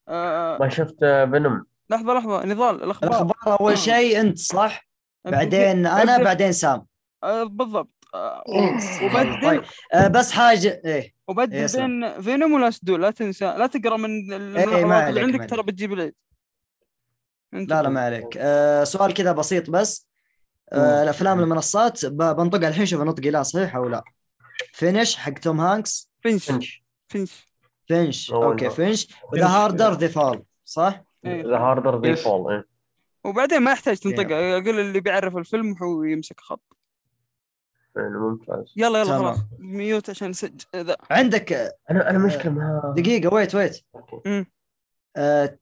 آه 0.08 0.58
ما 0.60 0.70
شفت 0.70 1.04
آه، 1.04 1.26
فينوم 1.26 1.66
لحظة 1.90 2.14
لحظة. 2.14 2.46
نضال 2.46 2.84
الأخبار؟ 2.84 3.10
الأخبار 3.10 3.60
أول 3.60 3.78
شيء 3.78 4.22
أنت 4.22 4.38
صح؟ 4.38 4.88
بعدين 5.26 5.86
أنا 5.86 6.24
بعدين 6.24 6.52
سام. 6.52 6.86
آه 7.24 7.44
بالضبط. 7.44 7.90
آه 8.14 8.44
وبدل 9.04 9.42
طيب. 9.42 9.64
آه 9.94 10.08
بس 10.08 10.32
حاجة 10.32 10.82
إيه. 10.86 11.14
وبدل 11.28 11.54
إيه،. 11.54 11.68
بين 11.76 12.22
فينوم 12.22 12.54
ولا 12.54 12.70
سدول 12.70 13.02
لا 13.02 13.12
تنسى 13.12 13.46
لا 13.46 13.68
تقرأ 13.68 13.98
من 13.98 14.34
إيه، 14.34 15.10
اللي 15.10 15.22
عندك 15.22 15.50
ترى. 15.50 15.64
بتجيب 15.64 15.94
العيد. 15.94 16.14
لا 17.54 17.82
لا 17.82 17.90
ما 17.90 18.02
عليك. 18.02 18.38
آه 18.38 18.84
سؤال 18.84 19.14
كذا 19.14 19.32
بسيط 19.32 19.70
بس. 19.70 20.11
آه 20.74 21.04
الأفلام 21.04 21.40
المنصات 21.40 22.06
بنطقها 22.06 22.68
الحين 22.70 22.86
شوف 22.86 23.02
نطقي 23.02 23.30
لا 23.30 23.44
صحيح 23.44 23.76
أو 23.76 23.90
لا 23.90 24.04
فينش 24.74 25.16
حق 25.16 25.34
توم 25.34 25.62
هانكس 25.62 26.12
فينش 26.22 26.46
فينش 26.46 26.84
فينش 27.08 27.46
فينش 27.88 28.32
okay. 28.32 28.70
فينش 28.70 29.08
و 29.34 29.37
The 29.37 29.48
Harder 29.48 29.94
They 29.94 30.08
Fall 30.08 30.44
صح؟ 30.66 31.04
إيه. 31.26 31.44
The 31.44 31.58
Harder 31.58 32.02
They 32.02 32.10
yes. 32.10 32.24
Fall 32.24 32.54
إيه. 32.54 32.66
وبعدين 33.24 33.62
ما 33.62 33.72
يحتاج 33.72 33.98
تنطقها 33.98 34.58
أقول 34.58 34.80
اللي 34.80 35.00
بيعرف 35.00 35.38
الفيلم 35.38 35.76
هو 35.84 36.04
يمسك 36.04 36.40
خط 36.40 36.78
يعني 37.96 38.18
ممتاز 38.18 38.74
يلا 38.78 39.02
يلا. 39.02 39.18
خلاص 39.18 39.38
mute 39.60 40.10
عشان 40.10 40.30
نسجل 40.30 40.58
ذا 40.76 40.98
عندك 41.12 41.54
آه، 41.54 41.74
أنا 41.92 42.10
أنا 42.10 42.18
مشكله 42.18 42.52
ما 42.52 42.94
دقيقة 42.98 43.34
ويت 43.34 43.56
ويت. 43.56 43.86
آه 45.16 45.58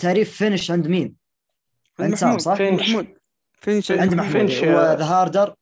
تعريف 0.00 0.36
فينش 0.36 0.70
عند 0.70 0.88
مين؟ 0.88 1.16
عند 2.00 2.14
سام 2.14 2.38
صح؟ 2.38 2.54
فينش. 2.54 2.80
محمود 2.80 3.06
فينش 3.64 3.90
عند 3.90 4.14
محمود 4.14 4.32
فينش، 4.32 4.64
هو 4.64 4.78
آه. 4.78 4.94
ذا 4.94 5.04
هاردر. 5.04 5.54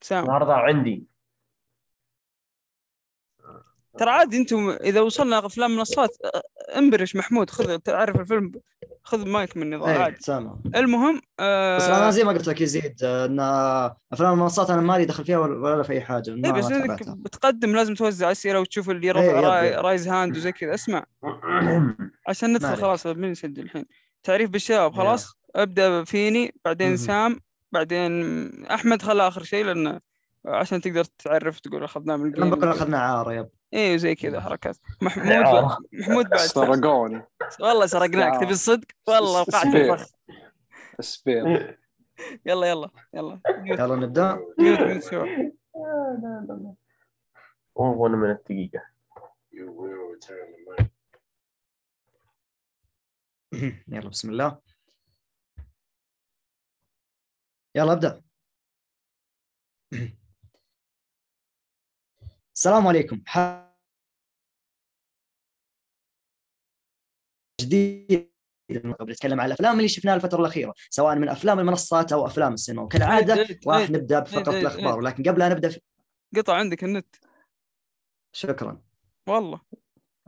سام. 0.00 0.24
النهارده 0.24 0.52
عندي. 0.54 1.06
ترى 3.98 4.10
عادي 4.10 4.36
أنتم 4.38 4.70
اذا 4.70 5.00
وصلنا 5.00 5.46
افلام 5.46 5.70
منصات 5.70 6.16
انبرش 6.76 7.16
محمود 7.16 7.50
خذ 7.50 7.78
تعرف 7.78 8.20
الفيلم 8.20 8.52
خذ 9.02 9.28
مايك 9.28 9.56
من 9.56 9.62
النظام 9.62 9.88
إيه 9.88 9.98
عادي. 9.98 10.16
سامع. 10.20 10.56
المهم 10.76 11.20
آه 11.40 11.76
بس 11.76 11.82
أنا 11.88 12.10
زي 12.10 12.24
ما 12.24 12.32
قلت 12.32 12.48
لك 12.48 12.60
يزيد 12.60 12.96
آه، 13.04 13.26
إن 13.26 13.40
أفلام 14.12 14.32
المنصات 14.32 14.70
أنا 14.70 14.80
مالي 14.80 15.04
دخل 15.04 15.24
فيها 15.24 15.38
ولا 15.38 15.54
ولا 15.58 15.82
في 15.82 15.92
أي 15.92 16.00
حاجة. 16.00 16.30
اي 16.30 16.34
ما 16.36 16.50
بس 16.50 16.64
إنك. 16.64 17.08
بتقدم 17.08 17.76
لازم 17.76 17.94
توزع 17.94 18.30
أسئلة 18.30 18.60
وتشوف 18.60 18.90
اللي 18.90 19.06
إيه، 19.06 19.12
رفع 19.12 19.38
يب، 19.38 19.44
راي-. 19.44 19.84
رايز 19.84 20.08
هاند 20.08 20.36
وزي 20.36 20.52
كذا. 20.52 20.74
اسمع. 20.74 21.04
عشان 22.28 22.52
ندخل. 22.52 22.76
خلاص 22.76 23.06
من 23.06 23.30
نسجل 23.30 23.62
الحين؟ 23.62 23.84
تعريف 24.22 24.50
بالشباب 24.50 24.92
إيه. 24.92 24.98
خلاص؟ 24.98 25.36
أبدأ 25.56 26.04
فيني 26.04 26.54
بعدين 26.64 26.88
مهم. 26.88 26.96
سام 26.96 27.40
بعدين 27.72 28.12
أحمد 28.66 29.02
خلى 29.02 29.28
آخر 29.28 29.42
شيء 29.42 29.64
لأنه 29.64 30.00
عشان 30.46 30.80
تقدر 30.80 31.04
تعرف 31.04 31.60
تقول 31.60 31.84
أخذناه 31.84 32.16
من 32.16 32.36
أنا 32.36 32.50
بقول 32.50 32.64
الجيم 32.64 32.82
اخذنا 32.82 32.98
عاره 32.98 33.32
يب. 33.32 33.48
إيه 33.72 33.96
زي 33.96 34.14
كذا 34.14 34.40
حركات. 34.40 34.76
محمود. 35.02 35.76
محمود 35.92 36.28
بعد. 36.28 36.40
سرقوني. 36.40 37.22
والله 37.60 37.86
سرقناك 37.86 38.40
تبي 38.40 38.50
الصدق؟ 38.52 38.86
والله 39.08 39.40
وقعت 39.40 39.66
في. 39.66 39.92
الفخ. 39.92 40.06
سبير. 41.00 41.78
يلا 42.46 42.66
يلا 42.66 42.90
يلا. 43.14 43.40
يلا 43.66 43.96
نبدأ. 43.96 44.46
والله 47.74 48.16
من 48.16 48.30
الدقيقة. 48.30 48.82
يلا 53.88 54.08
بسم 54.08 54.30
الله. 54.30 54.65
يلا 57.76 57.92
ابدأ. 57.92 58.22
السلام 62.54 62.86
عليكم. 62.86 63.22
جديد. 67.60 68.36
قبل 69.00 69.12
نتكلم 69.12 69.40
عن 69.40 69.46
الأفلام 69.46 69.76
اللي 69.76 69.88
شفناها 69.88 70.14
الفترة 70.16 70.40
الأخيرة 70.40 70.74
سواء 70.90 71.16
من 71.16 71.28
أفلام 71.28 71.58
المنصات 71.60 72.12
أو 72.12 72.26
أفلام 72.26 72.52
السينما. 72.52 72.82
وكالعادة 72.82 73.32
عيد- 73.34 73.50
عيد- 73.50 73.68
راح 73.68 73.76
عيد. 73.76 73.96
نبدا 73.96 74.20
بفقرة 74.20 74.60
الأخبار. 74.60 74.98
ولكن 74.98 75.22
قبل 75.22 75.42
ان 75.42 75.50
نبدأ 75.50 75.68
في... 75.68 75.80
قطع 76.36 76.54
عندك 76.54 76.84
النت. 76.84 77.16
شكرا. 78.32 78.82
والله. 79.28 79.60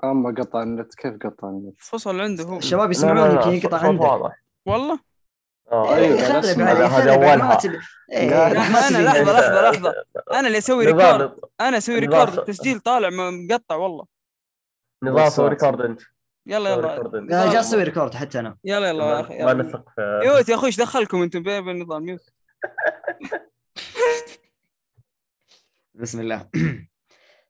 أما 0.04 0.34
قطع 0.38 0.62
النت 0.62 0.94
كيف 0.94 1.14
قطع 1.14 1.48
النت؟ 1.48 1.80
فصل 1.80 2.20
عنده 2.20 2.44
هو. 2.44 2.58
الشباب 2.58 2.80
لا 2.80 2.84
لا 2.86 2.90
يسمعون 2.90 3.16
لا 3.16 3.34
يمكن 3.34 3.48
ينقطع 3.52 3.78
عندك. 3.78 4.32
والله. 4.66 5.00
آه 5.72 5.96
إيه،. 5.96 6.24
عليه، 6.24 6.86
هذا 6.86 7.14
أولها. 7.14 7.54
تبي- 7.54 7.78
إيه، 8.12 8.52
لحظة 8.52 9.00
لحظة 9.00 9.70
لحظة. 9.70 9.94
أنا 10.32 10.46
اللي 10.46 10.58
أسوي 10.58 10.84
record. 10.86 11.38
أسوي 11.60 12.00
نضال 12.00 12.18
record. 12.18 12.38
التسجيل 12.38 12.80
طالع 12.80 13.08
مقطع 13.30 13.74
والله. 13.74 14.04
نضال 15.02 15.32
سوي 15.32 15.48
record 15.48 15.80
أنت. 15.80 16.00
يلا 16.46 16.70
يلا. 16.70 17.26
جالس 17.52 17.66
أسوي 17.68 17.82
record 17.82 18.14
حتى 18.14 18.38
أنا. 18.40 18.56
يلا 18.64 18.88
يلا 18.88 19.04
يا 19.04 19.20
أخي 19.20 19.38
ما. 19.44 19.52
نثق 19.52 19.84
في 19.96 20.20
mute 20.24 20.48
يا 20.48 20.54
أخوي 20.54 20.66
إيش 20.66 20.76
دخلكم 20.80 21.22
أنتم 21.22 21.42
بين 21.42 21.64
بين 21.64 21.76
النظام 21.76 22.02
mute؟ 22.02 22.20
بسم 25.94 26.20
الله. 26.20 26.48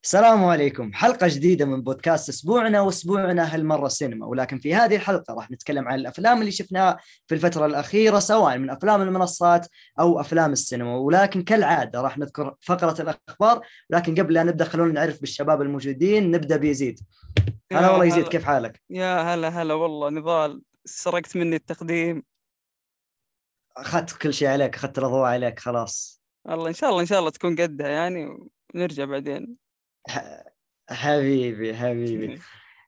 السلام 0.05 0.44
عليكم. 0.44 0.93
حلقة 0.93 1.28
جديدة 1.28 1.65
من 1.65 1.83
بودكاست 1.83 2.28
أسبوعنا 2.28 2.81
وأسبوعنا 2.81 3.55
هالمرة 3.55 3.89
سينما. 3.89 4.27
ولكن 4.27 4.59
في 4.59 4.75
هذه 4.75 4.97
الحلقة 4.97 5.35
راح 5.35 5.51
نتكلم 5.51 5.89
عن 5.89 5.99
الأفلام 5.99 6.41
اللي 6.41 6.52
شفناها 6.52 6.99
في 7.27 7.35
الفترة 7.35 7.67
الأخيرة 7.67 8.18
سواء 8.18 8.59
من 8.59 8.70
أفلام 8.70 9.02
المنصات 9.02 9.67
أو 10.01 10.20
أفلام 10.20 10.52
السينما. 10.52 10.97
ولكن 10.97 11.43
كالعادة 11.43 12.01
راح 12.01 12.18
نذكر 12.18 12.55
فقرة 12.60 13.02
الأخبار. 13.02 13.67
ولكن 13.91 14.15
قبل 14.15 14.35
لا 14.35 14.43
نبدأ 14.43 14.65
خلونا 14.65 14.93
نعرف 14.93 15.20
بالشباب 15.20 15.62
الموجودين. 15.62 16.31
نبدأ 16.31 16.57
بيزيد. 16.57 17.01
هلا 17.73 17.91
والله 17.91 18.05
يزيد. 18.05 18.28
كيف 18.28 18.44
حالك؟ 18.44 18.83
يا 18.91 19.35
هلا 19.35 19.49
هلا 19.49 19.75
والله. 19.75 20.10
نضال 20.10 20.62
سرقت 20.85 21.36
مني 21.36 21.57
التقديم. 21.57 22.23
أخذت 23.77 24.12
كل 24.12 24.35
شيء 24.35 24.49
عليك 24.49 24.75
أخذت 24.75 24.99
الأضواء 24.99 25.25
عليك 25.25 25.59
خلاص. 25.59 26.23
الله 26.49 26.68
إن 26.68 26.75
شاء 26.75 26.91
الله 26.91 27.01
إن 27.01 27.07
شاء 27.07 27.18
الله 27.18 27.31
تكون 27.31 27.57
قدها 27.57 27.89
يعني 27.89 28.39
ونرجع 28.75 29.05
بعدين. 29.05 29.67
حبيبي 30.91 31.77
حبيبي. 31.77 32.41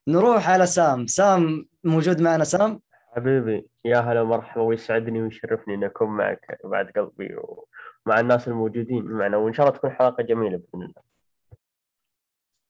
نروح 0.07 0.49
على 0.49 0.65
سام. 0.65 1.07
سام 1.07 1.69
موجود 1.83 2.21
معنا؟ 2.21 2.43
سام؟ 2.43 2.81
حبيبي 3.15 3.67
يا 3.85 3.97
هلا 3.99 4.23
مرحبا 4.23 4.61
ويسعدني 4.61 5.21
ويشرفني 5.21 5.73
اني 5.73 5.85
أكون 5.85 6.09
معك 6.09 6.59
بعد 6.63 6.89
قلبي 6.89 7.35
ومع 7.35 8.19
الناس 8.19 8.47
الموجودين 8.47 9.03
معنا 9.05 9.37
وإن 9.37 9.53
شاء 9.53 9.65
الله 9.67 9.77
تكون 9.77 9.91
حلقة 9.91 10.23
جميلة 10.23 10.57
بإذن 10.57 10.83
الله. 10.83 11.01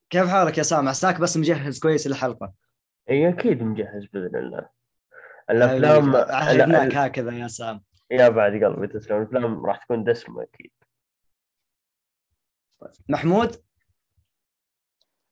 كيف 0.10 0.28
حالك 0.30 0.58
يا 0.58 0.64
سامع 0.64 0.90
عساك 0.90 1.20
بس 1.20 1.38
مجهز 1.38 1.80
كويس 1.80 2.08
للحلقة. 2.08 2.54
إي 3.10 3.30
أكيد 3.30 3.64
مجهز 3.64 4.06
بإذن 4.14 4.36
الله. 4.36 4.70
الافلام 5.50 6.16
عهدناك 6.16 6.94
لا- 6.94 7.06
هكذا 7.08 7.32
يا 7.32 7.48
سام. 7.48 7.82
يا 8.12 8.30
بعد 8.30 8.52
قلبي 8.64 8.88
تسلم 8.88 9.18
الأفلام 9.18 9.66
راح 9.66 9.84
تكون 9.84 10.04
دسمة 10.04 10.44
أكيد. 10.44 10.72
محمود؟ 13.10 13.50
آه، 13.56 13.60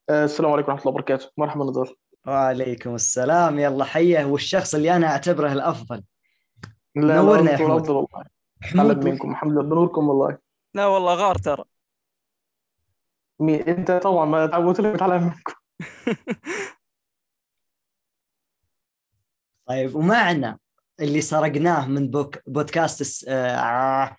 السلام 0.10 0.52
عليكم 0.52 0.72
ورحمة 0.72 0.82
الله 0.82 0.94
وبركاته. 0.94 1.32
مرحبا 1.38 1.66
نضال 1.66 1.96
وعليكم 2.28 2.96
السلام. 2.96 3.60
يلا 3.60 3.86
حيه 3.86 4.26
والشخص 4.26 4.76
اللي 4.76 4.96
أنا 4.96 5.08
أعتبره 5.08 5.52
الأفضل؟ 5.52 6.04
لا 6.96 7.16
نورنا 7.16 7.52
يا 7.52 7.58
حمود. 7.58 7.72
الأفضل 7.72 7.94
والله. 7.94 8.26
حمود 8.62 8.94
تعلم 8.94 9.06
منكم. 9.06 9.32
الحمد 9.32 9.52
لله. 9.52 9.62
بنوركم 9.62 10.10
والله. 10.10 10.38
لا 10.74 10.86
والله 10.86 11.14
غار 11.14 11.36
ترى. 11.36 11.64
مين 13.40 13.62
أنت 13.62 13.92
طبعا 13.92 14.26
ما 14.26 14.46
تعودت 14.46 14.82
لك 14.82 14.96
اتعلم 14.96 15.24
منكم. 15.24 15.54
طيب 19.70 19.96
ومعنا 19.96 20.60
اللي 21.00 21.22
سرقناه 21.22 21.88
من 21.88 22.08
بوك 22.12 22.38
بودكاست. 22.48 23.26
آه... 23.28 24.18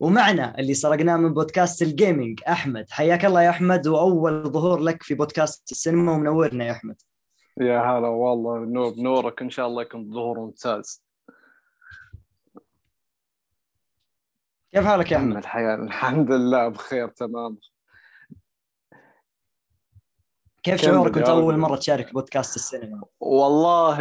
ومعنا 0.00 0.58
اللي 0.58 0.74
سرقناه 0.74 1.16
من 1.16 1.34
بودكاست 1.34 1.82
ال 1.82 1.90
gaming 1.90 2.40
أحمد. 2.48 2.90
حياك 2.90 3.24
الله 3.24 3.42
يا 3.42 3.50
أحمد 3.50 3.86
وأول 3.86 4.50
ظهور 4.50 4.78
لك 4.78 5.02
في 5.02 5.14
بودكاست 5.14 5.72
السينما 5.72 6.12
ومنورنا 6.12 6.64
يا 6.64 6.72
أحمد. 6.72 6.96
يا 7.60 7.80
هلا 7.80 8.08
والله 8.08 8.58
نور 8.58 8.94
نورك. 8.96 9.42
إن 9.42 9.50
شاء 9.50 9.66
الله 9.66 9.82
يكون 9.82 10.12
ظهور 10.12 10.38
ممتاز. 10.38 11.04
كيف 14.72 14.84
حالك 14.84 15.12
يا 15.12 15.16
أحمد؟ 15.16 15.36
الحياة 15.36 15.74
الحمد 15.74 16.30
لله 16.30 16.68
بخير 16.68 17.08
تمام. 17.08 17.58
كيف 20.62 20.82
شعورك 20.82 21.16
وانت 21.16 21.28
أول. 21.28 21.56
مرة 21.58 21.76
تشارك 21.76 22.12
بودكاست 22.12 22.56
السينما؟ 22.56 23.04
والله 23.20 23.98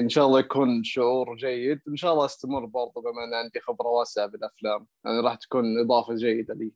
إن 0.00 0.08
شاء 0.08 0.26
الله 0.26 0.40
يكون 0.40 0.84
شعور 0.84 1.36
جيد. 1.36 1.80
إن 1.88 1.96
شاء 1.96 2.12
الله 2.12 2.24
أستمر 2.24 2.64
برضو 2.64 3.00
بما 3.00 3.24
إن 3.28 3.34
عندي 3.44 3.60
خبرة 3.60 3.86
واسعة 3.88 4.26
بالأفلام. 4.26 4.86
يعني 5.04 5.20
راح 5.20 5.34
تكون 5.34 5.64
إضافة 5.84 6.14
جيدة 6.14 6.54
لي. 6.54 6.72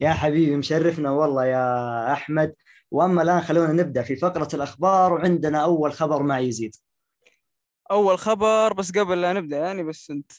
يا 0.00 0.10
حبيبي 0.10 0.56
مشرفنا 0.56 1.10
والله 1.10 1.44
يا 1.46 2.12
أحمد. 2.12 2.54
وأما 2.90 3.22
الآن 3.22 3.40
خلونا 3.40 3.72
نبدأ 3.72 4.02
في 4.02 4.16
فقرة 4.16 4.48
الأخبار 4.54 5.12
وعندنا 5.12 5.64
أول 5.64 5.92
خبر 5.92 6.22
مع 6.22 6.38
يزيد. 6.38 6.76
أول 7.90 8.18
خبر 8.18 8.72
بس 8.72 8.92
قبل 8.92 9.20
لا 9.20 9.32
نبدأ 9.32 9.56
يعني 9.58 9.82
بس 9.82 10.10
أنت 10.10 10.32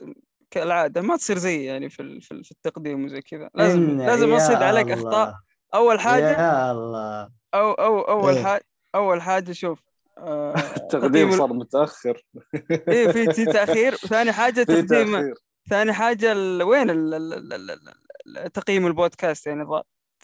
كالعادة 0.51 1.01
ما 1.01 1.17
تصير 1.17 1.37
زي 1.37 1.63
يعني 1.65 1.89
في 1.89 2.01
ال- 2.01 2.21
في 2.21 2.31
ال- 2.31 2.43
في 2.43 2.51
التقديم 2.51 3.05
وزي 3.05 3.21
كذا. 3.21 3.49
لازم 3.55 3.97
لازم 3.97 4.29
يا 4.29 4.35
يصيد 4.35 4.55
عليك 4.55 4.91
الله. 4.91 5.07
أخطاء. 5.09 5.35
أول 5.73 5.99
حاجة؟ 5.99 6.31
يا 6.41 6.71
الله. 6.71 7.29
أو 7.53 7.71
أو 7.71 8.01
أول 8.01 8.33
إيه. 8.35 8.43
حاجة 8.43 8.63
أول 8.95 9.21
حاجة 9.21 9.51
شوف 9.51 9.79
آه، 10.17 10.55
التقديم 10.77 11.29
ال- 11.29 11.37
صار 11.37 11.53
متأخر. 11.53 12.21
إيه 12.87 13.07
في 13.11 13.45
تأخير. 13.45 13.93
وثاني 13.93 14.31
حاجة 14.31 14.63
تقديم 14.73 15.33
ثاني 15.69 15.93
حاجة 15.93 16.31
ال... 16.31 16.63
وين 16.63 16.89
ال... 16.89 18.51
تقييم 18.53 18.87
البودكاست؟ 18.87 19.47
يعني 19.47 19.65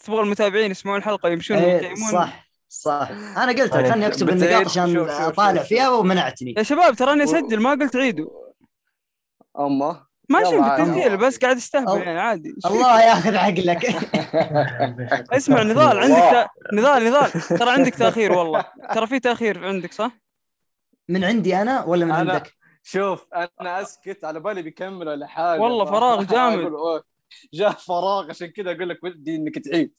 تبغى 0.04 0.22
المتابعين 0.22 0.72
يسمعون 0.72 0.98
الحلقة 1.00 1.28
ويمشون 1.28 1.58
يقيمون 1.58 2.12
صح 2.12 2.48
صح. 2.70 3.10
أنا 3.38 3.48
قلت 3.48 3.60
لك 3.60 3.74
أنا 3.74 3.92
خلني 3.94 4.08
أكتب. 4.08 4.30
النقاط 4.30 4.66
عشان 4.66 4.98
أطالع 5.10 5.64
فيها 5.64 5.90
ومنعتني. 5.90 6.54
يا 6.58 6.64
شباب 6.64 6.96
ترى 6.96 7.14
اني 7.14 7.22
و- 7.22 7.24
أسجل 7.24 7.60
ما 7.62 7.70
قلت 7.72 7.96
عيدوا. 7.96 8.30
أما 9.60 10.07
ماشي 10.30 10.56
يلا 10.56 10.64
عادي. 10.66 10.84
بالتسجيل 10.84 11.18
بس 11.18 11.38
قاعد 11.38 11.56
استهبل 11.56 12.02
يعني 12.02 12.20
عادي؟ 12.20 12.56
الله 12.66 13.02
ياخذ 13.02 13.36
عقلك 13.36 13.86
اسمع 15.38 15.64
نضال 15.64 15.98
عندك. 16.04 16.50
نضال 16.74 17.04
نضال 17.06 17.32
ترى 17.32 17.70
عندك 17.70 17.96
تأخير 17.96 18.32
والله 18.32 18.66
ترى 18.96 19.08
في 19.08 19.20
تأخير 19.20 19.66
عندك 19.66 19.94
صح؟ 19.94 20.12
من 21.10 21.24
عندي 21.24 21.62
أنا 21.62 21.84
ولا 21.86 22.06
من 22.06 22.12
أنا- 22.12 22.16
عندك؟ 22.16 22.54
شوف 22.84 23.26
أنا 23.62 23.82
أسكت 23.82 24.26
على 24.26 24.40
بالي 24.40 24.62
بيكمل 24.62 25.08
ولا 25.08 25.28
حاجة 25.28 25.60
والله 25.62 25.86
فراغ 25.86 26.24
جامد. 26.24 26.72
جاء 27.54 27.72
فراغ 27.72 28.30
عشان 28.30 28.48
كذا 28.48 28.72
أقول 28.72 28.90
لك 28.90 29.04
ودي 29.04 29.36
إنك 29.36 29.60
تعيد 29.60 29.94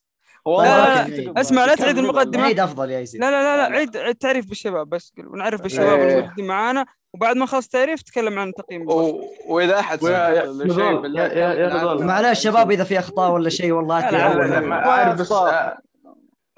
هو 0.47 0.63
لا، 0.63 0.69
والله 0.71 0.95
لا، 0.95 1.05
كنت 1.05 1.15
لا، 1.15 1.25
تقول 1.25 1.39
أسمع، 1.39 1.65
لا 1.65 1.75
تعيد 1.75 1.97
كمل 1.97 2.05
المقدمة. 2.05 2.43
عيد 2.43 2.61
افضل 2.61 2.91
يا 2.91 3.01
يزيد 3.01 3.21
لا 3.21 3.31
لا 3.31 3.43
لا 3.43 3.69
لا. 3.69 3.77
عيد 3.77 3.97
عيد 3.97 4.15
تعريف 4.15 4.49
بالشباب 4.49 4.89
بس 4.89 5.13
ونعرف 5.27 5.63
بالشباب 5.63 6.01
إيه. 6.01 6.19
الموجودين 6.19 6.47
معانا 6.47 6.87
وبعد 7.15 7.37
ما 7.37 7.47
خلص 7.47 7.69
تعريف 7.69 8.03
تكلم 8.03 8.39
عن 8.39 8.53
تقييم. 8.53 8.87
وإذا 9.49 9.79
أحد 9.79 10.01
شيء. 10.01 11.09
معلش 12.05 12.41
شباب 12.41 12.71
إذا 12.71 12.85
في 12.85 12.99
أخطاء 12.99 13.33
ولا 13.33 13.49
شيء 13.49 13.73
والله 13.73 14.11
بس. 15.15 15.33
آه، 15.33 15.79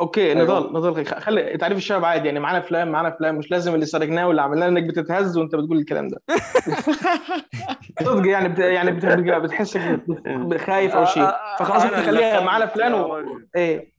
أوكي 0.01 0.33
أيوة. 0.33 0.43
نضال 0.43 0.73
نضال 0.73 1.07
خ- 1.07 1.19
خلي 1.19 1.57
تعريف 1.57 1.79
الشباب 1.79 2.05
عادي 2.05 2.27
يعني 2.27 2.41
معانا 2.41 2.59
افلام 2.59 2.89
معانا 2.93 3.09
افلام 3.09 3.37
مش 3.37 3.51
لازم 3.51 3.75
اللي 3.75 3.87
سرقناه 3.87 4.27
واللي 4.29 4.43
عملناه 4.43 4.69
إنك 4.69 4.83
بتتهز 4.83 5.39
وأنت 5.39 5.55
بتقول 5.55 5.79
الكلام 5.79 6.09
ده 6.09 6.23
صدق 8.05 8.27
يعني 8.27 8.49
بت... 8.49 8.59
يعني 8.59 8.91
بت... 8.91 9.07
بتحسك 9.43 9.81
بت- 10.29 10.61
خايف 10.61 10.95
أو 10.95 11.05
شيء 11.05 11.31
فخلاص 11.59 11.83
أنا 11.83 11.91
ممكن 11.91 12.03
نخليها 12.03 12.35
اللي 12.35 12.47
معانا 12.47 12.67
خايف 12.67 12.75
فلان 12.75 12.95
و... 12.95 13.17
إيه 13.57 13.93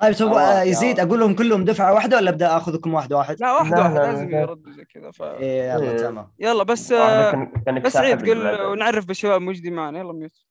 طيب 0.00 0.22
آه، 0.32 0.58
يا 0.58 0.62
يزيد. 0.64 1.00
أقول 1.00 1.20
لهم 1.20 1.34
كلهم 1.34 1.64
دفعة 1.64 1.94
واحدة 1.94 2.16
ولا 2.16 2.30
أبدأ 2.30 2.56
أخذكم 2.56 2.94
واحد 2.94 3.12
واحد؟ 3.12 3.40
لا 3.40 3.52
واحد 3.52 3.72
واحد 3.78 3.94
لا، 3.94 3.98
لازم 3.98 4.30
لا. 4.30 4.40
يردوا 4.40 4.72
زي 4.72 4.84
كذا 4.84 5.10
ف 5.10 5.22
إيه 5.22 5.72
يلا 5.72 5.90
إيه. 5.90 5.96
تمام 5.96 6.28
يلا 6.38 6.62
بس 6.62 6.92
آه، 6.92 7.50
بس 7.84 7.96
عيد 7.96 8.30
قل. 8.30 8.62
ونعرف 8.66 9.06
بالشباب 9.06 9.40
الموجودين 9.40 9.72
معنا 9.72 9.98
يلا 9.98 10.12
ميوت 10.12 10.44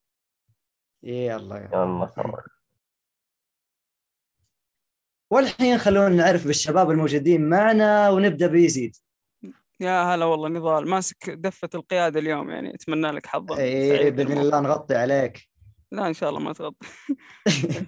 إيه 1.04 1.26
يلا 1.30 1.56
يلا 1.72 2.06
والحين 5.30 5.78
خلونا 5.78 6.08
نعرف 6.08 6.46
بالشباب 6.46 6.90
الموجودين 6.90 7.48
معنا 7.48 8.10
ونبدأ 8.10 8.46
بيزيد. 8.46 8.96
يا 9.80 10.02
هلا 10.02 10.24
والله 10.24 10.48
نضال 10.48 10.88
ماسك 10.88 11.30
دفة 11.30 11.68
القيادة 11.74 12.20
اليوم 12.20 12.50
يعني 12.50 12.74
أتمنى 12.74 13.10
لك 13.10 13.26
حظا 13.26 13.56
سعيد 13.56 14.16
باذن. 14.16 14.38
الله 14.38 14.60
نغطي 14.60 14.94
عليك. 14.94 15.48
لا 15.92 16.06
إن 16.06 16.12
شاء 16.12 16.28
الله 16.28 16.40
ما 16.40 16.52
تغطي. 16.52 16.86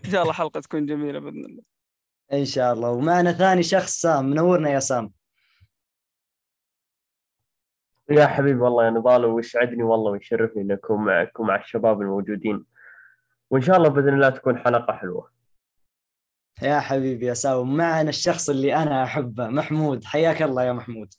إن 0.04 0.10
شاء 0.10 0.22
الله 0.22 0.32
حلقة 0.32 0.60
تكون 0.60 0.86
جميلة 0.86 1.18
بإذن 1.18 1.44
الله. 1.44 1.62
إن 2.32 2.44
شاء 2.44 2.72
الله. 2.72 2.90
ومعنا 2.90 3.32
ثاني 3.32 3.62
شخص 3.62 4.00
سام. 4.00 4.30
منورنا 4.30 4.70
يا 4.70 4.80
سام؟ 4.80 5.12
يا 8.10 8.26
حبيبي 8.26 8.60
والله 8.60 8.84
يا 8.84 8.90
نضال 8.90 9.24
ويسعدني 9.24 9.82
والله 9.82 10.10
ويشرفني 10.10 10.62
اني 10.62 10.74
اكون 10.74 11.04
معك 11.04 11.40
ومع 11.40 11.56
الشباب 11.56 12.00
الموجودين. 12.00 12.64
وإن 13.50 13.62
شاء 13.62 13.76
الله 13.76 13.88
بإذن 13.88 14.14
الله 14.14 14.28
تكون 14.28 14.58
حلقة 14.58 14.92
حلوة. 14.92 15.35
يا 16.62 16.80
حبيبي 16.80 17.26
يا 17.26 17.34
سام 17.34 17.76
معنا 17.76 18.08
الشخص 18.08 18.50
اللي 18.50 18.76
أنا 18.76 19.04
أحبه 19.04 19.48
محمود. 19.48 20.04
حياك 20.04 20.42
الله 20.42 20.64
يا 20.64 20.72
محمود. 20.72 21.14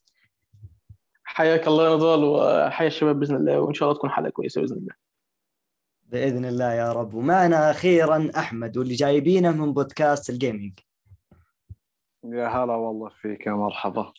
حياك 1.24 1.68
الله 1.68 1.90
يا 1.90 1.96
نضال 1.96 2.24
وحيا 2.24 2.88
الشباب 2.88 3.20
بإذن 3.20 3.36
الله 3.36 3.60
وإن 3.60 3.74
شاء 3.74 3.90
الله 3.90 4.00
تكون 4.00 4.10
حلقه 4.10 4.30
كويسة 4.30 4.62
بإذن 4.62 4.78
الله. 4.78 4.96
بإذن 6.04 6.46
الله 6.46 6.74
يا 6.74 6.92
رب. 6.92 7.14
ومعنا 7.14 7.72
أخيرا 7.72 8.32
أحمد 8.38 8.78
واللي 8.78 8.96
جايبينه 8.96 9.52
من 9.52 9.74
بودكاست 9.74 10.30
الجيمنج 10.30 10.80
يا 12.24 12.48
هلا 12.48 12.74
والله 12.76 13.10
فيك 13.10 13.48
يا 13.48 13.52
مرحبا. 13.52 14.14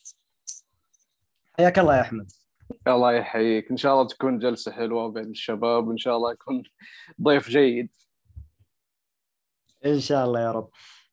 حياك 1.58 1.78
الله 1.78 1.96
يا 1.96 2.00
أحمد. 2.00 2.32
الله 2.86 3.12
يحييك. 3.12 3.70
إن 3.70 3.76
شاء 3.76 3.94
الله 3.94 4.06
تكون 4.06 4.38
جلسة 4.38 4.72
حلوة 4.72 5.08
بين 5.08 5.30
الشباب 5.30 5.88
وإن 5.88 5.98
شاء 5.98 6.16
الله 6.16 6.32
يكون 6.32 6.62
ضيف 7.22 7.48
جيد. 7.48 7.88
إن 9.86 10.00
شاء 10.00 10.24
الله 10.24 10.40
يا 10.40 10.52
رب. 10.52 10.70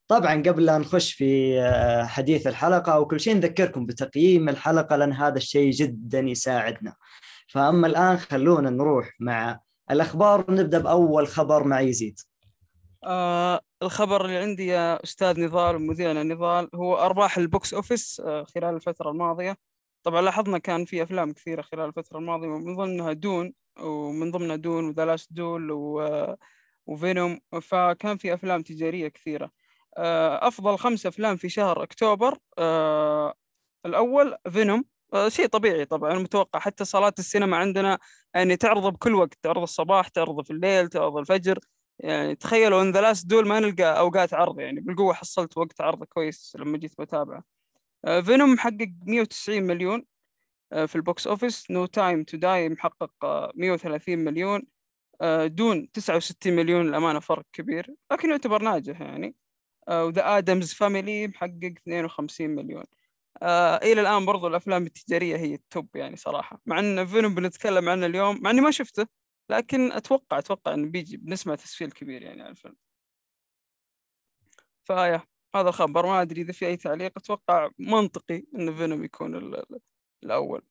طبعا 0.07 0.35
قبل 0.35 0.65
لا 0.65 0.77
نخش 0.77 1.13
في 1.13 1.59
آه، 1.61 2.03
حديث 2.03 2.47
الحلقة 2.47 2.93
أو 2.93 3.05
كل 3.07 3.19
شيء 3.19 3.35
نذكركم 3.35 3.85
بتقييم 3.85 4.49
الحلقة 4.49 4.95
لأن 4.95 5.13
هذا 5.13 5.37
الشيء 5.37 5.71
جدا 5.71 6.19
يساعدنا. 6.19 6.95
فأما 7.47 7.87
الآن 7.87 8.17
خلونا 8.17 8.69
نروح 8.69 9.09
مع 9.19 9.59
الأخبار 9.91 10.45
ونبدأ 10.49 10.79
بأول 10.79 11.27
خبر 11.27 11.63
مع 11.63 11.81
يزيد. 11.81 12.19
آه 13.03 13.59
الخبر 13.83 14.25
اللي 14.25 14.37
عندي 14.37 14.67
يا 14.67 15.03
أستاذ 15.03 15.39
نضال 15.39 15.75
ومذيعنا 15.75 16.23
نضال 16.23 16.69
هو 16.75 16.95
أرباح 16.95 17.37
ال 17.37 17.46
box 17.46 17.73
office 17.73 18.21
آه 18.25 18.43
خلال 18.43 18.75
الفترة 18.75 19.09
الماضية. 19.11 19.57
طبعا 20.03 20.21
لاحظنا 20.21 20.57
كان 20.57 20.85
في 20.85 21.03
أفلام 21.03 21.33
كثيرة 21.33 21.61
خلال 21.61 21.85
الفترة 21.85 22.17
الماضية 22.17 22.47
ومن 22.47 22.75
ضمنها 22.75 23.13
Dune 23.13 23.53
ومن 23.79 24.31
ضمنها 24.31 24.55
Dune 24.55 24.89
و 24.89 24.96
The 24.96 25.15
Last 25.29 25.50
Duel 25.50 25.71
و... 25.71 26.35
و 26.85 26.93
Venom. 26.93 27.39
فكان 27.61 28.17
في 28.17 28.33
أفلام 28.33 28.61
تجارية 28.61 29.07
كثيرة. 29.07 29.45
آه 29.45 29.64
أفضل 29.97 30.77
خمس 30.77 31.05
أفلام 31.05 31.37
في 31.37 31.49
شهر 31.49 31.83
أكتوبر 31.83 32.37
آه 32.59 33.33
الأول 33.85 34.37
Venom 34.51 34.85
آه 35.13 35.29
شيء 35.29 35.47
طبيعي 35.47 35.85
طبعا 35.85 36.13
متوقع 36.19 36.59
حتى 36.59 36.85
صالات 36.85 37.19
السينما 37.19 37.57
عندنا 37.57 37.99
يعني 38.35 38.57
تعرض 38.57 38.93
بكل 38.93 39.15
وقت 39.15 39.33
تعرض 39.41 39.61
الصباح 39.61 40.07
تعرض 40.07 40.41
في 40.45 40.51
الليل 40.51 40.87
تعرض 40.89 41.17
الفجر. 41.17 41.59
يعني 41.99 42.35
تخيلوا 42.35 42.81
ان 42.81 42.91
The 42.91 43.01
Last 43.01 43.25
Duel 43.27 43.47
ما 43.47 43.59
نلقى 43.59 43.99
أوقات 43.99 44.33
عرض 44.33 44.59
يعني 44.59 44.81
بالقوة 44.81 45.13
حصلت 45.13 45.57
وقت 45.57 45.81
عرض 45.81 46.03
كويس 46.03 46.53
لما 46.59 46.77
جيت 46.77 47.01
بتابعه. 47.01 47.43
آه، 48.05 48.21
Venom 48.21 48.53
محقق 48.53 48.89
190 49.05 49.63
مليون 49.63 50.05
آه، 50.73 50.85
في 50.85 50.95
ال 50.95 51.03
box 51.03 51.27
office. 51.27 51.71
No 51.71 51.85
Time 51.85 52.23
to 52.23 52.37
Die 52.37 52.69
محقق 52.69 53.11
آه، 53.25 53.51
130 53.55 54.19
مليون 54.19 54.63
آه، 55.21 55.47
Dune 55.47 55.91
69 55.91 56.55
مليون 56.55 56.89
الأمانة 56.89 57.19
فرق 57.19 57.45
كبير. 57.53 57.95
لكن 58.11 58.29
يعتبر 58.31 58.61
ناجح 58.63 59.01
يعني. 59.01 59.35
و 59.89 60.01
The 60.01 60.37
Addams 60.37 60.73
Family 60.73 61.27
محقق 61.27 61.73
52 61.77 62.49
مليون. 62.49 62.83
آه 63.41 63.75
إلى 63.77 64.01
الآن 64.01 64.25
برضو 64.25 64.47
الأفلام 64.47 64.83
التجارية 64.85 65.37
هي 65.37 65.53
ال 65.55 65.65
top 65.65 65.95
يعني 65.95 66.15
صراحة. 66.15 66.61
مع 66.65 66.79
إن 66.79 67.05
Venom 67.05 67.35
بنتكلم 67.35 67.89
عنه 67.89 68.05
اليوم 68.05 68.41
مع 68.41 68.49
إني 68.51 68.61
ما 68.61 68.71
شفته 68.71 69.07
لكن 69.49 69.91
أتوقع 69.91 70.39
أتوقع 70.39 70.73
إنه 70.73 70.87
بيجي 70.89 71.17
بنسمع 71.17 71.55
تسفيل 71.55 71.91
كبير 71.91 72.21
يعني 72.23 72.41
على 72.41 72.51
الفيلم. 72.51 72.75
فيا 74.85 75.21
هذا 75.55 75.69
الخبر. 75.69 76.05
ما 76.05 76.21
أدري 76.21 76.41
إذا 76.41 76.53
في 76.53 76.67
أي 76.67 76.77
تعليق. 76.77 77.11
أتوقع 77.17 77.69
منطقي 77.79 78.43
إن 78.55 78.75
Venom 78.75 79.03
يكون 79.03 79.35
ال- 79.35 79.55
ال- 79.55 79.79
الأول. 80.23 80.61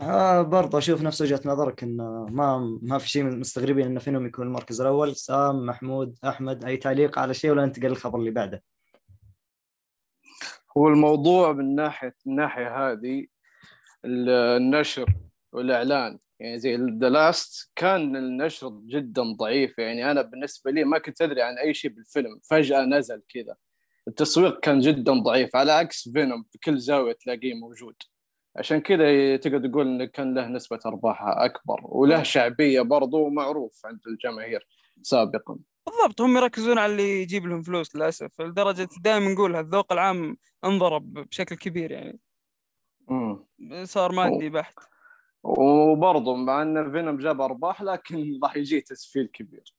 آه 0.00 0.42
برضه 0.42 0.78
أشوف 0.78 1.02
نفس 1.02 1.22
وجهة 1.22 1.40
نظرك 1.44 1.82
إنه 1.82 2.26
ما 2.30 2.78
ما 2.82 2.98
في 2.98 3.08
شيء 3.08 3.24
مستغربين 3.24 3.86
إنه 3.86 4.00
Venom 4.00 4.26
يكون 4.26 4.46
المركز 4.46 4.80
الأول. 4.80 5.16
سام 5.16 5.66
محمود 5.66 6.18
أحمد 6.24 6.64
أي 6.64 6.76
تعليق 6.76 7.18
على 7.18 7.34
شيء 7.34 7.50
ولا 7.50 7.66
ننتقل 7.66 7.88
للخبر 7.88 8.18
اللي 8.18 8.30
بعده؟ 8.30 8.62
هو 10.78 10.88
الموضوع 10.88 11.52
من 11.52 11.74
ناحية 11.74 12.14
الناحيه 12.26 12.90
هذه 12.90 13.26
ال- 14.04 14.28
النشر 14.30 15.14
والإعلان. 15.52 16.18
يعني 16.40 16.58
زي 16.58 16.76
The 16.76 17.08
Last 17.08 17.70
كان 17.76 18.16
النشر 18.16 18.68
جدا 18.86 19.22
ضعيف. 19.22 19.78
يعني 19.78 20.10
أنا 20.10 20.22
بالنسبة 20.22 20.70
لي 20.70 20.84
ما 20.84 20.98
كنت 20.98 21.22
أدري 21.22 21.42
عن 21.42 21.58
أي 21.58 21.74
شيء 21.74 21.90
بالفيلم. 21.90 22.40
فجأة 22.50 22.84
نزل 22.84 23.22
كذا. 23.28 23.56
التسويق 24.08 24.60
كان 24.60 24.78
جدا 24.80 25.12
ضعيف. 25.12 25.56
على 25.56 25.72
عكس 25.72 26.08
Venom 26.08 26.44
في 26.52 26.58
كل 26.58 26.78
زاوية 26.78 27.12
تلاقيه 27.12 27.54
موجود. 27.54 27.94
عشان 28.58 28.80
كذا 28.80 29.36
تقدر 29.36 29.68
تقول 29.68 29.86
انه 29.86 30.04
كان 30.04 30.34
له 30.34 30.48
نسبة 30.48 30.78
أرباحها 30.86 31.44
أكبر 31.44 31.80
وله 31.82 32.22
شعبية 32.22 32.80
برضو 32.80 33.28
معروف 33.28 33.86
عند 33.86 34.00
الجماهير 34.06 34.66
سابقا. 35.02 35.58
بالضبط 35.86 36.20
هم 36.20 36.36
يركزون 36.36 36.78
على 36.78 36.92
اللي 36.92 37.22
يجيب 37.22 37.46
لهم 37.46 37.62
فلوس 37.62 37.96
للأسف 37.96 38.40
لدرجة 38.40 38.88
دائما 39.00 39.32
نقولها 39.32 39.60
الذوق 39.60 39.92
العام 39.92 40.36
انضرب 40.64 41.12
بشكل 41.12 41.56
كبير 41.56 41.92
يعني. 41.92 42.18
مم. 43.08 43.44
صار 43.84 44.12
مادي 44.12 44.48
بحت 44.48 44.74
وبرضه 45.42 46.36
مع 46.36 46.62
إن 46.62 46.92
فينوم 46.92 47.18
جاب 47.18 47.40
أرباح 47.40 47.82
لكن 47.82 48.16
راح 48.42 48.56
يجي 48.56 48.80
تسفيل 48.80 49.26
كبير. 49.26 49.75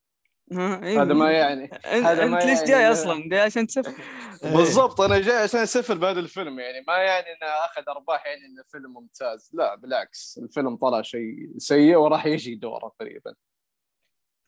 هذا 1.02 1.14
ما 1.14 1.32
يعني 1.32 1.64
انت, 1.64 2.06
هذا 2.06 2.26
ما 2.26 2.38
انت 2.38 2.46
ليش 2.46 2.60
يعني 2.60 2.72
جاي 2.72 2.92
أصلا؟ 2.92 3.30
جاي 3.30 3.40
عشان 3.40 3.68
تسفل. 3.68 3.94
بالضبط 4.44 5.02
أنا 5.02 5.20
جاي 5.20 5.38
عشان 5.38 5.60
أسفل 5.60 5.98
بهذا 5.98 6.20
الفيلم 6.20 6.60
يعني 6.60 6.84
ما 6.88 6.98
يعني 6.98 7.26
إنه 7.26 7.48
أخذ 7.66 7.84
أرباح 7.90 8.26
يعني 8.26 8.46
إنه 8.46 8.64
فيلم 8.68 8.94
ممتاز. 8.94 9.50
لا 9.54 9.76
بالعكس 9.76 10.40
الفيلم 10.44 10.76
طلع 10.76 11.02
شيء 11.02 11.50
سيء 11.58 11.96
وراح 11.96 12.26
يجي 12.26 12.56
دوره 12.56 12.92
قريبا. 13.00 13.34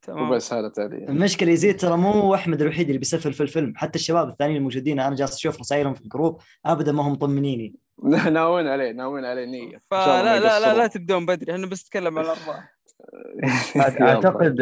تمام. 0.01 0.31
وبس 0.31 0.53
هذا 0.53 0.69
تعليق 0.69 1.09
المشكلة 1.09 1.51
يزيد 1.51 1.79
ترى 1.79 1.97
مو 1.97 2.35
أحمد 2.35 2.61
الوحيد 2.61 2.87
اللي 2.87 2.99
بيسفل 2.99 3.33
في 3.33 3.43
الفيلم 3.43 3.73
حتى 3.75 3.99
الشباب 3.99 4.29
الثانيين 4.29 4.57
الموجودين 4.57 4.99
أنا 4.99 5.15
جالس 5.15 5.35
أشوف 5.35 5.59
رسائلهم 5.59 5.93
في 5.93 6.01
ال 6.01 6.08
group 6.08 6.41
ابدا 6.65 6.91
ما 6.91 7.03
هم 7.03 7.11
مطمنيني. 7.11 7.75
ناويين 8.33 8.67
عليه 8.67 8.91
ناويين 8.91 9.25
عليه 9.25 9.45
نية 9.45 9.81
فلا 9.91 10.23
لا 10.23 10.39
لا 10.39 10.59
لا 10.59 10.67
يقصرون. 10.67 10.89
تبدون 10.89 11.25
بدري 11.25 11.53
إحنا 11.53 11.67
بس 11.67 11.85
نتكلم 11.85 12.19
عن 12.19 12.25
الأرباح. 12.25 12.78
أعتقد 14.01 14.61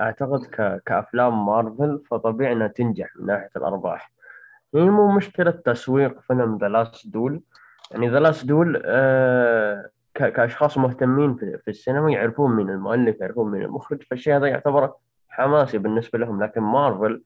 أعتقد. 0.00 0.44
كأفلام 0.86 1.46
مارفل 1.46 2.02
فطبيعي 2.10 2.52
إنها 2.52 2.66
تنجح 2.66 3.16
من 3.16 3.26
ناحية 3.26 3.50
الأرباح 3.56 4.12
هي 4.74 4.80
مو 4.80 5.12
مشكلة 5.12 5.50
تسويق 5.50 6.20
فيلم 6.20 6.58
The 6.60 6.68
Last 6.68 7.06
Duel 7.06 7.40
يعني 7.90 8.08
The 8.10 8.18
Last 8.20 8.46
Duel. 8.46 8.82
كأشخاص 10.14 10.78
مهتمين 10.78 11.34
في... 11.34 11.58
في 11.58 11.68
السينما 11.70 12.12
يعرفون 12.12 12.50
من 12.50 12.70
المؤلف 12.70 13.20
يعرفون 13.20 13.50
من 13.50 13.62
المخرج 13.62 14.02
فالشيء 14.02 14.36
هذا 14.36 14.46
يعتبر 14.46 14.92
حماسي 15.28 15.78
بالنسبة 15.78 16.18
لهم 16.18 16.42
لكن 16.42 16.60
مارفل 16.60 17.22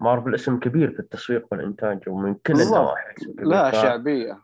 مارفل 0.00 0.34
اسم 0.34 0.58
كبير 0.58 0.90
في 0.90 1.00
التسويق 1.00 1.46
والإنتاج 1.50 2.08
ومن 2.08 2.34
كل. 2.34 2.60
النواحي. 2.60 3.14
لا 3.38 3.70
شعبية 3.70 4.38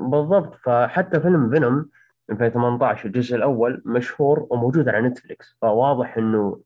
بالضبط 0.00 0.54
فحتى 0.54 1.20
فيلم 1.20 1.50
فينوم 1.50 1.88
2018 2.30 3.06
الجزء 3.06 3.36
الأول 3.36 3.82
مشهور 3.86 4.46
وموجود 4.50 4.88
على 4.88 5.08
نتفليكس 5.08 5.56
فواضح 5.62 6.16
إنه 6.16 6.60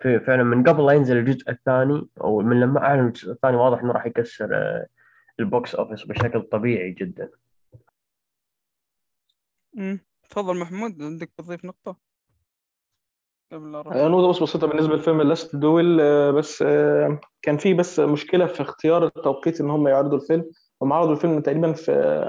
في 0.00 0.20
فعلا 0.20 0.42
من 0.42 0.64
قبل 0.64 0.86
لا 0.86 0.92
ينزل 0.92 1.16
الجزء 1.16 1.50
الثاني 1.50 2.08
أو 2.20 2.40
من 2.40 2.60
لما 2.60 2.80
أعلن 2.80 3.06
الجزء 3.06 3.32
الثاني 3.32 3.56
واضح 3.56 3.82
إنه 3.82 3.92
راح 3.92 4.06
يكسر 4.06 4.54
آه، 4.54 4.86
ال 5.40 5.49
box 5.49 5.74
office 5.74 6.04
بشكل 6.04 6.42
طبيعي 6.42 6.90
جدا 6.90 7.30
مم. 9.74 10.00
تفضل 10.30 10.58
محمود 10.58 11.02
عندك 11.02 11.30
بتضيف 11.38 11.64
نقطة 11.64 11.96
قبل. 13.52 13.76
آه، 13.76 14.08
نقطة 14.08 14.28
بس 14.28 14.42
بسيطة 14.42 14.66
بالنسبة 14.66 14.96
لفيلم 14.96 15.34
Duel 15.54 16.00
آه، 16.00 16.30
بس 16.30 16.62
آه، 16.62 17.20
كان 17.42 17.56
في 17.56 17.74
بس 17.74 18.00
مشكلة 18.00 18.46
في 18.46 18.60
اختيار 18.60 19.06
التوقيت 19.06 19.60
إن 19.60 19.70
هم 19.70 19.88
يعرضوا 19.88 20.18
الفيلم 20.18 20.50
هم 20.82 20.92
عرضوا 20.92 21.12
الفيلم 21.12 21.40
تقريبا 21.40 21.72
في 21.72 22.22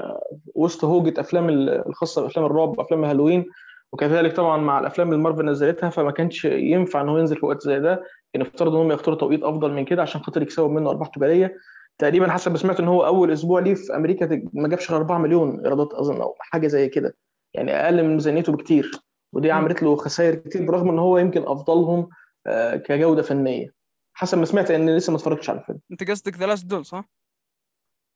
وسط 0.56 0.84
هوجة 0.86 1.20
أفلام 1.22 1.50
ال- 1.50 1.88
الخاصة 1.88 2.22
بأفلام 2.22 2.46
الرعب 2.46 2.78
وأفلام 2.80 3.06
هالوين 3.06 3.46
وكذلك 3.94 4.36
طبعا 4.36 4.58
مع 4.58 4.80
الأفلام 4.80 5.12
اللي 5.12 5.24
مارفل 5.24 5.46
نزلتها 5.46 5.90
فما 5.90 6.12
كانش 6.12 6.46
ينفع 6.46 7.02
إن 7.02 7.10
هو 7.10 7.18
ينزل 7.18 7.38
في 7.38 7.46
وقت 7.46 7.62
زي 7.62 7.80
ده. 7.80 8.04
كان 8.34 8.42
يفترض 8.42 8.76
إن 8.76 8.82
هم 8.82 8.92
يختاروا 8.92 9.20
توقيت 9.20 9.44
أفضل 9.44 9.74
من 9.74 9.86
كده 9.86 10.02
عشان 10.02 10.22
خاطر 10.22 10.42
يكسبوا 10.42 10.68
منه 10.70 10.90
أرباح 10.90 11.08
تجارية. 11.08 11.56
تقريبا 11.98 12.32
حسب 12.32 12.52
ما 12.52 12.58
سمعت 12.58 12.80
إن 12.80 12.88
هو 12.88 13.06
أول 13.06 13.32
أسبوع 13.32 13.60
ليه 13.60 13.74
في 13.74 13.96
أمريكا 13.96 14.42
ما 14.54 14.68
جابش 14.68 14.92
غير 14.92 15.00
4 15.02 15.18
مليون 15.18 15.60
إيرادات 15.66 15.94
أظن 15.94 16.22
أو 16.22 16.36
حاجة 16.40 16.68
زي 16.68 16.90
كده. 16.90 17.16
يعني 17.54 17.72
أقل 17.72 18.04
من 18.04 18.14
ميزانيته 18.14 18.52
بكتير. 18.54 18.92
ودي 19.34 19.52
عملت 19.52 19.84
له 19.84 19.96
خسائر 19.96 20.36
كتير 20.36 20.66
برغم 20.66 20.90
إن 20.90 21.00
هو 21.00 21.18
يمكن 21.18 21.42
أفضلهم 21.48 22.10
آه، 22.48 22.76
كجودة 22.76 23.22
فنية. 23.22 23.68
حسب 24.14 24.38
ما 24.38 24.46
سمعت 24.46 24.72
إن 24.72 24.90
لسه 24.98 25.12
ما 25.12 25.18
اتفرجتش 25.18 25.50
على 25.50 25.60
الفيلم. 25.60 25.80
أنت 25.92 26.10
قصدك 26.12 26.38
The 26.38 26.45
Last 26.45 26.66
Duel 26.66 26.86
صح؟ 26.86 27.10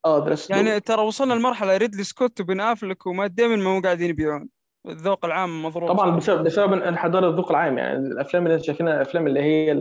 آه 0.05 0.19
درست. 0.25 0.49
يعني 0.49 0.79
ترى 0.79 1.01
وصلنا 1.01 1.33
لمرحلة 1.33 1.77
ريدلي 1.77 2.03
سكوت 2.03 2.41
وبن 2.41 2.59
أفلك 2.61 3.07
ومات 3.07 3.31
ديمن 3.31 3.59
ما 3.59 3.77
هو 3.77 3.81
قاعدين 3.81 4.09
يبيعون. 4.09 4.49
الذوق 4.87 5.25
العام 5.25 5.63
مضروب. 5.65 5.89
طبعا 5.89 6.15
بسبب 6.17 6.43
بسبب 6.43 6.73
انحدار 6.73 7.29
الذوق 7.29 7.49
العام 7.49 7.77
يعني 7.77 7.97
الأفلام 7.97 8.47
اللي 8.47 8.63
شايفينها 8.63 8.95
الافلام 8.95 9.27
اللي 9.27 9.39
هي 9.41 9.71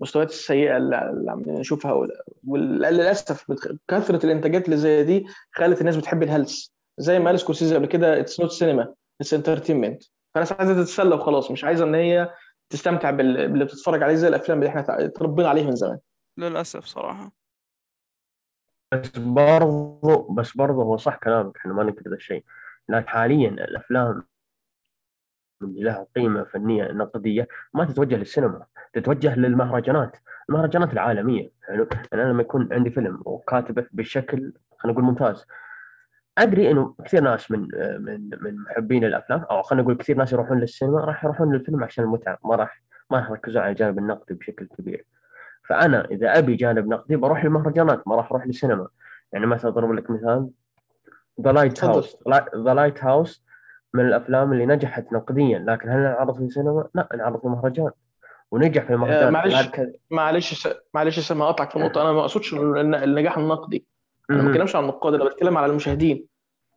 المستويات 0.00 0.30
السيئة 0.30 0.76
اللي 0.76 0.96
عم 1.30 1.42
نشوفها 1.46 2.08
وللأسف 2.46 3.44
كثرة 3.88 4.26
الإنتاجات 4.26 4.64
اللي 4.64 4.76
زي 4.76 5.04
دي 5.04 5.26
خلت 5.52 5.80
الناس 5.80 5.96
بتحب 5.96 6.22
الهلس. 6.22 6.72
زي 6.98 7.18
ما 7.18 7.26
قال 7.26 7.40
سكورسيزي 7.40 7.74
قبل 7.74 7.86
كده 7.86 8.20
it's 8.20 8.40
not 8.40 8.50
cinema 8.50 8.94
it's 9.20 9.34
entertainment 9.34 10.02
فالناس 10.34 10.52
عايزة 10.52 10.74
تتسلى 10.74 11.14
وخلاص 11.14 11.50
مش 11.50 11.64
عايزة 11.64 11.84
إن 11.84 11.94
هي 11.94 12.30
تستمتع 12.70 13.10
بال- 13.10 13.48
باللي 13.48 13.64
بتتفرج 13.64 14.02
عليه 14.02 14.14
زي 14.14 14.28
الأفلام 14.28 14.58
اللي 14.58 14.68
إحنا 14.68 14.84
اتربينا 14.88 15.48
عليها 15.48 15.64
من 15.64 15.76
زمان. 15.76 15.98
للأسف 16.38 16.84
صراحة. 16.84 17.32
بس 18.92 19.18
برضو 19.18 20.28
بس 20.34 20.56
برضو 20.56 20.82
هو 20.82 20.96
صح 20.96 21.16
كلامك 21.16 21.56
إحنا 21.56 21.72
ما 21.72 21.82
نكذب 21.84 22.12
الشيء 22.12 22.44
لكن 22.88 23.08
حاليا 23.08 23.48
الأفلام 23.48 24.22
اللي 25.62 25.82
لها 25.84 26.06
قيمة 26.16 26.44
فنية 26.44 26.92
نقدية 26.92 27.48
ما 27.74 27.84
تتوجه 27.84 28.16
للسينما 28.16 28.66
تتوجه 28.92 29.36
للمهرجانات 29.36 30.16
المهرجانات 30.48 30.92
العالمية. 30.92 31.50
يعني 31.68 31.86
أنا 32.12 32.22
لما 32.22 32.42
يكون 32.42 32.72
عندي 32.72 32.90
فيلم 32.90 33.22
وكاتبه 33.24 33.86
بشكل 33.92 34.52
خلينا 34.78 34.92
نقول 34.98 35.04
ممتاز 35.04 35.46
أدري 36.38 36.70
إنه 36.70 36.94
كثير 37.04 37.20
ناس 37.22 37.50
من 37.50 37.60
من 38.04 38.30
من 38.42 38.56
محبين 38.56 39.04
الأفلام 39.04 39.40
أو 39.40 39.62
خلينا 39.62 39.82
نقول 39.82 39.96
كثير 39.96 40.16
ناس 40.16 40.32
يروحون 40.32 40.60
للسينما 40.60 41.00
راح 41.00 41.24
يروحون 41.24 41.52
للفيلم 41.54 41.84
عشان 41.84 42.04
المتعة 42.04 42.38
ما 42.44 42.56
راح 42.56 42.82
ما 43.10 43.18
راح 43.18 43.30
يركزون 43.30 43.62
على 43.62 43.70
الجانب 43.70 43.98
النقدي 43.98 44.34
بشكل 44.34 44.66
كبير. 44.78 45.04
فأنا 45.68 46.04
إذا 46.10 46.38
أبي 46.38 46.54
جانب 46.54 46.88
نقدي 46.88 47.16
بروح 47.16 47.44
للمهرجانات 47.44 48.08
ما 48.08 48.16
راح 48.16 48.30
أروح 48.30 48.46
للسينما. 48.46 48.88
يعني 49.32 49.46
مثلا 49.46 49.70
أضرب 49.70 49.92
لك 49.92 50.10
مثال 50.10 50.48
The 51.40 51.52
Light. 51.52 51.84
house 51.84 52.16
The 52.56 52.74
Lighthouse 52.74 53.44
من 53.94 54.06
الأفلام 54.06 54.52
اللي 54.52 54.66
نجحت 54.66 55.12
نقديا. 55.12 55.58
لكن 55.58 55.88
هل 55.90 55.98
انعرض 55.98 56.36
في 56.36 56.42
السينما؟ 56.42 56.88
لا 56.94 57.08
انعرض 57.14 57.40
في 57.40 57.48
مهرجان 57.48 57.90
ونجح 58.50 58.82
في 58.84 58.90
آه، 58.92 58.94
المهرجان 58.94 59.32
معلش 59.32 59.54
هذا- 59.54 59.92
معلش 60.10 60.66
س- 60.66 60.74
معلش 60.94 61.20
سامع 61.20 61.44
أقطعك 61.44 61.70
في 61.70 61.78
نقطه 61.78 62.02
أنا 62.02 62.12
ما 62.12 62.20
أقصدش 62.20 62.54
الن- 62.54 62.94
النجاح 62.94 63.38
النقدي. 63.38 63.86
أنا 64.30 64.42
ما. 64.42 64.48
بتكلمش 64.50 64.76
عن 64.76 64.82
النقاد 64.82 65.14
أنا 65.14 65.24
بتكلم 65.24 65.56
على 65.58 65.66
المشاهدين. 65.70 66.26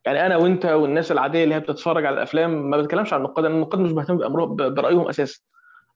يعني 0.05 0.25
أنا 0.25 0.37
وأنت 0.37 0.65
والناس 0.65 1.11
العادية 1.11 1.43
اللي 1.43 1.55
هي 1.55 1.59
بتتفرج 1.59 2.05
على 2.05 2.13
الأفلام 2.13 2.69
ما 2.69 2.77
بتكلمش 2.77 3.13
عن 3.13 3.19
النقاد. 3.19 3.45
أنا 3.45 3.55
النقاد 3.55 3.79
مش 3.81 3.91
ب- 3.91 4.75
برأيهم 4.75 5.07
أساسا. 5.09 5.39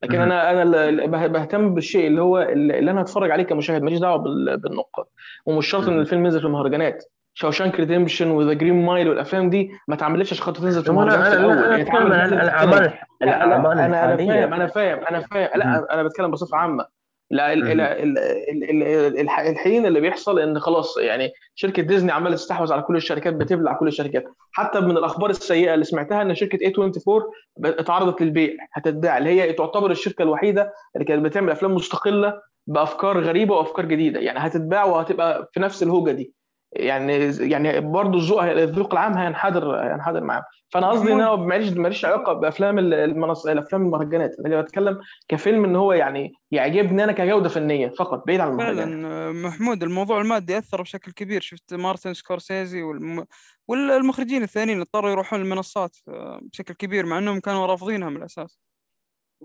لكن. 0.03 0.19
أنا 0.21 0.51
أنا 0.51 1.27
بهتم 1.27 1.73
بالشيء 1.73 2.07
اللي 2.07 2.21
هو 2.21 2.41
اللي 2.41 2.91
أنا 2.91 3.01
هتفرج 3.01 3.31
عليه 3.31 3.43
كمشاهد 3.43 3.81
ماليش 3.81 3.99
دعوة 3.99 4.17
بال- 4.17 4.57
بالنقاد. 4.57 5.05
ومش 5.45 5.67
شرط 5.67 5.87
إن. 5.87 5.99
الفيلم 5.99 6.25
ينزل 6.25 6.39
في 6.39 6.45
المهرجانات. 6.47 7.03
Shawshank 7.35 7.79
Redemption 7.79 8.31
و 8.31 8.37
The 8.37 8.53
Green 8.53 8.85
Mile 8.85 9.09
والأفلام 9.09 9.49
دي 9.49 9.71
ما 9.87 9.95
اتعملتش 9.95 10.33
عشان 10.33 10.45
خاطر 10.45 10.61
تنزل 10.61 10.83
في 10.83 10.89
أنا 10.89 11.01
المهرجانات 11.01 11.27
في 11.33 11.37
أنا 11.37 11.53
الأول. 11.53 12.13
أنا. 12.33 12.43
الأعمال 12.43 12.93
الأعمال 13.23 13.79
أنا 13.79 14.17
فاهم 14.17 14.53
أنا 14.53 14.67
فاهم 14.67 14.99
أنا 15.09 15.19
فاهم. 15.19 15.49
لا 15.55 15.93
أنا 15.93 16.03
بتكلم 16.03 16.31
بصفة 16.31 16.57
عامة. 16.57 16.85
لا 17.31 17.53
ال-. 17.53 17.63
ال- 17.71 17.81
ال- 17.81 18.17
ال- 18.17 18.83
ال- 18.83 19.19
الح- 19.19 19.39
الحين 19.39 19.85
اللي 19.85 20.01
بيحصل 20.01 20.39
إن 20.39 20.59
خلاص 20.59 20.97
يعني 20.97 21.31
شركة 21.55 21.81
ديزني 21.81 22.11
عمالة 22.11 22.35
تستحوذ 22.35 22.73
على 22.73 22.81
كل 22.81 22.95
الشركات 22.95 23.33
بتبلع 23.33 23.73
كل 23.73 23.87
الشركات. 23.87 24.23
حتى 24.51 24.79
من 24.79 24.97
الأخبار 24.97 25.29
السيئة 25.29 25.73
اللي 25.73 25.85
سمعتها 25.85 26.21
إن 26.21 26.35
شركة 26.35 26.57
A24 26.69 27.23
بقت- 27.57 27.79
اتعرضت 27.79 28.21
للبيع 28.21 28.53
هتتباع 28.73 29.17
اللي 29.17 29.29
هي 29.41 29.53
تعتبر 29.53 29.91
الشركة 29.91 30.21
الوحيدة 30.23 30.73
اللي 30.95 31.05
كانت 31.05 31.25
بتعمل 31.25 31.51
أفلام 31.51 31.75
مستقلة 31.75 32.41
بأفكار 32.67 33.19
غريبة 33.19 33.55
وأفكار 33.55 33.85
جديدة. 33.85 34.19
يعني 34.19 34.39
هتتباع 34.39 34.85
وهتبقى 34.85 35.49
في 35.53 35.59
نفس 35.59 35.83
الهوجة 35.83 36.11
دي. 36.11 36.33
يعني 36.75 37.13
يعني 37.39 37.79
برضه 37.79 38.17
الذوق 38.17 38.43
الذوق 38.43 38.93
العام 38.93 39.17
هينحدر 39.17 39.75
هينحدر 39.75 40.23
معاهم. 40.23 40.43
فأنا 40.69 40.89
قصدي 40.89 41.13
إن 41.13 41.21
أنا 41.21 41.35
ماليش 41.35 41.73
ماليش 41.73 42.05
علاقة 42.05 42.33
بأفلام 42.33 42.79
المنص... 42.79 43.45
الأفلام 43.45 43.81
المهرجانات. 43.81 44.35
أنا 44.45 44.61
بتكلم 44.61 44.99
كفيلم 45.27 45.65
إن 45.65 45.75
هو 45.75 45.93
يعني 45.93 46.33
يعجبني 46.51 47.03
أنا 47.03 47.11
كجودة 47.11 47.49
فنية 47.49 47.89
فقط 47.89 48.23
بعيد 48.27 48.39
عن 48.39 48.47
المهرجانات 48.47 48.87
فعلا 48.87 49.07
آه، 49.07 49.31
محمود 49.31 49.83
الموضوع 49.83 50.21
المادي 50.21 50.57
أثر 50.57 50.81
بشكل 50.81 51.11
كبير. 51.11 51.41
شفت 51.41 51.73
مارتن 51.73 52.13
سكورسيزي 52.13 52.81
والم... 52.81 53.25
والمخرجين 53.67 54.43
الثانيين 54.43 54.79
اضطروا 54.79 55.11
يروحون 55.11 55.41
المنصات 55.41 55.97
آه، 56.07 56.39
بشكل 56.51 56.73
كبير 56.73 57.05
مع 57.05 57.17
أنهم 57.17 57.39
كانوا 57.39 57.65
رافضينها 57.65 58.09
من 58.09 58.17
الأساس. 58.17 58.59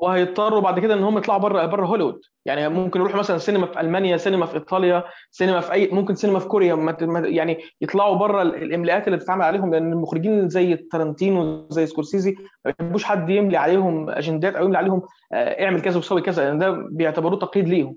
وهيضطروا 0.00 0.60
بعد 0.60 0.80
كده 0.80 0.94
إن 0.94 1.02
هم 1.02 1.18
يطلعوا 1.18 1.40
بره 1.40 1.66
بره 1.66 1.86
هوليوود. 1.86 2.20
يعني 2.44 2.68
ممكن 2.68 3.00
يروحوا 3.00 3.18
مثلا 3.18 3.38
سينما 3.38 3.66
في 3.66 3.80
ألمانيا 3.80 4.16
سينما 4.16 4.46
في 4.46 4.54
إيطاليا 4.54 5.04
سينما 5.30 5.60
في 5.60 5.72
اي 5.72 5.88
ممكن 5.92 6.14
سينما 6.14 6.38
في 6.38 6.46
كوريا. 6.48 6.74
ما 6.74 6.92
ت- 6.92 7.02
ما- 7.02 7.28
يعني 7.28 7.58
يطلعوا 7.80 8.16
بره 8.16 8.42
ال- 8.42 8.54
الإملاءات 8.54 9.06
اللي 9.06 9.16
بتتعمل 9.18 9.42
عليهم 9.42 9.74
لأن 9.74 9.92
المخرجين 9.92 10.48
زي 10.48 10.76
تارانتينو 10.76 11.66
زي 11.70 11.86
سكورسيزي 11.86 12.36
ما 12.64 12.74
بيحبوش 12.78 13.04
حد 13.04 13.30
يملي 13.30 13.56
عليهم 13.56 14.10
أجندات 14.10 14.54
أو 14.54 14.64
يملي 14.64 14.78
عليهم 14.78 15.02
آه، 15.32 15.64
اعمل 15.64 15.80
كذا 15.82 15.98
وسوي 15.98 16.20
كذا. 16.22 16.44
لأن 16.44 16.58
ده 16.58 16.70
بيعتبروه 16.70 17.38
تقييد 17.38 17.68
ليهم. 17.68 17.96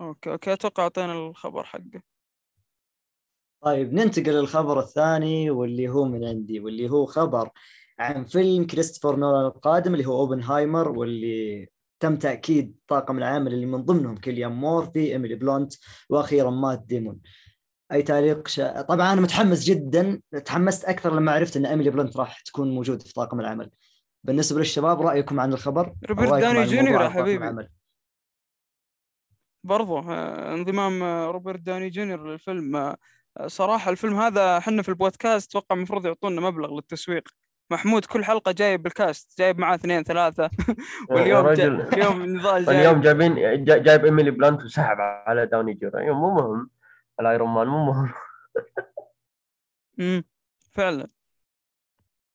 okay 0.00 0.32
okay. 0.32 0.52
أتوقع 0.52 0.82
أعطينا 0.82 1.12
الخبر 1.12 1.64
حقه. 1.64 2.02
طيب 3.62 3.92
ننتقل 3.94 4.32
للخبر 4.32 4.78
الثاني 4.78 5.50
واللي 5.50 5.88
هو 5.88 6.04
من 6.04 6.24
عندي 6.24 6.60
واللي 6.60 6.90
هو 6.90 7.06
خبر 7.06 7.48
عن 7.98 8.24
فيلم 8.24 8.66
كريستوفر 8.66 9.16
نولان 9.16 9.46
القادم 9.46 9.94
اللي 9.94 10.06
هو 10.06 10.20
أوبنهايمر 10.20 10.88
واللي 10.98 11.68
تم 12.00 12.16
تأكيد 12.16 12.76
طاقم 12.88 13.18
العمل 13.18 13.54
اللي 13.54 13.66
من 13.66 13.82
ضمنهم 13.84 14.16
كيليان 14.16 14.52
مورفي 14.52 15.12
إيميلي 15.12 15.34
بلانت 15.34 15.72
وأخيرا 16.10 16.50
مات 16.50 16.82
ديمون. 16.86 17.20
أي 17.92 18.02
تعليق؟ 18.02 18.48
شا... 18.48 18.82
طبعا 18.82 19.12
أنا 19.12 19.20
متحمس 19.20 19.64
جدا 19.64 20.20
تحمست 20.44 20.84
أكثر 20.84 21.16
لما 21.16 21.32
عرفت 21.32 21.56
إن 21.56 21.66
إيميلي 21.66 21.90
بلانت 21.90 22.16
راح 22.16 22.40
تكون 22.40 22.74
موجوده 22.74 23.04
في 23.04 23.12
طاقم 23.12 23.40
العمل. 23.40 23.70
بالنسبة 24.24 24.58
للشباب 24.58 25.00
رأيكم 25.00 25.40
عن 25.40 25.52
الخبر؟ 25.52 25.94
روبرت 26.08 26.40
داوني 26.40 26.64
جونيور 26.64 27.02
يا 27.02 27.08
حبيبي. 27.08 27.44
العمل؟ 27.44 27.68
برضو 29.64 29.98
آه، 29.98 30.54
انضمام 30.54 31.02
آه، 31.02 31.26
روبرت 31.26 31.60
داوني 31.60 31.90
جونيور 31.90 32.32
للفيلم. 32.32 32.76
آه، 32.76 32.96
صراحة 33.46 33.90
الفيلم 33.90 34.16
هذا 34.16 34.58
إحنا 34.58 34.82
في 34.82 34.88
البودكاست 34.88 35.50
أتوقع 35.50 35.76
المفروض 35.76 36.06
يعطونا 36.06 36.40
مبلغ 36.40 36.74
للتسويق. 36.74 37.28
محمود 37.70 38.04
كل 38.04 38.24
حلقة 38.24 38.52
جايب 38.52 38.82
بال 38.82 39.01
cast 39.01 39.38
جايب 39.38 39.58
معاه 39.58 39.74
اثنين 39.74 40.02
ثلاثة. 40.02 40.50
واليوم 41.10 41.42
جا... 41.46 41.50
رجل 41.50 41.80
اليوم 41.92 42.22
نضال 42.36 42.64
جايب. 42.64 42.78
اليوم 42.78 43.00
جايبين 43.00 43.64
جا- 43.64 43.78
جايب 43.78 44.04
إيميلي 44.04 44.30
بلانت 44.30 44.64
وسحب 44.64 44.96
على 45.00 45.46
داوني 45.46 45.74
جونيور 45.74 45.98
أيوة، 46.00 46.14
مو 46.16 46.34
مهم. 46.34 46.70
ال 47.20 47.26
Iron 47.26 47.48
Man 47.48 47.66
مو 47.66 47.84
مهم. 47.84 48.12
مم. 49.98 50.24
فعلا. 50.72 51.08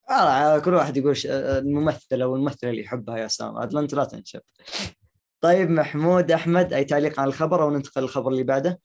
آه 0.09 0.59
كل 0.59 0.73
واحد 0.73 0.97
يقول 0.97 1.17
ش... 1.17 1.25
الممثل 1.29 2.21
أو 2.21 2.35
الممثله 2.35 2.69
اللي 2.69 2.81
يحبها 2.81 3.17
يا 3.17 3.27
سام 3.27 3.57
عاد 3.57 3.75
انت 3.75 3.93
لا 3.93 4.03
تنشب. 4.03 4.41
طيب 5.41 5.69
محمود 5.69 6.31
أحمد 6.31 6.73
أي 6.73 6.83
تعليق 6.83 7.19
على 7.19 7.27
الخبر 7.27 7.63
أو 7.63 7.69
ننتقل 7.69 8.01
للخبر 8.01 8.31
اللي 8.31 8.43
بعده؟ 8.43 8.79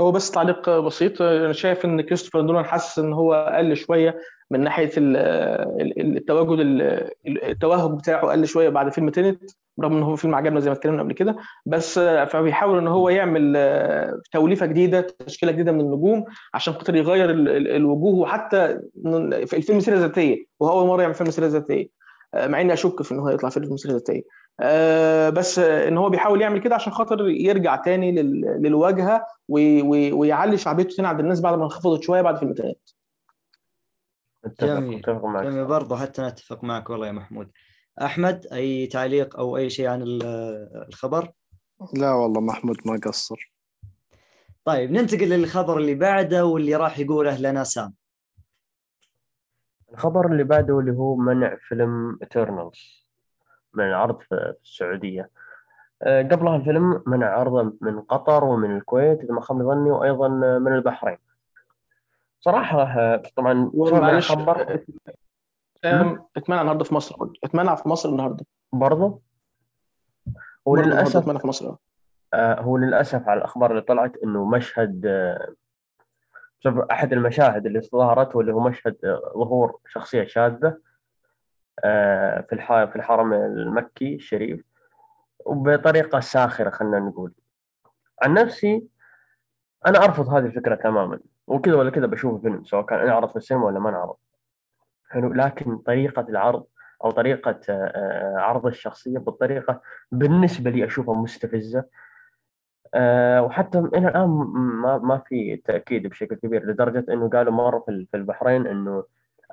هو 0.00 0.12
بس 0.12 0.30
تعليق 0.30 0.70
بسيط. 0.70 1.22
أنا 1.22 1.52
شايف 1.52 1.84
إن 1.84 2.00
كريستوفر 2.00 2.42
نولان 2.42 2.64
حاسس 2.64 2.98
إن 2.98 3.12
هو 3.12 3.52
قل 3.58 3.76
شوية. 3.76 4.20
من 4.50 4.60
ناحية 4.60 4.90
ال- 4.96 5.16
ال- 5.80 6.16
التواجد 6.16 6.58
ال- 6.60 7.10
التوهج 7.44 7.98
بتاعه 7.98 8.26
قل 8.30 8.46
شوية 8.46 8.68
بعد 8.68 8.92
فيلم 8.92 9.10
Tenet 9.10 9.42
رغم 9.80 9.96
إن 9.96 10.02
هو 10.02 10.16
فيلم 10.16 10.34
عجبنا 10.34 10.60
زي 10.60 10.70
ما 10.70 10.76
اتكلمنا 10.76 11.02
قبل 11.02 11.12
كده 11.12 11.36
بس 11.66 11.98
فبيحاول 11.98 12.78
إن 12.78 12.86
هو 12.88 13.08
يعمل 13.08 13.56
توليفة 14.32 14.66
جديدة 14.66 15.00
تشكيلة 15.26 15.52
جديدة 15.52 15.72
من 15.72 15.80
النجوم 15.80 16.24
عشان 16.54 16.74
خاطر 16.74 16.94
يغير 16.96 17.30
ال- 17.30 17.48
ال- 17.48 17.68
الوجوه 17.68 18.14
وحتى 18.18 18.78
في 19.46 19.56
الفيلم 19.56 19.80
سيرة 19.80 19.96
ذاتية 19.98 20.44
وهو 20.60 20.80
اول 20.80 20.88
مرة 20.88 21.02
يعمل 21.02 21.14
فيلم 21.14 21.30
سيرة 21.30 21.46
ذاتية 21.46 21.88
مع 22.36 22.60
إني 22.60 22.72
أشك 22.72 23.02
في 23.02 23.12
إن 23.12 23.18
هو 23.18 23.28
يطلع 23.28 23.48
فيلم 23.48 23.76
سيرة 23.76 23.92
ذاتية 23.92 24.22
آه، 24.60 25.30
بس 25.30 25.58
إن 25.58 25.98
هو 25.98 26.10
بيحاول 26.10 26.42
يعمل 26.42 26.58
كده 26.60 26.74
عشان 26.74 26.92
خاطر 26.92 27.28
يرجع 27.28 27.76
تاني 27.76 28.12
لل- 28.12 28.58
للواجهة 28.62 29.26
وي- 29.48 29.82
وي- 29.82 30.12
ويعلي 30.12 30.56
شعبيته 30.56 30.96
تاني 30.96 31.08
عند 31.08 31.20
الناس 31.20 31.40
بعد 31.40 31.58
ما 31.58 31.64
انخفضت 31.64 32.02
شوية 32.02 32.22
بعد 32.22 32.36
فيلم 32.38 32.52
Tenet 32.54 32.76
أتفق 34.46 34.66
جميل. 34.66 34.98
اتفق 34.98 35.24
معك 35.24 35.44
جميل. 35.46 35.64
برضه 35.64 35.96
حتى 35.96 36.22
نتفق 36.22 36.64
معك 36.64 36.90
والله 36.90 37.06
يا 37.06 37.12
محمود. 37.12 37.50
أحمد 38.02 38.46
أي 38.52 38.86
تعليق 38.86 39.36
أو 39.38 39.56
أي 39.56 39.70
شيء 39.70 39.86
عن 39.86 40.02
ال- 40.02 40.22
الخبر؟ 40.88 41.32
لا 41.94 42.12
والله 42.12 42.40
محمود 42.40 42.76
ما 42.86 43.00
قصر. 43.04 43.52
طيب 44.64 44.90
ننتقل 44.90 45.28
للخبر 45.28 45.78
اللي 45.78 45.94
بعده 45.94 46.44
واللي 46.46 46.74
راح 46.76 46.98
يقوله 46.98 47.40
لنا 47.40 47.64
سام. 47.64 47.94
الخبر 49.92 50.32
اللي 50.32 50.44
بعده 50.44 50.78
اللي 50.78 50.92
هو 50.92 51.16
منع 51.16 51.56
فيلم 51.68 52.18
ايترنالز 52.22 53.06
من 53.74 53.84
العرض 53.84 54.20
في 54.20 54.54
السعودية. 54.64 55.30
آه، 56.02 56.22
قبلها 56.22 56.56
الفيلم 56.56 57.02
منع 57.06 57.26
عرضه 57.26 57.76
من 57.80 58.00
قطر 58.00 58.44
ومن 58.44 58.76
الكويت 58.76 59.20
إذا 59.20 59.34
ما 59.34 59.40
خاب 59.40 59.62
ظني 59.62 59.90
وأيضا 59.90 60.28
من 60.58 60.72
البحرين. 60.74 61.18
صراحة 62.40 62.82
آه، 62.82 63.22
طبعا 63.36 63.70
معلش 63.74 64.32
خبر؟ 64.32 64.80
آم، 65.84 66.24
اتمنع 66.36 66.60
النهارده 66.60 66.84
في 66.84 66.94
مصر 66.94 67.16
اتمنع 67.44 67.74
في 67.74 67.88
مصر 67.88 68.08
النهارده. 68.08 68.46
برضه؟ 68.72 69.20
هو 70.68 70.76
للأسف 70.76 71.16
اتمنع 71.16 71.38
في 71.38 71.46
مصر 71.46 71.74
آه، 72.34 72.60
هو 72.60 72.76
للأسف 72.76 73.28
على 73.28 73.38
الأخبار 73.38 73.70
اللي 73.70 73.82
طلعت 73.82 74.16
إنه 74.24 74.44
مشهد 74.44 75.06
آه، 75.06 75.54
شوف 76.60 76.78
أحد 76.78 77.12
المشاهد 77.12 77.66
اللي 77.66 77.80
ظهرت 77.80 78.36
واللي 78.36 78.52
هو 78.52 78.60
مشهد 78.60 78.96
آه، 79.04 79.32
ظهور 79.34 79.78
شخصية 79.88 80.24
شاذة 80.24 80.78
آه، 81.84 82.40
في 82.40 82.56
في 82.86 82.96
الحرم 82.96 83.32
المكي 83.32 84.14
الشريف 84.14 84.64
وبطريقة 85.46 86.20
ساخرة 86.20 86.70
خلينا 86.70 86.98
نقول. 86.98 87.32
عن 88.22 88.34
نفسي 88.34 88.86
أنا 89.86 90.04
أرفض 90.04 90.28
هذه 90.28 90.44
الفكرة 90.46 90.74
تماما. 90.74 91.20
وكذا 91.46 91.74
ولا 91.74 91.90
كذا 91.90 92.06
بشوف 92.06 92.34
الفيلم 92.36 92.64
سواء 92.64 92.86
كان 92.86 93.06
نعرض 93.06 93.30
في 93.30 93.36
السينما 93.36 93.64
ولا 93.64 93.78
ما 93.78 93.90
نعرض 93.90 94.16
حلو 95.08 95.32
لكن 95.32 95.78
طريقة 95.78 96.26
العرض 96.28 96.66
أو 97.04 97.10
طريقة 97.10 97.60
آه، 97.68 97.72
آه، 97.72 98.38
عرض 98.38 98.66
الشخصية 98.66 99.18
بالطريقة 99.18 99.80
بالنسبة 100.12 100.70
لي 100.70 100.84
أشوفها 100.86 101.14
مستفزة. 101.14 101.84
آه، 102.94 103.42
وحتى 103.42 103.78
إلى 103.78 104.08
الآن 104.08 104.28
ما 104.82 104.98
ما 104.98 105.18
في 105.18 105.56
تأكيد 105.56 106.06
بشكل 106.06 106.34
كبير 106.34 106.66
لدرجة 106.66 107.04
إنه 107.12 107.28
قالوا 107.28 107.52
مرة 107.52 107.84
في 107.88 108.06
البحرين 108.14 108.66
إنه 108.66 109.04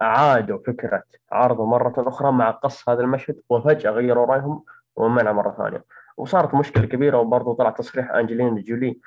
أعادوا 0.01 0.59
فكرة 0.67 1.03
عرضه 1.31 1.65
مرة 1.65 1.93
أخرى 1.97 2.31
مع 2.31 2.51
قص 2.51 2.89
هذا 2.89 3.01
المشهد 3.01 3.41
وفجأة 3.49 3.91
غيروا 3.91 4.25
رأيهم 4.25 4.63
ومنع 4.95 5.31
مرة 5.31 5.55
ثانية. 5.57 5.85
وصارت 6.17 6.53
مشكلة 6.55 6.85
كبيرة 6.85 7.17
وبرضه 7.17 7.55
طلع 7.55 7.69
تصريح 7.69 8.11
أنجلينا 8.11 8.61
جولي 8.61 8.99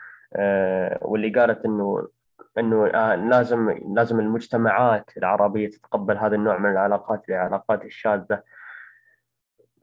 واللي 1.02 1.31
قالت 1.31 1.65
إنه 1.65 2.08
إنه 2.58 2.86
آه، 2.86 3.15
لازم 3.15 3.70
لازم 3.94 4.20
المجتمعات 4.20 5.10
العربية 5.16 5.70
تتقبل 5.70 6.18
هذا 6.18 6.36
النوع 6.36 6.58
من 6.58 6.70
العلاقات 6.70 7.28
العلاقات 7.28 7.84
الشاذة 7.84 8.42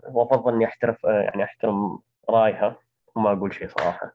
وأفضل 0.03 0.53
إني 0.53 0.65
أحترف 0.65 1.05
آه، 1.05 1.21
يعني 1.21 1.43
أحترم 1.43 1.99
رأيها 2.29 2.75
وما 3.15 3.31
أقول 3.31 3.53
شيء 3.53 3.67
صراحة 3.67 4.13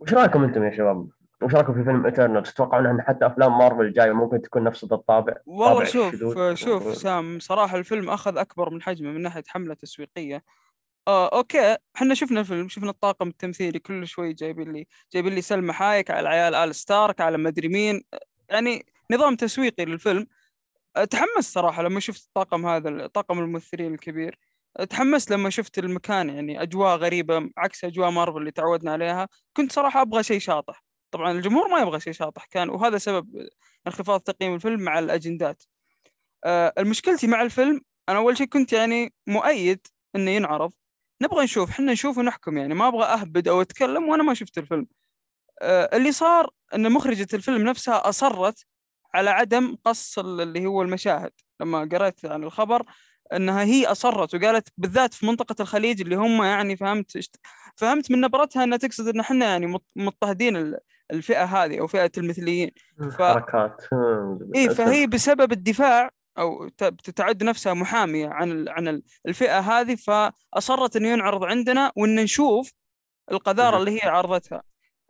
وش 0.00 0.14
رأيكم 0.14 0.44
أنتم 0.44 0.64
يا 0.64 0.76
شباب؟ 0.76 1.08
وش 1.42 1.54
رأيكم 1.54 1.74
في 1.74 1.84
فيلم 1.84 2.06
ايترنال؟ 2.06 2.42
تتوقعون 2.42 2.86
إن 2.86 3.02
حتى 3.02 3.26
أفلام 3.26 3.58
مارفل 3.58 3.80
الجاية 3.80 4.12
ممكن 4.12 4.42
تكون 4.42 4.64
نفس 4.64 4.84
الطابع؟ 4.84 5.36
والله 5.46 5.84
شوف؟ 5.84 6.14
شوف 6.54 6.96
سام 6.96 7.38
صراحة 7.38 7.76
الفيلم 7.76 8.10
أخذ 8.10 8.38
أكبر 8.38 8.70
من 8.70 8.82
حجمه 8.82 9.10
من 9.10 9.22
ناحية 9.22 9.42
حملة 9.48 9.74
تسويقية 9.74 10.42
آه 11.08 11.36
okay. 11.38 11.76
إحنا 11.96 12.14
شفنا 12.14 12.40
الفيلم 12.40 12.68
شفنا 12.68 12.90
الطاقم 12.90 13.28
التمثيلي 13.28 13.78
كل 13.78 14.06
شوي 14.06 14.32
جايبين 14.32 14.72
لي 14.72 14.86
جايبين 15.12 15.34
لي 15.34 15.42
سلمى 15.42 15.72
حايك 15.72 16.10
على 16.10 16.28
عيال 16.28 16.54
آل 16.54 16.74
ستارك 16.74 17.20
على 17.20 17.38
مدري 17.38 17.68
مين. 17.68 18.02
يعني 18.50 18.86
نظام 19.12 19.36
تسويقي 19.36 19.84
للفيلم. 19.84 20.26
تحمست 21.10 21.54
صراحة 21.54 21.82
لما 21.82 22.00
شفت 22.00 22.26
الطاقم 22.26 22.66
هذا 22.66 23.06
طاقم 23.06 23.38
الممثلين 23.38 23.94
الكبير. 23.94 24.38
تحمست 24.90 25.30
لما 25.30 25.50
شفت 25.50 25.78
المكان 25.78 26.28
يعني 26.30 26.62
أجواء 26.62 26.96
غريبة 26.96 27.50
عكس 27.58 27.84
أجواء 27.84 28.10
مارفل 28.10 28.38
اللي 28.38 28.50
تعودنا 28.50 28.92
عليها. 28.92 29.28
كنت 29.56 29.72
صراحة 29.72 30.02
أبغى 30.02 30.22
شيء 30.22 30.38
شاطح. 30.38 30.84
طبعا 31.10 31.32
الجمهور 31.32 31.68
ما 31.68 31.80
يبغى 31.80 32.00
شيء 32.00 32.12
شاطح 32.12 32.44
كان 32.44 32.70
وهذا 32.70 32.98
سبب 32.98 33.48
انخفاض 33.86 34.20
تقييم 34.20 34.54
الفيلم 34.54 34.80
مع 34.80 34.98
الأجندات. 34.98 35.62
آه، 36.44 36.72
المشكلتي 36.78 37.26
مع 37.26 37.42
الفيلم 37.42 37.80
أنا 38.08 38.18
أول 38.18 38.36
شيء 38.38 38.46
كنت 38.46 38.72
يعني 38.72 39.12
مؤيد 39.26 39.86
إنه 40.16 40.30
ينعرض. 40.30 40.72
نبغى 41.22 41.44
نشوف 41.44 41.70
إحنا 41.70 41.92
نشوف 41.92 42.18
ونحكم 42.18 42.58
يعني. 42.58 42.74
ما 42.74 42.88
أبغى 42.88 43.04
أهبد 43.04 43.48
أو 43.48 43.60
أتكلم 43.62 44.08
وأنا 44.08 44.22
ما 44.22 44.34
شفت 44.34 44.58
الفيلم. 44.58 44.86
آه، 45.62 45.96
اللي 45.96 46.12
صار 46.12 46.50
إن 46.74 46.92
مخرجة 46.92 47.26
الفيلم 47.34 47.68
نفسها 47.68 48.08
أصرت 48.08 48.64
على 49.14 49.30
عدم 49.30 49.76
قص 49.84 50.18
ال- 50.18 50.40
اللي 50.40 50.66
هو 50.66 50.82
المشاهد. 50.82 51.30
لما 51.60 51.88
قرأت 51.92 52.24
عن 52.24 52.44
الخبر 52.44 52.82
إنها 53.32 53.62
هي 53.62 53.86
أصرت 53.86 54.34
وقالت 54.34 54.68
بالذات 54.78 55.14
في 55.14 55.26
منطقة 55.26 55.56
الخليج 55.62 56.00
اللي 56.00 56.14
هم 56.16 56.42
يعني 56.42 56.76
فهمت 56.76 57.28
فهمت 57.76 58.10
من 58.10 58.20
نبرتها 58.20 58.64
إنها 58.64 58.78
تقصد 58.78 59.08
إن 59.08 59.20
إحنا 59.20 59.46
يعني 59.46 59.66
مض- 59.66 59.82
مضطهدين 59.96 60.56
ال- 60.56 60.78
الفئة 61.10 61.44
هذه 61.44 61.80
أو 61.80 61.86
فئة 61.86 62.10
المثليين. 62.18 62.70
ف- 63.18 63.22
حركات. 63.22 63.84
اي 64.56 64.70
فهي 64.70 65.06
بسبب 65.06 65.52
الدفاع 65.52 66.10
أو 66.38 66.68
ت- 66.68 66.84
بتعد 66.84 67.42
نفسها 67.42 67.74
محامية 67.74 68.28
عن 68.28 68.68
عن 68.68 68.88
ال- 68.88 69.02
الفئة 69.26 69.58
هذه 69.60 69.94
فأصرت 69.94 70.96
إنه 70.96 71.08
ينعرض 71.08 71.44
عندنا 71.44 71.92
وإن 71.96 72.14
نشوف 72.14 72.72
القذارة. 73.32 73.76
اللي 73.78 73.90
هي 74.04 74.08
عرضتها. 74.08 74.62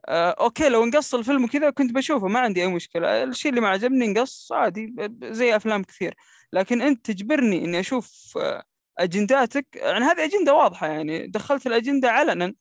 آه، 0.09 0.31
أوكي 0.31 0.69
لو 0.69 0.85
انقص 0.85 1.15
الفيلم 1.15 1.45
وكذا 1.45 1.71
كنت 1.71 1.93
بشوفه 1.93 2.27
ما 2.27 2.41
عندي 2.41 2.63
أي 2.63 2.67
مشكلة. 2.69 3.23
الشيء 3.25 3.51
اللي 3.51 3.61
ما 3.61 3.69
عجبني 3.69 4.05
انقص 4.05 4.53
عادي 4.53 4.95
زي 5.23 5.57
أفلام 5.57 5.83
كثير. 5.85 6.15
لكن 6.53 6.83
أنت 6.83 7.07
تجبرني 7.11 7.65
إني 7.65 7.81
أشوف 7.81 8.39
آه، 8.41 8.63
أجنداتك 8.99 9.67
يعني 9.75 10.05
هذه 10.05 10.25
أجندة 10.25 10.55
واضحة 10.55 10.87
يعني 10.87 11.27
دخلت 11.27 11.67
الأجندة 11.67 12.11
علنا 12.11 12.55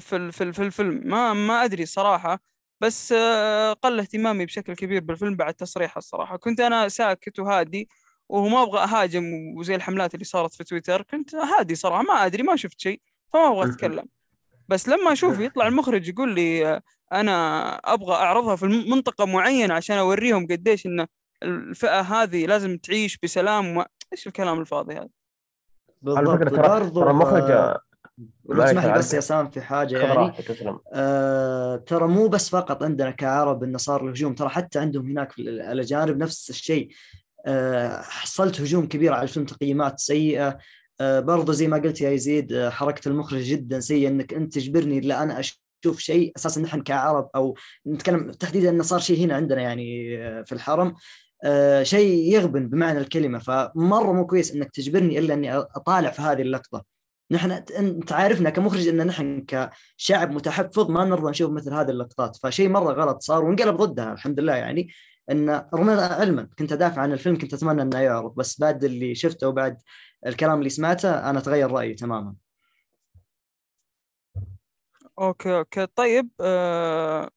في 0.00 0.16
ال- 0.16 0.32
في 0.32 0.52
في 0.52 0.62
الفيلم. 0.62 1.00
ما 1.04 1.32
ما 1.32 1.64
أدري 1.64 1.86
صراحة 1.86 2.40
بس 2.80 3.12
آه، 3.12 3.72
قل 3.72 4.00
اهتمامي 4.00 4.46
بشكل 4.46 4.74
كبير 4.74 5.00
بالفيلم 5.02 5.36
بعد 5.36 5.54
تصريحه 5.54 5.98
الصراحة. 5.98 6.36
كنت 6.36 6.60
أنا 6.60 6.88
ساكت 6.88 7.38
وهادي 7.38 7.88
وهو 8.28 8.48
ما 8.48 8.62
أبغى 8.62 8.80
أهاجم 8.80 9.24
وزي 9.56 9.74
الحملات 9.74 10.14
اللي 10.14 10.24
صارت 10.24 10.54
في 10.54 10.64
تويتر 10.64 11.02
كنت 11.02 11.34
هادي 11.34 11.74
صراحة 11.74 12.02
ما 12.02 12.26
أدري 12.26 12.42
ما 12.42 12.56
شفت 12.56 12.80
شيء 12.80 13.00
فما 13.32 13.48
أبغى. 13.48 13.70
أتكلم. 13.70 14.04
بس 14.68 14.88
لما 14.88 15.12
أشوف 15.12 15.40
يطلع 15.40 15.66
المخرج 15.66 16.08
يقول 16.08 16.34
لي 16.34 16.66
آه، 16.66 16.82
أنا 17.12 17.68
أبغى 17.74 18.14
أعرضها 18.14 18.56
في 18.56 18.66
منطقة 18.66 19.26
معينة 19.26 19.74
عشان 19.74 19.96
أوريهم 19.96 20.46
قديش 20.46 20.86
إن 20.86 21.06
الفئة 21.42 22.00
هذه 22.00 22.46
لازم 22.46 22.76
تعيش 22.76 23.18
بسلام 23.22 23.76
و... 23.76 23.84
إيش 24.12 24.26
الكلام 24.26 24.60
الفاضي 24.60 24.94
هذا؟ 24.94 25.00
على 25.00 25.08
بالضبط. 26.02 26.38
فكره 26.38 26.88
ترى 26.88 27.10
المخرج 27.10 27.50
آه، 27.50 27.80
لو 28.48 28.64
تسمح 28.64 28.84
لي 28.84 28.92
بس 28.92 29.14
يا. 29.14 29.20
سام 29.20 29.50
في 29.50 29.60
حاجة 29.60 29.98
يعني. 29.98 30.32
آه 30.92 31.76
ترى 31.76 32.08
مو 32.08 32.28
بس 32.28 32.48
فقط 32.48 32.82
عندنا 32.82 33.10
كعرب 33.10 33.64
انه 33.64 33.78
صار 33.78 34.04
الهجوم 34.04 34.34
ترى 34.34 34.48
حتى 34.48 34.78
عندهم 34.78 35.10
هناك 35.10 35.32
في 35.32 35.42
الاجانب 35.42 36.16
نفس 36.16 36.50
الشيء. 36.50 36.88
آه 37.46 38.00
حصلت 38.02 38.60
هجوم 38.60 38.86
كبير 38.88 39.12
على 39.12 39.22
الفيلم 39.22 39.46
تقييمات 39.46 39.98
سيئة. 40.00 40.58
آه 41.00 41.20
برضو 41.20 41.52
زي 41.52 41.68
ما 41.68 41.76
قلت 41.76 42.00
يا 42.00 42.10
يزيد 42.10 42.52
آه 42.52 42.70
حركة 42.70 43.08
المخرج 43.08 43.40
جدا 43.40 43.80
سيئة 43.80 44.08
إنك 44.08 44.34
أنت 44.34 44.54
تجبرني 44.54 45.00
لا 45.00 45.22
أنا 45.22 45.40
أشوف 45.40 45.98
شيء 45.98 46.32
أساسا 46.36 46.60
نحن 46.60 46.82
كعرب 46.82 47.30
أو 47.34 47.56
نتكلم 47.86 48.30
تحديدا 48.30 48.70
انه 48.70 48.82
صار 48.82 48.98
شيء 49.00 49.24
هنا 49.24 49.34
عندنا 49.36 49.62
يعني 49.62 50.16
آه، 50.18 50.42
في 50.42 50.52
الحرم. 50.52 50.94
آه 51.44 51.82
شيء 51.82 52.32
يغبن 52.34 52.68
بمعنى 52.68 52.98
الكلمة. 52.98 53.38
فمرة 53.38 54.12
مو 54.12 54.26
كويس 54.26 54.54
إنك 54.54 54.70
تجبرني 54.70 55.18
إلا 55.18 55.34
إني 55.34 55.54
أطالع 55.56 56.10
في 56.10 56.22
هذه 56.22 56.42
اللقطة. 56.42 56.95
نحن 57.30 57.50
انت 57.50 58.12
عارفنا 58.12 58.50
كمخرج 58.50 58.88
أن 58.88 59.06
نحن 59.06 59.44
كشعب 59.48 60.30
متحفظ 60.30 60.90
ما 60.90 61.04
نرضى 61.04 61.30
نشوف 61.30 61.50
مثل 61.50 61.74
هذه 61.74 61.90
اللقطات. 61.90 62.36
فشيء 62.36 62.68
مرة 62.68 62.92
غلط 62.92 63.22
صار 63.22 63.44
وانقلب 63.44 63.76
ضدها 63.76 64.12
الحمد 64.12 64.40
لله. 64.40 64.54
يعني 64.56 64.88
أن 65.30 65.50
رغم 65.50 65.90
علما. 65.90 66.48
كنت 66.58 66.72
أدافع 66.72 67.02
عن 67.02 67.12
الفيلم 67.12 67.38
كنت 67.38 67.54
أتمنى 67.54 67.82
انه 67.82 67.98
يعرض 67.98 68.34
بس 68.34 68.60
بعد 68.60 68.84
اللي 68.84 69.14
شفته 69.14 69.48
وبعد 69.48 69.78
الكلام 70.26 70.58
اللي 70.58 70.70
سمعته 70.70 71.30
أنا 71.30 71.40
تغير 71.40 71.70
رأيي 71.72 71.94
تماما. 71.94 72.34
okay 75.18 75.58
okay. 75.58 75.86
طيب 75.86 76.30
آه 76.40 77.30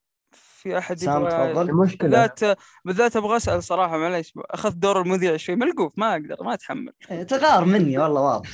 في 0.60 0.78
أحد 0.78 0.98
سام 0.98 1.30
تفضل. 1.30 1.70
المشكلة. 1.70 2.10
بالذات 2.10 2.40
بالذات 2.86 3.16
أبغى 3.16 3.38
أسأل 3.38 3.64
صراحة 3.64 3.98
معليش 3.98 4.34
اخذت 4.38 4.76
دور 4.76 5.02
المذيع 5.02 5.38
شوي 5.38 5.56
ملقوف 5.56 5.94
ما 5.98 6.12
أقدر 6.12 6.44
ما 6.44 6.54
أتحمل. 6.54 6.94
إيه، 7.12 7.24
تغار 7.24 7.66
مني 7.66 7.98
والله 7.98 8.22
واضح 8.22 8.50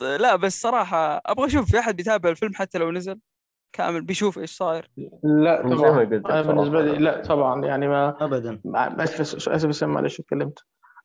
لا 0.22 0.36
بس 0.36 0.60
صراحة 0.60 1.22
أبغى 1.26 1.46
أشوف 1.46 1.70
في 1.70 1.78
أحد 1.78 1.96
بيتابع 1.96 2.30
الفيلم 2.30 2.54
حتى 2.54 2.78
لو 2.78 2.90
نزل 2.90 3.18
كامل 3.72 4.02
بيشوف 4.02 4.38
إيش 4.38 4.56
صاير. 4.56 4.90
لا 5.22 5.62
طبعا. 5.62 6.02
أنا 6.02 6.42
بالنسبة 6.42 6.82
لي. 6.82 6.98
لا 6.98 7.22
طبعا 7.22 7.64
يعني 7.64 7.88
ما 7.88 8.24
ابدا. 8.24 8.60
أسف 8.74 9.48
أسف 9.48 9.84
معلش 9.84 10.20
اتكلمت. 10.20 10.58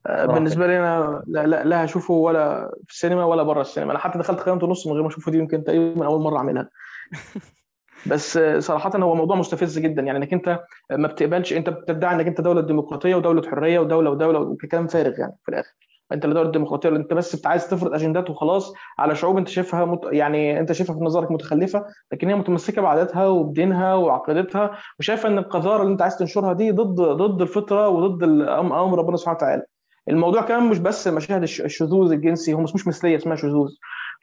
آه،. 0.08 0.26
بالنسبة 0.26 0.68
لي 0.68 0.80
أنا 0.80 1.24
لا 1.28 1.48
لا, 1.48 1.64
لا 1.64 1.86
هشوفه 1.86 2.14
ولا 2.14 2.72
في 2.88 2.94
السينما 2.94 3.26
ولا 3.26 3.44
بره 3.44 3.62
السينما. 3.62 3.92
أنا 3.92 4.00
حتى 4.00 4.20
دخلت 4.20 4.40
قيمته 4.40 4.68
نص 4.68 4.88
من 4.88 4.94
غير 4.94 5.02
ما 5.02 5.08
اشوفه 5.08 5.32
دي 5.32 5.38
يمكن 5.38 5.64
تقريبا 5.64 6.06
أول 6.06 6.22
مرة 6.22 6.38
أعملها. 6.38 6.70
بس 8.08 8.40
صراحة 8.60 8.92
هو 9.00 9.16
موضوع 9.16 9.36
مستفز 9.36 9.80
جدا 9.80 10.02
يعني 10.02 10.18
إنك 10.18 10.34
أنت 10.34 10.60
ما 10.92 11.08
بتقبلش 11.08 11.54
أنت 11.54 11.70
بتدعي 11.70 12.16
إنك 12.16 12.28
أنت 12.28 12.42
دولة 12.42 12.62
ديمقراطية 12.62 13.16
ودولة 13.16 13.50
حرية 13.50 13.80
ودولة 13.80 14.10
ودولة 14.10 14.40
وكلام 14.40 14.88
فارغ 14.88 15.20
يعني 15.20 15.34
في 15.46 15.50
الآخر. 15.50 15.74
أنت 16.12 16.26
لا 16.26 16.34
دولة 16.34 16.52
ديمقراطية 16.52 16.90
أنت 16.90 17.14
بس 17.14 17.46
عايز 17.46 17.70
تفرض 17.70 17.94
أجندات 17.94 18.30
وخلاص 18.30 18.74
على 19.00 19.16
شعوب 19.16 19.38
أنت 19.38 19.48
شايفها 19.48 19.86
مت... 19.86 20.00
يعني 20.12 20.60
أنت 20.60 20.72
شايفها 20.72 20.96
في 20.96 21.02
نظرك 21.04 21.32
متخلفة 21.32 21.86
لكن 22.12 22.28
هي 22.30 22.36
متمسكة 22.36 22.82
بعاداتها 22.82 23.28
وبدينها 23.28 23.94
وعقيدتها 23.96 24.72
وشايفة 25.00 25.30
إن 25.30 25.38
القذارة 25.38 25.82
اللي 25.82 25.92
أنت 25.94 26.02
عايز 26.02 26.18
تنشرها 26.18 26.54
دي 26.54 26.72
ضد 26.72 27.02
ضد 27.02 27.42
الفطرة 27.42 27.88
وضد 27.90 28.24
أمر 28.50 28.98
ربنا 29.00 29.18
سبحانه 29.18 29.38
وتعالى. 29.38 29.64
الموضوع 30.10 30.42
كمان 30.42 30.64
مش 30.70 30.80
بس 30.80 31.08
مشاهد 31.08 31.42
الش- 31.44 31.62
الشذوذ 31.62 32.12
الجنسي 32.12 32.54
هو 32.54 32.60
مش 32.62 32.76
مش 32.76 32.88
مثلية 32.88 33.16
اسمها 33.18 33.36
شذوذ. 33.36 33.70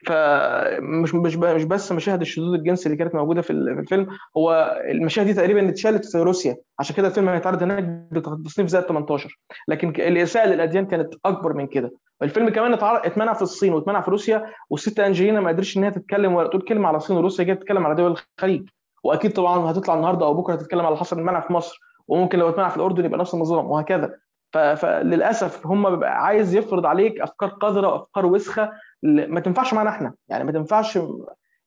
فمش 0.07 1.15
مش 1.15 1.35
مش 1.37 1.63
بس 1.63 1.91
مشاهد 1.91 2.21
الشذوذ 2.21 2.53
الجنسي 2.53 2.85
اللي 2.85 2.97
كانت 2.97 3.15
موجودة 3.15 3.41
في 3.41 3.49
ال- 3.53 3.75
في 3.75 3.81
الفيلم 3.81 4.07
هو 4.37 4.77
المشاهد 4.89 5.25
دي 5.27 5.33
تقريبا 5.33 5.69
اتشالت 5.69 6.05
في 6.05 6.17
روسيا 6.17 6.57
عشان 6.79 6.95
كده 6.95 7.07
الفيلم 7.07 7.29
هيتعرض 7.29 7.63
هناك 7.63 7.83
بتصنيف 8.13 8.67
زائد 8.69 8.85
18 8.85 9.39
لكن 9.67 9.89
الاساءه 9.89 10.47
للأديان 10.47 10.85
كانت 10.85 11.13
أكبر 11.25 11.53
من 11.53 11.67
كده. 11.67 11.91
الفيلم 12.23 12.49
كمان 12.49 12.73
اتمنع 12.81 13.33
في 13.33 13.41
الصين 13.41 13.73
واتمنع 13.73 14.01
في 14.01 14.11
روسيا 14.11 14.45
والست 14.69 14.99
أنجلينا 14.99 15.41
ما 15.41 15.49
قدرتش 15.49 15.77
ان 15.77 15.83
هي 15.83 15.91
تتكلم 15.91 16.33
ولا 16.35 16.47
تقول 16.47 16.61
كلمة 16.61 16.87
على 16.87 16.97
الصين 16.97 17.17
وروسيا 17.17 17.45
جاية 17.45 17.55
تتكلم 17.55 17.85
على 17.85 17.95
دول 17.95 18.15
الخليج. 18.37 18.69
وأكيد 19.03 19.33
طبعا 19.33 19.71
هتطلع 19.71 19.93
النهارده 19.95 20.25
أو 20.25 20.33
بكرة 20.33 20.55
تتكلم 20.55 20.85
على 20.85 20.97
حصل 20.97 21.19
المنع 21.19 21.39
في 21.39 21.53
مصر 21.53 21.79
وممكن 22.07 22.39
لو 22.39 22.49
اتمنع 22.49 22.69
في 22.69 22.77
الأردن 22.77 23.05
يبقى 23.05 23.19
نفس 23.19 23.33
النظام 23.33 23.65
وهكذا. 23.65 24.13
فللأسف 24.53 25.67
هم 25.67 26.03
عايز 26.03 26.55
يفرض 26.55 26.85
عليك 26.85 27.21
أفكار 27.21 27.49
قذرة 27.49 27.87
وأفكار 27.87 28.25
وسخة 28.25 28.71
ما 29.03 29.39
تنفعش 29.39 29.73
معانا 29.73 29.89
إحنا. 29.89 30.13
يعني 30.27 30.43
ما 30.43 30.51
تنفعش 30.51 30.95
يعني 30.95 31.07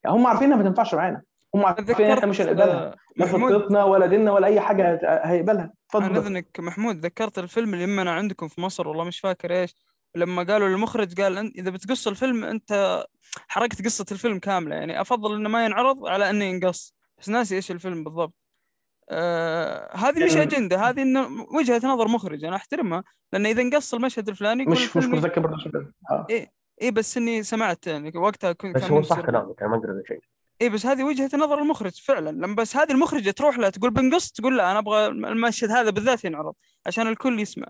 هم 0.06 0.26
عارفين 0.26 0.46
إنها 0.52 0.62
ما 0.62 0.68
تنفعش 0.68 0.94
معانا. 0.94 1.22
هم 1.54 1.66
عارفين 1.66 2.06
إن 2.06 2.10
إحنا 2.10 2.26
مش 2.26 2.40
هنقبلها. 2.40 2.86
آه، 2.86 2.94
لا 3.16 3.26
فطرتنا 3.26 3.84
ولا 3.84 4.06
ديننا 4.06 4.32
ولا 4.32 4.46
أي 4.46 4.60
حاجة 4.60 5.00
هيقبلها. 5.24 5.72
اتفضل. 5.88 6.16
اذنك 6.16 6.60
محمود 6.60 6.96
ذكرت 6.96 7.38
الفيلم 7.38 7.74
اللي 7.74 7.84
يمنا 7.84 8.10
عندكم 8.10 8.48
في 8.48 8.60
مصر 8.60 8.88
والله 8.88 9.04
مش 9.04 9.20
فاكر 9.20 9.52
إيش. 9.52 9.74
لما 10.14 10.42
قالوا 10.42 10.68
للمخرج 10.68 11.20
قال 11.20 11.38
انت 11.38 11.56
إذا 11.58 11.70
بتقص 11.70 12.08
الفيلم 12.08 12.44
أنت 12.44 13.04
حرقت 13.48 13.84
قصة 13.84 14.06
الفيلم 14.12 14.38
كاملة. 14.38 14.76
يعني 14.76 15.00
أفضل 15.00 15.34
إنه 15.34 15.48
ما 15.48 15.64
ينعرض 15.64 16.06
على 16.06 16.30
أنه 16.30 16.44
ينقص. 16.44 16.94
بس 17.18 17.28
ناسي 17.28 17.54
إيش 17.56 17.70
الفيلم 17.70 18.04
بالضبط. 18.04 18.34
آه 19.10 19.96
هذه 19.96 20.24
مش 20.24 20.32
يعني- 20.34 20.42
أجندة. 20.42 20.88
هذه 20.88 21.02
إنه 21.02 21.46
وجهة 21.58 21.80
نظر 21.84 22.08
مخرج 22.08 22.44
أنا 22.44 22.56
أحترمها. 22.56 23.04
لأن 23.32 23.46
إذا 23.46 23.62
انقص 23.62 23.94
المشهد 23.94 24.28
الفلاني 24.28 24.66
مش 24.66 24.96
مش 24.96 25.04
متذكر 25.04 25.40
برضه 25.40 25.56
آه 26.10 26.26
اي 26.82 26.90
بس 26.90 27.16
إني 27.16 27.42
سمعت 27.42 27.86
يعني 27.86 28.12
وقتها 28.18 28.52
كنت 28.52 28.74
بس 28.76 28.84
هو 28.84 29.02
صح 29.02 29.20
كلامك 29.20 29.62
أنا 29.62 29.70
ما 29.70 29.76
أقدر 29.76 29.90
أقول 29.90 30.02
شيء. 30.08 30.20
اي 30.62 30.68
بس 30.68 30.86
هذه 30.86 31.04
وجهة 31.04 31.30
نظر 31.34 31.58
المخرج 31.58 32.02
فعلا. 32.02 32.30
لما 32.30 32.54
بس 32.54 32.76
هذه 32.76 32.92
المخرجة 32.92 33.30
تروح 33.30 33.58
لها 33.58 33.70
تقول 33.70 33.90
بنقص 33.90 34.32
تقول 34.32 34.56
لا 34.58 34.70
أنا 34.70 34.78
أبغى 34.78 35.06
المشهد 35.06 35.70
هذا 35.70 35.90
بالذات 35.90 36.24
ينعرض 36.24 36.54
عشان 36.86 37.06
الكل 37.06 37.40
يسمع. 37.40 37.66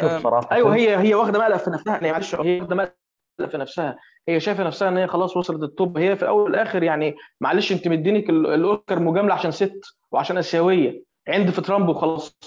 شوف 0.00 0.04
آه، 0.04 0.18
صراحة 0.20 0.48
أيوه 0.52 0.74
هي 0.74 0.96
هي 0.96 1.14
واخدة 1.14 1.38
مقلب 1.38 1.56
في 1.56 1.70
نفسها 1.70 1.94
يعني 1.94 2.12
معلش 2.12 2.34
هي 2.34 2.60
واخدة 2.60 2.76
مقلب 2.76 3.50
في 3.50 3.56
نفسها. 3.58 3.98
هي 4.28 4.40
شايفة 4.40 4.64
نفسها 4.64 4.88
إن 4.88 4.96
هي 4.96 5.06
خلاص 5.06 5.36
وصلت 5.36 5.62
التوب 5.62 5.98
هي 5.98 6.16
في 6.16 6.22
الأول 6.22 6.42
والآخر 6.42 6.82
يعني 6.82 7.14
معلش 7.40 7.72
أنت 7.72 7.88
مدينك 7.88 8.30
ال- 8.30 8.46
الأوسكار 8.46 8.98
مجاملة 9.00 9.34
عشان 9.34 9.50
ست 9.50 9.80
وعشان 10.10 10.38
آسيوية 10.38 11.04
عند 11.28 11.50
في 11.50 11.60
ترامب 11.60 11.88
وخلاص. 11.88 12.38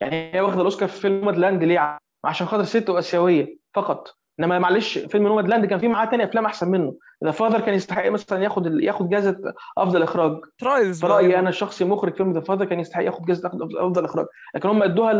يعني 0.00 0.34
هي 0.34 0.40
واخدة 0.40 0.60
الأوسكار 0.60 0.88
في 0.88 1.00
فيلم 1.00 1.30
لاند 1.30 1.64
ليه 1.64 1.98
عشان 2.24 2.46
خاطر 2.46 2.64
ست 2.64 2.90
وآسيوية 2.90 3.56
فقط. 3.74 4.14
إنما 4.40 4.58
معلش 4.58 4.98
فيلم 4.98 5.26
نوماد 5.26 5.48
لاند 5.48 5.66
كان 5.66 5.78
فيه 5.78 5.88
معاه 5.88 6.04
تاني 6.06 6.24
أفلام 6.24 6.44
أحسن 6.46 6.70
منه. 6.70 6.94
ذا 7.24 7.30
فاذر 7.30 7.60
كان 7.60 7.74
يستحق 7.74 8.08
مثلا 8.08 8.42
ياخد 8.44 8.82
ياخد 8.82 9.08
جائزه 9.08 9.36
أفضل 9.78 10.02
إخراج. 10.02 10.40
ترايلز 10.58 11.00
في 11.00 11.06
رأيي 11.06 11.38
أنا 11.38 11.48
الشخصي 11.48 11.84
مخرج 11.84 12.14
فيلم 12.14 12.32
ذا 12.32 12.40
فاذر 12.40 12.64
كان 12.64 12.80
يستحق 12.80 13.02
ياخد 13.04 13.24
جائزه 13.26 13.50
افضل 13.76 14.04
إخراج. 14.04 14.26
لكن 14.54 14.68
هم 14.68 14.82
ادوها 14.82 15.12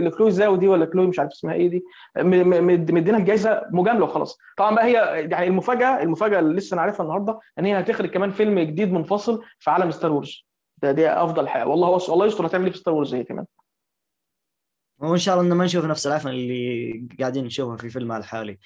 لكلوي 0.00 0.30
زاو 0.30 0.56
دي 0.56 0.68
ولا 0.68 0.84
كلوي 0.84 1.06
مش 1.06 1.18
عارف 1.18 1.30
اسمها 1.32 1.54
إيه 1.54 1.68
دي. 1.70 1.84
م- 2.18 2.26
م- 2.48 2.66
مد- 2.66 2.92
مدينها 2.92 3.18
الجائزه 3.20 3.62
مجاملة 3.72 4.04
وخلاص. 4.04 4.38
طبعا 4.56 4.74
بقى 4.74 4.84
هي 4.84 4.92
يعني 5.30 5.46
المفاجأة 5.46 6.02
المفاجأة 6.02 6.38
اللي 6.38 6.54
لسه 6.56 6.76
نعرفها 6.76 7.04
النهارده 7.04 7.38
إن 7.58 7.64
هي 7.64 7.80
هتخرج 7.80 8.10
كمان 8.10 8.30
فيلم 8.30 8.58
جديد 8.60 8.92
منفصل 8.92 9.42
في 9.58 9.70
عالم 9.70 9.90
ستار 9.90 10.12
وورز 10.12 10.46
ده 10.82 10.92
دي 10.92 11.08
أفضل 11.08 11.48
حاجة. 11.48 11.66
والله. 11.66 11.88
والله 12.10 12.26
يستر 12.26 12.46
هتعمل 12.46 12.64
إيه 12.64 12.72
في 12.72 12.78
Star 12.78 12.94
Wars 12.94 13.14
هي 13.14 13.24
كمان. 13.24 13.44
وإن 14.98 15.18
شاء 15.18 15.34
الله 15.34 15.46
انه 15.46 15.54
ما 15.54 15.64
نشوف 15.64 15.84
نفس 15.84 16.06
العفن 16.06 16.28
اللي 16.28 17.08
قاعدين 17.20 17.44
نشوفها 17.44 17.76
في 17.76 17.90
فيلمها 17.90 18.18
الحالي. 18.18 18.58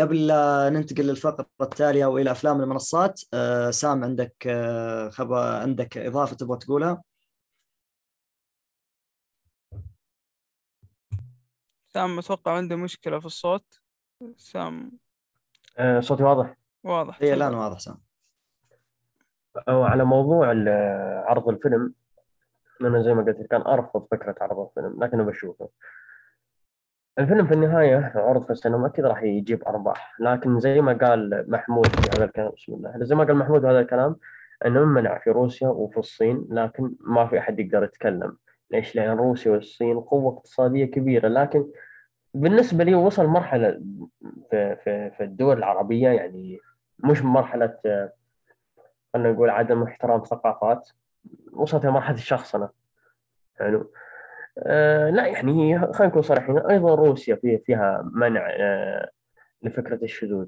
قبل 0.00 0.26
لا 0.26 0.70
ننتقل 0.70 1.02
للفقرة 1.06 1.46
التالية 1.60 2.06
والى 2.06 2.30
أفلام 2.30 2.60
المنصات 2.60 3.20
آه، 3.34 3.70
سام 3.70 4.04
عندك 4.04 4.34
آه، 4.46 5.08
خبر 5.08 5.36
عندك 5.36 5.98
إضافة 5.98 6.36
تبغى 6.36 6.58
تقولها؟ 6.58 7.02
سام 11.88 12.18
أتوقع 12.18 12.56
عنده 12.56 12.76
مشكلة 12.76 13.20
في 13.20 13.26
الصوت. 13.26 13.80
سام. 14.36 14.92
آه، 15.78 16.00
صوتي 16.00 16.22
واضح؟ 16.22 16.56
واضح 16.84 17.18
اي 17.22 17.34
الآن 17.34 17.54
واضح 17.54 17.78
سام. 17.78 18.00
أو 19.68 19.82
على 19.82 20.04
موضوع 20.04 20.46
عرض 21.28 21.48
الفيلم. 21.48 21.94
أنا 22.80 23.02
زي 23.02 23.14
ما 23.14 23.22
قلت 23.22 23.46
كان 23.46 23.60
أرفض 23.60 24.06
فكرة 24.10 24.34
عرض 24.40 24.58
الفيلم 24.58 25.04
لكنه 25.04 25.24
بشوفه. 25.24 25.68
الفيلم 27.18 27.46
في 27.46 27.54
النهاية 27.54 28.12
عرض 28.14 28.44
في 28.44 28.50
السينما 28.50 28.86
أكيد 28.86 29.04
راح 29.04 29.22
يجيب 29.22 29.64
أرباح 29.64 30.20
لكن 30.20 30.60
زي 30.60 30.80
ما 30.80 30.92
قال 30.92 31.50
محمود 31.50 31.86
في 31.86 32.16
هذا 32.16 32.24
الكلام 32.24 32.50
بسم 32.56 32.72
الله 32.74 32.94
زي 33.04 33.14
ما 33.14 33.24
قال 33.24 33.36
محمود 33.36 33.60
في 33.60 33.66
هذا 33.66 33.80
الكلام 33.80 34.16
أنه 34.66 34.84
منع 34.84 35.18
في 35.18 35.30
روسيا 35.30 35.68
وفي 35.68 35.96
الصين 35.96 36.46
لكن 36.50 36.94
ما 37.00 37.26
في 37.26 37.38
أحد 37.38 37.60
يقدر 37.60 37.84
يتكلم. 37.84 38.36
ليش؟ 38.70 38.96
لأن 38.96 39.16
روسيا 39.16 39.52
والصين 39.52 40.00
قوة 40.00 40.32
اقتصادية 40.32 40.84
كبيرة 40.84 41.28
لكن 41.28 41.66
بالنسبة 42.34 42.84
لي 42.84 42.94
وصل 42.94 43.26
مرحلة 43.26 43.80
في, 44.50 44.76
في, 44.76 45.10
في 45.10 45.24
الدول 45.24 45.58
العربية 45.58 46.08
يعني 46.08 46.58
مش 46.98 47.22
مرحلة 47.22 47.78
آه، 47.86 48.12
خلينا 49.14 49.32
نقول 49.32 49.50
عدم 49.50 49.82
احترام 49.82 50.24
ثقافات. 50.24 50.88
وصلت 51.56 51.84
لمرحلة 51.84 52.16
الشخصنة 52.16 52.68
حلو. 53.58 53.92
آه 54.58 55.10
لا 55.10 55.26
يعني 55.26 55.78
خلينا 55.78 56.06
نكون 56.06 56.22
صريحين 56.22 56.58
أيضا 56.58 56.94
روسيا 56.94 57.34
فيها 57.34 57.58
فيها 57.58 58.10
منع 58.12 58.48
آه 58.50 59.10
لفكرة 59.62 59.98
الشذوذ. 60.02 60.46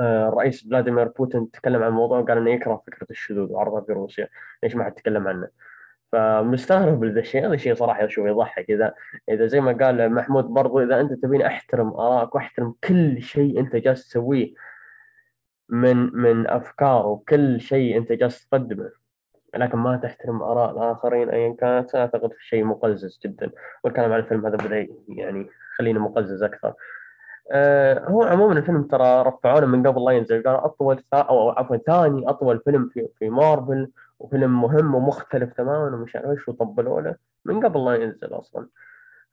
آه 0.00 0.28
الرئيس 0.28 0.68
فلاديمير 0.68 1.08
بوتين 1.08 1.50
تكلم 1.50 1.82
عن 1.82 1.88
الموضوع 1.88 2.18
وقال 2.18 2.38
إنه 2.38 2.50
يكره 2.50 2.82
فكرة 2.86 3.06
الشذوذ 3.10 3.52
وعرضها 3.52 3.80
في 3.80 3.92
روسيا. 3.92 4.28
ليش 4.62 4.76
ما 4.76 4.84
حد 4.84 4.92
تكلم 4.92 5.28
عنه؟ 5.28 5.48
فمستغرب 6.12 7.04
لذا 7.04 7.20
الشيء 7.20 7.46
هذا 7.46 7.54
الشيء 7.54 7.74
صراحة 7.74 8.06
شوي 8.06 8.30
يضحك. 8.30 8.70
إذا 8.70 8.94
إذا 9.28 9.46
زي 9.46 9.60
ما 9.60 9.72
قال 9.72 10.12
محمود 10.12 10.44
برضو 10.44 10.82
إذا 10.82 11.00
أنت 11.00 11.12
تبيني 11.12 11.46
أحترم 11.46 11.88
ارائك 11.88 12.34
واحترم 12.34 12.74
كل 12.84 13.22
شيء 13.22 13.60
أنت 13.60 13.76
جالس 13.76 14.08
تسويه 14.08 14.54
من 15.68 15.96
من 16.16 16.46
أفكار 16.46 17.06
وكل 17.06 17.60
شيء 17.60 17.96
أنت 17.96 18.12
جالس 18.12 18.48
تقدمه. 18.48 19.01
لكن 19.54 19.78
ما 19.78 19.96
تحترم 19.96 20.42
آراء 20.42 20.70
الآخرين 20.70 21.28
ايا 21.30 21.56
كانت 21.60 21.94
أعتقد 21.94 22.30
شيء 22.40 22.64
مقزز 22.64 23.20
جدا. 23.24 23.50
والكلام 23.84 24.12
عن 24.12 24.18
الفيلم 24.18 24.46
هذا 24.46 24.56
بدأ 24.56 24.88
يعني 25.08 25.46
خلينا 25.78 25.98
مقزز 26.00 26.42
أكثر. 26.42 26.74
آه 27.52 28.04
هو 28.08 28.22
عموما 28.22 28.58
الفيلم 28.58 28.82
ترى 28.82 29.22
رفعونا 29.22 29.66
من 29.66 29.86
قبل 29.86 30.04
لا 30.04 30.10
ينزل. 30.12 30.42
قالوا 30.42 30.64
أطول 30.66 30.98
ثا- 30.98 31.14
أو 31.28 31.50
عفوا 31.50 31.76
ثاني 31.76 32.28
أطول 32.28 32.60
فيلم 32.64 32.88
في 32.94 33.08
في 33.18 33.30
مارفل 33.30 33.90
وفيلم 34.18 34.62
مهم 34.62 34.94
ومختلف 34.94 35.52
تماما 35.52 35.96
ومش 35.96 36.16
عارف 36.16 36.30
إيش 36.30 36.48
وطبلوا 36.48 37.00
له 37.00 37.14
من 37.44 37.64
قبل 37.66 37.84
لا 37.84 37.94
ينزل 37.94 38.34
أصلا. 38.34 38.66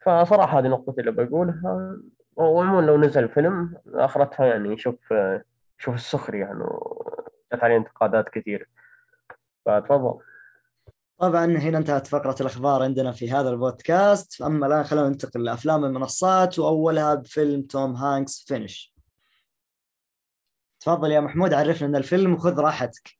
فصراحة 0.01 0.59
هذه 0.59 0.67
نقطتي 0.67 1.01
اللي 1.01 1.11
بقولها. 1.11 1.97
وعموما 2.35 2.85
لو 2.85 2.97
نزل 2.97 3.29
فيلم 3.29 3.73
آخرتها 3.93 4.45
يعني 4.45 4.77
شوف 4.77 5.13
آه، 5.13 5.41
شوف 5.77 5.95
السخرية 5.95 6.39
يعني 6.39 6.63
جت 7.53 7.63
عليه 7.63 7.77
انتقادات 7.77 8.29
كثير. 8.29 8.69
فتفضل 9.65 10.19
طبعا 11.17 11.45
هنا 11.45 11.77
انتهت 11.77 12.07
فقرة 12.07 12.35
الأخبار 12.41 12.83
عندنا 12.83 13.11
في 13.11 13.31
هذا 13.31 13.49
البودكاست. 13.49 14.41
أما 14.41 14.67
الآن 14.67 14.83
خلونا 14.83 15.09
ننتقل 15.09 15.43
لأفلام 15.43 15.85
المنصات 15.85 16.59
وأولها 16.59 17.15
بفيلم 17.15 17.61
توم 17.61 17.95
هانكس 17.95 18.45
Finch. 18.47 18.93
تفضل 20.79 21.11
يا 21.11 21.19
محمود 21.19 21.53
عرفنا 21.53 21.87
أن 21.87 21.95
الفيلم 21.95 22.33
وخذ 22.33 22.59
راحتك. 22.59 23.19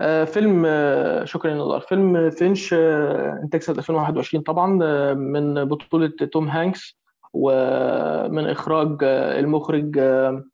آه، 0.00 0.24
فيلم 0.24 0.64
آه، 0.66 1.24
شكرا 1.24 1.50
يا 1.50 1.56
نضال 1.56 1.80
فيلم 1.80 2.30
Finch 2.30 2.74
آه، 2.74 3.40
انتاج 3.42 3.62
سنه 3.62 3.78
2021 3.78 4.42
طبعا 4.42 4.78
آه، 4.82 5.14
من 5.14 5.64
بطولة 5.64 6.08
توم 6.32 6.48
هانكس 6.48 6.98
ومن 7.32 8.46
إخراج 8.46 8.98
آه، 9.02 9.38
المخرج 9.40 9.98
آه، 9.98 10.44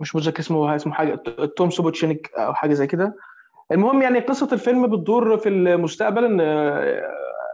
مش 0.00 0.16
متذكر 0.16 0.40
اسمه 0.40 0.76
اسمه 0.76 0.92
حاجة 0.92 1.14
توم 1.56 1.70
سوبوتشينيك 1.70 2.30
أو 2.38 2.54
حاجة 2.54 2.72
زي 2.74 2.86
كده. 2.86 3.14
المهم 3.72 4.02
يعني 4.02 4.18
قصة 4.18 4.48
الفيلم 4.52 4.86
بتدور 4.86 5.38
في 5.38 5.48
المستقبل 5.48 6.24
إن 6.24 6.40
آه، 6.40 7.02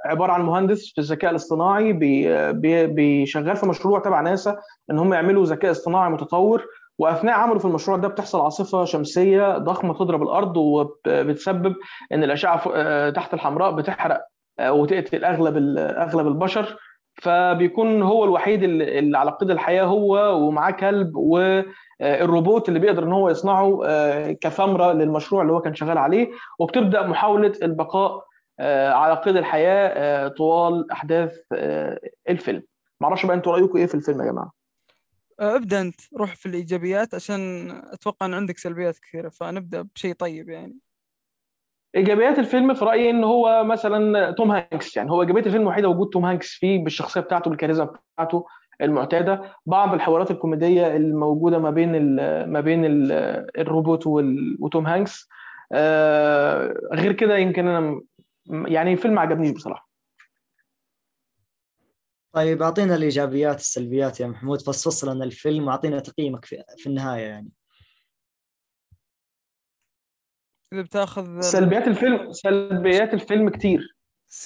عبارة 0.07 0.33
عن 0.33 0.43
مهندس 0.43 0.93
في 0.95 1.01
الذكاء 1.01 1.31
الاصطناعي 1.31 1.93
بي- 1.93 2.53
بي- 2.53 2.87
بيشغال 2.87 3.57
في 3.57 3.67
مشروع 3.67 3.99
تبع 4.01 4.21
ناسا 4.21 4.57
إن 4.91 4.99
هم 4.99 5.15
يعملوا 5.15 5.45
ذكاء 5.45 5.71
اصطناعي 5.71 6.11
متطور 6.11 6.65
وأثناء 6.99 7.35
عمله 7.35 7.59
في 7.59 7.65
المشروع 7.65 7.97
ده 7.97 8.09
بتحصل 8.09 8.41
عاصفة 8.41 8.85
شمسية 8.85 9.59
ضخمة 9.59 9.95
تضرب 9.95 10.23
الأرض 10.23 10.57
وبتسبب 10.57 11.75
إن 12.13 12.25
الأشعة 12.25 12.63
آه، 12.75 13.11
تحت 13.11 13.35
الحمراء 13.35 13.71
بتحرق 13.73 14.21
آه، 14.59 14.73
وتقتل 14.73 15.25
أغلب 15.25 15.77
أغلب 15.79 16.27
البشر. 16.27 16.77
فبيكون 17.15 18.03
هو 18.03 18.25
الوحيد 18.25 18.63
اللي 18.63 19.19
على 19.19 19.31
قيد 19.31 19.51
الحياة 19.51 19.85
هو 19.85 20.37
ومعاه 20.47 20.71
كلب 20.71 21.17
والروبوت 21.17 22.69
اللي 22.69 22.79
بيقدر 22.81 23.05
إن 23.05 23.13
هو 23.13 23.31
يصنعه 23.31 23.81
آه، 23.87 24.33
كثمرة 24.33 24.93
للمشروع 24.93 25.43
اللي 25.43 25.53
هو 25.53 25.61
كان 25.61 25.75
شغال 25.75 25.99
عليه. 25.99 26.31
وبتبدأ 26.59 27.07
محاولة 27.07 27.53
البقاء 27.63 28.25
آه، 28.61 28.93
على 28.93 29.15
قيد 29.15 29.37
الحياة 29.37 29.89
آه، 29.89 30.29
طوال 30.29 30.93
أحداث 30.93 31.39
الفيلم. 32.29 32.63
معرفش 33.01 33.27
بقى 33.27 33.37
أنتوا 33.37 33.53
رأيكم 33.53 33.79
إيه 33.79 33.87
في 33.87 33.95
الفيلم 33.95 34.21
يا 34.21 34.27
جماعة؟ 34.27 34.53
ابدأ 35.41 35.81
أنت 35.81 36.01
روح 36.17 36.37
في 36.37 36.47
الإيجابيات 36.47 37.15
عشان 37.15 37.71
أتوقع 37.93 38.27
إن 38.27 38.35
عندك 38.35 38.59
سلبيات 38.59 38.99
كثيرة 38.99 39.29
فنبدأ 39.29 39.83
بشيء 39.95 40.15
طيب 40.15 40.49
يعني. 40.49 40.79
إيجابيات 41.95 42.39
الفيلم 42.39 42.75
في 42.75 42.85
رأيي 42.85 43.11
إن 43.11 43.25
هو 43.25 43.65
مثلا 43.65 44.31
توم 44.31 44.51
هانكس 44.51 44.97
يعني 44.97 45.11
هو 45.11 45.23
إيجابية 45.23 45.41
الفيلم 45.41 45.63
الوحيدة 45.63 45.89
وجود 45.89 46.09
توم 46.09 46.25
هانكس 46.25 46.49
فيه 46.49 46.85
بالشخصية 46.85 47.21
بتاعته 47.21 47.51
بالكاريزما 47.51 47.97
بتاعته 48.15 48.47
المعتادة. 48.83 49.43
بعض 49.67 49.95
الحوارات 49.95 50.31
الكوميدية 50.31 50.97
الموجودة 50.97 51.59
ما 51.59 51.71
بين 51.71 52.17
ما 52.47 52.61
بين 52.61 52.85
ال 52.85 53.13
الروبوت 53.59 54.07
وتوم 54.61 54.87
هانكس. 54.87 55.29
آه 55.73 56.75
غير 56.93 57.13
كده 57.13 57.37
يمكن 57.37 57.67
أنا 57.67 58.01
يعني 58.51 58.93
الفيلم 58.93 59.15
ما 59.15 59.21
عجبنيش 59.21 59.51
بصراحة. 59.51 59.89
طيب 62.33 62.63
أعطينا 62.63 62.95
الإيجابيات 62.95 63.57
السلبيات 63.57 64.21
يا 64.21 64.27
محمود. 64.27 64.61
فصفص 64.61 65.05
لنا 65.05 65.25
الفيلم 65.25 65.67
وأعطينا 65.67 66.01
تقييمك 66.01 66.45
في, 66.45 66.65
في 66.77 66.87
النهاية 66.87 67.27
يعني. 67.27 67.49
اذا 70.73 70.83
بتاخذ 70.83 71.41
سلبيات 71.41 71.89
الفيلم 71.89 72.33
سلبيات 72.33 73.15
الفيلم 73.15 73.49
كتير. 73.49 73.97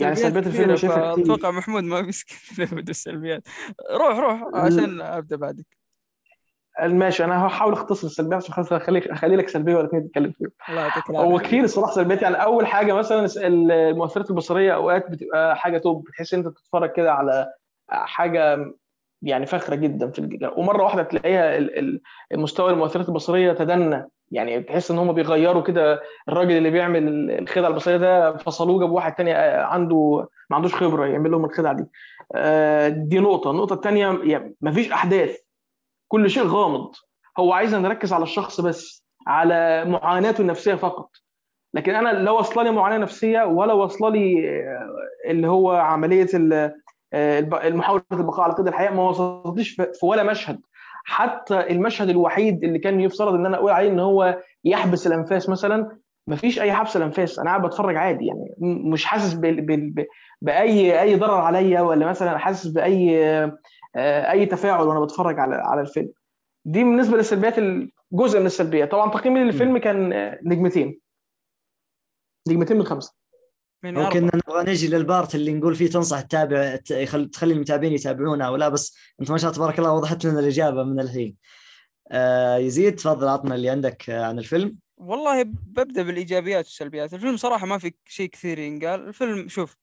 يعني 0.01 0.15
سلبيات 0.15 0.47
الفيلم 0.47 0.77
شايفها 0.77 1.13
كتير. 1.13 1.25
فأتوقع 1.25 1.51
محمود 1.51 1.83
ما 1.85 2.01
بيسكت 2.01 2.61
ابدا 2.73 2.91
السلبيات 2.91 3.49
روح 3.91 4.19
روح 4.19 4.45
عشان 4.55 5.01
أبدأ 5.01 5.37
بعدك. 5.37 5.67
ماشي 6.83 7.25
أنا 7.25 7.47
هحاول 7.47 7.73
أختصر 7.73 8.07
السلبيات 8.07 8.43
عشان 8.43 8.55
خلاص 8.55 8.73
أخليك 8.73 9.09
أخلي 9.09 9.37
لك 9.37 9.49
سلبية 9.49 9.75
ولا 9.77 9.87
اتنين 9.87 10.09
تتكلم 10.09 10.33
فيهم. 10.33 10.51
الله 10.69 10.81
يعطيك 10.81 11.11
هو 11.11 11.39
كتير 11.39 11.65
الصراحة 11.65 11.93
سلبيات 11.93 12.23
يعني 12.23 12.37
أول 12.43 12.67
حاجة 12.67 12.93
مثلا 12.93 13.27
المؤثرات 13.47 14.31
البصرية 14.31 14.75
أوقات 14.75 15.11
بتبقى 15.11 15.57
حاجة 15.57 15.79
توب 15.79 16.05
بتحس 16.05 16.35
أنت 16.35 16.47
بتتفرج 16.47 16.93
كده 16.93 17.13
على 17.13 17.53
حاجة 17.91 18.73
يعني 19.23 19.47
فاخرة 19.47 19.75
جدا 19.75 20.11
في 20.11 20.19
الج- 20.19 20.53
ومرة 20.57 20.83
واحدة 20.85 21.03
تلاقيها 21.03 21.59
المستوى 22.33 22.73
المؤثرات 22.73 23.09
البصرية 23.09 23.53
تدنى. 23.53 24.09
يعني 24.33 24.61
تحس 24.63 24.91
إن 24.91 24.99
هم 24.99 25.13
بيغيروا 25.13 25.63
كده 25.63 26.03
الراجل 26.29 26.51
اللي 26.57 26.71
بيعمل 26.71 27.09
ال- 27.09 27.31
الخدعة 27.39 27.69
البصرية 27.69 27.97
ده 27.97 28.37
فصلوه 28.37 28.81
جابوا 28.81 28.97
واحد 28.97 29.15
تاني 29.15 29.37
آه، 29.37 29.63
عنده 29.65 30.29
ما 30.51 30.57
عندوش 30.57 30.75
خبرة 30.75 31.07
يعمل 31.07 31.31
لهم 31.31 31.45
الخدعة 31.45 31.73
دي. 31.73 31.85
آه، 32.35 32.89
دي 32.89 33.19
نقطة. 33.19 33.51
النقطة 33.51 33.75
الثانية 33.75 34.21
يعني 34.25 34.55
مفيش 34.61 34.93
أحداث. 34.93 35.37
كل 36.09 36.31
شيء 36.31 36.47
غامض. 36.47 36.93
هو 37.39 37.53
عايزنا 37.53 37.81
نركز 37.89 38.13
على 38.13 38.23
الشخص 38.23 38.61
بس 38.61 39.05
على 39.27 39.85
معاناته 39.85 40.41
النفسية 40.41 40.75
فقط. 40.75 41.11
لكن 41.75 41.95
أنا 41.95 42.09
لا 42.09 42.31
واصلة 42.31 42.63
لي 42.63 42.71
معاناة 42.71 42.99
نفسية 42.99 43.43
ولا 43.43 43.73
واصلة 43.73 44.11
لي 44.11 44.51
آه، 44.51 44.89
اللي 45.31 45.49
هو 45.49 45.73
عملية 45.73 46.27
المحاولة 47.15 48.03
البقاء 48.13 48.41
على 48.41 48.53
قيد 48.55 48.67
الحياة. 48.69 48.91
ما 48.91 49.09
وصلتليش 49.09 49.71
في 49.71 50.07
ولا 50.07 50.23
مشهد. 50.23 50.61
حتى 51.09 51.61
المشهد 51.61 52.09
الوحيد 52.09 52.65
اللي 52.65 52.79
كان 52.79 53.01
يفترض 53.01 53.35
إن 53.35 53.47
أنا 53.47 53.57
أقول 53.57 53.71
عليه 53.71 53.89
إن 53.89 54.01
هو 54.01 54.43
يحبس 54.65 55.07
الأنفاس 55.07 55.49
مثلا 55.49 55.99
مفيش 56.29 56.61
أي 56.61 56.73
حبس 56.73 56.97
الأنفاس. 56.97 57.39
أنا 57.39 57.51
قاعد 57.51 57.63
بتفرج 57.67 57.97
عادي 57.97 58.27
يعني 58.27 58.55
مش 58.93 59.05
حاسس 59.05 59.35
بال... 59.35 59.61
بال... 59.61 59.91
ب- 59.91 60.07
بأي 60.43 61.03
أي 61.03 61.17
ضرر 61.17 61.35
عليا 61.41 61.81
ولا 61.81 62.07
مثلا 62.07 62.39
حاسس 62.39 62.67
بأي 62.67 63.25
آه، 63.97 64.31
أي 64.31 64.47
تفاعل 64.47 64.87
وأنا 64.87 65.01
بتفرج 65.01 65.39
على 65.39 65.55
على 65.55 65.81
الفيلم. 65.81 66.13
دي 66.65 66.85
بالنسبة 66.85 67.17
للسلبيات 67.17 67.55
جزء 68.13 68.41
من 68.41 68.47
السلبيات 68.47 68.91
طبعا 68.91 69.11
تقييمي 69.11 69.45
للفيلم 69.45 69.79
كان 69.79 70.13
آه، 70.13 70.39
نجمتين. 70.43 71.01
نجمتين 72.49 72.77
من 72.77 72.85
خمسة. 72.85 73.16
ممكن. 73.95 74.25
نبغى 74.27 74.65
نجي 74.73 74.89
للبارت 74.89 75.35
اللي 75.35 75.55
نقول 75.55 75.75
فيه 75.75 75.91
تنصح 75.91 76.21
تتابع 76.21 76.79
يخل- 76.91 77.31
تخلي 77.31 77.55
المتابعين 77.55 77.93
يتابعونه 77.93 78.47
أو 78.47 78.57
لا 78.57 78.69
بس 78.69 78.97
أنت 79.21 79.31
ما 79.31 79.39
شاء 79.39 79.51
الله 79.51 79.57
تبارك 79.57 79.79
الله 79.79 79.93
وضحت 79.93 80.25
لنا 80.25 80.41
الإجابة 80.41 80.83
من 80.85 81.01
الحين. 81.01 81.37
آه 82.11 82.57
يزيد 82.57 82.97
تفضل 82.97 83.29
عطنا 83.29 83.55
اللي 83.55 83.71
عندك 83.71 84.11
آه، 84.11 84.25
عن 84.27 84.39
الفيلم. 84.39 84.77
والله 84.97 85.43
ببدأ 85.43 86.03
بالإيجابيات 86.03 86.65
والسلبيات 86.65 87.15
الفيلم 87.15 87.37
صراحة 87.37 87.67
ما 87.67 87.79
في 87.79 87.95
شيء 88.07 88.29
كثير 88.31 88.59
ينقال 88.59 89.09
الفيلم 89.09 89.49
شوف 89.49 89.77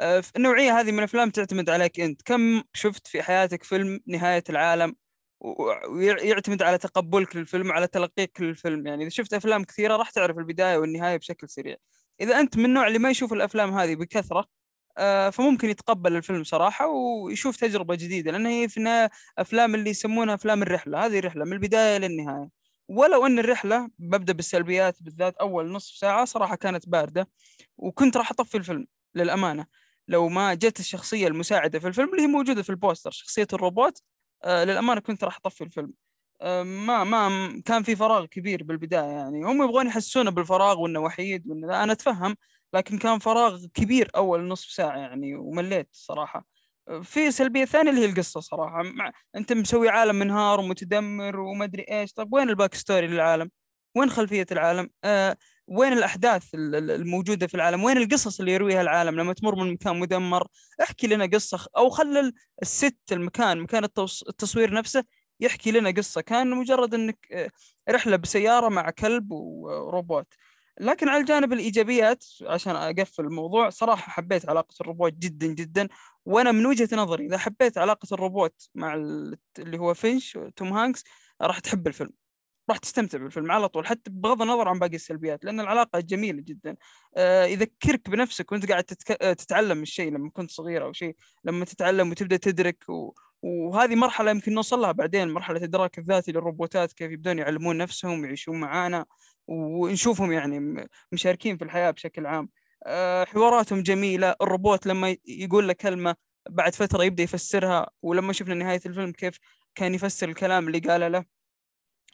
آه، 0.00 0.22
النوعية 0.36 0.80
هذه 0.80 0.92
من 0.92 0.98
الأفلام 0.98 1.30
تعتمد 1.30 1.70
عليك 1.70 2.00
أنت 2.00 2.22
كم 2.22 2.62
شفت 2.74 3.06
في 3.06 3.22
حياتك 3.22 3.62
فيلم 3.64 4.00
نهاية 4.06 4.44
العالم 4.50 4.94
ويعتمد 5.90 6.62
على 6.62 6.78
تقبلك 6.78 7.36
للفيلم 7.36 7.72
على 7.72 7.86
تلقيك 7.86 8.40
للفيلم 8.40 8.86
يعني 8.86 9.02
إذا 9.02 9.10
شفت 9.10 9.34
أفلام 9.34 9.64
كثيرة 9.64 9.96
راح 9.96 10.10
تعرف 10.10 10.38
البداية 10.38 10.76
والنهاية 10.78 11.16
بشكل 11.16 11.48
سريع 11.48 11.76
إذا 12.20 12.40
أنت 12.40 12.56
من 12.56 12.64
النوع 12.64 12.86
اللي 12.86 12.98
ما 12.98 13.10
يشوف 13.10 13.32
الأفلام 13.32 13.78
هذه 13.78 13.94
بكثرة 13.94 14.46
آه، 14.98 15.30
فممكن 15.30 15.68
يتقبل 15.70 16.16
الفيلم 16.16 16.44
صراحة 16.44 16.86
ويشوف 16.88 17.56
تجربة 17.56 17.94
جديدة 17.94 18.30
لأن 18.32 18.46
هي 18.46 18.68
في 18.68 19.08
أفلام 19.38 19.74
اللي 19.74 19.90
يسمونها 19.90 20.34
أفلام 20.34 20.62
الرحلة 20.62 21.06
هذه 21.06 21.20
رحله 21.20 21.44
من 21.44 21.52
البداية 21.52 21.98
للنهاية. 21.98 22.48
ولو 22.88 23.26
أن 23.26 23.38
الرحلة 23.38 23.90
ببدأ 23.98 24.32
بالسلبيات 24.32 25.02
بالذات 25.02 25.36
أول 25.36 25.72
نصف 25.72 25.96
ساعة 25.96 26.24
صراحة 26.24 26.56
كانت 26.56 26.88
باردة 26.88 27.28
وكنت 27.78 28.16
راح 28.16 28.30
أطفي 28.30 28.56
الفيلم 28.56 28.86
للأمانة. 29.14 29.66
لو 30.08 30.28
ما 30.28 30.54
جت 30.54 30.80
الشخصية 30.80 31.28
المساعدة 31.28 31.78
في 31.78 31.88
الفيلم 31.88 32.10
اللي 32.10 32.22
هي 32.22 32.26
موجودة 32.26 32.62
في 32.62 32.70
البوستر 32.70 33.10
شخصية 33.10 33.46
الروبوت 33.52 34.02
آه 34.44 34.64
للأمانة 34.64 35.00
كنت 35.00 35.24
راح 35.24 35.36
أطفي 35.36 35.64
الفيلم. 35.64 35.92
ما 36.64 37.04
ما 37.04 37.62
كان 37.64 37.82
في 37.82 37.96
فراغ 37.96 38.24
كبير 38.26 38.62
بالبداية 38.62 39.04
يعني. 39.10 39.44
هم 39.44 39.62
يبغون 39.62 39.86
يحسسونا 39.86 40.30
بالفراغ 40.30 40.80
وإنه 40.80 41.00
وحيد 41.00 41.46
وإنه 41.48 41.66
لا، 41.68 41.82
أنا 41.84 41.92
أتفهم 41.92 42.36
لكن 42.74 42.98
كان 42.98 43.18
فراغ 43.18 43.66
كبير 43.74 44.10
أول 44.16 44.48
نصف 44.48 44.70
ساعة 44.70 44.98
يعني 44.98 45.34
ومليت 45.36 45.88
صراحة. 45.92 46.46
في 47.02 47.30
سلبية 47.30 47.64
ثانية 47.64 47.90
اللي 47.90 48.00
هي 48.00 48.06
القصة 48.10 48.40
صراحة. 48.40 48.82
مع 48.82 49.12
أنت 49.36 49.52
مسوي 49.52 49.88
عالم 49.88 50.16
منهار 50.16 50.60
ومتدمر 50.60 51.40
وما 51.40 51.64
ادري 51.64 51.86
إيش. 51.90 52.12
طيب 52.12 52.32
وين 52.32 52.48
ال 52.48 52.53
back 52.53 52.74
story 52.74 53.06
للعالم؟ 53.06 53.50
وين 53.96 54.10
خلفية 54.10 54.46
العالم؟ 54.52 54.90
آه 55.04 55.36
وين 55.68 55.92
الأحداث 55.92 56.54
ال- 56.54 56.74
ال- 56.74 56.90
الموجودة 56.90 57.46
في 57.46 57.54
العالم؟ 57.54 57.84
وين 57.84 57.96
القصص 57.96 58.40
اللي 58.40 58.52
يرويها 58.52 58.80
العالم 58.80 59.20
لما 59.20 59.32
تمر 59.32 59.54
من 59.54 59.72
مكان 59.72 59.98
مدمر؟ 60.00 60.46
احكي 60.82 61.06
لنا 61.06 61.26
قصة 61.26 61.66
أو 61.76 61.90
خلى 61.90 62.20
ال- 62.20 62.32
ال 62.62 62.71
set 62.71 62.98
المكان 63.12 63.60
مكان 63.60 63.84
التص- 63.84 64.22
التصوير 64.28 64.74
نفسه 64.74 65.04
يحكي 65.40 65.70
لنا 65.70 65.90
قصة. 65.90 66.20
كان 66.20 66.50
مجرد 66.50 66.94
إنك 66.94 67.18
آه، 67.32 67.50
رحلة 67.90 68.16
بسيارة 68.16 68.68
مع 68.68 68.90
كلب 68.90 69.30
وروبوت. 69.32 70.34
لكن 70.80 71.08
على 71.08 71.20
الجانب 71.20 71.52
الإيجابيات 71.52 72.24
عشان 72.42 72.76
أقفل 72.76 73.24
الموضوع 73.24 73.70
صراحة 73.70 74.12
حبيت 74.12 74.48
علاقة 74.48 74.74
الروبوت 74.80 75.12
جدا 75.12 75.46
جدا. 75.46 75.88
وأنا 76.24 76.52
من 76.52 76.66
وجهة 76.66 76.96
نظري 76.96 77.26
إذا 77.26 77.38
حبيت 77.38 77.78
علاقة 77.78 78.08
الروبوت 78.12 78.68
مع 78.74 78.94
ال- 78.94 79.38
اللي 79.58 79.78
هو 79.78 79.94
فينش 79.94 80.38
توم 80.56 80.72
هانكس 80.72 81.04
راح 81.42 81.58
تحب 81.58 81.86
الفيلم. 81.86 82.10
راح 82.70 82.78
تستمتع 82.78 83.18
بالفيلم 83.18 83.52
على 83.52 83.68
طول 83.68 83.86
حتى 83.86 84.10
بغض 84.10 84.42
النظر 84.42 84.68
عن 84.68 84.78
باقي 84.78 84.96
السلبيات 84.96 85.44
لأن 85.44 85.60
العلاقة 85.60 86.00
جميلة 86.00 86.42
جدا. 86.42 86.76
آه، 87.16 87.44
يذكرك 87.44 88.10
بنفسك 88.10 88.52
وأنت 88.52 88.68
قاعد. 88.70 88.84
آه، 89.22 89.32
تتعلم 89.32 89.82
الشيء 89.82 90.12
لما 90.12 90.30
كنت 90.30 90.50
صغير 90.50 90.84
أو 90.84 90.92
شيء 90.92 91.16
لما 91.44 91.64
تتعلم 91.64 92.10
وتبدأ 92.10 92.36
تدرك 92.36 92.88
و... 92.88 93.14
وهذه 93.42 93.94
مرحلة 93.94 94.30
يمكن 94.30 94.54
نوصل 94.54 94.80
لها 94.80 94.92
بعدين 94.92 95.28
مرحلة 95.28 95.58
الادراك 95.58 95.98
الذاتي 95.98 96.32
للروبوتات 96.32 96.92
كيف 96.92 97.12
يبدون 97.12 97.38
يعلمون 97.38 97.76
نفسهم 97.78 98.20
ويعيشون 98.20 98.60
معانا 98.60 99.06
ونشوفهم 99.48 100.32
يعني 100.32 100.86
مشاركين 101.12 101.56
في 101.56 101.64
الحياة 101.64 101.90
بشكل 101.90 102.26
عام. 102.26 102.48
آه، 102.86 103.24
حواراتهم 103.24 103.82
جميلة 103.82 104.36
الروبوت 104.42 104.86
لما 104.86 105.16
يقول 105.26 105.68
لك 105.68 105.76
كلمة 105.76 106.16
بعد 106.50 106.74
فترة 106.74 107.04
يبدأ 107.04 107.22
يفسرها 107.22 107.90
ولما 108.02 108.32
شفنا 108.32 108.54
نهاية 108.54 108.80
الفيلم 108.86 109.12
كيف 109.12 109.38
كان 109.74 109.94
يفسر 109.94 110.28
الكلام 110.28 110.66
اللي 110.68 110.78
قاله 110.78 111.08
له. 111.08 111.24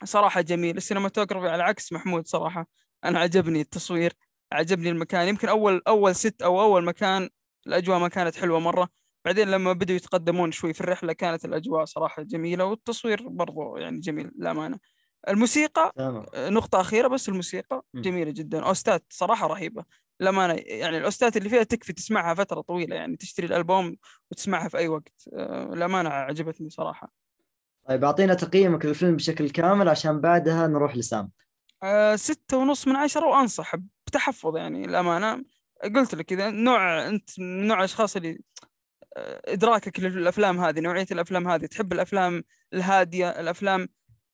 صراحة 0.03 0.41
جميل. 0.41 0.77
السينماتوجرافي 0.77 1.49
على 1.49 1.63
عكس 1.63 1.93
محمود 1.93 2.27
صراحة 2.27 2.67
أنا 3.05 3.19
عجبني 3.19 3.61
التصوير 3.61 4.13
عجبني 4.51 4.89
المكان. 4.89 5.27
يمكن 5.27 5.49
أول 5.49 5.81
أول 5.87 6.15
ست 6.15 6.41
أو 6.41 6.61
أول 6.61 6.85
مكان 6.85 7.29
الأجواء 7.67 7.99
ما 7.99 8.07
كانت 8.07 8.35
حلوة 8.35 8.59
مرة. 8.59 8.89
بعدين 9.27 9.47
لما 9.47 9.73
بدأوا 9.73 9.97
يتقدمون 9.97 10.51
شوي 10.51 10.73
في 10.73 10.81
الرحلة 10.81 11.13
كانت 11.13 11.45
الأجواء 11.45 11.85
صراحة 11.85 12.23
جميلة 12.23 12.65
والتصوير 12.65 13.27
برضو 13.27 13.77
يعني 13.77 13.99
جميل 13.99 14.31
للأمانة 14.37 14.79
الموسيقى 15.27 15.91
تمام. 15.95 16.25
نقطة 16.35 16.81
أخيرة 16.81 17.07
بس 17.07 17.29
الموسيقى 17.29 17.85
م. 17.93 18.01
جميلة 18.01 18.31
جدا 18.31 18.65
أوستات 18.65 19.05
صراحة 19.09 19.47
رهيبة 19.47 19.83
للأمانة 20.19 20.53
يعني 20.53 20.97
الأوستات 20.97 21.37
اللي 21.37 21.49
فيها 21.49 21.63
تكفي 21.63 21.93
تسمعها 21.93 22.33
فترة 22.33 22.61
طويلة 22.61 22.95
يعني 22.95 23.17
تشتري 23.17 23.47
الألبوم 23.47 23.95
وتسمعها 24.31 24.69
في 24.69 24.77
أي 24.77 24.87
وقت 24.87 25.27
آه، 25.33 25.71
للأمانة 25.73 26.09
عجبتني 26.09 26.69
صراحة 26.69 27.13
طيب 27.87 28.03
أعطينا 28.03 28.33
تقييمك 28.33 28.85
للفيلم 28.85 29.15
بشكل 29.15 29.49
كامل 29.49 29.89
عشان 29.89 30.21
بعدها 30.21 30.67
نروح 30.67 30.95
لسام. 30.95 31.31
آه، 31.83 32.15
ستة 32.15 32.57
ونص 32.57 32.87
من 32.87 32.95
عشرة 32.95 33.25
وأنصح 33.25 33.75
بتحفظ 34.07 34.57
يعني 34.57 34.85
الأمانة 34.85 35.43
قلت 35.95 36.15
لك 36.15 36.33
إذا 36.33 36.49
نوع 36.49 37.07
أنت 37.07 37.39
من 37.39 37.67
نوع 37.67 37.77
الأشخاص 37.77 38.15
اللي 38.15 38.39
إدراكك 39.47 39.99
للأفلام 39.99 40.59
هذه 40.59 40.79
نوعية 40.79 41.07
الأفلام 41.11 41.47
هذه 41.47 41.65
تحب 41.65 41.93
الأفلام 41.93 42.43
الهادية 42.73 43.29
الأفلام 43.29 43.89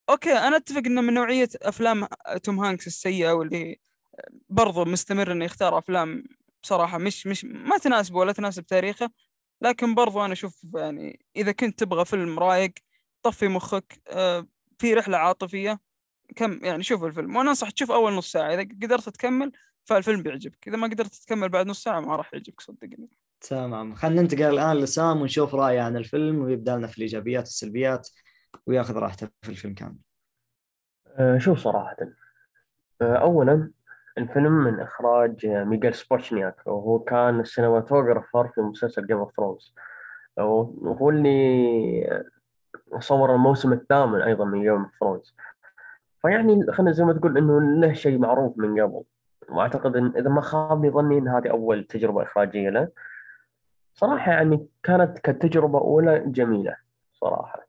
أوكي 0.09 0.33
أنا 0.33 0.57
أتفق 0.57 0.81
إنه 0.85 1.01
من 1.01 1.13
نوعية 1.13 1.49
أفلام 1.61 2.07
توم 2.43 2.59
هانكس 2.59 2.87
السيئة 2.87 3.31
واللي 3.31 3.79
برضو 4.49 4.85
مستمر 4.85 5.31
إنه 5.31 5.45
يختار 5.45 5.77
أفلام 5.77 6.23
بصراحة 6.63 6.97
مش 6.97 7.27
مش 7.27 7.45
ما 7.45 7.77
تناسبه 7.77 8.17
ولا 8.17 8.31
تناسب 8.31 8.65
تاريخه 8.65 9.09
لكن 9.61 9.95
برضو 9.95 10.25
أنا 10.25 10.33
أشوف 10.33 10.65
يعني 10.75 11.25
إذا 11.35 11.51
كنت 11.51 11.79
تبغى 11.79 12.05
فيلم 12.05 12.39
رايق 12.39 12.73
طفي 13.23 13.47
مخك 13.47 14.01
آه، 14.07 14.47
في 14.79 14.93
رحلة 14.93 15.17
عاطفية 15.17 15.79
كم 16.35 16.59
يعني 16.65 16.83
شوف 16.83 17.03
الفيلم 17.03 17.35
وأنا 17.35 17.49
أنصح 17.49 17.69
تشوف 17.69 17.91
أول 17.91 18.13
نص 18.13 18.31
ساعة 18.31 18.53
إذا 18.53 18.61
قدرت 18.61 19.09
تكمل 19.09 19.51
فالفيلم 19.85 20.23
بيعجبك 20.23 20.67
إذا 20.67 20.77
ما 20.77 20.87
قدرت 20.87 21.15
تكمل 21.15 21.49
بعد 21.49 21.67
نص 21.67 21.83
ساعة 21.83 21.99
ما 21.99 22.15
راح 22.15 22.33
يعجبك 22.33 22.61
صدقني. 22.61 23.09
تمام. 23.49 23.95
خلينا 23.95 24.21
ننتقل 24.21 24.43
الآن 24.43 24.77
لسام 24.77 25.21
ونشوف 25.21 25.55
رأيه 25.55 25.81
عن 25.81 25.97
الفيلم 25.97 26.41
ويبدأ 26.41 26.77
لنا 26.77 26.87
في 26.87 26.97
الإيجابيات 26.97 27.43
والسلبيات 27.43 28.09
وياخذ 28.67 28.97
راحته 28.97 29.27
في 29.41 29.49
الفيلم 29.49 29.73
كامل. 29.73 29.97
آه، 31.07 31.37
شوف 31.37 31.59
صراحة 31.59 31.97
آه، 33.01 33.15
أولا 33.15 33.71
الفيلم 34.17 34.51
من 34.51 34.79
إخراج 34.79 35.45
آه، 35.45 35.63
ميغيل 35.63 35.93
سبوتشنياك 35.93 36.67
وهو 36.67 36.99
كان 36.99 37.39
ال 37.39 37.46
cinematographer 37.46 38.47
في 38.47 38.61
مسلسل 38.61 39.07
Game 39.07 39.17
of 39.17 39.35
Thrones 39.37 39.75
وهو 40.37 41.09
اللي 41.09 42.23
صور 42.99 43.35
الموسم 43.35 43.73
الثامن 43.73 44.21
أيضا 44.21 44.45
من 44.45 44.61
Game 44.61 44.81
of 44.81 44.91
Thrones 44.99 45.35
فيعني 46.21 46.71
خلينا 46.71 46.91
زي 46.91 47.03
ما 47.03 47.13
تقول 47.13 47.37
إنه 47.37 47.61
له 47.61 47.93
شيء 47.93 48.17
معروف 48.17 48.57
من 48.57 48.81
قبل. 48.81 49.03
وأعتقد 49.49 49.95
إن 49.95 50.13
إذا 50.17 50.29
ما 50.29 50.41
خابني 50.41 50.89
ظني 50.89 51.17
إن 51.17 51.27
هذه 51.27 51.47
أول 51.47 51.83
تجربة 51.83 52.23
إخراجية 52.23 52.69
له. 52.69 52.89
صراحة 53.93 54.31
يعني 54.31 54.67
كانت 54.83 55.19
كتجربة 55.19 55.79
أولى 55.79 56.23
جميلة 56.27 56.75
صراحة. 57.13 57.67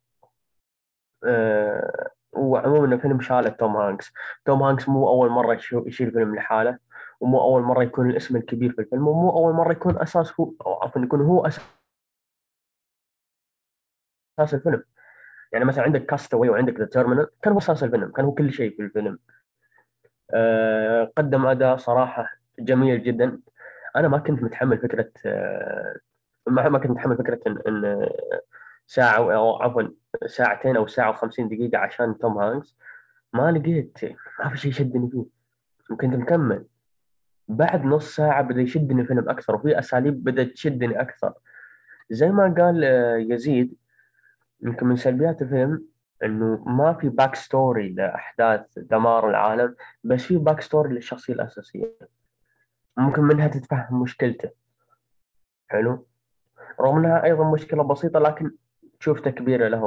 أه 1.24 2.10
وعموما 2.32 2.94
الفيلم 2.94 3.20
شاله 3.20 3.48
توم 3.48 3.76
هانكس. 3.76 4.12
توم 4.44 4.62
هانكس 4.62 4.88
مو 4.88 5.28
مرة 5.28 5.54
يشو- 5.54 5.86
يشيل 5.86 6.10
فيلم 6.12 6.34
لحاله 6.34 6.78
ومو 7.20 7.40
أول 7.40 7.62
مرة 7.62 7.82
يكون 7.82 8.10
الاسم 8.10 8.36
الكبير 8.36 8.72
في 8.72 8.78
الفيلم 8.80 9.08
ومو 9.08 9.30
أول 9.30 9.52
مرة 9.54 9.72
يكون 9.72 9.98
أساس 9.98 10.40
هو 10.40 10.52
أو 10.66 10.82
عفوا 10.82 11.02
يكون 11.02 11.20
هو 11.20 11.46
أساس 11.46 11.64
أساس 14.38 14.54
الفيلم. 14.54 14.84
يعني 15.52 15.64
مثلا 15.64 15.84
عندك 15.84 16.06
Cast 16.06 16.27
Away 16.27 16.48
وعندك 16.48 16.80
The 16.81 16.86
Terminal 16.86 17.28
كان 17.42 17.52
هو 17.52 17.58
أساس 17.58 17.84
الفيلم 17.84 18.12
كان 18.12 18.24
هو 18.24 18.32
كل 18.32 18.52
شيء 18.52 18.76
في 18.76 18.82
الفيلم. 18.82 19.18
أه 20.34 21.12
قدم 21.16 21.46
أداء 21.46 21.76
صراحة 21.76 22.28
جميل 22.58 23.02
جدا. 23.02 23.40
أنا 23.96 24.08
ما 24.08 24.18
كنت 24.18 24.42
متحمل 24.42 24.78
فكرة 24.78 25.10
أه 25.26 25.96
ما 26.47 26.78
كنت 26.78 26.90
متحمل 26.90 27.16
فكرة 27.16 27.40
إن, 27.47 27.58
إن 27.68 28.08
ساعة 28.86 29.34
أو 29.34 29.62
عفوا 29.62 29.82
ساعتين 30.26 30.76
أو 30.76 30.86
ساعة 30.86 31.10
وخمسين 31.10 31.48
دقيقة 31.48 31.78
عشان 31.78 32.18
توم 32.18 32.39
هانكس 32.39 32.76
ما 33.32 33.52
لقيت 33.52 33.98
ما 34.39 34.48
في 34.50 34.56
شيء 34.56 34.73
شدني 34.73 35.10
فيه. 35.10 35.24
وكنت 35.90 36.14
مكمل. 36.14 36.66
بعد 37.48 37.84
نص 37.84 38.16
ساعة 38.16 38.42
بدأ 38.42 38.60
يشدني 38.60 39.02
الفيلم 39.02 39.28
أكثر 39.28 39.55
وفي 39.55 39.78
أساليب 39.78 40.24
بدأت 40.24 40.47
تشدني 40.52 41.00
أكثر. 41.00 41.32
زي 42.10 42.31
ما 42.31 42.55
قال 42.58 42.84
آه، 42.84 43.16
يزيد 43.16 43.76
يمكن 44.60 44.86
من 44.86 44.97
سلبيات 44.97 45.42
الفيلم 45.42 45.86
إنه 46.24 46.64
ما 46.66 46.92
في 46.92 47.08
back 47.08 47.34
story 47.34 47.89
لأحداث 47.89 48.78
دمار 48.78 49.31
العالم 49.31 49.74
بس 50.05 50.23
في 50.23 50.36
back 50.36 50.60
story 50.60 50.94
للشخصية 50.94 51.34
الأساسية. 51.34 51.97
ممكن 52.97 53.23
منها 53.23 53.48
تتفهم 53.48 54.02
مشكلته. 54.02 54.50
حلو؟ 55.68 56.06
رغم 56.80 56.98
انها 56.98 57.24
أيضا 57.24 57.50
مشكلة 57.50 57.82
بسيطة 57.82 58.20
لكن 58.20 58.50
تشوف 59.00 59.20
تكبيره 59.20 59.68
له 59.68 59.84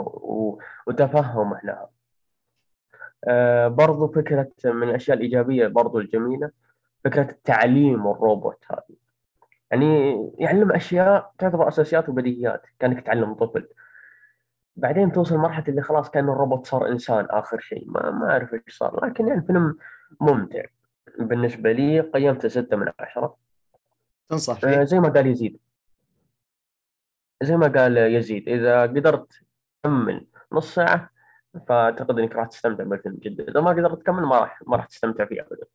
وتفهمه 0.87 1.59
لها 1.63 1.89
آه 3.27 3.67
برضو 3.67 4.07
فكرة 4.07 4.51
من 4.65 4.89
الأشياء 4.89 5.17
الإيجابية 5.17 5.67
برضو 5.67 5.99
الجميلة 5.99 6.51
فكرة 7.03 7.35
تعليم 7.43 8.07
الروبوت 8.07 8.65
هذه. 8.71 8.95
يعني 9.71 10.15
يعلم 10.37 10.71
أشياء 10.71 11.31
تعتبر 11.37 11.67
أساسيات 11.67 12.09
وبديهيات 12.09 12.61
كأنك 12.79 13.05
تعلم 13.05 13.33
طفل. 13.33 13.67
بعدين 14.75 15.11
توصل 15.11 15.37
مرحله 15.37 15.65
اللي 15.67 15.81
خلاص 15.81 16.09
كأن 16.09 16.29
الروبوت 16.29 16.65
صار 16.65 16.87
إنسان 16.87 17.27
آخر 17.29 17.59
شيء 17.59 17.83
ما 17.87 18.11
ما 18.11 18.31
أعرف 18.31 18.53
إيش 18.53 18.77
صار. 18.77 19.05
لكن 19.05 19.27
يعني 19.27 19.41
فيلم 19.41 19.77
ممتع. 20.21 20.63
بالنسبة 21.19 21.71
لي 21.71 21.99
قيمته 21.99 22.47
ستة 22.47 22.77
من 22.77 22.91
عشرة. 22.99 23.37
تنصح 24.29 24.53
آه، 24.53 24.59
فيه 24.59 24.83
زي 24.83 24.99
ما 24.99 25.09
قال 25.09 25.27
يزيد. 25.27 25.59
زي 27.43 27.57
ما 27.57 27.67
قال 27.67 27.97
يزيد 27.97 28.49
إذا 28.49 28.81
قدرت 28.81 29.41
تكمل 29.83 30.27
نص 30.51 30.75
ساعة 30.75 31.09
فأعتقد 31.67 32.19
إنك 32.19 32.35
راح 32.35 32.47
تستمتع 32.47 32.83
بالفيلم 32.83 33.15
جدا. 33.15 33.51
إذا 33.51 33.61
ما 33.61 33.69
قدرت 33.69 34.01
تكمل 34.01 34.23
ما 34.23 34.39
راح 34.39 34.61
ما 34.67 34.77
راح 34.77 34.85
تستمتع 34.85 35.25
فيه 35.25 35.41
ابدا. 35.41 35.65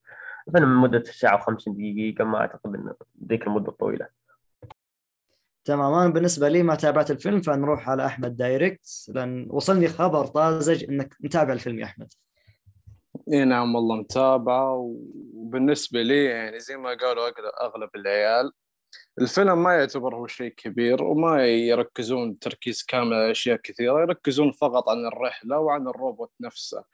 الفيلم 0.49 0.83
مدة 0.83 1.03
ساعة 1.03 1.41
و50 1.41 1.65
دقيقة 1.67 2.25
ما 2.25 2.39
أعتقد 2.39 2.75
أن 2.75 2.93
ذيك 3.29 3.47
المدة 3.47 3.69
الطويلة 3.69 4.09
تمام. 5.65 5.95
أنا 5.95 6.09
بالنسبة 6.09 6.49
لي 6.49 6.63
ما 6.63 6.75
تابعت 6.75 7.11
الفيلم 7.11 7.41
فنروح 7.41 7.91
على 7.91 8.07
أحمد 8.07 8.37
دايركت 8.37 9.07
لأن 9.09 9.47
وصلني 9.51 9.89
خبر 9.89 10.27
طازج 10.27 10.85
إنك 10.85 11.17
متابع 11.21 11.53
الفيلم 11.53 11.79
يا 11.79 11.85
أحمد. 11.85 12.13
إي 13.33 13.45
نعم 13.45 13.75
والله 13.75 13.97
متابعة 13.97 14.75
وبالنسبة 15.35 16.03
لي 16.03 16.25
يعني 16.25 16.61
زي 16.61 16.77
ما 16.77 16.89
قالوا 16.89 17.29
أغلب 17.67 17.91
العيال 17.95 18.53
الفيلم 19.21 19.63
ما 19.63 19.75
يعتبر 19.75 20.17
هو 20.17 20.27
شيء 20.27 20.49
كبير 20.57 21.03
وما 21.05 21.47
يركزون 21.47 22.39
تركيز 22.39 22.83
كامل 22.83 23.15
على 23.15 23.31
أشياء 23.31 23.57
كثيرة 23.57 24.01
يركزون 24.01 24.53
فقط 24.53 24.89
عن 24.89 25.07
الرحلة 25.07 25.59
وعن 25.59 25.89
الروبوت 25.89 26.33
نفسه. 26.41 26.85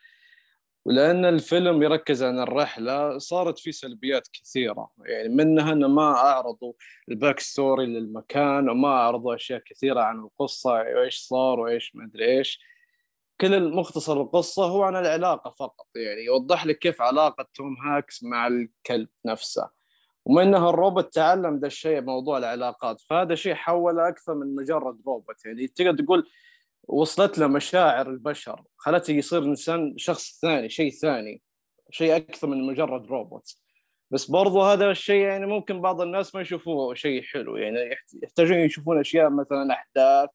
ولأن 0.85 1.25
الفيلم 1.25 1.83
يركز 1.83 2.23
عن 2.23 2.39
الرحلة 2.39 3.19
صارت 3.19 3.59
فيه 3.59 3.71
سلبيات 3.71 4.29
كثيرة. 4.33 4.91
يعني 5.07 5.29
منها 5.29 5.73
أنه 5.73 5.89
ما 5.89 6.03
أعرضوا 6.13 6.73
ال 7.09 7.15
back 7.15 7.41
story 7.41 7.87
للمكان 7.87 8.69
وما 8.69 8.89
أعرضوا 8.89 9.35
أشياء 9.35 9.63
كثيرة 9.67 10.01
عن 10.01 10.19
القصة 10.19 10.71
وإيش 10.73 11.19
صار 11.19 11.61
وإيش 11.61 11.97
ما 11.97 12.05
أدري 12.05 12.39
إيش. 12.39 12.61
كل 13.41 13.55
المختصر 13.55 14.21
القصة 14.23 14.65
هو 14.65 14.83
عن 14.83 14.97
العلاقة 14.97 15.51
فقط. 15.51 15.87
يعني 15.97 16.25
يوضح 16.25 16.67
لك 16.67 16.79
كيف 16.79 17.03
علاقة 17.03 17.47
توم 17.55 17.77
هانكس 17.87 18.23
مع 18.25 18.47
الكلب 18.47 19.09
نفسه. 19.27 19.78
ومنها 20.29 20.71
الروبوت 20.71 21.15
تعلم 21.15 21.59
ذا 21.59 21.67
الشيء 21.67 22.01
موضوع 22.01 22.39
العلاقات. 22.39 23.01
فهذا 23.01 23.35
شيء 23.35 23.55
حوله 23.55 24.09
أكثر 24.09 24.35
من 24.35 24.55
مجرد 24.55 25.01
روبوت. 25.07 25.45
يعني 25.45 25.67
تقدر 25.67 26.05
تقول 26.05 26.29
وصلت 26.89 27.39
له 27.39 27.47
مشاعر 27.47 28.11
البشر 28.11 28.63
خلته 28.77 29.13
يصير 29.13 29.45
إنسان 29.45 29.95
شخص 29.99 30.41
ثاني 30.41 30.69
شيء 30.69 30.91
ثاني 30.91 31.43
شيء 31.91 32.17
أكثر 32.17 32.47
من 32.49 32.67
مجرد 32.67 33.07
روبوت. 33.07 33.55
بس 34.11 34.31
برضو 34.31 34.63
هذا 34.63 34.91
الشيء 34.91 35.21
يعني 35.23 35.47
ممكن 35.47 35.81
بعض 35.81 36.01
الناس 36.01 36.35
ما 36.35 36.41
يشوفوه 36.41 36.95
شيء 36.95 37.23
حلو. 37.23 37.57
يعني 37.57 37.81
يحت- 37.81 38.15
يحتاجون 38.23 38.59
يشوفون 38.59 39.01
أشياء 39.01 39.31
مثلا 39.31 39.73
أحداث 39.73 40.29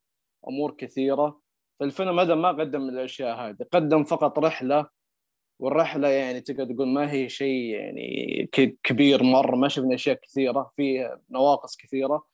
أمور 0.47 0.71
كثيرة. 0.77 1.39
فالفيلم 1.79 2.19
هذا 2.19 2.35
ما 2.35 2.49
قدم 2.49 2.89
الأشياء 2.89 3.37
هذه 3.37 3.65
قدم 3.73 4.03
فقط 4.03 4.39
رحلة 4.39 4.85
والرحلة 5.63 6.07
يعني 6.07 6.41
تقدر 6.41 6.73
تقول 6.73 6.87
ما 6.87 7.11
هي 7.11 7.29
شيء 7.29 7.75
يعني 7.75 8.49
كبير 8.83 9.23
مرة 9.23 9.55
ما 9.55 9.67
شفنا 9.67 9.95
أشياء 9.95 10.19
كثيرة 10.21 10.71
فيه 10.75 11.19
نواقص 11.31 11.77
كثيرة. 11.77 12.25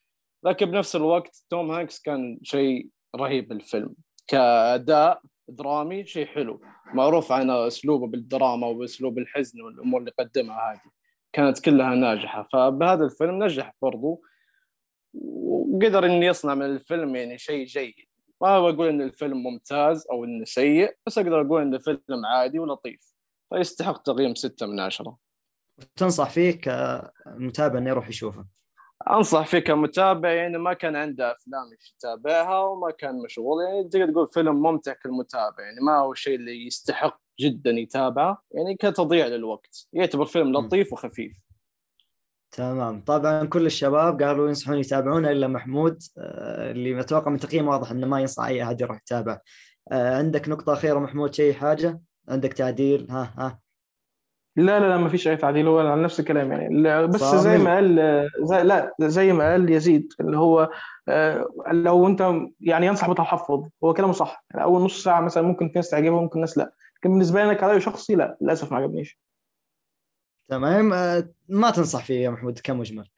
لكن 0.44 0.66
بنفس 0.66 0.96
الوقت 0.96 1.44
توم 1.50 1.72
هانكس 1.72 2.02
كان 2.02 2.40
شيء 2.44 2.88
رهيب 3.16 3.48
بالفيلم. 3.48 3.96
كأداء 4.28 5.22
درامي 5.48 6.06
شيء 6.06 6.26
حلو. 6.26 6.62
معروف 6.94 7.32
عن 7.32 7.50
أسلوبه 7.50 8.08
بالدراما 8.08 8.68
وباسلوب 8.68 9.18
الحزن 9.18 9.62
والأمور 9.62 10.00
اللي 10.00 10.12
قدمها 10.20 10.72
هذه. 10.72 10.92
كانت 11.34 11.60
كلها 11.60 11.96
ناجحة. 11.96 12.48
فبهذا 12.54 13.06
الفيلم 13.06 13.44
نجح 13.44 13.74
برضو. 13.82 14.22
وقدر 15.14 16.06
إنه 16.06 16.26
يصنع 16.26 16.56
من 16.56 16.66
الفيلم 16.66 17.16
يعني 17.16 17.38
شيء 17.38 17.66
جيد. 17.66 17.94
ما 18.42 18.60
بقول 18.60 18.88
إن 18.88 19.02
الفيلم 19.02 19.44
ممتاز 19.44 20.08
أو 20.12 20.26
إنه 20.26 20.46
سيء 20.46 20.96
بس 21.06 21.18
أقدر 21.18 21.42
أقول 21.42 21.62
انه 21.62 21.78
فيلم 21.78 22.26
عادي 22.26 22.60
ولطيف. 22.60 23.19
فيستحق 23.50 24.02
تقييم 24.02 24.36
ستة 24.36 24.66
من 24.66 24.80
عشرة. 24.80 25.18
تنصح 25.96 26.30
فيه 26.30 26.52
كمتابع 26.52 27.78
إنه 27.80 27.90
يروح 27.90 28.10
يشوفه. 28.10 28.46
أنصح 29.10 29.48
فيه 29.48 29.60
كمتابع 29.60 30.32
يعني 30.32 30.58
ما 30.58 30.74
كان 30.74 30.96
عنده 30.96 31.32
أفلام 31.32 31.64
يتابعها 31.96 32.60
وما 32.60 32.92
كان 32.92 33.22
مشغول. 33.22 33.64
يعني 33.64 33.84
تقدر 33.84 34.12
تقول 34.12 34.28
فيلم 34.28 34.62
ممتع 34.62 34.94
كالمتابع 34.94 35.64
يعني 35.64 35.80
ما 35.82 35.98
هو 35.98 36.12
الشيء 36.12 36.36
اللي 36.36 36.66
يستحق 36.68 37.22
جدا 37.40 37.72
يتابعه. 37.72 38.44
يعني 38.52 38.76
كتضييع 38.76 39.28
للوقت. 39.28 39.88
يعتبر 39.94 40.26
فيلم 40.26 40.52
لطيف 40.52 40.94
وخفيف. 40.94 41.38
تمام. 42.52 43.02
طبعا 43.02 43.46
كل 43.46 43.66
الشباب 43.66 44.22
قالوا 44.22 44.48
ينصحون 44.48 44.78
يتابعونه 44.78 45.32
إلا 45.32 45.48
محمود 45.48 46.04
آه، 46.18 46.72
اللي 46.72 47.00
أتوقع 47.00 47.32
من 47.32 47.40
تقييم 47.40 47.68
واضح 47.68 47.92
إنه 47.92 48.08
ما 48.08 48.20
ينصح 48.20 48.44
أي 48.44 48.64
أحد 48.64 48.82
يروح 48.82 48.98
يتابع. 48.98 49.40
آه، 49.92 50.18
عندك 50.18 50.50
نقطة 50.50 50.74
أخيرة 50.74 51.00
محمود 51.00 51.34
شيء 51.34 51.54
حاجة؟ 51.54 52.02
عندك 52.30 52.54
تعديل؟ 52.54 53.08
ها 53.10 53.34
ها. 53.38 53.60
لا 54.56 54.80
لا 54.80 54.90
لا 54.90 54.98
ما 54.98 55.10
فيش 55.10 55.28
أي 55.28 55.38
تعديل 55.38 55.68
هو 55.68 55.80
على 55.80 56.02
نفس 56.04 56.20
الكلام 56.20 56.52
يعني. 56.52 57.08
بس 57.08 57.20
صامل. 57.20 57.42
زي 57.42 57.58
ما 57.58 57.76
قال 57.76 57.96
زي 58.42 58.64
لا 58.64 58.94
زي 59.02 59.34
ما 59.34 59.52
قال 59.52 59.70
يزيد 59.72 60.14
اللي 60.20 60.38
هو 60.38 60.70
آه، 61.08 61.46
لو 61.72 62.08
أنت 62.08 62.34
يعني 62.62 62.86
ينصح 62.86 63.12
بتحفظ 63.12 63.70
هو 63.84 63.94
كلامه 63.94 64.14
صح. 64.14 64.46
يعني 64.52 64.64
أول 64.64 64.82
نص 64.82 65.04
ساعة 65.04 65.22
مثلا 65.22 65.44
ممكن 65.44 65.68
في 65.68 65.74
ناس 65.76 65.90
تعجبها 65.90 66.22
ممكن 66.22 66.40
ناس 66.40 66.58
لا. 66.58 66.74
لكن 66.98 67.10
بالنسبة 67.10 67.44
لي 67.44 67.60
أنا 67.60 67.80
شخصي 67.80 68.16
لا 68.16 68.38
للأسف 68.42 68.72
ما 68.72 68.78
عجبنيش. 68.78 69.20
تمام. 70.50 70.94
آه، 70.94 71.30
ما 71.50 71.72
تنصح 71.72 72.06
فيه 72.06 72.24
يا 72.24 72.30
محمود 72.30 72.60
كمجمل. 72.60 73.10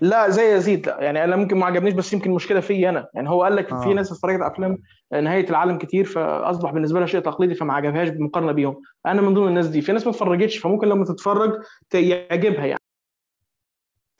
لا 0.00 0.28
زي 0.28 0.54
يزيد. 0.56 0.86
لا 0.86 1.00
يعني 1.00 1.24
أنا 1.24 1.36
ممكن 1.36 1.56
ما 1.56 1.66
عجبنيش 1.66 1.94
بس 1.94 2.12
يمكن 2.12 2.30
المشكلة 2.30 2.60
فيا 2.60 2.88
أنا. 2.90 3.08
يعني 3.14 3.28
هو 3.28 3.42
قال 3.42 3.56
لك 3.56 3.72
آه. 3.72 3.84
في 3.84 3.94
ناس 3.94 4.12
اتفرجت 4.12 4.40
على 4.40 4.52
أفلام 4.52 4.78
نهاية 5.12 5.50
العالم 5.50 5.78
كتير 5.78 6.04
فأصبح 6.04 6.70
بالنسبة 6.72 6.98
لها 6.98 7.06
شيء 7.06 7.20
تقليدي 7.20 7.54
فما 7.54 7.74
عجبهاش 7.74 8.08
بالمقارنة 8.08 8.52
بيهم. 8.52 8.82
أنا 9.06 9.22
من 9.22 9.34
ضمن 9.34 9.48
الناس 9.48 9.66
دي. 9.66 9.80
في 9.82 9.92
ناس 9.92 10.06
ما 10.06 10.12
اتفرجتش 10.12 10.58
فممكن 10.58 10.88
لما 10.88 11.04
تتفرج 11.04 11.62
يعجبها 11.94 12.66
يعني. 12.66 12.80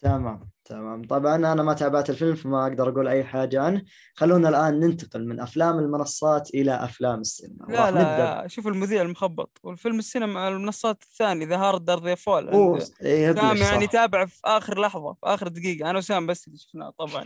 تمام. 0.00 0.56
تمام. 0.69 1.03
طبعا 1.03 1.36
أنا 1.36 1.62
ما 1.62 1.75
تابعت 1.75 2.11
الفيلم 2.11 2.35
فما 2.35 2.67
أقدر 2.67 2.89
أقول 2.89 3.09
أي 3.09 3.25
حاجة 3.25 3.62
عنه. 3.62 3.83
خلونا 4.15 4.49
الآن 4.49 4.81
ننتقل 4.81 5.28
من 5.28 5.41
أفلام 5.41 5.78
المنصات 5.78 6.55
إلى 6.55 6.85
أفلام 6.85 7.20
السينما. 7.20 7.67
لا 7.69 7.81
راح 7.81 7.89
نبدأ. 7.89 8.43
لا 8.43 8.49
شوف 8.49 8.67
المذيع 8.67 9.03
المخبط. 9.03 9.59
والفيلم 9.62 9.99
السينما 9.99 10.49
المنصات 10.49 11.03
الثاني 11.03 11.45
ذا 11.45 11.57
هارد 11.57 11.91
ذا 11.91 12.15
فول 12.15 12.49
إيه، 13.03 13.33
سام 13.33 13.57
يعني. 13.57 13.86
تابع 13.86 14.27
في 14.27 14.41
آخر 14.45 14.81
لحظة 14.81 15.12
في 15.12 15.20
آخر 15.25 15.49
دقيقة. 15.49 15.91
أنا 15.91 15.99
وسام 15.99 16.27
بس 16.27 16.47
اللي 16.47 16.59
شفناه 16.59 16.93
طبعا. 16.99 17.25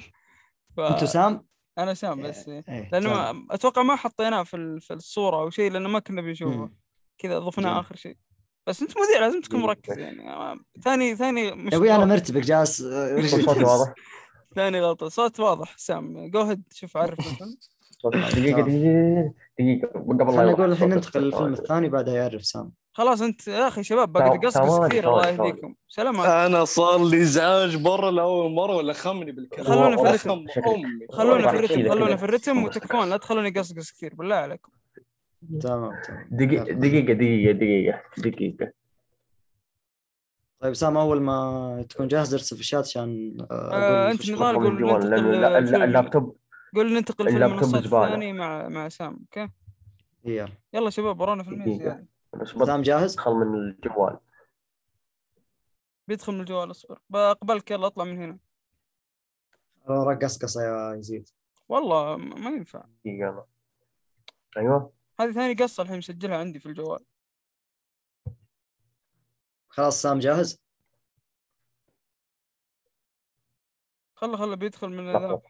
ف... 0.76 0.80
انت 0.80 1.04
سام؟ 1.04 1.44
أنا 1.78 1.94
سام 1.94 2.22
بس 2.22 2.48
إيه. 2.48 2.64
إيه، 2.68 2.88
لأنه. 2.92 3.08
ما... 3.08 3.46
أتوقع 3.50 3.82
ما 3.82 3.96
حطيناه 3.96 4.42
في 4.42 4.56
ال- 4.56 4.80
في 4.80 4.94
الصورة 4.94 5.36
أو 5.36 5.50
شيء 5.50 5.70
لأنه 5.72 5.88
ما 5.88 5.98
كنا 5.98 6.22
بنشوفه. 6.22 6.70
كذا 7.18 7.38
ضفناه. 7.38 7.80
آخر 7.80 7.96
شيء. 7.96 8.16
بس 8.66 8.82
انت 8.82 8.90
مذيع 8.98 9.20
لازم 9.20 9.40
تكون 9.40 9.56
جميل. 9.58 9.66
مركز 9.68 9.98
يعني. 9.98 10.30
آه، 10.30 10.56
ثاني 10.84 11.16
ثاني 11.16 11.52
مش 11.52 11.72
يا 11.72 11.76
أبوي 11.78 11.90
أنا 11.90 11.98
غلط. 12.02 12.08
مرتبك 12.12 12.40
جالس 12.42 12.80
آه، 12.82 13.20
صوتي 13.26 13.64
واضح. 13.64 13.94
ثاني 14.54 14.80
غلطة. 14.80 15.08
صوت 15.08 15.40
واضح. 15.40 15.74
سام 15.78 16.30
جو 16.30 16.42
هيد 16.42 16.62
شوف 16.72 16.96
عارف 16.96 17.18
الفيلم. 17.18 17.56
صوت- 18.02 18.16
دقيقة 18.16 18.60
دقيقة 18.62 19.32
دقيقة. 19.58 19.88
قبل 19.98 20.36
لا 20.36 20.52
نقول 20.52 20.72
الحين. 20.72 20.88
ننتقل 20.88 21.20
للفيلم 21.22 21.52
الثاني 21.52 21.88
بعدها 21.88 22.14
يعرف 22.14 22.44
سام. 22.46 22.72
خلاص 22.92 23.22
انت 23.22 23.48
يا 23.48 23.68
أخي 23.68 23.82
شباب 23.82 24.12
باقي 24.12 24.38
تقصقص 24.38 24.66
ثواني- 24.66 24.88
كثير 24.88 25.10
الله 25.10 25.28
يهديكم. 25.28 25.74
سلام 25.88 26.20
أنا 26.20 26.64
صار 26.64 27.04
لي 27.04 27.22
ازعاج 27.22 27.76
برا 27.76 28.10
لأول 28.10 28.50
مرة 28.52 28.76
ولا 28.76 28.92
خمني 28.92 29.32
بالكلام؟ 29.32 29.66
خلونا 29.66 29.96
في 29.96 30.02
الرتم. 30.02 30.46
خلونا 31.12 31.50
في 31.50 31.56
الرتم. 31.56 31.88
خلونا 31.90 32.16
في 32.16 32.22
الرتم. 32.24 32.64
وتكفون 32.64 33.08
لا 33.10 33.16
تخلوني 33.16 33.50
قصقص 33.50 33.90
كثير 33.92 34.14
بالله 34.14 34.34
عليكم. 34.36 34.72
تمام 35.60 36.02
تمام. 36.02 36.28
دقيقة 36.30 36.64
يلا. 36.64 36.78
دقيقة 36.80 37.12
دقيقة 37.12 37.52
دقيقة 37.52 38.02
دقيقة. 38.18 38.72
طيب 40.60 40.74
سام 40.74 40.96
أول 40.96 41.22
ما 41.22 41.86
تكون 41.88 42.08
جاهز 42.08 42.34
ارسل 42.34 42.56
في 42.56 42.62
الشات 42.62 42.84
عشان 42.84 43.36
آه، 43.50 43.72
آه، 43.72 44.10
أنت 44.10 44.30
نضال. 44.30 44.54
قول 44.54 45.10
ننتقل 45.10 45.82
اللابتوب. 45.82 46.36
قول 46.74 46.92
ننتقل 46.94 47.24
في 47.24 47.30
زبالة. 47.66 48.04
الثاني 48.04 48.32
مع 48.32 48.68
مع 48.68 48.88
سام 48.88 49.18
أوكي؟ 49.20 49.48
يلا. 50.24 50.52
يلا 50.72 50.90
شباب 50.90 51.20
ورانا. 51.20 51.42
زياده 51.42 52.06
بس 52.32 52.52
بدخل 52.52 52.66
سام 52.66 52.82
جاهز؟ 52.82 53.18
من 53.28 53.54
الجوال. 53.54 54.18
بيدخل 56.08 56.32
من 56.32 56.40
الجوال 56.40 56.70
اصبر. 56.70 56.98
بقبلك 57.10 57.70
يلا 57.70 57.86
اطلع 57.86 58.04
من 58.04 58.18
هنا. 58.18 58.38
رقص 59.88 60.38
قصة 60.42 60.62
يا 60.62 60.94
يزيد. 60.98 61.28
والله 61.68 62.16
ما 62.16 62.50
ينفع. 62.50 62.84
دقيقة 63.04 63.46
أيوه. 64.56 64.99
هذه 65.20 65.32
ثاني 65.32 65.54
قصة 65.54 65.82
الحين 65.82 65.98
مسجلها 65.98 66.38
عندي 66.38 66.60
في 66.60 66.66
الجوال. 66.66 67.04
خلاص 69.68 70.02
سام 70.02 70.18
جاهز؟ 70.18 70.58
خله 74.14 74.36
خله 74.36 74.54
بيدخل 74.54 74.88
من 74.88 75.12
ذا. 75.12 75.40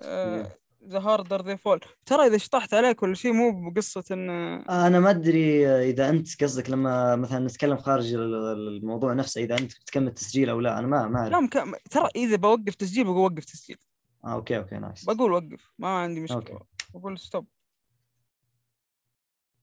آه 0.00 0.58
The 0.84 1.00
Harder 1.00 1.42
They 1.42 1.56
Fall. 1.56 1.80
ترى 2.06 2.26
إذا 2.26 2.36
شطحت 2.38 2.74
عليك 2.74 3.02
ولا 3.02 3.14
شيء 3.14 3.32
مو 3.32 3.70
بقصة 3.70 4.04
ان 4.10 4.30
أنا 4.70 5.00
ما 5.00 5.10
أدري 5.10 5.68
إذا 5.68 6.08
أنت 6.08 6.42
قصدك 6.42 6.70
لما 6.70 7.16
مثلا 7.16 7.38
نتكلم 7.38 7.76
خارج 7.76 8.14
ال- 8.14 8.34
ال- 8.34 8.76
الموضوع 8.76 9.12
نفسه 9.12 9.40
إذا 9.40 9.58
أنت 9.58 9.80
بتكمل 9.80 10.14
تسجيل 10.14 10.50
أو 10.50 10.60
لا 10.60 10.78
أنا 10.78 10.86
ما 10.86 11.08
ما 11.08 11.28
لا 11.28 11.34
اعرف 11.34 11.44
مك... 11.44 11.82
ترى 11.90 12.08
إذا 12.16 12.36
بوقف 12.36 12.74
تسجيل 12.74 13.04
بقول 13.04 13.32
وقف 13.32 13.44
تسجيل. 13.44 13.78
آه 14.24 14.32
okay 14.32 14.56
okay 14.56 14.78
nice. 14.78 15.04
بقول 15.04 15.32
وقف 15.32 15.72
ما 15.78 15.88
عندي 15.88 16.20
مشكلة. 16.20 16.38
okay. 16.38 16.58
بقول 16.94 17.18
stop 17.18 17.46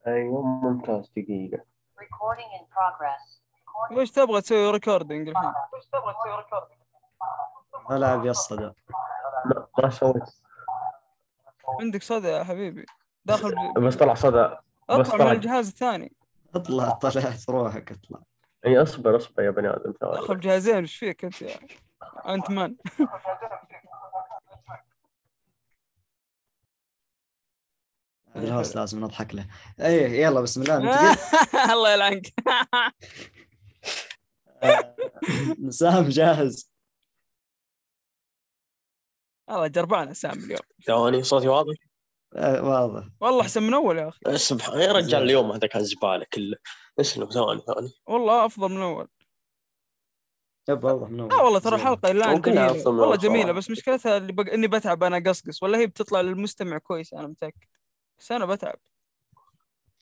أيوه 0.08 0.42
ممتاز 0.42 1.12
دقيقة. 1.18 1.64
Recording 2.02 2.60
in 2.60 2.64
progress. 2.76 3.42
وش 3.98 4.12
تبغى 4.12 4.42
تسوي 4.42 4.72
recording 4.72 5.30
الحين؟ 5.30 5.54
العب 7.92 8.26
يا 8.26 8.32
الصدى 8.32 8.72
لا 9.46 9.68
ما 9.84 9.90
سويت. 9.90 10.24
عندك 11.82 12.04
صدى 12.04 12.28
يا 12.28 12.44
حبيبي. 12.44 12.86
داخل 13.26 13.56
ب... 13.76 13.80
بس 13.80 13.96
طلع 13.96 14.14
صدى. 14.14 14.44
بس 14.48 14.58
اطلع 14.90 15.14
من 15.16 15.20
طلع. 15.22 15.32
الجهاز 15.32 15.68
الثاني. 15.68 16.14
اطلع 16.56 16.90
طلعت 16.90 17.50
روحك 17.50 17.92
اطلع. 17.92 18.20
إي 18.66 18.82
اصبر 18.82 19.16
اصبر 19.18 19.44
يا 19.44 19.52
بني 19.52 19.70
آدم 19.70 19.94
ثواني. 20.02 20.22
داخل 20.22 20.36
بجهازين 20.36 20.76
إيش 20.76 20.96
فيك 20.96 21.26
أنت 21.26 21.42
يا 21.42 21.56
Ant-Man 22.28 22.76
ال 28.36 28.44
host 28.44 28.76
لازم 28.76 29.00
نضحك 29.00 29.36
له. 29.36 29.48
إيه 29.80 30.22
يلا 30.24 30.42
بسم 30.42 30.62
الله 30.62 30.78
الله 31.74 31.94
يلعنك. 31.94 32.34
آه، 34.64 34.96
سام 35.70 36.10
جاهز. 36.10 36.72
والله 39.50 39.68
جربان 39.68 40.14
سام 40.14 40.40
اليوم. 40.40 40.60
ثواني 40.88 41.24
صوتي 41.24 41.48
واضح؟ 41.48 41.76
آه، 42.36 42.64
واضح. 42.64 43.08
والله 43.22 43.42
أحسن 43.42 43.64
من 43.64 43.74
أول 43.74 43.98
يا 43.98 44.08
أخي. 44.08 44.38
سبحان 44.38 44.80
يا 44.80 44.92
رجال 44.92 45.24
اليوم 45.24 45.52
هذا 45.52 45.68
كان 45.68 45.84
زبالة 45.84 46.26
كله. 46.34 46.58
اسلم 47.00 47.30
ثواني 47.30 47.62
ثواني. 47.62 47.90
والله 48.08 48.46
أفضل 48.46 48.72
من 48.72 48.82
أول. 48.82 49.08
يب 50.70 50.84
واضح 50.84 51.10
من 51.10 51.28
لا 51.28 51.36
والله 51.36 51.60
ترى 51.60 51.78
زين. 51.78 51.88
حلقة 51.88 52.12
الان 52.12 52.30
ممكن 52.30 52.52
جميله 52.52 52.72
أفضل 52.72 52.92
من 52.94 53.00
والله 53.00 53.16
جميلة. 53.16 53.52
بس 53.52 53.70
مشكلتها 53.70 54.18
اللي 54.18 54.34
بق... 54.34 54.54
إني 54.54 54.68
بتعب 54.68 55.04
أنا 55.04 55.30
قصقص 55.30 55.64
ولا 55.64 55.78
هي 55.78 55.88
بتطلع 55.88 56.22
للمستمع 56.22 56.78
كويس 56.78 57.14
أنا 57.14 57.28
متأكد. 57.28 57.68
بس 58.22 58.32
أنا 58.32 58.46
بتعب. 58.46 58.76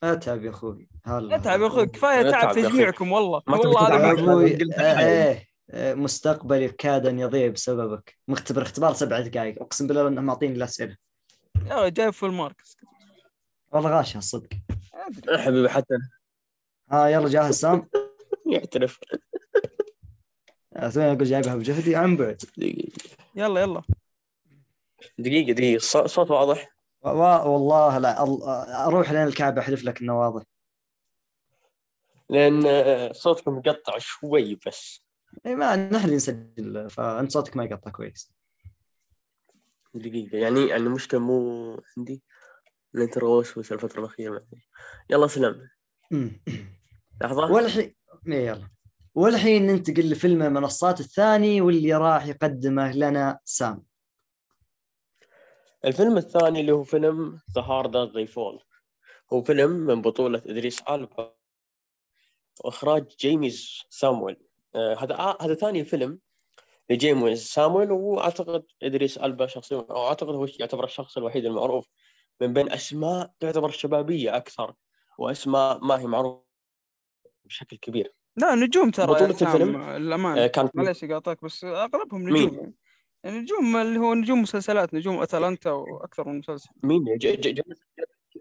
أتعب 0.02 0.44
يا 0.44 0.50
أخوي. 0.50 0.88
هلا. 1.04 1.36
أتعب 1.36 1.60
يا 1.60 1.66
أخوي 1.66 1.86
كفاية 1.86 2.30
تعب 2.30 2.56
يا. 2.56 2.68
تجميعكم 2.68 3.12
والله. 3.12 3.42
ما 3.46 3.56
والله 3.56 3.94
يا 4.06 4.12
أبوي 4.12 4.58
آه،. 4.78 4.98
إيه 5.00 5.46
آه، 5.70 5.94
مستقبلي 5.94 6.68
كاد 6.68 7.06
أن 7.06 7.18
يضيع 7.18 7.48
بسببك. 7.48 8.18
مختبر 8.28 8.62
اختبار 8.62 8.92
سبع 8.94 9.20
دقائق 9.20 9.62
أقسم 9.62 9.86
بالله 9.86 10.08
إنهم 10.08 10.24
معطيني 10.24 10.54
الاسئله 10.56 10.96
يا 11.66 11.88
جايب 11.88 12.10
full 12.10 12.32
marks 12.32 12.76
والله 13.72 13.96
غاشها 13.98 14.18
الصدق. 14.18 14.48
أدري. 14.94 15.38
حبيبي 15.38 15.68
حتى 15.68 15.94
ها 16.90 17.08
يلا 17.08 17.28
جاهز 17.28 17.54
سام؟ 17.54 17.88
يعترف. 18.52 19.00
آه، 20.76 20.90
توني 20.90 21.06
أقول 21.12 21.24
جايبها 21.24 21.56
بجهدي. 21.56 21.96
عن 21.96 22.16
بعد. 22.16 22.42
دقيقة. 22.56 22.92
يلا 23.34 23.60
يلا. 23.60 23.82
دقيقة 25.18 25.52
دقيقة. 25.52 25.80
الص- 25.80 26.06
صوت 26.06 26.30
واضح؟ 26.30 26.79
والله 27.02 27.98
لا 27.98 28.22
أروح 28.86 29.10
لين 29.12 29.22
الكعبة 29.22 29.60
احلف 29.60 29.84
لك 29.84 30.00
انه 30.00 30.20
واضح 30.20 30.42
لأن 32.30 32.66
آه، 32.66 33.12
صوتكم 33.12 33.58
مقطع 33.58 33.98
شوي 33.98 34.58
بس. 34.66 35.04
اي 35.46 35.56
ما 35.56 35.76
نحن 35.76 36.04
اللي 36.04 36.16
نسجل 36.16 36.90
فأنت 36.90 37.30
صوتك 37.32 37.56
ما 37.56 37.64
يقطع 37.64 37.90
كويس. 37.90 38.32
دقيقة 39.94 40.38
يعني 40.38 40.66
يعني 40.66 40.82
المشكلة 40.82 41.20
مو 41.20 41.82
عندي. 41.98 42.22
الفترة 42.94 44.00
الأخيرة 44.00 44.30
ما 44.30 44.36
أدري. 44.36 44.68
يلا 45.10 45.26
سلام. 45.26 45.68
لحظة. 47.22 47.52
والحين 47.52 47.94
إيه 48.26 48.46
يلا. 48.46 48.68
والحين 49.14 49.66
ننتقل 49.66 50.10
لفيلم 50.10 50.42
المنصات 50.42 51.00
الثاني 51.00 51.60
واللي 51.60 51.94
راح 51.94 52.26
يقدمه 52.26 52.92
لنا 52.92 53.38
سام. 53.44 53.89
الفيلم 55.84 56.16
الثاني 56.16 56.60
اللي 56.60 56.72
هو 56.72 56.82
فيلم 56.82 57.40
The 57.54 57.62
Harder 57.62 58.04
They 58.04 58.26
Fall 58.26 58.62
هو 59.32 59.42
فيلم 59.42 59.70
من 59.70 60.02
بطولة 60.02 60.42
إدريس 60.46 60.82
ألبا 60.82 61.34
وإخراج 62.64 63.16
جيميز 63.20 63.82
سامويل. 63.90 64.36
آه 64.74 64.94
هذا 64.94 65.14
آه 65.14 65.38
هذا 65.40 65.54
ثاني 65.54 65.84
فيلم 65.84 66.18
لجيميز 66.90 67.46
سامويل 67.46 67.92
وأعتقد 67.92 68.64
إدريس 68.82 69.18
ألبا 69.18 69.46
شخصيا 69.46 69.86
أو 69.90 70.06
أعتقد 70.06 70.34
هو 70.34 70.46
يعتبر 70.60 70.84
الشخص 70.84 71.16
الوحيد 71.16 71.44
المعروف 71.44 71.88
من 72.40 72.52
بين 72.52 72.72
أسماء 72.72 73.32
تعتبر 73.40 73.70
شبابية 73.70 74.36
أكثر 74.36 74.74
وأسماء 75.18 75.84
ما 75.84 76.00
هي 76.00 76.06
معروفة 76.06 76.44
بشكل 77.44 77.76
كبير. 77.76 78.14
لا 78.36 78.54
نجوم 78.54 78.90
ترى 78.90 79.06
بطولة 79.06 79.30
الفيلم، 79.30 79.82
الأمانة 79.82 80.44
آه 80.44 80.46
كان 80.46 80.70
معليش 80.74 81.04
قاطعك 81.04 81.44
بس 81.44 81.64
أغلبهم 81.64 82.24
مين؟ 82.24 82.46
نجوم. 82.46 82.58
يعني. 82.58 82.74
يعني 83.24 83.38
نجوم 83.38 83.76
اللي 83.76 83.98
هو 83.98 84.14
نجوم 84.14 84.42
مسلسلات 84.42 84.94
نجوم 84.94 85.22
أتلانتا 85.22 85.70
وأكثر 85.70 86.28
من 86.28 86.38
مسلسل. 86.38 86.70
مين 86.82 87.04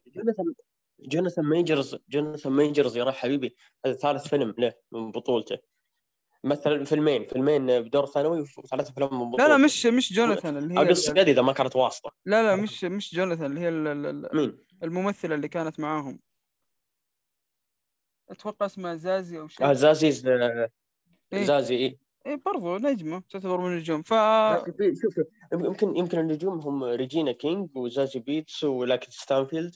جوناثان 0.08 0.54
جوناثان 1.00 1.46
ميجرز 1.46 1.96
جوناثان 2.10 2.54
ميجرز 2.54 2.98
يا 2.98 3.12
حبيبي. 3.12 3.56
هذا 3.86 3.94
ثالث 3.94 4.28
فيلم 4.28 4.56
له 4.58 4.74
من 4.92 5.12
بطولته. 5.12 5.58
مثل 6.44 6.86
فيلمين 6.86 7.26
فيلمين 7.26 7.82
بدور 7.82 8.06
ثانوي 8.06 8.42
وثلاث 8.58 8.90
أفلام 8.90 9.14
من 9.14 9.30
بطولته 9.30 9.44
لا 9.44 9.50
لا 9.50 9.58
مش 9.58 9.86
مش 9.86 10.14
جوناثان 10.14 10.58
اللي 10.58 10.74
هي 10.74 10.88
اقص 10.88 11.10
يدي 11.10 11.32
إذا 11.32 11.42
ما 11.42 11.54
كانت 11.54 11.76
واسطه 11.76 12.12
لا 12.26 12.44
لا 12.44 12.56
مش 12.56 12.84
مش 12.84 13.16
جوناثان 13.16 13.46
اللي 13.46 13.62
هي 13.62 13.72
مين؟ 14.34 14.58
الممثلة 14.84 15.36
اللي 15.36 15.48
كانت 15.48 15.80
معاهم. 15.80 16.20
أتوقع 18.30 18.66
اسمها 18.66 18.96
زازي 18.96 19.40
أو 19.40 19.48
شيء. 19.48 19.66
آه 19.66 19.70
آه، 19.70 20.70
إيه. 21.34 21.44
زازي 21.44 21.76
اي 21.76 22.00
إيه 22.30 22.42
برضو 22.46 22.78
نجمة 22.78 23.24
تعتبر 23.30 23.58
من 23.62 23.74
النجوم 23.74 24.02
ف 24.02 24.14
شوف 25.02 25.20
يمكن 25.54 25.96
يمكن 25.98 26.20
النجوم 26.20 26.60
هم 26.60 26.84
ريجينا 26.84 27.32
كينج 27.32 27.70
وزازي 27.78 28.20
بيتس 28.20 28.64
ولاكيث 28.64 29.10
ستانفيلد 29.12 29.76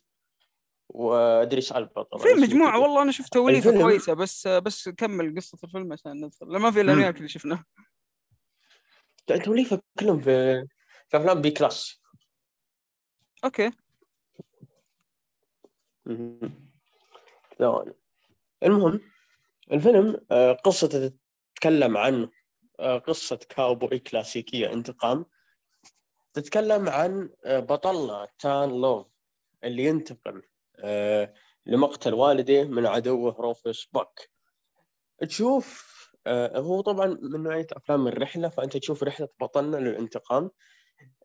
وادريس 0.90 1.72
البا 1.72 2.04
طبعا 2.04 2.24
في 2.24 2.30
كذا. 2.30 2.78
والله 2.78 3.02
أنا 3.02 3.12
شفت 3.12 3.34
توليفة 3.34 3.70
الفيلم- 3.70 3.84
كويسة 3.86 4.14
بس 4.14 4.48
بس 4.48 4.90
كمل 4.90 5.36
قصة 5.36 5.58
الفيلم 5.64 5.94
عشان 5.94 6.26
ندخل 6.26 6.46
ما 6.58 6.72
في 6.72 6.82
إلا 6.82 7.10
اللي 7.10 7.28
شفناه. 7.28 7.64
توليفه 9.46 9.82
كلهم 10.00 10.20
في 10.20 10.66
في 11.10 11.18
أفلام 11.18 11.42
B 11.42 11.52
class. 11.52 12.02
أوكي. 13.44 13.72
ثواني 17.60 17.94
المهم 18.64 19.02
الفيلم 19.72 20.22
آه، 20.32 20.52
قصته 20.54 21.12
تتكلم 21.56 21.98
عن 21.98 22.30
قصة 22.84 23.40
كاوبوي 23.50 24.00
كلاسيكية 24.00 24.74
انتقام. 24.74 25.26
تتكلم 26.34 26.90
عن 26.90 27.30
آه، 27.46 27.60
بطلنا 27.60 28.28
نات 28.40 28.82
لوف 28.82 29.08
اللي 29.64 29.86
ينتقم 29.86 30.42
آه، 30.80 31.34
لمقتل 31.66 32.14
والده 32.14 32.64
من 32.64 32.86
عدوه 32.86 33.36
روفوس 33.40 33.90
باك 33.94 34.30
تشوف 35.28 35.94
آه، 36.28 36.60
هو 36.60 36.82
طبعا 36.82 37.06
من 37.06 37.44
نوعية 37.44 37.68
أفلام 37.72 38.08
الرحلة 38.08 38.50
فأنت 38.50 38.78
تشوف 38.78 39.04
رحلة 39.04 39.28
بطلنا 39.40 39.78
للانتقام. 39.78 40.52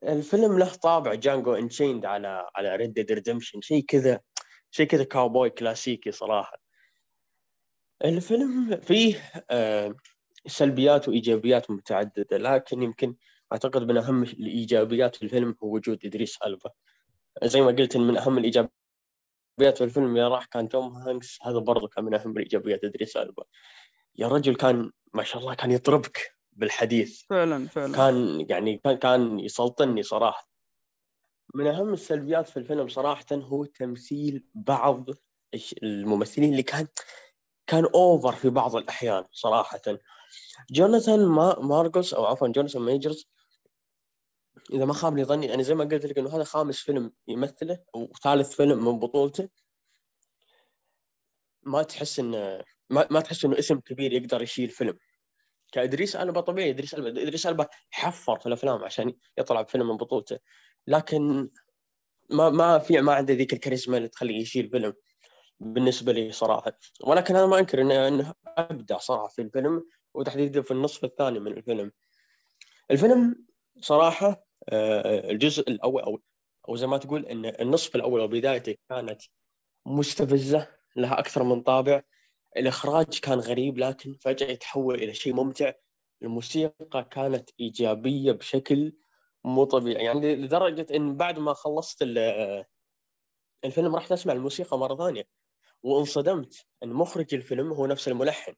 الفيلم 0.04 0.58
له 0.58 0.74
طابع 0.74 1.14
Django 1.14 1.54
Unchained 1.54 2.04
على 2.04 2.46
على 2.56 2.76
Red 2.76 2.92
Dead 2.92 3.12
Redemption 3.12 3.60
شيء 3.60 3.84
كذا 3.84 4.20
شيء 4.70 4.86
كذا 4.86 5.04
كاوبوي 5.04 5.50
كلاسيكي 5.50 6.12
صراحة. 6.12 6.60
الفيلم 8.04 8.80
فيه 8.80 9.32
سلبيات 10.48 11.08
وإيجابيات 11.08 11.70
متعددة 11.70 12.36
لكن 12.36 12.82
يمكن 12.82 13.16
أعتقد 13.52 13.82
من 13.82 13.96
أهم 13.96 14.22
الإيجابيات 14.22 15.16
في 15.16 15.22
الفيلم 15.22 15.56
هو 15.62 15.74
وجود 15.74 16.04
إدريس 16.04 16.38
ألبا. 16.46 16.70
زي 17.44 17.60
ما 17.60 17.66
قلت 17.66 17.96
من 17.96 18.16
أهم 18.16 18.38
الإيجابيات 18.38 18.70
في 19.58 19.84
الفيلم 19.84 20.16
يا 20.16 20.28
راح 20.28 20.44
كان 20.44 20.68
توم 20.68 20.92
هانكس 20.92 21.38
هذا 21.42 21.58
برضه 21.58 21.88
كان 21.88 22.04
من 22.04 22.14
أهم 22.14 22.30
الإيجابيات 22.30 22.84
إدريس 22.84 23.16
ألبا. 23.16 23.44
يا 24.16 24.28
رجل 24.28 24.54
كان 24.54 24.92
ما 25.14 25.22
شاء 25.22 25.42
الله 25.42 25.54
كان 25.54 25.70
يطربك 25.70 26.34
بالحديث. 26.52 27.22
فعلا 27.22 27.66
فعلا. 27.66 27.96
كان 27.96 28.46
يعني 28.50 28.78
كان 28.84 28.96
كان 28.96 29.40
يسلطني 29.40 30.02
صراحة. 30.02 30.48
من 31.54 31.66
أهم 31.66 31.92
السلبيات 31.92 32.48
في 32.48 32.56
الفيلم 32.56 32.88
صراحة 32.88 33.26
هو 33.32 33.64
تمثيل 33.64 34.44
بعض 34.54 35.06
الممثلين 35.82 36.50
اللي 36.50 36.62
كان 36.62 36.86
كان 37.66 37.84
over 37.84 38.32
في 38.32 38.50
بعض 38.50 38.76
الأحيان 38.76 39.24
صراحة. 39.32 39.80
جوناثان 40.70 41.26
ما 41.26 41.60
ماركوس 41.60 42.14
أو 42.14 42.26
عفوا 42.26 42.48
جوناثان 42.48 42.82
ميجرز 42.82 43.28
إذا 44.72 44.84
ما 44.84 44.92
خاب 44.92 45.16
لي 45.16 45.24
ظني 45.24 45.54
أنا 45.54 45.62
زي 45.62 45.74
ما 45.74 45.84
قلت 45.84 46.06
لك 46.06 46.18
إنه 46.18 46.36
هذا 46.36 46.44
خامس 46.44 46.78
فيلم 46.78 47.12
يمثله 47.28 47.78
وثالث 47.94 48.56
فيلم 48.56 48.84
من 48.84 48.98
بطولته 48.98 49.48
ما 51.62 51.82
تحس 51.82 52.18
انه 52.18 52.64
ما, 52.90 53.06
ما 53.10 53.20
تحس 53.20 53.44
إنه 53.44 53.58
اسم 53.58 53.80
كبير 53.80 54.12
يقدر 54.12 54.42
يشيل 54.42 54.68
فيلم. 54.68 54.98
كإدريس 55.72 56.16
ألبا 56.16 56.40
طبيعي 56.40 56.70
إدريس 56.70 56.94
البا 56.94 57.22
إدريس 57.22 57.46
ألبا 57.46 57.66
حفر 57.90 58.38
في 58.38 58.46
الأفلام 58.46 58.84
عشان 58.84 59.14
يطلع 59.38 59.62
بفيلم 59.62 59.88
من 59.88 59.96
بطولته. 59.96 60.38
لكن 60.86 61.50
ما 62.30 62.50
ما 62.50 62.78
في 62.78 63.00
ما 63.00 63.14
عنده 63.14 63.34
ذيك 63.34 63.52
الكاريزما 63.52 63.96
اللي 63.96 64.08
تخليه 64.08 64.40
يشيل 64.40 64.70
فيلم 64.70 64.94
بالنسبة 65.60 66.12
لي 66.12 66.32
صراحة. 66.32 66.78
ولكن 67.04 67.36
أنا 67.36 67.46
ما 67.46 67.58
أنكر 67.58 67.80
انه 67.80 68.08
إنه 68.08 68.34
أبدع 68.46 68.98
صراحة 68.98 69.28
في 69.28 69.42
الفيلم. 69.42 69.84
وتحديدا 70.18 70.62
في 70.62 70.70
النصف 70.70 71.04
الثاني 71.04 71.38
من 71.38 71.52
الفيلم. 71.52 71.92
الفيلم 72.90 73.46
صراحة 73.80 74.44
آه، 74.68 75.30
الجزء 75.30 75.70
الأول 75.70 76.02
أو 76.02 76.20
أو 76.68 76.76
زي 76.76 76.86
ما 76.86 76.98
تقول 76.98 77.26
إن 77.26 77.46
النصف 77.46 77.96
الأول 77.96 78.20
وبدايته 78.20 78.74
كانت 78.88 79.22
مستفزة 79.86 80.68
لها 80.96 81.18
أكثر 81.18 81.42
من 81.42 81.62
طابع. 81.62 82.02
الإخراج 82.56 83.20
كان 83.20 83.38
غريب 83.38 83.78
لكن 83.78 84.12
فجأة 84.20 84.46
يتحول 84.46 84.94
إلى 84.94 85.14
شيء 85.14 85.34
ممتع. 85.34 85.72
الموسيقى 86.22 87.08
كانت 87.10 87.50
إيجابية 87.60 88.32
بشكل 88.32 88.92
مو 89.44 89.64
طبيعي. 89.64 90.04
يعني 90.04 90.36
لدرجة 90.36 90.86
إن 90.96 91.16
بعد 91.16 91.38
ما 91.38 91.52
خلصت 91.52 92.02
ال- 92.02 92.64
الفيلم 93.64 93.96
رحت 93.96 94.12
اسمع 94.12 94.32
الموسيقى 94.32 94.78
مرة 94.78 94.96
ثانية. 94.96 95.24
وانصدمت 95.82 96.66
إن 96.82 96.88
مخرج 96.88 97.34
الفيلم 97.34 97.72
هو 97.72 97.86
نفس 97.86 98.08
الملحن. 98.08 98.54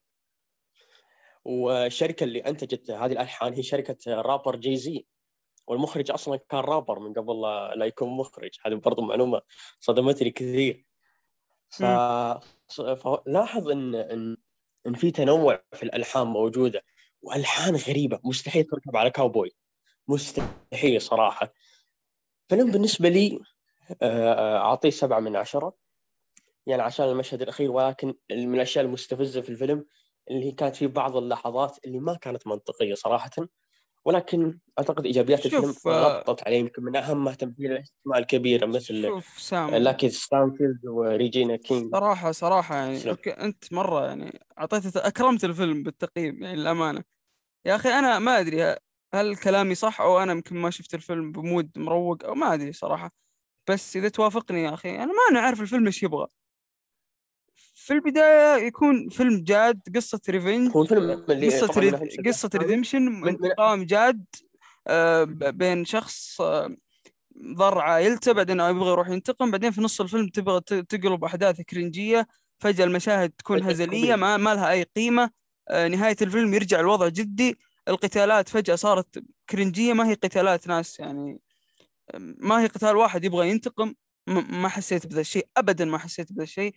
والشركة 1.45 2.25
اللي 2.25 2.41
أنتجت 2.41 2.91
هذه 2.91 3.13
الألحان 3.13 3.53
هي 3.53 3.63
شركة 3.63 3.97
رابر 4.09 4.57
جي 4.57 4.77
زي. 4.77 5.07
والمخرج 5.67 6.11
أصلا 6.11 6.37
كان 6.37 6.61
رابر 6.61 6.99
من 6.99 7.13
قبل 7.13 7.41
لا 7.79 7.85
يكون 7.85 8.09
مخرج. 8.09 8.51
هذه 8.67 8.75
برضو 8.75 9.03
معلومة 9.03 9.41
صدمتني 9.81 10.31
كثير. 10.31 10.87
ف... 11.69 11.83
فلاحظ 12.97 13.69
ان 13.69 13.95
ان 13.95 14.37
إن 14.87 14.95
في 14.95 15.11
تنوع 15.11 15.63
في 15.73 15.83
الألحان 15.83 16.27
موجودة. 16.27 16.83
وألحان 17.23 17.77
غريبة. 17.77 18.21
مستحيل 18.25 18.65
تركب 18.65 18.97
على 18.97 19.11
كاوبوي. 19.11 19.51
مستحيل 20.09 21.01
صراحة. 21.01 21.53
فيلم 22.49 22.71
بالنسبة 22.71 23.09
لي 23.09 23.41
آه، 24.03 24.59
أعطيه 24.59 24.91
سبعة 24.91 25.21
من 25.21 25.37
عشرة. 25.37 25.77
يعني 26.67 26.83
عشان 26.83 27.09
المشهد 27.09 27.43
الأخير 27.43 27.71
ولكن 27.71 28.15
من 28.31 28.55
الأشياء 28.55 28.85
المستفزة 28.85 29.41
في 29.41 29.49
الفيلم 29.49 29.87
اللي 30.31 30.47
هي 30.47 30.53
كانت 30.53 30.77
في 30.77 30.87
بعض 30.87 31.17
اللحظات 31.17 31.79
اللي 31.85 31.99
ما 31.99 32.15
كانت 32.15 32.47
منطقية 32.47 32.95
صراحة 32.95 33.31
ولكن 34.05 34.59
أعتقد 34.79 35.07
إيجابيات 35.07 35.47
الفيلم 35.47 35.75
آه، 35.87 36.19
غطت 36.19 36.47
عليه 36.47 36.59
يمكن 36.59 36.83
من 36.83 36.97
اهمها 36.97 37.35
تمثيل 37.35 37.73
الاسماء 37.73 38.19
الكبيره 38.19 38.67
مثل 38.67 39.03
شوف 39.03 39.39
سام. 39.39 39.75
لاكي 39.75 40.09
ستانفيلد 40.09 40.87
وريجينا 40.87 41.57
كينج. 41.57 41.93
صراحة 41.93 42.33
صراحة 42.33 42.77
يعني 42.77 42.97
تسلم. 42.97 43.11
أوكي 43.11 43.31
أنت 43.31 43.73
مرة 43.73 44.07
يعني 44.07 44.41
أعطيت 44.59 44.97
أكرمت 44.97 45.45
الفيلم 45.45 45.83
بالتقييم 45.83 46.43
يعني 46.43 46.57
للأمانة. 46.57 47.05
يا 47.67 47.77
أخي 47.77 47.89
أنا 47.89 48.19
ما 48.19 48.41
أدري 48.41 48.77
هل 49.15 49.37
كلامي 49.37 49.75
صح 49.75 50.01
أو 50.01 50.19
أنا 50.19 50.33
يمكن 50.33 50.57
ما 50.57 50.71
شفت 50.71 50.95
الفيلم 50.95 51.33
ب 51.33 51.41
mood 51.41 51.71
مروق 51.77 52.25
أو 52.25 52.35
ما 52.35 52.55
أدري 52.55 52.73
صراحة. 52.73 53.11
بس 53.71 53.97
إذا 53.97 54.09
توافقني 54.09 54.63
يا 54.63 54.75
أخي 54.75 54.97
أنا 54.97 55.07
ما 55.07 55.23
أنا 55.31 55.41
عارف 55.41 55.61
الفيلم 55.61 55.87
إيش 55.87 56.03
يبغى. 56.03 56.27
في 57.91 57.97
البداية 57.97 58.67
يكون 58.67 59.09
فيلم 59.09 59.43
جاد 59.45 59.81
قصة 59.95 60.21
revenge 60.29 60.71
هو 60.77 60.83
قصة 60.83 61.67
طبعاً 61.67 61.85
red... 61.85 61.95
هذا 61.95 62.49
redemption 62.55 63.03
من- 63.03 63.29
انتقام 63.29 63.85
جاد 63.85 64.25
آه، 64.87 65.25
بين 65.25 65.85
شخص 65.85 66.41
آه، 66.41 66.77
ضر 67.57 67.79
عائلته 67.79 68.33
بعدين 68.33 68.61
يبغى 68.61 68.91
يروح 68.91 69.09
ينتقم 69.09 69.51
بعدين 69.51 69.71
في 69.71 69.81
نص 69.81 70.01
الفيلم 70.01 70.29
تبغى 70.29 70.61
تقلب 70.61 71.25
أحداث 71.25 71.61
كرنجية 71.61 72.27
فجأة 72.59 72.85
المشاهد 72.85 73.31
تكون 73.31 73.59
كوميدي. 73.59 74.17
ما, 74.17 74.37
ما 74.37 74.55
لها 74.55 74.71
أي 74.71 74.83
قيمة. 74.83 75.31
آه، 75.69 75.89
نهاية 75.89 76.17
الفيلم 76.23 76.55
يرجع 76.55 76.81
الوضع 76.81 77.09
جدي. 77.09 77.59
القتالات 77.89 78.49
فجأة 78.49 78.75
صارت 78.75 79.25
كرنجية 79.51 79.93
ما 79.93 80.09
هي 80.09 80.15
قتالات 80.15 80.67
ناس 80.69 81.01
يعني 81.01 81.41
ما 82.39 82.63
هي 82.63 82.67
قتال 82.67 82.97
واحد 82.97 83.25
يبغى 83.25 83.51
ينتقم. 83.51 83.95
ما 84.27 84.69
حسيت 84.69 85.07
بذا 85.07 85.21
الشيء 85.21 85.47
ابدا 85.57 85.85
ما 85.85 85.99
حسيت 85.99 86.33
بذا 86.33 86.43
الشيء. 86.43 86.75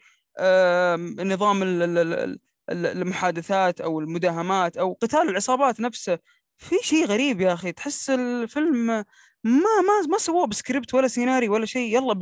نظام 1.24 1.64
ال- 1.64 1.84
ال- 1.84 1.98
ال- 1.98 2.40
ال- 2.70 2.86
المحادثات 2.86 3.82
أو 3.82 4.00
المداهمات 4.00 4.78
أو 4.78 4.98
قتال 5.02 5.30
العصابات 5.30 5.80
نفسه. 5.80 6.20
في 6.58 6.76
شيء 6.84 7.06
غريب 7.06 7.42
يا 7.42 7.54
أخي 7.54 7.72
تحس 7.72 8.10
الفيلم 8.10 8.76
ما 8.86 9.06
ما 9.44 10.02
ما 10.10 10.18
سووه 10.18 10.48
بسكريبت 10.48 10.94
ولا 10.94 11.08
سيناريو 11.08 11.54
ولا 11.54 11.66
شيء. 11.66 11.96
يلا 11.98 12.14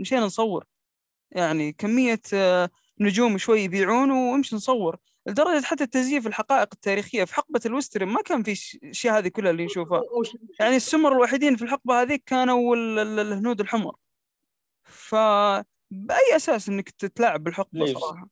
مشينا 0.00 0.20
نصور. 0.20 0.64
يعني 1.30 1.72
كمية 1.72 2.20
آه، 2.34 2.70
نجوم 3.00 3.38
شوي 3.38 3.60
يبيعون 3.60 4.10
وامشي 4.10 4.56
نصور. 4.56 4.96
لدرجة 5.26 5.64
حتى 5.64 5.84
التزييف 5.84 6.26
الحقائق 6.26 6.68
التاريخية 6.72 7.24
في 7.24 7.34
حقبة 7.34 7.60
ال 7.66 7.71
western 7.71 8.08
ما 8.08 8.22
كان 8.22 8.42
في 8.42 8.78
الأشياء 8.82 9.18
هذه 9.18 9.28
كلها 9.28 9.50
اللي 9.50 9.64
نشوفها. 9.64 10.02
يعني 10.60 10.76
السمر 10.76 11.12
الوحيدين 11.12 11.56
في 11.56 11.62
الحقبة 11.62 12.02
هذيك 12.02 12.22
كانوا 12.26 12.76
ال- 12.76 12.98
ال- 12.98 13.18
الهنود 13.20 13.60
الحمر. 13.60 13.94
فبأي 15.90 16.36
أساس 16.36 16.68
إنك 16.68 16.90
تتلاعب 16.90 17.44
بالحقبة 17.44 17.80
ليش؟ 17.80 17.98
صراحة؟ 17.98 18.28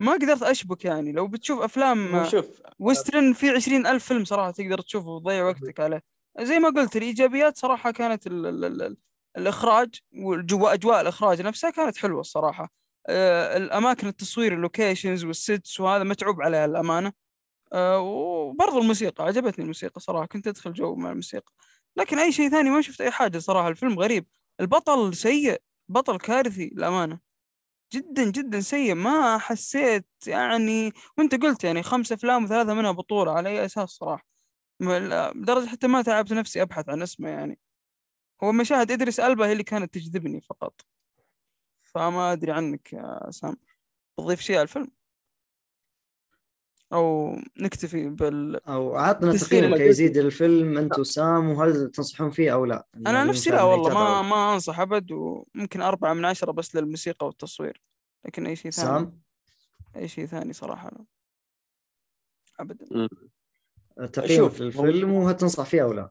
ما 0.00 0.12
قدرت 0.12 0.42
أشبك 0.42 0.84
يعني. 0.84 1.12
لو 1.12 1.26
بتشوف 1.28 1.60
أفلام 1.60 2.14
هو 2.14 2.24
شوف 2.24 2.62
western 2.78 3.32
في 3.32 3.50
عشرين 3.50 3.86
ألف 3.86 4.04
فيلم 4.04 4.24
صراحة 4.24 4.50
تقدر 4.50 4.80
تشوفه 4.80 5.08
وتضيع 5.08 5.44
وقتك 5.44 5.80
عليه. 5.80 6.02
زي 6.40 6.58
ما 6.58 6.68
قلت 6.68 6.96
الإيجابيات 6.96 7.58
صراحة 7.58 7.90
كانت 7.90 8.26
ال 8.26 8.46
ال 8.46 8.64
ال 8.64 8.82
ال 8.82 8.96
الإخراج 9.36 10.00
والجو 10.12 10.66
أجواء 10.66 11.00
الإخراج 11.00 11.42
نفسها 11.42 11.70
كانت 11.70 11.96
حلوة 11.96 12.20
الصراحة. 12.20 12.72
آه، 13.06 13.56
الأماكن 13.56 14.06
التصوير 14.06 14.54
ال 14.54 14.61
locations 14.61 15.24
وال 15.24 15.43
sets 15.43 15.80
وهذا 15.80 16.04
متعوب 16.04 16.42
عليها 16.42 16.64
الأمانة. 16.64 17.12
آه، 17.72 18.00
وبرضه 18.00 18.78
الموسيقى 18.78 19.24
عجبتني 19.24 19.62
الموسيقى 19.62 20.00
صراحة. 20.00 20.26
كنت 20.26 20.46
أدخل 20.46 20.72
جو 20.72 20.94
مع 20.94 21.10
الموسيقى. 21.10 21.52
لكن 21.96 22.18
أي 22.18 22.32
شيء 22.32 22.50
ثاني 22.50 22.70
ما 22.70 22.80
شفت 22.80 23.00
أي 23.00 23.10
حاجة 23.10 23.38
صراحة. 23.38 23.68
الفيلم 23.68 23.98
غريب. 23.98 24.26
البطل 24.60 25.14
سيء. 25.14 25.62
بطل 25.88 26.18
كارثي 26.18 26.70
للأمانة. 26.74 27.20
جدا 27.92 28.30
جدا 28.30 28.60
سيء. 28.60 28.94
ما 28.94 29.38
حسيت 29.38 30.06
يعني 30.26 30.92
وأنت 31.18 31.34
قلت 31.42 31.64
يعني 31.64 31.82
خمس 31.82 32.12
أفلام 32.12 32.44
وثلاثة 32.44 32.74
منها 32.74 32.90
بطولة 32.90 33.32
على 33.32 33.48
أي 33.48 33.64
أساس 33.64 33.90
صراحة. 33.90 34.26
لدرجة 34.80 35.66
حتى 35.68 35.86
ما 35.88 36.02
تعبت 36.02 36.32
نفسي 36.32 36.62
أبحث 36.62 36.88
عن 36.88 37.02
اسمه 37.02 37.28
يعني. 37.28 37.58
هو 38.44 38.52
مشاهد 38.52 38.90
إدريس 38.90 39.20
ألبا 39.20 39.46
هي 39.46 39.52
اللي 39.52 39.64
كانت 39.64 39.94
تجذبني 39.94 40.40
فقط. 40.40 40.80
فما 41.84 42.32
أدري 42.32 42.52
عنك 42.52 42.92
يا 42.92 43.30
سام 43.30 43.56
تضيف 44.18 44.40
شيء 44.40 44.56
على 44.56 44.62
الفيلم؟ 44.62 44.95
أو 46.92 47.36
نكتفي 47.56 48.08
بال 48.08 48.66
أو 48.66 48.96
عطنا 48.96 49.30
المجال. 49.30 49.80
يزيد 49.80 50.16
الفيلم 50.16 50.78
انت 50.78 50.98
وسام 50.98 51.48
وهل 51.48 51.90
تنصحون 51.90 52.30
فيه 52.30 52.52
أو 52.52 52.64
لا؟ 52.64 52.86
أنا 52.94 53.12
يعني 53.12 53.28
نفسي 53.28 53.50
المشاهد 53.50 53.68
لا 53.68 53.74
والله 53.74 53.94
ما. 53.94 54.22
ما 54.22 54.54
أنصح 54.54 54.80
أبد 54.80 55.12
وممكن 55.12 55.80
أربعة 55.80 56.14
من 56.14 56.24
عشرة 56.24 56.52
بس 56.52 56.76
للموسيقى 56.76 57.26
والتصوير 57.26 57.82
لكن 58.24 58.46
أي 58.46 58.56
شيء 58.56 58.70
ثاني. 58.70 58.88
سام؟ 58.88 59.20
أي 59.96 60.08
شيء 60.08 60.26
ثاني 60.26 60.52
صراحة 60.52 60.90
لا. 60.90 61.04
ابدا. 62.60 63.08
تقييمك 64.12 64.36
شوف، 64.36 64.60
للفيلم 64.60 65.12
وهل 65.12 65.36
تنصح 65.36 65.64
فيه 65.64 65.82
أو 65.82 65.92
لا؟ 65.92 66.10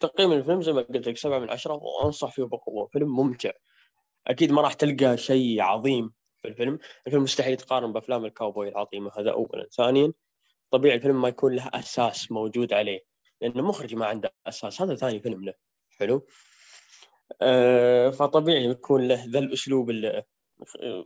تقييم 0.00 0.32
الفيلم 0.32 0.62
زي 0.62 0.72
ما 0.72 0.80
قلت 0.80 1.08
لك 1.08 1.16
سبعة 1.16 1.38
من 1.38 1.50
عشرة 1.50 1.74
وأنصح 1.74 2.32
فيه 2.32 2.42
بقوة. 2.42 2.86
فيلم 2.86 3.16
ممتع. 3.16 3.50
أكيد 4.26 4.52
ما 4.52 4.62
راح 4.62 4.72
تلقى 4.72 5.16
شيء 5.16 5.62
عظيم. 5.62 6.12
في 6.44 6.48
الفيلم. 6.50 6.78
الفيلم 7.06 7.22
مستحيل 7.22 7.52
يتقارن 7.52 7.92
بأفلام 7.92 8.24
الكاوبوي 8.24 8.68
العظيمة 8.68 9.10
هذا 9.18 9.30
أولا. 9.30 9.68
ثانيا 9.76 10.12
طبيعي 10.70 10.96
الفيلم 10.96 11.22
ما 11.22 11.28
يكون 11.28 11.54
له 11.54 11.70
أساس 11.74 12.32
موجود 12.32 12.72
عليه 12.72 13.04
لأن 13.40 13.50
المخرج 13.58 13.94
ما 13.94 14.06
عنده 14.06 14.34
أساس. 14.46 14.82
هذا 14.82 14.94
ثاني 14.94 15.20
فيلم 15.20 15.44
له. 15.44 15.54
حلو. 15.98 16.26
آه 17.42 18.10
فطبيعي 18.10 18.64
يكون 18.64 19.08
له 19.08 19.24
ذا 19.28 19.38
الأسلوب 19.38 19.90
اللي 19.90 20.22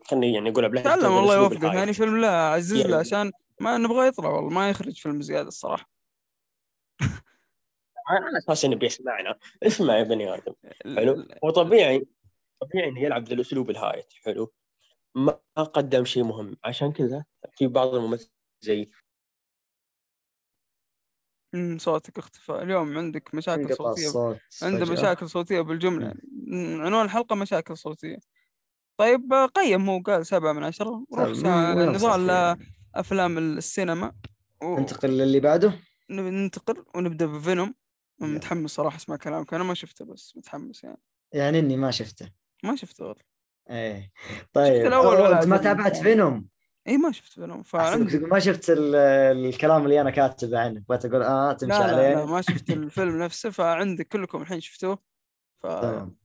خليني 0.07 0.35
يعني 0.35 0.51
أقولها 0.51 0.69
بلهجة 0.69 0.85
تعلم 0.85 1.01
ذا 1.03 1.09
الله 1.09 1.21
الأسلوب 1.23 1.53
يوفقه. 1.53 1.73
ثاني 1.73 1.93
فيلم 1.93 2.21
له 2.21 2.29
عزز 2.29 2.77
يعني- 2.81 2.91
له 2.93 2.97
عشان 2.99 3.33
ما 3.61 3.79
نبغى 3.79 4.07
يطلع 4.09 4.29
والله 4.29 4.51
ما 4.51 4.71
يخرج 4.71 5.01
فيلم 5.01 5.21
زيادة 5.23 5.49
الصراحة. 5.49 5.91
على 8.09 8.39
أساس 8.39 8.65
إنه 8.65 8.77
بيسمعنا. 8.77 9.39
اسمع 9.63 9.99
يا 9.99 10.03
بني 10.03 10.35
آدم. 10.35 10.55
حلو. 10.97 11.27
هو 11.45 11.51
طبيعي 11.51 12.07
طبيعي 12.61 12.89
إنه 12.89 13.03
يلعب 13.03 13.25
ذا 13.29 13.35
الأسلوب 13.35 13.71
الهايت 13.71 14.13
حلو. 14.25 14.53
ما 15.19 15.63
قدم 15.65 16.05
شيء 16.05 16.25
مهم. 16.25 16.57
عشان 16.65 16.93
كذا 16.93 17.25
في 17.57 17.67
بعض 17.67 17.95
الممثلين 17.95 18.31
زي 18.61 18.91
أمم، 21.55 21.79
صوتك 21.79 22.19
اختفى. 22.19 22.53
اليوم 22.53 22.99
عندك 22.99 23.35
مشاكل 23.35 23.77
صوتية. 23.77 24.39
عنده 24.63 24.85
فجأة. 24.85 24.93
مشاكل 24.93 25.29
صوتية 25.31 25.61
بالجملة. 25.61 26.15
عنوان 26.85 27.05
الحلقة 27.05 27.37
مشاكل 27.37 27.77
صوتية. 27.77 28.19
طيب 28.97 29.33
قيم. 29.55 29.91
هو 29.91 30.01
قال 30.01 30.27
سبعة 30.27 30.53
من 30.53 30.65
عشرة. 30.65 31.05
روح 31.15 31.33
فيه. 31.35 32.59
أفلام 32.95 33.39
السينما. 33.39 34.13
و- 34.63 34.79
ننتقل 34.79 35.09
للي 35.09 35.41
بعده. 35.41 35.73
ننتقل 36.11 36.85
ونبدأ 36.95 37.27
بفينوم. 37.27 37.75
متحمس 38.21 38.71
صراحة 38.71 38.97
أسمع 38.97 39.17
كلامك. 39.17 39.55
أنا 39.55 39.65
ما 39.65 39.75
شفته 39.75 40.05
بس 40.05 40.37
متحمس 40.37 40.85
يعني. 40.85 41.03
يعني 41.33 41.59
إني 41.59 41.77
ما 41.77 41.91
شفته. 41.91 42.33
ما 42.65 42.77
شفته 42.77 43.05
والله. 43.05 43.23
إيه. 43.71 44.11
طيب 44.53 44.87
الأول 44.87 45.17
أوه، 45.17 45.23
ولا 45.25 45.37
أنت 45.39 45.47
ما 45.47 45.57
تابعت. 45.57 45.97
فينوم 45.97 46.47
اي 46.89 46.97
ما 46.97 47.13
شفت 47.13 47.33
فينوم 47.33 47.63
فعندي 47.63 48.19
ما 48.19 48.39
شفت 48.39 48.71
ال- 48.71 48.95
الكلام 49.47 49.85
اللي 49.85 50.01
أنا 50.01 50.11
كاتبه 50.11 50.59
عنه. 50.61 50.83
بغيت 50.89 51.05
أقول 51.05 51.23
آه 51.23 51.53
تمشي 51.53 51.79
لا 51.79 51.87
لا, 51.87 51.93
لا 51.93 51.97
عليه 52.21 52.25
ما 52.25 52.41
شفت 52.41 52.71
الفيلم 52.71 53.23
نفسه 53.23 53.51
فعندك 53.51 54.09
كلكم 54.09 54.43
الحين 54.43 54.61
شفتوه 54.61 54.99
ف 55.63 55.67
تمام. 55.67 56.17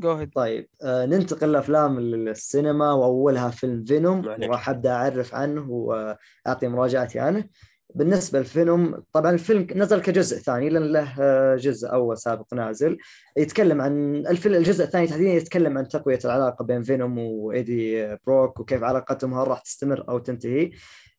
go 0.00 0.12
ahead 0.12 0.32
طيب 0.34 0.68
آه 0.82 1.06
ننتقل 1.06 1.52
لأفلام 1.52 1.98
السينما 1.98 2.92
وأولها 2.92 3.50
فيلم 3.50 3.84
فينوم. 3.84 4.26
وراح 4.26 4.68
ابدا 4.68 4.92
أعرف 4.92 5.34
عنه 5.34 5.70
وأعطي 5.70 6.68
مراجعتي 6.68 7.18
عنه. 7.18 7.44
بالنسبة 7.94 8.40
لفينوم 8.40 9.02
طبعا 9.12 9.30
الفيلم 9.30 9.66
نزل 9.74 10.00
كجزء 10.00 10.36
ثاني 10.38 10.68
لأن 10.68 10.92
له 10.92 11.14
آه، 11.20 11.56
جزء 11.56 11.92
أول 11.92 12.18
سابق 12.18 12.54
نازل. 12.54 12.98
يتكلم 13.36 13.80
عن 13.80 14.16
الفيلم 14.16 14.54
الجزء 14.54 14.84
الثاني 14.84 15.06
تحديدا 15.06 15.30
يتكلم 15.30 15.78
عن 15.78 15.88
تقوية 15.88 16.18
العلاقة 16.24 16.64
بين 16.64 16.82
فينوم 16.82 17.18
وإيدي 17.18 18.16
بروك 18.26 18.60
وكيف 18.60 18.82
علاقتهم 18.82 19.34
هل 19.34 19.48
راح 19.48 19.60
تستمر 19.60 20.04
أو 20.08 20.18
تنتهي. 20.18 20.70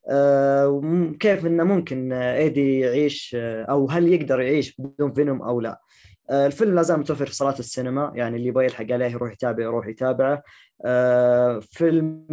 آه، 0.09 0.67
وكيف 0.67 1.45
إنه 1.45 1.64
ممكن 1.64 2.14
إيدي 2.14 2.80
يعيش 2.80 3.35
آه، 3.40 3.64
أو 3.64 3.90
هل 3.90 4.14
يقدر 4.14 4.41
يعيش 4.41 4.75
بدون 4.80 5.14
فينوم 5.14 5.41
أو 5.41 5.61
لا. 5.61 5.82
الفيلم 6.32 6.75
لا 6.75 6.82
زال 6.82 7.00
متوفر 7.00 7.25
في 7.25 7.35
صالات 7.35 7.59
السينما 7.59 8.11
يعني 8.16 8.38
اللي 8.38 8.48
يبغى 8.48 8.66
يلحق 8.66 8.91
عليه 8.91 9.06
يروح 9.06 9.32
يتابع 9.32 9.64
يروح 9.64 9.88
يتابعه. 9.88 10.43
فيلم 11.61 12.25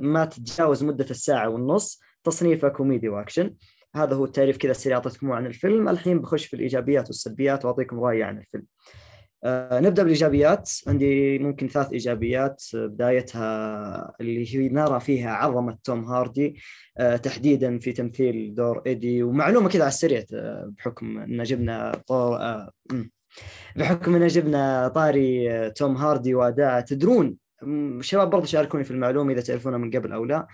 ما 0.00 0.24
تتجاوز 0.24 0.84
مدة 0.84 1.06
الساعة 1.10 1.48
والنص 1.48 2.00
تصنيفه 2.24 2.68
كوميدي 2.68 3.08
وأكشن. 3.08 3.54
هذا 3.96 4.14
هو 4.14 4.24
التعريف 4.24 4.56
كذا 4.56 4.72
سريع 4.72 4.96
أعطيتكم 4.96 5.32
عن 5.32 5.46
الفيلم. 5.46 5.88
الحين 5.88 6.20
بخش 6.20 6.46
في 6.46 6.54
الإيجابيات 6.54 7.06
والسلبيات 7.06 7.64
وأعطيكم 7.64 8.00
رأيي 8.00 8.22
عن 8.22 8.38
الفيلم. 8.38 8.64
آه، 9.44 9.80
نبدأ 9.80 10.02
بالإيجابيات. 10.02 10.70
عندي 10.86 11.38
ممكن 11.38 11.68
ثلاث 11.68 11.92
إيجابيات. 11.92 12.62
آه، 12.74 12.86
بدايتها 12.86 14.12
اللي 14.20 14.54
هي 14.54 14.68
نرى 14.68 15.00
فيها 15.00 15.30
عظمة 15.30 15.78
توم 15.84 16.04
هاردي. 16.04 16.60
آه، 16.98 17.16
تحديدا 17.16 17.78
في 17.78 17.92
تمثيل 17.92 18.54
دور 18.54 18.82
إيدي. 18.86 19.22
ومعلومة 19.22 19.68
كذا 19.68 19.82
على 19.82 19.88
السريع 19.88 20.24
بحكم 20.78 21.18
إن 21.18 21.42
جبنا 21.42 22.02
طور. 22.06 22.38
بحكم 23.76 24.14
إن 24.14 24.26
جبنا 24.26 24.88
طاري 24.88 25.70
توم 25.70 25.96
هاردي 25.96 26.34
واداءه 26.34 26.80
تدرون 26.80 27.36
شباب 28.00 28.30
برضو 28.30 28.46
شاركوني 28.46 28.84
في 28.84 28.90
المعلومة 28.90 29.32
إذا 29.32 29.40
تعرفونها 29.40 29.78
من 29.78 29.90
قبل 29.90 30.12
أو 30.12 30.24
لا. 30.24 30.46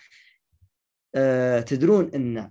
تدرون 1.60 2.10
إن 2.14 2.50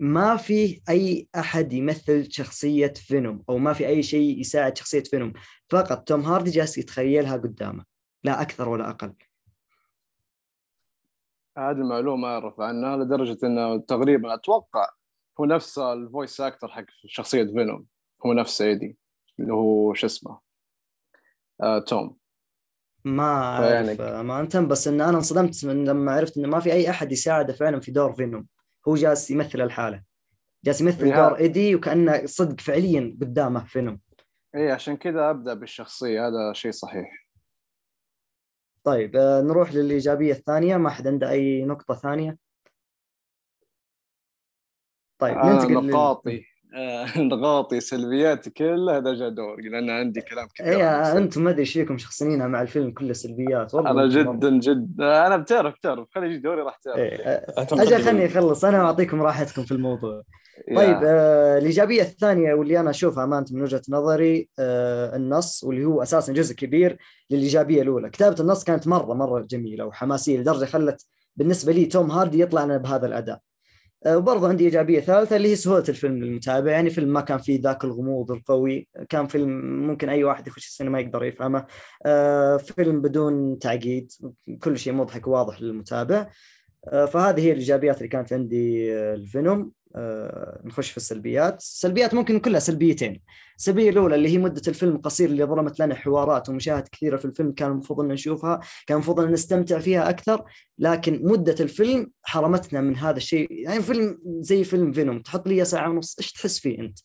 ما 0.00 0.36
في 0.36 0.80
أي 0.88 1.28
أحد 1.36 1.72
يمثل 1.72 2.32
شخصية 2.32 2.92
فينوم 2.96 3.42
أو 3.48 3.58
ما 3.58 3.72
في 3.72 3.86
أي 3.86 4.02
شيء 4.02 4.40
يساعد 4.40 4.78
شخصية 4.78 5.02
فينوم. 5.02 5.32
فقط 5.70 6.08
توم 6.08 6.20
هاردي 6.20 6.50
جالس 6.50 6.78
يتخيلها 6.78 7.36
قدامه 7.36 7.84
لا 8.24 8.42
أكثر 8.42 8.68
ولا 8.68 8.90
أقل. 8.90 9.14
هذه 11.58 11.70
المعلومة 11.76 12.28
أعرف 12.28 12.60
عنها 12.60 12.96
لدرجة 12.96 13.38
إنه 13.46 13.78
تقريبا 13.78 14.34
أتوقع 14.34 14.88
هو 15.40 15.44
نفس 15.44 15.78
ال 15.78 15.88
voice 15.88 16.40
actor 16.40 16.68
حق 16.68 16.84
شخصية 17.06 17.44
فينوم. 17.44 17.86
هو 18.26 18.32
نفس 18.32 18.62
إيدي 18.62 18.96
اللي 19.40 19.52
هو 19.52 19.94
شو 19.94 20.06
اسمه؟ 20.06 20.38
آه 21.60 21.78
توم. 21.78 22.16
ما 23.04 23.22
أعرف 23.22 23.96
فيعني- 23.96 24.56
آه، 24.56 24.60
بس 24.60 24.88
إن 24.88 25.00
أنا 25.00 25.16
انصدمت 25.16 25.64
من 25.64 25.84
لما 25.84 26.12
عرفت 26.12 26.38
إنه 26.38 26.48
ما 26.48 26.60
في 26.60 26.72
أي 26.72 26.90
أحد 26.90 27.12
يساعده 27.12 27.52
فعلا 27.52 27.80
في 27.80 27.92
دور 27.92 28.12
فينوم. 28.12 28.46
هو 28.88 28.94
جالس 28.94 29.30
يمثل 29.30 29.60
الحالة. 29.60 30.02
جالس 30.64 30.80
يمثل 30.80 31.14
دور 31.14 31.36
إيدي 31.38 31.74
وكأنه 31.74 32.26
صدق 32.26 32.60
فعليا 32.60 33.16
قدامه 33.20 33.64
فينوم 33.64 34.00
اي 34.54 34.70
عشان 34.72 34.96
كذا 34.96 35.30
أبدأ 35.30 35.54
بالشخصية 35.54 36.26
هذا 36.28 36.52
شيء 36.52 36.70
صحيح. 36.70 37.24
طيب 38.84 39.16
آه، 39.16 39.40
نروح 39.40 39.72
للإيجابية 39.72 40.32
الثانية. 40.32 40.76
ما 40.76 40.90
حد 40.90 41.06
عنده 41.06 41.30
أي 41.30 41.64
نقطة 41.64 41.94
ثانية؟ 41.94 42.38
طيب 45.18 45.36
أنا 45.36 45.52
ننتقل 45.52 45.70
لل- 45.84 45.90
نقاطي. 45.90 46.38
آه، 46.38 46.53
نقاطي 47.16 47.80
سلبياتي 47.80 48.50
كلها 48.50 48.96
هذا 48.96 49.14
جا 49.14 49.28
دوري 49.28 49.68
لأن 49.68 49.90
عندي 49.90 50.20
كلام 50.20 50.48
كثير 50.54 50.66
اي. 50.66 50.82
أنتم 51.18 51.44
ما 51.44 51.50
أدري 51.50 51.60
إيش 51.60 51.72
فيكم 51.72 51.98
شخصنينها 51.98 52.46
مع 52.46 52.62
الفيلم 52.62 52.90
كله 52.90 53.12
سلبيات. 53.12 53.74
والله 53.74 53.90
أنا 53.90 54.06
جدا 54.06 54.58
جدا. 54.58 55.26
أنا 55.26 55.36
بتعرف 55.36 55.74
بتعرف. 55.74 56.08
خلي 56.14 56.26
يجي 56.26 56.38
دوري 56.38 56.62
راح 56.62 56.76
تعرف. 56.76 56.98
إيه، 56.98 57.16
أنت 57.58 57.72
أجل 57.72 58.04
خلني 58.04 58.26
أخلص. 58.26 58.64
أنا 58.64 58.82
واعطيكم 58.82 59.22
راحتكم 59.22 59.62
في 59.62 59.72
الموضوع. 59.72 60.22
طيب 60.76 61.00
آه 61.04 61.58
الإيجابية 61.58 62.02
الثانية 62.02 62.54
واللي 62.54 62.80
أنا 62.80 62.90
أشوفها 62.90 63.24
أمانة 63.24 63.46
من 63.52 63.62
وجهة 63.62 63.82
نظري 63.88 64.48
آه 64.58 65.16
النص 65.16 65.64
واللي 65.64 65.84
هو 65.84 66.02
أساسا 66.02 66.32
جزء 66.32 66.54
كبير 66.54 66.98
للإيجابية 67.30 67.82
الأولى، 67.82 68.10
كتابة 68.10 68.36
النص 68.40 68.64
كانت 68.64 68.88
مرة 68.88 69.14
مرة 69.14 69.40
جميلة 69.40 69.84
وحماسية 69.84 70.38
لدرجة 70.38 70.64
خلت 70.64 71.06
بالنسبة 71.36 71.72
لي 71.72 71.84
توم 71.84 72.10
هاردي 72.10 72.40
يطلع 72.40 72.64
لنا 72.64 72.76
بهذا 72.76 73.06
الأداء. 73.06 73.38
آه 74.06 74.18
وبرضه 74.18 74.48
عندي 74.48 74.64
إيجابية 74.64 75.00
ثالثة 75.00 75.36
اللي 75.36 75.48
هي 75.48 75.56
سهولة 75.56 75.84
الفيلم 75.88 76.24
للمتابع، 76.24 76.70
يعني 76.70 76.90
فيلم 76.90 77.12
ما 77.12 77.20
كان 77.20 77.38
فيه 77.38 77.60
ذاك 77.62 77.84
الغموض 77.84 78.30
القوي، 78.30 78.88
كان 79.08 79.26
فيلم 79.26 79.50
ممكن 79.86 80.08
أي 80.08 80.24
واحد 80.24 80.46
يخش 80.46 80.66
السينما 80.66 81.00
يقدر 81.00 81.24
يفهمه. 81.24 81.66
آه 82.06 82.56
فيلم 82.56 83.00
بدون 83.00 83.58
تعقيد، 83.58 84.12
كل 84.60 84.78
شيء 84.78 84.92
مضحك 84.92 85.26
وواضح 85.26 85.62
للمتابع. 85.62 86.30
آه، 86.88 87.04
فهذه 87.06 87.40
هي 87.40 87.52
الإيجابيات 87.52 87.96
اللي 87.98 88.08
كانت 88.08 88.32
عندي 88.32 88.92
الفينوم 88.94 89.70
نخش 90.64 90.90
في 90.90 90.96
السلبيات. 90.96 91.60
السلبيات 91.60 92.14
ممكن 92.14 92.40
كلها 92.40 92.60
سلبيتين. 92.60 93.20
السلبية 93.58 93.90
الأولى 93.90 94.14
اللي 94.14 94.28
هي 94.28 94.38
مدة 94.38 94.62
الفيلم 94.68 94.96
القصير 94.96 95.28
اللي 95.28 95.44
ظلمت 95.44 95.80
لنا 95.80 95.94
حوارات 95.94 96.48
ومشاهد 96.48 96.88
كثيرة 96.88 97.16
في 97.16 97.24
الفيلم 97.24 97.52
كان 97.52 97.70
المفروض 97.70 98.00
إن 98.00 98.08
نشوفها 98.08 98.60
كان 98.86 98.96
المفروض 98.96 99.20
إن 99.20 99.30
نستمتع 99.32 99.78
فيها 99.78 100.10
أكثر 100.10 100.44
لكن 100.78 101.20
مدة 101.22 101.56
الفيلم 101.60 102.10
حرمتنا 102.22 102.80
من 102.80 102.96
هذا 102.96 103.16
الشيء. 103.16 103.48
يعني 103.50 103.82
فيلم 103.82 104.18
زي 104.24 104.64
فيلم 104.64 104.92
فينوم 104.92 105.22
تحط 105.22 105.48
لي 105.48 105.64
ساعة 105.64 105.90
ونص 105.90 106.16
إيش 106.18 106.32
تحس 106.32 106.58
فيه 106.58 106.78
أنت؟ 106.78 106.98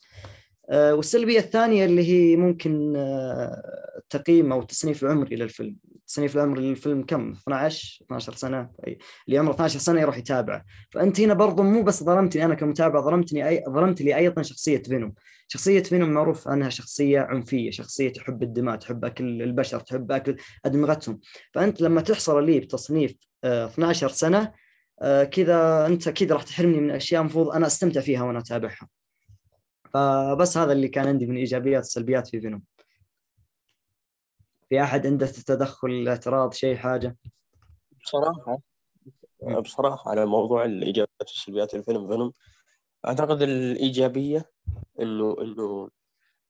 آه، 0.72 0.94
والسلبية 0.94 1.40
الثانية 1.40 1.86
اللي 1.86 2.04
هي 2.04 2.36
ممكن 2.36 2.94
آه، 2.96 4.02
تقييم 4.10 4.52
أو 4.52 4.64
تصنيف 4.64 5.04
العمري 5.04 5.36
للفيلم 5.36 5.76
تصنيف 6.10 6.36
العمر 6.36 6.60
للفيلم 6.60 7.04
كم؟ 7.04 7.32
12 7.32 8.00
12 8.06 8.34
سنة؟ 8.34 8.70
أي- 8.88 8.96
اللي 9.28 9.38
عمره 9.38 9.52
12 9.54 9.80
سنة 9.80 10.02
يروح 10.02 10.18
يتابعه. 10.18 10.64
فأنت 10.92 11.22
هنا 11.22 11.34
برضو 11.34 11.64
مو 11.64 11.84
بس 11.84 12.04
ظلمتني 12.04 12.46
أنا 12.46 12.56
كمتابع 12.56 13.02
ظلمتني 13.02 13.48
أي 13.48 13.64
ظلمت 13.70 14.02
لي 14.02 14.16
أيضا 14.16 14.42
شخصية 14.42 14.84
فينوم. 14.84 15.14
شخصية 15.48 15.84
فينوم 15.84 16.10
معروف 16.10 16.48
عنها 16.48 16.70
شخصية 16.70 17.20
عنفية 17.20 17.72
شخصية 17.72 18.10
تحب 18.14 18.44
الدماء 18.44 18.76
تحب 18.76 19.06
أكل 19.06 19.42
البشر 19.42 19.80
تحب 19.80 20.12
أكل 20.12 20.36
أدمغتهم. 20.66 21.20
فأنت 21.54 21.82
لما 21.82 22.02
تحصل 22.02 22.46
لي 22.46 22.60
بتصنيف 22.60 23.14
آه، 23.44 23.66
12 23.66 24.10
سنة 24.10 24.52
آه، 25.02 25.24
كذا 25.24 25.86
أنت 25.86 26.08
أكيد 26.08 26.32
راح 26.32 26.44
تحرمني 26.44 26.80
من 26.80 26.92
أشياء 26.92 27.22
المفروض 27.22 27.50
أنا 27.50 27.68
أستمتع 27.68 28.02
فيها 28.02 28.24
وأنا 28.24 28.40
أتابعها. 28.40 28.88
فبس 29.94 30.58
هذا 30.58 30.72
اللي 30.72 30.88
كان 30.88 31.08
عندي 31.08 31.26
من 31.26 31.38
إيجابيات 31.38 31.84
السلبيات 31.84 32.28
في 32.28 32.42
فينوم. 32.42 32.62
في 34.70 34.84
أحد 34.84 35.08
عنده 35.08 35.26
تدخل 35.28 36.08
اعتراض 36.08 36.54
شيء 36.54 36.76
حاجة؟ 36.76 37.18
بصراحة 38.04 38.60
مم. 39.44 39.62
بصراحة 39.62 40.12
على 40.12 40.26
موضوع 40.26 40.66
الإيجابيات 40.66 41.22
والسلبيات 41.22 41.74
الفيلم 41.74 42.08
فينوم 42.08 42.34
أعتقد 43.08 43.42
الإيجابية 43.42 44.52
إنه 45.00 45.36
إنه 45.42 45.90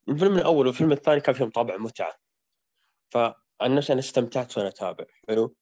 الفيلم 0.09 0.37
الأول 0.37 0.67
والفيلم 0.67 0.91
الثاني 0.91 1.21
كان 1.21 1.35
فيهم 1.35 1.49
طابع 1.49 1.77
متعة. 1.77 2.13
فعن 3.09 3.75
نفسي 3.75 3.93
أنا 3.93 3.99
استمتعت 3.99 4.57
وأنا 4.57 4.69
أتابع 4.69 5.05
حلو؟ 5.27 5.55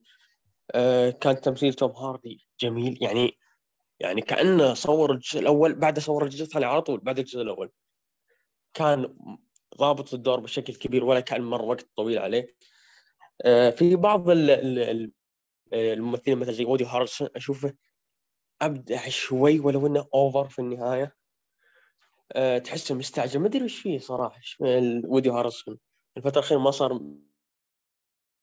آه 0.71 1.09
كان 1.09 1.41
تمثيل 1.41 1.73
توم 1.73 1.91
هاردي 1.91 2.47
جميل 2.59 2.97
يعني 3.01 3.37
يعني 3.99 4.21
كأنه 4.21 4.73
صور 4.73 5.11
الجزء 5.11 5.39
الأول 5.39 5.75
بعد 5.75 5.99
صور 5.99 6.23
الجزء 6.23 6.43
الثاني 6.43 6.65
على 6.65 6.81
طول 6.81 6.99
بعد 6.99 7.19
الجزء 7.19 7.41
الأول. 7.41 7.71
كان 8.73 9.15
ضابط 9.77 10.13
الدور 10.13 10.39
بشكل 10.39 10.75
كبير 10.75 11.05
ولا 11.05 11.19
كأن 11.19 11.41
مر 11.41 11.61
وقت 11.65 11.87
طويل 11.95 12.17
عليه. 12.19 12.55
آه 13.45 13.69
في 13.69 13.95
بعض 13.95 14.29
ال 14.29 14.49
ال 14.51 14.79
ال 14.79 15.11
الممثلين 15.73 16.37
مثل 16.37 16.53
زي 16.53 16.65
وودي 16.65 16.85
هارسون 16.85 17.29
أشوفه 17.35 17.73
أبدع 18.61 19.09
شوي 19.09 19.59
ولو 19.59 19.87
إنه 19.87 20.07
over 20.13 20.49
في 20.49 20.59
النهاية. 20.59 21.15
أه 22.33 22.57
تحسه 22.57 22.95
مستعجل. 22.95 23.39
ما 23.39 23.47
أدري 23.47 23.63
وش 23.65 23.79
فيه 23.79 23.99
صراحة 23.99 24.41
وودي 25.05 25.29
هارسون 25.29 25.79
الفترة 26.17 26.39
الأخيرة 26.39 26.59
ما 26.59 26.71
صار 26.71 26.99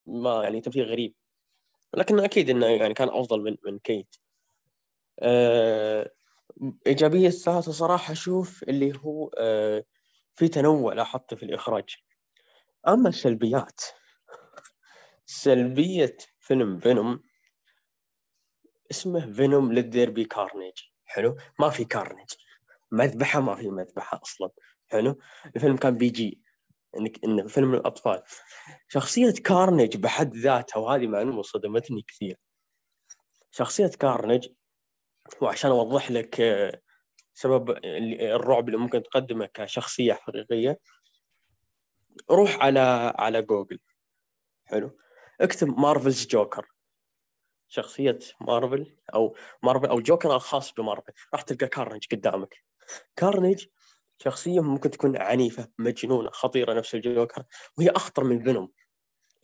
ما 0.07 0.43
يعني 0.45 0.61
تمثيل 0.61 0.85
غريب. 0.85 1.15
لكن 1.95 2.21
أكيد 2.21 2.51
إنه 2.51 2.67
يعني 2.67 2.95
كان 2.95 3.09
أفضل 3.09 3.41
من 3.43 3.57
من 3.67 3.79
كيت. 3.79 4.17
أه 5.21 6.11
إيجابية 6.87 7.29
الثالثة 7.29 7.73
صراحة 7.73 8.13
أشوف 8.13 8.63
اللي 8.63 8.93
هو 8.99 9.31
أه 9.39 9.85
في 10.37 10.49
تنوع 10.49 10.93
لاحظته 10.93 11.37
في 11.37 11.43
الإخراج. 11.43 11.97
أما 12.89 13.09
السلبيات 13.09 13.81
سلبية 15.27 16.17
فيلم 16.41 16.79
فينوم 16.79 17.23
اسمه 18.91 19.33
فينوم 19.33 19.73
let 19.73 19.88
there 19.88 20.14
be 20.14 20.25
Carnage. 20.25 20.75
حلو؟ 21.05 21.37
ما 21.59 21.71
في 21.71 21.85
كارنيج. 21.85 22.29
مذبحة 22.93 23.41
ما 23.41 23.55
في 23.55 23.69
مذبحة 23.69 24.21
أصلا. 24.23 24.51
حلو؟ 24.89 25.19
الفيلم 25.57 25.77
كان 25.77 25.97
PG. 25.97 26.41
انك 26.97 27.25
انه 27.25 27.47
فيلم 27.47 27.75
للاطفال 27.75 28.23
شخصية 28.89 29.33
كارنيج 29.33 29.97
بحد 29.97 30.37
ذاتها 30.37 30.81
وهذه 30.81 31.07
معلومه 31.07 31.43
صدمتني 31.43 32.03
كثير. 32.03 32.39
شخصية 33.51 33.87
كارنج 33.87 34.49
وعشان 35.41 35.71
أوضح 35.71 36.11
لك 36.11 36.41
آه، 36.41 36.81
سبب 37.35 37.71
الرعب 38.21 38.69
اللي 38.69 38.79
ممكن 38.79 39.03
تقدمه 39.03 39.47
كشخصية 39.47 40.13
حقيقية. 40.13 40.79
روح 42.31 42.63
على 42.63 43.15
على 43.19 43.43
جوجل. 43.43 43.79
حلو. 44.65 44.99
اكتب 45.41 45.69
Marvel's 45.78 46.26
Joker 46.26 46.67
شخصية 47.69 48.19
مارفل 48.41 48.97
أو 49.15 49.37
مارفل 49.63 49.87
أو 49.87 50.01
جوكر 50.01 50.35
الخاص 50.37 50.73
بمارفل 50.73 51.13
راح 51.33 51.43
تلقى 51.43 51.67
كارنج 51.67 52.07
قدامك. 52.13 52.65
كارنج 53.17 53.67
شخصية 54.19 54.61
ممكن 54.61 54.91
تكون 54.91 55.17
عنيفة 55.17 55.69
مجنونة 55.79 56.31
خطيرة 56.31 56.73
نفس 56.73 56.95
الجوكر. 56.95 57.45
وهي 57.79 57.91
أخطر 57.91 58.25
من 58.25 58.45
فينوم 58.45 58.73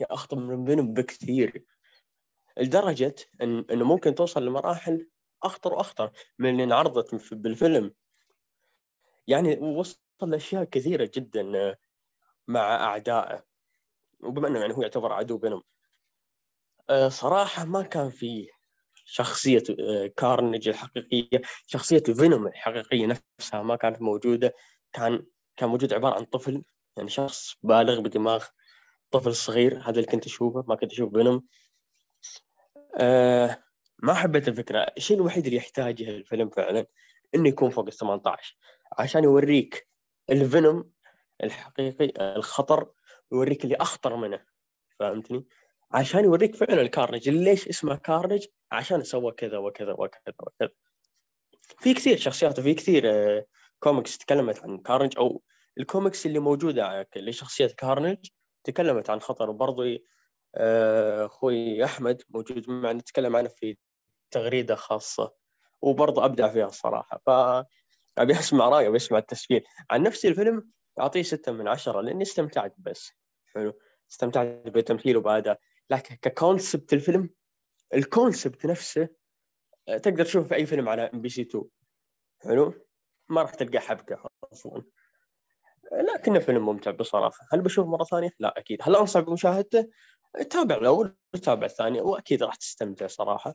هي 0.00 0.06
أخطر 0.10 0.36
من 0.38 0.66
فينوم 0.66 0.94
بكثير. 0.94 1.64
لدرجة 2.58 3.14
إن 3.42 3.64
إنه 3.70 3.84
ممكن 3.84 4.14
توصل 4.14 4.46
لمراحل 4.46 5.08
أخطر 5.42 5.72
وأخطر 5.74 6.10
من 6.38 6.50
اللي 6.50 6.64
انعرضت 6.64 7.14
في- 7.14 7.34
بالفيلم. 7.34 7.94
يعني 9.26 9.58
وصل 9.58 9.98
لأشياء 10.22 10.64
كثيرة 10.64 11.10
جدا 11.14 11.58
آه، 11.58 11.78
مع 12.48 12.74
أعدائه. 12.84 13.44
وبما 14.20 14.48
إنه 14.48 14.60
يعني 14.60 14.74
هو 14.74 14.82
يعتبر 14.82 15.12
عدو 15.12 15.38
فينوم 15.38 15.62
آه، 16.90 17.08
صراحة 17.08 17.64
ما 17.64 17.82
كان 17.82 18.10
في 18.10 18.48
شخصية 19.04 19.62
آه، 19.80 20.06
كارنج 20.06 20.68
الحقيقية 20.68 21.40
شخصية 21.66 21.98
فينوم 22.02 22.46
الحقيقية 22.46 23.06
نفسها 23.06 23.62
ما 23.62 23.76
كانت 23.76 24.02
موجودة. 24.02 24.54
كان 24.92 25.26
كان 25.56 25.68
موجود 25.68 25.92
عبارة 25.94 26.14
عن 26.14 26.24
طفل 26.24 26.64
يعني 26.96 27.08
شخص 27.08 27.54
بالغ 27.62 28.00
بدماغ 28.00 28.44
طفل 29.10 29.34
صغير. 29.34 29.78
هذا 29.82 29.90
اللي 29.90 30.06
كنت 30.06 30.26
أشوفه 30.26 30.64
ما 30.68 30.74
كنت 30.74 30.92
أشوف 30.92 31.12
فينوم. 31.12 31.46
ما 34.02 34.14
حبيت 34.14 34.48
الفكرة. 34.48 34.86
الشيء 34.96 35.16
الوحيد 35.16 35.44
اللي 35.44 35.56
يحتاجه 35.56 36.10
الفيلم 36.10 36.48
فعلا 36.50 36.86
إنه 37.34 37.48
يكون 37.48 37.70
فوق 37.70 37.86
ال 37.86 37.92
18 37.92 38.56
عشان 38.98 39.24
يوريك 39.24 39.88
الفينوم 40.30 40.90
الحقيقي 41.42 42.36
الخطر 42.36 42.90
ويوريك 43.30 43.64
اللي 43.64 43.76
أخطر 43.76 44.16
منه. 44.16 44.44
فهمتني؟ 44.98 45.46
عشان 45.92 46.24
يوريك 46.24 46.56
فعلا 46.56 46.80
الكارنج. 46.80 47.28
ليش 47.28 47.68
اسمه 47.68 47.96
كارنج؟ 47.96 48.46
عشان 48.72 49.02
سوى 49.04 49.32
كذا 49.32 49.58
وكذا 49.58 49.92
وكذا 49.92 50.34
وكذا. 50.40 50.70
في 51.78 51.94
كثير 51.94 52.16
شخصيات 52.16 52.58
وفي 52.58 52.74
كثير 52.74 53.02
آه، 53.06 53.46
كوميكس 53.80 54.18
تكلمت 54.18 54.62
عن 54.62 54.78
كارنج 54.78 55.18
أو 55.18 55.42
الكوميكس 55.78 56.26
اللي 56.26 56.38
موجودة 56.38 57.08
لشخصية 57.16 57.66
كارنج 57.66 58.18
تكلمت 58.64 59.10
عن 59.10 59.20
خطر. 59.20 59.50
وبرضه 59.50 59.98
آه، 60.54 61.26
أخوي 61.26 61.84
أحمد 61.84 62.22
موجود 62.30 62.70
معنا 62.70 63.00
تكلم 63.00 63.36
عنه 63.36 63.48
في 63.48 63.76
تغريدة 64.30 64.74
خاصة. 64.74 65.32
وبرضه 65.82 66.24
أبدع 66.24 66.48
فيها 66.48 66.66
الصراحة. 66.66 67.20
ف 67.26 67.30
أبي 68.18 68.32
أسمع 68.32 68.68
رايه 68.68 68.88
أبي 68.88 68.96
أسمع 68.96 69.18
التسفير 69.18 69.64
عن 69.90 70.02
نفسي 70.02 70.28
الفيلم 70.28 70.70
أعطيه 71.00 71.22
ستة 71.22 71.52
من 71.52 71.68
عشرة 71.68 72.00
لأني 72.00 72.22
استمتعت 72.22 72.74
بس. 72.78 73.12
حلو. 73.54 73.78
استمتعت 74.10 74.46
بالتمثيل 74.46 75.16
وبأداء 75.16 75.60
لكن 75.90 76.14
ك 76.14 76.24
concept 76.24 76.92
الفيلم 76.92 77.30
ال 77.94 78.03
concept 78.03 78.66
نفسه 78.66 79.08
آه، 79.88 79.98
تقدر 79.98 80.24
تشوفه 80.24 80.48
في 80.48 80.54
أي 80.54 80.66
فيلم 80.66 80.88
على 80.88 81.02
إم 81.02 81.20
بي 81.20 81.28
سي 81.28 81.42
2 81.42 81.64
حلو. 82.42 82.74
ما 83.28 83.42
راح 83.42 83.54
تلقى 83.54 83.78
حبكة 83.78 84.22
أصلا 84.52 84.82
لكنه 85.92 86.38
فيلم 86.38 86.66
ممتع 86.66 86.90
بصراحة. 86.90 87.46
هل 87.52 87.60
بشوف 87.60 87.86
مرة 87.86 88.04
ثانية؟ 88.04 88.30
لا 88.38 88.58
أكيد. 88.58 88.78
هل 88.82 88.96
انصح 88.96 89.20
بمشاهدته؟ 89.20 89.88
تابع 90.50 90.74
الأول 90.74 91.16
وتابع 91.34 91.66
الثاني 91.66 92.00
وأكيد 92.00 92.42
راح 92.42 92.54
تستمتع 92.54 93.06
صراحة. 93.06 93.54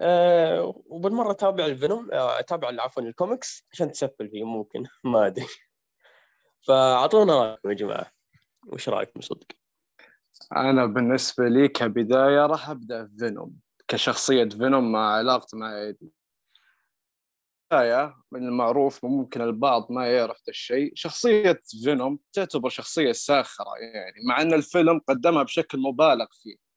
أه 0.00 0.82
وبالمرة 0.86 1.32
تابع 1.32 1.66
الفينوم 1.66 2.10
آه، 2.12 2.40
تابع 2.40 2.82
عفوا 2.82 3.02
الكوميكس 3.02 3.66
عشان 3.72 3.92
تسفل 3.92 4.28
فيه 4.30 4.44
ممكن 4.44 4.84
ما 5.04 5.26
أدري. 5.26 5.46
فأعطونا 6.66 7.42
رأيكم 7.44 7.68
يا 7.70 7.74
جماعة. 7.74 8.12
وش 8.66 8.88
رأيكم 8.88 9.20
صدق؟ 9.20 9.46
أنا 10.56 10.86
بالنسبة 10.86 11.48
لي 11.48 11.68
كبداية 11.68 12.46
راح 12.46 12.70
أبدأ 12.70 13.10
فينوم. 13.18 13.56
كشخصية 13.88 14.48
فينوم 14.48 14.92
مع 14.92 15.16
علاقته 15.16 15.58
مع 15.58 15.78
ايدي 15.78 16.12
بداية 17.72 18.16
من 18.32 18.46
المعروف 18.48 19.04
ممكن 19.04 19.40
البعض 19.40 19.92
ما 19.92 20.06
يعرف 20.12 20.36
ذا 20.36 20.50
الشيء. 20.50 20.92
شخصية 20.94 21.60
فينوم 21.84 22.18
تعتبر 22.32 22.68
شخصية 22.68 23.12
ساخرة 23.12 23.70
يعني 23.94 24.16
مع 24.28 24.42
أن 24.42 24.54
الفيلم 24.54 25.00
قدمها 25.08 25.42
بشكل 25.42 25.78
مبالغ 25.78 26.26
فيه. 26.32 26.69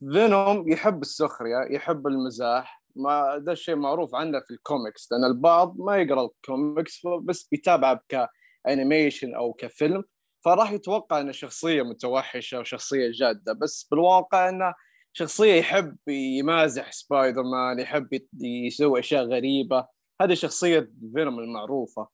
فينوم 0.00 0.72
يحب 0.72 1.02
السخرية 1.02 1.66
يحب 1.70 2.06
المزاح. 2.06 2.82
ما 2.96 3.38
ده 3.38 3.52
الشيء 3.52 3.76
معروف 3.76 4.14
عنه 4.14 4.40
في 4.40 4.50
الكوميكس 4.50 5.12
لأن 5.12 5.24
البعض 5.24 5.76
ما 5.78 5.96
يقرأ 5.96 6.26
الكوميكس 6.26 7.02
بس 7.22 7.48
بيتابعه 7.52 8.00
ك 8.08 8.21
animation 8.21 9.34
أو 9.34 9.52
كفيلم. 9.52 10.04
فراح 10.44 10.72
يتوقع 10.72 11.20
إنه 11.20 11.32
شخصية 11.32 11.82
متوحشة 11.82 12.58
وشخصية 12.58 13.10
جادة 13.10 13.52
بس 13.52 13.88
بالواقع 13.90 14.48
إنه 14.48 14.74
شخصية 15.12 15.54
يحب 15.54 15.96
يمازح 16.08 16.92
سبايدر 16.92 17.42
مان 17.42 17.80
يحب 17.80 18.20
يسوي 18.40 19.00
أشياء 19.00 19.24
غريبة. 19.24 19.86
هذه 20.20 20.34
شخصية 20.34 20.90
فينوم 21.14 21.38
المعروفة. 21.38 22.08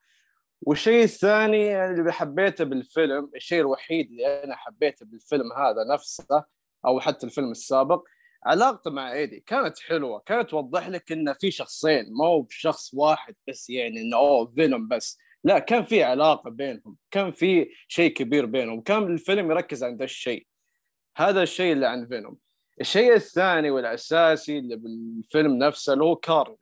والشيء 0.62 1.04
الثاني 1.04 1.84
اللي 1.84 2.12
حبيته 2.12 2.64
بالفيلم 2.64 3.30
الشيء 3.36 3.60
الوحيد 3.60 4.10
اللي 4.10 4.44
أنا 4.44 4.56
حبيته 4.56 5.06
بالفيلم 5.06 5.52
هذا 5.52 5.84
نفسه 5.94 6.44
أو 6.86 7.00
حتى 7.00 7.26
الفيلم 7.26 7.50
السابق 7.50 8.04
علاقته 8.44 8.90
مع 8.90 9.12
إيدي 9.12 9.40
كانت 9.46 9.78
حلوة 9.78 10.22
كانت 10.26 10.50
توضح 10.50 10.88
لك 10.88 11.12
انه 11.12 11.32
في 11.32 11.50
شخصين 11.50 12.06
ما 12.12 12.26
هو 12.26 12.42
بشخص 12.42 12.94
واحد 12.94 13.34
بس 13.48 13.70
يعني 13.70 14.00
إنه 14.00 14.16
أوه 14.16 14.46
فينوم 14.46 14.88
بس. 14.88 15.18
لا 15.44 15.58
كان 15.58 15.82
في 15.82 16.02
علاقة 16.02 16.50
بينهم 16.50 16.96
كان 17.10 17.32
في 17.32 17.70
شيء 17.88 18.12
كبير 18.12 18.46
بينهم 18.46 18.80
كان 18.80 19.02
الفيلم 19.02 19.50
يركز 19.50 19.84
عن 19.84 19.96
ذا 19.96 20.04
الشيء 20.04 20.46
هذا 21.16 21.42
الشيء 21.42 21.72
اللي 21.72 21.86
عن 21.86 22.06
فينوم. 22.06 22.36
الشيء 22.80 23.14
الثاني 23.14 23.70
والأساسي 23.70 24.58
اللي 24.58 24.76
بالفيلم 24.76 25.58
نفسه 25.58 25.92
اللي 25.92 26.04
هو 26.04 26.16
كارنج. 26.16 26.56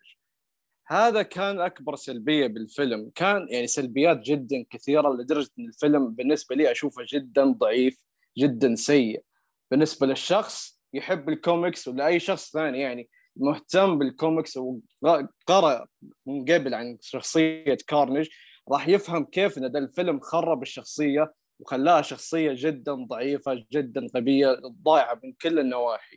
هذا 0.86 1.22
كان 1.22 1.60
أكبر 1.60 1.96
سلبية 1.96 2.46
بالفيلم. 2.46 3.10
كان 3.14 3.46
يعني 3.50 3.66
سلبيات 3.66 4.20
جدا 4.20 4.64
كثيرة 4.70 5.08
لدرجة 5.08 5.50
إن 5.58 5.68
الفيلم 5.68 6.10
بالنسبة 6.14 6.56
لي 6.56 6.70
أشوفه 6.70 7.02
جدا 7.08 7.44
ضعيف 7.44 8.04
جدا 8.38 8.74
سيء. 8.74 9.22
بالنسبة 9.70 10.06
للشخص 10.06 10.80
يحب 10.94 11.28
الكوميكس 11.28 11.88
ولا 11.88 12.06
أي 12.06 12.20
شخص 12.20 12.52
ثاني 12.52 12.80
يعني 12.80 13.08
مهتم 13.36 13.98
بالكوميكس 13.98 14.56
وقرأ 15.02 15.86
من 16.26 16.44
قبل 16.44 16.74
عن 16.74 16.98
شخصية 17.00 17.78
كارنج 17.86 18.28
راح 18.72 18.88
يفهم 18.88 19.24
كيف 19.24 19.58
إن 19.58 19.76
الفيلم 19.76 20.20
خرب 20.20 20.62
الشخصية 20.62 21.32
وخلاها 21.60 22.02
شخصية 22.02 22.52
جدا 22.56 22.94
ضعيفة 22.94 23.64
جدا 23.72 24.06
غبية 24.16 24.60
ضايعة 24.82 25.20
من 25.24 25.32
كل 25.32 25.58
النواحي. 25.58 26.16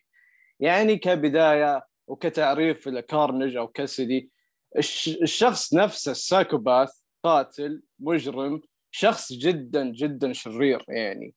يعني 0.60 0.98
كبداية 0.98 1.84
وكتعريف 2.08 2.88
لكارنج 2.88 3.56
أو 3.56 3.68
كاسدي 3.68 4.32
الش- 4.78 5.18
الشخص 5.22 5.74
نفسه 5.74 6.12
ال 6.12 6.19
psychopath 6.19 6.92
قاتل 7.24 7.82
مجرم 8.00 8.62
شخص 8.92 9.34
جدا 9.34 9.92
جدا 9.92 10.34
شرير 10.34 10.86
يعني. 10.88 11.34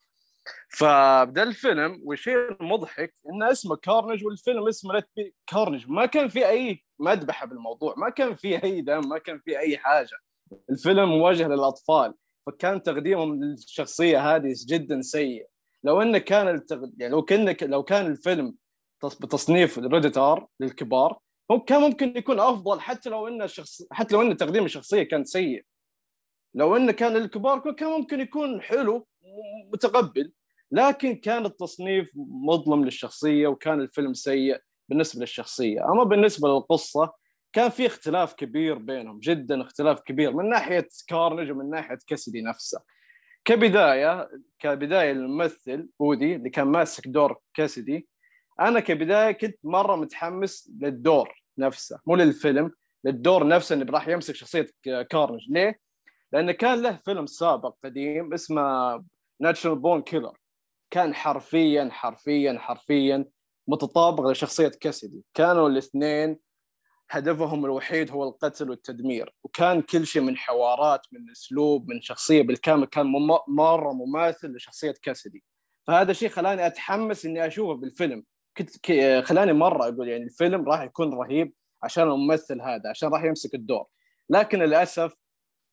فبدا 0.68 1.42
الفيلم 1.42 2.00
والشيء 2.04 2.36
المضحك 2.60 3.14
إن 3.32 3.42
اسمه 3.42 3.76
كارنج 3.76 4.24
والفيلم 4.24 4.68
اسمه 4.68 4.92
Let 4.94 5.08
Be 5.16 5.34
Carnage 5.46 5.84
ما 5.88 6.06
كان 6.06 6.28
في 6.28 6.48
أي 6.48 6.84
مذبحه 6.98 7.46
بالموضوع 7.46 7.94
ما 7.96 8.08
كان 8.10 8.34
في 8.34 8.64
أي 8.64 8.80
دم 8.80 9.08
ما 9.08 9.18
كان 9.18 9.38
في 9.44 9.58
أي 9.58 9.78
حاجة. 9.78 10.16
الفيلم 10.70 11.08
موجه 11.08 11.48
للأطفال 11.48 12.14
فكان 12.46 12.82
تقديمهم 12.82 13.44
للشخصية 13.44 14.34
هذه 14.36 14.54
جدا 14.68 15.00
سيء. 15.02 15.46
لو 15.84 16.02
إنه 16.02 16.18
كان 16.18 16.48
التغ... 16.48 16.84
يعني 16.98 17.12
لو 17.12 17.22
كان 17.22 17.56
لو 17.62 17.82
كان 17.82 18.06
الفيلم 18.06 18.54
تص- 19.06 19.18
بتصنيف 19.20 19.78
ريدت 19.78 20.18
ار 20.18 20.46
للكبار 20.60 21.18
هو 21.50 21.60
كان 21.60 21.80
ممكن 21.80 22.16
يكون 22.16 22.40
أفضل 22.40 22.80
حتى 22.80 23.10
لو 23.10 23.28
ان 23.28 23.42
الشخص 23.42 23.82
حتى 23.92 24.14
لو 24.14 24.22
إن 24.22 24.36
تقديم 24.36 24.64
الشخصية 24.64 25.02
كان 25.02 25.24
سيء. 25.24 25.64
لو 26.54 26.76
إنه 26.76 26.92
كان 26.92 27.12
للكبار 27.12 27.72
كان 27.72 27.88
ممكن 27.90 28.20
يكون 28.20 28.62
حلو 28.62 29.06
متقبل. 29.72 30.32
لكن 30.72 31.16
كان 31.16 31.46
التصنيف 31.46 32.12
مظلم 32.16 32.84
للشخصية 32.84 33.46
وكان 33.46 33.80
الفيلم 33.80 34.14
سيء 34.14 34.60
بالنسبة 34.88 35.20
للشخصية. 35.20 35.92
أما 35.92 36.04
بالنسبة 36.04 36.48
للقصة 36.48 37.12
كان 37.52 37.70
في 37.70 37.86
اختلاف 37.86 38.34
كبير 38.34 38.78
بينهم 38.78 39.20
جدا 39.20 39.62
اختلاف 39.62 40.00
كبير 40.00 40.32
من 40.32 40.48
ناحية 40.48 40.88
كارنج 41.08 41.50
ومن 41.50 41.70
ناحية 41.70 41.98
كاسدي 42.06 42.42
نفسه. 42.42 42.80
كبداية 43.44 44.28
كبداية 44.58 45.12
الممثل 45.12 45.88
وودي 46.00 46.34
اللي 46.34 46.50
كان 46.50 46.66
ماسك 46.66 47.08
دور 47.08 47.38
كاسدي 47.54 48.08
أنا 48.60 48.80
كبداية 48.80 49.32
كنت 49.32 49.58
مرة 49.64 49.96
متحمس 49.96 50.70
للدور 50.80 51.42
نفسه 51.58 51.98
مو 52.06 52.16
للفيلم 52.16 52.70
للدور 53.04 53.48
نفسه 53.48 53.74
اللي 53.74 53.84
راح 53.84 54.08
يمسك 54.08 54.34
شخصية 54.34 54.66
كارنج 55.10 55.40
ليه؟ 55.48 55.80
لأنه 56.32 56.52
كان 56.52 56.82
له 56.82 56.96
فيلم 57.04 57.26
سابق 57.26 57.74
قديم 57.84 58.34
اسمه 58.34 59.04
Natural 59.40 59.78
Born 59.78 60.02
Killer 60.02 60.38
كان 60.90 61.14
حرفيا 61.14 61.88
حرفيا 61.92 62.58
حرفيا 62.58 63.24
متطابق 63.68 64.26
لشخصية 64.26 64.68
كاسدي 64.80 65.24
كانوا 65.34 65.68
الاثنين 65.68 66.38
هدفهم 67.10 67.64
الوحيد 67.64 68.10
هو 68.10 68.24
القتل 68.24 68.70
والتدمير. 68.70 69.34
وكان 69.44 69.82
كل 69.82 70.06
شيء 70.06 70.22
من 70.22 70.36
حوارات 70.36 71.00
من 71.12 71.30
أسلوب 71.30 71.88
من 71.88 72.00
شخصية 72.00 72.42
بالكامل 72.42 72.84
كان 72.86 73.06
مرة 73.48 73.92
مماثل 73.92 74.56
لشخصية 74.56 74.94
كاسدي 75.02 75.44
فهذا 75.86 76.10
الشيء 76.10 76.28
خلاني 76.28 76.66
أتحمس 76.66 77.26
إني 77.26 77.46
أشوفه 77.46 77.74
بالفيلم. 77.74 78.24
كنت 78.56 78.70
خلاني 79.24 79.52
مرة 79.52 79.88
أقول 79.88 80.08
يعني 80.08 80.24
الفيلم 80.24 80.68
راح 80.68 80.82
يكون 80.82 81.14
رهيب 81.14 81.52
عشان 81.82 82.02
الممثل 82.02 82.60
هذا 82.60 82.90
عشان 82.90 83.08
راح 83.08 83.24
يمسك 83.24 83.54
الدور. 83.54 83.86
لكن 84.30 84.58
للأسف 84.58 85.12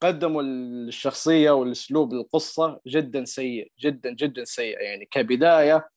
قدموا 0.03 0.41
الشخصيه 0.41 1.51
والاسلوب 1.51 2.13
القصة 2.13 2.79
جدا 2.87 3.25
سيء 3.25 3.71
جدا 3.79 4.11
جدا 4.11 4.45
سيء. 4.45 4.79
يعني 4.79 5.05
كبداية 5.05 5.89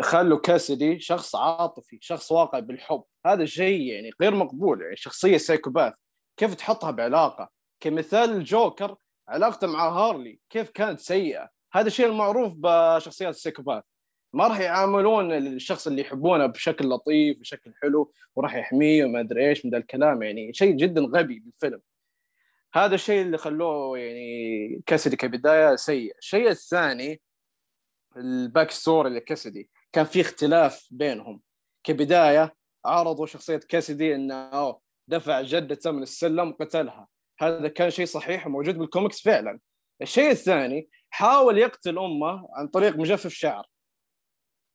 خلوا 0.00 0.38
كاسدي 0.38 1.00
شخص 1.00 1.36
عاطفي 1.36 1.98
شخص 2.00 2.32
واقع 2.32 2.58
بالحب. 2.58 3.04
هذا 3.26 3.44
شيء 3.44 3.82
يعني 3.82 4.10
غير 4.20 4.34
مقبول 4.34 4.82
يعني 4.82 4.96
شخصية 4.96 5.36
psychopath. 5.36 5.94
كيف 6.36 6.54
تحطها 6.54 6.90
بعلاقة؟ 6.90 7.50
كمثال 7.80 8.30
الجوكر 8.30 8.96
علاقته 9.28 9.66
مع 9.66 9.88
هارلي 9.88 10.38
كيف 10.50 10.70
كانت 10.70 11.00
سيئة؟ 11.00 11.50
هذا 11.72 11.86
الشيء 11.86 12.06
المعروف 12.06 12.54
بشخصيات 12.56 13.34
ال 13.34 13.38
psychopath. 13.38 13.84
ما 14.34 14.46
راح 14.46 14.60
يعاملون 14.60 15.32
الشخص 15.32 15.86
اللي 15.86 16.00
يحبونه 16.00 16.46
بشكل 16.46 16.88
لطيف 16.88 17.40
بشكل 17.40 17.72
حلو 17.82 18.12
وراح 18.36 18.54
يحميه 18.54 19.04
وما 19.04 19.20
أدري 19.20 19.48
إيش 19.48 19.64
من 19.64 19.70
ذا 19.70 19.78
الكلام. 19.78 20.22
يعني 20.22 20.52
شيء 20.52 20.76
جدا 20.76 21.00
غبي 21.00 21.38
بالفيلم. 21.38 21.80
هذا 22.74 22.94
الشيء 22.94 23.22
اللي 23.22 23.38
خلوه 23.38 23.98
يعني 23.98 24.82
كاسدي 24.86 25.16
كبداية 25.16 25.76
سيء. 25.76 26.16
الشيء 26.18 26.48
الثاني 26.48 27.20
ال 28.16 28.27
back 28.27 28.70
story 28.70 29.10
لكاسدي 29.10 29.70
كان 29.92 30.04
في 30.04 30.20
اختلاف 30.20 30.88
بينهم. 30.90 31.42
كبداية 31.84 32.54
عرضوا 32.84 33.26
شخصية 33.26 33.56
كاسدي 33.56 34.14
إنه 34.14 34.80
دفع 35.08 35.42
جدته 35.42 35.90
من 35.90 36.02
السلم 36.02 36.48
وقتلها. 36.48 37.08
هذا 37.40 37.68
كان 37.68 37.90
شيء 37.90 38.06
صحيح 38.06 38.46
وموجود 38.46 38.78
بالكوميكس 38.78 39.22
فعلا. 39.22 39.60
الشيء 40.02 40.30
الثاني 40.30 40.88
حاول 41.10 41.58
يقتل 41.58 41.98
أمه 41.98 42.48
عن 42.54 42.68
طريق 42.68 42.96
مجفف 42.96 43.32
شعر. 43.32 43.66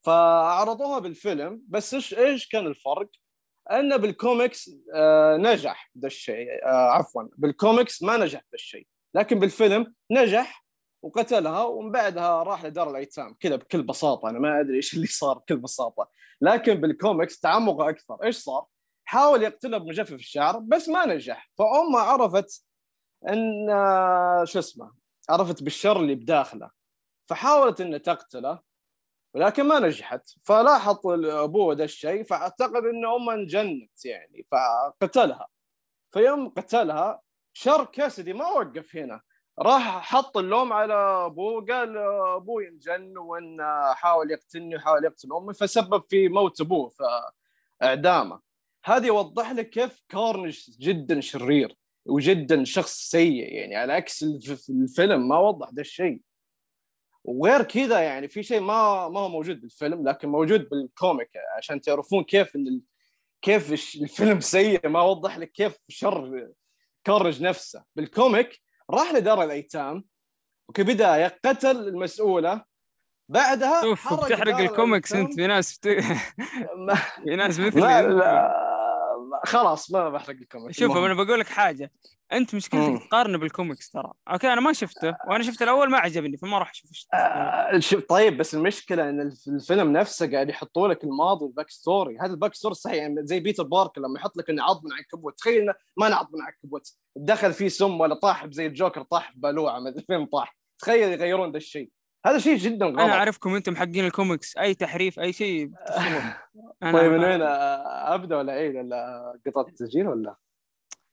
فعرضوها 0.06 1.00
بالفيلم 1.00 1.62
بس 1.68 1.94
إيش 1.94 2.14
إيش 2.14 2.48
كان 2.48 2.68
الفرق؟ 2.68 3.10
انه 3.72 3.98
بالكوميكس 3.98 4.72
آه 4.94 5.38
نجح 5.38 5.92
ذا 6.00 6.08
الشيء 6.08 6.48
آه 6.66 6.90
عفوا 6.92 7.24
بالكوميكس 7.38 8.04
ما 8.04 8.18
نجح 8.18 8.40
ذا 8.40 8.54
الشيء 8.54 8.88
لكن 9.16 9.40
بالفيلم 9.40 9.94
نجح 10.12 10.66
وقتلها 11.02 11.64
ومن 11.64 11.92
بعدها 11.92 12.44
راح 12.44 12.66
لدار 12.66 12.90
الأيتام 12.90 13.36
كذا 13.40 13.56
بكل 13.56 13.84
بساطة 13.84 14.30
أنا 14.30 14.40
ما 14.40 14.60
أدري 14.60 14.78
إيش 14.78 14.94
اللي 14.94 15.08
صار 15.08 15.38
بكل 15.38 15.58
بساطة 15.58 16.10
لكن 16.42 16.74
بالكوميكس 16.74 17.40
تعمق 17.40 17.82
أكثر 17.82 18.24
إيش 18.24 18.38
صار؟ 18.38 18.66
حاول 19.06 19.44
يقتلها 19.44 19.80
بمجفف 19.80 20.14
الشعر 20.14 20.60
بس 20.60 20.90
ما 20.90 21.06
نجح 21.06 21.52
فأمه 21.58 22.00
عرفت 22.00 22.66
أن 23.30 23.70
آه، 23.70 24.44
شو 24.44 24.60
اسمه 24.60 24.92
عرفت 25.30 25.64
بالشر 25.64 26.00
اللي 26.00 26.16
بداخله 26.16 26.70
فحاولت 27.30 27.82
إنها 27.82 27.98
تقتله 27.98 28.60
ولكن 29.36 29.64
ما 29.64 29.80
نجحت. 29.80 30.30
فلاحظ 30.42 31.08
أبوه 31.26 31.74
ذا 31.76 31.84
الشيء 31.84 32.24
فأعتقد 32.24 32.84
ان 32.86 33.06
أمه 33.06 33.34
انجنت 33.34 34.06
يعني 34.06 34.46
فقتلها. 34.52 35.48
فيوم 36.12 36.50
قتلها 36.50 37.22
شر 37.54 37.86
كاسدي 37.86 38.34
ما 38.34 38.48
وقف 38.48 38.96
هنا. 38.96 39.22
راح 39.60 40.14
حط 40.14 40.38
اللوم 40.38 40.74
على 40.74 40.94
أبوه 41.26 41.66
قال 41.66 41.98
أبوي 42.36 42.68
انجن 42.68 43.18
وان 43.18 43.58
حاول 43.94 44.32
يقتلني 44.32 44.76
وحاول 44.76 45.06
يقتل 45.06 45.34
أمي 45.34 45.54
فسبب 45.54 46.04
في 46.10 46.28
موت 46.30 46.62
أبوه 46.62 46.92
فإعدامه. 47.82 48.40
هذا 48.86 49.08
يوضح 49.08 49.52
لك 49.52 49.70
كيف 49.70 50.04
كارنج 50.10 50.60
جدا 50.80 51.22
شرير 51.22 51.76
وجدا 52.06 52.64
شخص 52.64 53.10
سيء 53.10 53.54
يعني 53.54 53.76
على 53.76 53.94
عكس 53.94 54.24
الف- 54.24 54.70
الفيلم 54.70 55.28
ما 55.28 55.40
وضح 55.40 55.70
ذا 55.74 55.82
الشيء. 55.82 56.22
وغير 57.26 57.64
كذا 57.64 58.00
يعني 58.00 58.28
في 58.28 58.44
شيء 58.44 58.60
ما 58.60 59.10
ما 59.10 59.20
هو 59.20 59.30
موجود 59.30 59.62
بالفيلم 59.62 60.10
لكن 60.10 60.30
موجود 60.30 60.70
بال 60.70 60.87
comic 60.87 61.30
عشان 61.58 61.82
تعرفون 61.82 62.24
كيف 62.24 62.56
إن 62.56 62.82
كيف 63.42 63.72
الفيلم 64.02 64.40
سيء 64.40 64.88
ما 64.88 65.02
وضح 65.02 65.38
لك 65.38 65.52
كيف 65.52 65.78
شر 65.90 66.52
كارنج 67.04 67.44
نفسه. 67.44 67.84
بال 67.96 68.15
comic 68.15 68.62
راح 68.90 69.14
لدار 69.14 69.44
الأيتام 69.44 70.06
وكبدايه 70.70 71.40
قتل 71.46 71.88
المسؤولة 71.88 72.66
بعدها 73.30 73.96
حرق 73.96 74.26
بتحرق 74.26 74.58
الكوميكس 74.58 75.14
أنت. 75.14 75.34
في 75.34 75.48
ناس 75.48 75.78
بت... 75.78 75.88
في 77.24 77.36
ناس 77.36 77.60
مثلي. 77.60 77.82
لا. 77.82 78.65
خلاص 79.46 79.92
ما 79.92 80.10
بحرق 80.10 80.36
ال 80.36 80.42
comic 80.42 80.72
شوف. 80.72 80.98
أنا 80.98 81.14
بقول 81.14 81.40
لك 81.40 81.48
حاجة. 81.48 81.92
أنت 82.34 82.56
مشكلتك. 82.56 83.04
تقارنه 83.08 83.38
بالكوميكس 83.38 83.90
ترى. 83.90 84.12
okay 84.32 84.54
أنا 84.54 84.62
ما 84.62 84.74
شفته 84.74 85.16
وأنا 85.28 85.44
شفت 85.44 85.62
الأول 85.62 85.90
ما 85.92 85.98
عجبني 85.98 86.38
فما 86.38 86.58
راح 86.60 86.70
أشوف 86.70 86.90
آه، 87.14 87.80
شوف 87.80 88.04
طيب 88.10 88.38
بس 88.38 88.56
المشكلة 88.56 89.10
إن 89.10 89.22
الف- 89.22 89.48
الفيلم 89.48 89.92
نفسه 89.98 90.32
قاعد 90.32 90.50
يحطوا 90.50 90.88
لك 90.88 91.04
الماضي 91.04 91.46
وال 91.46 91.54
back 91.54 91.70
story. 91.70 92.18
هذا 92.20 92.32
ال 92.32 92.36
back 92.36 92.54
story 92.56 92.76
صحيح 92.76 92.96
يعني 92.96 93.16
زي 93.26 93.40
بيتر 93.40 93.64
باركر 93.64 94.02
لما 94.02 94.20
يحط 94.20 94.38
لك 94.38 94.50
إنه 94.50 94.64
عض 94.64 94.86
من 94.86 94.94
عنكبوت 94.94 95.38
تخيل 95.40 95.62
إنه 95.62 95.74
ما 95.98 96.10
نعض 96.10 96.30
من 96.34 96.42
عنكبوت 96.42 96.92
دخل 97.16 97.54
فيه 97.54 97.68
سم 97.68 98.00
ولا 98.00 98.16
طاح 98.16 98.48
زي 98.48 98.66
الجوكر 98.66 99.02
طاح 99.04 99.34
ببلوعه 99.38 99.80
ما 99.80 99.90
أدري 99.90 100.04
فين 100.08 100.26
طاح. 100.26 100.58
تخيل 100.80 101.12
يغيرون 101.12 101.52
ذا 101.52 101.58
الشيء. 101.58 101.90
هذا 102.26 102.38
شيء 102.38 102.58
جدا 102.58 102.86
غلط. 102.86 103.00
أنا 103.00 103.14
أعرفكم 103.14 103.56
أنتم 103.56 103.76
حقين 103.76 104.06
الكوميكس. 104.06 104.58
أي 104.58 104.74
تحريف 104.74 105.20
أي 105.20 105.34
شيء 105.34 105.72
طيب 106.82 107.12
من 107.12 107.24
وين؟ 107.24 107.42
أبدأ 107.42 108.38
ولا 108.38 108.54
عيد 108.54 108.76
ولا 108.76 109.40
قطعة 109.48 109.68
التسجيل 109.68 110.08
ولا؟ 110.08 110.36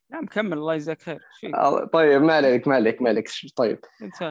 لا 0.09 0.21
مكمل. 0.21 0.57
الله 0.57 0.73
يجزاك 0.73 1.01
خير. 1.01 1.21
آه، 1.55 1.85
طيب 1.85 2.21
ما 2.21 2.33
عليك 2.33 2.67
ما 2.67 2.75
عليك 2.75 3.01
ما 3.01 3.09
عليك. 3.09 3.29
طيب 3.55 3.79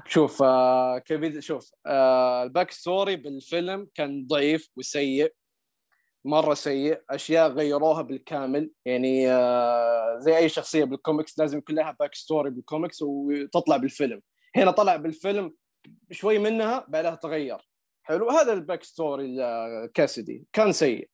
شوف 0.06 0.42
آه 0.42 0.98
كبد 0.98 1.38
شوف 1.38 1.70
آه 1.86 2.42
ال 2.42 2.48
back 2.48 2.70
story 2.70 3.16
بالفيلم 3.16 3.88
كان 3.94 4.26
ضعيف 4.26 4.70
وسيء 4.76 5.32
مرة 6.24 6.54
سيء. 6.54 7.00
أشياء 7.10 7.48
غيروها 7.48 8.02
بالكامل. 8.02 8.70
يعني 8.84 9.32
آه 9.32 10.18
زي 10.18 10.36
أي 10.36 10.48
شخصية 10.48 10.84
بالكوميكس 10.84 11.38
لازم 11.38 11.58
يكون 11.58 11.76
لها 11.76 11.96
back 12.00 12.14
story 12.14 12.50
بال 12.50 12.63
comics 12.63 13.02
وتطلع 13.02 13.76
بالفيلم. 13.76 14.22
هنا 14.56 14.70
طلع 14.70 14.96
بالفيلم 14.96 15.54
شوي 16.10 16.38
منها 16.38 16.86
بعدها 16.88 17.14
تغير. 17.14 17.68
حلو. 18.02 18.30
هذا 18.30 18.52
ال 18.52 18.58
back 18.58 18.82
story 18.82 19.36
كاسدي 19.94 20.46
كان 20.52 20.72
سيء. 20.72 21.08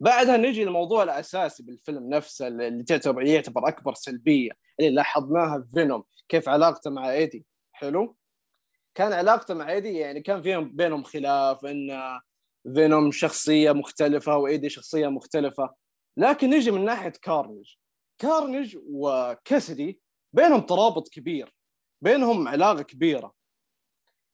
بعدها 0.00 0.36
نجي 0.36 0.64
للموضوع 0.64 1.02
الأساسي 1.02 1.62
بالفيلم 1.62 2.08
نفسه 2.08 2.46
اللي 2.46 2.82
تعتبر 2.82 3.22
يعتبر 3.22 3.68
أكبر 3.68 3.94
سلبية 3.94 4.50
اللي 4.80 4.90
لاحظناها 4.90 5.60
في 5.60 5.68
فينوم 5.72 6.04
كيف 6.28 6.48
علاقته 6.48 6.90
مع 6.90 7.12
إيدي. 7.12 7.46
حلو. 7.72 8.16
كان 8.94 9.12
علاقته 9.12 9.54
مع 9.54 9.72
إيدي 9.72 9.94
يعني 9.94 10.20
كان 10.20 10.42
فيهم 10.42 10.76
بينهم 10.76 11.02
خلاف 11.02 11.64
إن 11.64 12.20
فينوم 12.74 13.10
شخصية 13.10 13.72
مختلفة 13.72 14.36
وإيدي 14.36 14.68
شخصية 14.68 15.08
مختلفة. 15.08 15.74
لكن 16.16 16.50
نجي 16.50 16.70
من 16.70 16.84
ناحية 16.84 17.12
كارنج 17.22 17.74
كارنج 18.18 18.78
وكاسدي 18.86 20.00
بينهم 20.32 20.60
ترابط 20.60 21.08
كبير. 21.08 21.54
بينهم 22.02 22.48
علاقة 22.48 22.82
كبيرة. 22.82 23.39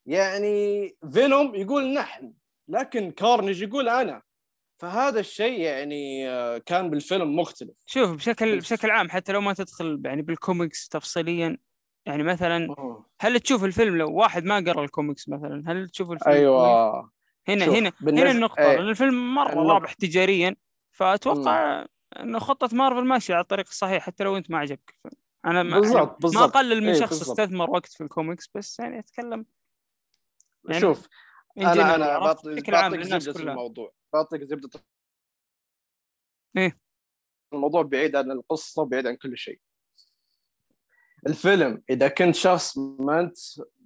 يعني 0.06 0.88
فينوم 1.12 1.54
يقول 1.54 1.92
نحن 1.94 2.32
لكن 2.68 3.10
كارنج 3.10 3.62
يقول 3.62 3.88
أنا 3.88 4.22
فهذا 4.80 5.20
الشيء 5.20 5.60
يعني 5.60 6.28
آه، 6.30 6.58
كان 6.58 6.90
بالفيلم 6.90 7.36
مختلف 7.36 7.76
شوف 7.86 8.10
بشكل 8.10 8.58
بشكل 8.58 8.90
عام 8.90 9.10
حتى 9.10 9.32
لو 9.32 9.40
ما 9.40 9.52
تدخل 9.52 10.02
يعني 10.04 10.22
بالكوميكس 10.22 10.88
تفصيليا 10.88 11.56
يعني 12.06 12.22
مثلا 12.22 12.74
هل 13.20 13.40
تشوف 13.40 13.64
الفيلم 13.64 13.96
لو 13.96 14.12
واحد 14.12 14.44
ما 14.44 14.56
قرأ 14.56 14.84
الكوميكس 14.84 15.28
مثلا 15.28 15.62
هل 15.66 15.88
تشوف 15.88 16.10
الفيلم؟ 16.12 16.34
أيوه 16.34 17.10
هنا 17.48 17.64
هنا 17.64 17.90
بالنسبة- 17.90 18.08
هنا 18.08 18.30
النقطة 18.30 18.60
إيه. 18.62 18.76
لأن 18.76 18.88
الفيلم 18.88 19.34
مرة 19.34 19.52
النقطة. 19.52 19.72
رابح 19.72 19.92
تجاريا 19.92 20.56
فأتوقع 20.92 21.86
أنه 22.20 22.38
خطة 22.38 22.76
مارفل 22.76 23.04
ماشية 23.04 23.34
على 23.34 23.42
الطريق 23.42 23.66
الصحيح 23.68 24.02
حتى 24.02 24.24
لو 24.24 24.36
أنت 24.36 24.50
ما 24.50 24.58
عجبك. 24.58 24.94
أنا 25.44 25.62
ما 25.62 25.80
بالضبط، 25.80 26.24
يعني 26.24 26.36
ما. 26.36 26.44
أقلل 26.44 26.80
من 26.82 26.88
إيه، 26.88 27.00
شخص 27.00 27.18
بالضبط. 27.18 27.40
استثمر 27.40 27.70
وقت 27.70 27.86
في 27.86 28.00
الكوميكس 28.04 28.50
بس 28.54 28.78
يعني 28.80 28.98
أتكلم 28.98 29.46
يعني 30.68 30.80
شوف 30.80 31.08
أنا 31.58 31.94
أنا 31.94 32.18
بعطيك 32.18 33.02
زبدة 33.02 33.32
كلها. 33.32 33.52
الموضوع. 33.52 33.92
بعطيك 34.12 34.42
زبدة 34.42 34.70
إيه. 36.56 36.78
الموضوع 37.52 37.82
بعيد 37.82 38.16
عن 38.16 38.30
القصة 38.30 38.82
وبعيد 38.82 39.06
عن 39.06 39.16
كل 39.16 39.38
شيء. 39.38 39.60
الفيلم 41.26 41.82
إذا 41.90 42.08
كنت 42.08 42.34
شخص 42.34 42.78
ما 42.78 43.20
انت 43.20 43.36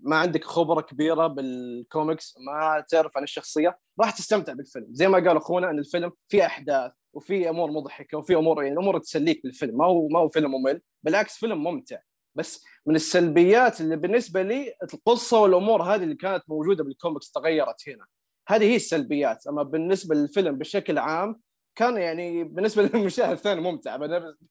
ما 0.03 0.17
عندك 0.17 0.45
خبرة 0.45 0.81
كبيرة 0.81 1.27
بالكوميكس 1.27 2.35
ما 2.39 2.85
تعرف 2.89 3.17
عن 3.17 3.23
الشخصية 3.23 3.79
راح 4.01 4.11
تستمتع 4.11 4.53
بالفيلم. 4.53 4.87
زي 4.91 5.09
ما 5.09 5.19
قال 5.19 5.37
أخونا 5.37 5.71
إن 5.71 5.79
الفيلم 5.79 6.13
فيه 6.29 6.47
أحداث 6.47 6.93
وفي 7.13 7.49
أمور 7.49 7.71
مضحكة 7.71 8.19
وفي 8.19 8.35
أمور 8.35 8.63
يعني 8.63 8.75
الأمور 8.75 8.99
تسليك 8.99 9.43
بالفيلم. 9.43 9.79
ما 9.79 9.85
هو 9.85 10.09
ما 10.09 10.19
هو 10.19 10.29
فيلم 10.29 10.51
ممل 10.51 10.83
بالعكس 11.03 11.37
فيلم 11.39 11.65
ممتع. 11.65 11.99
بس 12.35 12.65
من 12.87 12.95
السلبيات 12.95 13.81
اللي 13.81 13.97
بالنسبة 13.97 14.43
لي 14.43 14.75
القصة 14.95 15.41
والأمور 15.41 15.83
هذه 15.83 16.03
اللي 16.03 16.15
كانت 16.15 16.43
موجودة 16.49 16.85
بالكوميكس 16.85 17.31
تغيرت 17.33 17.89
هنا. 17.89 18.07
هذه 18.49 18.65
هي 18.65 18.77
السلبيات. 18.77 19.47
أما 19.47 19.63
بالنسبة 19.63 20.15
للفيلم 20.15 20.59
بشكل 20.59 20.99
عام 20.99 21.41
كان 21.77 21.97
يعني 21.97 22.45
بالنسبة 22.45 22.83
للمشاهد 22.95 23.31
الثاني 23.33 23.61
ممتع. 23.61 23.97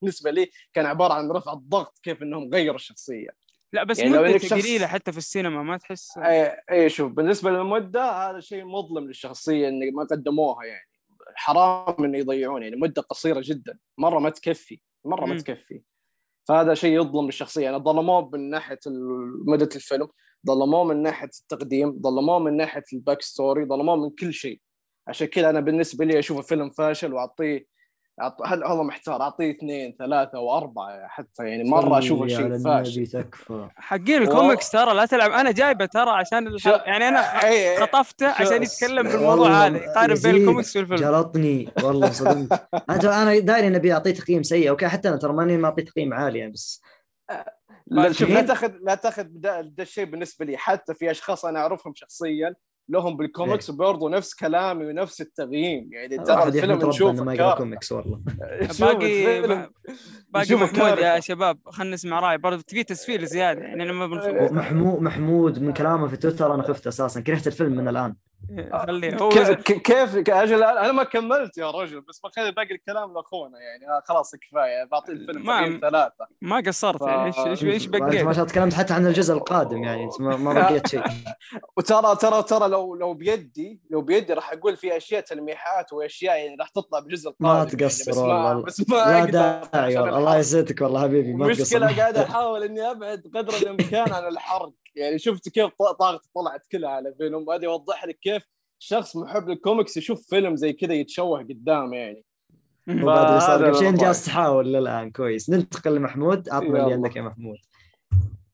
بالنسبة 0.02 0.32
لي 0.32 0.50
كان 0.74 0.86
عبارة 0.86 1.14
عن 1.14 1.32
رفع 1.32 1.54
الضغط 1.54 2.00
كيف 2.04 2.24
إنهم 2.24 2.50
غيروا 2.54 2.76
الشخصية. 2.76 3.30
لا 3.74 3.84
بس 3.84 4.00
يعني 4.00 4.18
إنك 4.18 4.38
شخص- 4.38 4.54
قليلة 4.54 4.88
حتى 4.88 5.12
في 5.12 5.18
السينما 5.18 5.64
ما 5.64 5.78
تحس؟ 5.78 6.18
اي 6.18 6.58
اي 6.72 6.90
شوف 6.90 7.12
بالنسبة 7.12 7.52
للمدة 7.52 8.12
هذا 8.12 8.40
شيء 8.40 8.66
مظلم 8.66 9.08
للشخصية 9.08 9.68
ان 9.68 9.94
ما 9.94 10.04
قدموها 10.04 10.66
يعني. 10.66 10.90
حرام 11.36 12.04
إنه 12.06 12.18
يضيعون 12.18 12.64
يعني 12.64 12.76
مدة 12.76 13.02
قصيرة 13.02 13.42
جدا. 13.46 13.78
مرة 13.98 14.20
ما 14.20 14.30
تكفي 14.30 14.80
مرة 15.06 15.26
ما 15.26 15.34
مم. 15.34 15.40
تكفي. 15.40 15.82
فهذا 16.50 16.74
شيء 16.74 17.02
يظلم 17.02 17.28
الشخصية. 17.28 17.64
يعني 17.64 17.78
ظلموه 17.78 18.30
من 18.34 18.50
ناحية 18.50 18.80
مدة 19.48 19.70
الفيلم 19.76 20.08
ظلموه 20.48 20.84
من 20.84 21.02
ناحية 21.02 21.30
التقديم 21.42 22.02
ظلموه 22.02 22.40
من 22.40 22.58
ناحية 22.58 22.84
ال 22.94 22.99
back 22.99 23.22
story 23.22 23.66
ظلموه 23.66 23.96
من 23.96 24.10
كل 24.10 24.34
شيء. 24.34 24.62
عشان 25.08 25.28
كذا 25.28 25.50
أنا 25.50 25.60
بالنسبة 25.60 26.06
لي 26.06 26.20
أشوفه 26.20 26.42
فيلم 26.42 26.70
فاشل 26.70 27.14
وأعطيه 27.14 27.66
هل 28.46 28.64
والله 28.64 28.84
محتار؟ 28.84 29.22
أعطيه 29.22 29.52
اثنين 29.52 29.96
ثلاثة 30.00 30.40
واربعه 30.40 31.08
حتى 31.08 31.44
يعني 31.44 31.64
مرة 31.64 32.00
أشوفه 32.00 32.22
صلي 32.22 32.30
شيء 32.30 32.46
على 32.46 32.60
فاشل. 32.60 33.08
تكفى. 33.08 33.68
حقين 33.76 34.22
الكوميكس 34.22 34.72
ترى 34.72 34.94
لا 34.94 35.06
تلعب. 35.06 35.32
أنا 35.32 35.52
جايبه 35.52 35.86
ترى 35.86 36.10
عشان. 36.10 36.58
يعني 36.66 37.08
أنا. 37.08 37.24
خطفته 37.80 38.28
عشان 38.28 38.64
يتكلم 38.64 39.08
بالموضوع 39.08 39.66
هذا. 39.66 39.78
يقارن 39.78 40.16
بين 40.24 40.36
الكوميكس 40.36 40.78
والفيلم. 40.78 41.00
جلطني. 41.00 41.70
والله 41.84 42.12
صدمت. 42.12 42.68
أنت 42.90 43.06
أنا 43.06 43.40
داري 43.40 43.68
إني 43.68 43.78
أبي 43.78 43.94
أعطيه 43.94 44.12
تقييم 44.12 44.44
سيء. 44.44 44.70
okay 44.70 44.88
حتى 44.88 45.10
أنا 45.10 45.18
ترى 45.18 45.34
ماني 45.34 45.58
معطيه 45.58 45.84
تقييم 45.86 46.14
عالي 46.14 46.40
يعني 46.40 46.52
بس. 46.52 46.82
لا 47.88 48.12
شوف 48.12 48.30
لا؟ 48.30 48.42
تاخذ 48.42 48.72
لا 48.82 48.96
تاخذ 48.96 49.26
ده, 49.28 49.62
ده 49.62 49.84
الشيء 49.84 50.06
بالنسبة 50.06 50.46
لي. 50.46 50.58
حتى 50.58 50.94
في 50.94 51.12
أشخاص 51.12 51.46
أنا 51.46 51.60
أعرفهم 51.60 51.94
شخصيا 51.96 52.56
لهم 52.90 53.18
بالكوميكس 53.18 53.70
وبرضه 53.70 54.10
نفس 54.10 54.34
كلامي 54.34 54.86
ونفس 54.86 55.22
التقييم 55.22 55.90
يعني 55.94 56.18
ترى 56.18 56.44
الفيلم 56.44 56.92
إنه 57.10 57.24
ما 57.24 57.34
يقرأ. 57.34 57.56
كوميكس 57.58 57.92
والله. 57.92 58.22
باقي 58.80 59.70
باقي 60.30 60.56
محمود 60.56 60.98
يا. 60.98 61.20
شباب 61.20 61.60
خلينا 61.66 61.94
نسمع 61.94 62.20
راي 62.20 62.38
برضه 62.38 62.64
في 62.68 62.84
تسفيل 62.84 63.26
زيادة 63.26 63.62
يعني 63.62 63.84
أنا 63.84 63.94
ما 63.94 64.08
بنخ... 64.08 64.26
ومحمود 64.52 65.02
محمود 65.02 65.60
من 65.60 65.74
كلامه 65.74 66.08
في 66.08 66.18
تويتر 66.18 66.54
أنا 66.54 66.64
خفت 66.64 66.88
أساسا. 66.88 67.22
كرهت 67.22 67.48
الفيلم 67.48 67.72
من 67.72 67.88
الآن. 67.88 68.16
خليه 68.88 69.18
هو 69.18 69.30
ك- 69.30 69.38
ك- 69.52 69.82
كيف 69.82 70.16
أجل 70.30 70.64
أنا 70.64 70.92
ما 70.92 71.04
كملت 71.04 71.58
يا 71.58 71.72
رجل 71.72 72.02
بس 72.02 72.20
بخلي 72.20 72.52
باقي 72.52 72.72
الكلام 72.74 73.14
لأخونا 73.14 73.58
يعني. 73.60 73.88
آه 73.98 74.02
خلاص 74.06 74.36
كفاية. 74.36 74.84
بعطي 74.92 75.12
الفيلم 75.12 75.46
ما- 75.46 75.80
ثلاثة. 75.82 76.28
ما 76.42 76.64
قصرت. 76.68 77.02
يعني 77.02 77.26
إيش 77.28 77.38
إيش 77.40 77.64
إيش 77.64 77.86
انت 77.86 77.96
ما 77.96 78.00
بقيت؟ 78.08 78.14
شاء 78.22 78.32
الله 78.32 78.44
تكلمت 78.44 78.74
حتى 78.74 78.94
عن 78.94 79.08
الجزء 79.08 79.34
القادم 79.34 79.84
يعني 79.84 80.04
إنت 80.04 80.22
ما 80.22 80.38
ما 80.38 80.54
بقيت 80.54 80.88
شيء. 80.88 81.04
وترى 81.78 82.16
ترى 82.16 82.44
ترى 82.44 82.68
لو 82.68 82.96
لو 82.96 83.14
بيدي 83.14 83.82
لو 83.90 84.02
بيدي 84.02 84.34
راح 84.34 84.54
أقول 84.54 84.78
في 84.78 84.98
أشياء 84.98 85.22
تلميحات 85.22 85.94
وأشياء 85.94 86.38
يعني 86.38 86.56
راح 86.60 86.70
تطلع 86.70 87.00
بالجزء 87.00 87.34
ما 87.40 87.52
القادم 87.52 87.80
يعني 87.80 87.90
تقصر 87.92 88.12
بس 88.12 88.18
ما 88.18 88.24
والله. 88.48 88.64
بس 88.66 88.90
ما 88.90 88.96
لا 88.96 89.26
داعي 89.26 89.98
والله. 89.98 90.18
الله. 90.18 90.38
يسعدك 90.38 90.82
والله 90.82 91.02
حبيبي 91.02 91.34
ما 91.34 91.48
تقصر. 91.54 91.78
المشكلة 91.78 91.98
قاعد 92.02 92.18
أحاول 92.18 92.64
إني 92.64 92.92
أبعد 92.92 93.24
قدر 93.36 93.54
الإمكان 93.54 94.14
عن 94.14 94.28
الحرق. 94.28 94.72
يعني 94.96 95.20
شفت 95.20 95.50
كيف 95.50 95.70
طاقتي 96.00 96.30
طلعت 96.36 96.68
كلها 96.72 96.90
على 96.90 97.14
فيلم 97.18 97.50
هذا 97.50 97.64
يوضح 97.64 98.06
لك 98.06 98.20
كيف 98.20 98.44
شخص 98.80 99.18
محب 99.18 99.50
للكوميكس 99.50 99.98
يشوف 99.98 100.28
فيلم 100.30 100.56
زي 100.56 100.74
كذا 100.74 100.94
يتشوه 100.94 101.40
قدامه 101.44 101.98
يعني. 101.98 102.24
وبعد 102.90 103.42
صار 103.42 103.74
شيء 103.74 103.90
الوضع. 103.90 104.06
جالس 104.06 104.26
تحاول 104.26 104.74
للآن 104.74 105.12
كويس. 105.12 105.50
ننتقل 105.50 105.96
لمحمود. 105.96 106.50
عطنا 106.50 106.68
اللي. 106.84 106.94
عندك 106.94 107.16
يا 107.16 107.22
محمود. 107.22 107.58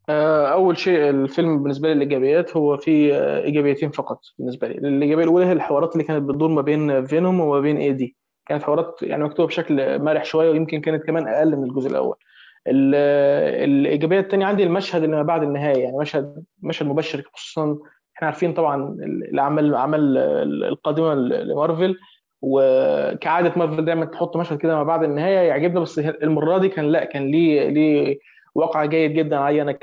آه، 0.10 0.48
أول 0.48 0.78
شيء 0.78 1.10
الفيلم 1.10 1.64
بالنسبة 1.64 1.88
لي 1.88 1.94
الإيجابيات 1.94 2.58
هو 2.58 2.78
في 2.78 3.16
آه، 3.16 3.44
إيجابيتين 3.44 3.92
فقط 3.92 4.20
بالنسبة 4.40 4.68
لي. 4.68 4.74
الإيجابية 4.78 5.24
الأولى 5.24 5.46
هي 5.46 5.52
الحوارات 5.52 5.94
اللي 5.94 6.04
كانت 6.04 6.30
بتدور 6.30 6.50
ما 6.50 6.62
بين 6.62 7.06
فينوم 7.06 7.40
وما 7.40 7.60
بين 7.60 7.78
اي 7.78 7.94
دي 7.94 8.16
كانت 8.46 8.64
حوارات 8.64 9.00
يعني 9.02 9.24
مكتوبة 9.24 9.48
بشكل 9.48 10.00
مرح 10.04 10.26
شوية 10.26 10.50
ويمكن 10.50 10.82
كانت 10.82 11.04
كمان 11.04 11.28
أقل 11.28 11.56
من 11.58 11.64
الجزء 11.64 11.90
الأول. 11.90 12.16
ال- 12.16 12.18
آه، 12.18 12.26
الإيجابية 12.68 14.20
الثانية 14.20 14.46
عندي 14.46 14.64
المشهد 14.64 15.04
اللي 15.04 15.16
ما 15.16 15.24
بعد 15.24 15.44
النهايه 15.44 15.84
يعني 15.84 15.98
مشهد 15.98 16.44
مشهد 16.64 16.88
مبشر 16.88 17.24
خصوصا 17.34 17.78
إحنا 18.16 18.28
عارفين 18.28 18.54
طبعا 18.54 18.96
الاعمال 19.04 19.66
الاعمال 19.66 20.18
القادمة 20.64 21.14
لمارفل 21.14 21.98
وكعادة 22.42 23.54
مارفل 23.56 23.86
دايما 23.86 24.06
تحط 24.06 24.38
مشهد 24.38 24.58
كده 24.58 24.76
ما 24.76 24.84
بعد 24.84 25.04
النهاية 25.04 25.38
يعجبنا 25.48 25.80
بس 25.80 26.00
المرة 26.00 26.58
دي 26.58 26.70
كان 26.70 26.86
لأ 26.86 27.04
كان 27.06 27.32
ليه 27.32 27.70
ليه 27.70 28.18
واقع 28.56 28.86
جيد 28.86 29.14
جدا 29.14 29.38
علي 29.38 29.62
أنا 29.62 29.78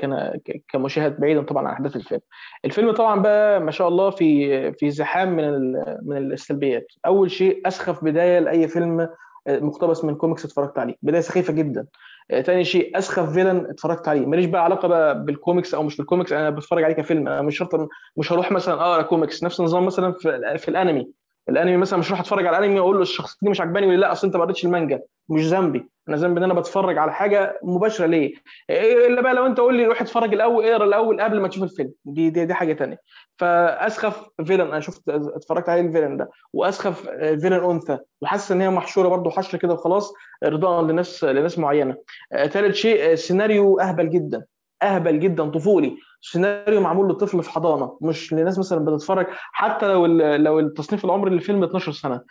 كمشاهد 0.69 1.19
بعيدا 1.19 1.41
طبعا 1.41 1.67
عن 1.67 1.73
أحداث 1.73 1.95
الفيلم. 1.95 2.21
الفيلم 2.65 2.91
طبعا 2.91 3.21
بقى 3.21 3.59
ما 3.59 3.71
شاء 3.71 3.87
الله 3.87 4.09
في 4.09 4.71
في 4.73 4.89
زحام 4.91 5.35
من 5.35 5.71
من 6.03 6.17
السلبيات. 6.17 6.87
أول 7.05 7.31
شيء 7.31 7.67
أسخف 7.67 8.03
بداية 8.03 8.39
لأي 8.39 8.67
فيلم 8.67 9.09
مقتبس 9.49 10.05
من 10.05 10.15
كوميكس 10.15 10.45
اتفرجت 10.45 10.77
عليه، 10.77 10.95
بداية 11.01 11.21
سخيفة 11.21 11.53
جدا. 11.53 11.85
تاني 12.29 12.63
شيء 12.63 12.97
أسخف 12.97 13.33
villain 13.33 13.65
اتفرجت 13.69 14.07
عليه، 14.07 14.25
ماليش 14.25 14.45
بقى 14.45 14.63
علاقة 14.63 14.87
بقى 14.87 15.25
بالكوميكس 15.25 15.73
أو 15.73 15.83
مش 15.83 15.97
بالكوميكس 15.97 16.31
أنا 16.31 16.49
بتفرج 16.49 16.83
عليه 16.83 16.93
كفيلم. 16.95 17.27
أنا 17.27 17.41
مش 17.41 17.57
شرط 17.57 17.89
مش 18.17 18.31
هروح 18.31 18.51
مثلا 18.51 18.73
أقرأ 18.73 19.01
كوميكس 19.01 19.43
نفس 19.43 19.59
النظام 19.59 19.85
مثلا 19.85 20.11
في, 20.11 20.57
في 20.57 20.67
الأنمي. 20.69 21.22
الانمي 21.49 21.77
مثلا 21.77 21.99
مش 21.99 22.09
هروح 22.09 22.19
اتفرج 22.19 22.45
على 22.45 22.57
الانمي 22.57 22.79
واقول 22.79 22.95
له 22.95 23.01
الشخصية 23.01 23.37
دي 23.41 23.49
مش 23.49 23.61
عجباني 23.61 23.87
ولا 23.87 23.95
لا 23.95 24.11
أصل 24.11 24.27
أنت 24.27 24.35
ما 24.35 24.43
قريتش 24.43 24.65
المانجا 24.65 25.01
مش 25.29 25.45
ذنبي. 25.45 25.89
أنا 26.09 26.17
ذنبي 26.17 26.39
إن 26.39 26.43
أنا 26.43 26.53
بتفرج 26.53 26.97
على 26.97 27.13
حاجة 27.13 27.59
مباشرة. 27.63 28.05
ليه؟ 28.05 28.33
إيه 28.69 29.07
إلا 29.07 29.21
بقى 29.21 29.33
لو 29.33 29.45
أنت 29.45 29.59
قول 29.59 29.75
لي 29.75 29.85
روح 29.85 30.01
اتفرج 30.01 30.33
الأول 30.33 30.65
اقرأ 30.65 30.85
الأول 30.85 31.21
قبل 31.21 31.39
ما 31.39 31.47
تشوف 31.47 31.63
الفيلم. 31.63 31.91
دي 32.05 32.29
دي, 32.29 32.45
دي 32.45 32.53
حاجة 32.53 32.73
تانية. 32.73 32.97
فأسخف 33.37 34.29
villain 34.45 34.61
أنا 34.61 34.79
شفت 34.79 35.01
اتفرجت 35.09 35.69
عليه 35.69 35.81
ال 35.81 35.85
villain 35.85 36.17
ده. 36.17 36.29
وأسخف 36.53 37.09
villain 37.09 37.53
أنثى. 37.71 37.97
وحاسس 38.21 38.51
إن 38.51 38.61
هي 38.61 38.69
محشورة 38.69 39.07
برضو 39.07 39.29
حشر 39.29 39.57
كده 39.57 39.73
وخلاص 39.73 40.13
ارضاء 40.43 40.83
لناس 40.83 41.23
لناس 41.23 41.59
معينة. 41.59 41.95
ثالث 42.31 42.75
شيء 42.75 43.15
سيناريو 43.15 43.79
أهبل 43.79 44.09
جدا. 44.09 44.45
أهبل 44.83 45.19
جدا 45.19 45.49
طفولي. 45.49 45.97
سيناريو 46.21 46.81
معمول 46.81 47.09
لطفل 47.09 47.43
في 47.43 47.49
حضانة 47.51 47.97
مش 48.01 48.33
لناس 48.33 48.59
مثلا 48.59 48.85
بتتفرج 48.85 49.25
حتى 49.53 49.87
لو 49.87 50.05
لو 50.35 50.59
التصنيف 50.59 51.05
العمري 51.05 51.31
للفيلم 51.31 51.63
12 51.63 51.91
سنة. 51.91 52.21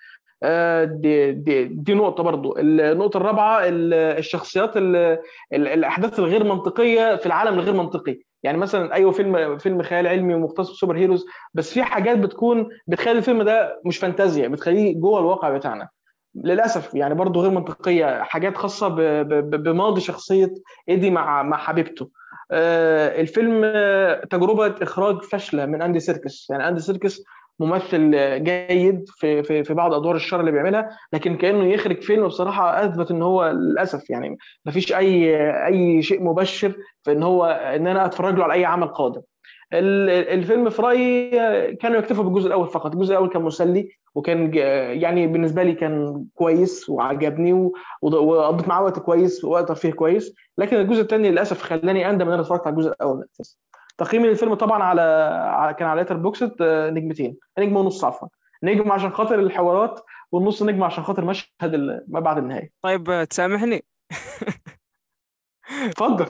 آه، 0.44 0.84
دي 0.84 1.32
دي 1.32 1.64
دي 1.64 1.94
نقطة 1.94 2.22
برضو. 2.22 2.58
النقطة 2.58 3.16
الرابعة 3.16 3.60
ال- 3.64 3.94
الشخصيات 3.94 4.76
ال- 4.76 4.97
ال- 5.52 5.68
الأحداث 5.68 6.18
الغير 6.18 6.44
منطقية 6.44 7.16
في 7.16 7.26
العالم 7.26 7.55
الغير 7.58 7.74
منطقي. 7.74 8.18
يعني 8.42 8.58
مثلا 8.58 8.94
أيوه 8.94 9.10
فيلم 9.12 9.58
فيلم 9.58 9.82
خيال 9.82 10.06
علمي 10.06 10.34
ومختص 10.34 10.70
سوبر 10.81 10.97
هيروز 10.98 11.26
بس 11.55 11.74
في 11.74 11.82
حاجات 11.82 12.18
بتكون 12.18 12.68
بتخلي 12.86 13.12
الفيلم 13.18 13.42
ده 13.42 13.81
مش 13.86 13.98
فانتازيا 13.98 14.48
بتخليه 14.48 15.00
جوه 15.00 15.20
الواقع 15.20 15.50
بتاعنا. 15.50 15.89
للأسف 16.34 16.94
يعني 16.94 17.14
برضه 17.14 17.40
غير 17.40 17.50
منطقية 17.50 18.22
حاجات 18.22 18.56
خاصة 18.56 18.89
بماضي 19.40 20.00
شخصية 20.00 20.52
إيدي 20.89 21.10
مع 21.10 21.42
مع 21.42 21.56
حبيبته. 21.56 22.10
الفيلم 23.20 23.62
آه، 23.64 24.24
تجربة 24.31 24.74
إخراج 24.82 25.22
فاشلة 25.22 25.66
من 25.66 25.82
أندي 25.82 26.00
سيركس. 26.00 26.47
يعني 26.50 26.68
أندي 26.68 26.81
سيركس 26.81 27.22
ممثل 27.60 28.12
آه، 28.14 28.36
جيد 28.36 29.05
في 29.08 29.42
في 29.42 29.64
في 29.64 29.74
بعض 29.74 29.94
أدوار 29.94 30.16
الشر 30.16 30.40
اللي 30.40 30.50
بيعملها 30.52 30.98
لكن 31.12 31.36
كأنه 31.36 31.64
يخرج 31.72 32.02
فيلم 32.02 32.26
بصراحة 32.26 32.84
أثبت 32.84 33.10
إن 33.10 33.22
هو 33.22 33.50
للأسف 33.50 34.10
يعني 34.10 34.36
ما 34.64 34.72
فيش 34.72 34.92
اي 34.92 35.36
أي 35.66 36.02
شيء 36.02 36.22
مبشر 36.22 36.74
في 37.02 37.12
إن 37.12 37.22
هو 37.22 37.44
إن 37.47 37.86
أنا 37.86 38.06
أتفرج 38.06 38.34
له 38.34 38.44
على 38.44 38.52
أي 38.55 38.64
عمل 38.64 38.89
قادم. 38.89 39.22
الفيلم 39.73 40.70
في 40.70 40.83
رايي 40.83 41.41
آه، 41.41 41.70
كانوا 41.70 41.99
يكتفوا 41.99 42.25
بالجزء 42.25 42.47
الأول 42.47 42.68
فقط. 42.68 42.94
الجزء 42.94 43.12
الأول 43.12 43.28
كان 43.28 43.42
مسلي 43.42 43.89
وكان 44.15 44.55
يعني 45.01 45.26
بالنسبة 45.26 45.62
لي 45.62 45.73
كان 45.73 46.25
كويس 46.34 46.91
وعجبني 46.91 47.70
وقضيت 48.02 48.68
معاه 48.68 48.83
وقت 48.83 48.99
كويس 48.99 49.44
ووقت 49.44 49.68
ترفيه 49.68 49.92
كويس. 49.92 50.34
لكن 50.59 50.76
الجزء 50.76 51.01
الثاني 51.01 51.31
للأسف 51.31 51.62
خلاني 51.62 52.10
أندم 52.10 52.26
إن 52.26 52.33
أنا 52.33 52.42
اتفرجت 52.42 52.67
على 52.67 52.75
الجزء 52.75 52.91
الأول. 52.91 53.17
من 53.17 53.23
الاساس 53.23 53.59
تقييمي 53.99 54.28
للفيلم 54.28 54.55
طبعا 54.55 54.83
على 54.83 55.76
كان 55.78 55.89
على 55.89 56.01
Letterboxd 56.00 56.62
نجمتين. 56.62 57.36
نجمة 57.59 57.81
ونص 57.81 58.05
عفوا. 58.05 58.28
نجم 58.62 58.92
عشان 58.92 59.10
خاطر 59.10 59.39
الحوارات 59.39 60.01
والنص 60.33 60.62
نجم 60.62 60.84
عشان 60.84 61.05
خاطر 61.05 61.25
مشهد 61.25 62.02
ما 62.09 62.20
بعد 62.20 62.39
النهاية. 62.39 62.70
طيب 62.83 63.10
آه، 63.10 63.25
تسامحني؟ 63.25 63.84
اتفضل. 65.89 66.26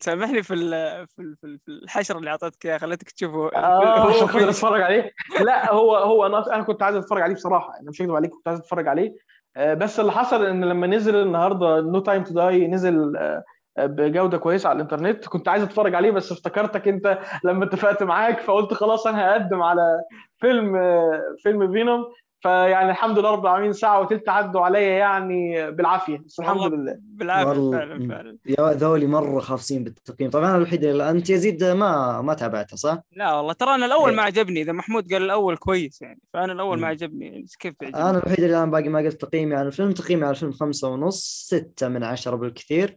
تسامحني 0.00 0.42
في 0.42 0.48
في 0.48 0.54
ال- 0.54 1.06
في 1.08 1.44
ال- 1.44 1.58
في 1.58 1.68
الحشر 1.68 2.18
اللي 2.18 2.30
اعطيتك 2.30 2.66
اياه 2.66 2.78
خليتك 2.78 3.10
تشوفه. 3.10 3.50
آه 3.56 3.98
هو 3.98 4.26
في- 4.26 4.48
أتفرج 4.48 4.82
عليه. 4.82 5.10
لا 5.40 5.72
هو 5.72 5.96
هو 5.96 6.26
أنا 6.26 6.54
أنا 6.54 6.62
كنت 6.62 6.82
عايز 6.82 6.96
أتفرج 6.96 7.22
عليه 7.22 7.34
بصراحة 7.34 7.80
أنا 7.80 7.90
مش 7.90 8.02
هكذب 8.02 8.14
عليك 8.14 8.30
كنت 8.30 8.48
عايز 8.48 8.58
أتفرج 8.58 8.88
عليه. 8.88 9.12
آه، 9.56 9.74
بس 9.74 10.00
اللي 10.00 10.12
حصل 10.12 10.44
إن 10.46 10.64
لما 10.64 10.86
نزل 10.86 11.16
النهارده 11.16 11.80
No 11.80 11.98
Time 11.98 12.24
to 12.24 12.34
Die 12.34 12.66
نزل 12.68 13.16
آه، 13.16 13.42
بجودة 13.78 14.38
كويسة 14.38 14.68
على 14.68 14.76
الإنترنت 14.76 15.28
كنت 15.28 15.48
عايز 15.48 15.62
أتفرج 15.62 15.94
عليه 15.94 16.10
بس 16.10 16.32
افتكرتك 16.32 16.88
أنت 16.88 17.18
لما 17.44 17.64
اتفقت 17.64 18.02
معاك 18.02 18.40
فقلت 18.40 18.74
خلاص 18.74 19.06
أنا 19.06 19.30
هقدم 19.32 19.62
على 19.62 20.00
فيلم 20.38 20.76
آه، 20.76 21.22
فيلم 21.42 21.72
فينوم 21.72 22.04
فيعني 22.40 22.90
الحمد 22.90 23.18
لله 23.18 23.30
رب 23.30 23.46
العالمين 23.46 23.72
ساعة 23.72 24.00
وثلث 24.00 24.28
عدوا 24.28 24.60
عليا 24.60 24.80
يعني 24.80 25.70
بالعافية. 25.70 26.18
بس 26.18 26.40
الحمد 26.40 26.72
لله. 26.72 26.96
بالعافية 27.00 27.48
والله. 27.50 27.78
فعلا 27.78 28.08
فعلا. 28.08 28.36
يا 28.46 28.72
ذولي 28.72 29.06
مرة 29.06 29.40
خافصين 29.40 29.84
بالتقييم. 29.84 30.30
طبعا 30.30 30.48
أنا 30.50 30.56
الوحيد 30.56 30.84
اللي 30.84 31.10
أنت 31.10 31.30
يزيد 31.30 31.64
ما 31.64 32.22
ما 32.22 32.34
تابعته 32.34 32.76
صح؟ 32.76 32.98
لا 33.12 33.34
والله 33.34 33.52
ترى 33.52 33.74
أنا 33.74 33.86
الأول 33.86 34.10
إيه. 34.10 34.16
ما 34.16 34.22
عجبني. 34.22 34.62
إذا 34.62 34.72
محمود 34.72 35.12
قال 35.12 35.22
الأول 35.22 35.56
كويس 35.56 36.02
يعني 36.02 36.20
فأنا 36.34 36.52
الأول 36.52 36.78
ما. 36.80 36.86
عجبني. 36.86 37.26
يعني 37.26 37.46
كيف 37.60 37.74
بيعجبني 37.80 38.02
أنا 38.02 38.18
الوحيد 38.18 38.40
اللي 38.40 38.56
الآن 38.56 38.70
باقي 38.70 38.88
ما 38.88 38.98
قلت 38.98 39.20
تقييمي 39.20 39.54
على 39.54 39.66
الفيلم. 39.66 39.92
تقييمي 39.92 40.24
على 40.24 40.30
الفيلم 40.30 40.52
خمسة 40.52 40.88
ونص 40.88 41.44
ستة 41.46 41.88
من 41.88 42.04
عشرة 42.04 42.36
بالكثير. 42.36 42.96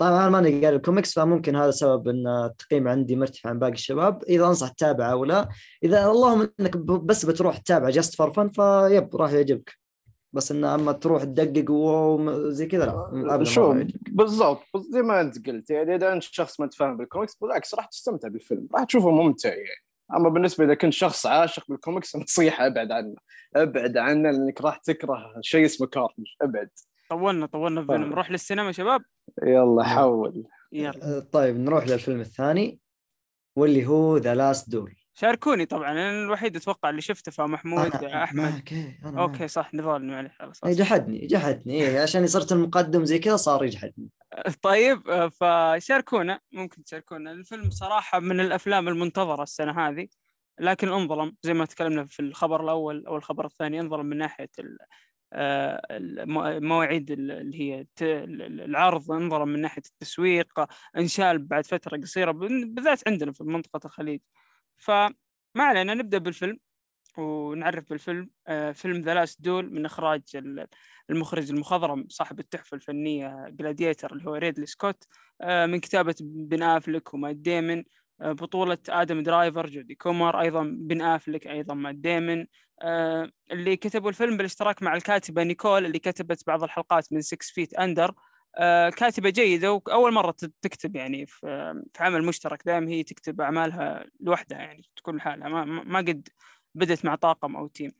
طبعا 0.00 0.10
أنا 0.10 0.28
ماني 0.28 0.64
قاري 0.64 0.76
الكوميكس 0.76 1.14
فممكن 1.14 1.56
هذا 1.56 1.70
سبب 1.70 2.08
إن 2.08 2.26
التقييم 2.26 2.88
عندي 2.88 3.16
مرتفع 3.16 3.50
عن 3.50 3.58
باقي 3.58 3.72
الشباب. 3.72 4.22
إذا 4.24 4.46
أنصح 4.46 4.68
تتابعه 4.68 5.12
أو 5.12 5.24
لا 5.24 5.48
إذا 5.84 6.06
اللهم 6.06 6.48
إنك 6.60 6.76
بس 6.76 7.26
بتروح 7.26 7.58
تتابع 7.58 7.90
just 7.90 8.14
for 8.14 8.32
fun 8.32 8.48
vibe 8.48 9.16
راح 9.16 9.32
يعجبك. 9.32 9.78
بس 10.32 10.52
انه 10.52 10.74
أما 10.74 10.92
تروح 10.92 11.24
تدقق 11.24 11.70
وزي 11.70 12.66
كذا 12.66 12.86
لا 12.86 12.92
راح 12.92 13.12
يعجبك. 13.12 13.94
بالضبط. 14.10 14.62
زي 14.76 15.02
ما 15.02 15.20
أنت 15.20 15.46
قلت 15.48 15.70
يعني 15.70 15.94
إذا 15.94 16.12
أنت 16.12 16.22
شخص 16.22 16.60
ما 16.60 16.66
تفهم 16.66 16.96
بالكوميكس 16.96 17.34
بالعكس 17.34 17.74
راح 17.74 17.86
تستمتع 17.86 18.28
بالفيلم 18.28 18.68
راح 18.74 18.84
تشوفه 18.84 19.10
ممتع 19.10 19.48
يعني. 19.48 19.86
أما 20.14 20.28
بالنسبة 20.28 20.64
إذا 20.64 20.74
كنت 20.74 20.92
شخص 20.92 21.26
عاشق 21.26 21.64
بالكوميكس 21.68 22.16
نصيحة 22.22 22.66
أبعد 22.66 22.92
عنه 22.92 23.14
أبعد 23.56 23.96
عنه 23.96 24.30
لأنك 24.30 24.60
راح 24.60 24.76
تكره 24.76 25.34
شيء 25.40 25.64
اسمه 25.64 25.86
كارنج 25.86 26.26
أبعد. 26.42 26.70
طولنا 27.10 27.46
طولنا 27.46 27.80
في 27.80 27.86
فيلم. 27.86 28.02
طيب. 28.02 28.10
نروح 28.12 28.30
للسينما 28.30 28.72
شباب؟ 28.72 29.02
يلا 29.42 29.82
حول. 29.84 30.44
يلا. 30.72 31.16
آه، 31.16 31.20
طيب 31.20 31.56
نروح 31.56 31.86
للفيلم 31.86 32.20
الثاني 32.20 32.80
واللي 33.56 33.86
هو 33.86 34.16
The 34.16 34.34
Last 34.34 34.70
Duel 34.70 34.94
شاركوني 35.14 35.66
طبعا 35.66 35.92
أنا 35.92 36.10
الوحيد 36.24 36.56
أتوقع 36.56 36.90
اللي 36.90 37.00
شفته 37.00 37.32
فمحمود 37.32 37.92
أحمد. 38.04 38.40
معك 38.42 38.72
إيه، 38.72 38.98
أنا 39.04 39.22
أوكي 39.22 39.38
معك. 39.38 39.50
صح 39.50 39.74
نضال 39.74 40.06
معلش 40.06 40.32
خلاص 40.38 40.64
إيه، 40.64 40.72
جحدني 40.72 41.26
جحدني 41.26 41.74
إيه 41.74 42.00
عشان 42.02 42.26
صرت 42.26 42.52
المقدم 42.52 43.04
زي 43.04 43.18
كذا 43.18 43.36
صار 43.36 43.64
يجحدني. 43.64 44.08
طيب 44.62 45.08
آه، 45.08 45.28
فشاركونا 45.28 46.40
ممكن 46.52 46.84
تشاركونا. 46.84 47.32
الفيلم 47.32 47.70
صراحة 47.70 48.20
من 48.20 48.40
الأفلام 48.40 48.88
المنتظرة 48.88 49.42
السنة 49.42 49.88
هذه 49.88 50.08
لكن 50.60 50.88
انظلم 50.88 51.36
زي 51.42 51.54
ما 51.54 51.64
تكلمنا 51.64 52.04
في 52.04 52.20
الخبر 52.20 52.64
الأول 52.64 53.06
أو 53.06 53.16
الخبر 53.16 53.46
الثاني 53.46 53.80
انظلم 53.80 54.06
من 54.06 54.18
ناحية 54.18 54.48
ال- 54.58 54.64
المو- 54.64 54.78
المواعيد 55.32 57.10
ال- 57.10 57.30
اللي 57.30 57.60
هي 57.60 57.86
العرض 58.64 59.12
انظلم 59.12 59.48
من 59.48 59.60
ناحية 59.60 59.82
التسويق 59.86 60.60
انشال 60.96 61.38
بعد 61.38 61.66
فترة 61.66 61.96
قصيرة 61.96 62.30
بال- 62.30 62.74
بالذات 62.74 63.08
عندنا 63.08 63.32
في 63.32 63.44
منطقة 63.44 63.86
الخليج. 63.86 64.20
فما 64.76 65.14
علينا 65.58 65.94
نبدأ 65.94 66.18
بالفيلم 66.18 66.58
ونعرف 67.18 67.90
بالفيلم. 67.90 68.30
آه، 68.46 68.72
فيلم 68.72 69.00
The 69.02 69.14
Last 69.14 69.42
Duel 69.42 69.72
من 69.72 69.84
إخراج 69.84 70.22
ال- 70.34 70.66
المخرج 71.10 71.50
المخضرم 71.50 72.06
صاحب 72.08 72.40
التحفة 72.40 72.74
الفنية 72.74 73.48
Gladiator 73.48 74.12
اللي 74.12 74.30
هو 74.30 74.34
ريدلي 74.34 74.66
سكوت 74.66 75.04
آه، 75.40 75.66
من 75.66 75.80
كتابة 75.80 76.14
بن 76.20 76.62
آفلك 76.62 77.14
ومات 77.14 77.36
ديمن. 77.36 77.84
آه، 78.20 78.32
بطولة 78.32 78.78
آدم 78.88 79.22
درايفر 79.22 79.66
جودي 79.66 79.94
كومر 79.94 80.40
أيضا 80.40 80.62
بن 80.62 81.02
آفلك 81.02 81.46
أيضا 81.46 81.74
مات 81.74 81.94
ديمن. 81.94 82.40
آه، 82.40 82.46
اللي 83.52 83.76
كتبوا 83.76 84.08
الفيلم 84.08 84.36
بالاشتراك 84.36 84.82
مع 84.82 84.94
الكاتبة 84.94 85.42
نيكول 85.42 85.86
اللي 85.86 85.98
كتبت 85.98 86.46
بعض 86.46 86.62
الحلقات 86.62 87.12
من 87.12 87.20
Six 87.20 87.38
Feet 87.42 87.74
Under 87.74 88.14
كاتبة 88.96 89.30
جيدة 89.30 89.72
وأول 89.72 90.12
مرة 90.12 90.30
ت- 90.30 90.52
تكتب 90.62 90.96
يعني 90.96 91.26
في 91.26 91.82
عمل 92.00 92.24
مشترك 92.24 92.62
دائما 92.66 92.90
هي 92.90 93.02
تكتب 93.02 93.40
أعمالها 93.40 94.06
لوحدها 94.20 94.58
يعني 94.58 94.82
تكون 94.96 95.16
لحالها 95.16 95.48
ما, 95.48 95.64
ما 95.64 95.98
قد 95.98 96.28
بدت 96.74 97.04
مع 97.04 97.14
طاقم 97.14 97.56
أو 97.56 97.66
team 97.66 97.92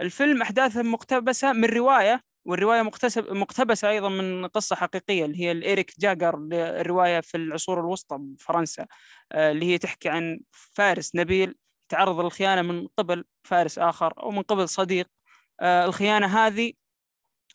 الفيلم 0.00 0.42
أحداثه 0.42 0.82
مقتبسة 0.82 1.52
من 1.52 1.64
رواية 1.64 2.22
والرواية 2.44 2.82
مقتسب 2.82 3.32
مقتبسة 3.32 3.90
أيضا 3.90 4.08
من 4.08 4.46
قصة 4.46 4.76
حقيقية 4.76 5.24
اللي 5.24 5.40
هي 5.40 5.52
ل 5.52 5.60
إيريك 5.60 5.92
جاجر 6.00 6.48
الرواية 6.52 7.20
في 7.20 7.36
العصور 7.36 7.80
الوسطى 7.80 8.16
بفرنسا 8.20 8.86
آه، 9.32 9.50
اللي 9.50 9.66
هي 9.66 9.78
تحكي 9.78 10.08
عن 10.08 10.40
فارس 10.50 11.16
نبيل 11.16 11.54
تعرض 11.92 12.20
للخيانة 12.20 12.62
من 12.62 12.86
قبل 12.98 13.24
فارس 13.42 13.78
آخر 13.78 14.14
أو 14.22 14.30
من 14.30 14.42
قبل 14.42 14.68
صديق. 14.68 15.06
آه، 15.60 15.84
الخيانة 15.84 16.26
هذه 16.26 16.72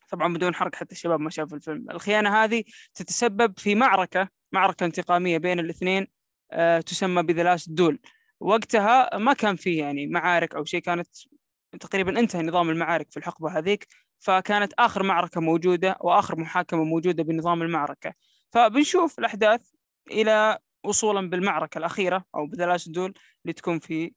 طبعا 0.09 0.33
بدون 0.33 0.55
حرق 0.55 0.75
حتى 0.75 0.91
الشباب 0.91 1.19
ما 1.19 1.29
شافوا 1.29 1.57
الفيلم 1.57 1.91
الخيانة 1.91 2.43
هذه 2.43 2.63
تتسبب 2.95 3.59
في 3.59 3.75
معركة 3.75 4.29
معركة 4.51 4.85
انتقامية 4.85 5.37
بين 5.37 5.59
الاثنين 5.59 6.07
آه، 6.51 6.79
تسمى 6.79 7.23
بذا 7.23 7.57
دول. 7.67 7.99
وقتها 8.39 9.17
ما 9.17 9.33
كان 9.33 9.55
في 9.55 9.75
يعني 9.77 10.07
معارك 10.07 10.55
أو 10.55 10.65
شيء 10.65 10.81
كانت 10.81 11.07
تقريبا 11.79 12.19
انتهى 12.19 12.43
نظام 12.43 12.69
المعارك 12.69 13.11
في 13.11 13.17
الحقبة 13.17 13.57
هذيك 13.57 13.87
فكانت 14.19 14.73
آخر 14.79 15.03
معركة 15.03 15.41
موجودة 15.41 15.97
وآخر 15.99 16.39
محاكمة 16.39 16.83
موجودة 16.83 17.23
بنظام 17.23 17.61
المعركة. 17.61 18.13
فبنشوف 18.51 19.19
الأحداث 19.19 19.61
إلى 20.11 20.59
وصولا 20.83 21.29
بالمعركة 21.29 21.77
الأخيرة 21.77 22.25
أو 22.35 22.45
بذا 22.45 22.77
دول 22.87 23.13
اللي 23.45 23.53
تكون 23.53 23.79
في 23.79 24.11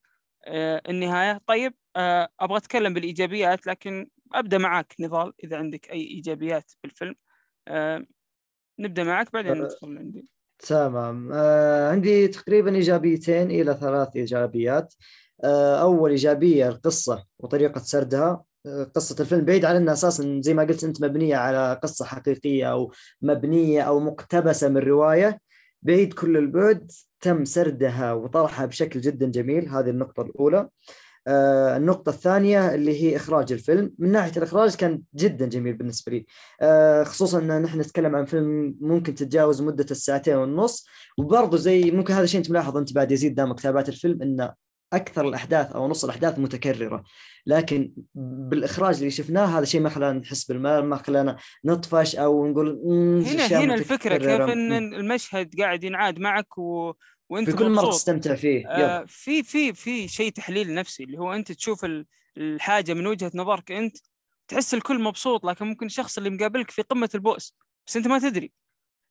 آه، 0.47 0.83
النهاية. 0.89 1.41
طيب 1.47 1.75
آه، 1.97 2.29
أبغى 2.41 2.57
أتكلم 2.57 2.95
بالإيجابيات 2.95 3.67
لكن 3.67 4.09
أبدأ 4.35 4.59
معك 4.59 4.95
نضال 5.01 5.33
إذا 5.45 5.57
عندك 5.57 5.91
أي 5.91 6.01
إيجابيات 6.01 6.73
بالفيلم. 6.83 7.15
آه، 7.69 8.07
نبدأ 8.79 9.05
معك 9.05 9.33
بعدين 9.33 9.53
ندخل 9.53 9.99
عندي. 9.99 10.27
تمام. 10.59 11.33
آه 11.33 11.91
عندي 11.91 12.29
تقريبا 12.29 12.75
إيجابيتين 12.75 13.51
إلى 13.51 13.79
ثلاث 13.81 14.09
إيجابيات. 14.17 14.95
آه 15.45 15.83
أول 15.83 16.11
إيجابية 16.11 16.69
القصة 16.69 17.25
وطريقة 17.39 17.79
سردها. 17.79 18.45
قصة 18.95 19.17
الفيلم 19.21 19.45
بعيد 19.45 19.65
عن 19.65 19.77
انها 19.77 19.93
أساسا 19.93 20.41
زي 20.45 20.55
ما 20.55 20.63
قلت 20.63 20.85
أنت 20.85 21.05
مبنية 21.05 21.37
على 21.37 21.81
قصة 21.83 22.05
حقيقية 22.05 22.73
أو 22.73 22.93
مبنية 23.23 23.83
أو 23.83 24.01
مقتبسة 24.01 24.69
من 24.69 24.79
رواية. 24.79 25.41
بعيد 25.83 26.13
كل 26.15 26.37
البعد 26.37 26.93
تم 27.21 27.45
سردها 27.45 28.13
وطرحها 28.13 28.67
بشكل 28.67 29.01
جدا 29.01 29.27
جميل. 29.27 29.69
هذه 29.69 29.91
النقطة 29.91 30.23
الأولى. 30.23 30.69
آه، 31.27 31.77
النقطة 31.77 32.11
الثانية 32.11 32.75
اللي 32.75 33.03
هي 33.03 33.17
إخراج 33.17 33.53
الفيلم. 33.53 33.93
من 33.99 34.13
ناحية 34.13 34.33
الإخراج 34.37 34.75
كان 34.75 35.03
جدا 35.15 35.47
جميل 35.47 35.73
بالنسبة 35.77 36.13
لي. 36.13 36.27
آه، 36.61 37.03
خصوصا 37.05 37.39
أن 37.39 37.63
نحن 37.63 37.81
نتكلم 37.81 38.17
عن 38.17 38.25
فيلم 38.25 38.77
ممكن 38.81 39.15
تتجاوز 39.15 39.63
مدة 39.63 39.87
الساعتين 39.91 40.37
والنص 40.37 40.87
وبرضه 41.19 41.57
زي 41.57 41.91
ممكن 41.91 42.15
هذا 42.15 42.25
الشيء 42.25 42.39
أنت 42.41 42.51
ملاحظ 42.51 42.77
أنت 42.77 42.93
بعد 42.93 43.13
يزيد 43.13 43.35
دام 43.35 43.53
كتابات 43.53 43.89
الفيلم 43.89 44.23
أن 44.23 44.51
أكثر 44.93 45.29
الأحداث 45.29 45.73
أو 45.73 45.89
نص 45.89 46.05
الأحداث 46.05 46.39
متكررة 46.39 47.05
لكن 47.47 47.93
بالإخراج 48.15 48.97
اللي 48.99 49.11
شفناه 49.11 49.59
هذا 49.59 49.65
شيء 49.65 49.81
ما 49.81 49.89
خلانا 49.89 50.19
نحس 50.19 50.45
بالملل 50.45 50.85
ما 50.85 50.97
خلانا 50.97 51.37
نطفش 51.65 52.17
أو 52.17 52.47
نقول 52.47 52.81
"مم، 52.85 53.21
هنا 53.21 53.47
هنا 53.47 53.75
الفكرة 53.75 54.17
كيف 54.17 54.27
متكررة". 54.29 54.53
إن 54.53 54.69
مم. 54.89 54.95
المشهد 54.95 55.61
قاعد 55.61 55.85
ينعاد 55.85 56.19
معك 56.19 56.59
و... 56.59 56.93
وأنت 57.29 57.51
في 57.51 57.57
كل 57.57 57.71
مبسوط. 57.71 57.93
تستمتع 57.93 58.35
فيه 58.35 58.69
آه،. 58.69 59.05
في 59.09 59.43
في 59.43 59.73
في 59.73 60.09
شيء 60.09 60.33
تحليل 60.33 60.75
نفسي 60.75 61.05
اللي 61.05 61.19
هو 61.19 61.33
أنت 61.33 61.53
تشوف 61.53 61.85
ال- 61.85 62.07
الحاجة 62.37 62.95
من 62.95 63.07
وجهة 63.07 63.31
نظرك 63.35 63.73
أنت 63.73 63.97
تحس 64.49 64.75
الكل 64.75 65.03
مبسوط 65.03 65.45
لكن 65.47 65.67
ممكن 65.67 65.87
الشخص 65.87 66.19
اللي 66.19 66.31
مقابلك 66.31 66.71
في 66.71 66.83
قمة 66.83 67.11
البؤس 67.15 67.57
بس 67.87 67.97
أنت 67.97 68.07
ما 68.07 68.19
تدري 68.19 68.53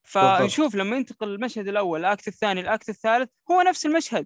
فنشوف 0.03 0.75
لما 0.75 0.95
ينتقل 0.95 1.27
المشهد 1.29 1.67
الأول 1.67 1.99
الأكت 1.99 2.27
الثاني 2.27 2.61
الأكت 2.61 2.89
الثالث 2.89 3.29
هو 3.51 3.61
نفس 3.61 3.85
المشهد 3.85 4.25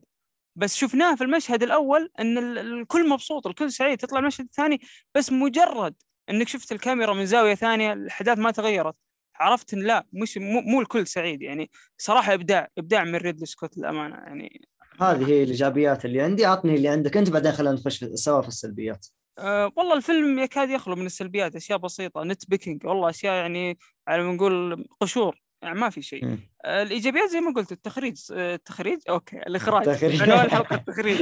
بس 0.56 0.75
شفناه 0.75 1.15
في 1.15 1.23
المشهد 1.23 1.64
الأول 1.64 2.09
إن 2.19 2.38
ال- 2.38 2.57
الكل 2.57 3.09
مبسوط 3.09 3.48
الكل 3.48 3.72
سعيد 3.72 3.98
تطلع 3.98 4.19
المشهد 4.19 4.45
الثاني 4.45 4.82
بس 5.15 5.32
مجرد 5.32 5.95
إنك 6.30 6.48
شفت 6.48 6.72
الكاميرا 6.72 7.14
من 7.14 7.25
زاوية 7.25 7.56
ثانية 7.56 7.93
الأحداث 7.93 8.38
ما 8.38 8.51
تغيرت. 8.51 8.95
عرفت 9.35 9.73
إن 9.73 9.80
لا 9.80 10.06
مش 10.14 10.38
مو, 10.38 10.61
مو 10.61 10.82
الكل 10.82 11.07
سعيد 11.07 11.41
يعني 11.41 11.72
صراحة 11.98 12.33
ابداع 12.33 12.67
إبداع 12.77 13.03
من 13.03 13.15
ريدلي 13.15 13.45
سكوت 13.45 13.77
للأمانة 13.77 14.15
يعني. 14.15 14.67
هذه 15.01 15.27
هي 15.30 15.43
الإيجابيات 15.43 16.06
اللي 16.06 16.22
عندي 16.22 16.45
اعطني 16.45 16.75
اللي 16.75 16.88
عندك. 16.88 17.17
أنت 17.17 17.30
بعدين 17.30 17.51
خلينا 17.51 17.75
نخش 17.75 18.06
سوا 18.14 18.41
في 18.41 18.48
السلبيات. 18.48 19.07
أه 19.40 19.72
والله 19.75 19.93
الفيلم 19.93 20.40
يكاد 20.40 20.69
يخلو 20.69 20.95
من 20.95 21.06
السلبيات 21.06 21.56
أشياء 21.56 21.77
بسيطة 21.80 22.23
nitpicking 22.24 22.85
والله 22.85 23.09
أشياء 23.09 23.33
يعني 23.33 23.77
على 24.07 24.23
ما 24.23 24.33
نقول 24.33 24.85
قشور. 25.01 25.43
يعني 25.64 25.80
ما 25.80 25.90
في 25.90 26.01
شيء. 26.01 26.38
أه 26.66 26.83
الإيجابيات 26.83 27.30
زي 27.30 27.42
ما 27.42 27.53
قلت 27.53 27.72
التخريج 27.72 28.17
أه 28.32 28.56
التخريج 28.56 29.00
أوكي 29.09 29.38
الإخراج. 29.38 29.88
التخريج. 29.90 30.22
عنوان 30.22 30.45
الحلقة 30.45 30.75
التخريج. 30.88 31.22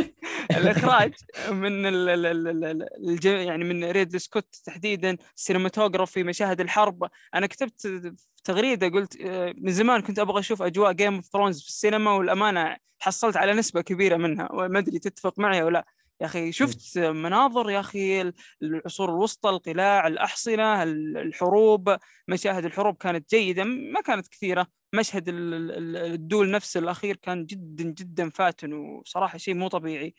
الإخراج 0.52 1.14
من 1.52 1.86
ال 1.86 2.10
ال 2.10 2.26
ال 2.26 2.48
ال 2.48 2.64
ال 2.66 3.10
الج- 3.10 3.26
يعني 3.26 3.64
من 3.64 3.84
ريدلي 3.84 4.18
سكوت 4.18 4.56
تحديدا 4.66 5.18
cinematography 5.36 6.24
مشاهد 6.24 6.62
الحرب. 6.62 7.10
أنا 7.36 7.48
كتبت 7.48 7.88
تغريدة 8.44 8.88
قلت 8.90 9.22
أه، 9.22 9.54
من 9.58 9.72
زمان 9.72 10.02
كنت 10.02 10.20
أبغى 10.20 10.40
أشوف 10.40 10.62
أجواء 10.62 10.92
Game 10.92 11.16
of 11.16 11.26
Thrones 11.26 11.62
في 11.62 11.68
السينما 11.68 12.12
والأمانة 12.12 12.78
حصلت 13.00 13.38
على 13.38 13.54
نسبة 13.54 13.82
كبيرة 13.82 14.18
منها 14.18 14.50
وما 14.52 14.80
أدري 14.80 15.00
تتفق 15.00 15.40
معي 15.40 15.62
أو 15.62 15.70
لا. 15.70 15.86
يا 16.22 16.26
أخي 16.26 16.52
شفت 16.52 16.98
مناظر 16.98 17.70
يا 17.70 17.80
أخي 17.80 18.22
ال- 18.22 18.34
العصور 18.64 19.10
الوسطى 19.10 19.50
القلاع 19.50 20.08
الأحصنة 20.08 20.84
ال- 20.84 21.18
الحروب 21.18 21.98
مشاهد 22.28 22.66
الحروب 22.66 22.96
كانت 22.98 23.30
جيدة 23.30 23.64
ما 23.64 24.02
كانت 24.02 24.28
كثيرة. 24.28 24.68
مشهد 24.96 25.30
ال- 25.30 25.54
ال- 25.54 25.72
ال- 25.72 25.98
ال 26.14 26.21
duel 26.21 26.52
نفسه 26.52 26.80
الأخير 26.80 27.16
كان 27.16 27.46
جدا 27.46 27.84
جدا 27.84 28.30
فاتن 28.30 28.74
وصراحة 28.74 29.38
شيء 29.38 29.54
مو 29.56 29.68
طبيعي. 29.68 30.14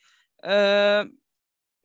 أه 0.44 1.10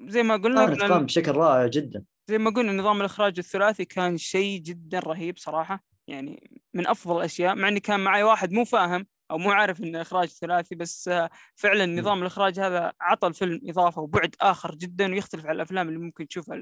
زي 0.08 0.24
ما 0.24 0.36
قلنا 0.38 0.66
كانت 0.66 0.82
قام 0.82 1.06
بشكل 1.06 1.32
رائع 1.32 1.68
جدا. 1.68 2.04
زي 2.28 2.38
ما 2.38 2.50
قلنا 2.50 2.72
نظام 2.74 3.00
الإخراج 3.00 3.40
الثلاثي 3.40 3.86
كان 3.86 4.18
شيء 4.18 4.60
جدا 4.62 5.00
رهيب 5.00 5.38
صراحة 5.38 5.84
يعني 6.08 6.60
من 6.74 6.88
أفضل 6.88 7.18
الأشياء 7.18 7.56
مع 7.56 7.68
إني 7.68 7.80
كان 7.80 8.00
معي 8.00 8.24
واحد 8.24 8.52
مو 8.52 8.66
فاهم. 8.66 9.08
أو 9.32 9.38
مو 9.38 9.52
عارف 9.52 9.82
انه 9.82 10.02
إخراج 10.02 10.28
ثلاثي 10.28 10.76
بس 10.76 11.08
آه، 11.08 11.30
فعلا 11.56 11.86
نظام 11.86 12.22
الإخراج 12.22 12.60
هذا 12.60 12.94
عطى 13.02 13.28
الفيلم 13.28 13.62
إضافة 13.66 14.02
وبعد 14.02 14.36
آخر 14.42 14.76
جدا 14.76 15.12
ويختلف 15.12 15.46
عن 15.46 15.56
الأفلام 15.56 15.88
اللي 15.88 16.00
ممكن 16.00 16.28
تشوفها 16.28 16.60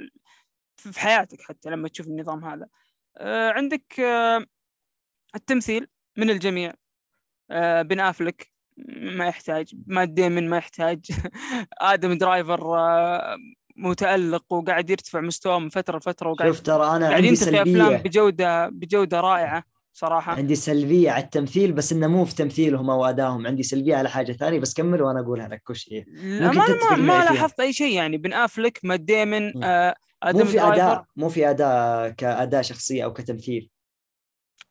في 0.77 0.99
حياتك 0.99 1.41
حتى 1.41 1.69
لما 1.69 1.87
تشوف 1.87 2.07
النظام 2.07 2.45
هذا. 2.45 2.67
آه، 3.17 3.51
عندك 3.51 3.99
آه، 3.99 4.45
التمثيل 5.35 5.87
من 6.17 6.29
الجميع. 6.29 6.73
بن 7.81 7.99
أفلك 7.99 8.51
ما 8.97 9.27
يحتاج 9.27 9.75
مات 9.87 10.09
ديمن 10.09 10.49
ما 10.49 10.57
يحتاج. 10.57 11.05
آدم 11.81 12.17
درايفر 12.17 12.59
متألق 13.75 14.53
وقاعد 14.53 14.89
يرتفع 14.89 15.21
مستواه 15.21 15.59
من 15.59 15.69
فترة 15.69 15.97
لفترة 15.97 16.29
وقاعد 16.29 16.51
شوف 16.51 16.61
ترى 16.61 16.95
أنا 16.95 17.07
عندي 17.07 17.27
ينتج 17.27 17.55
أفلام 17.55 17.65
سلبية. 17.65 17.97
بجودة 17.97 18.69
بجودة 18.69 19.19
رائعة. 19.19 19.63
صراحة. 19.97 20.33
عندي 20.35 20.55
سلبية 20.55 21.11
على 21.11 21.23
التمثيل 21.23 21.71
بس 21.71 21.91
إنه 21.93 22.07
مو 22.07 22.25
في 22.25 22.35
تمثيلهم 22.35 22.89
أو 22.89 23.05
أدائهم. 23.05 23.47
عندي 23.47 23.63
سلبية 23.63 23.95
على 23.95 24.09
حاجة 24.09 24.31
ثانية 24.31 24.59
بس 24.59 24.73
كمل 24.73 25.01
وأنا 25.01 25.19
اقولها 25.19 25.47
لك 25.47 25.61
الأمانة 26.23 26.65
تتفق 26.67 26.91
ما, 26.91 26.97
ما 26.97 27.21
فيها. 27.21 27.33
لاحظت 27.33 27.59
أي 27.59 27.73
شيء 27.73 27.95
يعني. 27.95 28.17
بن 28.17 28.33
أفلك 28.33 28.79
مات 28.83 28.99
ديمن. 28.99 29.63
آه 29.63 29.95
مو 30.25 30.45
في 30.45 30.61
أداء 30.61 31.05
مو 31.15 31.29
في 31.29 31.49
أداء 31.49 32.09
كأداء 32.09 32.61
شخصية 32.61 33.03
أو 33.03 33.13
كتمثيل. 33.13 33.69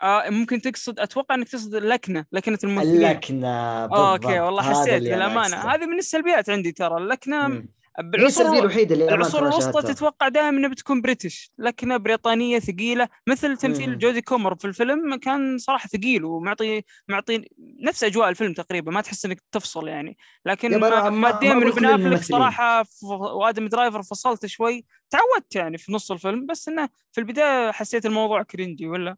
آه 0.03 0.31
ممكن 0.31 0.61
تقصد 0.61 1.01
أتوقع 1.01 1.35
إنك 1.35 1.49
تقصد 1.49 1.75
اللكنه 1.75 2.25
لكنة 2.33 2.59
الممثلين. 2.65 2.97
اللكنة 2.97 3.49
آه، 3.49 4.13
أوكي 4.13 4.27
بالضبط. 4.27 4.45
والله 4.47 4.63
حسيت 4.63 5.03
أقصده. 5.03 5.75
هذه 5.75 5.87
من 5.87 5.99
السلبيات 5.99 6.51
عندي 6.51 6.73
ترى. 6.73 6.97
اللكنة 6.97 7.65
هي 7.99 8.27
السلبيه 8.27 8.59
الوحيده 8.59 8.95
اللي 8.95 9.15
العصور 9.15 9.49
الوسطى. 9.49 9.83
تتوقع 9.95 10.29
دائما 10.29 10.49
إنها 10.59 10.69
بتكون 10.69 11.01
بريتش 11.01 11.51
لكنها 11.59 11.97
بريطانية 11.97 12.59
ثقيلة 12.59 13.09
مثل 13.27 13.57
تمثيل 13.57 13.91
مم. 13.91 13.99
جودي 13.99 14.21
كومر 14.23 14.55
في 14.55 14.65
الفيلم 14.65 15.15
كان 15.17 15.59
صراحة 15.59 15.89
ثقيل 15.89 16.25
ومعطي 16.25 16.83
معطي 17.09 17.49
نفس 17.81 18.05
أجواء 18.05 18.29
الفيلم 18.29 18.53
تقريبا 18.53 18.93
ما 18.93 19.01
تحس 19.01 19.25
إنك 19.27 19.43
تفصل 19.53 19.89
يعني 19.89 20.17
لكن 20.47 20.73
يبا 20.73 20.89
أنا 20.89 20.97
ما, 20.97 21.11
ما- 21.11 21.11
ما 21.11 21.33
ما 21.33 21.39
ديمن 21.41 21.53
أقول 21.53 21.69
وبن 21.71 21.81
كل 21.81 21.87
أفلك. 21.87 22.23
صراحة 22.23 22.85
وآدم 23.03 23.67
درايفر 23.69 24.03
فصلت 24.03 24.47
شوي 24.47 24.85
تعودت 25.11 25.57
يعني 25.57 25.79
في 25.79 25.93
نص 25.93 26.11
الفيلم 26.11 26.47
بس 26.47 26.69
إنه 26.69 26.89
في 27.13 27.21
البداية 27.21 27.71
حسيت 27.73 28.07
الموضوع 28.07 28.43
كرنجي 28.43 28.87
ولا 28.87 29.17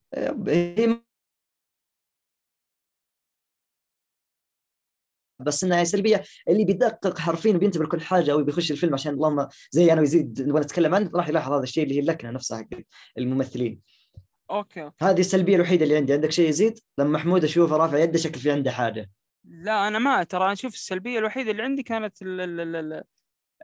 هي 0.48 0.98
بس 5.38 5.64
إنها 5.64 5.84
سلبية. 5.84 6.22
اللي 6.48 6.64
بيدقق 6.64 7.18
حرفيا 7.18 7.54
وبينتبه 7.54 7.84
لكل 7.84 8.00
حاجة 8.00 8.32
أو 8.32 8.42
بيخش 8.44 8.70
الفيلم 8.72 8.94
عشان 8.94 9.14
اللهم 9.14 9.48
زي 9.70 9.92
أنا 9.92 10.00
ويزيد 10.00 10.42
نبغى 10.48 10.60
نتكلم 10.60 10.94
عنه 10.94 11.10
راح 11.14 11.28
يلاحظ 11.28 11.52
هذا 11.52 11.62
الشيء 11.62 11.84
اللي 11.84 11.94
هي 11.94 12.00
اللكنة 12.00 12.30
نفسها 12.30 12.58
حق 12.58 12.80
الممثلين. 13.18 13.80
أوكي. 14.50 14.90
هذه 15.00 15.20
السلبية 15.20 15.56
الوحيدة 15.56 15.84
اللي 15.84 15.96
عندي. 15.96 16.12
عندك 16.12 16.30
شيء 16.32 16.48
يزيد؟ 16.48 16.78
لما 16.98 17.10
محمود 17.10 17.44
أشوفه 17.44 17.76
رافع 17.76 17.98
يده 17.98 18.18
شكل 18.18 18.40
في 18.40 18.50
عنده 18.50 18.70
حاجة. 18.70 19.10
لا 19.44 19.88
أنا 19.88 19.98
ما 19.98 20.22
ترى 20.22 20.44
أنا 20.44 20.52
أشوف 20.52 20.74
السلبية 20.74 21.18
الوحيدة 21.18 21.50
اللي 21.50 21.62
عندي 21.62 21.82
كانت 21.82 22.22
ال- 22.22 22.40
ال- 22.40 22.60
ال- 22.60 22.76
ال- 22.76 23.04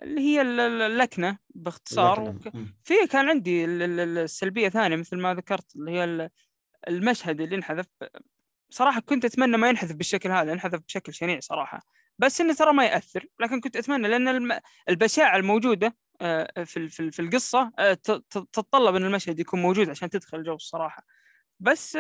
اللي 0.03 0.21
هي 0.21 0.41
ال- 0.41 0.61
ال- 0.61 0.83
اللكنة 0.83 1.39
باختصار. 1.55 2.31
اللكنة. 2.31 2.67
في 2.85 2.95
كان 3.11 3.29
عندي 3.29 3.65
ال- 3.65 3.83
ال- 3.83 4.01
ال- 4.01 4.19
السلبية 4.19 4.69
ثانية 4.69 4.97
مثل 4.97 5.17
ما 5.19 5.35
ذكرت 5.35 5.77
اللي 5.77 5.91
هي 5.91 6.05
ال- 6.05 6.31
المشهد 6.89 7.41
اللي 7.41 7.57
انحذف 7.57 7.87
صراحة 8.73 9.01
كنت 9.01 9.25
أتمنى 9.25 9.57
ما 9.57 9.69
ينحذف 9.69 9.97
بالشكل 9.97 10.31
هذا 10.31 10.53
انحذف 10.53 10.81
بشكل 10.89 11.15
شنيع 11.15 11.41
صراحة. 11.41 11.83
بس 12.19 12.41
إنه 12.41 12.55
ترى 12.55 12.73
ما 12.73 12.85
يأثر 12.85 13.27
لكن 13.41 13.61
كنت 13.61 13.77
أتمنى 13.77 14.09
لأن 14.09 14.61
البشاعة 14.89 15.37
الموجودة 15.37 15.97
آه، 16.21 16.65
في 16.65 16.89
في 16.89 17.01
ال- 17.01 17.13
في 17.13 17.23
القصة 17.23 17.73
آه، 17.79 17.95
تتطلب 18.31 18.95
إن 18.95 19.05
المشهد 19.05 19.41
يكون 19.41 19.63
موجود 19.63 19.91
عشان 19.91 20.11
تدخل 20.11 20.39
الجو 20.39 20.55
الصراحه 20.55 21.05
بس 21.61 21.99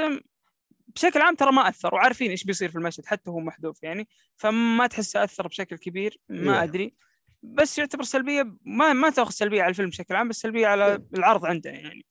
بشكل 0.89 1.20
عام 1.23 1.34
ترى 1.34 1.52
ما 1.52 1.68
أثر 1.68 1.94
وعارفين 1.94 2.31
إيش 2.31 2.44
بيصير 2.44 2.68
في 2.70 2.76
المشهد 2.76 3.07
حتى 3.07 3.31
هو 3.31 3.41
محذوف 3.41 3.83
يعني 3.83 4.09
فما 4.36 4.86
تحس 4.86 5.17
أثر 5.17 5.49
بشكل 5.49 5.76
كبير 5.78 6.18
ما. 6.28 6.62
أدري. 6.62 6.94
بس 7.42 7.78
يعتبر 7.78 8.02
سلبية 8.02 8.57
ما 8.65 8.92
ما 8.92 9.10
تأخذ 9.10 9.31
سلبية 9.31 9.62
على 9.62 9.70
الفيلم 9.70 9.89
بشكل 9.89 10.15
عام 10.15 10.28
بس 10.28 10.36
سلبية 10.41 10.67
على 10.67 11.02
العرض 11.15 11.44
عندنا 11.47 11.75
يعني. 11.75 12.07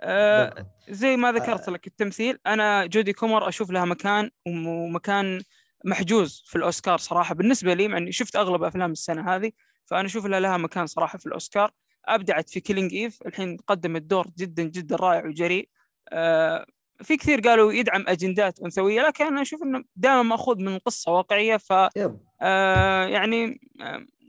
آه. 0.00 0.66
زي 0.88 1.16
ما 1.16 1.32
ذكرت 1.32 1.68
لك 1.68 1.86
التمثيل 1.86 2.38
أنا 2.46 2.86
جودي 2.86 3.12
كومر 3.12 3.48
أشوف 3.48 3.70
لها 3.70 3.84
مكان 3.84 4.30
وم- 4.46 4.66
ومكان 4.66 5.40
محجوز 5.84 6.42
في 6.46 6.56
الأوسكار 6.56 6.98
صراحة. 6.98 7.34
بالنسبة 7.34 7.74
لي 7.74 7.88
مع 7.88 7.98
إني 7.98 8.12
شفت 8.12 8.36
أغلب 8.36 8.62
أفلام 8.62 8.92
السنة 8.92 9.34
هذه 9.36 9.52
فأنا 9.86 10.06
أشوف 10.06 10.26
لها 10.26 10.40
لها 10.40 10.56
مكان 10.56 10.86
صراحة 10.86 11.18
في 11.18 11.26
الأوسكار. 11.26 11.70
أبدعت 12.04 12.50
في 12.50 12.60
Killing 12.60 12.94
Eve 12.94 13.18
الحين 13.26 13.56
قدمت 13.66 14.02
دور 14.02 14.26
جدا 14.38 14.62
جدا 14.62 14.96
رائع 14.96 15.26
وجريء. 15.26 15.68
آه 16.12 16.66
في 17.02 17.16
كثير 17.16 17.40
قالوا 17.40 17.72
يدعم 17.72 18.04
أجندات 18.08 18.60
أنثوية 18.60 19.02
لكن 19.02 19.24
أنا 19.26 19.42
أشوف 19.42 19.62
إنه 19.62 19.84
دائما 19.96 20.22
مأخوذ 20.22 20.62
من 20.62 20.78
قصة 20.78 21.12
واقعية 21.12 21.56
ف 21.56 21.72
آه 22.42 23.04
يعني 23.06 23.60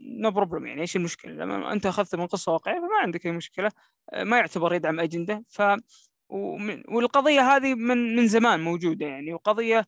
no 0.00 0.30
problem 0.30 0.66
يعني 0.66 0.80
إيش 0.80 0.96
المشكلة؟ 0.96 1.32
لما 1.32 1.72
أنت 1.72 1.86
أخذت 1.86 2.14
من 2.14 2.26
قصة 2.26 2.52
واقعية 2.52 2.78
فما 2.78 2.98
عندك 3.02 3.26
أي 3.26 3.32
مشكلة 3.32 3.70
آه 4.12 4.24
ما 4.24 4.38
يعتبر 4.38 4.74
يدعم 4.74 5.00
أجندة. 5.00 5.44
ف 5.48 5.62
والقضية 6.88 7.40
هذه 7.40 7.74
من 7.74 8.16
من 8.16 8.28
زمان 8.28 8.60
موجودة 8.60 9.06
يعني 9.06 9.34
وقضية 9.34 9.86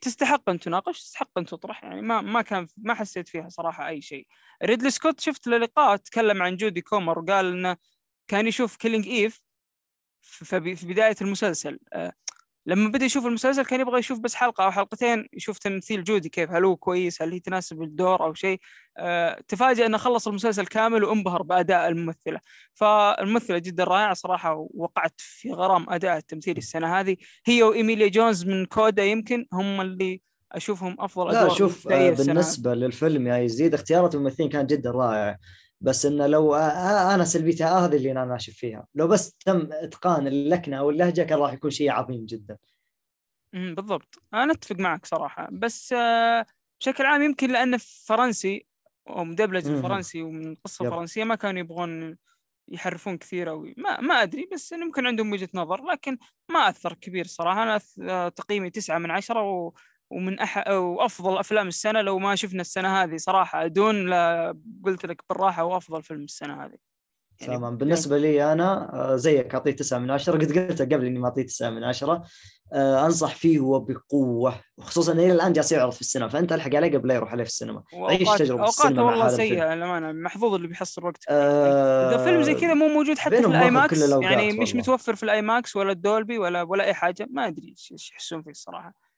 تستحق 0.00 0.48
أن 0.50 0.58
تناقش 0.58 1.00
تستحق 1.02 1.38
أن 1.38 1.44
تطرح 1.46 1.84
يعني 1.84 2.02
ما 2.02 2.20
ما 2.20 2.42
كان 2.42 2.66
ما 2.76 2.94
حسيت 2.94 3.28
فيها 3.28 3.48
صراحة 3.48 3.88
أي 3.88 4.00
شيء. 4.00 4.26
ريدلي 4.64 4.90
سكوت 4.90 5.20
شفت 5.20 5.46
له 5.46 5.58
لقاء 5.58 5.96
تكلم 5.96 6.42
عن 6.42 6.56
جودي 6.56 6.80
كومر 6.80 7.18
وقال 7.18 7.46
إنه 7.52 7.76
كان 8.28 8.46
يشوف 8.46 8.76
Killing 8.76 9.06
Eve 9.06 9.40
في 10.20 10.60
بداية 10.82 11.16
المسلسل. 11.22 11.78
آه، 11.92 12.12
لما 12.66 12.88
بدأ 12.88 13.04
يشوف 13.04 13.26
المسلسل 13.26 13.64
كان 13.64 13.80
يبغى 13.80 13.98
يشوف 13.98 14.18
بس 14.18 14.34
حلقة 14.34 14.64
أو 14.64 14.70
حلقتين 14.70 15.28
يشوف 15.32 15.58
تمثيل 15.58 16.04
جودي 16.04 16.28
كيف 16.28 16.50
هل 16.50 16.64
هو 16.64 16.76
كويس 16.76 17.22
هل 17.22 17.32
هي 17.32 17.40
تناسب 17.40 17.82
الدور 17.82 18.24
أو 18.24 18.34
شيء. 18.34 18.60
آه، 18.98 19.40
تفاجأ 19.48 19.86
إنه 19.86 19.98
خلص 19.98 20.28
المسلسل 20.28 20.66
كامل 20.66 21.04
وانبهر 21.04 21.42
بأداء 21.42 21.88
الممثلة. 21.88 22.40
فالممثلة 22.74 23.58
جدا 23.58 23.84
رائعة 23.84 24.14
صراحة 24.14 24.54
ووقعت 24.54 25.14
في 25.16 25.52
غرام 25.52 25.90
أداء 25.90 26.16
التمثيلي 26.16 26.58
السنة 26.58 27.00
هذه. 27.00 27.16
هي 27.46 27.62
وإيميليا 27.62 28.08
جونز 28.08 28.44
من 28.44 28.66
CODA 28.66 29.04
يمكن 29.04 29.46
هم 29.52 29.80
اللي 29.80 30.20
أشوفهم 30.52 30.96
أفضل 30.98 31.32
لا 31.32 31.48
شوف 31.48 31.88
آه،. 31.88 32.10
بالنسبة 32.10 32.74
للفيلم 32.74 33.26
يا 33.26 33.38
يزيد 33.38 33.74
اختيارات 33.74 34.14
الممثلين 34.14 34.48
كانت 34.48 34.70
جدا 34.70 34.90
رائعة. 34.90 35.38
بس 35.82 36.06
انه 36.06 36.26
لو 36.26 36.54
أنا 36.54 37.24
سلبيتها 37.24 37.86
هذه 37.86 37.96
اللي 37.96 38.12
أنا 38.12 38.24
ناشف 38.24 38.52
فيها. 38.52 38.86
لو 38.94 39.08
بس 39.08 39.32
تم 39.32 39.68
إتقان 39.72 40.26
اللكنة 40.26 40.78
أو 40.78 40.90
اللهجة 40.90 41.22
كان 41.22 41.38
راح 41.38 41.52
يكون 41.52 41.70
شيء 41.70 41.90
عظيم 41.90 42.26
جدا. 42.26 42.58
بالضبط. 43.52 44.22
أنا 44.34 44.52
أتفق 44.52 44.76
معك 44.76 45.06
صراحة. 45.06 45.48
بس 45.52 45.92
آه، 45.92 46.46
بشكل 46.80 47.04
عام 47.04 47.22
يمكن 47.22 47.50
لأنه 47.52 47.78
فرنسي 48.06 48.66
ومدبلج 49.06 49.68
مم. 49.68 49.82
فرنسي 49.82 50.22
ومن 50.22 50.54
قصة 50.54 50.84
يب. 50.84 50.90
فرنسية 50.90 51.24
ما 51.24 51.34
كانوا 51.34 51.60
يبغون 51.60 52.16
يحرفون 52.68 53.18
كثير 53.18 53.50
أو 53.50 53.66
ما 53.76 54.00
ما 54.00 54.14
أدري 54.22 54.48
بس 54.52 54.72
يمكن 54.72 55.06
عندهم 55.06 55.32
وجهة 55.32 55.48
نظر. 55.54 55.84
لكن 55.84 56.18
ما 56.50 56.68
أثر 56.68 56.94
كبير 56.94 57.26
صراحة. 57.26 57.62
أنا 57.62 57.80
آه، 58.02 58.28
تقييمي 58.28 58.70
تسعة 58.70 58.98
من 58.98 59.10
عشرة 59.10 59.42
و... 59.42 59.72
ومن 60.12 60.38
أح... 60.40 60.68
وأفضل 60.68 61.38
أفلام 61.38 61.68
السنة 61.68 62.00
لو 62.00 62.18
ما 62.18 62.34
شفنا 62.34 62.60
السنة 62.60 63.02
هذه 63.02 63.16
صراحة 63.16 63.66
دون 63.66 64.06
لا 64.06 64.56
قلت 64.84 65.06
لك 65.06 65.22
بالراحة 65.28 65.62
هو 65.62 65.76
افضل 65.76 66.02
فيلم 66.02 66.24
السنة 66.24 66.64
هذه. 66.64 66.76
يعني 67.40 67.58
تمام. 67.58 67.76
بالنسبة 67.76 68.18
لي 68.18 68.52
أنا 68.52 68.94
آه، 68.94 69.16
زيك 69.16 69.54
أعطيه 69.54 69.70
9 69.70 69.98
من 69.98 70.10
10 70.10 70.32
قد 70.32 70.58
قلت 70.58 70.82
قبل 70.82 71.06
إني 71.06 71.18
ما 71.18 71.28
أعطيه 71.28 71.46
9 71.46 71.70
من 71.70 71.84
10 71.84 72.24
آه، 72.72 73.06
أنصح 73.06 73.34
فيه 73.34 73.60
وبقوه 73.60 74.54
وخصوصا 74.78 75.12
إلى 75.12 75.32
الآن 75.32 75.52
جالس 75.52 75.72
يعرض 75.72 75.92
في 75.92 76.00
السينما 76.00 76.28
فأنت 76.28 76.52
الحق 76.52 76.74
عليه 76.74 76.98
قبل 76.98 77.08
لا 77.08 77.14
يروح 77.14 77.32
عليه 77.32 77.44
في 77.44 77.50
السينما. 77.50 77.82
عيش 77.94 78.28
تجربة 78.38 78.64
السينما 78.64 79.02
والله 79.02 79.28
سيئة 79.28 79.74
للأمانة 79.74 80.12
محظوظ 80.12 80.54
اللي 80.54 80.68
بيحصل 80.68 81.04
وقت 81.04 81.24
آه، 81.28 82.14
إذا 82.14 82.24
فيلم 82.24 82.42
زي 82.42 82.54
كذا 82.54 82.74
مو 82.74 82.88
موجود 82.88 83.18
حتى 83.18 83.42
في 83.42 83.46
ال 83.46 83.70
IMAX 83.70 84.10
يعني 84.10 84.52
مش 84.52 84.58
والله. 84.58 84.74
متوفر 84.74 85.14
في 85.14 85.22
ال 85.22 85.42
IMAX 85.42 85.76
ولا 85.76 85.92
ال 85.92 86.00
Dolby 86.00 86.38
ولا 86.38 86.62
ولا 86.62 86.84
أي 86.84 86.94
حاجة 86.94 87.28
ما 87.30 87.46
أدري 87.46 87.74
إيش 87.92 88.10
يحسون 88.12 88.42
فيه 88.42 88.50
الصراحة. 88.50 89.11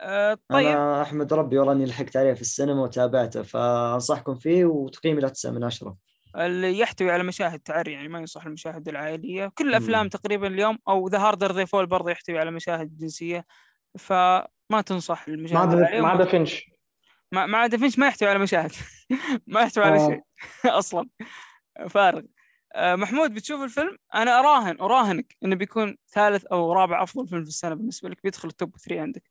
أه 0.00 0.38
طيب. 0.48 0.66
أنا 0.66 1.02
أحمد 1.02 1.32
ربي 1.32 1.58
والله 1.58 1.72
إني 1.72 1.84
لحقت 1.84 2.16
عليه 2.16 2.32
في 2.34 2.40
السينما 2.40 2.82
وتابعته 2.82 3.42
فأنصحكم 3.42 4.34
فيه 4.34 4.64
وتقييمي 4.64 5.20
له 5.20 5.28
9 5.28 5.50
من 5.50 5.64
10 5.64 5.96
اللي 6.36 6.78
يحتوي 6.78 7.10
على 7.10 7.22
مشاهد 7.22 7.60
تعري 7.60 7.92
يعني 7.92 8.08
ما 8.08 8.18
ينصح 8.18 8.46
المشاهد 8.46 8.88
العائلية. 8.88 9.52
كل 9.54 9.68
الأفلام. 9.68 10.08
تقريبا 10.08 10.46
اليوم 10.46 10.78
أو 10.88 11.08
The 11.08 11.18
Harder 11.18 11.52
They 11.52 11.66
Fall 11.66 11.86
برضه 11.86 12.10
يحتوي 12.10 12.38
على 12.38 12.50
مشاهد 12.50 12.96
جنسية 12.96 13.44
فما 13.98 14.82
تنصح 14.86 15.28
المشاهد 15.28 15.74
ما 15.74 16.08
عدا 16.08 16.24
فينش. 16.24 16.70
ما 17.32 17.46
ما 17.46 17.58
عدا 17.58 17.76
فينش 17.76 17.98
ما 17.98 18.06
يحتوي 18.06 18.28
على 18.28 18.38
مشاهد. 18.38 18.72
ما 19.46 19.60
يحتوي 19.60 19.84
على 19.84 19.96
آه. 19.96 20.08
شيء 20.08 20.20
أصلا. 20.78 21.08
فارغ. 21.88 22.22
آه، 22.74 22.96
محمود 22.96 23.34
بتشوف 23.34 23.62
الفيلم؟ 23.62 23.96
أنا 24.14 24.38
أراهن 24.38 24.80
أراهنك 24.80 25.36
إنه 25.44 25.56
بيكون 25.56 25.96
ثالث 26.12 26.44
أو 26.44 26.72
رابع 26.72 27.02
أفضل 27.02 27.28
فيلم 27.28 27.42
في 27.42 27.48
السنة 27.48 27.74
بالنسبة 27.74 28.08
لك 28.08 28.22
بيدخل 28.24 28.48
ال 28.48 28.55
top 28.55 28.76
3 28.76 29.00
عندك. 29.00 29.22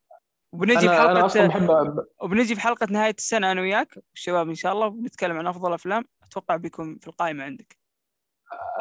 وبنجي 0.51 0.79
في 0.79 0.95
حلقة 0.95 1.47
بحب 1.47 2.05
وبنجي 2.21 2.55
في 2.55 2.61
حلقة 2.61 2.87
نهاية 2.89 3.15
السنة 3.17 3.51
أنا 3.51 3.61
وياك 3.61 3.97
والشباب 4.11 4.49
إن 4.49 4.55
شاء 4.55 4.73
الله 4.73 4.87
وبنتكلم 4.87 5.37
عن 5.37 5.47
أفضل 5.47 5.73
أفلام 5.73 6.03
أتوقع 6.23 6.55
بيكون 6.55 6.97
في 7.01 7.07
القائمة 7.07 7.43
عندك. 7.43 7.77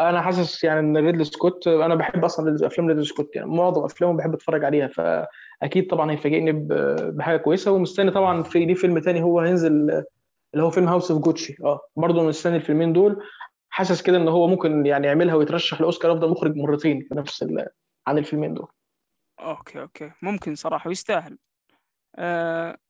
أنا 0.00 0.22
حاسس 0.22 0.64
يعني 0.64 0.80
إن 0.80 0.96
ريدلي 0.96 1.24
سكوت 1.24 1.68
أنا 1.68 1.94
بحب 1.94 2.24
أصلا 2.24 2.66
أفلام 2.66 2.88
ريدلي 2.88 3.04
سكوت 3.04 3.36
يعني 3.36 3.48
معظم 3.50 3.84
أفلامه 3.84 4.16
بحب 4.16 4.34
أتفرج 4.34 4.64
عليها 4.64 4.88
فأكيد 4.88 5.86
طبعا 5.90 6.10
هيفاجئني 6.10 6.52
بحاجة 7.10 7.36
كويسة. 7.36 7.72
ومستني 7.72 8.10
طبعا 8.10 8.42
في 8.42 8.64
ليه 8.64 8.74
فيلم 8.74 8.98
تاني 8.98 9.22
هو 9.22 9.40
هينزل 9.40 9.72
اللي 10.54 10.64
هو 10.64 10.70
فيلم 10.70 10.88
House 10.88 11.10
of 11.10 11.22
Gucci 11.22 11.56
آه 11.64 11.80
برضه 11.96 12.22
مستني 12.22 12.56
الفيلمين 12.56 12.92
دول. 12.92 13.22
حاسس 13.70 14.02
كده 14.02 14.16
إن 14.16 14.28
هو 14.28 14.46
ممكن 14.46 14.86
يعني 14.86 15.06
يعملها 15.06 15.34
ويترشح 15.34 15.80
لأوسكار 15.80 16.12
أفضل 16.12 16.30
مخرج 16.30 16.56
مرتين 16.56 17.06
في 17.08 17.14
نفس. 17.14 17.44
عن 18.06 18.18
الفيلمين 18.18 18.54
دول. 18.54 18.68
okay 19.40 19.80
okay. 19.80 20.12
ممكن 20.22 20.54
صراحة 20.54 20.88
ويستاهل. 20.88 21.38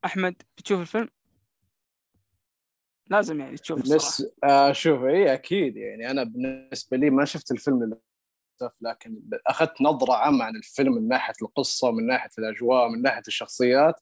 أحمد 0.05 0.43
بتشوف 0.59 0.81
الفيلم؟ 0.81 1.09
لازم 3.11 3.41
يعني 3.41 3.57
تشوف 3.57 3.81
الصراحة. 3.81 3.97
بس 3.97 4.27
آه 4.45 4.73
شوف 4.73 5.05
إي 5.05 5.35
أكيد 5.35 5.77
يعني. 5.77 6.11
أنا 6.11 6.25
بالنسبة 6.25 6.97
لي 6.97 7.11
ما 7.11 7.25
شفت 7.25 7.53
الفيلم 7.53 7.85
للأسف 7.85 8.77
لكن 8.81 9.23
أخذت 9.47 9.83
نظرة 9.83 10.13
عامة 10.13 10.45
عن 10.45 10.57
الفيلم 10.57 10.93
من 10.95 11.09
ناحية 11.09 11.35
القصة 11.43 11.91
من 11.91 12.07
ناحية 12.07 12.31
الأجواء 12.39 12.89
من 12.89 13.03
ناحية 13.03 13.23
الشخصيات. 13.29 13.95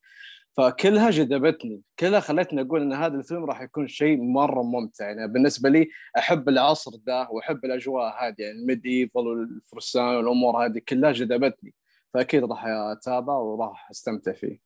فكلها 0.56 1.10
جذبتني 1.10 1.82
كلها 1.98 2.20
خلتني 2.20 2.60
أقول 2.60 2.82
إن 2.82 2.92
هذا 2.92 3.14
الفيلم 3.16 3.44
راح 3.44 3.60
يكون 3.60 3.88
شيء 3.88 4.20
مرة 4.22 4.62
ممتع. 4.62 5.04
يعني 5.10 5.28
بالنسبة 5.28 5.68
لي 5.68 5.88
أحب 6.18 6.48
العصر 6.48 6.90
ده 6.96 7.28
وأحب 7.30 7.64
الأجواء 7.64 8.24
هذه 8.24 8.34
يعني 8.38 8.58
ال 8.60 8.86
medieval 8.86 9.20
والفرسان 9.20 10.04
والأمور 10.04 10.66
هذه 10.66 10.80
كلها 10.88 11.12
جذبتني. 11.12 11.74
فأكيد 12.14 12.44
راح 12.44 12.64
أتابع 12.66 13.34
وراح 13.34 13.90
أستمتع 13.90 14.32
فيه. 14.32 14.65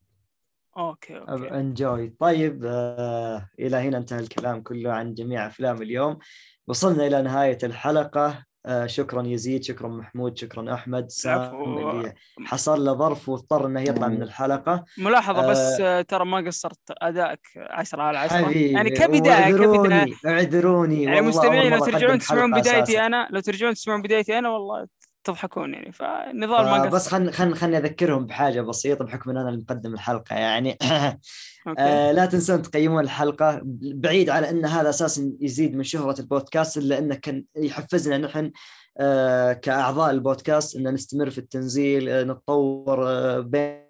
okay 0.77 1.17
okay. 1.17 1.51
Enjoy. 1.51 2.13
طيب 2.19 2.63
آه 2.65 3.49
إلى 3.59 3.77
هنا 3.77 3.97
انتهى 3.97 4.19
الكلام 4.19 4.61
كله 4.61 4.91
عن 4.91 5.13
جميع 5.13 5.47
أفلام 5.47 5.81
اليوم. 5.81 6.17
وصلنا 6.67 7.07
إلى 7.07 7.21
نهاية 7.21 7.57
الحلقة. 7.63 8.45
آه 8.65 8.85
شكرا 8.85 9.23
يزيد 9.27 9.63
شكرا 9.63 9.87
محمود 9.87 10.37
شكرا 10.37 10.73
أحمد. 10.73 11.07
اللي 11.25 12.13
حصل 12.45 12.85
له 12.85 12.93
ظرف 12.93 13.29
واضطر 13.29 13.65
إنه 13.65 13.81
يطلع 13.81 14.07
من 14.07 14.21
الحلقة. 14.21 14.85
ملاحظة 14.97 15.47
بس 15.47 15.57
آه. 15.57 15.99
آه، 15.99 16.01
ترى 16.01 16.25
ما 16.25 16.37
قصرت. 16.47 16.79
أدائك 16.89 17.39
10 17.57 18.01
على 18.01 18.17
10 18.17 18.37
حبيبي 18.45 18.71
يعني 18.71 18.89
كبداية 18.89 19.51
كبداية. 19.51 19.51
اعذروني 19.51 20.15
اعذروني 20.25 21.03
يعني 21.03 21.21
مستمعين 21.21 21.73
لو 21.73 21.85
ترجعون 21.85 22.19
تسمعون 22.19 22.51
بدايتي. 22.51 22.99
أنا 23.05 23.27
لو 23.31 23.39
ترجعون 23.39 23.73
تسمعون 23.73 24.01
بدايتي 24.01 24.39
أنا 24.39 24.49
والله 24.49 24.87
تضحكون 25.23 25.73
يعني 25.73 25.91
فالنضال 25.91 26.65
ما 26.65 26.85
بس 26.85 27.05
قصر. 27.05 27.11
خل 27.11 27.31
خل 27.31 27.55
خلني 27.55 27.77
أذكرهم 27.77 28.25
بحاجة 28.25 28.61
بسيطة 28.61 29.05
بحكم 29.05 29.29
إن 29.29 29.37
أنا 29.37 29.49
اللي 29.49 29.61
مقدم 29.61 29.93
الحلقة 29.93 30.35
يعني. 30.35 30.77
آه 31.77 32.11
لا 32.11 32.25
تنسون 32.25 32.61
تقيمون 32.61 33.03
الحلقة 33.03 33.61
بعيد 33.63 34.29
على 34.29 34.49
إن 34.49 34.65
هذا 34.65 34.89
أساسا 34.89 35.33
يزيد 35.39 35.75
من 35.75 35.83
شهرة 35.83 36.19
البودكاست 36.19 36.77
إلا 36.77 36.97
إنه 36.97 37.15
كان 37.15 37.45
يحفزنا 37.55 38.17
نحن 38.17 38.51
آه 38.97 39.53
كأعضاء 39.53 40.11
البودكاست 40.11 40.75
إن 40.75 40.93
نستمر 40.93 41.29
في 41.29 41.37
التنزيل 41.37 42.09
آه 42.09 42.23
نتطور 42.23 43.09
آه 43.09 43.39
بين 43.39 43.80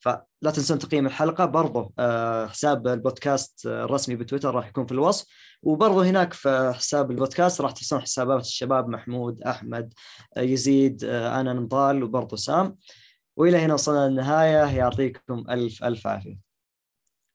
فلا 0.00 0.50
تنسون 0.54 0.78
تقييم 0.78 1.06
الحلقة. 1.06 1.44
برضو 1.44 1.94
آه 1.98 2.46
حساب 2.46 2.88
البودكاست 2.88 3.66
الرسمي 3.66 4.16
بتويتر 4.16 4.54
راح 4.54 4.68
يكون 4.68 4.86
في 4.86 4.92
الوصف. 4.92 5.26
وبرضو 5.62 6.00
هناك 6.00 6.32
في 6.32 6.72
حساب 6.76 7.10
البودكاست 7.10 7.60
راح 7.60 7.70
تلسون 7.72 8.00
حسابات 8.00 8.40
الشباب 8.40 8.88
محمود 8.88 9.42
أحمد 9.42 9.94
آه 10.36 10.40
يزيد 10.40 11.04
آه 11.04 11.40
أنا 11.40 11.52
نضال 11.52 12.02
وبرضو 12.02 12.36
سام. 12.36 12.76
وإلى 13.36 13.58
هنا 13.58 13.74
وصلنا 13.74 14.08
للنهاية. 14.08 14.76
يعطيكم 14.76 15.44
ألف 15.50 15.84
ألف 15.84 16.06
عافية. 16.06 16.38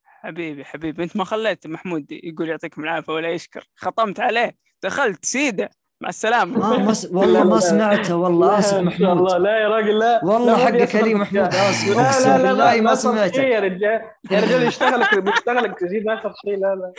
حبيبي 0.04 0.66
حبيبي 0.66 1.04
أنت 1.04 1.18
ما 1.18 1.24
خليت 1.24 1.68
محمود 1.68 2.12
يقول 2.12 2.50
يعطيكم 2.50 2.84
العافية 2.84 3.14
ولا 3.14 3.32
يشكر. 3.32 3.70
خطمت 3.76 4.20
عليه. 4.20 4.56
دخلت 4.84 5.26
سيدة. 5.26 5.70
مع 6.02 6.10
السلامة. 6.10 6.60
ما 6.60 6.78
ما 6.78 6.94
س... 6.94 7.06
والله 7.06 7.44
ما 7.44 7.60
سمعته 7.60 8.16
والله 8.16 8.60
آسف 8.60 8.70
شاء 8.72 8.80
الله. 8.80 9.14
محمود 9.14 9.42
لا 9.42 9.58
يا 9.62 9.68
راجل 9.68 10.00
لا. 10.00 10.26
والله 10.26 10.58
حقك 10.58 10.96
علي 10.96 11.12
الرجال. 11.12 11.16
محمود 11.16 11.54
آسف. 11.54 12.28
لا 12.28 12.38
لا 12.38 12.54
لا 12.54 12.82
ما 12.82 12.96
سمعته. 12.96 13.42
يا 13.42 13.60
رجال. 13.60 14.02
يا 14.32 14.40
رجال 14.40 14.64
يشتغلك 14.64 15.20
بيشتغلك 15.20 15.80
تزيد 15.80 16.08
آخر 16.08 16.34
شيء. 16.46 16.58
لا 16.58 16.76
لا. 16.76 16.94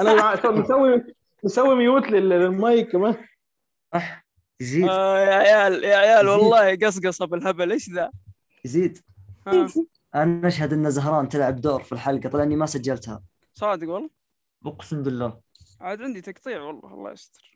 أنا 0.00 0.14
مع- 0.14 0.50
مسوي 0.50 1.04
مسوي 1.44 1.74
ميوت 1.74 2.06
لل- 2.08 2.28
للمايك 2.28 2.92
كمان 2.92 3.14
أح 3.94 4.26
يزيد. 4.60 4.88
آه 4.88 5.18
يا 5.18 5.34
عيال 5.34 5.84
يا 5.84 5.96
عيال. 5.96 6.28
والله 6.28 6.76
قصقصة 6.76 7.26
بالهبل. 7.26 7.72
إيش 7.72 7.90
ذا؟ 7.90 8.10
يزيد. 8.64 8.98
آه. 9.46 9.68
أنا 10.14 10.48
أشهد 10.48 10.72
أن 10.72 10.90
زهران 10.90 11.28
تلعب 11.28 11.60
دور 11.60 11.82
في 11.82 11.92
الحلقة 11.92 12.28
طلع 12.28 12.42
إني 12.42 12.56
ما 12.56 12.66
سجلتها. 12.66 13.22
صادق 13.54 13.88
والله؟ 13.88 14.10
أقسم 14.66 15.02
بالله. 15.02 15.38
عاد 15.80 16.02
عندي 16.02 16.20
تقطيع 16.20 16.62
والله 16.62 16.94
الله 16.94 17.12
يستر. 17.12 17.55